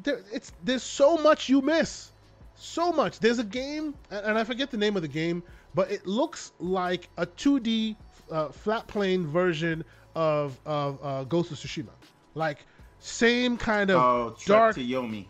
there 0.04 0.22
it's 0.32 0.52
there's 0.64 0.84
so 0.84 1.18
much 1.18 1.50
you 1.50 1.62
miss, 1.62 2.12
so 2.60 2.92
much. 2.92 3.20
There's 3.20 3.40
a 3.40 3.44
game 3.44 3.96
and 4.12 4.38
I 4.38 4.44
forget 4.44 4.72
the 4.72 4.78
name 4.78 4.96
of 4.96 5.02
the 5.02 5.08
game, 5.08 5.44
but 5.74 5.92
it 5.92 6.06
looks 6.06 6.52
like 6.60 7.10
a 7.18 7.26
2D 7.26 7.96
uh, 8.32 8.50
flat 8.50 8.88
plane 8.88 9.26
version 9.26 9.84
of 10.16 10.60
of 10.66 11.00
uh, 11.02 11.24
Ghost 11.26 11.52
of 11.52 11.58
Tsushima, 11.58 11.92
like 12.36 12.66
same 13.00 13.58
kind 13.58 13.90
of 13.90 13.98
Oh, 14.02 14.30
Trek 14.38 14.48
dark 14.48 14.76
to 14.76 14.84
Yomi. 14.84 15.26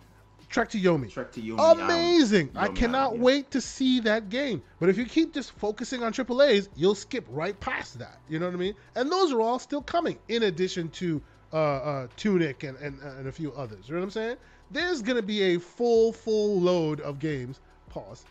Trek 0.50 0.70
to 0.70 0.80
Yomi. 0.80 1.12
Trek 1.12 1.32
to 1.34 1.42
Yomi. 1.42 1.72
Amazing! 1.84 2.50
I 2.56 2.68
Yomi 2.68 2.76
cannot 2.76 3.00
Island, 3.10 3.18
yeah. 3.18 3.24
wait 3.26 3.52
to 3.52 3.62
see 3.62 4.00
that 4.02 4.30
game. 4.30 4.64
But 4.80 4.90
if 4.90 4.98
you 4.98 5.06
keep 5.06 5.34
just 5.34 5.52
focusing 5.52 6.02
on 6.02 6.12
AAA's, 6.12 6.70
you'll 6.76 6.96
skip 6.96 7.26
right 7.30 7.60
past 7.60 8.00
that. 8.00 8.20
You 8.28 8.40
know 8.40 8.48
what 8.48 8.56
I 8.56 8.58
mean? 8.58 8.74
And 8.96 9.12
those 9.12 9.32
are 9.32 9.42
all 9.42 9.60
still 9.60 9.84
coming, 9.84 10.18
in 10.28 10.44
addition 10.44 10.90
to 10.90 11.22
uh, 11.54 11.58
uh, 11.58 12.08
Tunic 12.18 12.64
and, 12.64 12.78
and 12.78 13.00
and 13.02 13.28
a 13.28 13.32
few 13.32 13.52
others. 13.54 13.88
You 13.88 13.94
know 13.96 14.02
what 14.02 14.06
I'm 14.06 14.12
saying? 14.12 14.38
There's 14.70 15.02
gonna 15.02 15.22
be 15.22 15.42
a 15.56 15.60
full 15.60 16.12
full 16.14 16.60
load 16.60 17.02
of 17.02 17.20
games. 17.20 17.60
Pause. 17.90 18.26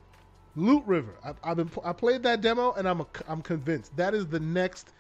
Loot 0.56 0.84
River. 0.86 1.16
I, 1.24 1.34
I've 1.44 1.58
been 1.58 1.70
I 1.84 1.94
played 1.94 2.24
that 2.24 2.42
demo 2.42 2.74
and 2.74 2.88
I'm 2.88 3.02
a, 3.02 3.08
I'm 3.28 3.42
convinced 3.42 3.96
that 3.98 4.14
is 4.14 4.28
the 4.28 4.40
next 4.40 4.94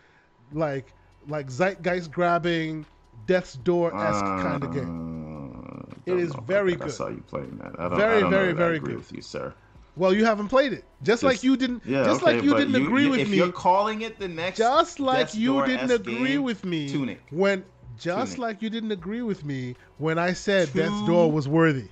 like 0.51 0.93
like 1.27 1.47
zeitgeist 1.49 2.11
grabbing 2.11 2.85
Death's 3.25 3.53
Door 3.55 3.95
esque 3.99 4.33
kind 4.39 4.63
of 4.63 4.71
game. 4.71 4.95
Uh, 5.27 5.95
It 6.05 6.17
is 6.17 6.35
very 6.35 6.75
that. 6.75 6.85
I 6.85 6.87
saw 6.87 7.07
you 7.07 7.23
playing 7.27 7.57
that. 7.57 7.79
I 7.79 7.89
don't, 7.89 7.97
Very, 7.97 8.17
I 8.17 8.19
don't 8.21 8.29
very, 8.29 8.47
know 8.47 8.53
that 8.53 8.63
I 8.63 8.67
very 8.67 8.77
agree 8.77 8.93
good. 8.93 8.97
with 8.97 9.11
you, 9.11 9.21
sir. 9.21 9.53
Well, 9.97 10.13
you 10.13 10.25
haven't 10.25 10.49
played 10.49 10.73
it, 10.73 10.83
just, 11.03 11.23
like 11.23 11.43
you 11.43 11.55
didn't. 11.55 11.83
Yeah, 11.85 12.03
just 12.03 12.21
okay, 12.21 12.35
like 12.35 12.43
you 12.43 12.55
didn't 12.55 12.75
agree 12.75 13.07
with 13.07 13.19
if 13.19 13.29
me. 13.29 13.37
you're 13.37 13.51
calling 13.51 14.01
it 14.01 14.19
the 14.19 14.27
next, 14.27 14.57
Just 14.57 14.99
like 14.99 15.19
Death's 15.19 15.35
you 15.35 15.65
didn't 15.65 15.89
esque 15.89 16.01
agree 16.01 16.33
game, 16.33 16.43
with 16.43 16.65
me 16.65 16.89
Tunic. 16.89 17.21
when. 17.29 17.63
Just 17.97 18.33
Tunic. 18.33 18.39
like 18.39 18.61
you 18.61 18.69
didn't 18.69 18.91
agree 18.91 19.21
with 19.21 19.45
me 19.45 19.75
when 19.99 20.19
I 20.19 20.33
said 20.33 20.73
Death's 20.73 20.89
Two- 20.99 21.07
Door 21.07 21.31
was 21.31 21.47
worthy. 21.47 21.87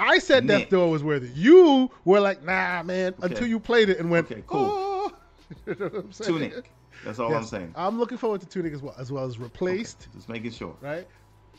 I 0.00 0.18
said 0.18 0.44
Nick. 0.44 0.62
Death 0.62 0.70
Door 0.70 0.90
was 0.90 1.04
worthy. 1.04 1.28
You 1.34 1.90
were 2.04 2.20
like, 2.20 2.42
nah, 2.42 2.82
man, 2.82 3.14
okay. 3.18 3.26
until 3.26 3.46
you 3.46 3.60
played 3.60 3.90
it 3.90 3.98
and 3.98 4.10
went, 4.10 4.30
okay, 4.30 4.42
cool. 4.46 4.66
Oh. 4.72 5.12
you 5.66 5.76
know 5.78 6.02
Tunic. 6.12 6.72
That's 7.04 7.18
all 7.18 7.30
yes. 7.30 7.38
I'm 7.38 7.46
saying. 7.46 7.72
I'm 7.76 7.98
looking 7.98 8.18
forward 8.18 8.40
to 8.40 8.46
Tunic 8.46 8.72
as 8.72 8.82
well, 8.82 8.94
as 8.98 9.12
well 9.12 9.24
as 9.24 9.38
Replaced. 9.38 10.02
Okay. 10.02 10.16
Just 10.16 10.28
making 10.28 10.50
sure. 10.50 10.74
Right? 10.80 11.06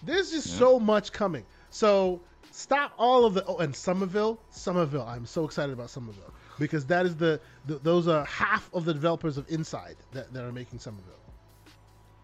There's 0.04 0.32
just 0.32 0.48
yeah. 0.48 0.60
so 0.60 0.80
much 0.80 1.12
coming. 1.12 1.46
So 1.70 2.22
stop 2.62 2.94
all 2.98 3.26
of 3.26 3.34
the. 3.34 3.46
Oh, 3.46 3.58
and 3.58 3.76
Somerville, 3.76 4.40
Somerville. 4.50 5.04
I'm 5.04 5.26
so 5.26 5.46
excited 5.46 5.74
about 5.74 5.90
Somerville 5.90 6.34
because 6.60 6.86
that 6.86 7.06
is 7.06 7.16
the, 7.16 7.40
the 7.66 7.80
those 7.80 8.08
are 8.08 8.24
half 8.26 8.70
of 8.74 8.86
the 8.86 8.94
developers 8.94 9.38
of 9.38 9.50
Inside 9.50 9.98
that, 10.12 10.32
that 10.34 10.44
are 10.44 10.52
making 10.52 10.80
Somerville. 10.80 11.14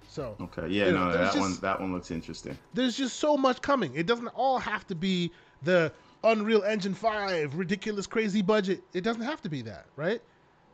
So 0.07 0.35
okay, 0.39 0.67
yeah, 0.69 0.91
no, 0.91 1.05
know, 1.05 1.11
that 1.13 1.33
just, 1.33 1.39
one 1.39 1.57
that 1.61 1.79
one 1.79 1.93
looks 1.93 2.11
interesting. 2.11 2.57
There's 2.73 2.95
just 2.97 3.19
so 3.19 3.37
much 3.37 3.61
coming. 3.61 3.93
It 3.95 4.07
doesn't 4.07 4.29
all 4.29 4.59
have 4.59 4.87
to 4.87 4.95
be 4.95 5.31
the 5.63 5.91
Unreal 6.23 6.63
Engine 6.63 6.93
Five 6.93 7.55
ridiculous 7.55 8.07
crazy 8.07 8.41
budget. 8.41 8.83
It 8.93 9.01
doesn't 9.01 9.23
have 9.23 9.41
to 9.41 9.49
be 9.49 9.61
that, 9.63 9.85
right? 9.95 10.21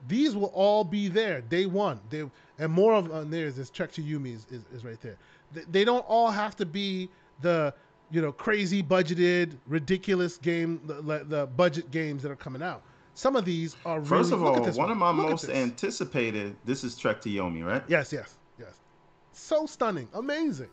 These 0.08 0.36
will 0.36 0.52
all 0.54 0.84
be 0.84 1.08
there 1.08 1.42
day 1.42 1.66
one. 1.66 2.00
They 2.10 2.24
and 2.60 2.72
more 2.72 2.94
of 2.94 3.12
on 3.12 3.30
there 3.32 3.48
is 3.48 3.56
this 3.56 3.70
Trek 3.70 3.92
to 3.94 4.02
Yomi 4.02 4.36
is, 4.36 4.46
is, 4.50 4.64
is 4.74 4.86
right 4.86 5.00
there. 5.02 5.18
They, 5.52 5.62
they 5.72 5.86
don't 5.86 6.06
all 6.08 6.32
have 6.32 6.56
to 6.58 6.66
be 6.66 7.10
the 7.42 7.74
you 8.14 8.22
know 8.22 8.32
crazy 8.32 8.84
budgeted 8.84 9.58
ridiculous 9.68 10.38
game 10.38 10.80
the, 10.86 11.26
the 11.28 11.48
budget 11.58 11.90
games 11.92 12.22
that 12.22 12.32
are 12.32 12.36
coming 12.36 12.62
out. 12.62 12.84
Some 13.16 13.36
of 13.36 13.44
these 13.44 13.76
are 13.86 14.00
really, 14.00 14.10
first 14.10 14.32
of 14.32 14.44
all 14.44 14.62
one, 14.62 14.76
one, 14.76 14.92
of 14.92 14.98
my 14.98 15.12
look 15.12 15.30
most 15.30 15.50
anticipated 15.50 16.56
this 16.64 16.84
is 16.84 16.96
trek 16.96 17.22
to 17.22 17.30
yomi 17.30 17.66
right? 17.66 17.84
Yes 17.88 18.14
yes 18.14 18.38
yes. 18.60 18.80
So 19.32 19.66
stunning. 19.66 20.08
Amazing. 20.14 20.70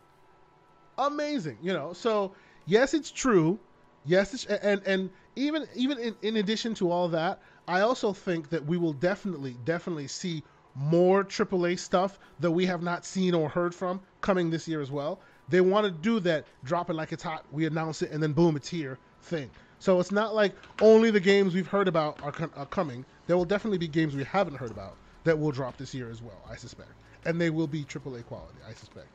Amazing 0.98 1.56
you 1.62 1.72
know 1.72 1.94
so 1.94 2.34
yes 2.66 2.94
it's 2.94 3.10
true. 3.10 3.58
Yes 4.04 4.34
it's, 4.34 4.44
and 4.44 4.82
and 4.86 5.10
even 5.36 5.66
even 5.74 5.98
in, 5.98 6.14
in 6.22 6.36
addition 6.36 6.74
to 6.74 6.90
all 6.90 7.08
that 7.08 7.40
i 7.68 7.80
also 7.80 8.12
think 8.12 8.48
that 8.48 8.64
we 8.64 8.76
will 8.76 8.92
definitely 8.94 9.56
definitely 9.64 10.08
see 10.08 10.42
more 10.74 11.24
aaa 11.24 11.78
stuff 11.78 12.18
that 12.40 12.50
we 12.50 12.64
have 12.66 12.82
not 12.82 13.04
seen 13.04 13.34
or 13.34 13.48
heard 13.48 13.74
from 13.74 14.00
coming 14.20 14.50
this 14.50 14.66
year 14.66 14.80
as 14.80 14.90
well 14.90 15.20
they 15.50 15.60
want 15.60 15.84
to 15.84 15.90
do 15.90 16.20
that 16.20 16.46
drop 16.64 16.88
it 16.88 16.94
like 16.94 17.12
it's 17.12 17.22
hot 17.22 17.44
we 17.52 17.66
announce 17.66 18.02
it 18.02 18.10
and 18.10 18.22
then 18.22 18.32
boom 18.32 18.56
it's 18.56 18.68
here 18.68 18.98
thing 19.22 19.50
so 19.80 19.98
it's 19.98 20.12
not 20.12 20.34
like 20.34 20.54
only 20.82 21.10
the 21.10 21.20
games 21.20 21.54
we've 21.54 21.66
heard 21.66 21.88
about 21.88 22.22
are, 22.22 22.34
are 22.54 22.66
coming. 22.66 23.04
There 23.26 23.36
will 23.36 23.46
definitely 23.46 23.78
be 23.78 23.88
games 23.88 24.14
we 24.14 24.24
haven't 24.24 24.56
heard 24.56 24.70
about 24.70 24.94
that 25.24 25.38
will 25.38 25.50
drop 25.50 25.78
this 25.78 25.94
year 25.94 26.10
as 26.10 26.22
well, 26.22 26.38
I 26.48 26.54
suspect. 26.54 26.90
And 27.24 27.40
they 27.40 27.48
will 27.48 27.66
be 27.66 27.84
AAA 27.84 28.26
quality, 28.26 28.58
I 28.68 28.74
suspect. 28.74 29.08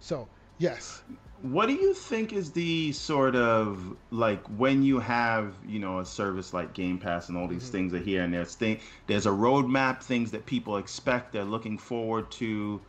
So, 0.00 0.26
yes. 0.56 1.02
What 1.42 1.66
do 1.66 1.74
you 1.74 1.92
think 1.92 2.32
is 2.32 2.50
the 2.50 2.92
sort 2.92 3.36
of 3.36 3.94
like 4.10 4.42
when 4.56 4.82
you 4.82 4.98
have, 5.00 5.54
you 5.68 5.78
know, 5.78 5.98
a 5.98 6.06
service 6.06 6.54
like 6.54 6.72
Game 6.72 6.98
Pass 6.98 7.28
and 7.28 7.36
all 7.36 7.46
these 7.46 7.64
mm-hmm. 7.64 7.72
things 7.72 7.94
are 7.94 7.98
here 7.98 8.22
and 8.22 8.32
there's 8.32 8.54
thing 8.54 8.80
there's 9.06 9.26
a 9.26 9.30
roadmap, 9.30 10.02
things 10.02 10.30
that 10.30 10.46
people 10.46 10.78
expect, 10.78 11.32
they're 11.32 11.44
looking 11.44 11.76
forward 11.76 12.30
to. 12.32 12.80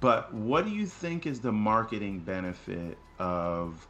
But 0.00 0.32
what 0.34 0.64
do 0.66 0.70
you 0.70 0.86
think 0.86 1.26
is 1.26 1.40
the 1.40 1.52
marketing 1.52 2.20
benefit 2.20 2.98
of 3.18 3.86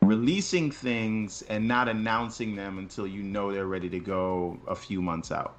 releasing 0.00 0.70
things 0.70 1.42
and 1.42 1.68
not 1.68 1.88
announcing 1.88 2.56
them 2.56 2.78
until 2.78 3.06
you 3.06 3.22
know 3.22 3.52
they're 3.52 3.66
ready 3.66 3.88
to 3.90 3.98
go 3.98 4.58
a 4.66 4.74
few 4.74 5.02
months 5.02 5.30
out? 5.30 5.56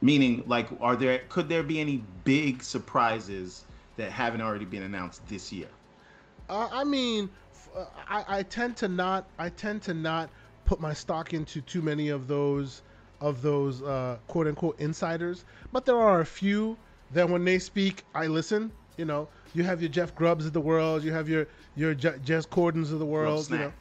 Meaning 0.00 0.44
like 0.46 0.68
are 0.80 0.96
there 0.96 1.20
could 1.28 1.48
there 1.48 1.62
be 1.62 1.80
any 1.80 2.02
big 2.24 2.62
surprises 2.62 3.64
that 3.96 4.12
haven't 4.12 4.40
already 4.40 4.64
been 4.64 4.84
announced 4.84 5.26
this 5.28 5.52
year? 5.52 5.68
Uh, 6.48 6.68
i 6.72 6.84
mean 6.84 7.28
uh, 7.76 7.84
I, 8.08 8.38
I 8.38 8.42
tend 8.44 8.76
to 8.78 8.88
not 8.88 9.26
i 9.38 9.48
tend 9.50 9.82
to 9.82 9.94
not 9.94 10.30
put 10.64 10.80
my 10.80 10.94
stock 10.94 11.34
into 11.34 11.60
too 11.60 11.82
many 11.82 12.08
of 12.08 12.28
those 12.28 12.82
of 13.20 13.42
those 13.42 13.82
uh, 13.82 14.18
quote 14.28 14.46
unquote 14.46 14.78
insiders. 14.80 15.44
But 15.72 15.84
there 15.84 15.98
are 15.98 16.20
a 16.20 16.26
few 16.26 16.78
that 17.12 17.28
when 17.28 17.44
they 17.44 17.58
speak 17.58 18.04
i 18.14 18.26
listen 18.26 18.70
you 18.98 19.04
know 19.06 19.28
you 19.54 19.62
have 19.64 19.80
your 19.80 19.88
jeff 19.88 20.14
grubbs 20.14 20.44
of 20.44 20.52
the 20.52 20.60
world 20.60 21.02
you 21.04 21.12
have 21.12 21.28
your 21.28 21.46
your 21.74 21.94
J- 21.94 22.18
Jez 22.24 22.46
Cordens 22.46 22.92
of 22.92 22.98
the 22.98 23.06
world. 23.06 23.48
You 23.50 23.58
know. 23.58 23.72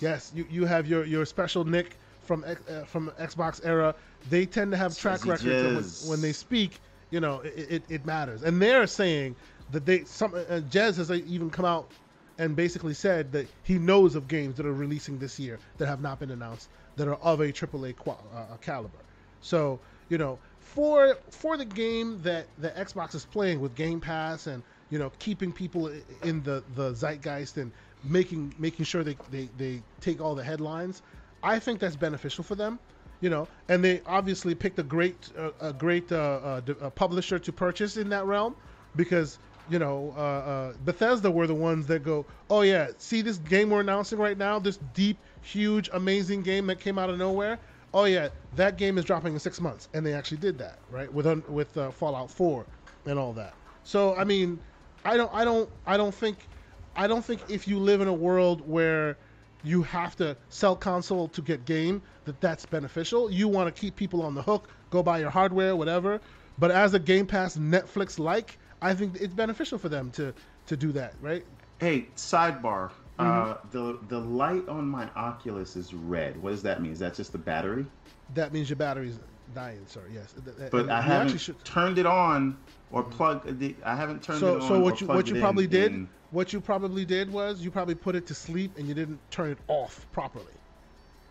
Yes, 0.00 0.32
you, 0.34 0.46
you 0.50 0.64
have 0.64 0.86
your, 0.86 1.04
your 1.04 1.24
special 1.26 1.64
Nick 1.64 1.98
from 2.20 2.44
uh, 2.44 2.84
from 2.84 3.10
Xbox 3.20 3.60
era. 3.64 3.94
They 4.28 4.46
tend 4.46 4.72
to 4.72 4.76
have 4.76 4.96
track 4.96 5.26
records 5.26 5.62
when, 6.00 6.08
when, 6.10 6.20
they 6.20 6.32
speak. 6.32 6.80
You 7.10 7.20
know, 7.20 7.40
it, 7.40 7.54
it, 7.70 7.84
it, 7.88 8.06
matters, 8.06 8.42
and 8.42 8.60
they're 8.60 8.86
saying 8.86 9.36
that 9.70 9.84
they 9.86 10.04
some 10.04 10.34
uh, 10.34 10.60
Jez 10.68 10.96
has 10.96 11.10
even 11.10 11.50
come 11.50 11.64
out 11.64 11.90
and 12.38 12.56
basically 12.56 12.94
said 12.94 13.32
that 13.32 13.48
he 13.62 13.78
knows 13.78 14.14
of 14.14 14.26
games 14.26 14.56
that 14.56 14.64
are 14.66 14.72
releasing 14.72 15.18
this 15.18 15.38
year 15.38 15.60
that 15.78 15.86
have 15.86 16.00
not 16.00 16.18
been 16.20 16.30
announced 16.30 16.70
that 16.96 17.08
are 17.08 17.16
of 17.16 17.40
a 17.40 17.52
AAA 17.52 17.96
qual- 17.96 18.26
uh, 18.32 18.56
caliber. 18.58 19.04
So 19.40 19.80
you 20.08 20.18
know, 20.18 20.38
for 20.74 21.16
for 21.30 21.56
the 21.56 21.64
game 21.64 22.20
that 22.22 22.46
the 22.58 22.70
Xbox 22.70 23.14
is 23.14 23.24
playing 23.24 23.60
with 23.60 23.74
Game 23.74 24.00
Pass 24.00 24.46
and 24.46 24.62
you 24.90 24.98
know, 24.98 25.10
keeping 25.18 25.52
people 25.52 25.90
in 26.24 26.42
the, 26.42 26.62
the 26.74 26.92
zeitgeist 26.94 27.56
and 27.56 27.70
making 28.04 28.54
making 28.58 28.84
sure 28.84 29.02
they, 29.04 29.16
they, 29.30 29.48
they 29.56 29.82
take 30.00 30.20
all 30.20 30.34
the 30.34 30.44
headlines. 30.44 31.02
I 31.42 31.58
think 31.58 31.80
that's 31.80 31.96
beneficial 31.96 32.44
for 32.44 32.56
them, 32.56 32.78
you 33.20 33.30
know. 33.30 33.48
And 33.68 33.82
they 33.82 34.02
obviously 34.04 34.54
picked 34.54 34.78
a 34.78 34.82
great 34.82 35.16
uh, 35.38 35.50
a 35.60 35.72
great 35.72 36.10
uh, 36.12 36.60
uh, 36.80 36.90
publisher 36.90 37.38
to 37.38 37.52
purchase 37.52 37.96
in 37.96 38.08
that 38.10 38.26
realm 38.26 38.56
because 38.96 39.38
you 39.70 39.78
know 39.78 40.12
uh, 40.16 40.20
uh, 40.20 40.72
Bethesda 40.84 41.30
were 41.30 41.46
the 41.46 41.54
ones 41.54 41.86
that 41.86 42.02
go, 42.02 42.26
oh 42.50 42.62
yeah, 42.62 42.88
see 42.98 43.22
this 43.22 43.38
game 43.38 43.70
we're 43.70 43.80
announcing 43.80 44.18
right 44.18 44.36
now, 44.36 44.58
this 44.58 44.78
deep, 44.92 45.18
huge, 45.42 45.88
amazing 45.92 46.42
game 46.42 46.66
that 46.66 46.80
came 46.80 46.98
out 46.98 47.10
of 47.10 47.18
nowhere. 47.18 47.58
Oh 47.92 48.04
yeah, 48.04 48.28
that 48.56 48.76
game 48.76 48.98
is 48.98 49.04
dropping 49.04 49.34
in 49.34 49.40
six 49.40 49.60
months, 49.60 49.88
and 49.94 50.04
they 50.06 50.12
actually 50.12 50.38
did 50.38 50.58
that 50.58 50.78
right 50.90 51.12
with 51.12 51.26
with 51.48 51.76
uh, 51.76 51.90
Fallout 51.90 52.30
4 52.30 52.66
and 53.06 53.18
all 53.18 53.32
that. 53.32 53.54
So 53.84 54.14
I 54.16 54.24
mean, 54.24 54.60
I 55.04 55.16
don't 55.16 55.32
I 55.34 55.44
don't 55.44 55.68
I 55.86 55.96
don't 55.96 56.14
think 56.14 56.48
I 56.96 57.06
don't 57.06 57.24
think 57.24 57.40
if 57.48 57.66
you 57.66 57.78
live 57.78 58.00
in 58.00 58.08
a 58.08 58.12
world 58.12 58.66
where 58.68 59.16
you 59.62 59.82
have 59.82 60.16
to 60.16 60.36
sell 60.48 60.74
console 60.74 61.28
to 61.28 61.42
get 61.42 61.64
game 61.64 62.02
that 62.24 62.40
that's 62.40 62.64
beneficial. 62.64 63.30
You 63.30 63.48
want 63.48 63.74
to 63.74 63.78
keep 63.78 63.96
people 63.96 64.22
on 64.22 64.34
the 64.34 64.42
hook, 64.42 64.70
go 64.90 65.02
buy 65.02 65.18
your 65.18 65.30
hardware, 65.30 65.76
whatever. 65.76 66.20
But 66.58 66.70
as 66.70 66.94
a 66.94 66.98
Game 66.98 67.26
Pass 67.26 67.56
Netflix 67.56 68.18
like, 68.18 68.58
I 68.82 68.94
think 68.94 69.16
it's 69.20 69.34
beneficial 69.34 69.78
for 69.78 69.88
them 69.88 70.10
to 70.12 70.32
to 70.66 70.76
do 70.76 70.92
that, 70.92 71.14
right? 71.20 71.44
Hey, 71.78 72.06
sidebar. 72.16 72.90
Uh, 73.20 73.24
mm-hmm. 73.24 73.50
Uh, 73.50 73.56
the 73.70 73.98
the 74.08 74.18
light 74.18 74.68
on 74.68 74.86
my 74.86 75.08
Oculus 75.16 75.76
is 75.76 75.92
red. 75.92 76.40
What 76.42 76.50
does 76.50 76.62
that 76.62 76.80
mean? 76.80 76.92
Is 76.92 76.98
that 77.00 77.14
just 77.14 77.32
the 77.32 77.38
battery? 77.38 77.86
That 78.34 78.52
means 78.52 78.70
your 78.70 78.76
battery's 78.76 79.18
dying, 79.54 79.84
sir. 79.86 80.02
Yes. 80.12 80.34
But 80.70 80.82
and 80.82 80.92
I 80.92 81.02
haven't 81.02 81.38
should... 81.38 81.62
turned 81.64 81.98
it 81.98 82.06
on 82.06 82.56
or 82.92 83.02
plug. 83.02 83.58
The, 83.58 83.74
I 83.84 83.94
haven't 83.94 84.22
turned 84.22 84.40
so, 84.40 84.56
it 84.56 84.62
on. 84.62 84.68
So 84.68 84.80
what 84.80 85.00
you 85.00 85.06
what 85.06 85.28
you 85.28 85.40
probably 85.40 85.64
in, 85.64 85.70
did 85.70 85.92
in... 85.92 86.08
what 86.30 86.52
you 86.52 86.60
probably 86.60 87.04
did 87.04 87.32
was 87.32 87.60
you 87.60 87.70
probably 87.70 87.94
put 87.94 88.14
it 88.14 88.26
to 88.28 88.34
sleep 88.34 88.72
and 88.78 88.88
you 88.88 88.94
didn't 88.94 89.18
turn 89.30 89.50
it 89.50 89.58
off 89.68 90.06
properly. 90.12 90.44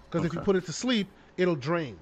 Because 0.10 0.26
okay. 0.26 0.28
if 0.28 0.34
you 0.34 0.40
put 0.41 0.56
it 0.56 0.66
to 0.66 0.74
sleep, 0.74 1.07
it'll 1.38 1.56
drain. 1.56 1.98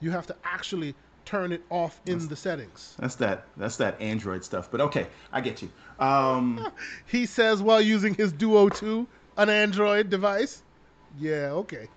You 0.00 0.10
have 0.10 0.26
to 0.28 0.36
actually 0.44 0.94
turn 1.24 1.52
it 1.52 1.62
off 1.70 2.00
in 2.06 2.14
that's, 2.14 2.26
the 2.26 2.36
settings. 2.36 2.96
That's 2.98 3.16
that. 3.16 3.46
That's 3.56 3.76
that 3.76 4.00
Android 4.00 4.44
stuff. 4.44 4.70
But 4.70 4.80
okay, 4.80 5.06
I 5.32 5.40
get 5.40 5.62
you. 5.62 5.70
Um, 5.98 6.70
he 7.06 7.26
says 7.26 7.62
while 7.62 7.80
using 7.80 8.14
his 8.14 8.32
Duo 8.32 8.68
2, 8.68 9.06
an 9.36 9.48
Android 9.48 10.10
device. 10.10 10.62
Yeah, 11.18 11.50
okay 11.52 11.88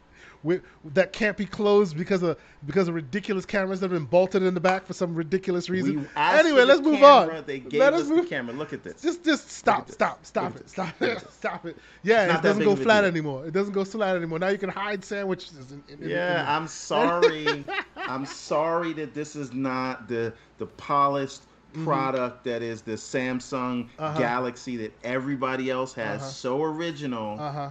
that 0.94 1.14
can't 1.14 1.38
be 1.38 1.46
closed 1.46 1.96
because 1.98 2.22
of 2.22 2.38
because 2.66 2.88
of 2.88 2.96
ridiculous 2.96 3.46
cameras 3.46 3.80
that 3.80 3.90
have 3.90 3.98
been 3.98 4.08
bolted 4.08 4.44
in 4.44 4.54
the 4.54 4.60
back 4.60 4.86
for 4.86 4.94
some 4.94 5.16
ridiculous 5.16 5.70
reason. 5.70 6.08
Anyway, 6.18 6.64
let's 6.66 6.82
move 6.82 7.00
camera, 7.00 7.38
on. 7.38 7.44
They 7.46 7.60
gave 7.60 7.80
Let 7.80 7.94
us, 7.94 8.08
move. 8.08 8.24
the 8.24 8.30
camera. 8.30 8.54
Look 8.54 8.74
at 8.74 8.84
this. 8.84 9.02
Just 9.02 9.24
just 9.24 9.50
stop, 9.50 9.90
stop, 9.90 10.26
stop 10.26 10.56
it, 10.58 10.70
stop 10.70 11.02
it, 11.02 11.24
stop 11.32 11.66
it. 11.66 11.78
Yeah, 12.04 12.38
it 12.38 12.44
doesn't 12.44 12.64
go 12.64 12.76
flat 12.76 13.06
anymore. 13.06 13.46
It 13.46 13.54
doesn't 13.54 13.74
go 13.74 13.86
flat 13.86 14.18
anymore. 14.18 14.40
Now 14.40 14.50
you 14.50 14.58
can 14.58 14.70
hide 14.70 15.04
sandwiches. 15.06 15.72
In, 15.72 15.84
in, 15.88 16.10
yeah, 16.10 16.42
in 16.42 16.48
I'm 16.48 16.68
sorry. 16.68 17.64
I'm 17.96 18.26
sorry 18.26 18.94
that 18.94 19.14
this 19.14 19.36
is 19.36 19.54
not 19.54 20.10
the 20.10 20.34
the 20.58 20.66
polished 20.66 21.44
mm-hmm. 21.74 21.86
product 21.86 22.46
that 22.46 22.62
is 22.62 22.82
the 22.82 22.94
Samsung 22.94 23.90
uh-huh. 24.00 24.18
Galaxy 24.18 24.78
that 24.78 24.94
everybody 25.04 25.70
else 25.70 25.94
has. 25.94 26.22
Uh-huh. 26.22 26.30
So 26.30 26.64
original. 26.64 27.40
Uh 27.40 27.52
huh 27.52 27.70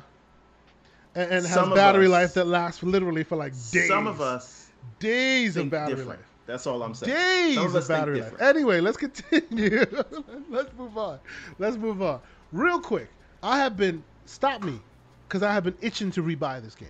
and, 1.14 1.30
and 1.30 1.46
has 1.46 1.68
battery 1.70 2.06
us, 2.06 2.12
life 2.12 2.34
that 2.34 2.46
lasts 2.46 2.82
literally 2.82 3.24
for 3.24 3.36
like 3.36 3.52
days. 3.70 3.88
Some 3.88 4.06
of 4.06 4.20
us 4.20 4.70
days 4.98 5.56
of 5.56 5.70
battery 5.70 5.96
different. 5.96 6.20
life. 6.20 6.28
That's 6.46 6.66
all 6.66 6.82
I'm 6.82 6.94
saying. 6.94 7.12
Days 7.12 7.58
of, 7.58 7.74
of 7.74 7.88
battery 7.88 8.20
life. 8.20 8.40
Anyway, 8.40 8.80
let's 8.80 8.96
continue. 8.96 9.84
let's 10.50 10.70
move 10.76 10.98
on. 10.98 11.18
Let's 11.58 11.76
move 11.76 12.02
on. 12.02 12.20
Real 12.50 12.80
quick, 12.80 13.08
I 13.42 13.58
have 13.58 13.76
been 13.76 14.02
stop 14.24 14.62
me 14.62 14.80
because 15.28 15.42
I 15.42 15.52
have 15.52 15.64
been 15.64 15.76
itching 15.80 16.10
to 16.12 16.22
rebuy 16.22 16.62
this 16.62 16.74
game. 16.74 16.88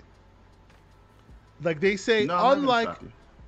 Like 1.62 1.80
they 1.80 1.96
say, 1.96 2.26
no, 2.26 2.50
unlike 2.50 2.96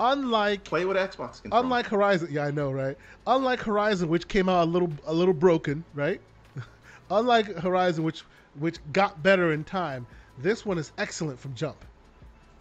unlike 0.00 0.64
play 0.64 0.84
with 0.84 0.96
Xbox 0.96 1.42
control. 1.42 1.62
Unlike 1.62 1.86
Horizon, 1.86 2.28
yeah, 2.30 2.44
I 2.44 2.50
know, 2.50 2.70
right? 2.70 2.96
Unlike 3.26 3.60
Horizon, 3.60 4.08
which 4.08 4.28
came 4.28 4.48
out 4.48 4.64
a 4.64 4.70
little 4.70 4.92
a 5.06 5.14
little 5.14 5.34
broken, 5.34 5.84
right? 5.94 6.20
unlike 7.10 7.46
Horizon, 7.58 8.04
which 8.04 8.22
which 8.58 8.78
got 8.92 9.22
better 9.22 9.52
in 9.52 9.64
time. 9.64 10.06
This 10.38 10.66
one 10.66 10.78
is 10.78 10.92
excellent 10.98 11.38
from 11.38 11.54
jump. 11.54 11.84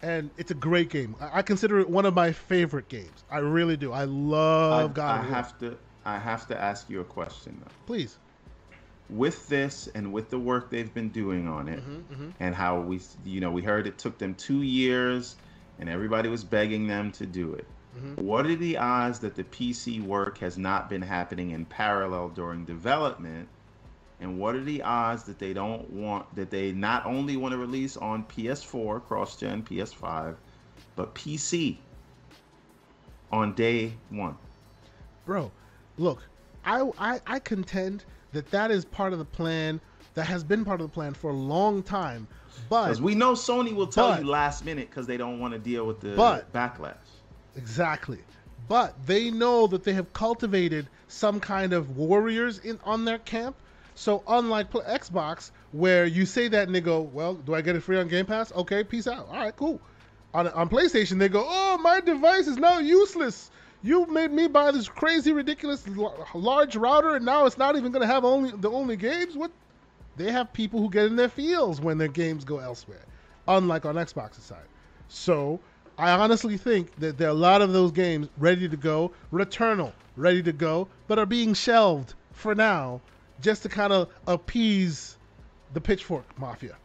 and 0.02 0.30
it's 0.36 0.50
a 0.50 0.54
great 0.54 0.90
game. 0.90 1.16
I, 1.20 1.38
I, 1.38 1.42
consider 1.42 1.80
it 1.80 1.88
one 1.88 2.04
of 2.04 2.14
my 2.14 2.30
favorite 2.30 2.88
games. 2.88 3.24
I 3.30 3.38
really 3.38 3.76
do. 3.76 3.90
I 3.90 4.04
love 4.04 4.90
I, 4.90 4.94
God. 4.94 5.20
I 5.20 5.28
have 5.28 5.58
to. 5.60 5.76
I 6.04 6.18
have 6.18 6.46
to 6.48 6.60
ask 6.60 6.90
you 6.90 7.00
a 7.00 7.04
question 7.04 7.56
though. 7.64 7.70
Please. 7.86 8.18
With 9.10 9.48
this 9.48 9.88
and 9.94 10.12
with 10.12 10.30
the 10.30 10.38
work 10.38 10.70
they've 10.70 10.92
been 10.92 11.10
doing 11.10 11.46
on 11.48 11.68
it, 11.68 11.80
mm-hmm, 11.80 12.12
mm-hmm. 12.12 12.30
and 12.40 12.54
how 12.54 12.80
we, 12.80 13.00
you 13.24 13.40
know, 13.40 13.50
we 13.50 13.62
heard 13.62 13.86
it 13.86 13.98
took 13.98 14.18
them 14.18 14.34
two 14.34 14.62
years, 14.62 15.36
and 15.78 15.88
everybody 15.88 16.28
was 16.28 16.44
begging 16.44 16.86
them 16.86 17.10
to 17.12 17.26
do 17.26 17.54
it. 17.54 17.66
Mm-hmm. 17.96 18.24
What 18.24 18.46
are 18.46 18.56
the 18.56 18.76
odds 18.76 19.20
that 19.20 19.34
the 19.34 19.44
PC 19.44 20.02
work 20.02 20.38
has 20.38 20.58
not 20.58 20.88
been 20.88 21.02
happening 21.02 21.50
in 21.50 21.64
parallel 21.64 22.30
during 22.30 22.64
development? 22.64 23.48
And 24.20 24.38
what 24.38 24.54
are 24.54 24.64
the 24.64 24.82
odds 24.82 25.24
that 25.24 25.38
they 25.38 25.52
don't 25.52 25.88
want 25.90 26.34
that 26.34 26.50
they 26.50 26.72
not 26.72 27.04
only 27.04 27.36
want 27.36 27.52
to 27.52 27.58
release 27.58 27.96
on 27.96 28.24
PS4, 28.24 29.04
cross 29.04 29.36
gen, 29.36 29.62
PS5, 29.62 30.36
but 30.96 31.14
PC 31.14 31.76
on 33.30 33.54
day 33.54 33.92
one? 34.10 34.36
Bro, 35.26 35.50
look, 35.98 36.22
I, 36.64 36.90
I 36.98 37.20
I 37.26 37.38
contend 37.38 38.04
that 38.32 38.50
that 38.50 38.70
is 38.70 38.84
part 38.84 39.12
of 39.12 39.18
the 39.18 39.24
plan. 39.24 39.80
That 40.14 40.26
has 40.26 40.44
been 40.44 40.64
part 40.64 40.80
of 40.80 40.86
the 40.86 40.94
plan 40.94 41.12
for 41.12 41.30
a 41.30 41.34
long 41.34 41.82
time. 41.82 42.28
But 42.68 42.98
we 43.00 43.14
know 43.14 43.32
Sony 43.32 43.74
will 43.74 43.86
tell 43.86 44.10
but, 44.10 44.20
you 44.20 44.28
last 44.28 44.64
minute 44.64 44.90
because 44.90 45.06
they 45.06 45.16
don't 45.16 45.38
want 45.38 45.52
to 45.52 45.58
deal 45.58 45.86
with 45.86 46.00
the 46.00 46.14
but, 46.14 46.52
backlash. 46.52 46.96
Exactly. 47.56 48.18
But 48.68 48.94
they 49.06 49.30
know 49.30 49.66
that 49.66 49.84
they 49.84 49.92
have 49.92 50.12
cultivated 50.12 50.88
some 51.08 51.40
kind 51.40 51.72
of 51.72 51.96
warriors 51.96 52.58
in 52.58 52.80
on 52.84 53.04
their 53.04 53.18
camp. 53.18 53.56
So 53.94 54.22
unlike 54.26 54.72
Xbox, 54.72 55.50
where 55.72 56.06
you 56.06 56.26
say 56.26 56.48
that 56.48 56.66
and 56.66 56.74
they 56.74 56.80
go, 56.80 57.00
"Well, 57.00 57.34
do 57.34 57.54
I 57.54 57.60
get 57.60 57.76
it 57.76 57.82
free 57.82 57.98
on 57.98 58.08
Game 58.08 58.26
Pass? 58.26 58.52
Okay, 58.52 58.82
peace 58.82 59.06
out. 59.06 59.28
All 59.28 59.36
right, 59.36 59.54
cool." 59.54 59.80
On 60.32 60.48
on 60.48 60.68
PlayStation, 60.68 61.18
they 61.18 61.28
go, 61.28 61.44
"Oh, 61.46 61.78
my 61.78 62.00
device 62.00 62.46
is 62.48 62.56
now 62.56 62.78
useless. 62.78 63.50
You 63.82 64.06
made 64.06 64.32
me 64.32 64.48
buy 64.48 64.70
this 64.72 64.88
crazy, 64.88 65.32
ridiculous, 65.32 65.84
large 66.34 66.74
router, 66.74 67.16
and 67.16 67.24
now 67.24 67.44
it's 67.44 67.58
not 67.58 67.76
even 67.76 67.92
going 67.92 68.00
to 68.00 68.12
have 68.12 68.24
only 68.24 68.50
the 68.50 68.70
only 68.70 68.96
games." 68.96 69.36
What? 69.36 69.52
They 70.16 70.30
have 70.30 70.52
people 70.52 70.80
who 70.80 70.90
get 70.90 71.06
in 71.06 71.16
their 71.16 71.28
feels 71.28 71.80
when 71.80 71.98
their 71.98 72.08
games 72.08 72.44
go 72.44 72.58
elsewhere, 72.58 73.04
unlike 73.48 73.84
on 73.84 73.96
Xbox's 73.96 74.44
side. 74.44 74.68
So 75.08 75.60
I 75.98 76.10
honestly 76.10 76.56
think 76.56 76.94
that 76.96 77.18
there 77.18 77.28
are 77.28 77.32
a 77.32 77.34
lot 77.34 77.62
of 77.62 77.72
those 77.72 77.92
games 77.92 78.28
ready 78.38 78.68
to 78.68 78.76
go, 78.76 79.12
Returnal 79.32 79.92
ready 80.16 80.42
to 80.42 80.52
go, 80.52 80.88
but 81.06 81.18
are 81.18 81.26
being 81.26 81.54
shelved 81.54 82.14
for 82.32 82.54
now 82.54 83.00
just 83.40 83.62
to 83.62 83.68
kind 83.68 83.92
of 83.92 84.08
appease 84.26 85.16
the 85.72 85.80
Pitchfork 85.80 86.38
Mafia. 86.38 86.76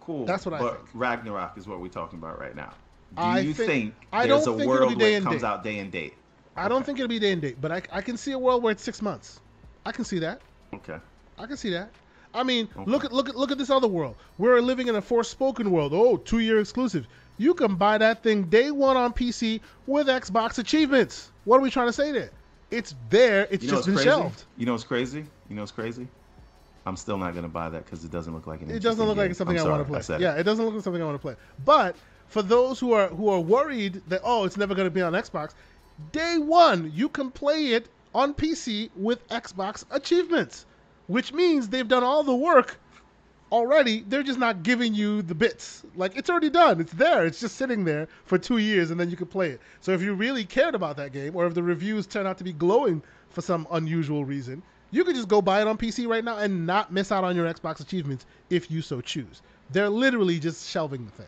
Cool. 0.00 0.24
That's 0.24 0.46
what 0.46 0.54
I 0.54 0.58
but 0.58 0.76
think. 0.76 0.88
Ragnarok 0.94 1.58
is 1.58 1.66
what 1.66 1.80
we're 1.80 1.88
talking 1.88 2.18
about 2.18 2.40
right 2.40 2.56
now. 2.56 2.72
Do 3.14 3.22
I 3.22 3.40
you 3.40 3.54
think, 3.54 3.68
think 3.68 3.94
I 4.12 4.26
there's 4.26 4.46
a 4.46 4.54
think 4.54 4.68
world 4.68 4.98
where 4.98 5.18
it 5.18 5.22
comes 5.22 5.42
date. 5.42 5.46
out 5.46 5.64
day 5.64 5.78
and 5.78 5.92
date? 5.92 6.14
I 6.56 6.62
okay. 6.62 6.68
don't 6.70 6.84
think 6.84 6.98
it'll 6.98 7.08
be 7.08 7.18
day 7.18 7.32
and 7.32 7.42
date, 7.42 7.58
but 7.60 7.70
I, 7.72 7.82
I 7.92 8.00
can 8.00 8.16
see 8.16 8.32
a 8.32 8.38
world 8.38 8.62
where 8.62 8.72
it's 8.72 8.82
six 8.82 9.00
months. 9.02 9.40
I 9.84 9.92
can 9.92 10.04
see 10.04 10.18
that. 10.20 10.40
Okay. 10.74 10.98
I 11.38 11.46
can 11.46 11.56
see 11.56 11.70
that. 11.70 11.90
I 12.34 12.42
mean, 12.42 12.68
okay. 12.76 12.90
look 12.90 13.04
at 13.04 13.12
look 13.12 13.28
at 13.28 13.36
look 13.36 13.50
at 13.50 13.58
this 13.58 13.70
other 13.70 13.88
world. 13.88 14.16
We're 14.36 14.60
living 14.60 14.88
in 14.88 14.96
a 14.96 15.02
Forspoken 15.02 15.68
world. 15.68 15.92
Oh, 15.94 16.16
two 16.16 16.40
year 16.40 16.60
exclusive 16.60 17.06
you 17.38 17.54
can 17.54 17.76
buy 17.76 17.96
that 17.98 18.22
thing 18.22 18.44
day 18.44 18.70
one 18.70 18.96
on 18.96 19.12
PC 19.12 19.60
with 19.86 20.08
Xbox 20.08 20.58
achievements. 20.58 21.30
What 21.44 21.58
are 21.58 21.60
we 21.60 21.70
trying 21.70 21.86
to 21.86 21.92
say 21.92 22.12
there? 22.12 22.30
It's 22.70 22.94
there. 23.08 23.46
It's 23.50 23.64
you 23.64 23.70
know 23.70 23.76
just 23.76 23.86
been 23.86 23.94
crazy? 23.94 24.08
shelved. 24.10 24.44
You 24.58 24.66
know 24.66 24.72
what's 24.72 24.84
crazy? 24.84 25.24
You 25.48 25.56
know 25.56 25.62
what's 25.62 25.72
crazy? 25.72 26.06
I'm 26.84 26.96
still 26.96 27.16
not 27.16 27.32
going 27.32 27.44
to 27.44 27.48
buy 27.48 27.68
that 27.70 27.84
because 27.84 28.04
it 28.04 28.10
doesn't 28.10 28.34
look 28.34 28.46
like 28.46 28.60
an. 28.62 28.70
It 28.70 28.80
doesn't 28.80 29.04
look 29.06 29.16
game. 29.16 29.28
like 29.28 29.36
something 29.36 29.58
I'm 29.58 29.66
I 29.66 29.70
want 29.70 29.86
to 29.86 30.00
play. 30.00 30.18
Yeah, 30.18 30.34
it. 30.34 30.40
it 30.40 30.42
doesn't 30.42 30.64
look 30.64 30.74
like 30.74 30.84
something 30.84 31.00
I 31.00 31.04
want 31.04 31.16
to 31.16 31.22
play. 31.22 31.36
But 31.64 31.96
for 32.26 32.42
those 32.42 32.78
who 32.78 32.92
are 32.92 33.08
who 33.08 33.28
are 33.30 33.40
worried 33.40 34.02
that 34.08 34.20
oh 34.24 34.44
it's 34.44 34.56
never 34.56 34.74
going 34.74 34.86
to 34.86 34.90
be 34.90 35.02
on 35.02 35.12
Xbox, 35.12 35.54
day 36.12 36.38
one 36.38 36.90
you 36.94 37.08
can 37.08 37.30
play 37.30 37.68
it 37.68 37.88
on 38.14 38.34
PC 38.34 38.90
with 38.96 39.26
Xbox 39.28 39.84
achievements, 39.90 40.66
which 41.08 41.32
means 41.32 41.68
they've 41.68 41.88
done 41.88 42.04
all 42.04 42.22
the 42.22 42.34
work 42.34 42.78
already 43.50 44.04
they're 44.08 44.22
just 44.22 44.38
not 44.38 44.62
giving 44.62 44.94
you 44.94 45.22
the 45.22 45.34
bits. 45.34 45.84
Like 45.96 46.16
it's 46.16 46.30
already 46.30 46.50
done. 46.50 46.80
It's 46.80 46.92
there. 46.92 47.26
It's 47.26 47.40
just 47.40 47.56
sitting 47.56 47.84
there 47.84 48.08
for 48.24 48.38
two 48.38 48.58
years 48.58 48.90
and 48.90 49.00
then 49.00 49.10
you 49.10 49.16
can 49.16 49.26
play 49.26 49.50
it. 49.50 49.60
So 49.80 49.92
if 49.92 50.02
you 50.02 50.14
really 50.14 50.44
cared 50.44 50.74
about 50.74 50.96
that 50.96 51.12
game 51.12 51.34
or 51.34 51.46
if 51.46 51.54
the 51.54 51.62
reviews 51.62 52.06
turn 52.06 52.26
out 52.26 52.38
to 52.38 52.44
be 52.44 52.52
glowing 52.52 53.02
for 53.30 53.42
some 53.42 53.66
unusual 53.72 54.24
reason, 54.24 54.62
you 54.90 55.04
could 55.04 55.14
just 55.14 55.28
go 55.28 55.42
buy 55.42 55.60
it 55.60 55.66
on 55.66 55.76
PC 55.76 56.06
right 56.06 56.24
now 56.24 56.38
and 56.38 56.66
not 56.66 56.92
miss 56.92 57.12
out 57.12 57.24
on 57.24 57.36
your 57.36 57.52
Xbox 57.52 57.80
achievements 57.80 58.26
if 58.50 58.70
you 58.70 58.82
so 58.82 59.00
choose. 59.00 59.42
They're 59.70 59.90
literally 59.90 60.38
just 60.38 60.68
shelving 60.68 61.04
the 61.04 61.12
thing. 61.12 61.26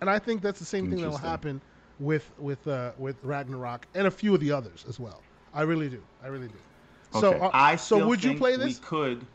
And 0.00 0.10
I 0.10 0.18
think 0.18 0.42
that's 0.42 0.58
the 0.58 0.64
same 0.64 0.90
thing 0.90 1.00
that 1.00 1.08
will 1.08 1.16
happen 1.16 1.60
with 1.98 2.30
with 2.38 2.66
uh, 2.68 2.92
with 2.98 3.16
Ragnarok 3.22 3.86
and 3.94 4.06
a 4.06 4.10
few 4.10 4.34
of 4.34 4.40
the 4.40 4.52
others 4.52 4.84
as 4.88 5.00
well. 5.00 5.22
I 5.54 5.62
really 5.62 5.88
do. 5.88 6.02
I 6.22 6.26
really 6.26 6.48
do. 6.48 6.58
Okay. 7.22 7.38
So, 7.38 7.44
uh, 7.44 7.50
I 7.52 7.76
so 7.76 8.06
would 8.06 8.22
you 8.22 8.34
play 8.34 8.56
this? 8.56 8.78
We 8.78 8.86
could 8.86 9.26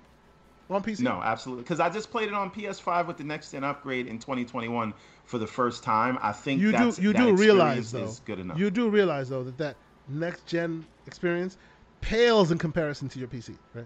on 0.70 0.84
PC? 0.84 1.02
No, 1.02 1.22
absolutely. 1.24 1.64
Because 1.64 1.80
I 1.80 1.90
just 1.90 2.12
played 2.12 2.28
it 2.28 2.34
on 2.34 2.50
PS5 2.52 3.08
with 3.08 3.18
the 3.18 3.24
next 3.24 3.52
gen 3.52 3.64
upgrade 3.64 4.08
in 4.08 4.20
2021 4.20 4.94
for 5.26 5.38
the 5.38 5.48
first 5.48 5.84
time. 5.84 6.18
I 6.22 6.32
think 6.32 6.62
you 6.62 6.72
do 6.72 6.94
you 7.00 7.14
do 7.14 7.36
realize 7.36 7.92
though 7.92 8.12
good 8.26 8.40
enough. 8.40 8.58
You 8.58 8.72
do 8.72 8.90
realize 8.90 9.30
though 9.30 9.44
that 9.44 9.58
that 9.58 9.76
next 10.08 10.46
gen 10.46 10.86
experience 11.08 11.58
pales 12.02 12.52
in 12.52 12.58
comparison 12.58 13.08
to 13.10 13.20
your 13.20 13.28
PC, 13.28 13.58
right? 13.74 13.86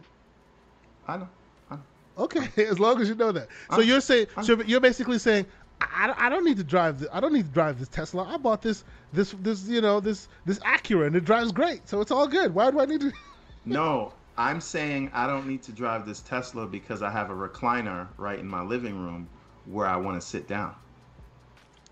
I 1.07 1.17
know. 1.17 1.30
I 1.69 1.76
know. 1.76 1.81
Okay, 2.17 2.63
as 2.67 2.80
long 2.80 3.01
as 3.01 3.09
you 3.09 3.15
know 3.15 3.31
that. 3.31 3.47
So 3.72 3.81
I'm, 3.81 3.88
you're 3.88 4.01
saying 4.01 4.27
so 4.43 4.61
you're 4.63 4.81
basically 4.81 5.19
saying 5.19 5.45
I, 5.81 6.13
I 6.17 6.30
don't 6.30 6.45
need 6.45 6.57
to 6.57 6.63
drive 6.63 6.99
the, 6.99 7.15
I 7.15 7.19
don't 7.19 7.34
need 7.34 7.45
to 7.45 7.51
drive 7.51 7.80
this 7.80 7.89
Tesla. 7.89 8.23
I 8.23 8.38
bought 8.38 8.61
this 8.61 8.84
this 9.13 9.35
this 9.39 9.67
you 9.67 9.81
know 9.81 9.99
this 9.99 10.27
this 10.45 10.59
Acura 10.59 11.07
and 11.07 11.15
it 11.15 11.26
drives 11.26 11.51
great, 11.51 11.88
so 11.88 12.01
it's 12.01 12.11
all 12.11 12.27
good. 12.27 12.53
Why 12.53 12.72
do 12.72 12.80
I 12.80 12.85
need 12.85 13.01
to? 13.01 13.11
no, 13.66 14.14
I'm 14.38 14.62
saying 14.62 15.12
I 15.14 15.28
don't 15.28 15.48
need 15.48 15.64
to 15.64 15.72
drive 15.72 16.06
this 16.06 16.22
Tesla 16.22 16.68
because 16.68 17.02
I 17.02 17.10
have 17.10 17.30
a 17.30 17.34
recliner 17.34 18.08
right 18.18 18.40
in 18.40 18.48
my 18.48 18.62
living 18.62 18.98
room 18.98 19.28
where 19.66 19.88
I 19.88 19.96
want 19.96 20.20
to 20.22 20.26
sit 20.26 20.48
down. 20.48 20.76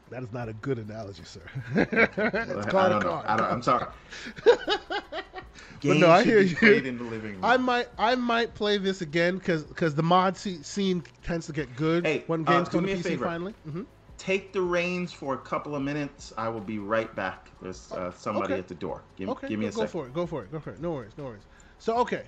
That 0.10 0.22
is 0.22 0.32
not 0.32 0.50
a 0.50 0.54
good 0.54 0.78
analogy, 0.78 1.24
sir. 1.24 1.42
it's 1.76 2.68
called 2.68 2.86
I 2.86 2.90
don't 2.90 3.04
know. 3.04 3.24
I 3.26 3.38
don't, 3.38 3.52
I'm 3.52 3.62
sorry. 3.64 3.88
but 4.46 5.98
no, 5.98 6.12
I 6.12 6.24
hear 6.24 6.40
you. 6.40 7.40
I 7.42 7.58
might, 7.58 7.88
I 7.98 8.16
might 8.16 8.54
play 8.54 8.78
this 8.78 9.02
again 9.02 9.38
because 9.38 9.64
because 9.64 9.96
the 9.96 10.04
mod 10.04 10.38
scene 10.38 11.04
tends 11.24 11.48
to 11.48 11.54
get 11.54 11.76
good 11.76 12.06
hey, 12.06 12.24
when 12.28 12.44
games 12.44 12.68
uh, 12.68 12.72
come 12.72 12.86
to 12.86 12.96
PC 12.96 13.04
favor. 13.04 13.26
finally. 13.26 13.54
Mm-hmm. 13.68 13.84
Take 14.18 14.54
the 14.54 14.62
reins 14.62 15.12
for 15.12 15.34
a 15.34 15.40
couple 15.40 15.76
of 15.76 15.82
minutes. 15.82 16.32
I 16.38 16.48
will 16.48 16.62
be 16.62 16.78
right 16.78 17.14
back. 17.16 17.50
There's 17.62 17.92
uh, 17.92 18.12
somebody 18.12 18.54
okay. 18.54 18.60
at 18.60 18.68
the 18.68 18.76
door. 18.76 19.02
Give, 19.18 19.30
okay, 19.30 19.48
give 19.48 19.60
me 19.60 19.66
go, 19.66 19.70
a 19.70 19.72
second. 19.72 19.86
Go 19.86 19.88
for 19.88 20.06
it. 20.06 20.14
Go 20.14 20.28
for 20.28 20.44
it. 20.44 20.52
Go 20.52 20.60
for 20.60 20.70
it. 20.70 20.80
No 20.80 20.92
worries. 20.92 21.14
No 21.18 21.24
worries. 21.24 21.42
So 21.84 21.98
okay, 21.98 22.24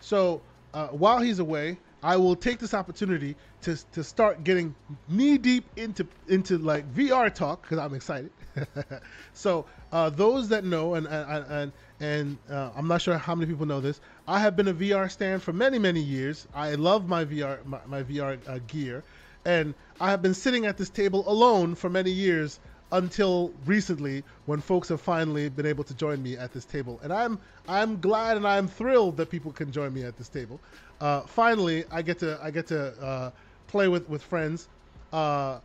so 0.00 0.40
uh, 0.74 0.88
while 0.88 1.20
he's 1.20 1.38
away, 1.38 1.78
I 2.02 2.16
will 2.16 2.34
take 2.34 2.58
this 2.58 2.74
opportunity 2.74 3.36
to 3.60 3.76
to 3.92 4.02
start 4.02 4.42
getting 4.42 4.74
knee 5.08 5.38
deep 5.38 5.64
into 5.76 6.08
into 6.26 6.58
like 6.58 6.92
VR 6.92 7.32
talk 7.32 7.62
because 7.62 7.78
I'm 7.78 7.94
excited. 7.94 8.32
so 9.32 9.64
uh, 9.92 10.10
those 10.10 10.48
that 10.48 10.64
know, 10.64 10.94
and 10.94 11.06
and 11.06 11.46
and, 11.48 11.72
and 12.00 12.38
uh, 12.50 12.70
I'm 12.74 12.88
not 12.88 13.00
sure 13.00 13.16
how 13.16 13.36
many 13.36 13.48
people 13.48 13.64
know 13.64 13.80
this. 13.80 14.00
I 14.26 14.40
have 14.40 14.56
been 14.56 14.66
a 14.66 14.74
VR 14.74 15.08
stand 15.08 15.40
for 15.40 15.52
many 15.52 15.78
many 15.78 16.00
years. 16.00 16.48
I 16.52 16.74
love 16.74 17.06
my 17.08 17.24
VR 17.24 17.64
my, 17.64 17.78
my 17.86 18.02
VR 18.02 18.40
uh, 18.48 18.58
gear, 18.66 19.04
and 19.44 19.72
I 20.00 20.10
have 20.10 20.20
been 20.20 20.34
sitting 20.34 20.66
at 20.66 20.76
this 20.76 20.90
table 20.90 21.22
alone 21.28 21.76
for 21.76 21.88
many 21.88 22.10
years 22.10 22.58
until 22.92 23.52
recently 23.64 24.22
when 24.46 24.60
folks 24.60 24.88
have 24.88 25.00
finally 25.00 25.48
been 25.48 25.66
able 25.66 25.84
to 25.84 25.94
join 25.94 26.22
me 26.22 26.36
at 26.36 26.52
this 26.52 26.64
table. 26.64 27.00
And 27.02 27.12
I'm 27.12 27.38
I'm 27.68 28.00
glad 28.00 28.36
and 28.36 28.46
I'm 28.46 28.68
thrilled 28.68 29.16
that 29.16 29.30
people 29.30 29.52
can 29.52 29.72
join 29.72 29.92
me 29.92 30.04
at 30.04 30.16
this 30.16 30.28
table. 30.28 30.60
Uh, 31.00 31.22
finally, 31.22 31.84
I 31.90 32.02
get 32.02 32.18
to 32.20 32.38
I 32.42 32.50
get 32.50 32.66
to 32.68 32.88
uh, 33.02 33.30
play 33.66 33.88
with 33.88 34.08
with 34.08 34.22
friends. 34.22 34.68
Uh, 35.12 35.58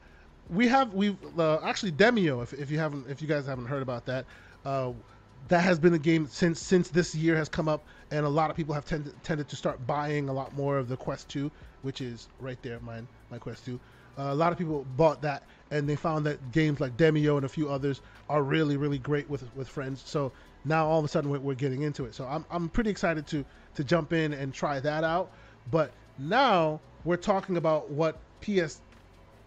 we 0.49 0.67
have 0.67 0.93
we 0.93 1.15
uh, 1.37 1.59
actually 1.63 1.91
Demeo. 1.91 2.41
If, 2.41 2.53
if 2.53 2.71
you 2.71 2.79
haven't 2.79 3.09
if 3.09 3.21
you 3.21 3.27
guys 3.27 3.45
haven't 3.45 3.67
heard 3.67 3.81
about 3.81 4.05
that, 4.07 4.25
uh, 4.65 4.91
that 5.47 5.61
has 5.61 5.79
been 5.79 5.93
a 5.93 5.99
game 5.99 6.27
since 6.27 6.59
since 6.59 6.89
this 6.89 7.15
year 7.15 7.35
has 7.35 7.49
come 7.49 7.67
up, 7.67 7.83
and 8.11 8.25
a 8.25 8.29
lot 8.29 8.49
of 8.49 8.55
people 8.55 8.73
have 8.73 8.85
tended 8.85 9.13
tended 9.23 9.47
to 9.49 9.55
start 9.55 9.85
buying 9.85 10.29
a 10.29 10.33
lot 10.33 10.55
more 10.55 10.77
of 10.77 10.87
the 10.87 10.97
Quest 10.97 11.29
2, 11.29 11.51
which 11.83 12.01
is 12.01 12.27
right 12.39 12.61
there, 12.61 12.79
mine 12.79 13.07
my 13.29 13.37
Quest 13.37 13.65
2. 13.65 13.79
Uh, 14.17 14.23
a 14.23 14.35
lot 14.35 14.51
of 14.51 14.57
people 14.57 14.85
bought 14.97 15.21
that, 15.21 15.43
and 15.71 15.87
they 15.87 15.95
found 15.95 16.25
that 16.25 16.51
games 16.51 16.79
like 16.79 16.95
Demeo 16.97 17.37
and 17.37 17.45
a 17.45 17.49
few 17.49 17.69
others 17.69 18.01
are 18.29 18.43
really, 18.43 18.77
really 18.77 18.99
great 18.99 19.29
with 19.29 19.43
with 19.55 19.67
friends. 19.67 20.03
So 20.05 20.31
now 20.65 20.85
all 20.85 20.99
of 20.99 21.05
a 21.05 21.07
sudden 21.07 21.31
we're, 21.31 21.39
we're 21.39 21.55
getting 21.55 21.81
into 21.81 22.05
it. 22.05 22.13
So 22.13 22.25
I'm 22.25 22.45
I'm 22.51 22.69
pretty 22.69 22.89
excited 22.89 23.25
to 23.27 23.43
to 23.75 23.83
jump 23.83 24.13
in 24.13 24.33
and 24.33 24.53
try 24.53 24.79
that 24.81 25.03
out. 25.03 25.31
But 25.71 25.91
now 26.19 26.79
we're 27.05 27.17
talking 27.17 27.57
about 27.57 27.89
what 27.89 28.19
PS 28.41 28.81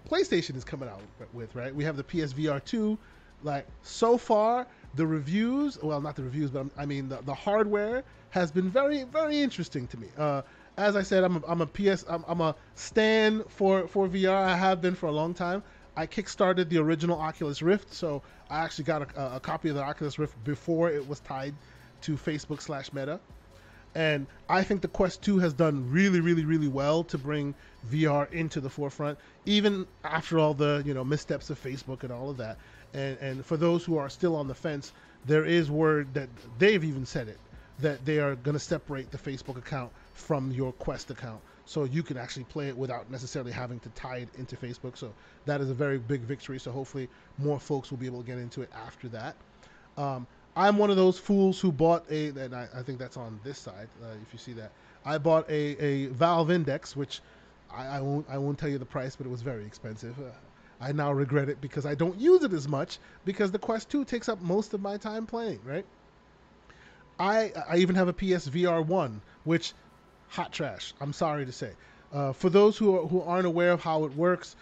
PlayStation 0.09 0.57
is 0.57 0.65
coming 0.65 0.89
out 0.89 1.01
with, 1.33 1.55
right? 1.55 1.75
We 1.75 1.85
have 1.85 1.97
the 1.97 2.05
PSVR 2.05 2.65
2. 2.65 2.99
Like 3.43 3.67
so 3.83 4.17
far, 4.17 4.67
the 4.95 5.07
reviews, 5.07 5.79
well, 5.83 6.01
not 6.01 6.17
the 6.17 6.23
reviews, 6.23 6.51
but 6.51 6.67
I 6.79 6.87
mean 6.87 7.11
the, 7.11 7.19
the 7.23 7.35
hardware 7.35 8.03
has 8.31 8.51
been 8.51 8.71
very, 8.71 9.05
very 9.05 9.41
interesting 9.41 9.87
to 9.89 9.99
me. 9.99 10.09
Uh, 10.17 10.43
as 10.77 10.97
I 10.97 11.03
said, 11.03 11.23
I'm 11.25 11.37
a, 11.37 11.43
I'm 11.47 11.61
a 11.61 11.67
PS 11.67 12.05
I'm, 12.09 12.25
I'm 12.27 12.41
a 12.41 12.57
stand 12.75 13.45
for 13.49 13.87
for 13.87 14.09
VR. 14.09 14.35
I 14.35 14.57
have 14.57 14.81
been 14.81 14.95
for 14.95 15.07
a 15.07 15.13
long 15.13 15.35
time. 15.35 15.63
I 15.97 16.07
kickstarted 16.07 16.69
the 16.69 16.79
original 16.79 17.21
Oculus 17.21 17.63
Rift, 17.63 17.95
so 17.95 18.23
I 18.51 18.61
actually 18.65 18.85
got 18.85 19.03
a, 19.17 19.37
a 19.37 19.41
copy 19.41 19.69
of 19.69 19.77
the 19.77 19.83
Oculus 19.83 20.19
Rift 20.19 20.43
before 20.45 20.91
it 20.91 21.09
was 21.09 21.21
tied 21.21 21.55
to 22.03 22.17
Facebook 22.17 22.61
slash 22.61 22.93
Meta. 22.93 23.21
And 23.95 24.27
I 24.49 24.65
think 24.65 24.83
the 24.83 24.89
Quest 24.89 25.23
2 25.23 25.39
has 25.39 25.53
done 25.53 25.89
really, 25.91 26.19
really, 26.21 26.45
really 26.45 26.67
well 26.67 27.05
to 27.05 27.19
bring 27.19 27.55
VR 27.89 28.31
into 28.33 28.61
the 28.61 28.69
forefront, 28.69 29.19
even 29.47 29.87
after 30.03 30.39
all 30.41 30.53
the 30.53 30.83
you 30.85 30.95
know 30.95 31.05
missteps 31.05 31.49
of 31.51 31.63
Facebook 31.63 32.03
and 32.03 32.13
all 32.13 32.29
of 32.29 32.39
that. 32.39 32.59
And 32.93 33.17
and 33.21 33.47
for 33.47 33.57
those 33.57 33.85
who 33.85 33.97
are 33.97 34.09
still 34.09 34.35
on 34.35 34.49
the 34.49 34.55
fence, 34.55 34.93
there 35.27 35.45
is 35.45 35.71
word 35.71 36.13
that 36.15 36.29
they've 36.59 36.83
even 36.83 37.07
said 37.07 37.29
it 37.29 37.39
that 37.81 38.05
they 38.05 38.19
are 38.19 38.35
going 38.37 38.55
to 38.55 38.61
separate 38.61 39.11
the 39.11 39.19
Facebook 39.19 39.57
account 39.57 39.91
from 40.13 40.51
your 40.53 40.73
Quest 40.73 41.11
account, 41.11 41.41
so 41.67 41.85
you 41.85 42.03
can 42.03 42.17
actually 42.17 42.45
play 42.45 42.69
it 42.69 42.77
without 42.77 43.11
necessarily 43.11 43.53
having 43.53 43.81
to 43.81 43.89
tie 43.91 44.19
it 44.19 44.29
into 44.37 44.57
Facebook. 44.57 44.97
So 44.97 45.13
that 45.47 45.61
is 45.61 45.71
a 45.71 45.75
very 45.75 45.99
big 45.99 46.21
victory. 46.21 46.59
So 46.59 46.71
hopefully 46.71 47.09
more 47.39 47.59
folks 47.59 47.91
will 47.91 47.99
be 47.99 48.07
able 48.07 48.21
to 48.21 48.27
get 48.27 48.39
into 48.39 48.63
it 48.63 48.71
after 48.87 49.09
that. 49.09 49.37
Um, 49.97 50.27
I'm 50.57 50.79
one 50.79 50.91
of 50.91 50.97
those 50.97 51.19
fools 51.19 51.61
who 51.61 51.73
bought 51.73 52.05
a, 52.11 52.29
and 52.29 52.55
I, 52.55 52.69
I 52.75 52.83
think 52.83 52.99
that's 52.99 53.17
on 53.17 53.41
this 53.43 53.59
side, 53.59 53.89
uh, 54.03 54.15
if 54.23 54.33
you 54.33 54.39
see 54.39 54.53
that. 54.53 54.71
I 55.05 55.19
bought 55.19 55.49
a, 55.51 55.85
a 55.85 56.07
Valve 56.07 56.51
Index, 56.51 56.95
which 56.95 57.21
I, 57.75 57.87
I, 57.87 58.01
won't 58.01 58.27
I 58.29 58.39
won't 58.39 58.59
tell 58.59 58.69
you 58.69 58.79
the 58.79 58.85
price, 58.85 59.17
but 59.17 59.27
it 59.27 59.31
was 59.31 59.43
very 59.43 59.65
expensive. 59.65 60.19
Uh, 60.19 60.31
I 60.81 60.93
now 60.93 61.13
regret 61.13 61.49
it 61.49 61.61
because 61.61 61.87
I 61.87 61.95
don't 61.95 62.19
use 62.19 62.43
it 62.43 62.53
as 62.53 62.69
much 62.69 62.99
because 63.25 63.51
the 63.51 63.59
Quest 63.59 63.91
2 63.91 64.05
takes 64.05 64.29
up 64.29 64.41
most 64.43 64.75
of 64.75 64.81
my 64.81 64.97
time 64.97 65.27
playing, 65.27 65.61
right? 65.65 65.85
I 67.19 67.53
I 67.69 67.77
even 67.77 67.97
have 67.97 68.09
a 68.09 68.13
PSVR 68.13 68.85
1, 68.85 69.21
which 69.45 69.73
hot 70.35 70.53
trash. 70.53 70.93
I'm 71.01 71.13
sorry 71.13 71.47
to 71.47 71.53
say. 71.53 71.71
Uh, 72.13 72.33
for 72.33 72.51
those 72.51 72.77
who 72.77 72.97
are, 72.97 73.07
who 73.07 73.23
aren't 73.23 73.47
aware 73.47 73.71
of 73.71 73.81
how 73.81 74.05
it 74.05 74.15
works, 74.17 74.57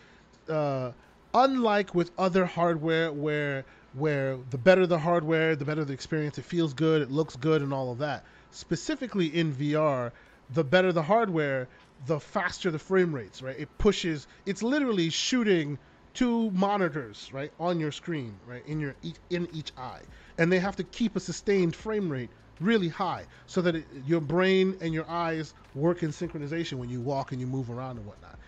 uh, 0.49 0.93
unlike 1.33 1.95
with 1.95 2.11
other 2.19 2.45
hardware 2.45 3.11
where 3.11 3.65
where 3.95 4.39
the 4.51 4.59
better 4.59 4.87
the 4.87 4.99
hardware, 4.99 5.55
the 5.55 5.65
better 5.65 5.85
the 5.85 5.93
experience, 5.93 6.39
it 6.39 6.45
feels 6.45 6.73
good, 6.73 7.03
it 7.03 7.11
looks 7.11 7.37
good, 7.37 7.61
and 7.63 7.73
all 7.75 7.91
of 7.93 7.99
that. 7.99 8.25
Specifically 8.51 9.27
in 9.27 9.53
VR, 9.53 10.13
the 10.51 10.65
better 10.65 10.93
the 10.93 11.03
hardware, 11.03 11.69
the 12.07 12.19
faster 12.21 12.71
the 12.71 12.79
frame 12.79 13.15
rates, 13.15 13.43
right? 13.43 13.59
It 13.59 13.69
pushes. 13.79 14.27
It's 14.47 14.63
literally 14.63 15.11
shooting 15.11 15.79
two 16.15 16.51
monitors, 16.51 17.31
right, 17.33 17.53
on 17.59 17.81
your 17.81 17.93
screen, 17.93 18.35
right, 18.47 18.63
in 18.67 18.79
your 18.81 18.95
in 19.31 19.49
each 19.55 19.73
eye, 19.79 20.03
and 20.37 20.53
they 20.53 20.59
have 20.59 20.77
to 20.77 20.85
keep 20.85 21.17
a 21.17 21.21
sustained 21.21 21.75
frame 21.75 22.11
rate 22.11 22.31
really 22.61 22.89
high 22.89 23.25
so 23.47 23.61
that 23.63 23.77
it, 23.77 23.87
your 24.07 24.21
brain 24.21 24.77
and 24.81 24.93
your 24.95 25.09
eyes 25.09 25.55
work 25.75 26.03
in 26.03 26.11
synchronization 26.11 26.75
when 26.75 26.89
you 26.89 27.01
walk 27.01 27.33
and 27.33 27.41
you 27.41 27.47
move 27.47 27.71
around 27.71 27.99
and 27.99 28.07
whatnot. 28.07 28.39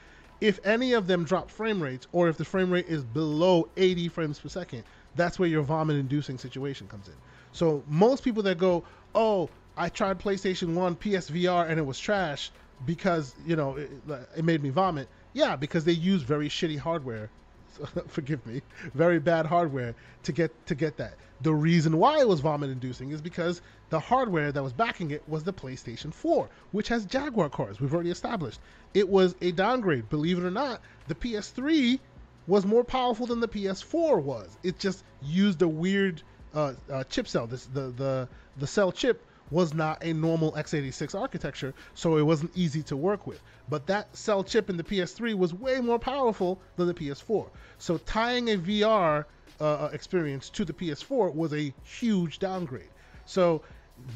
If 0.41 0.61
any 0.65 0.93
of 0.93 1.07
them 1.07 1.25
drop 1.25 1.51
frame 1.51 1.83
rates, 1.83 2.07
or 2.13 2.29
if 2.29 2.37
the 2.37 2.45
frame 2.45 2.71
rate 2.71 2.87
is 2.87 3.03
below 3.03 3.69
80 3.77 4.09
frames 4.09 4.39
per 4.39 4.49
second, 4.49 4.85
that's 5.17 5.39
where 5.39 5.49
your 5.49 5.63
vomit 5.63 5.97
inducing 5.97 6.39
situation 6.39 6.89
comes 6.89 7.09
in. 7.09 7.15
So 7.53 7.83
most 7.87 8.25
people 8.25 8.43
that 8.43 8.59
go, 8.59 8.85
oh, 9.15 9.49
I 9.77 9.89
tried 9.89 10.19
PlayStation 10.19 10.75
1 10.75 10.97
PSVR 10.97 11.69
and 11.69 11.79
it 11.79 11.87
was 11.87 11.99
trash 11.99 12.51
because, 12.85 13.35
you 13.47 13.57
know, 13.57 13.77
it, 13.77 13.91
it 14.37 14.45
made 14.45 14.63
me 14.63 14.71
vomit. 14.71 15.09
Yeah, 15.33 15.57
because 15.57 15.85
they 15.85 15.93
use 15.93 16.23
very 16.23 16.49
shitty 16.49 16.79
hardware. 16.79 17.31
forgive 18.09 18.45
me, 18.47 18.63
very 18.95 19.19
bad 19.19 19.47
hardware 19.47 19.95
to 20.23 20.33
get 20.33 20.67
to 20.67 20.75
get 20.75 20.97
that. 20.97 21.15
The 21.43 21.55
reason 21.55 21.99
why 21.99 22.21
it 22.21 22.29
was 22.29 22.41
vomit 22.41 22.71
inducing 22.71 23.11
is 23.11 23.21
because 23.21 23.61
the 23.91 24.01
hardware 24.01 24.53
that 24.53 24.63
was 24.63 24.73
backing 24.73 25.11
it 25.11 25.23
was 25.29 25.45
the 25.45 25.53
PlayStation 25.53 26.13
4, 26.13 26.49
which 26.73 26.89
has 26.89 27.05
Jaguar 27.05 27.49
cores. 27.49 27.81
We've 27.81 27.93
already 27.93 28.11
established. 28.11 28.61
It 28.95 29.09
was 29.09 29.35
a 29.41 29.53
downgrade. 29.53 30.09
Believe 30.09 30.39
it 30.39 30.45
or 30.45 30.51
not, 30.51 30.81
the 31.09 31.15
PS3 31.15 31.99
was 32.47 32.65
more 32.65 32.85
powerful 32.85 33.27
than 33.27 33.41
the 33.41 33.49
PS4 33.49 34.23
was. 34.23 34.57
It 34.63 34.79
just 34.79 35.05
used 35.23 35.63
a 35.63 35.69
weird 35.69 36.23
uh, 36.55 36.75
uh, 36.91 37.05
chip 37.05 37.29
cell. 37.29 37.47
This 37.47 37.67
the 37.67 37.91
the 37.91 38.29
the 38.57 38.67
cell 38.67 38.93
chip 38.93 39.25
was 39.51 39.75
not 39.75 40.03
a 40.03 40.13
normal 40.13 40.53
x86 40.53 41.19
architecture, 41.19 41.75
so 41.95 42.17
it 42.17 42.23
wasn't 42.23 42.51
easy 42.55 42.83
to 42.85 42.97
work 42.97 43.27
with. 43.27 43.43
But 43.69 43.87
that 43.87 44.15
cell 44.17 44.45
chip 44.45 44.69
in 44.69 44.77
the 44.77 44.85
PS3 44.85 45.35
was 45.35 45.55
way 45.55 45.81
more 45.81 45.99
powerful 45.99 46.61
than 46.77 46.87
the 46.87 46.95
PS4. 46.95 47.49
So 47.79 47.99
tying 47.99 48.51
a 48.51 48.57
VR 48.57 49.25
uh, 49.61 49.65
uh, 49.65 49.91
experience 49.93 50.51
to 50.51 50.65
the 50.65 50.73
PS4 50.73 51.35
was 51.35 51.53
a 51.55 51.73
huge 51.83 52.39
downgrade. 52.39 52.91
So 53.27 53.63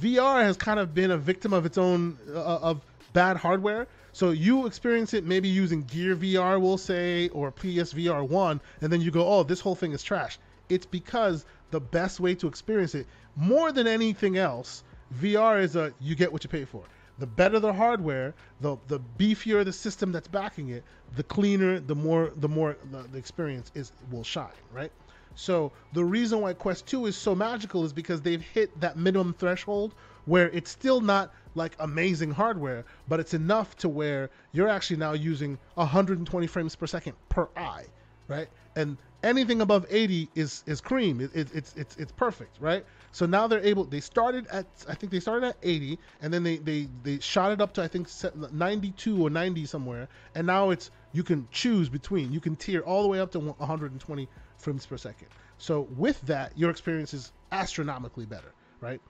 VR 0.02 0.42
has 0.42 0.56
kind 0.56 0.78
of 0.78 0.94
been 0.94 1.12
a 1.12 1.18
victim 1.18 1.52
of 1.52 1.64
its 1.64 1.78
own 1.78 2.18
uh, 2.28 2.58
of 2.58 2.82
bad 3.12 3.36
hardware 3.36 3.86
so 4.18 4.30
you 4.30 4.66
experience 4.66 5.14
it 5.14 5.24
maybe 5.24 5.48
using 5.48 5.84
Gear 5.84 6.16
VR, 6.16 6.60
we'll 6.60 6.76
say, 6.76 7.28
or 7.28 7.52
PSVR 7.52 8.26
1, 8.26 8.60
and 8.80 8.92
then 8.92 9.00
you 9.00 9.12
go, 9.12 9.24
oh, 9.24 9.44
this 9.44 9.60
whole 9.60 9.76
thing 9.76 9.92
is 9.92 10.02
trash. 10.02 10.40
It's 10.68 10.86
because 10.86 11.44
the 11.70 11.78
best 11.78 12.18
way 12.18 12.34
to 12.34 12.48
experience 12.48 12.96
it, 12.96 13.06
more 13.36 13.70
than 13.70 13.86
anything 13.86 14.36
else, 14.36 14.82
VR 15.20 15.62
is 15.62 15.76
a 15.76 15.92
you 16.00 16.16
get 16.16 16.32
what 16.32 16.42
you 16.42 16.50
pay 16.50 16.64
for. 16.64 16.82
The 17.18 17.26
better 17.26 17.58
the 17.60 17.72
hardware, 17.72 18.34
the 18.60 18.76
the 18.86 19.00
beefier 19.18 19.64
the 19.64 19.72
system 19.72 20.12
that's 20.12 20.28
backing 20.28 20.70
it, 20.70 20.84
the 21.16 21.24
cleaner, 21.24 21.80
the 21.80 21.94
more 21.94 22.32
the 22.36 22.48
more 22.48 22.76
the, 22.90 23.02
the 23.12 23.18
experience 23.18 23.70
is 23.74 23.92
will 24.10 24.24
shine, 24.24 24.62
right? 24.72 24.92
So 25.34 25.72
the 25.92 26.04
reason 26.04 26.40
why 26.40 26.52
Quest 26.54 26.86
2 26.86 27.06
is 27.06 27.16
so 27.16 27.34
magical 27.34 27.84
is 27.84 27.92
because 27.92 28.20
they've 28.22 28.42
hit 28.42 28.78
that 28.80 28.96
minimum 28.96 29.34
threshold 29.34 29.94
where 30.24 30.50
it's 30.50 30.70
still 30.70 31.00
not 31.00 31.32
like 31.54 31.76
amazing 31.78 32.30
hardware, 32.32 32.84
but 33.08 33.20
it's 33.20 33.34
enough 33.34 33.76
to 33.78 33.88
where 33.88 34.30
you're 34.52 34.68
actually 34.68 34.96
now 34.96 35.12
using 35.12 35.58
120 35.74 36.46
frames 36.48 36.74
per 36.76 36.86
second 36.86 37.14
per 37.28 37.48
eye, 37.56 37.86
right? 38.26 38.48
And 38.76 38.96
anything 39.22 39.60
above 39.60 39.86
80 39.90 40.28
is 40.34 40.62
is 40.66 40.80
cream. 40.80 41.20
It, 41.20 41.30
it, 41.34 41.48
it's 41.54 41.74
it's 41.76 41.96
it's 41.96 42.12
perfect, 42.12 42.56
right? 42.60 42.84
So 43.12 43.26
now 43.26 43.46
they're 43.46 43.64
able. 43.64 43.84
They 43.84 44.00
started 44.00 44.46
at 44.48 44.66
I 44.88 44.94
think 44.94 45.12
they 45.12 45.20
started 45.20 45.48
at 45.48 45.56
80, 45.62 45.98
and 46.20 46.32
then 46.32 46.42
they 46.42 46.58
they 46.58 46.88
they 47.02 47.18
shot 47.20 47.52
it 47.52 47.60
up 47.60 47.72
to 47.74 47.82
I 47.82 47.88
think 47.88 48.08
92 48.52 49.26
or 49.26 49.30
90 49.30 49.66
somewhere, 49.66 50.08
and 50.34 50.46
now 50.46 50.70
it's 50.70 50.90
you 51.12 51.22
can 51.22 51.48
choose 51.50 51.88
between. 51.88 52.32
You 52.32 52.40
can 52.40 52.56
tier 52.56 52.80
all 52.80 53.02
the 53.02 53.08
way 53.08 53.20
up 53.20 53.32
to 53.32 53.40
120 53.40 54.28
frames 54.58 54.86
per 54.86 54.96
second. 54.96 55.28
So 55.58 55.88
with 55.96 56.20
that, 56.22 56.56
your 56.56 56.70
experience 56.70 57.14
is 57.14 57.32
astronomically 57.50 58.26
better, 58.26 58.52
right? 58.80 59.00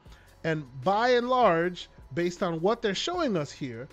And 0.45 0.65
by 0.83 1.11
and 1.11 1.29
large, 1.29 1.89
based 2.15 2.43
on 2.43 2.61
what 2.61 2.81
they're 2.81 2.95
showing 2.95 3.37
us 3.37 3.51
here, 3.51 3.89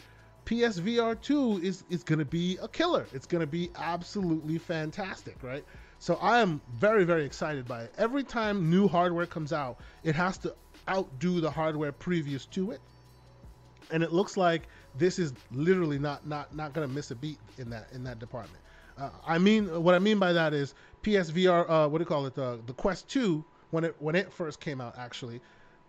PSVR 0.45 1.19
2 1.19 1.61
is, 1.63 1.83
is 1.89 2.03
going 2.03 2.19
to 2.19 2.25
be 2.25 2.57
a 2.61 2.67
killer. 2.67 3.07
It's 3.13 3.25
going 3.25 3.41
to 3.41 3.47
be 3.47 3.71
absolutely 3.75 4.59
fantastic, 4.59 5.41
right? 5.41 5.65
So 6.05 6.19
I 6.21 6.39
am 6.39 6.61
very, 6.75 7.03
very 7.03 7.25
excited 7.25 7.67
by 7.67 7.81
it. 7.81 7.91
Every 7.97 8.23
time 8.23 8.69
new 8.69 8.87
hardware 8.87 9.25
comes 9.25 9.51
out, 9.51 9.79
it 10.03 10.13
has 10.13 10.37
to 10.37 10.53
outdo 10.87 11.41
the 11.41 11.49
hardware 11.49 11.91
previous 11.91 12.45
to 12.45 12.69
it. 12.69 12.79
And 13.89 14.03
it 14.03 14.13
looks 14.13 14.37
like 14.37 14.67
this 14.99 15.17
is 15.17 15.33
literally 15.51 15.97
not 15.97 16.27
not 16.27 16.55
not 16.55 16.73
going 16.73 16.87
to 16.87 16.93
miss 16.93 17.09
a 17.09 17.15
beat 17.15 17.39
in 17.57 17.71
that 17.71 17.87
in 17.91 18.03
that 18.03 18.19
department. 18.19 18.61
Uh, 18.99 19.09
I 19.25 19.39
mean, 19.39 19.81
what 19.81 19.95
I 19.95 19.99
mean 19.99 20.19
by 20.19 20.31
that 20.31 20.53
is 20.53 20.75
PSVR. 21.01 21.67
Uh, 21.67 21.89
what 21.89 21.97
do 21.97 22.03
you 22.03 22.07
call 22.07 22.27
it? 22.27 22.35
The 22.35 22.59
the 22.67 22.73
Quest 22.73 23.09
2 23.09 23.43
when 23.71 23.83
it 23.83 23.95
when 23.97 24.13
it 24.13 24.31
first 24.31 24.59
came 24.59 24.81
out, 24.81 24.99
actually, 24.99 25.41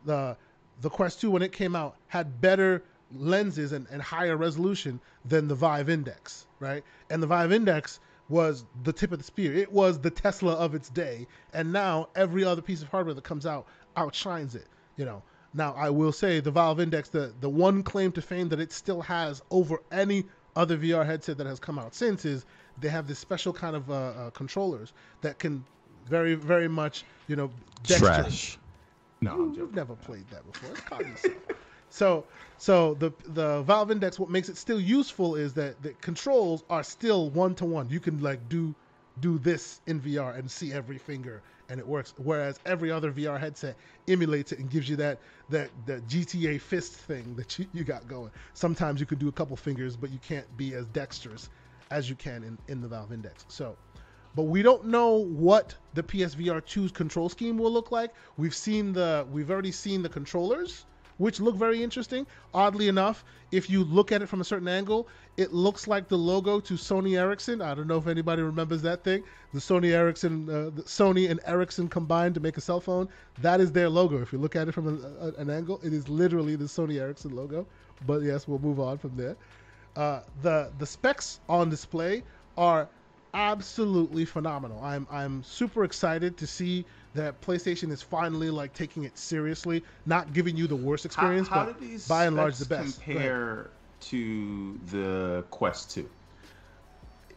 the 0.06 0.34
the 0.80 0.88
Quest 0.88 1.20
2 1.20 1.30
when 1.30 1.42
it 1.42 1.52
came 1.52 1.76
out 1.76 1.94
had 2.06 2.40
better 2.40 2.82
lenses 3.14 3.72
and, 3.72 3.86
and 3.90 4.00
higher 4.00 4.38
resolution 4.38 4.98
than 5.26 5.46
the 5.46 5.54
Vive 5.54 5.90
Index, 5.90 6.46
right? 6.58 6.82
And 7.10 7.22
the 7.22 7.26
Vive 7.26 7.52
Index 7.52 8.00
was 8.28 8.64
the 8.82 8.92
tip 8.92 9.12
of 9.12 9.18
the 9.18 9.24
spear. 9.24 9.54
It 9.54 9.72
was 9.72 9.98
the 9.98 10.10
Tesla 10.10 10.54
of 10.54 10.74
its 10.74 10.88
day, 10.88 11.26
and 11.52 11.72
now 11.72 12.08
every 12.14 12.44
other 12.44 12.62
piece 12.62 12.82
of 12.82 12.88
hardware 12.88 13.14
that 13.14 13.24
comes 13.24 13.46
out 13.46 13.66
outshines 13.96 14.54
it. 14.54 14.66
You 14.96 15.04
know. 15.04 15.22
Now 15.54 15.74
I 15.74 15.88
will 15.88 16.12
say 16.12 16.40
the 16.40 16.50
Valve 16.50 16.80
Index, 16.80 17.08
the 17.08 17.32
the 17.40 17.48
one 17.48 17.82
claim 17.82 18.12
to 18.12 18.22
fame 18.22 18.48
that 18.50 18.60
it 18.60 18.72
still 18.72 19.00
has 19.02 19.42
over 19.50 19.80
any 19.90 20.24
other 20.54 20.76
VR 20.76 21.04
headset 21.04 21.38
that 21.38 21.46
has 21.46 21.58
come 21.60 21.78
out 21.78 21.94
since 21.94 22.24
is 22.24 22.44
they 22.80 22.88
have 22.88 23.06
this 23.06 23.18
special 23.18 23.52
kind 23.52 23.76
of 23.76 23.90
uh, 23.90 23.94
uh, 23.94 24.30
controllers 24.30 24.92
that 25.20 25.38
can 25.38 25.64
very 26.06 26.34
very 26.34 26.68
much 26.68 27.04
you 27.28 27.36
know 27.36 27.50
trash. 27.84 28.58
No, 29.22 29.50
you, 29.54 29.60
have 29.60 29.74
never 29.74 29.94
played 29.94 30.28
that 30.30 30.44
before. 30.52 31.00
It's 31.00 31.26
so, 31.90 32.24
so 32.58 32.94
the 32.94 33.12
the 33.26 33.62
Valve 33.62 33.90
Index, 33.90 34.18
what 34.18 34.30
makes 34.30 34.48
it 34.48 34.56
still 34.56 34.80
useful 34.80 35.34
is 35.36 35.54
that 35.54 35.82
the 35.82 35.90
controls 36.00 36.64
are 36.68 36.82
still 36.82 37.30
one 37.30 37.54
to 37.56 37.64
one. 37.64 37.88
You 37.90 38.00
can 38.00 38.20
like 38.22 38.48
do 38.48 38.74
do 39.20 39.38
this 39.38 39.80
in 39.86 40.00
VR 40.00 40.38
and 40.38 40.50
see 40.50 40.72
every 40.72 40.98
finger 40.98 41.42
and 41.68 41.80
it 41.80 41.86
works. 41.86 42.14
Whereas 42.16 42.60
every 42.66 42.90
other 42.90 43.10
VR 43.10 43.40
headset 43.40 43.76
emulates 44.08 44.52
it 44.52 44.58
and 44.58 44.70
gives 44.70 44.88
you 44.88 44.96
that 44.96 45.18
that 45.50 45.70
that 45.86 46.06
GTA 46.06 46.60
fist 46.60 46.92
thing 46.92 47.34
that 47.36 47.58
you, 47.58 47.66
you 47.72 47.84
got 47.84 48.06
going. 48.08 48.30
Sometimes 48.54 49.00
you 49.00 49.06
can 49.06 49.18
do 49.18 49.28
a 49.28 49.32
couple 49.32 49.56
fingers, 49.56 49.96
but 49.96 50.10
you 50.10 50.18
can't 50.18 50.56
be 50.56 50.74
as 50.74 50.86
dexterous 50.86 51.48
as 51.90 52.10
you 52.10 52.16
can 52.16 52.42
in, 52.42 52.58
in 52.68 52.80
the 52.80 52.88
Valve 52.88 53.12
Index. 53.12 53.44
So 53.48 53.76
but 54.34 54.44
we 54.44 54.60
don't 54.60 54.84
know 54.84 55.24
what 55.24 55.74
the 55.94 56.02
PSVR 56.02 56.62
2's 56.62 56.92
control 56.92 57.30
scheme 57.30 57.56
will 57.56 57.72
look 57.72 57.90
like. 57.90 58.12
We've 58.36 58.54
seen 58.54 58.92
the 58.92 59.26
we've 59.32 59.50
already 59.50 59.72
seen 59.72 60.02
the 60.02 60.10
controllers, 60.10 60.84
which 61.18 61.40
look 61.40 61.56
very 61.56 61.82
interesting. 61.82 62.26
Oddly 62.52 62.88
enough, 62.88 63.24
if 63.52 63.70
you 63.70 63.84
look 63.84 64.12
at 64.12 64.22
it 64.22 64.26
from 64.26 64.40
a 64.40 64.44
certain 64.44 64.68
angle, 64.68 65.08
it 65.36 65.52
looks 65.52 65.86
like 65.86 66.08
the 66.08 66.16
logo 66.18 66.60
to 66.60 66.74
Sony 66.74 67.18
Ericsson. 67.18 67.62
I 67.62 67.74
don't 67.74 67.86
know 67.86 67.98
if 67.98 68.06
anybody 68.06 68.42
remembers 68.42 68.82
that 68.82 69.04
thing. 69.04 69.22
The 69.52 69.60
Sony 69.60 69.92
Ericsson, 69.92 70.48
uh, 70.48 70.70
the 70.74 70.82
Sony 70.82 71.30
and 71.30 71.40
Ericsson 71.46 71.88
combined 71.88 72.34
to 72.34 72.40
make 72.40 72.56
a 72.56 72.60
cell 72.60 72.80
phone. 72.80 73.08
That 73.40 73.60
is 73.60 73.72
their 73.72 73.88
logo. 73.88 74.20
If 74.20 74.32
you 74.32 74.38
look 74.38 74.56
at 74.56 74.68
it 74.68 74.72
from 74.72 74.88
a, 74.88 75.26
a, 75.26 75.32
an 75.34 75.50
angle, 75.50 75.80
it 75.82 75.92
is 75.92 76.08
literally 76.08 76.56
the 76.56 76.64
Sony 76.64 77.00
Ericsson 77.00 77.34
logo. 77.34 77.66
But 78.06 78.22
yes, 78.22 78.46
we'll 78.46 78.58
move 78.58 78.80
on 78.80 78.98
from 78.98 79.16
there. 79.16 79.36
Uh, 79.96 80.20
the 80.42 80.70
the 80.78 80.86
specs 80.86 81.40
on 81.48 81.70
display 81.70 82.22
are 82.58 82.88
absolutely 83.32 84.24
phenomenal. 84.24 84.82
I'm 84.82 85.06
I'm 85.10 85.42
super 85.42 85.84
excited 85.84 86.36
to 86.38 86.46
see 86.46 86.84
that 87.16 87.40
PlayStation 87.40 87.90
is 87.90 88.02
finally 88.02 88.50
like 88.50 88.72
taking 88.72 89.04
it 89.04 89.18
seriously, 89.18 89.82
not 90.06 90.32
giving 90.32 90.56
you 90.56 90.66
the 90.66 90.76
worst 90.76 91.04
experience, 91.04 91.48
how, 91.48 91.66
how 91.66 91.72
but 91.72 92.08
by 92.08 92.26
and 92.26 92.36
large 92.36 92.56
the 92.58 92.66
best. 92.66 93.02
Compare 93.02 93.70
to 94.00 94.78
the 94.90 95.44
Quest 95.50 95.90
2. 95.92 96.08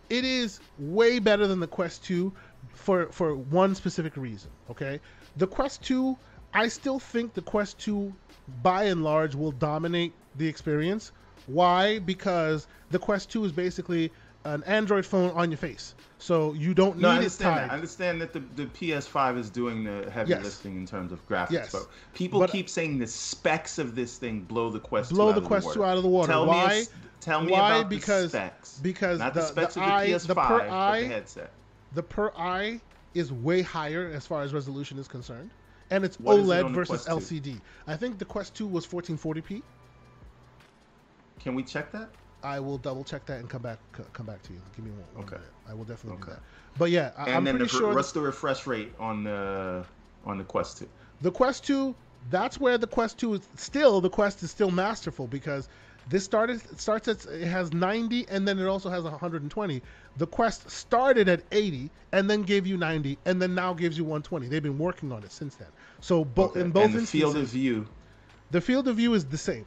It 0.10 0.26
is 0.26 0.60
way 0.78 1.20
better 1.20 1.48
than 1.48 1.60
the 1.60 1.68
Quest 1.68 2.04
2 2.06 2.32
for 2.74 3.08
for 3.08 3.36
one 3.36 3.74
specific 3.76 4.16
reason, 4.18 4.52
okay? 4.70 5.00
The 5.38 5.48
Quest 5.48 5.84
2, 5.84 6.18
I 6.54 6.68
still 6.68 7.00
think 7.00 7.34
the 7.34 7.42
Quest 7.42 7.80
2 7.80 8.14
by 8.62 8.86
and 8.86 9.04
large 9.04 9.36
will 9.36 9.52
dominate 9.52 10.14
the 10.36 10.48
experience. 10.48 11.12
Why? 11.48 12.00
Because 12.00 12.68
the 12.92 13.00
Quest 13.00 13.32
2 13.32 13.46
is 13.46 13.52
basically 13.52 14.12
an 14.46 14.64
Android 14.64 15.06
phone 15.06 15.32
on 15.32 15.52
your 15.52 15.58
face. 15.58 15.96
So 16.18 16.54
you 16.54 16.74
don't 16.74 16.98
need 16.98 17.04
no, 17.04 17.10
I 17.10 17.16
understand 17.18 17.50
it 17.50 17.60
tied. 17.60 17.64
That. 17.64 17.72
I 17.72 17.76
understand 17.76 18.22
that 18.22 18.34
the, 18.34 18.44
the 18.56 18.66
PS5 18.66 19.38
is 19.38 19.50
doing 19.50 19.84
the 19.84 20.10
heavy 20.12 20.32
yes. 20.32 20.44
lifting 20.44 20.76
in 20.76 20.86
terms 20.86 21.12
of 21.12 21.26
graphics. 21.28 21.52
Yes. 21.52 21.72
But 21.72 21.88
people 22.14 22.40
but, 22.42 22.52
keep 22.52 22.70
saying 22.70 23.00
the 23.00 23.08
specs 23.08 23.78
of 23.78 23.96
this 23.96 24.18
thing 24.18 24.42
blow 24.42 24.70
the 24.70 24.80
Quest 24.80 25.12
blow 25.12 25.34
2 25.34 25.40
the 25.40 25.48
Quest 25.48 25.68
the 25.68 25.74
2 25.76 25.84
out 25.86 25.98
of 25.98 26.04
the 26.04 26.10
water. 26.10 26.32
Tell 26.32 26.46
Why? 26.46 26.80
Me, 26.80 26.86
tell 27.22 27.42
me 27.42 27.52
Why? 27.54 27.78
about 27.78 27.90
because, 27.90 28.32
the 28.32 28.38
specs. 28.38 28.80
Because 28.80 29.20
not 29.20 29.34
the, 29.34 29.42
the 29.42 29.46
specs 29.48 29.74
the 29.76 29.82
of 29.82 29.88
the 29.88 29.94
eye, 29.94 30.08
PS5, 30.10 30.28
the 30.28 30.36
per 30.36 30.62
eye, 30.70 31.02
the 31.02 31.08
headset. 31.08 31.52
The 31.94 32.04
per 32.04 32.32
eye 32.38 32.82
is 33.14 33.32
way 33.32 33.62
higher 33.62 34.12
as 34.14 34.28
far 34.28 34.44
as 34.44 34.54
resolution 34.54 35.00
is 35.00 35.08
concerned, 35.08 35.52
and 35.90 36.04
it's 36.04 36.20
what 36.20 36.38
OLED 36.38 36.70
it 36.70 36.74
versus 36.74 37.06
LCD. 37.08 37.60
I 37.88 37.96
think 37.96 38.20
the 38.20 38.26
Quest 38.26 38.56
2 38.56 38.68
was 38.68 38.86
1440p. 38.86 39.62
Can 41.40 41.56
we 41.56 41.64
check 41.64 41.92
that? 41.94 42.10
I 42.44 42.60
will 42.60 42.78
double 42.78 43.04
check 43.04 43.26
that 43.26 43.40
and 43.40 43.50
come 43.50 43.62
back 43.62 43.80
come 44.14 44.26
back 44.26 44.42
to 44.44 44.54
you. 44.54 44.60
Give 44.76 44.86
me 44.86 44.92
one. 44.92 45.26
okay. 45.26 45.36
Minute. 45.36 45.52
I 45.70 45.74
will 45.74 45.84
definitely 45.84 46.22
okay. 46.22 46.32
do 46.32 46.32
that. 46.32 46.40
But 46.78 46.92
yeah, 46.92 47.12
I, 47.18 47.30
and 47.32 47.46
then 47.46 47.58
pretty 47.58 47.72
the, 47.72 47.78
sure. 47.78 47.94
What's 47.94 48.12
the 48.12 48.22
refresh 48.22 48.66
rate 48.68 48.94
on 49.00 49.24
the 49.24 49.86
on 50.26 50.38
the 50.38 50.44
Quest 50.44 50.78
Two? 50.78 50.90
The 51.22 51.32
Quest 51.32 51.66
Two. 51.66 51.96
That's 52.30 52.60
where 52.60 52.78
the 52.78 52.88
Quest 52.88 53.18
Two 53.18 53.36
is 53.36 53.42
still. 53.56 54.02
The 54.02 54.10
Quest 54.10 54.44
is 54.44 54.52
still 54.52 54.72
masterful 54.72 55.28
because 55.28 55.70
this 56.10 56.24
started 56.24 56.62
starts 56.80 57.08
at 57.08 57.26
it 57.26 57.48
has 57.48 57.72
90 57.72 58.28
and 58.30 58.48
then 58.48 58.58
it 58.60 58.66
also 58.66 58.90
has 58.90 59.04
120. 59.04 59.82
The 60.18 60.28
Quest 60.28 60.70
started 60.70 61.30
at 61.30 61.44
80 61.52 61.90
and 62.12 62.30
then 62.30 62.42
gave 62.42 62.66
you 62.66 62.78
90 62.78 63.18
and 63.26 63.42
then 63.42 63.54
now 63.54 63.74
gives 63.74 63.98
you 63.98 64.04
120. 64.04 64.48
They've 64.48 64.64
been 64.64 64.78
working 64.78 65.12
on 65.12 65.24
it 65.24 65.32
since 65.32 65.56
then. 65.56 65.68
So 66.02 66.26
both 66.26 66.52
okay. 66.52 66.62
in 66.62 66.72
both 66.72 66.86
and 66.86 66.96
the 66.96 67.06
field 67.06 67.38
of 67.38 67.48
view. 67.48 67.88
The 68.52 68.62
field 68.62 68.88
of 68.88 68.96
view 68.96 69.14
is 69.14 69.26
the 69.26 69.38
same. 69.38 69.66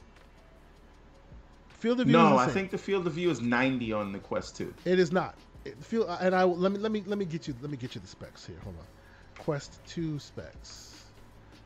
Field 1.83 1.99
of 1.99 2.07
view. 2.07 2.13
No, 2.13 2.37
I 2.37 2.47
think 2.47 2.71
the 2.71 2.79
field 2.79 3.09
of 3.09 3.15
view 3.15 3.29
is 3.29 3.41
90 3.41 3.93
on 3.93 4.13
the 4.13 4.21
Quest 4.21 4.57
2. 4.57 4.73
It 4.85 5.01
is 5.01 5.11
not. 5.11 5.35
It 5.65 5.77
feel 5.83 6.09
and 6.09 6.33
I 6.33 6.45
let 6.45 6.71
me 6.71 6.79
let 6.79 6.93
me 6.93 7.03
let 7.05 7.19
me 7.19 7.25
get 7.25 7.49
you 7.49 7.57
let 7.61 7.73
me 7.73 7.77
get 7.77 7.97
you 7.97 8.01
the 8.01 8.07
specs 8.07 8.47
here. 8.47 8.55
Hold 8.63 8.77
on. 8.79 9.43
Quest 9.43 9.81
2 9.89 10.21
specs. 10.21 11.03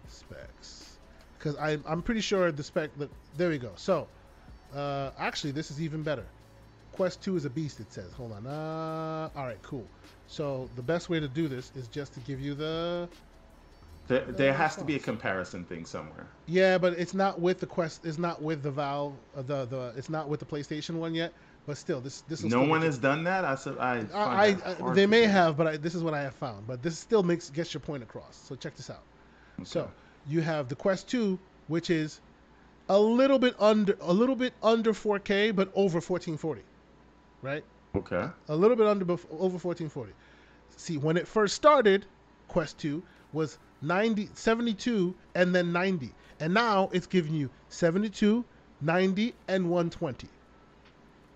Specs. 0.09 0.97
Because 1.37 1.57
I 1.57 1.79
I'm 1.87 2.01
pretty 2.01 2.23
sure 2.23 2.51
the 2.51 2.63
spec. 2.63 2.93
Look, 2.97 3.11
there 3.37 3.51
we 3.51 3.59
go. 3.59 3.73
So, 3.77 4.09
uh, 4.75 5.11
actually, 5.19 5.51
this 5.51 5.71
is 5.71 5.83
even 5.83 6.03
better. 6.03 6.25
Quest 6.93 7.23
2 7.23 7.37
is 7.37 7.45
a 7.45 7.51
beast. 7.51 7.81
It 7.81 7.93
says. 7.93 8.11
Hold 8.15 8.33
on. 8.33 8.47
Uh, 8.47 9.29
all 9.37 9.45
right, 9.45 9.61
cool. 9.61 9.87
So 10.29 10.71
the 10.77 10.83
best 10.83 11.11
way 11.11 11.21
to 11.21 11.29
do 11.29 11.47
this 11.47 11.73
is 11.77 11.89
just 11.89 12.15
to 12.15 12.21
give 12.21 12.41
you 12.41 12.55
the 12.55 13.07
there, 14.09 14.25
there 14.25 14.53
has 14.53 14.77
to 14.77 14.85
be 14.85 14.97
a 14.97 14.99
comparison 14.99 15.65
thing 15.65 15.85
somewhere. 15.85 16.27
Yeah, 16.47 16.79
but 16.79 16.93
it's 16.95 17.15
not 17.15 17.41
with 17.41 17.59
the 17.61 17.67
Quest. 17.67 18.05
It's 18.05 18.19
not 18.19 18.41
with 18.41 18.63
the 18.63 18.71
Valve. 18.71 19.15
Uh, 19.37 19.43
the 19.43 19.65
the. 19.67 19.93
It's 19.97 20.09
not 20.09 20.29
with 20.29 20.41
the 20.41 20.47
PlayStation 20.47 20.97
one 20.97 21.15
yet. 21.15 21.33
But 21.67 21.77
still, 21.77 22.01
this 22.01 22.21
this. 22.23 22.45
No 22.45 22.63
one 22.63 22.83
has 22.83 22.99
done 22.99 23.25
that. 23.25 23.45
I 23.45 23.57
said 23.57 23.77
I. 23.79 24.05
I, 24.15 24.57
I 24.65 24.95
they 24.95 25.07
may 25.07 25.25
have, 25.25 25.57
but 25.57 25.67
I, 25.67 25.77
this 25.77 25.95
is 25.95 26.05
what 26.05 26.15
I 26.15 26.23
have 26.23 26.35
found. 26.35 26.67
But 26.67 26.83
this 26.83 26.97
still 26.99 27.25
makes 27.25 27.51
gets 27.51 27.75
your 27.75 27.81
point 27.81 28.03
across. 28.03 28.37
So 28.37 28.55
check 28.55 28.77
this 28.77 28.91
out. 28.91 29.03
Okay. 29.59 29.65
So 29.65 29.91
you 30.29 30.41
have 30.43 30.69
the 30.69 30.77
Quest 30.77 31.09
Two, 31.09 31.39
which 31.67 31.91
is 31.91 32.21
a 32.89 32.99
little 32.99 33.39
bit 33.39 33.57
under 33.59 33.97
a 34.01 34.13
little 34.13 34.37
bit 34.37 34.55
under 34.63 34.93
4K, 34.93 35.55
but 35.55 35.69
over 35.75 35.97
1440, 35.97 36.63
right? 37.43 37.65
Okay. 37.97 38.29
A 38.49 38.55
little 38.55 38.77
bit 38.77 38.87
under 38.87 39.05
over 39.05 39.59
1440. 39.59 40.13
See, 40.77 40.99
when 40.99 41.17
it 41.17 41.27
first 41.27 41.57
started, 41.57 42.07
Quest 42.49 42.79
Two 42.79 43.03
was 43.33 43.59
90, 43.83 44.31
72, 44.35 45.15
and 45.35 45.55
then 45.55 45.73
90. 45.73 46.13
And 46.41 46.55
now 46.55 46.91
it's 46.93 47.07
giving 47.07 47.35
you 47.35 47.51
72, 47.69 48.45
90, 48.81 49.35
and 49.49 49.71
120. 49.71 50.29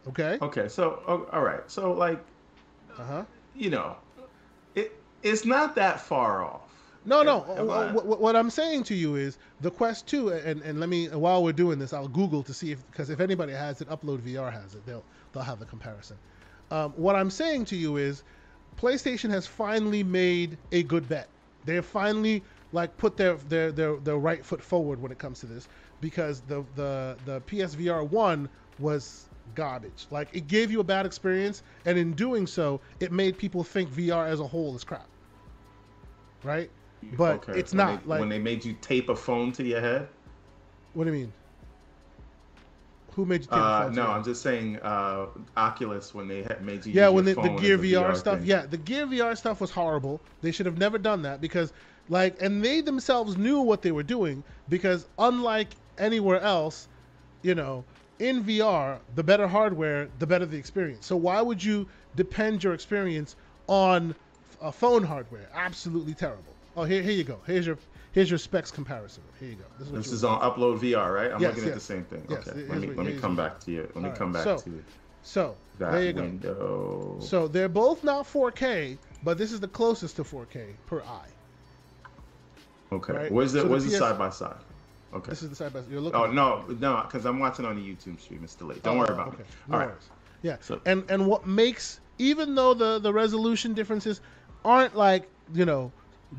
Okay? 0.09 0.39
Okay, 0.41 0.69
so, 0.69 1.03
oh, 1.07 1.29
all 1.33 1.43
right. 1.43 1.63
So, 1.71 1.93
like, 1.93 2.23
uh-huh. 2.99 3.25
you 3.55 3.71
know, 3.71 3.97
it 4.75 4.93
it's 5.23 5.45
not 5.45 5.75
that 5.77 6.01
far 6.01 6.43
off. 6.43 6.63
No, 7.05 7.23
no. 7.23 7.41
What, 7.41 8.21
what, 8.21 8.37
I'm 8.37 8.51
saying 8.51 8.85
to 8.85 8.95
you 8.95 9.17
is 9.17 9.39
the 9.63 9.71
Quest 9.71 10.07
2, 10.07 10.31
and, 10.31 10.61
and 10.61 10.81
let 10.81 10.89
me, 10.91 11.09
while 11.09 11.43
we're 11.43 11.53
doing 11.53 11.79
this, 11.79 11.95
I'll 11.95 12.09
Google 12.09 12.43
to 12.43 12.53
see 12.53 12.73
if, 12.73 12.87
because 12.91 13.09
if 13.09 13.21
anybody 13.21 13.53
has 13.53 13.81
it, 13.81 13.89
Upload 13.89 14.19
VR 14.19 14.53
has 14.53 14.75
it, 14.75 14.85
they'll, 14.85 15.05
they'll 15.33 15.43
have 15.43 15.59
the 15.59 15.65
comparison. 15.65 16.19
Um, 16.71 16.93
what 16.93 17.17
I'm 17.17 17.31
saying 17.31 17.65
to 17.67 17.77
you 17.77 17.97
is 17.97 18.23
PlayStation 18.79 19.31
has 19.31 19.47
finally 19.47 20.03
made 20.03 20.59
a 20.73 20.83
good 20.83 21.09
bet. 21.09 21.29
They 21.65 21.81
finally 21.81 22.43
like 22.73 22.97
put 22.97 23.17
their, 23.17 23.35
their 23.37 23.73
their 23.73 23.97
their 23.97 24.17
right 24.17 24.45
foot 24.45 24.63
forward 24.63 25.01
when 25.01 25.13
it 25.13 25.19
comes 25.19 25.41
to 25.41 25.47
this 25.47 25.69
because 26.01 26.41
the 26.43 26.65
the 26.75 27.17
the 27.25 27.41
PSVR 27.43 28.09
one 28.09 28.49
was 28.79 29.29
garbage. 29.55 30.07
Like 30.11 30.29
it 30.33 30.47
gave 30.47 30.71
you 30.71 30.81
a 30.81 30.85
bad 30.85 31.07
experience, 31.07 31.63
and 31.85 31.99
in 31.99 32.13
doing 32.13 32.47
so, 32.47 32.81
it 33.01 33.13
made 33.13 33.39
people 33.39 33.65
think 33.65 33.91
VR 33.91 34.29
as 34.29 34.41
a 34.41 34.47
whole 34.47 34.75
is 34.75 34.85
crap. 34.85 35.09
Right? 36.43 36.71
But 37.17 37.49
okay. 37.49 37.59
it's 37.59 37.73
when 37.73 37.79
not 37.87 38.03
they, 38.03 38.09
like 38.09 38.21
when 38.21 38.29
they 38.29 38.39
made 38.39 38.65
you 38.65 38.75
tape 38.81 39.09
a 39.09 39.17
phone 39.17 39.53
to 39.53 39.65
your 39.65 39.81
head. 39.81 40.09
What 40.95 41.05
do 41.05 41.13
you 41.13 41.19
mean? 41.19 41.33
Who 43.15 43.25
made 43.25 43.43
you? 43.43 43.51
Uh, 43.51 43.91
no, 43.93 44.07
I'm 44.07 44.25
just 44.25 44.43
saying 44.43 44.79
uh, 44.81 45.27
Oculus 45.57 46.15
when 46.15 46.29
they 46.29 46.43
had 46.43 46.63
made 46.63 46.87
you. 46.87 46.93
Yeah, 46.93 47.09
when 47.09 47.25
the, 47.25 47.35
the 47.35 47.57
Gear 47.61 47.79
VR, 47.79 48.11
VR 48.11 48.17
stuff. 48.17 48.39
Thing. 48.39 48.49
Yeah, 48.49 48.67
the 48.67 48.77
Gear 48.77 49.07
VR 49.07 49.37
stuff 49.37 49.61
was 49.61 49.71
horrible. 49.71 50.21
They 50.43 50.53
should 50.53 50.67
have 50.67 50.79
never 50.79 50.99
done 50.99 51.23
that 51.23 51.41
because, 51.41 51.73
like, 52.09 52.41
and 52.41 52.65
they 52.65 52.81
themselves 52.81 53.37
knew 53.37 53.61
what 53.61 53.83
they 53.83 53.93
were 53.93 54.03
doing 54.03 54.45
because 54.69 55.07
unlike 55.19 55.69
anywhere 55.99 56.41
else, 56.41 56.89
you 57.43 57.55
know, 57.55 57.85
in 58.19 58.45
VR, 58.45 58.99
the 59.15 59.23
better 59.23 59.49
hardware, 59.49 60.09
the 60.19 60.27
better 60.27 60.47
the 60.47 60.57
experience. 60.57 61.07
So 61.07 61.17
why 61.17 61.41
would 61.41 61.63
you 61.63 61.89
depend 62.17 62.63
your 62.63 62.75
experience 62.75 63.37
on 63.67 64.15
a 64.61 64.71
phone 64.71 65.03
hardware? 65.03 65.49
Absolutely 65.55 66.15
terrible. 66.15 66.55
Oh, 66.77 66.85
here, 66.85 67.03
here 67.03 67.13
you 67.13 67.25
go. 67.25 67.41
Here's 67.47 67.67
your 67.67 67.79
Here's 68.13 68.29
your 68.29 68.39
specs 68.39 68.71
comparison. 68.71 69.23
Here 69.39 69.51
you 69.51 69.57
go. 69.57 69.65
This 69.79 69.89
is, 69.89 69.95
this 69.95 70.13
is 70.13 70.25
on 70.25 70.41
Upload 70.41 70.81
VR, 70.81 71.15
right? 71.15 71.33
I'm 71.33 71.41
yes, 71.41 71.51
looking 71.51 71.65
yes. 71.65 71.69
at 71.69 71.75
the 71.75 71.81
same 71.81 72.05
thing. 72.05 72.27
Yes, 72.29 72.49
okay. 72.49 72.67
Let 72.67 72.79
me 72.81 72.89
let 72.89 73.07
me 73.07 73.17
come 73.17 73.37
back 73.37 73.61
to 73.61 73.71
you. 73.71 73.83
Let 73.95 73.97
me 73.97 74.09
right. 74.09 74.19
come 74.19 74.33
back 74.33 74.45
so, 74.45 74.59
to 74.59 74.71
you. 74.71 74.85
So 75.23 75.57
that 75.79 75.93
there 75.93 76.03
you 76.03 76.15
window. 76.15 76.55
go. 76.55 77.25
So 77.25 77.47
they're 77.47 77.69
both 77.69 78.03
not 78.03 78.27
4K, 78.27 78.99
but 79.23 79.39
this 79.39 79.53
is 79.53 79.61
the 79.61 79.69
closest 79.69 80.17
to 80.17 80.25
4K 80.25 80.73
per 80.87 81.03
eye. 81.03 81.29
Okay. 82.93 83.13
Right? 83.13 83.33
Where's 83.33 83.53
the 83.53 83.63
so 83.63 83.69
where's 83.69 83.85
the, 83.85 83.91
PS... 83.91 83.99
side 83.99 84.19
by 84.19 84.31
side? 84.31 84.57
Okay. 85.15 85.31
This 85.31 85.43
is 85.43 85.51
the 85.51 85.57
side 85.57 85.73
by 85.73 85.81
side. 85.81 85.91
You're 85.91 86.01
looking. 86.01 86.21
Oh 86.21 86.27
no, 86.27 86.65
no, 86.81 87.03
because 87.05 87.25
I'm 87.27 87.39
watching 87.39 87.65
on 87.65 87.77
the 87.77 87.83
YouTube 87.83 88.21
stream. 88.21 88.41
It's 88.43 88.55
delayed. 88.55 88.83
Don't 88.83 88.97
oh, 88.97 89.01
worry 89.01 89.15
about 89.15 89.29
okay. 89.29 89.43
it. 89.43 89.47
No 89.69 89.75
All 89.79 89.87
right. 89.87 89.95
Yeah. 90.43 90.57
So, 90.61 90.81
and 90.85 91.09
and 91.11 91.27
what 91.27 91.47
makes 91.47 92.01
even 92.19 92.55
though 92.55 92.75
the 92.75 92.99
the 92.99 93.13
resolution 93.13 93.75
differences 93.75 94.21
aren't 94.65 94.97
like 94.97 95.29
you 95.55 95.65
know 95.65 95.93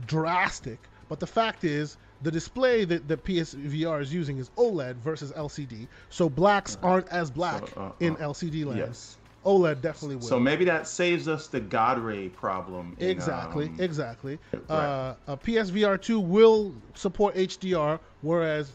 drastic, 0.05 0.79
but 1.11 1.19
the 1.19 1.27
fact 1.27 1.65
is 1.65 1.97
the 2.21 2.31
display 2.31 2.85
that 2.85 3.09
the 3.09 3.17
PSVR 3.17 4.01
is 4.01 4.13
using 4.13 4.37
is 4.37 4.49
OLED 4.51 4.95
versus 4.95 5.33
LCD, 5.33 5.89
so 6.09 6.29
blacks 6.29 6.77
aren't 6.81 7.09
as 7.09 7.29
black 7.29 7.67
so, 7.67 7.81
uh, 7.81 7.91
in 7.99 8.13
uh, 8.13 8.29
LCD 8.29 8.63
land. 8.63 8.79
Yes. 8.79 9.17
OLED 9.45 9.81
definitely 9.81 10.15
will. 10.15 10.23
So 10.23 10.39
maybe 10.39 10.63
that 10.63 10.87
saves 10.87 11.27
us 11.27 11.47
the 11.47 11.59
God 11.59 11.99
ray 11.99 12.29
problem. 12.29 12.95
In, 12.97 13.09
exactly, 13.09 13.65
um, 13.65 13.75
exactly. 13.81 14.39
Right. 14.53 14.69
Uh, 14.69 15.15
a 15.27 15.35
PSVR 15.35 16.01
2 16.01 16.17
will 16.17 16.73
support 16.93 17.35
HDR, 17.35 17.99
whereas 18.21 18.71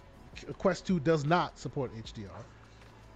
Quest 0.58 0.86
2 0.86 1.00
does 1.00 1.24
not 1.24 1.58
support 1.58 1.90
HDR. 1.96 2.28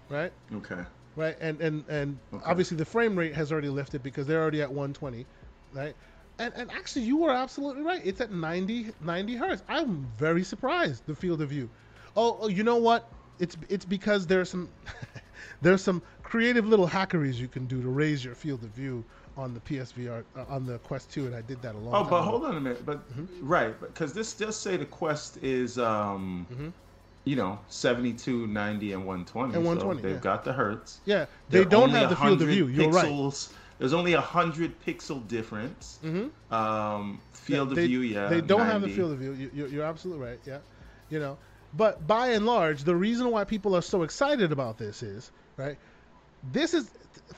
Right? 0.09 0.33
Okay. 0.55 0.81
Right, 1.15 1.37
and 1.43 1.61
and 1.61 1.85
and 1.91 2.19
okay. 2.33 2.43
obviously 2.47 2.79
the 2.79 2.87
frame 2.87 3.19
rate 3.19 3.35
has 3.35 3.53
already 3.53 3.69
lifted 3.69 4.03
because 4.03 4.27
they're 4.27 4.41
already 4.41 4.63
at 4.63 4.71
120, 4.71 5.27
right? 5.75 5.95
And, 6.41 6.55
and 6.57 6.71
actually, 6.73 7.03
you 7.03 7.19
were 7.19 7.31
absolutely 7.31 7.83
right. 7.83 8.01
It's 8.03 8.21
at 8.21 8.33
90, 8.33 8.93
90 9.03 9.37
hertz. 9.37 9.63
I'm 9.69 10.07
very 10.17 10.43
surprised 10.43 11.05
the 11.07 11.15
field 11.15 11.43
of 11.43 11.51
view. 11.51 11.69
Oh, 12.17 12.39
oh, 12.41 12.49
you 12.49 12.65
know 12.65 12.79
what? 12.79 13.09
It's 13.39 13.57
it's 13.69 13.85
because 13.85 14.27
there's 14.27 14.49
some 14.49 14.69
there's 15.63 15.83
some 15.83 16.03
creative 16.23 16.67
little 16.67 16.87
hackeries 16.87 17.41
you 17.41 17.49
can 17.49 17.67
do 17.67 17.83
to 17.83 17.89
raise 17.89 18.25
your 18.25 18.35
field 18.35 18.63
of 18.63 18.71
view 18.71 19.05
on 19.37 19.55
the 19.55 19.61
PSVR 19.61 20.25
uh, 20.37 20.45
on 20.49 20.65
the 20.65 20.79
Quest 20.79 21.11
2, 21.13 21.27
and 21.27 21.35
I 21.35 21.43
did 21.43 21.61
that 21.63 21.75
a 21.75 21.79
long. 21.79 21.93
Time. 21.93 22.07
Oh, 22.07 22.11
but 22.11 22.17
ago. 22.17 22.31
hold 22.31 22.45
on 22.45 22.57
a 22.57 22.61
minute, 22.61 22.85
but 22.87 23.09
mm-hmm. 23.11 23.47
right, 23.47 23.79
because 23.79 24.13
this 24.13 24.33
does 24.33 24.57
say 24.57 24.77
the 24.77 24.87
Quest 24.87 25.39
is, 25.43 25.79
um, 25.79 26.47
mm-hmm. 26.53 26.69
you 27.25 27.37
know, 27.37 27.59
72, 27.69 28.47
90, 28.47 28.93
and 28.93 29.07
120. 29.07 29.55
And 29.55 29.65
120. 29.65 30.01
So 30.01 30.03
they've 30.03 30.17
yeah. 30.17 30.21
got 30.21 30.45
the 30.45 30.53
hertz. 30.53 31.01
Yeah, 31.05 31.27
they 31.49 31.59
They're 31.59 31.65
don't 31.65 31.91
have 31.91 32.11
the 32.11 32.17
field 32.17 32.43
of 32.43 32.49
view. 32.49 32.67
You're 32.67 32.91
pixels. 32.91 33.51
right. 33.51 33.57
There's 33.81 33.95
only 33.95 34.13
a 34.13 34.21
hundred 34.21 34.79
pixel 34.85 35.27
difference. 35.27 36.01
Mm-hmm. 36.05 36.55
Um, 36.55 37.19
field 37.33 37.75
they, 37.75 37.85
of 37.85 37.89
view, 37.89 38.01
yeah. 38.03 38.29
They 38.29 38.43
don't 38.43 38.67
90. 38.67 38.73
have 38.73 38.83
the 38.83 38.89
field 38.91 39.13
of 39.13 39.19
view. 39.19 39.51
You, 39.55 39.67
you're 39.69 39.85
absolutely 39.85 40.23
right. 40.23 40.39
Yeah, 40.47 40.59
you 41.09 41.19
know, 41.19 41.39
but 41.73 42.07
by 42.07 42.29
and 42.29 42.45
large, 42.45 42.85
the 42.85 42.95
reason 42.95 43.31
why 43.31 43.45
people 43.45 43.75
are 43.75 43.83
so 43.83 44.03
excited 44.03 44.53
about 44.53 44.77
this 44.77 45.03
is 45.03 45.33
right. 45.57 45.79
This 46.53 46.75
is 46.75 46.91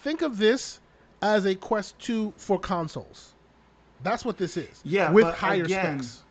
think 0.03 0.23
of 0.23 0.37
this 0.37 0.81
as 1.23 1.47
a 1.47 1.55
Quest 1.55 1.97
2 2.01 2.35
for 2.37 2.59
consoles. 2.59 3.35
That's 4.03 4.25
what 4.25 4.37
this 4.37 4.57
is. 4.57 4.81
Yeah, 4.83 5.13
with 5.13 5.33
higher 5.33 5.63
again, 5.63 6.03
specs. 6.03 6.23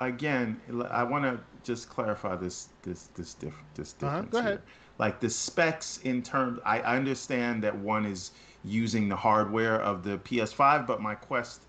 Again, 0.00 0.58
I 0.90 1.02
want 1.02 1.24
to 1.24 1.38
just 1.62 1.90
clarify 1.90 2.36
this 2.36 2.70
this 2.82 3.10
this 3.14 3.34
diff, 3.34 3.52
this 3.74 3.92
difference. 3.92 4.14
Uh-huh, 4.14 4.30
go 4.30 4.38
ahead. 4.38 4.52
Here. 4.52 4.62
Like 4.98 5.20
the 5.20 5.28
specs 5.28 5.98
in 6.04 6.22
terms, 6.22 6.58
I 6.64 6.80
understand 6.80 7.62
that 7.64 7.76
one 7.76 8.06
is 8.06 8.30
using 8.64 9.08
the 9.08 9.16
hardware 9.16 9.80
of 9.80 10.02
the 10.04 10.18
PS5, 10.18 10.86
but 10.86 11.00
my 11.00 11.14
Quest 11.14 11.62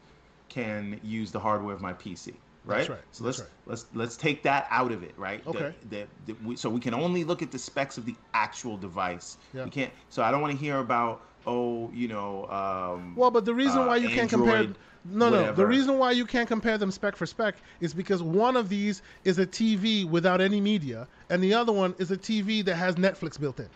can 0.49 0.99
use 1.03 1.31
the 1.31 1.39
hardware 1.39 1.73
of 1.73 1.81
my 1.81 1.93
PC 1.93 2.33
right? 2.65 2.77
That's 2.77 2.89
right. 2.89 2.99
So 3.11 3.23
let's 3.23 3.39
right. 3.39 3.49
let's 3.65 3.85
let's 3.93 4.17
take 4.17 4.43
that 4.43 4.67
out 4.69 4.91
of 4.91 5.03
it, 5.03 5.13
right? 5.17 5.45
Okay. 5.47 5.73
The, 5.89 6.07
we, 6.43 6.55
so 6.55 6.69
we 6.69 6.79
can 6.79 6.93
only 6.93 7.23
look 7.23 7.41
at 7.41 7.51
the 7.51 7.59
specs 7.59 7.97
of 7.97 8.05
the 8.05 8.15
actual 8.33 8.77
device. 8.77 9.37
Yeah. 9.53 9.65
We 9.65 9.69
can't. 9.69 9.91
So 10.09 10.23
I 10.23 10.31
don't 10.31 10.41
want 10.41 10.53
to 10.53 10.57
hear 10.57 10.79
about 10.79 11.21
oh, 11.45 11.91
you 11.93 12.07
know. 12.07 12.47
Um, 12.49 13.15
well, 13.15 13.31
but 13.31 13.45
the 13.45 13.53
reason 13.53 13.81
uh, 13.81 13.87
why 13.87 13.97
you 13.97 14.07
Android, 14.09 14.19
can't 14.19 14.29
compare. 14.29 14.67
No, 15.05 15.25
whatever. 15.25 15.47
no. 15.47 15.53
The 15.53 15.65
reason 15.65 15.97
why 15.97 16.11
you 16.11 16.25
can't 16.25 16.47
compare 16.47 16.77
them 16.77 16.89
spec 16.89 17.17
for 17.17 17.25
spec 17.25 17.55
is 17.81 17.93
because 17.93 18.23
one 18.23 18.55
of 18.55 18.69
these 18.69 19.01
is 19.25 19.37
a 19.37 19.45
TV 19.45 20.09
without 20.09 20.39
any 20.39 20.61
media, 20.61 21.07
and 21.29 21.43
the 21.43 21.53
other 21.53 21.73
one 21.73 21.93
is 21.97 22.11
a 22.11 22.17
TV 22.17 22.63
that 22.65 22.75
has 22.75 22.95
Netflix 22.95 23.39
built 23.39 23.59
in. 23.59 23.69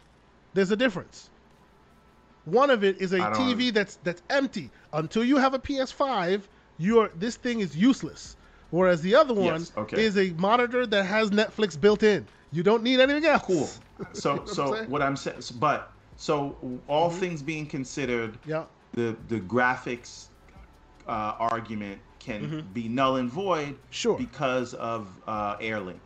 There's 0.54 0.72
a 0.72 0.78
difference. 0.78 1.30
One 2.48 2.70
of 2.70 2.86
it 2.86 3.02
is 3.02 3.12
a 3.12 3.20
TV 3.20 3.74
that's 3.74 3.98
that's 4.04 4.22
empty. 4.30 4.70
Until 4.94 5.24
you 5.24 5.36
have 5.36 5.54
a 5.54 5.60
PS5, 5.60 6.44
your 6.78 7.12
this 7.14 7.36
thing 7.36 7.60
is 7.60 7.76
useless. 7.76 8.38
Whereas 8.70 9.02
the 9.02 9.16
other 9.16 9.34
one 9.34 9.62
yes, 9.62 9.72
okay. 9.76 10.02
is 10.02 10.18
a 10.18 10.32
monitor 10.32 10.86
that 10.86 11.06
has 11.06 11.30
Netflix 11.32 11.80
built 11.80 12.04
in. 12.04 12.26
You 12.54 12.64
don't 12.64 12.84
need 12.84 13.02
anything 13.02 13.26
else. 13.26 13.44
Cool. 13.44 13.70
So, 14.14 14.36
what 14.36 14.50
so 14.50 14.76
I'm 14.76 14.90
what 14.92 15.02
I'm 15.02 15.16
saying, 15.16 15.42
but 15.60 15.92
so 16.18 16.56
all 16.88 17.10
mm-hmm. 17.10 17.20
things 17.20 17.42
being 17.42 17.66
considered, 17.66 18.38
yeah. 18.46 18.66
the 18.94 19.16
the 19.28 19.40
graphics 19.40 20.28
uh, 21.08 21.34
argument 21.40 22.00
can 22.20 22.42
mm-hmm. 22.44 22.74
be 22.74 22.88
null 22.88 23.16
and 23.16 23.28
void, 23.28 23.76
sure, 23.90 24.16
because 24.16 24.76
of 24.76 25.08
uh, 25.26 25.58
AirLink, 25.58 25.98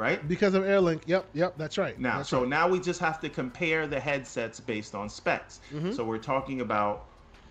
right? 0.00 0.26
Because 0.26 0.54
of 0.54 0.62
AirLink. 0.64 1.02
Yep, 1.06 1.26
yep, 1.34 1.54
that's 1.58 1.76
right. 1.76 1.98
Now, 2.00 2.16
that's 2.16 2.30
so 2.30 2.40
right. 2.40 2.48
now 2.48 2.66
we 2.66 2.80
just 2.80 3.00
have 3.00 3.20
to 3.20 3.28
compare 3.28 3.86
the 3.86 4.00
headsets 4.00 4.58
based 4.58 4.94
on 4.94 5.10
specs. 5.10 5.60
Mm-hmm. 5.72 5.92
So 5.92 6.04
we're 6.04 6.18
talking 6.18 6.62
about 6.62 7.04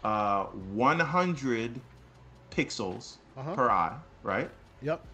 uh, 0.03 0.45
100 0.73 1.79
pixels 2.51 3.17
uh-huh. 3.37 3.53
per 3.53 3.69
eye, 3.69 3.95
right? 4.23 4.49
Yep. 4.81 5.05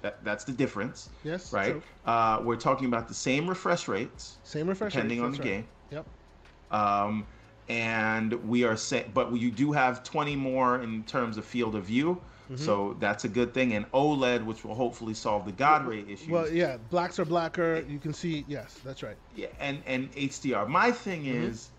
That, 0.00 0.24
that's 0.24 0.44
the 0.44 0.52
difference. 0.52 1.10
Yes. 1.22 1.52
Right. 1.52 1.76
Uh, 2.06 2.40
we're 2.42 2.56
talking 2.56 2.86
about 2.86 3.06
the 3.06 3.14
same 3.14 3.46
refresh 3.46 3.86
rates. 3.86 4.38
Same 4.44 4.66
refresh 4.66 4.94
depending 4.94 5.22
rates. 5.22 5.36
Depending 5.36 5.58
on 5.58 5.66
the 5.90 5.92
right. 5.92 6.06
game. 6.06 6.06
Yep. 6.70 6.78
Um, 6.80 7.26
and 7.68 8.48
we 8.48 8.64
are 8.64 8.76
set, 8.76 9.12
but 9.12 9.30
you 9.36 9.50
do 9.50 9.72
have 9.72 10.02
20 10.02 10.34
more 10.34 10.82
in 10.82 11.04
terms 11.04 11.36
of 11.36 11.44
field 11.44 11.74
of 11.74 11.84
view. 11.84 12.18
Mm-hmm. 12.50 12.64
So 12.64 12.96
that's 12.98 13.24
a 13.24 13.28
good 13.28 13.54
thing. 13.54 13.74
And 13.74 13.90
OLED, 13.92 14.44
which 14.44 14.64
will 14.64 14.74
hopefully 14.74 15.14
solve 15.14 15.44
the 15.44 15.52
God 15.52 15.86
ray 15.86 16.04
issue. 16.08 16.32
Well, 16.32 16.50
yeah, 16.50 16.78
blacks 16.90 17.20
are 17.20 17.24
blacker. 17.24 17.84
You 17.88 17.98
can 17.98 18.12
see, 18.12 18.44
yes, 18.48 18.80
that's 18.84 19.02
right. 19.04 19.16
Yeah, 19.36 19.46
and 19.60 19.82
and 19.86 20.12
HDR. 20.12 20.66
My 20.66 20.90
thing 20.90 21.24
mm-hmm. 21.24 21.44
is 21.44 21.70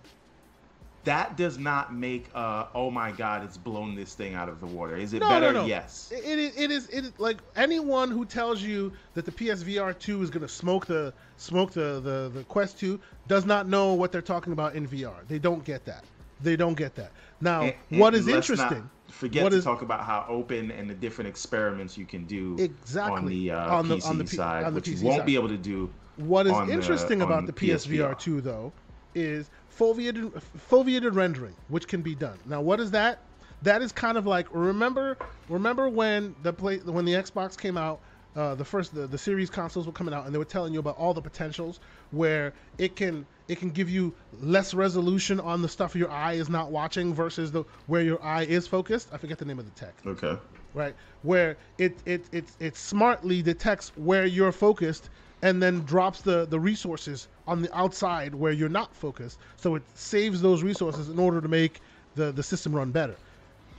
that 1.03 1.35
does 1.35 1.57
not 1.57 1.93
make 1.93 2.27
uh 2.35 2.67
oh 2.75 2.91
my 2.91 3.11
god 3.11 3.43
it's 3.43 3.57
blown 3.57 3.95
this 3.95 4.13
thing 4.13 4.35
out 4.35 4.47
of 4.47 4.59
the 4.59 4.67
water 4.67 4.95
is 4.95 5.13
it 5.13 5.19
no, 5.19 5.29
better 5.29 5.51
no, 5.51 5.61
no. 5.61 5.65
yes 5.65 6.11
it, 6.15 6.37
it, 6.39 6.53
it 6.55 6.71
is 6.71 6.87
it 6.89 7.05
is 7.05 7.11
like 7.17 7.37
anyone 7.55 8.11
who 8.11 8.23
tells 8.23 8.61
you 8.61 8.93
that 9.13 9.25
the 9.25 9.31
psvr 9.31 9.97
2 9.97 10.21
is 10.21 10.29
going 10.29 10.41
to 10.41 10.47
smoke 10.47 10.85
the 10.85 11.11
smoke 11.37 11.71
the, 11.71 11.99
the 12.01 12.31
the 12.33 12.43
quest 12.43 12.79
2 12.79 12.99
does 13.27 13.45
not 13.45 13.67
know 13.67 13.93
what 13.93 14.11
they're 14.11 14.21
talking 14.21 14.53
about 14.53 14.75
in 14.75 14.87
vr 14.87 15.15
they 15.27 15.39
don't 15.39 15.63
get 15.63 15.85
that 15.85 16.03
they 16.41 16.55
don't 16.55 16.75
get 16.75 16.93
that 16.95 17.11
now 17.39 17.61
and, 17.61 17.73
and 17.89 17.99
what 17.99 18.13
is 18.13 18.27
interesting 18.27 18.87
forget 19.21 19.43
what 19.43 19.51
to 19.51 19.57
is, 19.57 19.63
talk 19.63 19.83
about 19.83 20.01
how 20.03 20.25
open 20.27 20.71
and 20.71 20.89
the 20.89 20.95
different 20.95 21.27
experiments 21.27 21.95
you 21.95 22.05
can 22.05 22.25
do 22.25 22.55
exactly 22.57 23.15
on 23.15 23.25
the, 23.27 23.51
uh, 23.51 23.75
on 23.75 23.87
the 23.87 23.97
PC 23.97 24.09
on 24.09 24.17
the, 24.17 24.27
side, 24.27 24.63
on 24.63 24.73
the 24.73 24.77
which 24.77 24.85
PC 24.85 25.01
you 25.01 25.05
won't 25.05 25.19
side. 25.19 25.25
be 25.27 25.35
able 25.35 25.47
to 25.47 25.57
do. 25.57 25.89
What 26.17 26.47
is 26.47 26.69
interesting 26.69 27.19
the, 27.19 27.25
about 27.25 27.45
the 27.45 27.53
PSVR, 27.53 28.15
PSVR 28.15 28.19
2 28.19 28.41
though 28.41 28.73
is 29.13 29.51
foveated, 29.77 30.41
foveated 30.69 31.15
rendering, 31.15 31.55
which 31.67 31.87
can 31.87 32.01
be 32.01 32.15
done. 32.15 32.39
Now, 32.45 32.61
what 32.61 32.79
is 32.79 32.89
that? 32.91 33.19
That 33.61 33.83
is 33.83 33.91
kind 33.91 34.17
of 34.17 34.25
like 34.25 34.47
remember 34.51 35.17
remember 35.47 35.87
when 35.87 36.35
the 36.41 36.51
play 36.51 36.77
when 36.77 37.05
the 37.05 37.13
Xbox 37.13 37.55
came 37.55 37.77
out, 37.77 38.01
uh, 38.35 38.55
the 38.55 38.65
first 38.65 38.93
the, 38.95 39.07
the 39.07 39.17
series 39.17 39.49
consoles 39.49 39.85
were 39.85 39.91
coming 39.91 40.13
out 40.13 40.25
and 40.25 40.33
they 40.33 40.39
were 40.39 40.45
telling 40.45 40.73
you 40.73 40.79
about 40.79 40.97
all 40.97 41.13
the 41.13 41.21
potentials 41.21 41.79
where 42.11 42.53
it 42.77 42.95
can 42.95 43.25
it 43.47 43.59
can 43.59 43.69
give 43.69 43.89
you 43.89 44.13
less 44.41 44.73
resolution 44.73 45.39
on 45.39 45.61
the 45.61 45.67
stuff 45.67 45.95
your 45.95 46.09
eye 46.09 46.33
is 46.33 46.49
not 46.49 46.71
watching 46.71 47.13
versus 47.13 47.51
the 47.51 47.63
where 47.87 48.01
your 48.01 48.21
eye 48.23 48.43
is 48.43 48.67
focused. 48.67 49.09
I 49.11 49.17
forget 49.17 49.37
the 49.37 49.45
name 49.45 49.59
of 49.59 49.65
the 49.65 49.71
tech. 49.79 49.93
Okay. 50.05 50.37
Right, 50.73 50.95
where 51.23 51.57
it 51.77 51.97
it 52.05 52.25
it 52.31 52.45
it 52.59 52.77
smartly 52.77 53.41
detects 53.41 53.91
where 53.97 54.25
you're 54.25 54.53
focused 54.53 55.09
and 55.41 55.61
then 55.61 55.81
drops 55.81 56.21
the 56.21 56.45
the 56.45 56.59
resources 56.59 57.27
on 57.47 57.61
the 57.61 57.77
outside 57.77 58.33
where 58.33 58.53
you're 58.53 58.69
not 58.69 58.95
focused. 58.95 59.39
So 59.57 59.75
it 59.75 59.83
saves 59.95 60.41
those 60.41 60.63
resources 60.63 61.09
in 61.09 61.19
order 61.19 61.41
to 61.41 61.47
make 61.49 61.81
the, 62.15 62.31
the 62.31 62.43
system 62.43 62.73
run 62.73 62.91
better. 62.91 63.15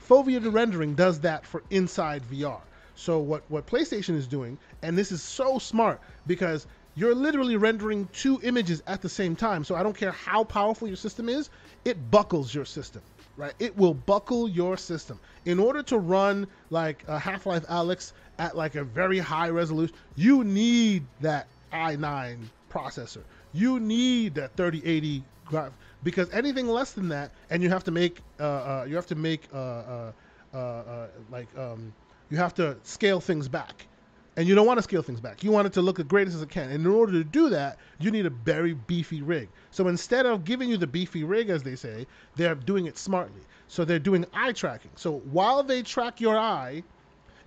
Foveated 0.07 0.53
rendering 0.53 0.93
does 0.93 1.21
that 1.21 1.45
for 1.45 1.63
inside 1.69 2.21
VR. 2.23 2.59
So 2.95 3.19
what, 3.19 3.43
what 3.49 3.65
PlayStation 3.65 4.15
is 4.15 4.27
doing, 4.27 4.57
and 4.81 4.97
this 4.97 5.11
is 5.11 5.21
so 5.21 5.59
smart 5.59 5.99
because 6.27 6.67
you're 6.95 7.15
literally 7.15 7.57
rendering 7.57 8.07
two 8.13 8.39
images 8.43 8.83
at 8.85 9.01
the 9.01 9.09
same 9.09 9.35
time. 9.35 9.63
So 9.63 9.75
I 9.75 9.83
don't 9.83 9.97
care 9.97 10.11
how 10.11 10.43
powerful 10.43 10.87
your 10.87 10.97
system 10.97 11.27
is, 11.27 11.49
it 11.85 12.11
buckles 12.11 12.53
your 12.53 12.65
system, 12.65 13.01
right? 13.35 13.53
It 13.59 13.75
will 13.75 13.95
buckle 13.95 14.47
your 14.47 14.77
system. 14.77 15.19
In 15.45 15.59
order 15.59 15.81
to 15.83 15.97
run 15.97 16.47
like 16.69 17.03
a 17.07 17.17
Half-Life 17.17 17.65
Alyx 17.67 18.13
at 18.37 18.55
like 18.55 18.75
a 18.75 18.83
very 18.83 19.17
high 19.17 19.49
resolution, 19.49 19.95
you 20.15 20.43
need 20.43 21.03
that 21.21 21.47
i9 21.71 22.37
processor 22.69 23.23
you 23.53 23.79
need 23.79 24.35
that 24.35 24.55
3080 24.57 25.23
graph 25.45 25.71
because 26.03 26.29
anything 26.31 26.67
less 26.67 26.91
than 26.91 27.07
that, 27.09 27.31
and 27.49 27.63
you 27.63 27.69
have 27.69 27.83
to 27.85 27.91
make 27.91 28.19
uh, 28.39 28.43
uh, 28.43 28.85
you 28.87 28.95
have 28.95 29.07
to 29.07 29.15
make 29.15 29.47
uh, 29.53 29.57
uh, 29.57 30.11
uh, 30.53 30.57
uh 30.57 31.07
like 31.31 31.47
um, 31.57 31.93
you 32.29 32.37
have 32.37 32.53
to 32.55 32.77
scale 32.83 33.19
things 33.19 33.47
back, 33.47 33.87
and 34.35 34.47
you 34.47 34.55
don't 34.55 34.65
want 34.65 34.77
to 34.79 34.83
scale 34.83 35.03
things 35.03 35.21
back. 35.21 35.43
You 35.43 35.51
want 35.51 35.67
it 35.67 35.73
to 35.73 35.81
look 35.81 35.97
the 35.97 36.03
greatest 36.03 36.35
as 36.35 36.41
it 36.41 36.49
can. 36.49 36.69
And 36.71 36.85
in 36.85 36.91
order 36.91 37.11
to 37.13 37.23
do 37.23 37.49
that, 37.49 37.77
you 37.99 38.11
need 38.11 38.25
a 38.25 38.29
very 38.31 38.73
beefy 38.73 39.21
rig. 39.21 39.49
So 39.71 39.87
instead 39.87 40.25
of 40.25 40.43
giving 40.43 40.69
you 40.69 40.77
the 40.77 40.87
beefy 40.87 41.23
rig, 41.23 41.49
as 41.49 41.63
they 41.63 41.75
say, 41.75 42.07
they're 42.35 42.55
doing 42.55 42.87
it 42.87 42.97
smartly. 42.97 43.41
So 43.67 43.85
they're 43.85 43.99
doing 43.99 44.25
eye 44.33 44.53
tracking. 44.53 44.91
So 44.95 45.19
while 45.19 45.63
they 45.63 45.83
track 45.83 46.19
your 46.19 46.37
eye, 46.37 46.83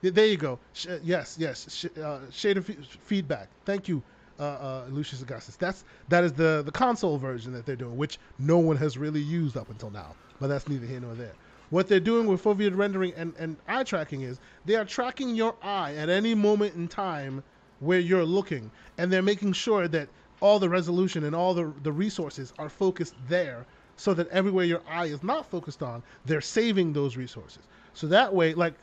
there 0.02 0.26
you 0.26 0.36
go. 0.36 0.60
Yes, 1.02 1.36
yes. 1.38 1.66
Sh- 1.74 1.86
shade 2.30 2.58
of 2.58 2.68
f- 2.70 2.76
feedback. 2.86 3.50
Thank 3.64 3.88
you, 3.88 4.05
uh, 4.38 4.42
uh, 4.42 4.86
Lucius 4.90 5.22
Augustus. 5.22 5.56
That's 5.56 5.84
that 6.08 6.22
is 6.22 6.32
the 6.34 6.62
the 6.64 6.70
console 6.70 7.18
version 7.18 7.52
that 7.52 7.66
they're 7.66 7.76
doing, 7.76 7.96
which 7.96 8.18
no 8.38 8.58
one 8.58 8.76
has 8.76 8.96
really 8.96 9.20
used 9.20 9.56
up 9.56 9.70
until 9.70 9.90
now. 9.90 10.16
But 10.38 10.48
that's 10.48 10.68
neither 10.68 10.86
here 10.86 11.00
nor 11.00 11.14
there. 11.14 11.34
What 11.70 11.88
they're 11.88 12.00
doing 12.00 12.26
with 12.26 12.42
foveated 12.42 12.76
rendering 12.76 13.12
and, 13.16 13.34
and 13.38 13.56
eye 13.66 13.84
tracking 13.84 14.22
is 14.22 14.38
they 14.64 14.76
are 14.76 14.84
tracking 14.84 15.34
your 15.34 15.54
eye 15.62 15.94
at 15.94 16.08
any 16.08 16.34
moment 16.34 16.74
in 16.74 16.86
time 16.86 17.42
where 17.80 17.98
you're 17.98 18.24
looking, 18.24 18.70
and 18.98 19.12
they're 19.12 19.22
making 19.22 19.52
sure 19.52 19.88
that 19.88 20.08
all 20.40 20.58
the 20.58 20.68
resolution 20.68 21.24
and 21.24 21.34
all 21.34 21.54
the, 21.54 21.72
the 21.82 21.92
resources 21.92 22.52
are 22.58 22.68
focused 22.68 23.14
there 23.28 23.66
so 23.96 24.14
that 24.14 24.28
everywhere 24.28 24.64
your 24.64 24.82
eye 24.88 25.06
is 25.06 25.22
not 25.22 25.46
focused 25.46 25.82
on, 25.82 26.02
they're 26.26 26.40
saving 26.40 26.92
those 26.92 27.16
resources. 27.16 27.62
So 27.94 28.06
that 28.08 28.32
way, 28.32 28.52
like, 28.54 28.74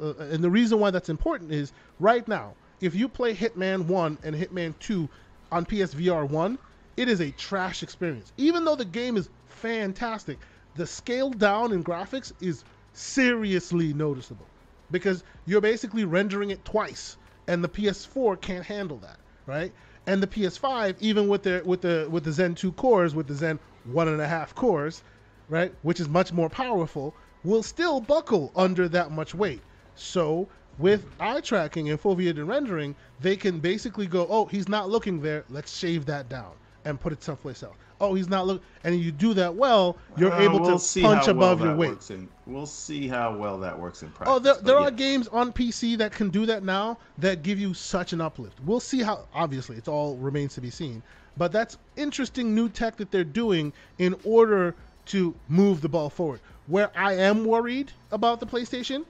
uh, 0.00 0.14
and 0.18 0.42
the 0.42 0.50
reason 0.50 0.78
why 0.78 0.90
that's 0.90 1.08
important 1.08 1.52
is 1.52 1.72
right 1.98 2.26
now, 2.28 2.54
if 2.80 2.94
you 2.94 3.08
play 3.08 3.34
Hitman 3.34 3.84
1 3.86 4.18
and 4.22 4.34
Hitman 4.34 4.74
2 4.78 5.08
on 5.50 5.66
PSVR 5.66 6.28
1, 6.28 6.58
it 6.96 7.08
is 7.08 7.20
a 7.20 7.30
trash 7.32 7.82
experience. 7.82 8.32
Even 8.36 8.64
though 8.64 8.76
the 8.76 8.84
game 8.84 9.16
is 9.16 9.28
fantastic, 9.48 10.38
the 10.76 10.86
scale 10.86 11.30
down 11.30 11.72
in 11.72 11.84
graphics 11.84 12.32
is 12.40 12.64
seriously 12.92 13.92
noticeable 13.92 14.46
because 14.90 15.24
you're 15.46 15.60
basically 15.60 16.04
rendering 16.04 16.50
it 16.50 16.64
twice 16.64 17.16
and 17.46 17.62
the 17.62 17.68
PS4 17.68 18.40
can't 18.40 18.64
handle 18.64 18.98
that, 18.98 19.18
right? 19.46 19.72
and 20.06 20.22
the 20.22 20.26
PS5, 20.26 20.96
even 21.00 21.28
with 21.28 21.42
the 21.42 21.62
with 21.64 21.82
the 21.82 22.08
with 22.10 22.24
the 22.24 22.32
Zen 22.32 22.54
two 22.54 22.72
cores, 22.72 23.14
with 23.14 23.26
the 23.26 23.34
Zen 23.34 23.58
one 23.84 24.08
and 24.08 24.20
a 24.20 24.26
half 24.26 24.54
cores, 24.54 25.02
right, 25.48 25.72
which 25.82 26.00
is 26.00 26.08
much 26.08 26.32
more 26.32 26.48
powerful, 26.48 27.14
will 27.44 27.62
still 27.62 28.00
buckle 28.00 28.50
under 28.56 28.88
that 28.88 29.10
much 29.10 29.34
weight. 29.34 29.62
So 29.94 30.48
with 30.78 31.04
eye 31.20 31.40
tracking 31.40 31.90
and 31.90 32.00
foveated 32.00 32.46
rendering, 32.46 32.96
they 33.20 33.36
can 33.36 33.60
basically 33.60 34.06
go, 34.06 34.26
oh, 34.30 34.46
he's 34.46 34.68
not 34.68 34.88
looking 34.88 35.20
there. 35.20 35.44
Let's 35.50 35.76
shave 35.76 36.06
that 36.06 36.28
down 36.28 36.52
and 36.84 36.98
put 36.98 37.12
it 37.12 37.22
someplace 37.22 37.62
else. 37.62 37.76
Oh, 38.00 38.14
he's 38.14 38.28
not 38.28 38.46
looking, 38.46 38.64
and 38.84 38.98
you 38.98 39.12
do 39.12 39.34
that 39.34 39.54
well, 39.54 39.96
you're 40.16 40.32
uh, 40.32 40.40
able 40.40 40.60
we'll 40.60 40.78
to 40.78 41.02
punch 41.02 41.28
above 41.28 41.60
well 41.60 41.68
your 41.68 41.76
weight. 41.76 42.10
In, 42.10 42.28
we'll 42.46 42.66
see 42.66 43.06
how 43.06 43.36
well 43.36 43.58
that 43.58 43.78
works 43.78 44.02
in 44.02 44.10
practice. 44.10 44.34
Oh, 44.34 44.38
there, 44.38 44.54
there 44.62 44.80
yeah. 44.80 44.86
are 44.86 44.90
games 44.90 45.28
on 45.28 45.52
PC 45.52 45.98
that 45.98 46.12
can 46.12 46.30
do 46.30 46.46
that 46.46 46.62
now 46.62 46.98
that 47.18 47.42
give 47.42 47.58
you 47.60 47.74
such 47.74 48.12
an 48.12 48.20
uplift. 48.20 48.58
We'll 48.64 48.80
see 48.80 49.02
how. 49.02 49.26
Obviously, 49.34 49.76
it's 49.76 49.88
all 49.88 50.16
remains 50.16 50.54
to 50.54 50.60
be 50.60 50.70
seen, 50.70 51.02
but 51.36 51.52
that's 51.52 51.76
interesting 51.96 52.54
new 52.54 52.68
tech 52.68 52.96
that 52.96 53.10
they're 53.10 53.24
doing 53.24 53.72
in 53.98 54.16
order 54.24 54.74
to 55.06 55.34
move 55.48 55.80
the 55.80 55.88
ball 55.88 56.08
forward. 56.10 56.40
Where 56.66 56.90
I 56.96 57.14
am 57.14 57.44
worried 57.44 57.92
about 58.12 58.40
the 58.40 58.46
PlayStation 58.46 59.04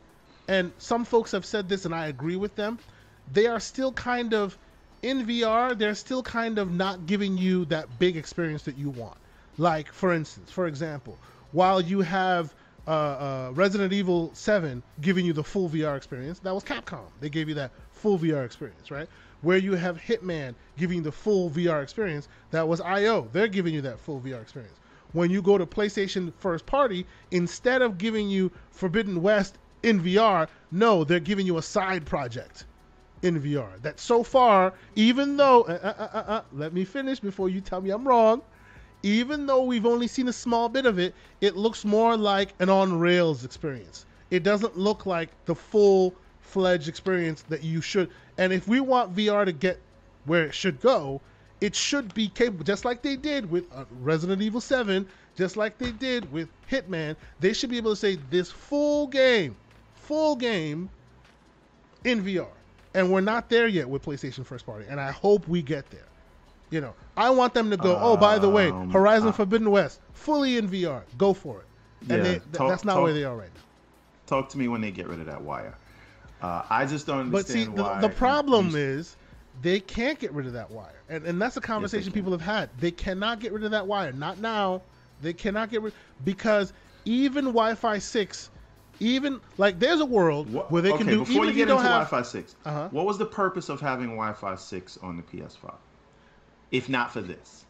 and 0.48 0.72
some 0.78 1.04
folks 1.04 1.30
have 1.30 1.44
said 1.44 1.68
this 1.68 1.84
and 1.84 1.94
I 1.94 2.08
agree 2.08 2.36
with 2.36 2.56
them, 2.56 2.78
they 3.32 3.46
are 3.46 3.60
still 3.60 3.92
kind 3.92 4.34
of 4.34 4.58
in 5.02 5.26
VR, 5.26 5.76
they're 5.76 5.94
still 5.94 6.22
kind 6.22 6.58
of 6.58 6.72
not 6.72 7.06
giving 7.06 7.38
you 7.38 7.64
that 7.66 7.98
big 7.98 8.16
experience 8.16 8.62
that 8.62 8.76
you 8.76 8.90
want. 8.90 9.16
Like, 9.58 9.92
for 9.92 10.12
instance, 10.12 10.50
for 10.50 10.66
example, 10.66 11.18
while 11.52 11.80
you 11.80 12.00
have 12.00 12.54
uh, 12.86 12.90
uh, 12.90 13.52
Resident 13.54 13.92
Evil 13.92 14.30
7 14.34 14.82
giving 15.00 15.24
you 15.24 15.32
the 15.32 15.44
full 15.44 15.68
VR 15.68 15.96
experience, 15.96 16.38
that 16.40 16.54
was 16.54 16.64
Capcom. 16.64 17.06
They 17.20 17.28
gave 17.28 17.48
you 17.48 17.54
that 17.54 17.70
full 17.92 18.18
VR 18.18 18.44
experience, 18.44 18.90
right? 18.90 19.08
Where 19.42 19.58
you 19.58 19.74
have 19.74 19.98
Hitman 19.98 20.54
giving 20.76 21.02
the 21.02 21.12
full 21.12 21.50
VR 21.50 21.82
experience, 21.82 22.28
that 22.50 22.66
was 22.66 22.80
IO. 22.80 23.28
They're 23.32 23.48
giving 23.48 23.74
you 23.74 23.80
that 23.82 23.98
full 23.98 24.20
VR 24.20 24.42
experience. 24.42 24.76
When 25.12 25.30
you 25.30 25.42
go 25.42 25.58
to 25.58 25.66
PlayStation 25.66 26.32
first 26.38 26.66
party, 26.66 27.06
instead 27.30 27.82
of 27.82 27.98
giving 27.98 28.28
you 28.28 28.52
Forbidden 28.70 29.22
West 29.22 29.58
in 29.82 30.00
VR. 30.02 30.48
No, 30.70 31.04
they're 31.04 31.20
giving 31.20 31.46
you 31.46 31.58
a 31.58 31.62
side 31.62 32.04
project 32.04 32.64
in 33.22 33.40
VR. 33.40 33.80
That 33.82 34.00
so 34.00 34.22
far, 34.22 34.72
even 34.96 35.36
though, 35.36 35.62
uh 35.62 35.78
uh, 35.82 35.94
uh, 35.98 36.08
uh, 36.12 36.32
uh, 36.32 36.42
let 36.52 36.72
me 36.72 36.84
finish 36.84 37.20
before 37.20 37.48
you 37.48 37.60
tell 37.60 37.80
me 37.80 37.90
I'm 37.90 38.06
wrong. 38.06 38.42
Even 39.02 39.46
though 39.46 39.62
we've 39.62 39.86
only 39.86 40.06
seen 40.06 40.28
a 40.28 40.32
small 40.32 40.68
bit 40.68 40.84
of 40.84 40.98
it, 40.98 41.14
it 41.40 41.56
looks 41.56 41.84
more 41.84 42.16
like 42.16 42.52
an 42.58 42.68
on 42.68 42.98
rails 42.98 43.44
experience. 43.44 44.04
It 44.30 44.42
doesn't 44.42 44.76
look 44.76 45.06
like 45.06 45.30
the 45.46 45.54
full 45.54 46.14
fledged 46.40 46.88
experience 46.88 47.42
that 47.48 47.64
you 47.64 47.80
should. 47.80 48.10
And 48.36 48.52
if 48.52 48.68
we 48.68 48.80
want 48.80 49.16
VR 49.16 49.44
to 49.44 49.52
get 49.52 49.80
where 50.26 50.44
it 50.44 50.54
should 50.54 50.80
go, 50.80 51.20
it 51.60 51.74
should 51.74 52.12
be 52.14 52.28
capable, 52.28 52.64
just 52.64 52.84
like 52.84 53.02
they 53.02 53.16
did 53.16 53.50
with 53.50 53.64
uh, 53.74 53.84
Resident 54.00 54.42
Evil 54.42 54.60
7, 54.60 55.06
just 55.36 55.56
like 55.56 55.78
they 55.78 55.92
did 55.92 56.30
with 56.32 56.48
Hitman. 56.70 57.16
They 57.38 57.52
should 57.52 57.70
be 57.70 57.78
able 57.78 57.92
to 57.92 57.96
say 57.96 58.18
this 58.30 58.50
full 58.50 59.06
game 59.06 59.56
full 60.10 60.34
game 60.34 60.90
in 62.02 62.20
VR. 62.24 62.48
And 62.94 63.10
we're 63.12 63.20
not 63.20 63.48
there 63.48 63.68
yet 63.68 63.88
with 63.88 64.04
PlayStation 64.04 64.44
first 64.44 64.66
party. 64.66 64.86
And 64.88 65.00
I 65.00 65.12
hope 65.12 65.46
we 65.46 65.62
get 65.62 65.88
there. 65.90 66.06
You 66.70 66.80
know, 66.80 66.94
I 67.16 67.30
want 67.30 67.54
them 67.54 67.70
to 67.70 67.76
go, 67.76 67.96
um, 67.96 68.02
oh, 68.02 68.16
by 68.16 68.38
the 68.38 68.48
way, 68.48 68.70
um, 68.70 68.90
Horizon 68.90 69.32
Forbidden 69.32 69.70
West, 69.70 70.00
fully 70.12 70.56
in 70.56 70.68
VR. 70.68 71.02
Go 71.18 71.34
for 71.34 71.60
it. 71.60 71.66
And 72.12 72.24
yeah, 72.24 72.32
they, 72.32 72.38
talk, 72.52 72.68
that's 72.70 72.84
not 72.84 72.94
talk, 72.94 73.02
where 73.04 73.12
they 73.12 73.24
are 73.24 73.36
right 73.36 73.50
now. 73.54 73.60
Talk 74.26 74.48
to 74.50 74.58
me 74.58 74.68
when 74.68 74.80
they 74.80 74.90
get 74.90 75.08
rid 75.08 75.18
of 75.18 75.26
that 75.26 75.42
wire. 75.42 75.74
Uh, 76.40 76.62
I 76.70 76.86
just 76.86 77.06
don't 77.06 77.20
understand 77.20 77.74
but 77.74 77.82
see, 77.82 77.82
the, 77.82 78.08
the, 78.08 78.14
problem 78.14 78.74
is 78.74 79.16
they 79.60 79.80
can't 79.80 80.18
get 80.18 80.32
rid 80.32 80.46
of 80.46 80.52
that 80.54 80.70
wire. 80.70 81.02
And, 81.08 81.26
and 81.26 81.42
that's 81.42 81.56
a 81.56 81.60
conversation 81.60 82.06
yes, 82.06 82.14
people 82.14 82.32
have 82.32 82.40
had. 82.40 82.70
They 82.78 82.90
cannot 82.90 83.40
get 83.40 83.52
rid 83.52 83.64
of 83.64 83.72
that 83.72 83.86
wire. 83.86 84.12
Not 84.12 84.38
now. 84.38 84.82
They 85.20 85.32
cannot 85.34 85.70
get 85.70 85.82
rid 85.82 85.92
because 86.24 86.72
even 87.04 87.46
Wi-Fi 87.46 87.98
6 87.98 88.50
even 89.00 89.40
like 89.56 89.78
there's 89.78 90.00
a 90.00 90.06
world 90.06 90.52
what, 90.52 90.70
where 90.70 90.82
they 90.82 90.90
can 90.90 91.02
okay, 91.02 91.10
do. 91.10 91.18
Before 91.20 91.44
even 91.44 91.48
you 91.48 91.52
get 91.54 91.68
you 91.68 91.74
into 91.74 91.82
have, 91.82 92.08
Wi-Fi 92.08 92.22
six, 92.22 92.54
uh-huh. 92.64 92.88
what 92.90 93.06
was 93.06 93.18
the 93.18 93.26
purpose 93.26 93.68
of 93.68 93.80
having 93.80 94.10
Wi-Fi 94.10 94.54
six 94.56 94.98
on 94.98 95.16
the 95.16 95.22
PS5, 95.22 95.74
if 96.70 96.88
not 96.88 97.12
for 97.12 97.22
this? 97.22 97.64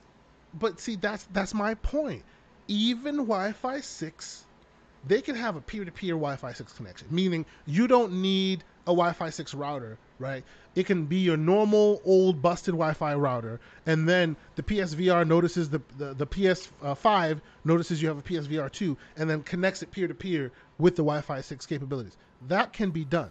But 0.53 0.81
see, 0.81 0.97
that's 0.97 1.27
that's 1.33 1.55
my 1.55 1.75
point. 1.75 2.23
Even 2.67 3.17
Wi-Fi 3.17 3.81
six, 3.81 4.45
they 5.07 5.23
can 5.23 5.37
have 5.37 5.57
a 5.57 5.61
peer-to-peer 5.61 6.15
Wi-Fi 6.15 6.53
six 6.53 6.73
connection, 6.73 7.09
meaning 7.11 7.47
you 7.67 7.87
don't 7.87 8.21
need 8.21 8.65
a 8.91 8.93
Wi-Fi 8.93 9.31
six 9.31 9.55
router, 9.55 9.97
right? 10.19 10.43
It 10.75 10.85
can 10.85 11.07
be 11.07 11.19
your 11.19 11.37
normal 11.37 12.03
old 12.05 12.43
busted 12.43 12.75
Wi-Fi 12.75 13.15
router, 13.15 13.61
and 13.87 14.09
then 14.09 14.37
the 14.57 14.65
PSVR 14.65 15.27
notices 15.27 15.71
the 15.71 15.81
the, 15.97 16.15
the 16.15 16.27
PS5 16.27 17.37
uh, 17.37 17.41
notices 17.65 18.03
you 18.03 18.09
have 18.09 18.19
a 18.19 18.23
PSVR 18.23 18.71
two, 18.73 18.97
and 19.17 19.31
then 19.31 19.43
connects 19.45 19.83
it 19.83 19.93
peer-to-peer 19.93 20.51
with 20.79 20.97
the 20.97 21.03
Wi-Fi 21.03 21.41
6 21.41 21.67
capabilities. 21.67 22.17
That 22.49 22.73
can 22.73 22.91
be 22.91 23.05
done. 23.05 23.31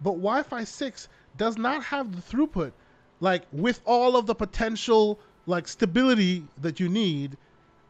But 0.00 0.12
Wi-Fi 0.12 0.64
6 0.64 1.08
does 1.36 1.58
not 1.58 1.84
have 1.84 2.14
the 2.14 2.22
throughput 2.22 2.72
like 3.20 3.42
with 3.52 3.80
all 3.84 4.16
of 4.16 4.26
the 4.26 4.34
potential 4.34 5.18
like 5.46 5.68
stability 5.68 6.44
that 6.62 6.80
you 6.80 6.88
need. 6.88 7.36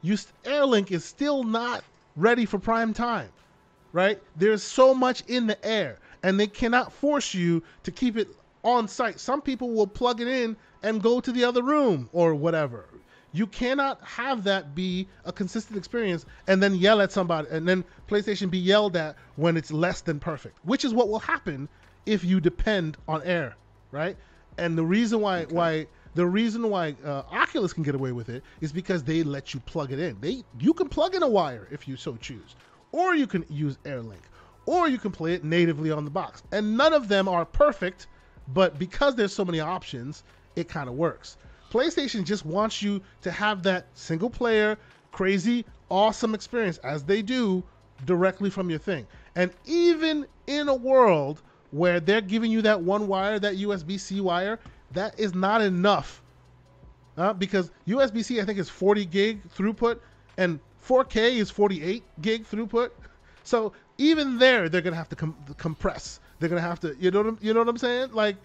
You 0.03 0.17
Airlink 0.45 0.91
is 0.91 1.05
still 1.05 1.45
not 1.45 1.85
ready 2.17 2.45
for 2.45 2.59
prime 2.59 2.93
time. 2.93 3.31
Right? 3.93 4.21
There's 4.35 4.65
so 4.65 4.93
much 4.93 5.23
in 5.29 5.47
the 5.47 5.65
air 5.65 5.99
and 6.25 6.41
they 6.41 6.47
cannot 6.47 6.91
force 6.91 7.35
you 7.35 7.63
to 7.83 7.93
keep 7.93 8.17
it 8.17 8.29
on 8.65 8.89
site. 8.89 9.21
Some 9.21 9.43
people 9.43 9.71
will 9.71 9.87
plug 9.87 10.23
it 10.23 10.27
in 10.27 10.57
and 10.83 11.03
go 11.03 11.21
to 11.21 11.31
the 11.31 11.45
other 11.45 11.63
room 11.63 12.09
or 12.13 12.35
whatever. 12.35 12.87
You 13.33 13.47
cannot 13.47 14.03
have 14.03 14.45
that 14.45 14.75
be 14.75 15.07
a 15.27 15.33
consistent 15.33 15.77
experience 15.77 16.25
and 16.47 16.63
then 16.63 16.77
yell 16.77 17.03
at 17.03 17.13
somebody 17.13 17.49
and 17.51 17.69
then 17.69 17.85
PlayStation 18.09 18.51
be 18.51 18.59
yelled 18.59 18.97
at 18.97 19.17
when 19.37 19.57
it's 19.57 19.71
less 19.71 20.01
than 20.01 20.19
perfect, 20.19 20.57
which 20.65 20.85
is 20.85 20.95
what 20.95 21.09
will 21.09 21.19
happen 21.19 21.69
if 22.07 22.25
you 22.25 22.41
depend 22.41 22.97
on 23.07 23.23
air, 23.23 23.57
right? 23.91 24.17
And 24.57 24.79
the 24.79 24.85
reason 24.85 25.21
why 25.21 25.43
okay. 25.43 25.55
why 25.55 25.87
the 26.15 26.25
reason 26.25 26.71
why 26.71 26.95
uh, 27.05 27.23
Oculus 27.33 27.73
can 27.73 27.83
get 27.83 27.95
away 27.95 28.13
with 28.13 28.31
it 28.31 28.43
is 28.61 28.73
because 28.73 29.03
they 29.03 29.25
let 29.25 29.53
you 29.53 29.61
plug 29.61 29.93
it 29.93 29.99
in. 29.99 30.17
They 30.21 30.43
you 30.59 30.73
can 30.73 30.89
plug 30.89 31.15
in 31.15 31.23
a 31.23 31.29
wire 31.29 31.69
if 31.71 31.87
you 31.87 31.97
so 31.97 32.17
choose, 32.17 32.55
or 32.93 33.15
you 33.15 33.27
can 33.27 33.45
use 33.51 33.77
AirLink, 33.85 34.23
or 34.67 34.89
you 34.89 34.99
can 34.99 35.11
play 35.11 35.35
it 35.35 35.45
natively 35.45 35.91
on 35.91 36.05
the 36.05 36.11
box. 36.11 36.43
And 36.53 36.77
none 36.77 36.93
of 36.93 37.09
them 37.09 37.29
are 37.29 37.45
perfect, 37.45 38.07
but 38.49 38.79
because 38.79 39.15
there's 39.15 39.33
so 39.33 39.45
many 39.45 39.61
options, 39.61 40.25
it 40.57 40.69
kind 40.69 40.89
of 40.89 40.95
works. 40.95 41.37
PlayStation 41.71 42.25
just 42.25 42.47
wants 42.47 42.83
you 42.83 43.01
to 43.23 43.31
have 43.31 43.63
that 43.65 43.87
single 43.95 44.31
player, 44.31 44.79
crazy, 45.13 45.65
awesome 45.91 46.35
experience 46.35 46.79
as 46.79 47.05
they 47.05 47.23
do 47.23 47.63
directly 48.05 48.51
from 48.51 48.71
your 48.71 48.79
thing. 48.79 49.07
And 49.35 49.51
even 49.65 50.27
in 50.47 50.69
a 50.69 50.75
world 50.75 51.43
where 51.71 51.99
they're 51.99 52.21
giving 52.21 52.51
you 52.51 52.63
that 52.63 52.81
one 52.81 53.09
wire, 53.09 53.39
that 53.41 53.57
USB 53.57 53.99
C 53.99 54.21
wire, 54.21 54.61
that 54.93 55.19
is 55.19 55.35
not 55.35 55.61
enough. 55.61 56.23
Uh, 57.17 57.33
because 57.33 57.71
USB 57.87 58.25
C, 58.25 58.41
I 58.41 58.45
think, 58.45 58.59
is 58.59 58.69
40 58.69 59.05
gig 59.07 59.49
throughput, 59.49 59.99
and 60.37 60.61
4K 60.87 61.35
is 61.35 61.51
48 61.51 62.03
gig 62.23 62.47
throughput. 62.47 62.91
So 63.47 63.75
even 63.99 64.39
there, 64.39 64.69
they're 64.69 64.81
gonna 64.81 64.97
have 64.97 65.09
to 65.11 65.17
com- 65.17 65.37
compress. 65.59 66.21
They're 66.39 66.49
gonna 66.49 66.61
have 66.61 66.81
to, 66.81 66.97
you 66.99 67.11
know, 67.11 67.23
what, 67.23 67.43
you 67.43 67.55
know 67.55 67.61
what 67.61 67.69
I'm 67.69 67.79
saying? 67.79 68.13
Like 68.13 68.37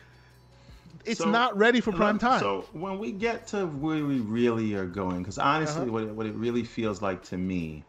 it's 1.06 1.20
so, 1.20 1.30
not 1.30 1.58
ready 1.58 1.82
for 1.82 1.92
prime 1.92 2.20
time. 2.20 2.40
So 2.40 2.66
when 2.74 3.00
we 3.00 3.12
get 3.12 3.48
to 3.48 3.66
where 3.66 4.04
we 4.06 4.20
really 4.20 4.74
are 4.76 4.86
going, 4.86 5.20
because 5.20 5.38
honestly, 5.38 5.84
uh-huh. 5.84 5.92
what, 5.92 6.04
it, 6.04 6.16
what 6.16 6.26
it 6.26 6.36
really 6.36 6.64
feels 6.64 7.02
like 7.02 7.24
to 7.26 7.38
me 7.38 7.84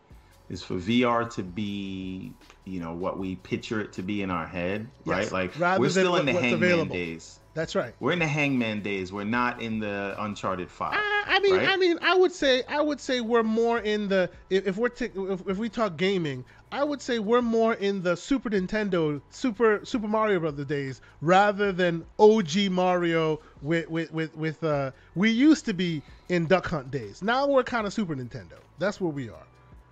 is 0.48 0.62
for 0.62 0.74
VR 0.74 1.32
to 1.34 1.42
be, 1.42 2.32
you 2.64 2.80
know, 2.80 2.92
what 2.92 3.18
we 3.18 3.36
picture 3.36 3.80
it 3.80 3.92
to 3.94 4.02
be 4.02 4.22
in 4.22 4.30
our 4.30 4.46
head, 4.46 4.88
yes. 5.04 5.06
right? 5.06 5.32
Like 5.32 5.58
Rather 5.58 5.80
we're 5.80 5.90
still 5.90 6.16
in 6.16 6.26
the 6.26 6.32
hangman 6.32 6.54
available. 6.54 6.94
days. 6.94 7.39
That's 7.52 7.74
right. 7.74 7.94
We're 7.98 8.12
in 8.12 8.20
the 8.20 8.28
hangman 8.28 8.80
days. 8.80 9.12
We're 9.12 9.24
not 9.24 9.60
in 9.60 9.80
the 9.80 10.14
Uncharted 10.18 10.70
Five. 10.70 10.94
I, 10.94 11.24
I 11.26 11.40
mean, 11.40 11.56
right? 11.56 11.68
I 11.68 11.76
mean, 11.76 11.98
I 12.00 12.14
would 12.14 12.32
say, 12.32 12.62
I 12.68 12.80
would 12.80 13.00
say 13.00 13.20
we're 13.20 13.42
more 13.42 13.80
in 13.80 14.08
the 14.08 14.30
if, 14.50 14.68
if 14.68 14.76
we're 14.76 14.88
t- 14.88 15.10
if, 15.14 15.48
if 15.48 15.58
we 15.58 15.68
talk 15.68 15.96
gaming, 15.96 16.44
I 16.70 16.84
would 16.84 17.02
say 17.02 17.18
we're 17.18 17.42
more 17.42 17.74
in 17.74 18.02
the 18.02 18.16
Super 18.16 18.50
Nintendo, 18.50 19.20
Super 19.30 19.80
Super 19.84 20.06
Mario 20.06 20.38
Brothers 20.38 20.66
days 20.66 21.00
rather 21.20 21.72
than 21.72 22.04
OG 22.20 22.70
Mario 22.70 23.40
with 23.62 23.90
with 23.90 24.12
with, 24.12 24.36
with 24.36 24.62
uh 24.62 24.92
we 25.16 25.30
used 25.30 25.64
to 25.64 25.72
be 25.72 26.02
in 26.28 26.46
Duck 26.46 26.66
Hunt 26.66 26.90
days. 26.90 27.20
Now 27.22 27.48
we're 27.48 27.64
kind 27.64 27.86
of 27.86 27.92
Super 27.92 28.14
Nintendo. 28.14 28.58
That's 28.78 29.00
where 29.00 29.10
we 29.10 29.28
are. 29.28 29.46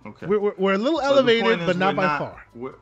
Okay. 0.05 0.25
We're, 0.27 0.39
we're, 0.39 0.53
we're 0.57 0.73
a 0.73 0.77
little 0.77 1.01
elevated, 1.01 1.59
but 1.65 1.77
not 1.77 1.95
by 1.95 2.05
not, 2.05 2.19
far. 2.19 2.75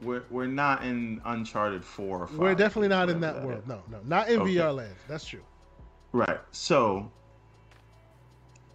We're, 0.00 0.24
we're, 0.28 0.46
not 0.46 0.84
in 0.84 1.20
Uncharted 1.24 1.84
4 1.84 2.18
or 2.18 2.26
5. 2.26 2.38
We're 2.38 2.54
definitely 2.54 2.88
not 2.88 3.08
in 3.08 3.20
that, 3.20 3.36
that 3.36 3.44
world. 3.44 3.62
Is. 3.62 3.68
No, 3.68 3.82
no. 3.90 4.00
Not 4.04 4.28
in 4.28 4.40
okay. 4.40 4.56
VR 4.56 4.74
land. 4.74 4.94
That's 5.08 5.24
true. 5.24 5.42
Right. 6.12 6.40
So, 6.50 7.10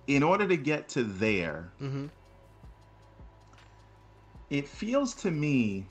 in 0.07 0.23
order 0.23 0.48
to 0.48 0.57
get 0.57 0.88
to 0.89 1.03
there, 1.03 1.72
mm-hmm 1.81 2.07
it 4.49 4.67
feels 4.67 5.14
to 5.14 5.31
me 5.31 5.85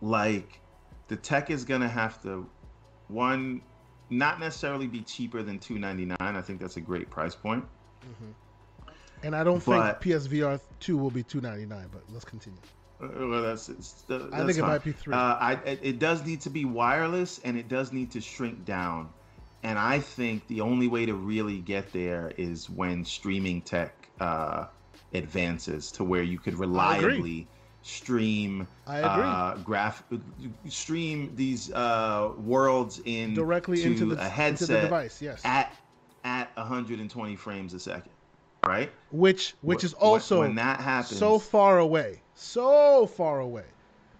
like 0.00 0.60
the 1.08 1.16
tech 1.16 1.50
is 1.50 1.64
going 1.64 1.80
to 1.80 1.88
have 1.88 2.22
to 2.22 2.48
one 3.08 3.60
not 4.10 4.40
necessarily 4.40 4.86
be 4.86 5.00
cheaper 5.00 5.42
than 5.42 5.58
two 5.58 5.78
ninety 5.78 6.04
nine. 6.04 6.18
I 6.20 6.40
think 6.40 6.60
that's 6.60 6.76
a 6.76 6.80
great 6.80 7.10
price 7.10 7.34
point. 7.34 7.64
Mm-hmm. 8.04 8.92
And 9.24 9.36
I 9.36 9.44
don't 9.44 9.64
but, 9.64 10.02
think 10.02 10.16
PSVR 10.16 10.60
two 10.80 10.96
will 10.96 11.10
be 11.10 11.22
two 11.22 11.40
ninety 11.40 11.66
nine. 11.66 11.88
But 11.90 12.02
let's 12.10 12.24
continue. 12.24 12.58
Well, 13.02 13.42
that's, 13.42 13.66
that's 13.66 14.04
I 14.10 14.16
think 14.16 14.30
fine. 14.30 14.48
it 14.50 14.62
might 14.62 14.84
be 14.84 14.92
three. 14.92 15.12
Uh, 15.14 15.16
I, 15.16 15.52
it 15.64 15.98
does 15.98 16.24
need 16.24 16.40
to 16.42 16.50
be 16.50 16.64
wireless, 16.64 17.40
and 17.44 17.58
it 17.58 17.68
does 17.68 17.92
need 17.92 18.10
to 18.12 18.20
shrink 18.20 18.64
down. 18.64 19.08
And 19.64 19.78
I 19.78 19.98
think 20.00 20.46
the 20.48 20.60
only 20.60 20.88
way 20.88 21.06
to 21.06 21.14
really 21.14 21.58
get 21.58 21.92
there 21.92 22.32
is 22.36 22.70
when 22.70 23.04
streaming 23.04 23.62
tech 23.62 24.08
uh, 24.20 24.66
advances 25.14 25.92
to 25.92 26.04
where 26.04 26.22
you 26.22 26.38
could 26.38 26.54
reliably 26.54 27.48
stream 27.82 28.66
Uh, 28.86 29.56
graph 29.58 30.04
stream 30.68 31.32
these 31.34 31.72
uh, 31.72 32.30
worlds 32.38 33.00
in 33.04 33.34
directly 33.34 33.82
into 33.82 34.06
the, 34.06 34.20
a 34.24 34.28
headset 34.28 34.70
into 34.70 34.72
the 34.74 34.80
device. 34.82 35.20
Yes, 35.20 35.40
at 35.44 35.74
at 36.24 36.56
120 36.56 37.36
frames 37.36 37.74
a 37.74 37.80
second, 37.80 38.12
right? 38.64 38.92
Which 39.10 39.54
which 39.62 39.82
is 39.84 39.94
also 39.94 40.40
when 40.40 40.54
that 40.56 40.80
happens 40.80 41.18
so 41.18 41.38
far 41.40 41.78
away, 41.80 42.22
so 42.34 43.06
far 43.06 43.40
away, 43.40 43.64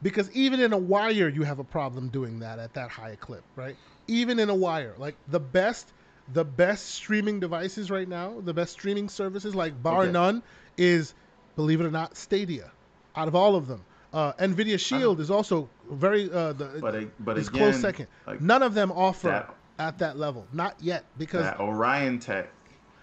because 0.02 0.31
even 0.32 0.60
in 0.60 0.73
a 0.73 0.78
wire 0.78 1.28
you 1.28 1.42
have 1.42 1.58
a 1.58 1.65
problem 1.65 2.08
doing 2.08 2.39
that 2.41 2.58
at 2.58 2.74
that 2.74 2.91
high 2.91 3.10
a 3.10 3.16
clip, 3.16 3.44
right? 3.57 3.76
Even 4.07 4.39
in 4.39 4.50
a 4.50 4.55
wire, 4.55 4.94
like 4.99 5.16
the 5.28 5.41
best 5.41 5.92
the 6.32 6.44
best 6.44 6.91
streaming 6.91 7.41
devices 7.41 7.91
right 7.91 8.08
now, 8.08 8.41
the 8.44 8.55
best 8.55 8.73
streaming 8.73 9.08
services, 9.08 9.55
like 9.55 9.81
bar 9.82 10.02
okay. 10.02 10.12
none, 10.12 10.42
is 10.76 11.15
believe 11.57 11.81
it 11.81 11.84
or 11.84 11.91
not, 11.91 12.16
Stadia 12.16 12.70
out 13.16 13.28
of 13.28 13.34
all 13.34 13.57
of 13.57 13.66
them. 13.66 13.84
Uh, 14.12 14.32
NVIDIA 14.34 14.78
Shield 14.78 15.20
is 15.20 15.31
also 15.31 15.68
very 15.91 16.31
uh, 16.31 16.52
the 16.52 16.66
but, 16.81 17.24
but 17.24 17.39
is 17.39 17.49
again, 17.49 17.60
close 17.60 17.81
second. 17.81 18.07
Like 18.26 18.41
None 18.41 18.62
of 18.62 18.74
them 18.74 18.92
offer 18.92 19.28
that, 19.28 19.55
at 19.78 19.99
that 19.99 20.18
level, 20.18 20.47
not 20.52 20.76
yet, 20.81 21.05
because 21.18 21.44
that 21.44 21.60
Orion 21.60 22.18
Tech. 22.18 22.50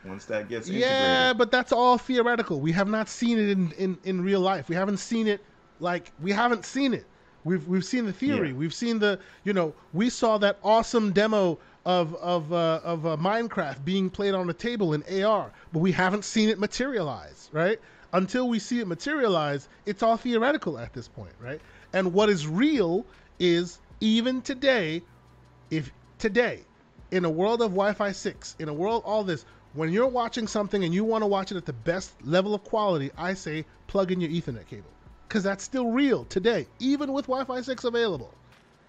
Once 0.05 0.25
that 0.25 0.47
gets 0.47 0.69
yeah, 0.69 1.33
but 1.33 1.51
that's 1.51 1.71
all 1.71 1.97
theoretical. 1.97 2.59
We 2.59 2.71
have 2.71 2.87
not 2.87 3.09
seen 3.09 3.37
it 3.37 3.49
in, 3.49 3.71
in, 3.73 3.97
in 4.03 4.21
real 4.21 4.39
life. 4.39 4.69
We 4.69 4.75
haven't 4.75 4.97
seen 4.97 5.27
it 5.27 5.41
like 5.79 6.11
we 6.21 6.31
haven't 6.31 6.65
seen 6.65 6.93
it. 6.93 7.05
We've 7.43 7.67
we've 7.67 7.85
seen 7.85 8.05
the 8.05 8.13
theory. 8.13 8.49
Yeah. 8.49 8.55
We've 8.55 8.73
seen 8.73 8.99
the 8.99 9.19
you 9.43 9.53
know 9.53 9.73
we 9.93 10.09
saw 10.09 10.37
that 10.37 10.57
awesome 10.63 11.11
demo 11.11 11.59
of 11.85 12.15
of 12.15 12.53
uh, 12.53 12.79
of 12.83 13.05
uh, 13.05 13.17
Minecraft 13.17 13.83
being 13.83 14.09
played 14.09 14.33
on 14.33 14.49
a 14.49 14.53
table 14.53 14.93
in 14.93 15.23
AR, 15.23 15.51
but 15.73 15.79
we 15.79 15.91
haven't 15.91 16.23
seen 16.23 16.49
it 16.49 16.59
materialize, 16.59 17.49
right? 17.51 17.79
until 18.13 18.49
we 18.49 18.59
see 18.59 18.79
it 18.79 18.87
materialize, 18.87 19.69
it's 19.85 20.03
all 20.03 20.17
theoretical 20.17 20.77
at 20.77 20.93
this 20.93 21.07
point, 21.07 21.33
right? 21.39 21.61
And 21.93 22.13
what 22.13 22.29
is 22.29 22.47
real 22.47 23.05
is 23.39 23.79
even 23.99 24.41
today, 24.41 25.01
if 25.69 25.91
today, 26.17 26.61
in 27.11 27.25
a 27.25 27.29
world 27.29 27.61
of 27.61 27.71
Wi 27.71 27.93
Fi 27.93 28.11
6, 28.11 28.55
in 28.59 28.69
a 28.69 28.73
world 28.73 29.03
all 29.05 29.23
this, 29.23 29.45
when 29.73 29.91
you're 29.91 30.07
watching 30.07 30.48
something 30.48 30.83
and 30.83 30.93
you 30.93 31.03
want 31.03 31.22
to 31.22 31.27
watch 31.27 31.51
it 31.51 31.57
at 31.57 31.65
the 31.65 31.73
best 31.73 32.11
level 32.25 32.53
of 32.53 32.64
quality, 32.64 33.11
I 33.17 33.33
say 33.33 33.65
plug 33.88 34.11
in 34.11 34.19
your 34.22 34.30
Ethernet 34.30 34.67
cable. 34.67 34.89
Because 35.27 35.43
that's 35.43 35.64
still 35.64 35.91
real 35.91 36.25
today, 36.25 36.65
even 36.80 37.14
with 37.14 37.25
Wi 37.25 37.43
Fi 37.45 37.61
6 37.61 37.83
available, 37.83 38.33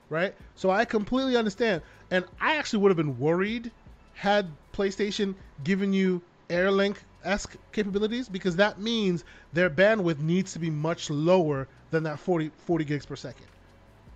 right? 0.08 0.34
So 0.54 0.70
I 0.70 0.86
completely 0.86 1.36
understand. 1.36 1.82
And 2.10 2.24
I 2.40 2.56
actually 2.56 2.80
would 2.80 2.88
have 2.88 2.96
been 2.96 3.18
worried 3.18 3.70
had 4.14 4.50
PlayStation 4.72 5.34
given 5.64 5.92
you 5.92 6.22
AirLink 6.48 6.96
esque 7.24 7.56
capabilities 7.72 8.28
because 8.28 8.56
that 8.56 8.80
means 8.80 9.24
their 9.52 9.70
bandwidth 9.70 10.20
needs 10.20 10.52
to 10.54 10.58
be 10.58 10.70
much 10.70 11.10
lower 11.10 11.68
than 11.90 12.02
that 12.04 12.18
40, 12.18 12.50
40 12.66 12.84
gigs 12.84 13.06
per 13.06 13.16
second, 13.16 13.46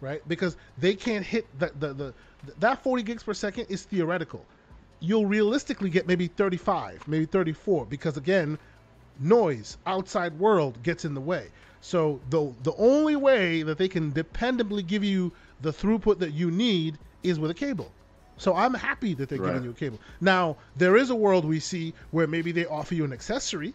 right? 0.01 0.27
Because 0.27 0.57
they 0.79 0.95
can't 0.95 1.25
hit 1.25 1.47
the, 1.59 1.73
the, 1.79 1.93
the 1.93 2.15
that 2.59 2.83
40 2.83 3.03
gigs 3.03 3.23
per 3.23 3.35
second 3.35 3.67
is 3.69 3.85
theoretical. 3.85 4.45
You'll 5.05 5.27
realistically 5.27 5.91
get 5.91 6.07
maybe 6.07 6.29
35, 6.29 7.07
maybe 7.07 7.27
34 7.27 7.87
because 7.87 8.17
again, 8.17 8.59
noise, 9.21 9.77
outside 9.87 10.39
world 10.39 10.83
gets 10.83 11.05
in 11.05 11.15
the 11.15 11.21
way. 11.21 11.49
So 11.81 12.21
the 12.31 12.55
the 12.63 12.75
only 12.79 13.15
way 13.15 13.63
that 13.63 13.77
they 13.77 13.89
can 13.89 14.13
dependably 14.13 14.87
give 14.87 15.05
you 15.05 15.33
the 15.61 15.73
throughput 15.73 16.19
that 16.21 16.33
you 16.33 16.51
need 16.51 16.99
is 17.23 17.39
with 17.39 17.51
a 17.51 17.55
cable. 17.55 17.93
So 18.39 18.55
I'm 18.55 18.73
happy 18.73 19.13
that 19.15 19.29
they're 19.29 19.39
right. 19.39 19.49
giving 19.49 19.65
you 19.65 19.71
a 19.71 19.75
cable. 19.75 20.01
Now, 20.21 20.57
there 20.77 20.97
is 20.97 21.11
a 21.11 21.15
world 21.15 21.45
we 21.45 21.61
see 21.61 21.95
where 22.11 22.27
maybe 22.27 22.53
they 22.53 22.67
offer 22.67 22.95
you 22.95 23.05
an 23.05 23.13
accessory 23.13 23.75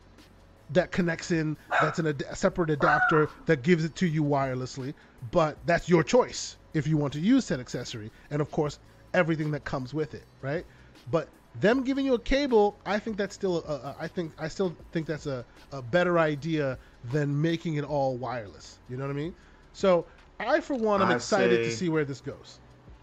that 0.71 0.91
connects 0.91 1.31
in, 1.31 1.57
that's 1.81 1.99
an 1.99 2.07
ad- 2.07 2.23
a 2.29 2.35
separate 2.35 2.69
adapter 2.69 3.29
that 3.45 3.63
gives 3.63 3.85
it 3.85 3.95
to 3.95 4.07
you 4.07 4.23
wirelessly, 4.23 4.93
but 5.31 5.57
that's 5.65 5.87
your 5.87 6.03
choice 6.03 6.57
if 6.73 6.87
you 6.87 6.97
want 6.97 7.13
to 7.13 7.19
use 7.19 7.47
that 7.47 7.59
accessory. 7.59 8.11
And 8.29 8.41
of 8.41 8.51
course, 8.51 8.79
everything 9.13 9.51
that 9.51 9.63
comes 9.63 9.93
with 9.93 10.13
it, 10.13 10.23
right? 10.41 10.65
But 11.11 11.29
them 11.59 11.83
giving 11.83 12.05
you 12.05 12.13
a 12.13 12.19
cable, 12.19 12.77
I 12.85 12.99
think 12.99 13.17
that's 13.17 13.35
still, 13.35 13.63
a, 13.67 13.73
a, 13.73 13.95
I 13.99 14.07
think, 14.07 14.33
I 14.37 14.47
still 14.47 14.75
think 14.91 15.07
that's 15.07 15.25
a, 15.25 15.45
a 15.71 15.81
better 15.81 16.19
idea 16.19 16.77
than 17.11 17.39
making 17.41 17.75
it 17.75 17.83
all 17.83 18.17
wireless. 18.17 18.79
You 18.89 18.97
know 18.97 19.05
what 19.05 19.11
I 19.11 19.15
mean? 19.15 19.35
So 19.73 20.05
I, 20.39 20.59
for 20.59 20.75
one, 20.75 21.01
am 21.01 21.11
excited 21.11 21.57
to 21.57 21.71
see 21.71 21.89
where 21.89 22.05
this 22.05 22.21
goes. 22.21 22.59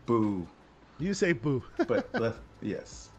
Boo. 0.07 0.47
You 0.99 1.15
say 1.15 1.33
boo. 1.33 1.63
but 1.87 2.13
left, 2.15 2.39
yes. 2.63 3.11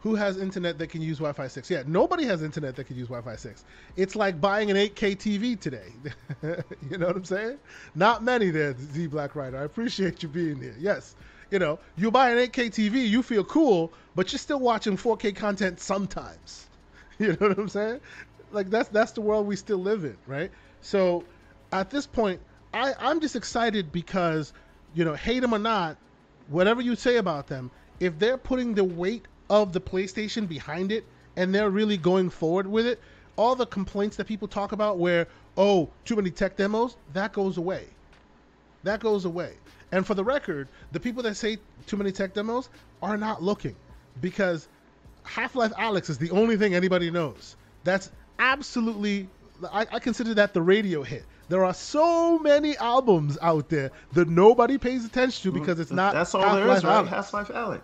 Who 0.00 0.14
has 0.14 0.38
internet 0.38 0.78
that 0.78 0.86
can 0.88 1.02
use 1.02 1.18
Wi-Fi 1.18 1.48
six? 1.48 1.68
Yeah, 1.68 1.82
nobody 1.86 2.24
has 2.24 2.42
internet 2.42 2.76
that 2.76 2.84
can 2.84 2.96
use 2.96 3.08
Wi-Fi 3.08 3.34
six. 3.34 3.64
It's 3.96 4.14
like 4.14 4.40
buying 4.40 4.70
an 4.70 4.76
8K 4.76 5.16
TV 5.16 5.58
today. 5.58 5.92
you 6.88 6.98
know 6.98 7.08
what 7.08 7.16
I'm 7.16 7.24
saying? 7.24 7.58
Not 7.96 8.22
many 8.22 8.50
there, 8.50 8.76
Z 8.78 9.08
Black 9.08 9.34
Rider. 9.34 9.58
I 9.58 9.64
appreciate 9.64 10.22
you 10.22 10.28
being 10.28 10.60
here. 10.60 10.76
Yes, 10.78 11.16
you 11.50 11.58
know, 11.58 11.78
you 11.96 12.10
buy 12.10 12.30
an 12.30 12.38
8K 12.38 12.68
TV, 12.68 13.08
you 13.08 13.22
feel 13.22 13.44
cool, 13.44 13.92
but 14.14 14.32
you're 14.32 14.38
still 14.38 14.60
watching 14.60 14.96
4K 14.96 15.34
content 15.36 15.80
sometimes. 15.80 16.64
You 17.20 17.32
know 17.32 17.48
what 17.48 17.58
I'm 17.58 17.68
saying? 17.68 17.98
Like 18.52 18.70
that's 18.70 18.88
that's 18.90 19.10
the 19.10 19.20
world 19.20 19.48
we 19.48 19.56
still 19.56 19.78
live 19.78 20.04
in, 20.04 20.16
right? 20.28 20.52
So 20.82 21.24
at 21.72 21.90
this 21.90 22.06
point, 22.06 22.40
I, 22.72 22.94
I'm 23.00 23.18
just 23.18 23.34
excited 23.34 23.90
because 23.90 24.52
you 24.94 25.04
know, 25.04 25.14
hate 25.14 25.40
them 25.40 25.52
or 25.52 25.58
not, 25.58 25.96
whatever 26.48 26.80
you 26.80 26.94
say 26.94 27.16
about 27.16 27.46
them, 27.48 27.70
if 28.00 28.18
they're 28.18 28.38
putting 28.38 28.74
the 28.74 28.84
weight 28.84 29.26
of 29.50 29.72
the 29.72 29.80
PlayStation 29.80 30.48
behind 30.48 30.92
it 30.92 31.04
and 31.36 31.54
they're 31.54 31.70
really 31.70 31.96
going 31.96 32.30
forward 32.30 32.66
with 32.66 32.86
it, 32.86 33.00
all 33.36 33.54
the 33.54 33.66
complaints 33.66 34.16
that 34.16 34.26
people 34.26 34.48
talk 34.48 34.72
about 34.72 34.98
where, 34.98 35.26
oh, 35.56 35.88
too 36.04 36.16
many 36.16 36.30
tech 36.30 36.56
demos, 36.56 36.96
that 37.12 37.32
goes 37.32 37.56
away. 37.56 37.86
That 38.88 39.00
goes 39.00 39.26
away. 39.26 39.52
And 39.92 40.06
for 40.06 40.14
the 40.14 40.24
record, 40.24 40.66
the 40.92 41.00
people 41.00 41.22
that 41.24 41.34
say 41.34 41.58
too 41.86 41.98
many 41.98 42.10
tech 42.10 42.32
demos 42.32 42.70
are 43.02 43.18
not 43.18 43.42
looking 43.42 43.76
because 44.22 44.66
Half 45.24 45.54
Life 45.54 45.72
Alyx 45.72 46.08
is 46.08 46.16
the 46.16 46.30
only 46.30 46.56
thing 46.56 46.74
anybody 46.74 47.10
knows. 47.10 47.56
That's 47.84 48.10
absolutely, 48.38 49.28
I, 49.70 49.86
I 49.92 49.98
consider 49.98 50.32
that 50.34 50.54
the 50.54 50.62
radio 50.62 51.02
hit. 51.02 51.26
There 51.50 51.66
are 51.66 51.74
so 51.74 52.38
many 52.38 52.78
albums 52.78 53.36
out 53.42 53.68
there 53.68 53.90
that 54.14 54.30
nobody 54.30 54.78
pays 54.78 55.04
attention 55.04 55.42
to 55.42 55.48
mm-hmm. 55.50 55.60
because 55.60 55.80
it's 55.80 55.90
not. 55.90 56.14
That's 56.14 56.34
all 56.34 56.40
Half-Life 56.40 56.64
there 56.64 56.76
is, 56.76 56.84
right? 56.84 57.06
Half 57.06 57.34
Life 57.34 57.48
Alyx. 57.48 57.80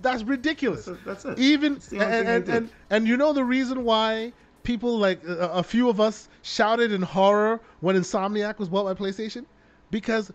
That's 0.00 0.22
ridiculous. 0.22 0.88
That's, 1.04 1.26
it. 1.26 1.38
Even 1.38 1.78
and 1.92 2.28
and, 2.28 2.48
and, 2.48 2.70
and 2.88 3.06
you 3.06 3.18
know 3.18 3.34
the 3.34 3.44
reason 3.44 3.84
why 3.84 4.32
people 4.62 4.98
like 4.98 5.22
a, 5.24 5.48
a 5.48 5.62
few 5.62 5.90
of 5.90 6.00
us 6.00 6.30
shouted 6.40 6.90
in 6.90 7.02
horror 7.02 7.60
when 7.80 7.96
Insomniac 7.96 8.58
was 8.58 8.70
bought 8.70 8.84
by 8.84 8.94
PlayStation 8.94 9.44
because 9.92 10.32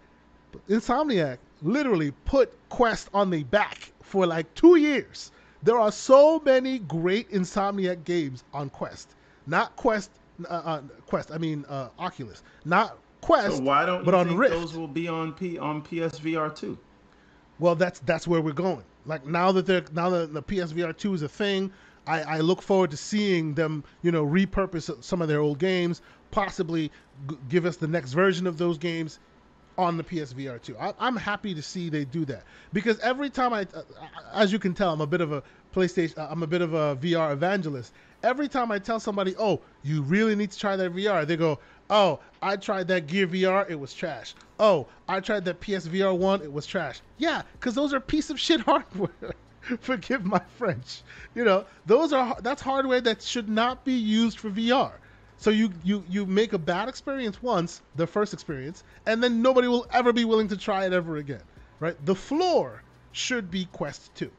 Insomniac 0.69 1.39
literally 1.61 2.11
put 2.23 2.53
Quest 2.69 3.09
on 3.13 3.29
the 3.29 3.43
back 3.43 3.91
for 4.01 4.25
like 4.25 4.53
two 4.53 4.77
years. 4.77 5.31
There 5.61 5.77
are 5.77 5.91
so 5.91 6.39
many 6.39 6.79
great 6.79 7.29
Insomniac 7.31 8.05
games 8.05 8.45
on 8.53 8.69
Quest. 8.69 9.15
Not 9.45 9.75
Quest 9.75 10.11
uh, 10.49 10.53
uh, 10.53 10.81
Quest. 11.07 11.31
I 11.31 11.37
mean 11.37 11.65
uh, 11.67 11.89
Oculus, 11.99 12.43
not 12.63 12.97
Quest. 13.19 13.57
So 13.57 13.63
why 13.63 13.85
don't 13.85 14.05
but 14.05 14.13
on 14.13 14.37
Rift. 14.37 14.53
those 14.53 14.77
will 14.77 14.87
be 14.87 15.09
on 15.09 15.33
P 15.33 15.57
on 15.57 15.81
PSVR 15.81 16.55
two? 16.55 16.77
Well, 17.59 17.75
that's 17.75 17.99
that's 18.01 18.27
where 18.27 18.39
we're 18.39 18.53
going. 18.53 18.83
Like 19.05 19.25
now 19.25 19.51
that 19.51 19.65
they're 19.65 19.83
now 19.91 20.09
that 20.11 20.33
the 20.33 20.43
PSVR 20.43 20.95
two 20.95 21.13
is 21.13 21.23
a 21.23 21.29
thing, 21.29 21.71
I, 22.05 22.21
I 22.21 22.39
look 22.39 22.61
forward 22.61 22.91
to 22.91 22.97
seeing 22.97 23.55
them, 23.55 23.83
you 24.03 24.11
know, 24.11 24.25
repurpose 24.25 25.03
some 25.03 25.21
of 25.21 25.27
their 25.27 25.39
old 25.39 25.57
games, 25.57 26.01
possibly 26.29 26.91
g- 27.27 27.37
give 27.49 27.65
us 27.65 27.77
the 27.77 27.87
next 27.87 28.13
version 28.13 28.45
of 28.45 28.57
those 28.59 28.77
games 28.77 29.19
on 29.77 29.97
the 29.97 30.03
PSVR 30.03 30.61
2. 30.61 30.77
I, 30.77 30.93
am 30.99 31.15
happy 31.15 31.53
to 31.53 31.61
see 31.61 31.89
they 31.89 32.05
do 32.05 32.25
that 32.25 32.43
because 32.73 32.99
every 32.99 33.29
time 33.29 33.53
I, 33.53 33.61
uh, 33.61 33.83
as 34.33 34.51
you 34.51 34.59
can 34.59 34.73
tell, 34.73 34.91
I'm 34.93 35.01
a 35.01 35.07
bit 35.07 35.21
of 35.21 35.31
a 35.31 35.43
PlayStation, 35.75 36.13
I'm 36.17 36.43
a 36.43 36.47
bit 36.47 36.61
of 36.61 36.73
a 36.73 36.95
VR 36.95 37.31
evangelist, 37.33 37.93
every 38.23 38.47
time 38.47 38.71
I 38.71 38.79
tell 38.79 38.99
somebody, 38.99 39.35
"Oh, 39.37 39.61
you 39.83 40.01
really 40.01 40.35
need 40.35 40.51
to 40.51 40.59
try 40.59 40.75
that 40.75 40.93
VR," 40.93 41.25
they 41.25 41.37
go, 41.37 41.59
"Oh, 41.89 42.19
I 42.41 42.55
tried 42.55 42.87
that 42.87 43.07
Gear 43.07 43.27
VR, 43.27 43.69
it 43.69 43.79
was 43.79 43.93
trash. 43.93 44.33
Oh, 44.59 44.87
I 45.07 45.19
tried 45.19 45.45
that 45.45 45.59
PSVR 45.61 46.17
one, 46.17 46.41
it 46.41 46.51
was 46.51 46.65
trash." 46.65 47.01
Yeah, 47.17 47.43
because 47.53 47.75
those 47.75 47.93
are 47.93 47.99
piece 47.99 48.29
of 48.29 48.39
shit 48.39 48.61
hardware. 48.69 49.35
Forgive 49.81 50.25
my 50.25 50.41
French. 50.57 51.01
You 51.35 51.43
know, 51.43 51.65
those 51.85 52.13
are 52.13 52.37
that's 52.41 52.61
hardware 52.61 53.01
that 53.01 53.21
should 53.21 53.49
not 53.49 53.83
be 53.83 53.93
used 53.93 54.39
for 54.39 54.49
VR. 54.49 54.93
So 55.37 55.51
you 55.51 55.71
you 55.83 56.03
you 56.09 56.25
make 56.25 56.53
a 56.53 56.57
bad 56.57 56.89
experience 56.89 57.41
once, 57.41 57.81
the 57.95 58.07
first 58.07 58.33
experience, 58.33 58.83
and 59.05 59.23
then 59.23 59.41
nobody 59.41 59.67
will 59.67 59.85
ever 59.91 60.11
be 60.11 60.25
willing 60.25 60.47
to 60.47 60.57
try 60.57 60.85
it 60.85 60.93
ever 60.93 61.17
again. 61.17 61.43
Right? 61.79 61.95
The 62.05 62.15
floor 62.15 62.81
should 63.11 63.51
be 63.51 63.65
Quest 63.65 64.13
2. 64.15 64.31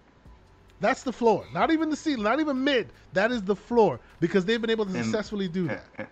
That's 0.80 1.02
the 1.02 1.12
floor. 1.12 1.44
Not 1.52 1.70
even 1.70 1.90
the 1.90 1.96
ceiling, 1.96 2.22
not 2.24 2.40
even 2.40 2.62
mid. 2.62 2.88
That 3.12 3.30
is 3.30 3.42
the 3.42 3.56
floor 3.56 4.00
because 4.20 4.44
they've 4.44 4.60
been 4.60 4.70
able 4.70 4.86
to 4.86 4.94
and, 4.94 5.04
successfully 5.04 5.48
do 5.48 5.68
that. 5.68 5.84
And, 5.98 6.08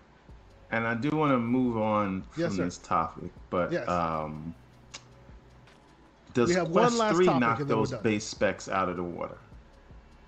and 0.72 0.86
I 0.86 0.94
do 0.94 1.10
want 1.10 1.32
to 1.32 1.38
move 1.38 1.76
on 1.76 2.22
from 2.30 2.42
yes, 2.42 2.56
this 2.56 2.78
topic, 2.78 3.30
but 3.50 3.72
yes. 3.72 3.88
um, 3.88 4.54
does 6.34 6.54
Quest 6.54 7.16
3 7.16 7.26
knock 7.38 7.60
those 7.60 7.92
base 7.92 8.24
specs 8.24 8.68
out 8.68 8.88
of 8.88 8.96
the 8.96 9.04
water? 9.04 9.38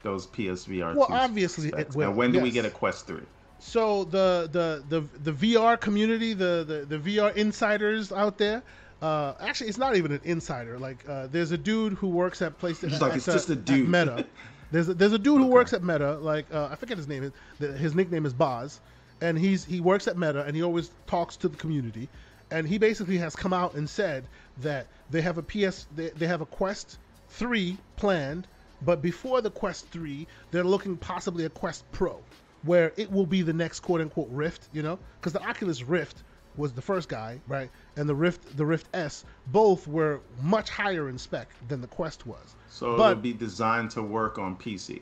Those 0.02 0.26
PSVR. 0.28 0.94
Well, 0.94 1.08
obviously 1.10 1.68
specs. 1.68 1.94
it 1.94 1.96
will. 1.96 2.08
And 2.08 2.16
when 2.16 2.30
do 2.30 2.36
yes. 2.38 2.44
we 2.44 2.50
get 2.50 2.64
a 2.64 2.70
Quest 2.70 3.06
3? 3.06 3.20
So 3.60 4.04
the 4.04 4.48
the 4.50 4.84
the 4.88 5.30
the 5.30 5.32
VR 5.32 5.80
community, 5.80 6.32
the 6.32 6.64
the, 6.88 6.98
the 6.98 6.98
VR 6.98 7.34
insiders 7.34 8.12
out 8.12 8.38
there, 8.38 8.62
uh, 9.02 9.34
actually, 9.40 9.68
it's 9.68 9.78
not 9.78 9.96
even 9.96 10.12
an 10.12 10.20
insider. 10.24 10.78
Like, 10.78 11.08
uh, 11.08 11.28
there's 11.28 11.52
a 11.52 11.58
dude 11.58 11.94
who 11.94 12.08
works 12.08 12.42
at 12.42 12.58
PlayStation. 12.58 12.92
It's 12.92 13.00
like 13.00 13.14
it's 13.14 13.26
just 13.26 13.50
a 13.50 13.56
dude. 13.56 13.88
Meta. 13.88 14.26
There's 14.70 14.86
a, 14.86 14.92
there's 14.92 15.14
a 15.14 15.18
dude 15.18 15.40
who 15.40 15.46
works 15.46 15.72
at 15.72 15.82
Meta. 15.82 16.18
Like, 16.18 16.44
uh, 16.52 16.68
I 16.70 16.74
forget 16.74 16.98
his 16.98 17.08
name. 17.08 17.32
His 17.58 17.94
nickname 17.94 18.26
is 18.26 18.34
Boz, 18.34 18.80
and 19.22 19.38
he's 19.38 19.64
he 19.64 19.80
works 19.80 20.06
at 20.06 20.18
Meta, 20.18 20.44
and 20.44 20.54
he 20.54 20.62
always 20.62 20.90
talks 21.06 21.36
to 21.38 21.48
the 21.48 21.56
community. 21.56 22.06
And 22.50 22.68
he 22.68 22.76
basically 22.76 23.16
has 23.16 23.34
come 23.34 23.54
out 23.54 23.76
and 23.76 23.88
said 23.88 24.26
that 24.58 24.86
they 25.08 25.22
have 25.22 25.38
a 25.38 25.42
PS, 25.42 25.86
they, 25.96 26.10
they 26.10 26.26
have 26.26 26.42
a 26.42 26.46
Quest 26.46 26.98
three 27.30 27.78
planned, 27.96 28.46
but 28.82 29.00
before 29.00 29.40
the 29.40 29.50
Quest 29.50 29.88
three, 29.88 30.26
they're 30.50 30.64
looking 30.64 30.98
possibly 30.98 31.46
a 31.46 31.50
Quest 31.50 31.90
Pro, 31.92 32.20
where 32.62 32.92
it 32.96 33.10
will 33.10 33.26
be 33.26 33.42
the 33.42 33.52
next 33.52 33.80
quote 33.80 34.00
unquote 34.00 34.28
Rift. 34.30 34.68
You 34.72 34.82
know, 34.82 34.98
because 35.20 35.32
the 35.32 35.42
Oculus 35.42 35.82
Rift 35.82 36.22
was 36.58 36.72
the 36.72 36.82
first 36.82 37.08
guy, 37.08 37.40
right? 37.46 37.70
And 37.96 38.08
the 38.08 38.14
Rift, 38.14 38.56
the 38.56 38.66
Rift 38.66 38.88
S, 38.92 39.24
both 39.46 39.86
were 39.86 40.20
much 40.42 40.68
higher 40.68 41.08
in 41.08 41.16
spec 41.16 41.48
than 41.68 41.80
the 41.80 41.86
Quest 41.86 42.26
was. 42.26 42.56
So 42.68 42.96
but 42.96 43.12
it'll 43.12 43.22
be 43.22 43.32
designed 43.32 43.92
to 43.92 44.02
work 44.02 44.38
on 44.38 44.56
PC. 44.56 45.00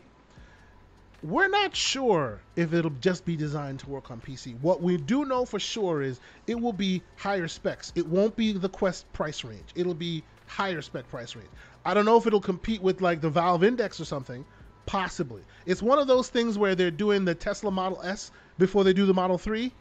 We're 1.23 1.49
not 1.49 1.75
sure 1.75 2.41
if 2.55 2.75
it'll 2.75 2.91
just 3.01 3.25
be 3.25 3.36
designed 3.36 3.81
to 3.81 3.89
work 3.89 4.10
on 4.10 4.20
PC. 4.20 4.60
What 4.60 4.83
we 4.83 4.99
do 4.99 5.25
know 5.25 5.44
for 5.44 5.59
sure 5.59 6.02
is 6.02 6.20
it 6.47 6.60
will 6.60 6.75
be 6.75 7.02
higher 7.17 7.49
specs. 7.49 7.91
It 7.97 8.07
won't 8.07 8.36
be 8.36 8.52
the 8.52 8.68
Quest 8.68 9.10
price 9.12 9.43
range. 9.43 9.65
It'll 9.75 9.94
be 9.94 10.23
higher 10.47 10.83
spec 10.83 11.09
price 11.09 11.35
range. 11.35 11.49
I 11.85 11.94
don't 11.94 12.05
know 12.05 12.17
if 12.17 12.26
it'll 12.26 12.41
compete 12.41 12.83
with 12.83 13.01
like 13.01 13.20
the 13.20 13.31
Valve 13.31 13.65
Index 13.65 13.99
or 13.99 14.05
something. 14.05 14.44
Possibly. 14.86 15.42
It's 15.66 15.82
one 15.82 15.98
of 15.98 16.06
those 16.06 16.28
things 16.28 16.56
where 16.56 16.74
they're 16.74 16.90
doing 16.90 17.24
the 17.24 17.34
Tesla 17.34 17.70
Model 17.70 18.00
S 18.02 18.31
before 18.58 18.84
they 18.84 18.92
do 18.92 19.05
the 19.06 19.15
Model 19.15 19.39
3 19.39 19.73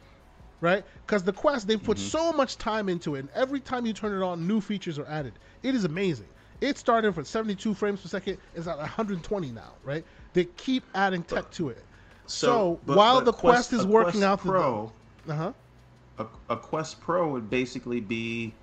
right? 0.60 0.84
Because 1.06 1.22
the 1.22 1.32
Quest, 1.32 1.66
they've 1.66 1.82
put 1.82 1.98
mm-hmm. 1.98 2.08
so 2.08 2.32
much 2.32 2.56
time 2.56 2.88
into 2.88 3.14
it, 3.14 3.20
and 3.20 3.28
every 3.34 3.60
time 3.60 3.86
you 3.86 3.92
turn 3.92 4.16
it 4.16 4.24
on, 4.24 4.46
new 4.46 4.60
features 4.60 4.98
are 4.98 5.06
added. 5.06 5.34
It 5.62 5.74
is 5.74 5.84
amazing. 5.84 6.28
It 6.60 6.78
started 6.78 7.14
from 7.14 7.24
72 7.24 7.74
frames 7.74 8.00
per 8.00 8.08
second, 8.08 8.38
it's 8.54 8.66
at 8.66 8.78
120 8.78 9.50
now, 9.52 9.72
right? 9.84 10.04
They 10.32 10.44
keep 10.44 10.84
adding 10.94 11.22
tech 11.22 11.44
but, 11.44 11.52
to 11.52 11.68
it. 11.70 11.84
So, 12.26 12.46
so 12.46 12.80
but, 12.86 12.96
while 12.96 13.16
but 13.16 13.26
the 13.26 13.32
Quest, 13.32 13.70
Quest 13.70 13.72
is 13.74 13.86
working 13.86 14.20
Quest 14.20 14.24
out 14.24 14.40
Pro, 14.40 14.92
uh 15.28 15.34
huh, 15.34 15.52
a, 16.18 16.26
a 16.48 16.56
Quest 16.56 17.00
Pro 17.00 17.28
would 17.28 17.50
basically 17.50 18.00
be 18.00 18.54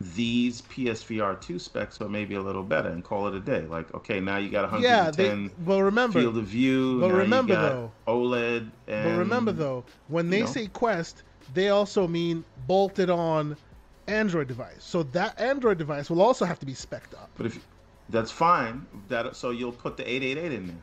these 0.00 0.62
PSVR 0.62 1.40
two 1.40 1.58
specs, 1.58 1.98
but 1.98 2.10
maybe 2.10 2.34
a 2.34 2.40
little 2.40 2.62
better, 2.62 2.88
and 2.88 3.04
call 3.04 3.28
it 3.28 3.34
a 3.34 3.40
day. 3.40 3.62
Like, 3.62 3.92
okay, 3.94 4.18
now 4.18 4.38
you 4.38 4.48
got 4.48 4.62
110 4.62 4.82
yeah, 4.82 5.10
they, 5.10 5.50
well, 5.64 5.82
remember, 5.82 6.20
field 6.20 6.38
of 6.38 6.46
view. 6.46 7.00
But 7.00 7.12
remember 7.12 7.54
though, 7.54 7.92
OLED. 8.08 8.70
And, 8.88 9.04
but 9.10 9.18
remember 9.18 9.52
though, 9.52 9.84
when 10.08 10.30
they 10.30 10.40
know, 10.40 10.46
say 10.46 10.68
Quest, 10.68 11.22
they 11.52 11.68
also 11.68 12.06
mean 12.06 12.44
bolted 12.66 13.10
on 13.10 13.56
Android 14.06 14.48
device. 14.48 14.76
So 14.80 15.02
that 15.04 15.38
Android 15.38 15.76
device 15.76 16.08
will 16.08 16.22
also 16.22 16.46
have 16.46 16.58
to 16.60 16.66
be 16.66 16.72
specced 16.72 17.14
up. 17.14 17.30
But 17.36 17.46
if 17.46 17.58
that's 18.08 18.30
fine, 18.30 18.86
that 19.08 19.36
so 19.36 19.50
you'll 19.50 19.72
put 19.72 19.98
the 19.98 20.08
888 20.08 20.52
in 20.52 20.66
there. 20.68 20.76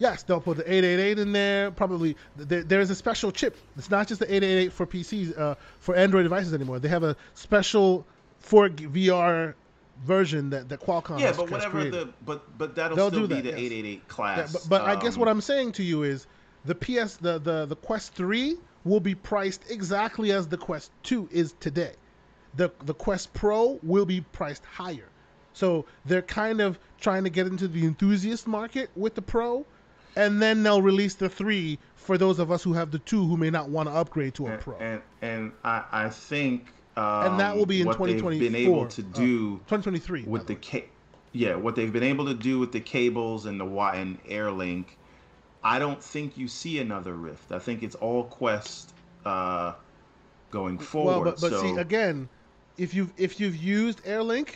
Yes, 0.00 0.22
they'll 0.22 0.40
put 0.40 0.58
the 0.58 0.70
888 0.70 1.18
in 1.18 1.32
there. 1.32 1.70
Probably 1.70 2.16
there, 2.36 2.62
there's 2.62 2.90
a 2.90 2.94
special 2.94 3.32
chip. 3.32 3.56
It's 3.76 3.90
not 3.90 4.06
just 4.06 4.20
the 4.20 4.26
888 4.26 4.72
for 4.72 4.86
PCs 4.86 5.38
uh, 5.38 5.54
for 5.80 5.96
Android 5.96 6.24
devices 6.24 6.52
anymore. 6.52 6.78
They 6.78 6.88
have 6.88 7.02
a 7.02 7.16
special 7.34 8.06
for 8.38 8.68
VR 8.68 9.54
version 10.04 10.50
that, 10.50 10.68
that 10.68 10.80
Qualcomm 10.80 11.20
yeah, 11.20 11.32
but 11.32 11.50
whatever 11.50 11.70
created. 11.70 11.92
the 11.92 12.12
but 12.24 12.58
but 12.58 12.74
that'll 12.74 12.96
They'll 12.96 13.10
still 13.10 13.26
be 13.26 13.34
that, 13.34 13.44
the 13.44 13.50
yes. 13.50 13.58
888 13.58 14.08
class. 14.08 14.38
Yeah, 14.38 14.46
but, 14.52 14.68
but 14.68 14.80
um, 14.82 14.88
I 14.88 15.00
guess 15.00 15.16
what 15.16 15.28
um, 15.28 15.36
I'm 15.36 15.40
saying 15.40 15.72
to 15.72 15.82
you 15.82 16.02
is 16.02 16.26
the 16.64 16.74
PS 16.74 17.16
the 17.16 17.38
the 17.38 17.66
the 17.66 17.76
Quest 17.76 18.14
3 18.14 18.56
will 18.84 19.00
be 19.00 19.14
priced 19.14 19.70
exactly 19.70 20.32
as 20.32 20.48
the 20.48 20.56
Quest 20.56 20.90
2 21.02 21.28
is 21.32 21.54
today. 21.60 21.94
The 22.56 22.70
the 22.84 22.94
Quest 22.94 23.32
Pro 23.34 23.78
will 23.82 24.06
be 24.06 24.20
priced 24.20 24.64
higher. 24.64 25.08
So 25.52 25.86
they're 26.04 26.22
kind 26.22 26.60
of 26.60 26.78
trying 27.00 27.24
to 27.24 27.30
get 27.30 27.46
into 27.46 27.66
the 27.66 27.84
enthusiast 27.84 28.46
market 28.46 28.90
with 28.94 29.14
the 29.14 29.22
Pro, 29.22 29.66
and 30.14 30.40
then 30.40 30.62
they'll 30.62 30.82
release 30.82 31.14
the 31.14 31.28
3 31.28 31.78
for 31.96 32.16
those 32.16 32.38
of 32.38 32.52
us 32.52 32.62
who 32.62 32.72
have 32.72 32.90
the 32.90 33.00
2 33.00 33.26
who 33.26 33.36
may 33.36 33.50
not 33.50 33.68
want 33.68 33.88
to 33.88 33.94
upgrade 33.94 34.34
to 34.34 34.46
a 34.46 34.52
and, 34.52 34.60
Pro. 34.60 34.76
And 34.76 35.02
and 35.22 35.52
I, 35.64 35.84
I 35.90 36.08
think 36.08 36.72
um, 36.98 37.30
and 37.32 37.40
that 37.40 37.56
will 37.56 37.66
be 37.66 37.80
in 37.80 37.86
2024. 37.86 38.30
They've 38.30 38.52
been 38.52 38.56
able 38.56 38.86
to 38.86 39.02
uh, 39.02 39.04
do 39.12 39.60
uh, 39.64 39.76
2023 39.76 40.24
with 40.24 40.46
the, 40.48 40.54
the 40.54 40.84
yeah, 41.32 41.54
what 41.54 41.76
they've 41.76 41.92
been 41.92 42.02
able 42.02 42.26
to 42.26 42.34
do 42.34 42.58
with 42.58 42.72
the 42.72 42.80
cables 42.80 43.46
and 43.46 43.60
the 43.60 43.64
Y 43.64 43.94
and 43.96 44.22
AirLink. 44.24 44.86
I 45.62 45.78
don't 45.78 46.02
think 46.02 46.36
you 46.36 46.48
see 46.48 46.80
another 46.80 47.14
Rift. 47.14 47.52
I 47.52 47.60
think 47.60 47.82
it's 47.82 47.94
all 47.96 48.24
Quest 48.24 48.94
uh, 49.24 49.74
going 50.50 50.78
forward. 50.78 51.12
Well, 51.12 51.24
but, 51.24 51.40
but 51.40 51.50
so, 51.50 51.62
see 51.62 51.76
again, 51.76 52.28
if 52.76 52.94
you've 52.94 53.12
if 53.16 53.38
you've 53.38 53.56
used 53.56 54.02
AirLink, 54.04 54.54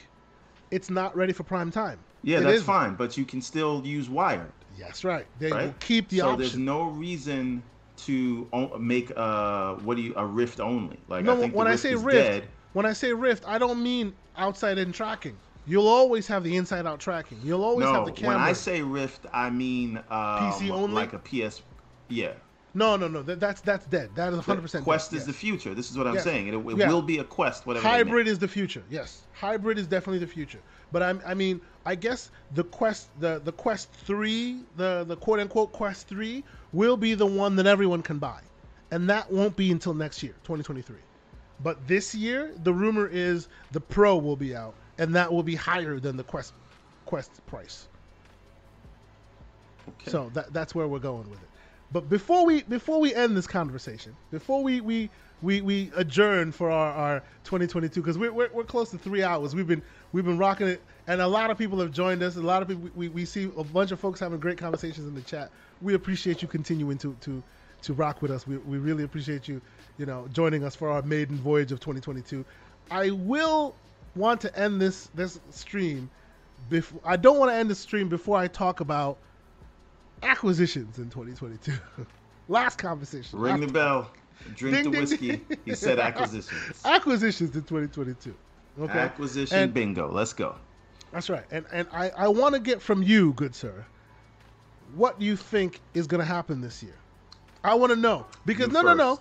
it's 0.72 0.90
not 0.90 1.14
ready 1.16 1.32
for 1.32 1.44
prime 1.44 1.70
time. 1.70 2.00
Yeah, 2.24 2.38
it 2.38 2.42
that's 2.42 2.54
isn't. 2.54 2.66
fine, 2.66 2.94
but 2.94 3.16
you 3.16 3.24
can 3.24 3.40
still 3.40 3.82
use 3.84 4.08
wired. 4.08 4.52
Yes, 4.76 5.04
right. 5.04 5.26
They 5.38 5.52
right? 5.52 5.66
will 5.66 5.74
keep 5.78 6.08
the 6.08 6.18
so 6.18 6.30
option. 6.30 6.40
there's 6.40 6.56
no 6.56 6.84
reason 6.84 7.62
to 8.06 8.48
make 8.78 9.10
a 9.10 9.78
what 9.82 9.97
do 9.97 10.02
you 10.02 10.14
a 10.16 10.24
Rift 10.24 10.60
only? 10.60 10.98
Like 11.08 11.24
no, 11.24 11.36
I 11.36 11.40
think 11.40 11.55
when 11.55 11.66
I 11.66 11.76
say 11.76 11.94
Rift, 11.94 12.16
dead. 12.16 12.48
when 12.72 12.86
I 12.86 12.92
say 12.92 13.12
Rift, 13.12 13.44
I 13.47 13.58
don't 13.58 13.82
mean 13.82 14.14
outside 14.36 14.78
in 14.78 14.92
tracking. 14.92 15.36
You'll 15.66 15.89
always 15.89 16.26
have 16.26 16.42
the 16.42 16.56
inside 16.56 16.86
out 16.86 16.98
tracking. 16.98 17.39
You'll 17.44 17.62
always 17.62 17.86
no, 17.86 17.92
have 17.94 18.06
the 18.06 18.12
camera. 18.12 18.36
When 18.36 18.44
I 18.44 18.52
say 18.52 18.82
Rift, 18.82 19.26
I 19.32 19.50
mean 19.50 19.98
um, 19.98 20.05
PC 20.10 20.70
only, 20.70 20.94
like 20.94 21.12
a 21.12 21.18
PS. 21.18 21.62
Yeah, 22.08 22.32
no, 22.74 22.97
no, 22.97 23.08
no. 23.08 23.22
That, 23.22 23.39
that's 23.39 23.60
that's 23.60 23.86
dead. 23.86 24.10
That 24.14 24.28
is 24.28 24.36
100 24.36 24.62
percent. 24.62 24.84
Quest 24.84 25.10
dead. 25.10 25.18
is 25.18 25.20
yes. 25.22 25.26
the 25.26 25.32
future. 25.32 25.74
This 25.74 25.90
is 25.90 25.98
what 25.98 26.06
I'm 26.06 26.14
yes. 26.14 26.24
saying. 26.24 26.48
It, 26.48 26.55
it 26.55 26.76
yeah. 26.78 26.89
will 26.89 27.02
be 27.02 27.18
a 27.18 27.24
quest. 27.24 27.66
Whatever. 27.66 27.86
Hybrid 27.86 28.26
is 28.26 28.39
the 28.39 28.48
future. 28.48 28.82
Yes, 28.90 29.22
hybrid 29.32 29.78
is 29.78 29.86
definitely 29.86 30.18
the 30.18 30.26
future. 30.26 30.60
But 30.90 31.02
I'm, 31.02 31.22
I 31.26 31.34
mean, 31.34 31.60
I 31.84 31.94
guess 31.94 32.31
the 32.55 32.64
quest, 32.64 33.08
the 33.20 33.40
the 33.44 33.52
quest 33.52 33.92
three, 33.92 34.60
the 34.76 35.05
the 35.06 35.16
quote 35.16 35.40
unquote 35.40 35.72
quest 35.72 36.08
three, 36.08 36.44
will 36.73 36.97
be 36.97 37.15
the 37.15 37.26
one 37.26 37.57
that 37.57 37.67
everyone 37.67 38.02
can 38.02 38.18
buy, 38.18 38.41
and 38.91 39.09
that 39.10 39.31
won't 39.31 39.57
be 39.57 39.70
until 39.70 39.94
next 39.94 40.23
year, 40.23 40.34
2023. 40.44 40.97
But 41.62 41.86
this 41.86 42.15
year, 42.15 42.52
the 42.62 42.73
rumor 42.73 43.07
is 43.07 43.49
the 43.70 43.81
Pro 43.81 44.17
will 44.17 44.36
be 44.36 44.57
out, 44.57 44.75
and 44.99 45.15
that 45.15 45.33
will 45.33 45.42
be 45.42 45.55
higher 45.55 46.01
than 46.01 46.17
the 46.17 46.25
Quest 46.25 46.52
Quest 47.07 47.44
price. 47.47 47.89
Okay. 49.89 50.10
So 50.10 50.31
that 50.34 50.52
that's 50.52 50.75
where 50.75 50.89
we're 50.89 50.99
going 50.99 51.28
with 51.28 51.42
it. 51.42 51.49
But 51.92 52.08
before 52.08 52.46
we 52.46 52.62
before 52.62 53.00
we 53.00 53.14
end 53.14 53.36
this 53.36 53.46
conversation, 53.46 54.16
before 54.30 54.62
we 54.62 54.80
we 54.80 55.10
we, 55.42 55.60
we 55.60 55.90
adjourn 55.96 56.52
for 56.52 56.70
our, 56.70 56.92
our 56.92 57.20
2022 57.44 58.00
because 58.00 58.16
we're, 58.16 58.32
we're, 58.32 58.48
we're 58.52 58.64
close 58.64 58.90
to 58.92 58.98
three 58.98 59.22
hours. 59.22 59.54
We've 59.54 59.66
been 59.66 59.82
we've 60.12 60.24
been 60.24 60.38
rocking 60.38 60.68
it, 60.68 60.80
and 61.06 61.20
a 61.20 61.26
lot 61.26 61.50
of 61.50 61.58
people 61.58 61.80
have 61.80 61.90
joined 61.90 62.22
us. 62.22 62.36
A 62.36 62.40
lot 62.40 62.62
of 62.62 62.68
people 62.68 62.88
we, 62.94 63.08
we 63.08 63.24
see 63.24 63.50
a 63.56 63.64
bunch 63.64 63.90
of 63.90 64.00
folks 64.00 64.20
having 64.20 64.38
great 64.38 64.56
conversations 64.56 65.06
in 65.06 65.14
the 65.14 65.20
chat. 65.20 65.50
We 65.82 65.94
appreciate 65.94 66.40
you 66.40 66.48
continuing 66.48 66.96
to 66.98 67.16
to 67.22 67.42
to 67.82 67.92
rock 67.92 68.22
with 68.22 68.30
us. 68.30 68.46
We, 68.46 68.56
we 68.58 68.78
really 68.78 69.04
appreciate 69.04 69.48
you 69.48 69.60
you 69.98 70.06
know 70.06 70.28
joining 70.32 70.64
us 70.64 70.74
for 70.74 70.88
our 70.88 71.02
maiden 71.02 71.36
voyage 71.36 71.72
of 71.72 71.80
2022. 71.80 72.44
I 72.90 73.10
will 73.10 73.74
want 74.14 74.40
to 74.42 74.58
end 74.58 74.80
this 74.80 75.10
this 75.14 75.40
stream. 75.50 76.08
Before 76.70 77.00
I 77.04 77.16
don't 77.16 77.38
want 77.38 77.50
to 77.50 77.56
end 77.56 77.68
the 77.68 77.74
stream 77.74 78.08
before 78.08 78.38
I 78.38 78.46
talk 78.46 78.80
about 78.80 79.18
acquisitions 80.23 80.99
in 80.99 81.10
2022. 81.10 81.73
Last 82.49 82.78
conversation. 82.78 83.39
Ring 83.39 83.60
the 83.60 83.67
bell. 83.67 84.10
Drink 84.57 84.76
ding, 84.76 84.91
the 84.91 85.01
whiskey. 85.01 85.28
Ding. 85.36 85.59
He 85.65 85.75
said 85.75 85.99
acquisitions. 86.01 86.83
acquisitions 86.84 87.55
in 87.55 87.62
2022. 87.62 88.34
Okay. 88.81 88.99
Acquisition 88.99 89.59
and, 89.59 89.75
bingo. 89.75 90.10
Let's 90.10 90.33
go. 90.33 90.57
That's 91.12 91.28
right. 91.28 91.44
And 91.51 91.67
and 91.73 91.86
I, 91.92 92.10
I 92.10 92.28
want 92.28 92.55
to 92.55 92.60
get 92.60 92.81
from 92.81 93.02
you, 93.02 93.34
good 93.34 93.55
sir, 93.55 93.84
what 94.94 95.20
you 95.20 95.36
think 95.36 95.81
is 95.94 96.07
going 96.07 96.20
to 96.20 96.26
happen 96.26 96.60
this 96.60 96.83
year. 96.83 96.97
I 97.65 97.75
want 97.75 97.91
to 97.91 97.97
know 97.97 98.26
because 98.47 98.68
you 98.68 98.73
no, 98.73 98.83
first. 98.83 98.97
no, 98.97 99.20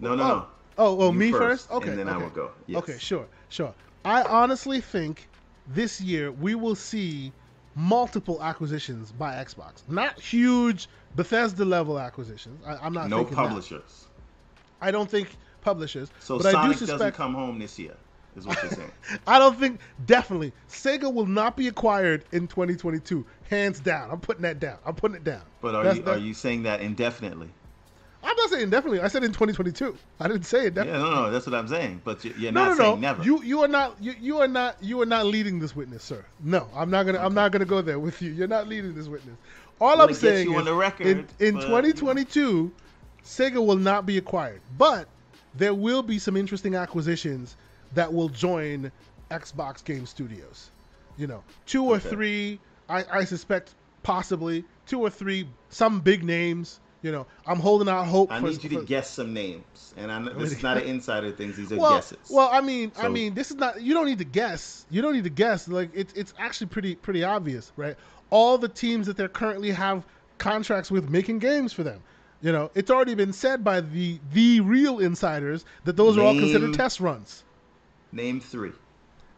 no, 0.00 0.14
no, 0.14 0.14
no, 0.14 0.22
oh, 0.22 0.28
no. 0.28 0.46
Oh, 0.78 1.00
oh, 1.02 1.12
me 1.12 1.32
first. 1.32 1.70
Okay, 1.70 1.90
and 1.90 1.98
then 1.98 2.08
okay. 2.08 2.16
I 2.16 2.22
will 2.22 2.30
go. 2.30 2.50
Yes. 2.66 2.78
Okay, 2.78 2.98
sure, 2.98 3.26
sure. 3.48 3.74
I 4.04 4.22
honestly 4.22 4.80
think 4.80 5.28
this 5.66 6.00
year 6.00 6.32
we 6.32 6.54
will 6.54 6.76
see 6.76 7.32
multiple 7.78 8.42
acquisitions 8.42 9.12
by 9.12 9.34
Xbox. 9.34 9.82
Not 9.88 10.20
huge 10.20 10.88
Bethesda 11.14 11.64
level 11.64 11.98
acquisitions. 11.98 12.60
I, 12.66 12.86
am 12.86 12.92
not. 12.92 13.08
No 13.08 13.24
publishers. 13.24 14.06
That. 14.80 14.88
I 14.88 14.90
don't 14.90 15.08
think 15.08 15.28
publishers. 15.60 16.10
So 16.18 16.38
Sonic 16.40 16.78
suspect... 16.78 16.98
doesn't 16.98 17.14
come 17.14 17.34
home 17.34 17.58
this 17.58 17.78
year. 17.78 17.94
Is 18.36 18.46
what 18.46 18.62
you're 18.62 18.72
saying? 18.72 18.92
I 19.26 19.38
don't 19.38 19.58
think 19.58 19.80
definitely 20.06 20.52
Sega 20.68 21.12
will 21.12 21.26
not 21.26 21.56
be 21.56 21.66
acquired 21.68 22.24
in 22.32 22.46
2022, 22.46 23.24
hands 23.48 23.80
down. 23.80 24.10
I'm 24.10 24.20
putting 24.20 24.42
that 24.42 24.60
down. 24.60 24.78
I'm 24.84 24.94
putting 24.94 25.16
it 25.16 25.24
down. 25.24 25.42
But 25.60 25.74
are 25.74 25.84
that's, 25.84 25.98
you 25.98 26.04
are 26.06 26.18
you 26.18 26.34
saying 26.34 26.64
that 26.64 26.80
indefinitely? 26.80 27.48
I'm 28.28 28.36
not 28.36 28.50
saying 28.50 28.62
indefinitely. 28.64 29.00
I 29.00 29.08
said 29.08 29.24
in 29.24 29.32
2022. 29.32 29.96
I 30.20 30.28
didn't 30.28 30.42
say 30.42 30.66
it 30.66 30.74
definitely. 30.74 31.00
Yeah, 31.00 31.06
no, 31.06 31.24
no, 31.24 31.30
that's 31.30 31.46
what 31.46 31.54
I'm 31.54 31.66
saying. 31.66 32.02
But 32.04 32.22
you're 32.24 32.52
no, 32.52 32.66
not 32.66 32.70
no, 32.70 32.76
saying 32.76 33.00
no. 33.00 33.08
never. 33.08 33.22
You 33.22 33.42
you 33.42 33.62
are 33.62 33.68
not 33.68 33.96
you, 34.00 34.14
you 34.20 34.38
are 34.38 34.48
not 34.48 34.76
you 34.82 35.00
are 35.00 35.06
not 35.06 35.24
leading 35.24 35.58
this 35.58 35.74
witness, 35.74 36.04
sir. 36.04 36.22
No, 36.40 36.68
I'm 36.74 36.90
not 36.90 37.06
gonna 37.06 37.18
okay. 37.18 37.24
I'm 37.24 37.32
not 37.32 37.52
gonna 37.52 37.64
go 37.64 37.80
there 37.80 37.98
with 37.98 38.20
you. 38.20 38.32
You're 38.32 38.46
not 38.46 38.68
leading 38.68 38.94
this 38.94 39.08
witness. 39.08 39.34
All 39.80 40.00
I'm 40.00 40.12
saying 40.12 40.52
is 40.52 40.68
record, 40.68 41.06
in, 41.06 41.26
in 41.38 41.54
but, 41.54 41.62
2022, 41.62 42.70
Sega 43.24 43.64
will 43.64 43.76
not 43.76 44.04
be 44.04 44.18
acquired, 44.18 44.60
but 44.76 45.08
there 45.54 45.72
will 45.72 46.02
be 46.02 46.18
some 46.18 46.36
interesting 46.36 46.74
acquisitions 46.74 47.56
that 47.94 48.12
will 48.12 48.28
join 48.28 48.92
Xbox 49.30 49.82
Game 49.82 50.04
Studios. 50.04 50.70
You 51.16 51.28
know, 51.28 51.42
two 51.64 51.84
or 51.84 51.96
okay. 51.96 52.08
three, 52.10 52.60
I, 52.90 53.04
I 53.10 53.24
suspect 53.24 53.74
possibly 54.02 54.64
two 54.86 55.00
or 55.00 55.10
three, 55.10 55.48
some 55.70 56.00
big 56.00 56.24
names. 56.24 56.80
You 57.00 57.12
know, 57.12 57.26
I'm 57.46 57.60
holding 57.60 57.88
out 57.88 58.06
hope. 58.06 58.32
I 58.32 58.40
for, 58.40 58.48
need 58.48 58.64
you 58.64 58.70
to 58.70 58.84
guess 58.84 59.08
some 59.08 59.32
names, 59.32 59.94
and 59.96 60.10
I, 60.10 60.20
this 60.32 60.52
is 60.52 60.62
not 60.64 60.78
an 60.78 60.82
insider 60.88 61.30
things. 61.30 61.56
These 61.56 61.70
are 61.72 61.76
well, 61.76 61.94
guesses. 61.94 62.18
Well, 62.28 62.48
I 62.50 62.60
mean, 62.60 62.90
so, 62.92 63.02
I 63.02 63.08
mean, 63.08 63.34
this 63.34 63.50
is 63.50 63.56
not. 63.56 63.80
You 63.80 63.94
don't 63.94 64.06
need 64.06 64.18
to 64.18 64.24
guess. 64.24 64.84
You 64.90 65.00
don't 65.00 65.14
need 65.14 65.24
to 65.24 65.30
guess. 65.30 65.68
Like 65.68 65.90
it's 65.94 66.12
it's 66.14 66.34
actually 66.38 66.66
pretty 66.66 66.96
pretty 66.96 67.22
obvious, 67.22 67.72
right? 67.76 67.96
All 68.30 68.58
the 68.58 68.68
teams 68.68 69.06
that 69.06 69.16
they 69.16 69.28
currently 69.28 69.70
have 69.70 70.04
contracts 70.38 70.90
with 70.90 71.08
making 71.08 71.38
games 71.38 71.72
for 71.72 71.84
them. 71.84 72.02
You 72.40 72.52
know, 72.52 72.70
it's 72.74 72.90
already 72.90 73.14
been 73.14 73.32
said 73.32 73.62
by 73.62 73.80
the 73.80 74.18
the 74.32 74.60
real 74.60 74.98
insiders 74.98 75.64
that 75.84 75.96
those 75.96 76.16
name, 76.16 76.24
are 76.24 76.28
all 76.28 76.34
considered 76.34 76.74
test 76.74 76.98
runs. 76.98 77.44
Name 78.10 78.40
three. 78.40 78.72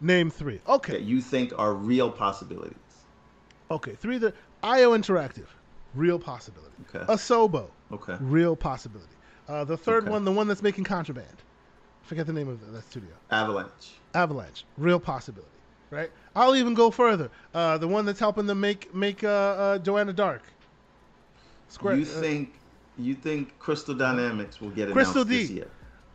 Name 0.01 0.31
three. 0.31 0.61
Okay. 0.67 0.93
That 0.93 1.03
you 1.03 1.21
think 1.21 1.53
are 1.59 1.75
real 1.75 2.11
possibilities. 2.11 2.77
Okay, 3.71 3.95
three. 3.95 4.19
The 4.19 4.33
IO 4.63 4.97
Interactive, 4.97 5.47
real 5.95 6.19
possibility. 6.19 6.73
Okay. 6.95 7.05
Asobo. 7.07 7.69
Okay. 7.93 8.17
Real 8.21 8.57
possibility. 8.57 9.11
Uh, 9.49 9.65
the 9.65 9.77
third 9.77 10.05
okay. 10.05 10.13
one, 10.13 10.25
the 10.25 10.33
one 10.33 10.49
that's 10.49 10.63
making 10.63 10.85
Contraband. 10.85 11.27
Forget 12.03 12.27
the 12.27 12.33
name 12.33 12.49
of 12.49 12.73
that 12.73 12.83
studio. 12.91 13.11
Avalanche. 13.31 13.93
Avalanche. 14.15 14.65
Real 14.79 15.01
possibility. 15.01 15.49
Right. 15.91 16.11
I'll 16.37 16.55
even 16.55 16.75
go 16.75 16.91
further. 16.91 17.31
Uh, 17.53 17.77
the 17.79 17.89
one 17.89 18.07
that's 18.07 18.21
helping 18.21 18.47
them 18.47 18.61
make 18.61 18.95
make 18.95 19.25
uh, 19.25 19.29
uh 19.29 19.79
Joanna 19.79 20.13
Dark. 20.13 20.43
Square, 21.69 21.97
you 21.97 22.03
uh, 22.03 22.21
think 22.21 22.53
you 22.97 23.15
think 23.15 23.59
Crystal 23.59 23.95
Dynamics 23.95 24.61
will 24.61 24.71
get 24.71 24.89
announced 24.89 24.95
Crystal 24.95 25.25
D. 25.25 25.43
this 25.43 25.51
year? 25.51 25.69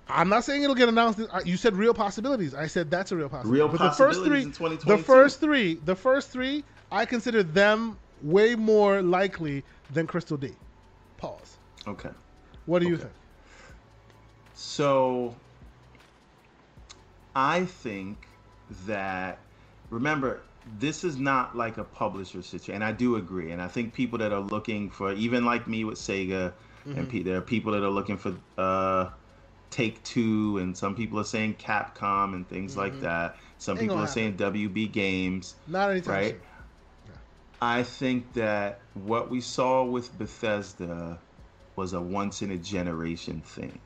I'm 0.08 0.30
not 0.30 0.44
saying 0.44 0.64
it'll 0.64 0.76
get 0.76 0.88
announced. 0.88 1.20
You 1.46 1.58
said 1.58 1.76
real 1.76 1.94
possibilities. 1.94 2.54
I 2.54 2.68
said 2.68 2.92
that's 2.92 3.12
a 3.12 3.16
real 3.16 3.28
possibility. 3.28 3.60
Real 3.60 3.68
but 3.68 3.80
possibilities 3.80 4.46
the 4.46 4.54
first 4.54 4.70
three, 4.80 4.96
the 4.96 5.04
first 5.04 5.40
three, 5.42 5.80
the 5.86 5.96
first 5.96 6.30
three, 6.30 6.64
I 6.92 7.06
consider 7.06 7.44
them 7.44 7.98
way 8.26 8.56
more 8.56 9.02
likely 9.02 9.64
than 9.94 10.08
Crystal 10.08 10.36
D. 10.36 10.52
Pause. 11.18 11.58
Okay. 11.88 12.10
What 12.66 12.80
do 12.80 12.86
okay. 12.88 12.92
you 12.92 12.98
think? 12.98 13.14
So, 14.56 15.36
I 17.36 17.66
think 17.66 18.28
that 18.88 19.38
remember 19.90 20.42
this 20.80 21.04
is 21.04 21.18
not 21.18 21.56
like 21.56 21.78
a 21.78 21.84
publisher 21.84 22.42
situation, 22.42 22.76
and 22.76 22.84
I 22.84 22.92
do 22.92 23.18
agree. 23.18 23.52
And 23.52 23.62
I 23.62 23.68
think 23.68 23.94
people 23.94 24.18
that 24.20 24.34
are 24.34 24.40
looking 24.40 24.90
for, 24.90 25.14
even 25.14 25.46
like 25.46 25.68
me 25.68 25.84
with 25.84 25.98
Sega, 25.98 26.52
mm-hmm. 26.52 26.98
and 26.98 27.10
pe- 27.10 27.22
there 27.22 27.38
are 27.38 27.42
people 27.42 27.72
that 27.74 27.84
are 27.84 27.90
looking 27.90 28.18
for 28.18 28.36
uh, 28.58 29.10
Take 29.70 30.02
Two, 30.04 30.58
and 30.58 30.76
some 30.76 30.96
people 30.96 31.20
are 31.20 31.26
saying 31.26 31.56
Capcom 31.56 32.34
and 32.34 32.48
things 32.50 32.72
mm-hmm. 32.72 32.82
like 32.82 33.02
that. 33.02 33.38
Some 33.60 33.78
Ain't 33.78 33.90
people 33.90 33.98
are 33.98 34.08
saying 34.08 34.38
WB 34.38 34.92
Games. 34.92 35.56
Not 35.68 35.92
anytime 35.92 36.14
right? 36.14 36.42
I 37.62 37.84
think 37.84 38.34
that 38.34 38.80
what 38.94 39.30
we 39.30 39.42
saw 39.42 39.84
with 39.84 40.18
Bethesda 40.18 41.20
was 41.76 41.94
a 41.94 42.02
once 42.02 42.42
in 42.42 42.52
a 42.52 42.58
generation 42.58 43.42
thing. 43.42 43.80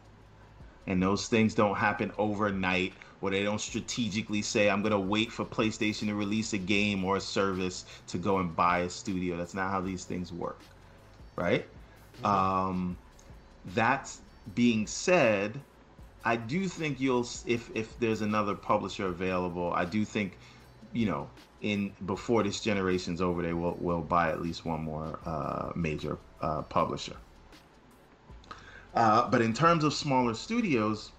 And 0.88 1.02
those 1.02 1.28
things 1.28 1.54
don't 1.54 1.76
happen 1.76 2.12
overnight 2.18 2.94
where 3.20 3.32
they 3.32 3.44
don't 3.44 3.62
strategically 3.62 4.42
say, 4.42 4.70
I'm 4.70 4.82
going 4.82 4.92
to 4.92 5.00
wait 5.00 5.32
for 5.32 5.46
PlayStation 5.46 6.08
to 6.08 6.16
release 6.16 6.54
a 6.54 6.58
game 6.58 7.04
or 7.04 7.18
a 7.18 7.22
service 7.22 7.86
to 8.08 8.18
go 8.18 8.40
and 8.40 8.56
buy 8.56 8.80
a 8.80 8.90
studio. 8.90 9.38
That's 9.38 9.54
not 9.54 9.70
how 9.70 9.82
these 9.82 10.04
things 10.04 10.34
work. 10.34 10.62
Right? 11.36 11.68
Mm-hmm. 12.18 12.26
Um, 12.26 12.98
that 13.76 14.12
being 14.56 14.88
said, 14.88 15.60
I 16.26 16.38
do 16.38 16.68
think 16.68 17.00
you'll, 17.00 17.28
if, 17.46 17.70
if 17.76 18.00
there's 18.00 18.22
another 18.22 18.56
publisher 18.56 19.08
available, 19.08 19.72
I 19.74 19.86
do 19.86 20.06
think, 20.06 20.38
you 20.92 21.06
know, 21.06 21.30
in 21.62 21.94
before 22.06 22.44
this 22.44 22.62
generation's 22.62 23.22
over, 23.22 23.42
they 23.42 23.54
will, 23.54 23.78
will 23.80 24.02
buy 24.02 24.30
at 24.30 24.42
least 24.42 24.66
one 24.66 24.82
more 24.82 25.20
uh, 25.26 25.72
major 25.76 26.18
uh, 26.42 26.62
publisher. 26.64 27.16
Uh, 28.94 29.30
but 29.30 29.42
in 29.42 29.54
terms 29.54 29.84
of 29.84 29.94
smaller 29.94 30.34
studios, 30.34 31.12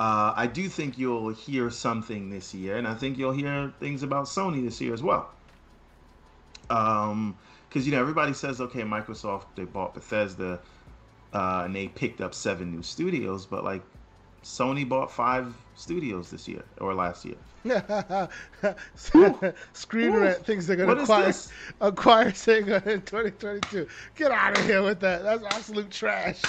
uh, 0.00 0.32
I 0.36 0.46
do 0.46 0.68
think 0.68 0.96
you'll 0.96 1.30
hear 1.30 1.70
something 1.70 2.30
this 2.30 2.54
year, 2.54 2.76
and 2.76 2.86
I 2.86 2.94
think 2.94 3.18
you'll 3.18 3.32
hear 3.32 3.72
things 3.80 4.02
about 4.02 4.26
Sony 4.26 4.64
this 4.64 4.80
year 4.80 4.94
as 4.94 5.02
well. 5.02 5.30
Um, 6.70 7.36
because 7.68 7.84
you 7.84 7.92
know 7.92 8.00
everybody 8.00 8.32
says, 8.32 8.60
okay, 8.60 8.82
Microsoft 8.82 9.44
they 9.54 9.64
bought 9.64 9.92
Bethesda, 9.94 10.60
uh, 11.34 11.62
and 11.64 11.74
they 11.74 11.88
picked 11.88 12.20
up 12.20 12.32
seven 12.32 12.70
new 12.70 12.82
studios, 12.82 13.44
but 13.44 13.64
like 13.64 13.82
Sony 14.42 14.88
bought 14.88 15.10
five 15.10 15.52
studios 15.78 16.30
this 16.30 16.48
year 16.48 16.64
or 16.80 16.94
last 16.94 17.24
year. 17.24 17.36
Screen 18.94 20.12
Rant 20.12 20.46
thinks 20.46 20.66
they're 20.66 20.76
going 20.76 20.96
to 20.96 21.02
acquire 21.02 21.32
acquire 21.80 22.30
Sega 22.30 22.86
in 22.86 23.02
2022. 23.02 23.86
Get 24.14 24.30
out 24.30 24.58
of 24.58 24.64
here 24.64 24.82
with 24.82 25.00
that. 25.00 25.22
That's 25.22 25.44
absolute 25.44 25.90
trash. 25.90 26.42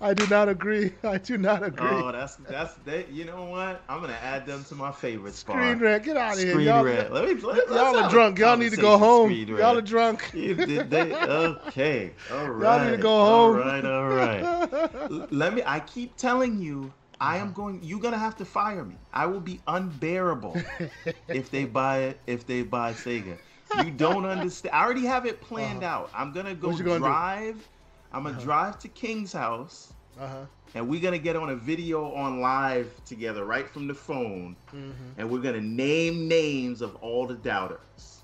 I 0.00 0.14
do 0.14 0.26
not 0.28 0.48
agree. 0.48 0.94
I 1.02 1.18
do 1.18 1.36
not 1.38 1.64
agree. 1.64 1.88
Oh, 1.88 2.12
that's 2.12 2.36
that's 2.36 2.74
they. 2.84 3.06
You 3.10 3.24
know 3.24 3.44
what? 3.44 3.82
I'm 3.88 4.00
gonna 4.00 4.12
add 4.14 4.46
them 4.46 4.64
to 4.64 4.74
my 4.74 4.92
favorite 4.92 5.34
spot. 5.34 5.56
Screen 5.56 5.78
Rant, 5.78 6.04
get 6.04 6.16
out 6.16 6.34
of 6.34 6.38
here. 6.38 6.52
Screen 6.52 6.66
y'all, 6.66 6.84
Let 6.84 7.24
me. 7.24 7.34
Let, 7.40 7.68
y'all 7.68 7.96
are 7.96 8.10
drunk. 8.10 8.38
Y'all 8.38 8.56
need 8.56 8.70
to 8.70 8.76
go 8.76 8.96
home. 8.98 9.30
Y'all 9.32 9.76
are 9.76 9.82
drunk. 9.82 10.30
You, 10.34 10.54
they, 10.54 11.12
okay. 11.14 12.14
All 12.30 12.48
right. 12.50 12.78
Y'all 12.78 12.84
need 12.84 12.96
to 12.96 13.02
go 13.02 13.24
home. 13.24 13.56
All 13.56 13.62
right. 13.62 13.84
All 13.84 14.08
right. 14.08 15.32
let 15.32 15.54
me. 15.54 15.62
I 15.66 15.80
keep 15.80 16.16
telling 16.16 16.60
you. 16.60 16.92
I 17.20 17.38
am 17.38 17.52
going. 17.52 17.80
You're 17.82 18.00
gonna 18.00 18.18
have 18.18 18.36
to 18.36 18.44
fire 18.44 18.84
me. 18.84 18.96
I 19.12 19.26
will 19.26 19.40
be 19.40 19.60
unbearable 19.66 20.56
if 21.28 21.50
they 21.50 21.64
buy 21.64 21.98
it. 21.98 22.20
If 22.26 22.46
they 22.46 22.62
buy 22.62 22.92
Sega, 22.92 23.38
you 23.84 23.90
don't 23.90 24.26
understand. 24.26 24.74
I 24.74 24.84
already 24.84 25.06
have 25.06 25.26
it 25.26 25.40
planned 25.40 25.82
uh-huh. 25.82 25.94
out. 25.94 26.10
I'm 26.14 26.32
gonna 26.32 26.54
go 26.54 26.76
gonna 26.76 26.98
drive. 26.98 27.56
Do? 27.56 27.64
I'm 28.12 28.22
gonna 28.22 28.36
uh-huh. 28.36 28.44
drive 28.44 28.78
to 28.80 28.88
King's 28.88 29.32
house. 29.32 29.92
Uh-huh. 30.20 30.46
And 30.74 30.88
we're 30.88 31.00
gonna 31.00 31.18
get 31.18 31.36
on 31.36 31.50
a 31.50 31.56
video 31.56 32.12
on 32.12 32.40
live 32.40 32.90
together 33.06 33.44
right 33.44 33.68
from 33.68 33.86
the 33.86 33.94
phone, 33.94 34.56
mm-hmm. 34.68 34.92
and 35.16 35.30
we're 35.30 35.40
gonna 35.40 35.60
name 35.60 36.28
names 36.28 36.82
of 36.82 36.96
all 36.96 37.26
the 37.26 37.34
doubters. 37.34 38.15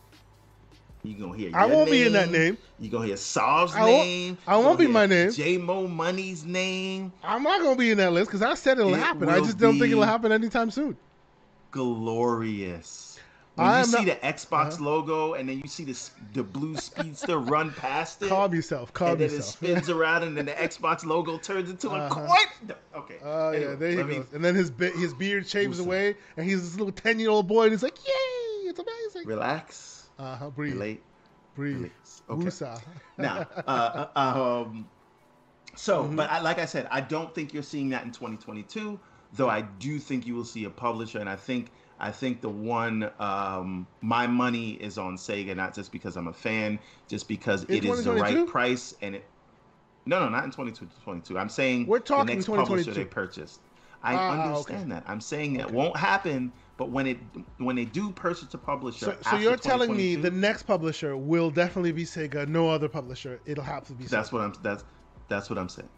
You 1.05 1.14
gonna 1.14 1.36
hear? 1.36 1.50
I 1.52 1.66
won't 1.66 1.90
name. 1.90 2.00
be 2.00 2.06
in 2.06 2.12
that 2.12 2.31
name. 2.31 2.56
You 2.78 2.89
gonna 2.89 3.06
hear 3.06 3.16
Saul's 3.16 3.74
I 3.74 3.84
name. 3.84 4.39
I 4.47 4.56
won't 4.56 4.78
be 4.78 4.86
my 4.86 5.06
name. 5.06 5.32
J 5.32 5.56
Mo 5.56 5.89
Money's 5.89 6.44
name. 6.44 7.12
I'm 7.24 7.42
not 7.42 7.60
gonna 7.60 7.76
be 7.76 7.90
in 7.90 7.98
that 7.98 8.12
list 8.12 8.31
because 8.31 8.42
I 8.42 8.55
said 8.55 8.78
it'll 8.78 8.94
it 8.94 8.98
happen. 8.98 9.28
I 9.28 9.40
just 9.40 9.58
don't 9.58 9.78
think 9.81 9.90
it'll 9.90 10.05
happen 10.05 10.31
anytime 10.31 10.70
soon. 10.70 10.97
Glorious. 11.72 13.18
When 13.56 13.66
I 13.66 13.81
you 13.81 13.84
see 13.84 14.05
not, 14.05 14.20
the 14.20 14.26
Xbox 14.26 14.74
uh-huh. 14.74 14.84
logo 14.84 15.34
and 15.34 15.48
then 15.48 15.58
you 15.58 15.68
see 15.68 15.84
the 15.84 15.98
the 16.34 16.42
blue 16.44 16.76
speedster 16.76 17.39
run 17.40 17.72
past 17.72 18.22
it. 18.22 18.28
Calm 18.28 18.55
yourself. 18.55 18.92
Calm 18.92 19.10
and 19.10 19.20
yourself. 19.20 19.60
And 19.60 19.68
then 19.68 19.76
it 19.76 19.81
spins 19.81 19.90
around 19.97 20.22
and 20.22 20.36
then 20.36 20.47
the 20.47 20.52
Xbox 20.52 21.05
logo 21.05 21.36
turns 21.36 21.68
into 21.68 21.90
uh-huh. 21.90 22.06
a 22.06 22.26
coin. 22.28 22.76
Okay. 22.94 23.16
Oh 23.24 23.48
uh, 23.48 23.50
anyway, 23.50 23.70
yeah, 23.70 23.74
there 23.74 23.90
he 23.90 23.97
goes. 23.97 24.26
And 24.32 24.44
then 24.44 24.55
his 24.55 24.70
be- 24.70 24.90
his 24.92 25.12
beard 25.12 25.48
shaves 25.48 25.81
away 25.81 26.14
and 26.36 26.47
he's 26.47 26.62
this 26.62 26.78
little 26.78 26.92
ten 26.92 27.18
year 27.18 27.31
old 27.31 27.48
boy 27.48 27.64
and 27.64 27.72
he's 27.72 27.82
like, 27.82 27.98
"Yay! 28.06 28.68
It's 28.68 28.78
amazing." 28.78 29.28
Relax. 29.28 29.92
Uh 30.23 30.36
huh. 30.36 30.51
Breathe. 30.51 30.75
Relate. 30.75 31.02
Breathe. 31.57 31.91
Okay. 32.31 32.76
now, 33.18 33.47
uh, 33.67 34.07
uh, 34.15 34.65
um, 34.65 34.89
so, 35.75 36.05
mm-hmm. 36.05 36.17
but 36.17 36.31
I, 36.31 36.41
like 36.41 36.59
I 36.59 36.65
said, 36.65 36.86
I 36.91 37.01
don't 37.01 37.34
think 37.34 37.52
you're 37.52 37.62
seeing 37.62 37.89
that 37.91 38.05
in 38.05 38.12
2022. 38.12 38.99
Though 39.34 39.49
I 39.49 39.62
do 39.62 39.99
think 39.99 40.26
you 40.26 40.34
will 40.34 40.44
see 40.44 40.65
a 40.65 40.70
publisher, 40.70 41.18
and 41.18 41.28
I 41.28 41.36
think 41.36 41.70
I 41.99 42.10
think 42.10 42.41
the 42.41 42.49
one 42.49 43.10
um, 43.18 43.86
my 44.01 44.26
money 44.26 44.73
is 44.73 44.97
on 44.97 45.17
Sega, 45.17 45.57
not 45.57 45.75
just 45.75 45.91
because 45.91 46.17
I'm 46.17 46.28
a 46.28 46.33
fan, 46.33 46.78
just 47.09 47.26
because 47.26 47.65
in 47.65 47.76
it 47.76 47.84
is 47.84 48.05
the 48.05 48.12
right 48.12 48.47
price 48.47 48.94
and 49.02 49.17
it. 49.17 49.25
No, 50.05 50.20
no, 50.20 50.28
not 50.28 50.44
in 50.44 50.51
2022. 50.51 51.39
I'm 51.39 51.49
saying 51.49 51.86
we're 51.86 51.99
talking 51.99 52.26
the 52.26 52.34
next 52.34 52.47
publisher 52.47 52.92
they 52.92 53.05
purchased. 53.05 53.60
I 54.02 54.15
uh, 54.15 54.47
understand 54.47 54.92
okay. 54.92 55.01
that. 55.01 55.05
I'm 55.07 55.20
saying 55.20 55.55
that 55.55 55.67
okay. 55.67 55.75
won't 55.75 55.97
happen 55.97 56.52
but 56.76 56.91
when 56.91 57.07
it 57.07 57.18
when 57.59 57.76
they 57.76 57.84
do 57.84 58.10
purchase 58.10 58.52
a 58.55 58.59
publisher, 58.59 59.17
so, 59.23 59.31
so 59.31 59.36
you're 59.36 59.57
telling 59.57 59.97
me 59.97 60.17
the 60.17 60.31
next 60.31 60.65
publisher 60.65 61.17
will 61.17 61.51
definitely 61.51 61.92
be 61.92 62.05
Sega. 62.05 62.49
No 62.49 62.68
other 62.68 62.89
publisher. 62.89 63.41
It'll 63.44 63.65
have 63.65 63.84
to 63.86 63.92
be. 63.92 64.05
That's 64.05 64.33
what 64.33 64.42
I'm. 64.42 64.55
That's 64.62 64.84
that's 65.28 65.51
what 65.51 65.59
I'm 65.59 65.68
saying. 65.68 65.89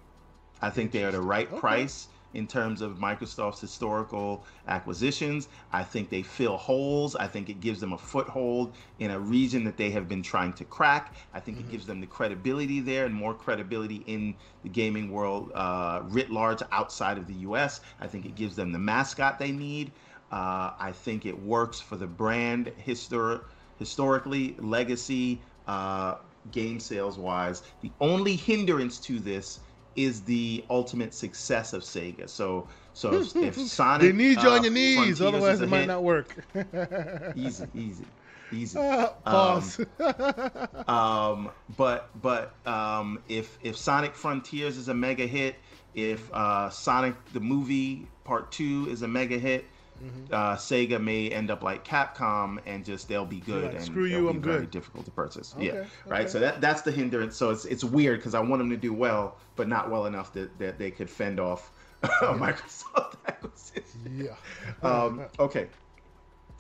I 0.61 0.71
think 0.71 0.93
they 0.93 1.05
are 1.05 1.13
the 1.13 1.21
right 1.21 1.49
okay. 1.49 1.59
price. 1.59 2.09
in 2.35 2.49
terms 2.49 2.83
of 2.83 2.99
Microsoft's 2.99 3.61
historical 3.61 4.45
acquisitions. 4.67 5.49
I 5.73 5.85
think 5.85 6.11
they 6.11 6.23
fill 6.23 6.57
holes. 6.57 7.15
I 7.15 7.29
think 7.29 7.49
it 7.49 7.61
gives 7.61 7.79
them 7.79 7.93
a 7.93 7.99
foothold 7.99 8.75
in 8.99 9.13
a 9.13 9.19
region 9.19 9.63
that 9.65 9.77
they 9.77 9.91
have 9.91 10.09
been 10.09 10.23
trying 10.23 10.53
to 10.55 10.65
crack. 10.65 11.15
I 11.33 11.39
think 11.39 11.59
mm-hmm. 11.59 11.69
it 11.69 11.71
gives 11.71 11.87
them 11.87 12.01
the 12.01 12.09
credibility 12.09 12.81
there 12.81 13.07
and 13.07 13.15
more 13.15 13.35
credibility 13.35 14.03
in 14.07 14.35
the 14.65 14.69
gaming 14.69 15.13
world 15.13 15.53
uh, 15.55 16.03
writ 16.07 16.31
large 16.31 16.61
outside 16.73 17.19
of 17.19 17.29
the 17.29 17.35
US. 17.49 17.81
I 18.01 18.09
think 18.09 18.27
it 18.27 18.35
gives 18.35 18.57
them 18.57 18.73
the 18.73 18.81
mascot 18.81 19.39
they 19.39 19.53
need. 19.53 19.93
Uh, 20.35 20.73
I 20.81 20.91
think 20.91 21.27
it 21.27 21.39
works 21.39 21.79
for 21.79 21.95
the 21.95 22.09
brand 22.09 22.73
histor- 22.85 23.43
historically, 23.79 24.57
legacy, 24.59 25.41
uh, 25.69 26.17
game 26.51 26.81
sales 26.81 27.17
wise. 27.17 27.63
The 27.83 27.93
only 28.01 28.35
hindrance 28.35 28.99
to 29.03 29.21
this 29.21 29.61
is 29.95 30.25
the 30.25 30.65
ultimate 30.69 31.15
success 31.15 31.73
of 31.73 31.83
Sega. 31.83 32.29
So 32.29 32.67
so 32.95 33.15
if, 33.15 33.37
if 33.37 33.55
Sonic 33.55 34.01
they 34.01 34.13
need 34.13 34.43
you 34.43 34.49
uh, 34.49 34.57
on 34.57 34.65
your 34.65 34.73
knees, 34.73 35.23
otherwise 35.23 35.61
it 35.61 35.69
might 35.69 35.81
hit, 35.83 35.87
not 35.87 36.03
work. 36.03 36.35
easy, 37.37 37.67
easy, 37.73 38.07
easy. 38.51 38.77
Uh, 38.77 39.11
pause. 39.25 39.79
Um, 40.01 40.89
um, 40.89 41.51
but 41.77 42.11
but 42.21 42.57
um, 42.67 43.23
if 43.29 43.57
if 43.63 43.77
Sonic 43.77 44.17
Frontiers 44.17 44.79
is 44.79 44.89
a 44.89 44.95
mega 44.95 45.29
hit, 45.29 45.55
if 45.95 46.29
uh, 46.33 46.71
Sonic 46.71 47.15
the 47.33 47.39
movie 47.39 48.09
Part 48.25 48.51
Two 48.51 48.89
is 48.91 49.03
a 49.03 49.09
mega 49.09 49.39
hit, 49.39 49.65
Mm-hmm. 50.03 50.35
Uh, 50.35 50.57
Sega 50.57 51.01
may 51.01 51.29
end 51.31 51.51
up 51.51 51.63
like 51.63 51.85
Capcom 51.87 52.59
and 52.67 52.85
just 52.85 53.09
they'll 53.09 53.25
be 53.25 53.41
good 53.41 53.65
like, 53.65 53.75
and 53.75 53.85
screw 53.85 54.07
you, 54.07 54.29
I'm 54.29 54.41
very 54.41 54.61
good. 54.61 54.71
difficult 54.73 55.05
to 55.05 55.11
purchase. 55.11 55.55
Okay, 55.57 55.67
yeah, 55.67 55.73
okay. 55.73 55.89
right. 56.07 56.31
So 56.31 56.41
that 56.41 56.61
that's 56.61 56.83
the 56.83 56.91
hindrance. 56.91 57.37
So 57.37 57.51
it's 57.51 57.65
it's 57.65 57.85
weird 57.85 58.19
because 58.19 58.35
I 58.35 58.41
want 58.41 58.61
them 58.61 58.71
to 58.71 58.77
do 58.77 58.93
well, 58.93 59.37
but 59.57 59.69
not 59.69 59.91
well 59.91 60.07
enough 60.07 60.33
that, 60.33 60.59
that 60.59 60.79
they 60.79 60.91
could 60.91 61.09
fend 61.09 61.39
off 61.39 61.71
yeah. 62.03 62.11
Microsoft 62.23 63.15
acquisition. 63.27 64.11
Yeah. 64.13 64.35
um, 64.89 65.27
okay. 65.39 65.69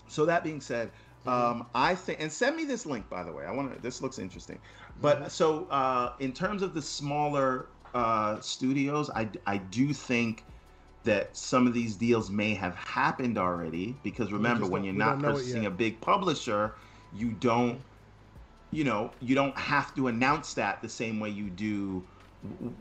So 0.06 0.24
that 0.26 0.44
being 0.44 0.60
said, 0.60 0.90
mm-hmm. 1.26 1.28
um, 1.28 1.66
I 1.74 1.94
think 1.94 2.20
and 2.20 2.30
send 2.30 2.56
me 2.56 2.64
this 2.64 2.86
link 2.86 3.08
by 3.10 3.24
the 3.24 3.32
way. 3.32 3.44
I 3.44 3.50
want 3.50 3.74
to. 3.74 3.82
This 3.82 4.00
looks 4.00 4.18
interesting. 4.18 4.58
But 5.00 5.18
mm-hmm. 5.18 5.28
so 5.28 5.66
uh, 5.70 6.12
in 6.20 6.32
terms 6.32 6.62
of 6.62 6.72
the 6.72 6.82
smaller 6.82 7.66
uh, 7.94 8.40
studios, 8.40 9.10
I 9.10 9.28
I 9.46 9.58
do 9.58 9.92
think 9.92 10.44
that 11.04 11.36
some 11.36 11.66
of 11.66 11.74
these 11.74 11.94
deals 11.96 12.30
may 12.30 12.54
have 12.54 12.74
happened 12.74 13.38
already 13.38 13.96
because 14.02 14.32
remember 14.32 14.66
when 14.66 14.82
you're 14.84 14.94
not 14.94 15.20
purchasing 15.20 15.66
a 15.66 15.70
big 15.70 16.00
publisher 16.00 16.74
you 17.14 17.30
don't 17.32 17.80
you 18.70 18.84
know 18.84 19.10
you 19.20 19.34
don't 19.34 19.56
have 19.56 19.94
to 19.94 20.08
announce 20.08 20.54
that 20.54 20.82
the 20.82 20.88
same 20.88 21.20
way 21.20 21.30
you 21.30 21.48
do 21.50 22.02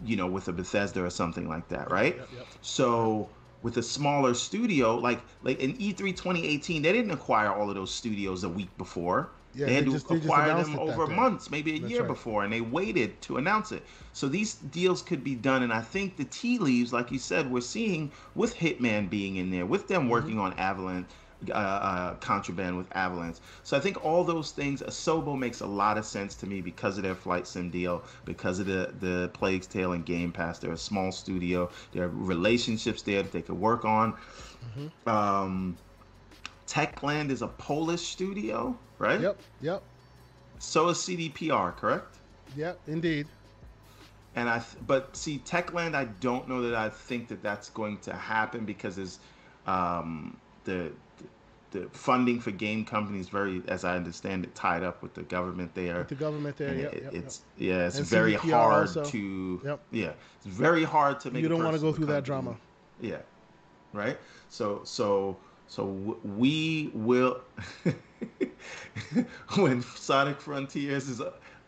you 0.04 0.16
know 0.16 0.28
with 0.28 0.48
a 0.48 0.54
Bethesda 0.54 1.04
or 1.04 1.10
something 1.10 1.48
like 1.48 1.68
that 1.70 1.90
right? 1.92 2.18
yep, 2.18 2.30
yep. 2.36 2.48
so 2.62 3.30
with 3.62 3.78
a 3.78 3.84
smaller 3.84 4.34
studio 4.34 4.96
like 4.96 5.22
like 5.44 5.60
in 5.60 5.74
E3 5.74 5.98
2018 5.98 6.82
they 6.82 6.92
didn't 6.92 7.12
acquire 7.12 7.54
all 7.54 7.70
of 7.70 7.76
those 7.76 7.94
studios 7.94 8.44
a 8.44 8.50
week 8.50 8.76
before 8.78 9.30
yeah, 9.56 9.66
they 9.66 9.74
had 9.76 9.84
they 9.84 9.88
to 9.88 9.92
just, 9.94 10.12
acquire 10.12 10.64
them 10.64 10.80
over 10.80 11.08
months, 11.08 11.50
maybe 11.52 11.76
a 11.76 11.80
That's 11.80 11.92
year 11.92 12.02
right. 12.02 12.08
before, 12.08 12.44
and 12.44 12.52
they 12.52 12.62
waited 12.62 13.22
to 13.24 13.38
announce 13.38 13.72
it. 13.72 13.84
So 14.14 14.28
these 14.28 14.56
deals 14.56 15.02
could 15.02 15.24
be 15.24 15.36
done, 15.36 15.64
and 15.64 15.74
I 15.74 15.82
think 15.82 16.18
the 16.18 16.26
tea 16.26 16.58
leaves, 16.58 16.94
like 16.94 17.12
you 17.12 17.20
said, 17.20 17.52
we're 17.52 17.62
seeing 17.62 18.12
with 18.36 18.56
Hitman 18.56 19.10
being 19.10 19.38
in 19.38 19.52
there, 19.52 19.66
with 19.66 19.88
them 19.88 20.04
mm-hmm. 20.04 20.12
working 20.12 20.40
on 20.40 20.54
Avalanche. 20.54 21.08
Uh, 21.50 21.56
uh, 21.56 22.14
contraband 22.22 22.78
with 22.78 22.88
Avalanche. 22.96 23.36
So 23.64 23.76
I 23.76 23.82
think 23.82 24.02
all 24.06 24.24
those 24.24 24.52
things, 24.52 24.82
Asobo 24.82 25.38
makes 25.38 25.60
a 25.60 25.66
lot 25.66 25.98
of 25.98 26.06
sense 26.06 26.36
to 26.36 26.48
me 26.48 26.62
because 26.62 26.96
of 26.96 27.04
their 27.04 27.16
flight 27.16 27.46
sim 27.46 27.70
deal, 27.70 28.02
because 28.24 28.60
of 28.60 28.66
the 28.66 28.94
the 29.02 29.30
Plague's 29.34 29.68
Tale 29.68 29.92
and 29.92 30.06
Game 30.06 30.32
Pass. 30.32 30.60
They're 30.60 30.72
a 30.72 30.78
small 30.78 31.12
studio. 31.12 31.70
There 31.92 32.06
are 32.06 32.08
relationships 32.08 33.02
there 33.02 33.24
that 33.24 33.34
they 33.34 33.42
could 33.42 33.60
work 33.60 33.84
on. 33.84 34.14
Mm-hmm. 34.14 35.10
Um, 35.10 35.78
Techland 36.68 37.30
is 37.30 37.42
a 37.42 37.48
Polish 37.48 38.02
studio 38.02 38.78
right? 39.04 39.22
Yep, 39.22 39.40
yep. 39.62 39.84
So 40.60 40.90
is 40.90 40.98
CDPR, 40.98 41.76
correct? 41.76 42.18
Yep, 42.56 42.80
indeed. 42.88 43.28
And 44.36 44.50
I, 44.50 44.60
th- 44.60 44.78
but 44.88 45.16
see, 45.16 45.42
Techland, 45.46 45.94
I 45.94 46.06
don't 46.06 46.48
know 46.50 46.62
that 46.64 46.74
I 46.74 46.90
think 46.90 47.28
that 47.28 47.44
that's 47.44 47.70
going 47.70 47.98
to 48.00 48.14
happen 48.14 48.66
because 48.66 48.98
is 48.98 49.20
um, 49.68 50.38
the, 50.64 50.92
the 51.18 51.80
the 51.80 51.90
funding 51.90 52.40
for 52.40 52.52
game 52.52 52.86
companies 52.86 53.30
very, 53.30 53.62
as 53.68 53.84
I 53.84 53.96
understand 53.96 54.44
it, 54.44 54.56
tied 54.56 54.84
up 54.84 55.02
with 55.02 55.14
the 55.16 55.24
government 55.24 55.74
there. 55.76 56.00
With 56.00 56.10
the 56.10 56.16
government 56.16 56.58
there, 56.58 56.74
yeah. 56.74 56.86
It, 56.88 57.04
yep, 57.04 57.14
it's 57.14 57.42
yep. 57.58 57.70
yeah, 57.70 57.88
it's 57.88 57.98
and 57.98 58.08
very 58.08 58.34
CDPR 58.36 58.52
hard 58.52 58.88
also. 58.88 59.04
to 59.06 59.62
yep. 59.66 59.80
yeah, 59.92 60.14
it's 60.38 60.46
very 60.46 60.84
hard 60.84 61.20
to 61.22 61.32
make. 61.32 61.44
You 61.44 61.50
don't 61.50 61.64
want 61.64 61.76
to 61.76 61.82
go 61.82 61.92
through 61.92 62.08
that 62.08 62.24
drama. 62.24 62.56
Yeah, 63.02 63.18
right. 63.92 64.18
So 64.50 64.82
so 64.84 65.38
so 65.68 65.86
we 66.24 66.92
will. 66.94 67.42
when 69.56 69.82
Sonic 69.82 70.40
Frontiers 70.40 71.10
is 71.10 71.22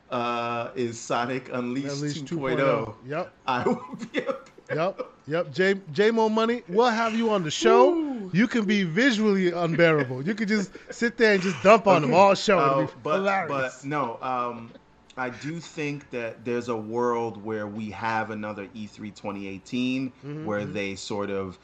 uh, 0.10 0.72
is 0.76 1.00
Sonic 1.00 1.50
Unleashed, 1.52 1.96
Unleashed 1.96 2.26
2.0. 2.26 2.58
2.0. 2.58 2.96
Yep. 3.08 3.34
I 3.48 3.64
will 3.64 3.98
be 4.14 4.26
up 4.28 4.50
there. 4.68 4.78
Yep. 4.78 5.12
Yep. 5.28 5.52
J 5.52 5.76
J 5.92 6.12
Mo 6.12 6.30
Money, 6.30 6.64
we'll 6.68 6.90
have 6.90 7.16
you 7.16 7.32
on 7.32 7.44
the 7.44 7.52
show. 7.52 7.92
Woo. 7.92 8.30
You 8.34 8.48
can 8.48 8.66
be 8.66 8.84
visually 8.84 9.52
unbearable. 9.52 10.26
You 10.26 10.36
could 10.36 10.48
just 10.48 10.72
sit 10.92 11.18
there 11.18 11.34
and 11.34 11.42
just 11.42 11.62
dump 11.64 11.88
on 11.88 12.02
them 12.02 12.14
all 12.14 12.36
show. 12.36 12.60
Uh, 12.60 12.88
but, 13.04 13.16
hilarious. 13.18 13.82
but 13.82 13.86
no, 13.86 14.18
um, 14.22 14.72
I 15.18 15.30
do 15.30 15.60
think 15.60 16.10
that 16.12 16.44
there's 16.44 16.70
a 16.70 16.76
world 16.76 17.44
where 17.44 17.68
we 17.68 17.90
have 17.92 18.32
another 18.32 18.68
E3 18.76 19.16
2018 19.16 20.10
mm-hmm, 20.10 20.46
where 20.46 20.62
mm-hmm. 20.62 20.74
they 20.74 20.96
sort 20.96 21.30
of 21.30 21.58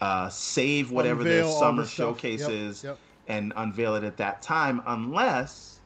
uh, 0.00 0.28
save 0.28 0.90
whatever 0.90 1.20
Unveil 1.20 1.48
their 1.48 1.58
summer 1.58 1.82
the 1.82 1.88
showcases. 1.88 2.82
Yep, 2.82 2.92
yep 2.92 2.98
and 3.30 3.52
unveil 3.56 3.94
it 3.94 4.02
at 4.02 4.16
that 4.16 4.42
time 4.42 4.82
unless 4.86 5.78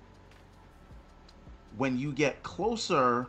when 1.77 1.99
you 1.99 2.13
get 2.13 2.43
closer 2.43 3.29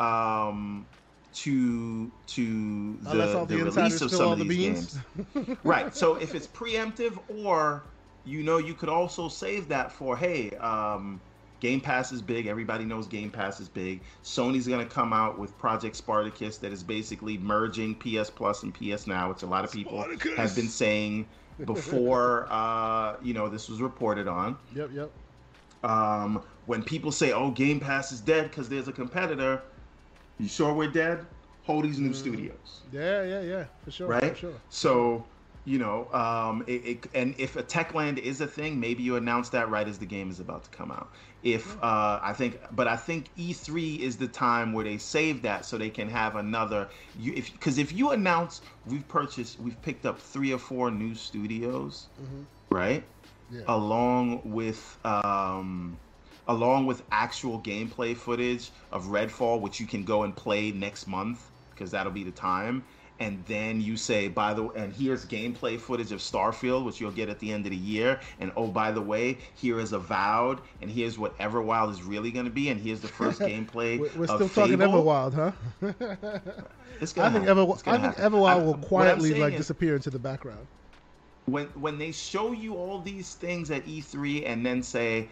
um, 0.00 0.86
to 1.34 2.10
to 2.26 2.96
the, 3.02 3.12
the, 3.12 3.44
the 3.46 3.64
release 3.64 4.00
of 4.00 4.10
some 4.10 4.32
of 4.32 4.38
these 4.38 4.48
the 4.48 4.56
games. 4.56 5.58
right. 5.64 5.94
So 5.94 6.16
if 6.16 6.34
it's 6.34 6.46
preemptive 6.46 7.18
or 7.28 7.84
you 8.24 8.42
know 8.42 8.58
you 8.58 8.74
could 8.74 8.88
also 8.88 9.28
save 9.28 9.68
that 9.68 9.92
for 9.92 10.16
hey, 10.16 10.50
um, 10.52 11.20
Game 11.64 11.80
Pass 11.80 12.12
is 12.12 12.20
big. 12.20 12.46
Everybody 12.46 12.84
knows 12.84 13.06
Game 13.06 13.30
Pass 13.30 13.58
is 13.58 13.70
big. 13.70 14.02
Sony's 14.22 14.68
going 14.68 14.86
to 14.86 14.94
come 14.94 15.14
out 15.14 15.38
with 15.38 15.56
Project 15.56 15.96
Spartacus 15.96 16.58
that 16.58 16.74
is 16.74 16.82
basically 16.82 17.38
merging 17.38 17.94
PS 17.94 18.28
Plus 18.28 18.64
and 18.64 18.74
PS 18.74 19.06
Now, 19.06 19.30
which 19.30 19.44
a 19.44 19.46
lot 19.46 19.64
of 19.64 19.72
people 19.72 20.02
Spartacus. 20.02 20.36
have 20.36 20.54
been 20.54 20.68
saying 20.68 21.26
before 21.64 22.48
uh, 22.50 23.16
you 23.22 23.32
know 23.32 23.48
this 23.48 23.70
was 23.70 23.80
reported 23.80 24.28
on. 24.28 24.58
Yep, 24.76 24.90
yep. 24.92 25.10
Um, 25.82 26.42
when 26.66 26.82
people 26.82 27.10
say, 27.10 27.32
"Oh, 27.32 27.50
Game 27.50 27.80
Pass 27.80 28.12
is 28.12 28.20
dead 28.20 28.50
because 28.50 28.68
there's 28.68 28.88
a 28.88 28.92
competitor," 28.92 29.62
you 30.38 30.48
sure 30.48 30.74
we're 30.74 30.90
dead? 30.90 31.24
Hold 31.62 31.86
these 31.86 31.98
new 31.98 32.10
mm. 32.10 32.14
studios. 32.14 32.82
Yeah, 32.92 33.22
yeah, 33.22 33.40
yeah, 33.40 33.64
for 33.82 33.90
sure. 33.90 34.06
Right. 34.06 34.32
For 34.32 34.38
sure. 34.38 34.54
So 34.68 35.24
you 35.64 35.78
know, 35.78 36.12
um, 36.12 36.62
it, 36.66 36.84
it, 36.84 37.06
and 37.14 37.34
if 37.38 37.56
a 37.56 37.62
Techland 37.62 38.18
is 38.18 38.42
a 38.42 38.46
thing, 38.46 38.78
maybe 38.78 39.02
you 39.02 39.16
announce 39.16 39.48
that 39.50 39.70
right 39.70 39.88
as 39.88 39.98
the 39.98 40.06
game 40.06 40.30
is 40.30 40.40
about 40.40 40.64
to 40.64 40.70
come 40.70 40.90
out. 40.90 41.10
If 41.44 41.76
uh, 41.82 42.20
I 42.22 42.32
think, 42.32 42.58
but 42.72 42.88
I 42.88 42.96
think 42.96 43.28
E3 43.38 44.00
is 44.00 44.16
the 44.16 44.26
time 44.26 44.72
where 44.72 44.84
they 44.84 44.96
save 44.96 45.42
that 45.42 45.66
so 45.66 45.76
they 45.76 45.90
can 45.90 46.08
have 46.08 46.36
another. 46.36 46.88
You, 47.20 47.34
if 47.36 47.52
because 47.52 47.76
if 47.76 47.92
you 47.92 48.10
announce 48.12 48.62
we've 48.86 49.06
purchased, 49.08 49.60
we've 49.60 49.80
picked 49.82 50.06
up 50.06 50.18
three 50.18 50.52
or 50.52 50.58
four 50.58 50.90
new 50.90 51.14
studios, 51.14 52.06
mm-hmm. 52.20 52.74
right? 52.74 53.04
Yeah. 53.50 53.60
Along 53.68 54.40
with 54.44 54.98
um, 55.04 55.98
along 56.48 56.86
with 56.86 57.02
actual 57.12 57.60
gameplay 57.60 58.16
footage 58.16 58.70
of 58.90 59.04
Redfall, 59.04 59.60
which 59.60 59.78
you 59.78 59.86
can 59.86 60.04
go 60.04 60.22
and 60.22 60.34
play 60.34 60.72
next 60.72 61.06
month 61.06 61.50
because 61.74 61.90
that'll 61.90 62.12
be 62.12 62.24
the 62.24 62.30
time 62.30 62.82
and 63.20 63.44
then 63.46 63.80
you 63.80 63.96
say 63.96 64.28
by 64.28 64.52
the 64.52 64.62
way 64.62 64.74
and 64.76 64.92
here's 64.92 65.24
gameplay 65.24 65.78
footage 65.78 66.10
of 66.10 66.18
starfield 66.18 66.84
which 66.84 67.00
you'll 67.00 67.10
get 67.10 67.28
at 67.28 67.38
the 67.38 67.52
end 67.52 67.64
of 67.64 67.70
the 67.70 67.76
year 67.76 68.18
and 68.40 68.50
oh 68.56 68.66
by 68.66 68.90
the 68.90 69.00
way 69.00 69.38
here 69.54 69.78
is 69.78 69.92
avowed 69.92 70.60
and 70.82 70.90
here's 70.90 71.18
what 71.18 71.36
everwild 71.38 71.90
is 71.90 72.02
really 72.02 72.30
going 72.30 72.44
to 72.44 72.50
be 72.50 72.70
and 72.70 72.80
here's 72.80 73.00
the 73.00 73.08
first 73.08 73.40
gameplay 73.40 73.98
we're 74.16 74.26
still 74.26 74.48
talking 74.48 74.78
everwild 74.78 75.32
huh? 75.32 75.52
It's 77.00 77.12
gonna 77.12 77.28
i 77.28 77.32
think, 77.32 77.46
Ever, 77.46 77.62
I 77.86 77.98
think 77.98 78.14
everwild 78.16 78.64
will 78.64 78.78
quietly 78.78 79.34
like 79.34 79.56
disappear 79.56 79.96
into 79.96 80.10
the 80.10 80.18
background. 80.18 80.66
When 81.46 81.66
when 81.74 81.98
they 81.98 82.12
show 82.12 82.52
you 82.52 82.76
all 82.76 83.00
these 83.00 83.34
things 83.34 83.70
at 83.70 83.84
e3 83.84 84.48
and 84.48 84.64
then 84.64 84.82
say 84.82 85.28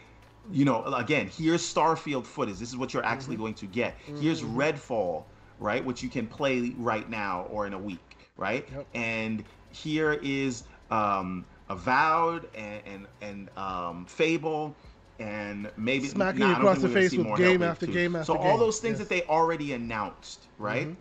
you 0.51 0.65
know 0.65 0.85
again 0.85 1.29
here's 1.29 1.63
starfield 1.63 2.27
footage. 2.27 2.59
This 2.59 2.69
is 2.69 2.77
what 2.77 2.93
you're 2.93 3.05
actually 3.05 3.37
mm-hmm. 3.37 3.45
going 3.45 3.55
to 3.55 3.67
get. 3.67 3.97
Here's 4.21 4.43
mm-hmm. 4.43 4.61
redfall 4.61 5.25
right? 5.63 5.85
Which 5.85 6.03
you 6.03 6.09
can 6.09 6.27
play 6.27 6.75
right 6.77 7.09
now 7.09 7.47
or 7.51 7.67
in 7.67 7.73
a 7.73 7.79
week, 7.79 8.17
right? 8.37 8.69
Yep. 8.75 8.87
And 8.95 9.45
here 9.71 10.15
is 10.23 10.65
um, 10.91 11.45
Avowed 11.71 12.49
and 12.55 12.83
and, 12.87 13.07
and 13.21 13.51
um, 13.57 14.05
Fable 14.07 14.75
and 15.19 15.71
maybe 15.77 16.09
smacking 16.09 16.41
nah, 16.41 16.51
you 16.51 16.57
across 16.57 16.81
the 16.81 16.89
face 16.89 17.13
with 17.13 17.37
game 17.37 17.63
after 17.63 17.87
game 17.87 18.17
after 18.17 18.27
so 18.27 18.35
game. 18.35 18.43
all 18.43 18.59
those 18.59 18.81
things 18.81 18.99
yes. 18.99 19.09
that 19.09 19.09
they 19.09 19.23
already 19.23 19.73
announced, 19.73 20.47
right? 20.59 20.89
Mm-hmm. 20.89 20.95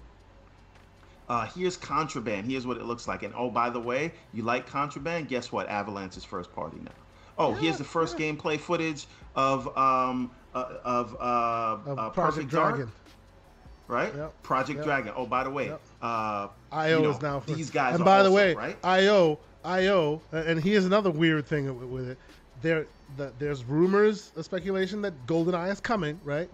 uh, 1.29 1.47
here's 1.47 1.75
Contraband. 1.75 2.45
Here's 2.45 2.67
what 2.67 2.77
it 2.77 2.83
looks 2.83 3.07
like. 3.07 3.23
And 3.23 3.33
oh, 3.35 3.49
by 3.49 3.69
the 3.69 3.79
way, 3.79 4.13
you 4.33 4.43
like 4.43 4.67
Contraband? 4.67 5.27
Guess 5.27 5.51
what? 5.51 5.67
Avalanche's 5.69 6.23
first 6.23 6.53
party 6.53 6.77
now. 6.83 6.91
Oh, 7.37 7.53
yeah, 7.53 7.61
here's 7.61 7.77
the 7.77 7.83
first 7.83 8.19
yeah. 8.19 8.31
gameplay 8.31 8.59
footage 8.59 9.07
of 9.35 9.75
um 9.77 10.29
uh, 10.53 10.73
of, 10.83 11.15
uh, 11.15 11.89
of 11.89 11.99
uh, 11.99 12.09
Project 12.09 12.49
Dragon. 12.49 12.81
Dark 12.81 12.89
right? 13.91 14.15
Yep. 14.15 14.43
Project 14.43 14.77
yep. 14.77 14.85
Dragon. 14.85 15.13
Oh, 15.15 15.25
by 15.25 15.43
the 15.43 15.49
way, 15.49 15.67
yep. 15.67 15.81
uh, 16.01 16.47
IO 16.71 16.97
you 16.97 17.03
know, 17.03 17.11
is 17.11 17.21
now 17.21 17.39
for, 17.41 17.51
these 17.51 17.69
guys. 17.69 17.95
And 17.95 18.05
by 18.05 18.19
also, 18.19 18.29
the 18.29 18.35
way, 18.35 18.53
right? 18.55 18.77
IO, 18.83 19.37
IO, 19.63 20.21
and 20.31 20.59
here's 20.63 20.85
another 20.85 21.11
weird 21.11 21.45
thing 21.45 21.91
with 21.91 22.09
it. 22.09 22.17
There, 22.61 22.87
the, 23.17 23.33
there's 23.37 23.63
rumors, 23.63 24.31
a 24.35 24.43
speculation 24.43 25.01
that 25.01 25.13
GoldenEye 25.27 25.71
is 25.71 25.79
coming, 25.79 26.19
right? 26.23 26.49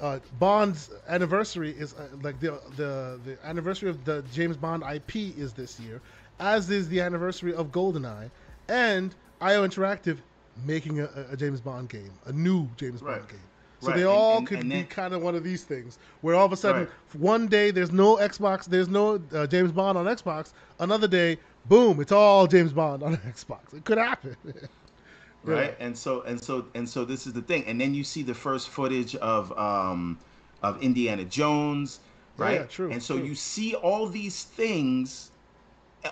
Uh, 0.00 0.18
Bond's 0.40 0.90
anniversary 1.08 1.70
is 1.70 1.94
uh, 1.94 2.08
like 2.22 2.40
the, 2.40 2.58
the 2.76 3.20
the 3.24 3.38
anniversary 3.44 3.90
of 3.90 4.04
the 4.04 4.24
James 4.32 4.56
Bond 4.56 4.82
IP 4.82 5.38
is 5.38 5.52
this 5.52 5.78
year, 5.78 6.00
as 6.40 6.68
is 6.70 6.88
the 6.88 7.00
anniversary 7.00 7.54
of 7.54 7.70
GoldenEye, 7.70 8.30
and 8.68 9.14
IO 9.40 9.66
Interactive 9.66 10.18
making 10.64 11.00
a, 11.00 11.08
a 11.30 11.36
James 11.36 11.60
Bond 11.60 11.88
game, 11.88 12.10
a 12.26 12.32
new 12.32 12.68
James 12.76 13.02
right. 13.02 13.18
Bond 13.18 13.28
game. 13.28 13.40
So 13.84 13.90
right. 13.90 13.98
they 13.98 14.04
all 14.04 14.38
and, 14.38 14.38
and, 14.38 14.48
could 14.48 14.60
and 14.60 14.70
be 14.70 14.82
kind 14.84 15.12
of 15.12 15.20
one 15.20 15.34
of 15.34 15.44
these 15.44 15.62
things 15.62 15.98
where 16.22 16.34
all 16.34 16.46
of 16.46 16.52
a 16.52 16.56
sudden 16.56 16.82
right. 16.84 17.20
one 17.20 17.46
day 17.46 17.70
there's 17.70 17.92
no 17.92 18.16
Xbox, 18.16 18.64
there's 18.64 18.88
no 18.88 19.20
uh, 19.34 19.46
James 19.46 19.72
Bond 19.72 19.98
on 19.98 20.06
Xbox. 20.06 20.52
Another 20.78 21.06
day, 21.06 21.36
boom, 21.66 22.00
it's 22.00 22.10
all 22.12 22.46
James 22.46 22.72
Bond 22.72 23.02
on 23.02 23.16
Xbox. 23.28 23.74
It 23.74 23.84
could 23.84 23.98
happen. 23.98 24.34
right? 25.44 25.76
And 25.80 25.96
so 25.96 26.22
and 26.22 26.40
so 26.40 26.64
and 26.74 26.88
so 26.88 27.04
this 27.04 27.26
is 27.26 27.34
the 27.34 27.42
thing. 27.42 27.64
And 27.66 27.78
then 27.78 27.94
you 27.94 28.04
see 28.04 28.22
the 28.22 28.34
first 28.34 28.70
footage 28.70 29.16
of 29.16 29.56
um 29.58 30.18
of 30.62 30.82
Indiana 30.82 31.24
Jones, 31.24 32.00
right? 32.38 32.60
Yeah, 32.60 32.66
true. 32.66 32.90
And 32.90 33.02
so 33.02 33.18
true. 33.18 33.26
you 33.26 33.34
see 33.34 33.74
all 33.74 34.06
these 34.06 34.44
things 34.44 35.30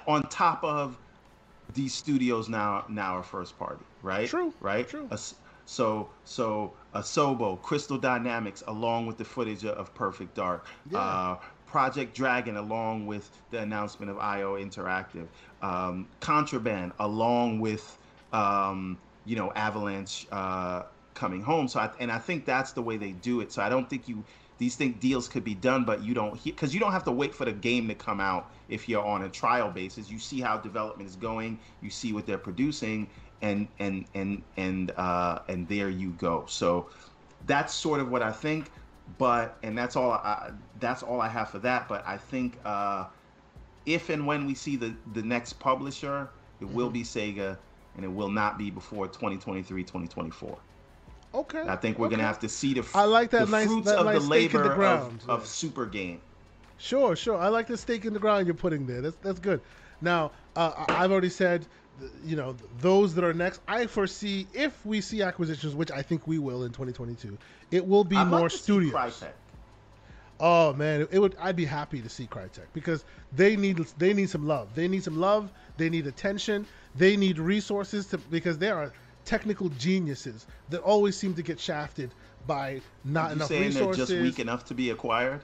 on 0.07 0.23
top 0.25 0.63
of 0.63 0.99
these 1.73 1.95
studios 1.95 2.51
now 2.51 2.85
now 2.91 3.17
are 3.17 3.23
first 3.23 3.59
party, 3.59 3.85
right? 4.03 4.29
True. 4.29 4.53
Right? 4.61 4.87
True. 4.87 5.09
So 5.67 6.11
so 6.25 6.73
Asobo, 6.95 7.61
Crystal 7.63 7.99
Dynamics, 7.99 8.63
along 8.67 9.07
with 9.07 9.19
the 9.19 9.25
footage 9.25 9.65
of 9.65 9.95
Perfect 9.95 10.35
Dark. 10.35 10.67
Yeah. 10.91 10.99
Uh, 10.99 11.37
Project 11.67 12.15
Dragon, 12.15 12.59
along 12.59 13.07
with 13.07 13.31
the 13.51 13.59
announcement 13.59 14.11
of 14.11 14.19
IO 14.19 14.59
Interactive. 14.59 15.27
Um, 15.63 16.07
Contraband, 16.21 16.93
along 16.99 17.61
with 17.61 17.99
um, 18.35 18.99
you 19.25 19.37
know 19.37 19.51
Avalanche 19.53 20.27
uh, 20.31 20.83
coming 21.15 21.43
home. 21.43 21.69
So 21.69 21.81
I, 21.81 21.91
and 21.99 22.13
I 22.13 22.19
think 22.19 22.45
that's 22.45 22.73
the 22.73 22.83
way 22.83 22.99
they 22.99 23.13
do 23.13 23.41
it. 23.41 23.53
So 23.53 23.63
I 23.63 23.71
don't 23.71 23.89
think 23.89 24.07
you 24.07 24.23
these 24.59 24.77
think 24.77 25.01
deals 25.01 25.29
could 25.29 25.45
be 25.45 25.55
done, 25.55 25.85
but 25.85 26.05
you 26.05 26.15
don't 26.15 26.43
because 26.45 26.73
you 26.73 26.79
don't 26.79 26.93
have 26.93 27.05
to 27.05 27.11
wait 27.11 27.35
for 27.35 27.45
the 27.45 27.53
game 27.53 27.89
to 27.89 27.95
come 27.95 28.21
out 28.21 28.51
if 28.69 28.89
you're 28.89 29.05
on 29.05 29.23
a 29.23 29.29
trial 29.29 29.71
basis. 29.71 30.11
You 30.11 30.19
see 30.19 30.41
how 30.41 30.59
development 30.59 31.09
is 31.09 31.17
going, 31.17 31.59
you 31.81 31.91
see 31.91 32.13
what 32.13 32.27
they're 32.27 32.39
producing, 32.39 33.09
and 33.43 33.69
and 33.79 34.07
and 34.15 34.43
and 34.57 34.93
uh, 34.93 35.41
and 35.49 35.69
there 35.69 35.91
you 35.91 36.11
go. 36.13 36.45
So 36.49 36.89
that's 37.47 37.75
sort 37.75 38.01
of 38.01 38.11
what 38.11 38.23
I 38.23 38.33
think. 38.33 38.71
But 39.19 39.59
and 39.63 39.77
that's 39.77 39.97
all 39.97 40.13
I, 40.13 40.53
that's 40.81 41.03
all 41.03 41.21
I 41.21 41.29
have 41.29 41.51
for 41.51 41.59
that. 41.59 41.89
But 41.89 42.07
I 42.07 42.17
think 42.17 42.59
uh, 42.65 43.07
if 43.85 44.09
and 44.09 44.27
when 44.27 44.47
we 44.47 44.55
see 44.55 44.77
the 44.77 44.95
the 45.13 45.23
next 45.23 45.55
publisher, 45.55 46.31
it 46.61 46.65
mm-hmm. 46.65 46.75
will 46.75 46.91
be 46.91 47.03
Sega, 47.03 47.59
and 47.97 48.05
it 48.05 48.13
will 48.13 48.31
not 48.31 48.57
be 48.57 48.71
before 48.71 49.07
2023, 49.09 49.83
2024. 49.83 50.57
Okay. 51.35 51.63
I 51.67 51.77
think 51.77 51.99
we're 51.99 52.07
okay. 52.07 52.17
gonna 52.17 52.27
have 52.27 52.39
to 52.41 52.49
see 52.49 52.75
the, 52.75 52.87
I 52.95 53.05
like 53.05 53.31
that 53.31 53.47
the 53.47 53.51
nice, 53.51 53.67
fruits 53.67 53.87
that 53.87 53.99
of 53.99 54.07
nice 54.07 54.23
the 54.23 54.29
labor 54.29 54.69
the 54.69 54.75
ground, 54.75 55.23
of, 55.25 55.31
of 55.31 55.47
Super 55.47 55.87
Game. 55.87 56.21
Sure, 56.79 57.17
sure. 57.17 57.39
I 57.39 57.49
like 57.49 57.67
the 57.67 57.77
stake 57.77 58.05
in 58.05 58.13
the 58.13 58.19
ground 58.19 58.47
you're 58.47 58.55
putting 58.55 58.87
there. 58.87 59.01
That's 59.01 59.17
that's 59.23 59.41
good. 59.41 59.61
Now, 60.01 60.33
uh, 60.57 60.85
I've 60.89 61.13
already 61.13 61.31
said 61.31 61.67
you 62.25 62.37
know 62.37 62.57
those 62.81 63.15
that 63.15 63.25
are 63.25 63.35
next 63.35 63.61
i 63.69 63.87
foresee 63.87 64.47
if 64.53 64.85
we 64.85 65.01
see 65.01 65.23
acquisitions 65.23 65.75
which 65.75 65.91
i 65.91 66.03
think 66.03 66.27
we 66.27 66.39
will 66.39 66.65
in 66.65 66.71
2022 66.71 67.37
it 67.71 67.87
will 67.87 68.05
be 68.05 68.17
I'd 68.17 68.29
more 68.29 68.51
studios. 68.51 69.25
Oh 70.41 70.73
man 70.73 71.07
it 71.11 71.19
would 71.19 71.37
i'd 71.41 71.57
be 71.57 71.65
happy 71.65 72.01
to 72.01 72.09
see 72.09 72.27
crytek 72.27 72.67
because 72.73 73.05
they 73.33 73.57
need 73.57 73.79
they 73.99 74.13
need 74.13 74.29
some 74.29 74.47
love. 74.47 74.75
They 74.75 74.89
need 74.89 75.05
some 75.05 75.19
love. 75.19 75.51
They 75.77 75.89
need 75.89 76.07
attention. 76.07 76.67
They 76.95 77.17
need 77.17 77.39
resources 77.39 78.07
to 78.07 78.19
because 78.19 78.59
they 78.59 78.71
are 78.71 78.93
technical 79.25 79.69
geniuses 79.71 80.47
that 80.69 80.81
always 80.81 81.17
seem 81.17 81.35
to 81.35 81.43
get 81.43 81.61
shafted 81.61 82.11
by 82.47 82.81
not 83.05 83.33
enough 83.33 83.51
resources 83.51 84.09
they're 84.09 84.19
just 84.19 84.23
weak 84.23 84.41
enough 84.41 84.65
to 84.67 84.75
be 84.75 84.91
acquired? 84.91 85.41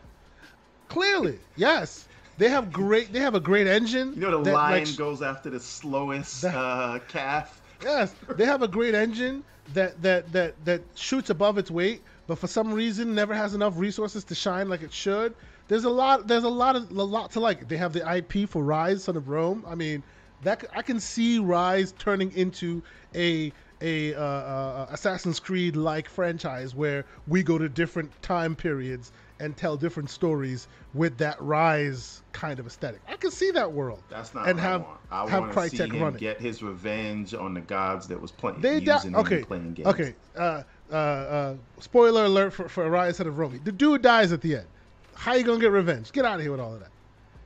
Clearly 0.88 1.38
yes 1.56 2.08
they 2.38 2.48
have 2.48 2.72
great. 2.72 3.12
They 3.12 3.18
have 3.20 3.34
a 3.34 3.40
great 3.40 3.66
engine. 3.66 4.14
You 4.14 4.22
know, 4.22 4.38
the 4.38 4.50
that, 4.50 4.54
lion 4.54 4.84
like, 4.84 4.96
goes 4.96 5.22
after 5.22 5.50
the 5.50 5.60
slowest 5.60 6.42
that, 6.42 6.54
uh, 6.54 7.00
calf. 7.08 7.60
Yes, 7.82 8.14
they 8.36 8.44
have 8.44 8.62
a 8.62 8.68
great 8.68 8.94
engine 8.94 9.44
that 9.74 10.00
that 10.02 10.32
that 10.32 10.54
that 10.64 10.82
shoots 10.94 11.30
above 11.30 11.58
its 11.58 11.70
weight, 11.70 12.02
but 12.26 12.38
for 12.38 12.46
some 12.46 12.72
reason 12.72 13.14
never 13.14 13.34
has 13.34 13.54
enough 13.54 13.74
resources 13.76 14.24
to 14.24 14.34
shine 14.34 14.68
like 14.68 14.82
it 14.82 14.92
should. 14.92 15.34
There's 15.66 15.84
a 15.84 15.90
lot. 15.90 16.26
There's 16.28 16.44
a 16.44 16.48
lot 16.48 16.76
of 16.76 16.90
a 16.90 17.02
lot 17.02 17.32
to 17.32 17.40
like. 17.40 17.68
They 17.68 17.76
have 17.76 17.92
the 17.92 18.16
IP 18.16 18.48
for 18.48 18.62
Ryse, 18.62 19.00
Son 19.00 19.16
of 19.16 19.28
Rome. 19.28 19.64
I 19.68 19.74
mean, 19.74 20.02
that 20.42 20.64
I 20.74 20.82
can 20.82 21.00
see 21.00 21.38
Ryse 21.38 21.96
turning 21.98 22.32
into 22.32 22.82
a 23.14 23.52
a 23.80 24.14
uh, 24.14 24.20
uh, 24.20 24.86
Assassin's 24.90 25.40
Creed 25.40 25.76
like 25.76 26.08
franchise 26.08 26.74
where 26.74 27.04
we 27.26 27.42
go 27.42 27.58
to 27.58 27.68
different 27.68 28.10
time 28.22 28.56
periods 28.56 29.12
and 29.40 29.56
tell 29.56 29.76
different 29.76 30.10
stories 30.10 30.68
with 30.94 31.16
that 31.18 31.38
Ryse 31.38 32.20
kind 32.32 32.58
of 32.58 32.66
aesthetic. 32.66 33.00
I 33.08 33.16
can 33.16 33.30
see 33.30 33.50
that 33.52 33.72
world. 33.72 34.02
That's 34.08 34.34
not 34.34 34.48
and 34.48 34.58
have 34.58 34.82
I 34.82 34.84
want. 34.84 35.00
I 35.10 35.30
have 35.30 35.44
Crytek 35.44 35.70
see 35.70 35.76
him 35.78 36.02
running. 36.02 36.18
get 36.18 36.40
his 36.40 36.62
revenge 36.62 37.34
on 37.34 37.54
the 37.54 37.60
gods 37.60 38.08
that 38.08 38.20
was 38.20 38.30
playing. 38.30 38.60
They 38.60 38.80
da- 38.80 39.02
okay. 39.14 39.44
playing 39.44 39.74
games. 39.74 39.88
Okay. 39.88 40.14
Uh, 40.36 40.62
uh, 40.90 40.94
uh, 40.94 41.54
spoiler 41.80 42.24
alert 42.24 42.52
for 42.52 42.68
for 42.68 43.12
Son 43.12 43.26
of 43.26 43.38
Rome. 43.38 43.60
The 43.64 43.72
dude 43.72 44.02
dies 44.02 44.32
at 44.32 44.40
the 44.40 44.56
end. 44.56 44.66
How 45.14 45.34
you 45.34 45.44
gonna 45.44 45.60
get 45.60 45.72
revenge? 45.72 46.12
Get 46.12 46.24
out 46.24 46.36
of 46.36 46.42
here 46.42 46.52
with 46.52 46.60
all 46.60 46.74
of 46.74 46.80
that. 46.80 46.90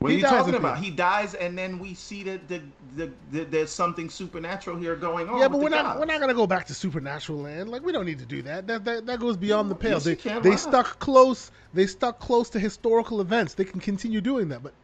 What 0.03 0.13
are 0.13 0.15
you 0.15 0.23
talking 0.23 0.55
about? 0.55 0.79
He 0.79 0.91
dies, 0.91 1.35
and 1.35 1.57
then 1.57 1.79
we 1.79 1.95
see 1.95 2.23
that 2.25 2.49
the, 2.49 2.61
the, 2.97 3.11
the, 3.31 3.45
there's 3.45 3.71
something 3.71 4.11
supernatural 4.11 4.77
here 4.77 4.97
going 4.97 5.29
on. 5.29 5.39
Yeah, 5.39 5.49
but 5.49 5.61
we're 5.61 5.69
not 5.69 5.99
we're 5.99 6.07
not 6.07 6.21
gonna 6.21 6.35
go 6.35 6.47
back 6.47 6.67
to 6.67 6.75
supernatural 6.75 7.39
land. 7.39 7.71
Like 7.71 7.85
we 7.85 7.93
don't 7.93 8.07
need 8.07 8.19
to 8.19 8.27
do 8.27 8.43
that. 8.43 8.67
That 8.67 8.85
that, 8.85 9.07
that 9.07 9.21
goes 9.21 9.37
beyond 9.37 9.71
the 9.71 9.75
pale. 9.75 10.01
Yes, 10.03 10.05
they 10.05 10.41
they 10.41 10.57
stuck 10.57 10.99
close. 10.99 11.51
They 11.73 11.87
stuck 11.87 12.19
close 12.19 12.51
to 12.51 12.59
historical 12.59 13.21
events. 13.21 13.55
They 13.55 13.65
can 13.65 13.81
continue 13.81 14.21
doing 14.21 14.49
that, 14.49 14.63
but. 14.63 14.75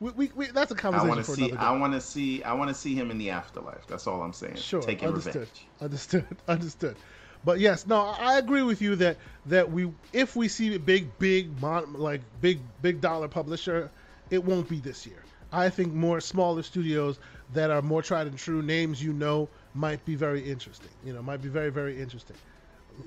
We, 0.00 0.12
we, 0.12 0.30
we 0.36 0.46
that's 0.46 0.70
a 0.70 0.76
conversation 0.76 1.10
I 1.10 1.12
want 1.12 1.26
to 1.26 1.34
see. 1.34 1.52
I 1.54 1.72
want 1.76 1.92
to 1.94 2.00
see. 2.00 2.42
I 2.44 2.52
want 2.52 2.68
to 2.68 2.74
see 2.74 2.94
him 2.94 3.10
in 3.10 3.18
the 3.18 3.30
afterlife. 3.30 3.84
That's 3.88 4.06
all 4.06 4.22
I'm 4.22 4.32
saying. 4.32 4.54
Sure, 4.54 4.80
taking 4.80 5.08
understood, 5.08 5.34
revenge. 5.34 5.66
Understood. 5.80 6.26
Understood. 6.46 6.96
But 7.44 7.60
yes, 7.60 7.86
no, 7.86 8.00
I 8.00 8.38
agree 8.38 8.62
with 8.62 8.82
you 8.82 8.96
that 8.96 9.16
that 9.46 9.70
we 9.70 9.90
if 10.12 10.36
we 10.36 10.48
see 10.48 10.74
a 10.74 10.78
big, 10.78 11.18
big, 11.18 11.50
like 11.62 12.20
big, 12.40 12.60
big 12.82 13.00
dollar 13.00 13.26
publisher, 13.26 13.90
it 14.30 14.44
won't 14.44 14.68
be 14.68 14.80
this 14.80 15.06
year. 15.06 15.22
I 15.52 15.70
think 15.70 15.92
more 15.94 16.20
smaller 16.20 16.62
studios 16.62 17.18
that 17.54 17.70
are 17.70 17.80
more 17.80 18.02
tried 18.02 18.26
and 18.26 18.38
true 18.38 18.62
names 18.62 19.02
you 19.02 19.12
know 19.12 19.48
might 19.74 20.04
be 20.04 20.14
very 20.14 20.48
interesting. 20.48 20.90
You 21.04 21.14
know, 21.14 21.22
might 21.22 21.42
be 21.42 21.48
very 21.48 21.70
very 21.70 22.00
interesting. 22.00 22.36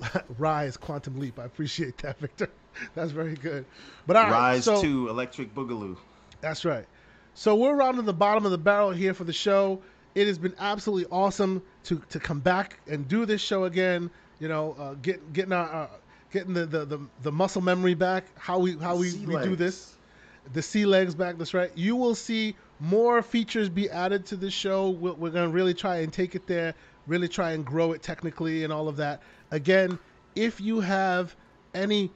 Ryse, 0.40 0.80
Quantum 0.80 1.18
Leap. 1.20 1.38
I 1.38 1.44
appreciate 1.44 1.98
that, 1.98 2.18
Victor. 2.18 2.48
That's 2.94 3.12
very 3.12 3.34
good. 3.34 3.64
But 4.06 4.16
all 4.16 4.30
right, 4.30 4.58
Ryse 4.58 4.62
so, 4.62 4.82
to 4.82 5.08
Electric 5.08 5.54
Boogaloo. 5.54 5.96
That's 6.40 6.64
right. 6.64 6.86
So 7.34 7.54
we're 7.54 7.74
around 7.74 7.96
to 7.96 8.02
the 8.02 8.12
bottom 8.12 8.44
of 8.44 8.50
the 8.50 8.58
barrel 8.58 8.90
here 8.90 9.14
for 9.14 9.24
the 9.24 9.32
show. 9.32 9.80
It 10.14 10.26
has 10.26 10.38
been 10.38 10.54
absolutely 10.58 11.06
awesome 11.10 11.62
to 11.84 12.02
to 12.10 12.18
come 12.18 12.40
back 12.40 12.80
and 12.88 13.06
do 13.06 13.24
this 13.24 13.40
show 13.40 13.64
again. 13.64 14.10
You 14.40 14.48
know, 14.48 14.74
uh, 14.78 14.94
get, 14.94 15.32
getting 15.32 15.52
our 15.52 15.84
uh, 15.84 15.88
getting 16.32 16.54
the, 16.54 16.66
the, 16.66 16.84
the, 16.84 16.98
the 17.22 17.30
muscle 17.30 17.62
memory 17.62 17.94
back. 17.94 18.24
How 18.36 18.58
we 18.58 18.76
how 18.76 18.96
we, 18.96 19.14
we 19.24 19.36
do 19.42 19.54
this 19.54 19.94
the 20.52 20.62
sea 20.62 20.86
legs 20.86 21.14
back. 21.14 21.38
That's 21.38 21.54
right. 21.54 21.70
You 21.74 21.96
will 21.96 22.14
see 22.14 22.56
more 22.80 23.22
features 23.22 23.68
be 23.68 23.88
added 23.90 24.26
to 24.26 24.36
this 24.36 24.52
show. 24.52 24.90
We're, 24.90 25.12
we're 25.12 25.30
going 25.30 25.48
to 25.48 25.54
really 25.54 25.74
try 25.74 25.98
and 25.98 26.12
take 26.12 26.34
it 26.34 26.46
there, 26.46 26.74
really 27.06 27.28
try 27.28 27.52
and 27.52 27.64
grow 27.64 27.92
it 27.92 28.02
technically 28.02 28.64
and 28.64 28.72
all 28.72 28.88
of 28.88 28.96
that. 28.96 29.22
Again, 29.50 29.98
if 30.34 30.60
you 30.60 30.80
have 30.80 31.36
any 31.74 32.10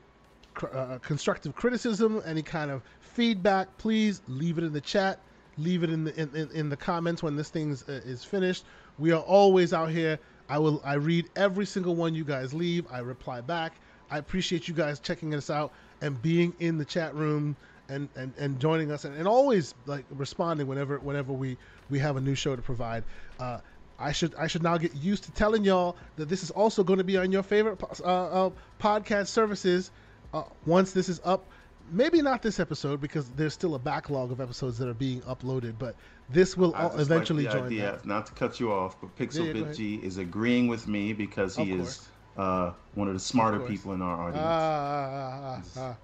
uh, 0.73 0.99
constructive 1.03 1.55
criticism, 1.55 2.23
any 2.25 2.43
kind 2.43 2.71
of 2.71 2.83
feedback, 3.01 3.77
please 3.79 4.23
leave 4.29 4.59
it 4.59 4.65
in 4.65 4.73
the 4.73 4.81
chat. 4.81 5.21
Leave 5.59 5.83
it 5.83 5.89
in 5.89 6.05
the 6.05 6.15
in, 6.21 6.51
in 6.53 6.69
the 6.69 6.77
comments 6.77 7.23
when 7.23 7.35
this 7.35 7.49
thing 7.49 7.79
uh, 7.89 7.93
is 7.93 8.23
finished. 8.23 8.65
We 8.99 9.13
are 9.13 9.23
always 9.23 9.73
out 9.73 9.91
here. 9.91 10.19
I 10.51 10.59
will. 10.59 10.83
I 10.85 10.95
read 10.95 11.31
every 11.35 11.65
single 11.65 11.95
one 11.95 12.15
you 12.15 12.25
guys 12.25 12.53
leave. 12.53 12.87
I 12.93 12.99
reply 12.99 13.41
back. 13.41 13.73
I 14.11 14.19
appreciate 14.19 14.69
you 14.69 14.75
guys 14.75 15.01
checking 15.01 15.35
us 15.35 15.49
out 15.49 15.73
and 16.03 16.21
being 16.21 16.55
in 16.61 16.77
the 16.77 16.85
chat 16.85 17.15
room 17.15 17.57
and, 17.89 18.09
and, 18.17 18.33
and 18.39 18.61
joining 18.61 18.91
us 18.91 19.05
and, 19.05 19.17
and 19.17 19.29
always 19.29 19.75
like 19.87 20.05
responding 20.11 20.67
whenever 20.67 20.99
whenever 20.99 21.33
we, 21.33 21.57
we 21.91 21.99
have 21.99 22.17
a 22.17 22.21
new 22.21 22.35
show 22.35 22.57
to 22.57 22.63
provide. 22.63 23.05
Uh, 23.39 23.59
I 23.99 24.13
should 24.13 24.35
I 24.35 24.47
should 24.47 24.63
now 24.63 24.77
get 24.77 24.95
used 24.95 25.25
to 25.25 25.31
telling 25.33 25.65
y'all 25.65 25.97
that 26.17 26.29
this 26.29 26.43
is 26.43 26.51
also 26.51 26.85
going 26.85 26.99
to 26.99 27.05
be 27.05 27.17
on 27.17 27.33
your 27.33 27.43
favorite 27.43 27.83
uh, 27.83 28.05
uh, 28.05 28.51
podcast 28.81 29.29
services 29.29 29.91
uh, 30.35 30.43
once 30.67 30.93
this 30.93 31.09
is 31.09 31.21
up. 31.25 31.45
maybe 31.91 32.21
not 32.21 32.43
this 32.43 32.61
episode 32.61 33.01
because 33.01 33.31
there's 33.31 33.55
still 33.55 33.75
a 33.75 33.79
backlog 33.79 34.33
of 34.33 34.41
episodes 34.41 34.77
that 34.79 34.89
are 34.89 34.95
being 34.95 35.21
uploaded, 35.23 35.75
but 35.79 35.95
this 36.29 36.57
will 36.57 36.75
eventually 36.99 37.45
like 37.45 37.53
join. 37.55 37.67
Idea, 37.67 37.93
that. 37.93 38.07
Not 38.07 38.27
to 38.27 38.33
cut 38.33 38.61
you 38.61 38.73
off, 38.73 39.01
but 39.01 39.17
Pixel 39.17 39.55
yeah, 39.55 39.73
G 39.73 40.01
is 40.03 40.19
agreeing 40.19 40.69
with 40.69 40.89
me 40.89 41.13
because 41.13 41.57
he 41.57 41.73
is 41.73 42.09
uh, 42.37 42.73
one 42.95 43.09
of 43.09 43.15
the 43.15 43.21
smarter 43.21 43.63
of 43.63 43.69
people 43.69 43.93
in 43.93 44.03
our 44.03 44.29
audience. 44.29 44.45
Ah, 44.45 45.63
ah, 45.77 45.91
ah, 45.93 45.97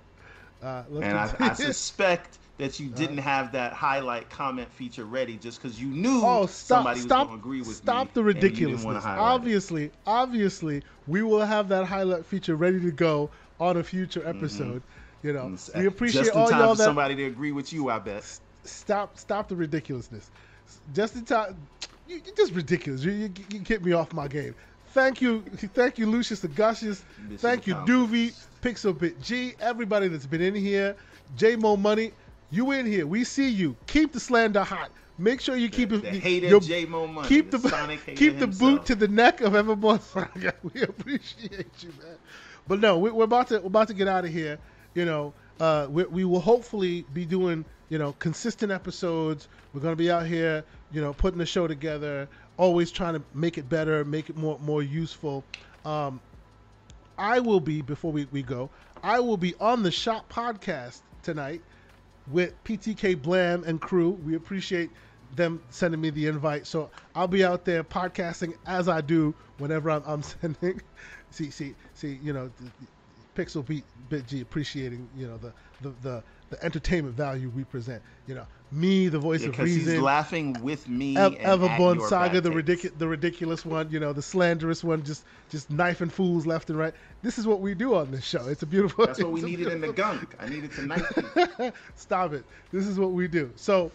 and 0.63 1.19
I, 1.19 1.35
I, 1.39 1.53
suspect 1.55 2.39
that 2.59 2.79
you 2.79 2.89
didn't 2.89 3.19
have 3.19 3.53
that 3.53 3.73
highlight 3.73 4.31
comment 4.31 4.71
feature 4.73 5.05
ready 5.05 5.37
just 5.37 5.61
because 5.61 5.81
you 5.81 5.89
knew 5.89 6.21
oh, 6.25 6.47
stop, 6.47 6.51
somebody 6.51 7.01
stop, 7.01 7.19
was 7.21 7.27
going 7.29 7.29
to 7.29 7.43
agree 7.43 7.59
with 7.59 7.77
stop 7.77 7.85
me. 7.85 8.01
Stop 8.05 8.15
the 8.15 8.23
ridiculousness. 8.23 9.05
Obviously, 9.05 9.85
it. 9.85 9.95
obviously, 10.07 10.83
we 11.07 11.23
will 11.23 11.41
have 11.41 11.69
that 11.69 11.87
highlight 11.87 12.25
feature 12.25 12.57
ready 12.57 12.81
to 12.81 12.91
go 12.91 13.31
on 13.59 13.77
a 13.77 13.83
future 13.83 14.21
mm-hmm. 14.21 14.39
episode. 14.39 14.83
Mm-hmm. 14.83 15.27
You 15.27 15.33
know, 15.35 15.57
we 15.77 15.87
appreciate 15.87 16.23
just 16.23 16.35
in 16.35 16.41
all 16.41 16.49
time 16.49 16.61
y'all 16.61 16.75
for 16.75 16.79
that 16.79 16.85
somebody 16.85 17.15
to 17.17 17.25
agree 17.25 17.53
with 17.53 17.73
you. 17.73 17.91
I 17.91 17.99
bet. 17.99 18.25
Stop, 18.65 19.19
stop 19.19 19.49
the 19.49 19.57
ridiculousness. 19.57 20.31
Just 20.95 21.17
in 21.17 21.25
time. 21.25 21.57
You, 22.09 22.17
are 22.19 22.37
just 22.37 22.53
ridiculous. 22.53 23.05
You, 23.05 23.13
you, 23.13 23.31
you 23.51 23.59
get 23.61 23.85
me 23.85 23.93
off 23.93 24.13
my 24.13 24.27
game. 24.27 24.55
Thank 24.89 25.23
you, 25.23 25.43
thank 25.75 25.97
you, 25.97 26.07
Lucius 26.07 26.45
Augustus. 26.45 27.03
Thank 27.39 27.67
you, 27.67 27.75
Doovie, 27.75 28.35
Pixelbit 28.63 29.21
G, 29.21 29.55
everybody 29.61 30.09
that's 30.09 30.25
been 30.27 30.41
in 30.41 30.55
here. 30.55 30.97
J 31.37 31.57
Mo 31.57 31.77
Money, 31.77 32.13
you 32.51 32.71
in 32.71 32.87
here? 32.87 33.07
We 33.07 33.25
see 33.25 33.49
you. 33.49 33.77
Keep 33.87 34.13
the 34.13 34.21
slander 34.21 34.63
hot. 34.63 34.91
Make 35.19 35.41
sure 35.41 35.57
you 35.57 35.69
keep 35.69 35.91
the, 35.91 35.99
the 35.99 36.11
hater 36.11 36.47
your, 36.47 36.61
J 36.61 36.87
Mo 36.87 37.07
Money. 37.07 37.29
Keep 37.29 37.51
the, 37.51 37.59
the 37.59 37.99
keep 38.17 38.39
the 38.39 38.47
boot 38.47 38.87
to 38.87 38.95
the 38.95 39.09
neck 39.09 39.41
of 39.41 39.53
Everborn 39.53 40.01
Saga. 40.01 40.55
We 40.63 40.83
appreciate 40.83 41.83
you, 41.83 41.89
man. 42.01 42.17
But 42.69 42.81
no, 42.81 42.99
we, 42.99 43.11
are 43.11 43.23
about 43.25 43.49
to 43.49 43.59
we're 43.59 43.67
about 43.67 43.89
to 43.89 43.95
get 43.95 44.09
out 44.09 44.25
of 44.25 44.33
here. 44.33 44.59
You 44.95 45.05
know, 45.05 45.35
uh, 45.61 45.89
we, 45.91 46.05
we 46.05 46.25
will 46.25 46.41
hopefully 46.41 47.05
be 47.13 47.25
doing 47.25 47.65
you 47.89 47.99
know 47.99 48.15
consistent 48.21 48.71
episodes. 48.71 49.49
We're 49.75 49.81
gonna 49.81 49.97
be 49.97 50.11
out 50.11 50.27
here, 50.27 50.63
you 50.93 51.01
know, 51.01 51.13
putting 51.13 51.39
the 51.39 51.47
show 51.47 51.67
together 51.67 52.29
always 52.57 52.91
trying 52.91 53.15
to 53.15 53.23
make 53.35 53.59
it 53.59 53.69
better, 53.69 54.05
make 54.05 54.31
it 54.31 54.37
more 54.37 54.59
more 54.61 54.83
useful. 54.83 55.45
Um, 55.85 56.21
I 57.23 57.39
will 57.39 57.61
be 57.61 57.83
before 57.83 58.11
we, 58.11 58.27
we 58.33 58.43
go. 58.43 58.69
I 59.01 59.21
will 59.21 59.37
be 59.37 59.55
on 59.61 59.85
the 59.85 59.93
Shop 59.93 60.31
podcast 60.31 61.03
tonight 61.23 61.63
with 62.27 62.53
PTK 62.65 63.23
Blam 63.23 63.63
and 63.63 63.81
crew. 63.81 64.11
We 64.11 64.35
appreciate 64.35 64.91
them 65.37 65.63
sending 65.71 66.01
me 66.01 66.11
the 66.11 66.27
invite, 66.27 66.67
so 66.67 66.91
I'll 67.15 67.29
be 67.29 67.45
out 67.45 67.65
there 67.65 67.85
podcasting 67.85 68.55
as 68.67 68.89
I 68.89 69.03
do 69.03 69.37
whenever 69.59 69.89
I'm, 69.89 70.03
I'm 70.05 70.23
sending. 70.41 70.83
see, 71.31 71.51
see, 71.51 71.77
see. 71.95 72.19
You 72.25 72.33
know, 72.33 72.51
Pixel 73.37 73.65
Beat 73.65 73.85
Bit 74.09 74.27
G 74.27 74.41
appreciating 74.41 75.09
you 75.17 75.29
know 75.29 75.39
the 75.39 75.53
the 75.81 75.95
the 76.03 76.25
the 76.53 76.65
entertainment 76.65 77.17
value 77.17 77.49
we 77.49 77.65
present. 77.65 78.03
You 78.27 78.37
know, 78.37 78.47
me, 78.71 79.09
the 79.09 79.19
voice 79.19 79.43
yeah, 79.43 79.49
of 79.49 79.59
reason. 79.59 79.95
He's 79.95 80.03
laughing 80.03 80.57
with 80.63 80.89
me. 80.89 81.17
Ev- 81.17 81.35
Everborn 81.35 82.07
Saga, 82.09 82.41
the 82.41 82.53
ridiculous, 82.53 82.97
the 82.99 83.09
ridiculous 83.09 83.65
one. 83.65 83.91
You 83.91 83.99
know, 83.99 84.13
the 84.13 84.23
slanderous 84.23 84.85
one, 84.85 85.03
just 85.03 85.25
just 85.51 85.71
knifing 85.71 86.11
fools 86.11 86.47
left 86.47 86.71
and 86.71 86.79
right. 86.79 86.95
This 87.23 87.39
is 87.39 87.47
what 87.47 87.61
we 87.61 87.75
do 87.75 87.95
on 87.95 88.11
this 88.11 88.25
show. 88.25 88.47
It's 88.47 88.63
a 88.63 88.67
beautiful. 88.67 89.07
That's 89.07 89.23
what 89.23 89.33
we 89.33 89.43
needed 89.51 89.69
in 89.69 89.81
the 89.81 89.93
gunk. 89.93 90.35
I 90.39 90.49
needed 90.49 90.73
to 90.73 90.87
knife. 90.87 91.73
Stop 91.97 92.35
it. 92.35 92.45
This 92.71 92.87
is 92.87 92.99
what 92.99 93.13
we 93.13 93.27
do. 93.27 93.51
So, 93.57 93.91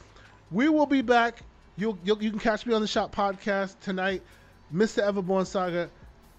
we 0.51 0.67
will 0.67 0.87
be 0.87 1.01
back. 1.01 1.39
You'll, 1.77 1.97
you'll 2.03 2.21
you 2.21 2.31
can 2.31 2.39
catch 2.39 2.65
me 2.65 2.73
on 2.73 2.81
the 2.81 2.87
Shop 2.87 3.15
podcast 3.15 3.79
tonight, 3.79 4.23
Mr. 4.73 5.03
Everborn 5.03 5.45
Saga. 5.45 5.89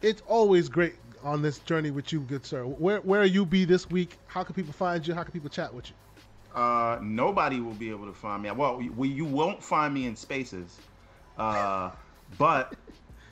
It's 0.03 0.23
always 0.27 0.69
great 0.69 0.95
on 1.23 1.43
this 1.43 1.59
journey 1.61 1.91
with 1.91 2.13
you, 2.13 2.21
good 2.21 2.45
sir. 2.45 2.65
Where 2.65 2.99
where 3.01 3.25
you 3.25 3.47
be 3.47 3.65
this 3.65 3.89
week? 3.89 4.19
How 4.27 4.43
can 4.43 4.55
people 4.55 4.73
find 4.73 5.07
you? 5.07 5.15
How 5.15 5.23
can 5.23 5.33
people 5.33 5.51
chat 5.51 5.73
with 5.73 5.89
you? 5.89 5.95
Uh, 6.59 6.99
nobody 7.01 7.61
will 7.61 7.75
be 7.75 7.89
able 7.89 8.05
to 8.05 8.13
find 8.13 8.43
me. 8.43 8.51
Well, 8.51 8.83
we, 8.97 9.09
you 9.09 9.25
won't 9.25 9.63
find 9.63 9.95
me 9.95 10.07
in 10.07 10.17
spaces, 10.17 10.77
uh, 11.37 11.91
but 12.37 12.75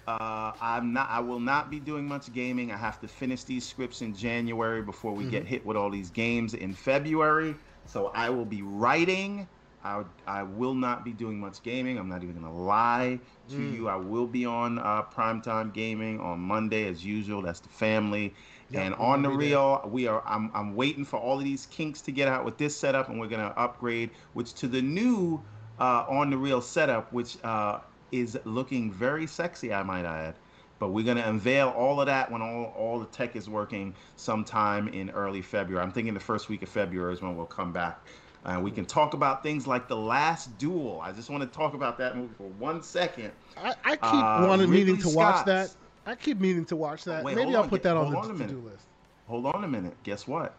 uh, 0.07 0.53
I'm 0.61 0.93
not. 0.93 1.11
I 1.11 1.19
will 1.19 1.41
not 1.41 1.69
be 1.69 1.81
doing 1.81 2.07
much 2.07 2.33
gaming. 2.33 2.71
I 2.71 2.77
have 2.77 3.01
to 3.01 3.09
finish 3.09 3.43
these 3.43 3.67
scripts 3.67 4.01
in 4.01 4.15
January 4.15 4.81
before 4.81 5.13
we 5.13 5.25
mm-hmm. 5.25 5.33
get 5.33 5.45
hit 5.45 5.67
with 5.67 5.77
all 5.77 5.91
these 5.91 6.09
games 6.11 6.55
in 6.55 6.73
February. 6.73 7.57
So 7.87 8.13
I 8.15 8.31
will 8.31 8.45
be 8.45 8.63
writing. 8.63 9.49
I, 9.83 10.05
I 10.29 10.45
will 10.45 10.75
not 10.75 11.05
be 11.05 11.11
doing 11.11 11.41
much 11.41 11.65
gaming. 11.65 11.99
I'm 11.99 12.09
not 12.09 12.23
even 12.23 12.37
gonna 12.37 12.55
lie 12.55 13.19
to 13.49 13.57
mm. 13.57 13.75
you. 13.75 13.89
I 13.89 13.97
will 13.97 14.29
be 14.29 14.47
on 14.47 14.79
uh, 14.79 15.03
primetime 15.03 15.73
gaming 15.73 16.21
on 16.21 16.39
Monday 16.39 16.89
as 16.89 17.05
usual. 17.05 17.43
That's 17.43 17.61
the 17.61 17.71
family. 17.71 18.35
Yep, 18.70 18.83
and 18.83 18.95
on 18.97 19.23
the 19.23 19.31
real, 19.31 19.89
we 19.93 20.09
are. 20.09 20.23
I'm, 20.27 20.51
I'm 20.55 20.75
waiting 20.75 21.05
for 21.05 21.19
all 21.19 21.39
of 21.39 21.45
these 21.45 21.67
kinks 21.67 22.01
to 22.03 22.12
get 22.12 22.27
out 22.27 22.45
with 22.45 22.59
this 22.59 22.77
setup, 22.77 23.09
and 23.09 23.20
we're 23.20 23.28
gonna 23.28 23.55
upgrade, 23.57 24.11
which 24.33 24.55
to 24.55 24.67
the 24.67 24.83
new 24.83 25.41
uh, 25.78 26.05
on 26.09 26.31
the 26.31 26.36
real 26.36 26.61
setup, 26.61 27.12
which 27.12 27.36
uh, 27.45 27.81
is 28.11 28.39
looking 28.45 28.91
very 28.91 29.27
sexy, 29.27 29.73
I 29.73 29.83
might 29.83 30.05
add. 30.05 30.35
But 30.78 30.89
we're 30.89 31.05
gonna 31.05 31.23
unveil 31.27 31.69
all 31.70 32.01
of 32.01 32.07
that 32.07 32.31
when 32.31 32.43
all, 32.43 32.75
all 32.77 32.99
the 32.99 33.07
tech 33.07 33.36
is 33.36 33.49
working 33.49 33.95
sometime 34.17 34.89
in 34.89 35.11
early 35.11 35.43
February. 35.43 35.83
I'm 35.83 35.93
thinking 35.93 36.12
the 36.12 36.20
first 36.20 36.49
week 36.49 36.62
of 36.62 36.69
February 36.69 37.12
is 37.12 37.23
when 37.23 37.36
we'll 37.36 37.47
come 37.47 37.73
back. 37.73 38.05
And 38.45 38.62
we 38.62 38.70
can 38.70 38.85
talk 38.85 39.15
about 39.15 39.43
things 39.43 39.67
like 39.67 39.89
the 39.89 39.97
last 39.97 40.57
duel. 40.59 41.01
I 41.03 41.11
just 41.11 41.31
want 41.31 41.43
to 41.43 41.49
talk 41.49 41.75
about 41.75 41.99
that 41.99 42.17
movie 42.17 42.35
for 42.36 42.49
one 42.59 42.81
second. 42.81 43.33
I, 43.57 43.75
I 43.85 43.91
keep 43.93 44.03
uh, 44.03 44.47
wanting 44.47 44.70
meaning 44.70 44.97
to 44.97 45.03
Scott's, 45.03 45.17
watch 45.17 45.47
that. 45.47 45.75
I 46.07 46.15
keep 46.15 46.39
meaning 46.41 46.65
to 46.67 46.76
watch 46.76 47.05
that. 47.05 47.25
Wait, 47.25 47.36
Maybe 47.36 47.55
I'll 47.55 47.65
on. 47.65 47.68
put 47.68 47.83
that 47.83 47.97
on, 47.97 48.12
the 48.12 48.44
to-do 48.44 48.60
list. 48.60 48.85
Hold 49.26 49.47
on 49.47 49.65
a 49.65 49.68
minute. 49.68 49.94
Guess 50.05 50.26
what? 50.28 50.57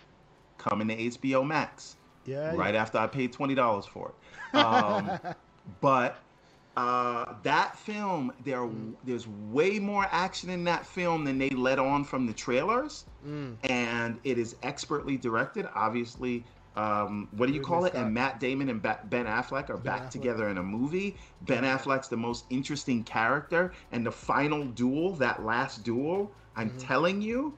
Coming 0.57 0.89
to 0.89 0.95
HBO 0.95 1.47
Max. 1.47 1.95
Yeah. 2.25 2.53
Right 2.53 2.73
yeah. 2.73 2.81
after 2.81 2.97
I 2.97 3.07
paid 3.07 3.31
twenty 3.31 3.55
dollars 3.55 3.85
for 3.85 4.09
it. 4.09 4.15
Um, 4.57 5.19
but 5.81 6.19
uh, 6.77 7.33
that 7.41 7.77
film, 7.77 8.31
there 8.45 8.59
mm. 8.59 8.93
there's 9.03 9.27
way 9.51 9.79
more 9.79 10.07
action 10.11 10.49
in 10.49 10.63
that 10.65 10.85
film 10.85 11.25
than 11.25 11.39
they 11.39 11.49
let 11.49 11.79
on 11.79 12.03
from 12.03 12.27
the 12.27 12.33
trailers, 12.33 13.05
mm. 13.27 13.55
and 13.63 14.19
it 14.23 14.37
is 14.37 14.55
expertly 14.61 15.17
directed. 15.17 15.67
Obviously, 15.73 16.45
um, 16.77 17.27
what 17.31 17.47
do 17.47 17.53
you 17.53 17.61
call 17.61 17.85
it? 17.85 17.95
And 17.95 18.13
Matt 18.13 18.39
Damon 18.39 18.69
and 18.69 18.81
Ben 18.81 19.25
Affleck 19.25 19.71
are 19.71 19.77
back 19.77 20.11
together 20.11 20.49
in 20.49 20.59
a 20.59 20.63
movie. 20.63 21.17
Ben 21.41 21.63
Affleck's 21.63 22.07
the 22.07 22.17
most 22.17 22.45
interesting 22.51 23.03
character, 23.03 23.73
and 23.91 24.05
the 24.05 24.11
final 24.11 24.63
duel, 24.63 25.13
that 25.15 25.43
last 25.43 25.83
duel, 25.83 26.31
I'm 26.55 26.69
mm-hmm. 26.69 26.77
telling 26.77 27.21
you, 27.21 27.57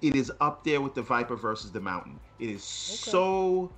it 0.00 0.16
is 0.16 0.32
up 0.40 0.64
there 0.64 0.80
with 0.80 0.94
the 0.94 1.02
Viper 1.02 1.36
versus 1.36 1.70
the 1.70 1.80
Mountain. 1.80 2.18
It 2.38 2.48
is 2.48 2.62
okay. 2.62 3.10
so 3.10 3.70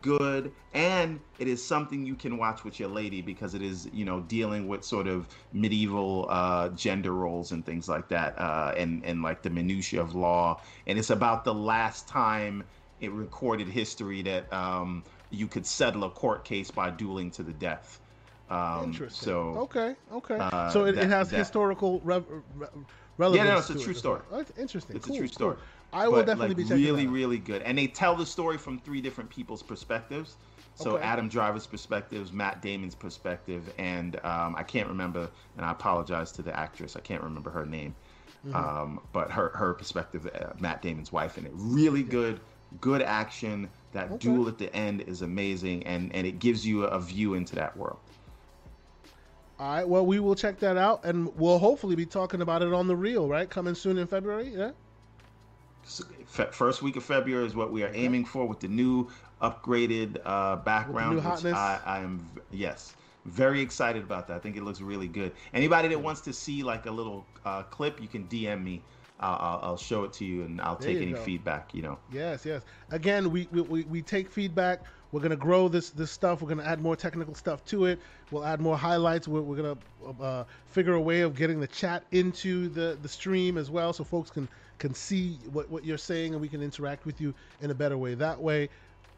good 0.00 0.52
and 0.74 1.18
it 1.38 1.48
is 1.48 1.64
something 1.64 2.06
you 2.06 2.14
can 2.14 2.38
watch 2.38 2.62
with 2.62 2.78
your 2.78 2.88
lady 2.88 3.20
because 3.20 3.54
it 3.54 3.62
is 3.62 3.88
you 3.92 4.04
know 4.04 4.20
dealing 4.20 4.68
with 4.68 4.84
sort 4.84 5.08
of 5.08 5.26
medieval 5.52 6.26
uh, 6.28 6.68
gender 6.70 7.12
roles 7.12 7.50
and 7.50 7.66
things 7.66 7.88
like 7.88 8.08
that 8.08 8.38
uh, 8.38 8.72
and 8.76 9.04
and 9.04 9.22
like 9.22 9.42
the 9.42 9.50
minutia 9.50 10.00
of 10.00 10.14
law 10.14 10.60
and 10.86 10.98
it's 10.98 11.10
about 11.10 11.44
the 11.44 11.52
last 11.52 12.06
time 12.06 12.62
in 13.00 13.16
recorded 13.16 13.68
history 13.68 14.22
that 14.22 14.52
um, 14.52 15.04
you 15.30 15.46
could 15.46 15.66
settle 15.66 16.04
a 16.04 16.10
court 16.10 16.44
case 16.44 16.70
by 16.70 16.90
dueling 16.90 17.30
to 17.32 17.42
the 17.42 17.52
death. 17.52 18.00
Um, 18.50 18.84
Interesting. 18.84 19.26
So 19.26 19.40
okay, 19.58 19.94
okay. 20.12 20.38
Uh, 20.38 20.70
so 20.70 20.84
it, 20.86 20.92
that, 20.92 21.04
it 21.04 21.10
has 21.10 21.30
that, 21.30 21.38
historical 21.38 22.00
re- 22.00 22.22
re- 22.56 22.68
relevance. 23.18 23.46
Yeah, 23.46 23.52
no, 23.52 23.58
it's 23.58 23.70
a 23.70 23.78
true 23.78 23.92
it. 23.92 23.96
story. 23.98 24.22
Oh, 24.32 24.44
interesting. 24.58 24.96
It's 24.96 25.06
cool, 25.06 25.16
a 25.16 25.18
true 25.18 25.28
story. 25.28 25.56
Cool. 25.56 25.64
I 26.00 26.08
will 26.08 26.16
but, 26.16 26.26
definitely 26.26 26.48
like, 26.48 26.56
be 26.56 26.64
checking 26.64 26.84
really, 26.84 27.06
really 27.06 27.38
good. 27.38 27.62
And 27.62 27.76
they 27.76 27.86
tell 27.86 28.14
the 28.14 28.26
story 28.26 28.58
from 28.58 28.78
three 28.78 29.00
different 29.00 29.30
people's 29.30 29.62
perspectives. 29.62 30.36
So 30.74 30.92
okay. 30.92 31.04
Adam 31.04 31.28
Driver's 31.28 31.66
perspective, 31.66 32.32
Matt 32.32 32.62
Damon's 32.62 32.94
perspective, 32.94 33.72
and 33.78 34.16
um, 34.24 34.54
I 34.56 34.62
can't 34.62 34.88
remember. 34.88 35.28
And 35.56 35.66
I 35.66 35.72
apologize 35.72 36.30
to 36.32 36.42
the 36.42 36.56
actress. 36.58 36.94
I 36.94 37.00
can't 37.00 37.22
remember 37.22 37.50
her 37.50 37.66
name. 37.66 37.94
Mm-hmm. 38.46 38.54
Um, 38.54 39.00
but 39.12 39.30
her 39.30 39.48
her 39.50 39.74
perspective, 39.74 40.30
uh, 40.32 40.52
Matt 40.60 40.80
Damon's 40.80 41.10
wife, 41.10 41.36
and 41.36 41.46
it 41.46 41.52
really 41.54 42.02
yeah. 42.02 42.10
good 42.10 42.40
good 42.80 43.02
action. 43.02 43.68
That 43.92 44.10
okay. 44.10 44.18
duel 44.18 44.48
at 44.48 44.58
the 44.58 44.74
end 44.74 45.02
is 45.02 45.22
amazing, 45.22 45.86
and 45.86 46.14
and 46.14 46.26
it 46.26 46.38
gives 46.38 46.66
you 46.66 46.84
a 46.84 47.00
view 47.00 47.34
into 47.34 47.54
that 47.56 47.76
world. 47.76 47.98
All 49.58 49.74
right. 49.74 49.88
Well, 49.88 50.06
we 50.06 50.20
will 50.20 50.34
check 50.34 50.58
that 50.60 50.76
out, 50.76 51.04
and 51.04 51.34
we'll 51.36 51.58
hopefully 51.58 51.96
be 51.96 52.06
talking 52.06 52.42
about 52.42 52.62
it 52.62 52.72
on 52.72 52.86
the 52.86 52.94
real, 52.94 53.28
right? 53.28 53.48
Coming 53.48 53.74
soon 53.74 53.98
in 53.98 54.06
February. 54.06 54.52
Yeah. 54.54 54.70
First 56.26 56.82
week 56.82 56.96
of 56.96 57.02
February 57.02 57.46
is 57.46 57.56
what 57.56 57.72
we 57.72 57.82
are 57.82 57.90
aiming 57.94 58.26
for 58.26 58.46
with 58.46 58.60
the 58.60 58.68
new 58.68 59.08
upgraded 59.40 60.18
uh, 60.24 60.56
background. 60.56 61.16
New 61.16 61.22
hotness. 61.22 61.54
I, 61.54 61.80
I 61.84 61.98
am 62.00 62.28
yes, 62.50 62.94
very 63.24 63.60
excited 63.60 64.02
about 64.02 64.28
that. 64.28 64.36
I 64.36 64.38
think 64.38 64.56
it 64.56 64.62
looks 64.62 64.80
really 64.80 65.08
good. 65.08 65.32
Anybody 65.54 65.88
that 65.88 66.00
wants 66.00 66.20
to 66.22 66.32
see 66.32 66.62
like 66.62 66.86
a 66.86 66.90
little 66.90 67.24
uh, 67.44 67.62
clip, 67.64 68.00
you 68.02 68.08
can 68.08 68.24
DM 68.24 68.62
me 68.62 68.82
I'll, 69.20 69.60
I'll, 69.62 69.76
show 69.76 70.04
it 70.04 70.12
to 70.14 70.24
you 70.24 70.42
and 70.42 70.60
I'll 70.60 70.76
take 70.76 70.98
any 70.98 71.12
go. 71.12 71.20
feedback. 71.20 71.74
You 71.74 71.82
know. 71.82 71.98
Yes, 72.12 72.44
yes. 72.46 72.62
Again, 72.90 73.30
we, 73.30 73.48
we, 73.52 73.82
we 73.82 74.02
take 74.02 74.30
feedback. 74.30 74.82
We're 75.10 75.20
gonna 75.20 75.36
grow 75.36 75.68
this 75.68 75.90
this 75.90 76.10
stuff. 76.10 76.42
We're 76.42 76.50
gonna 76.50 76.64
add 76.64 76.80
more 76.80 76.94
technical 76.94 77.34
stuff 77.34 77.64
to 77.66 77.86
it. 77.86 77.98
We'll 78.30 78.44
add 78.44 78.60
more 78.60 78.76
highlights. 78.76 79.26
We're, 79.26 79.40
we're 79.40 79.56
gonna 79.56 79.78
uh, 80.20 80.44
figure 80.66 80.94
a 80.94 81.00
way 81.00 81.22
of 81.22 81.34
getting 81.34 81.60
the 81.60 81.66
chat 81.66 82.04
into 82.12 82.68
the 82.68 82.98
the 83.00 83.08
stream 83.08 83.56
as 83.56 83.70
well, 83.70 83.92
so 83.92 84.04
folks 84.04 84.30
can 84.30 84.46
can 84.78 84.94
see 84.94 85.38
what 85.52 85.68
what 85.70 85.84
you're 85.84 85.98
saying 85.98 86.34
and 86.34 86.40
we 86.42 86.48
can 86.48 86.62
interact 86.62 87.06
with 87.06 87.20
you 87.20 87.34
in 87.62 87.70
a 87.70 87.74
better 87.74 87.96
way 87.96 88.14
that 88.14 88.40
way. 88.40 88.68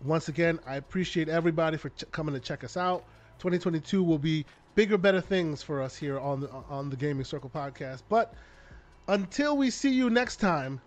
once 0.05 0.29
again, 0.29 0.59
I 0.67 0.77
appreciate 0.77 1.29
everybody 1.29 1.77
for 1.77 1.91
ch- 1.91 2.05
coming 2.12 2.35
to 2.35 2.41
check 2.41 2.65
us 2.65 2.77
out. 2.77 3.05
2022 3.39 4.03
will 4.03 4.19
be 4.19 4.47
bigger, 4.75 4.97
better 4.97 5.20
things 5.20 5.62
for 5.62 5.83
us 5.83 5.97
here 5.97 6.19
on 6.19 6.41
the 6.41 6.51
on 6.69 6.89
the 6.89 6.97
Gaming 6.97 7.25
Circle 7.25 7.51
podcast. 7.51 8.03
But 8.09 8.33
until 9.11 9.57
we 9.57 9.71
see 9.71 9.91
you 9.91 10.09
next 10.09 10.37
time, 10.37 10.81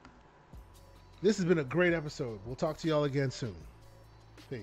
this 1.21 1.35
has 1.35 1.45
been 1.45 1.57
a 1.57 1.63
great 1.65 1.91
episode. 1.91 2.39
We'll 2.45 2.55
talk 2.55 2.77
to 2.77 2.87
y'all 2.87 3.03
again 3.03 3.29
soon. 3.29 3.53
Peace. 4.49 4.61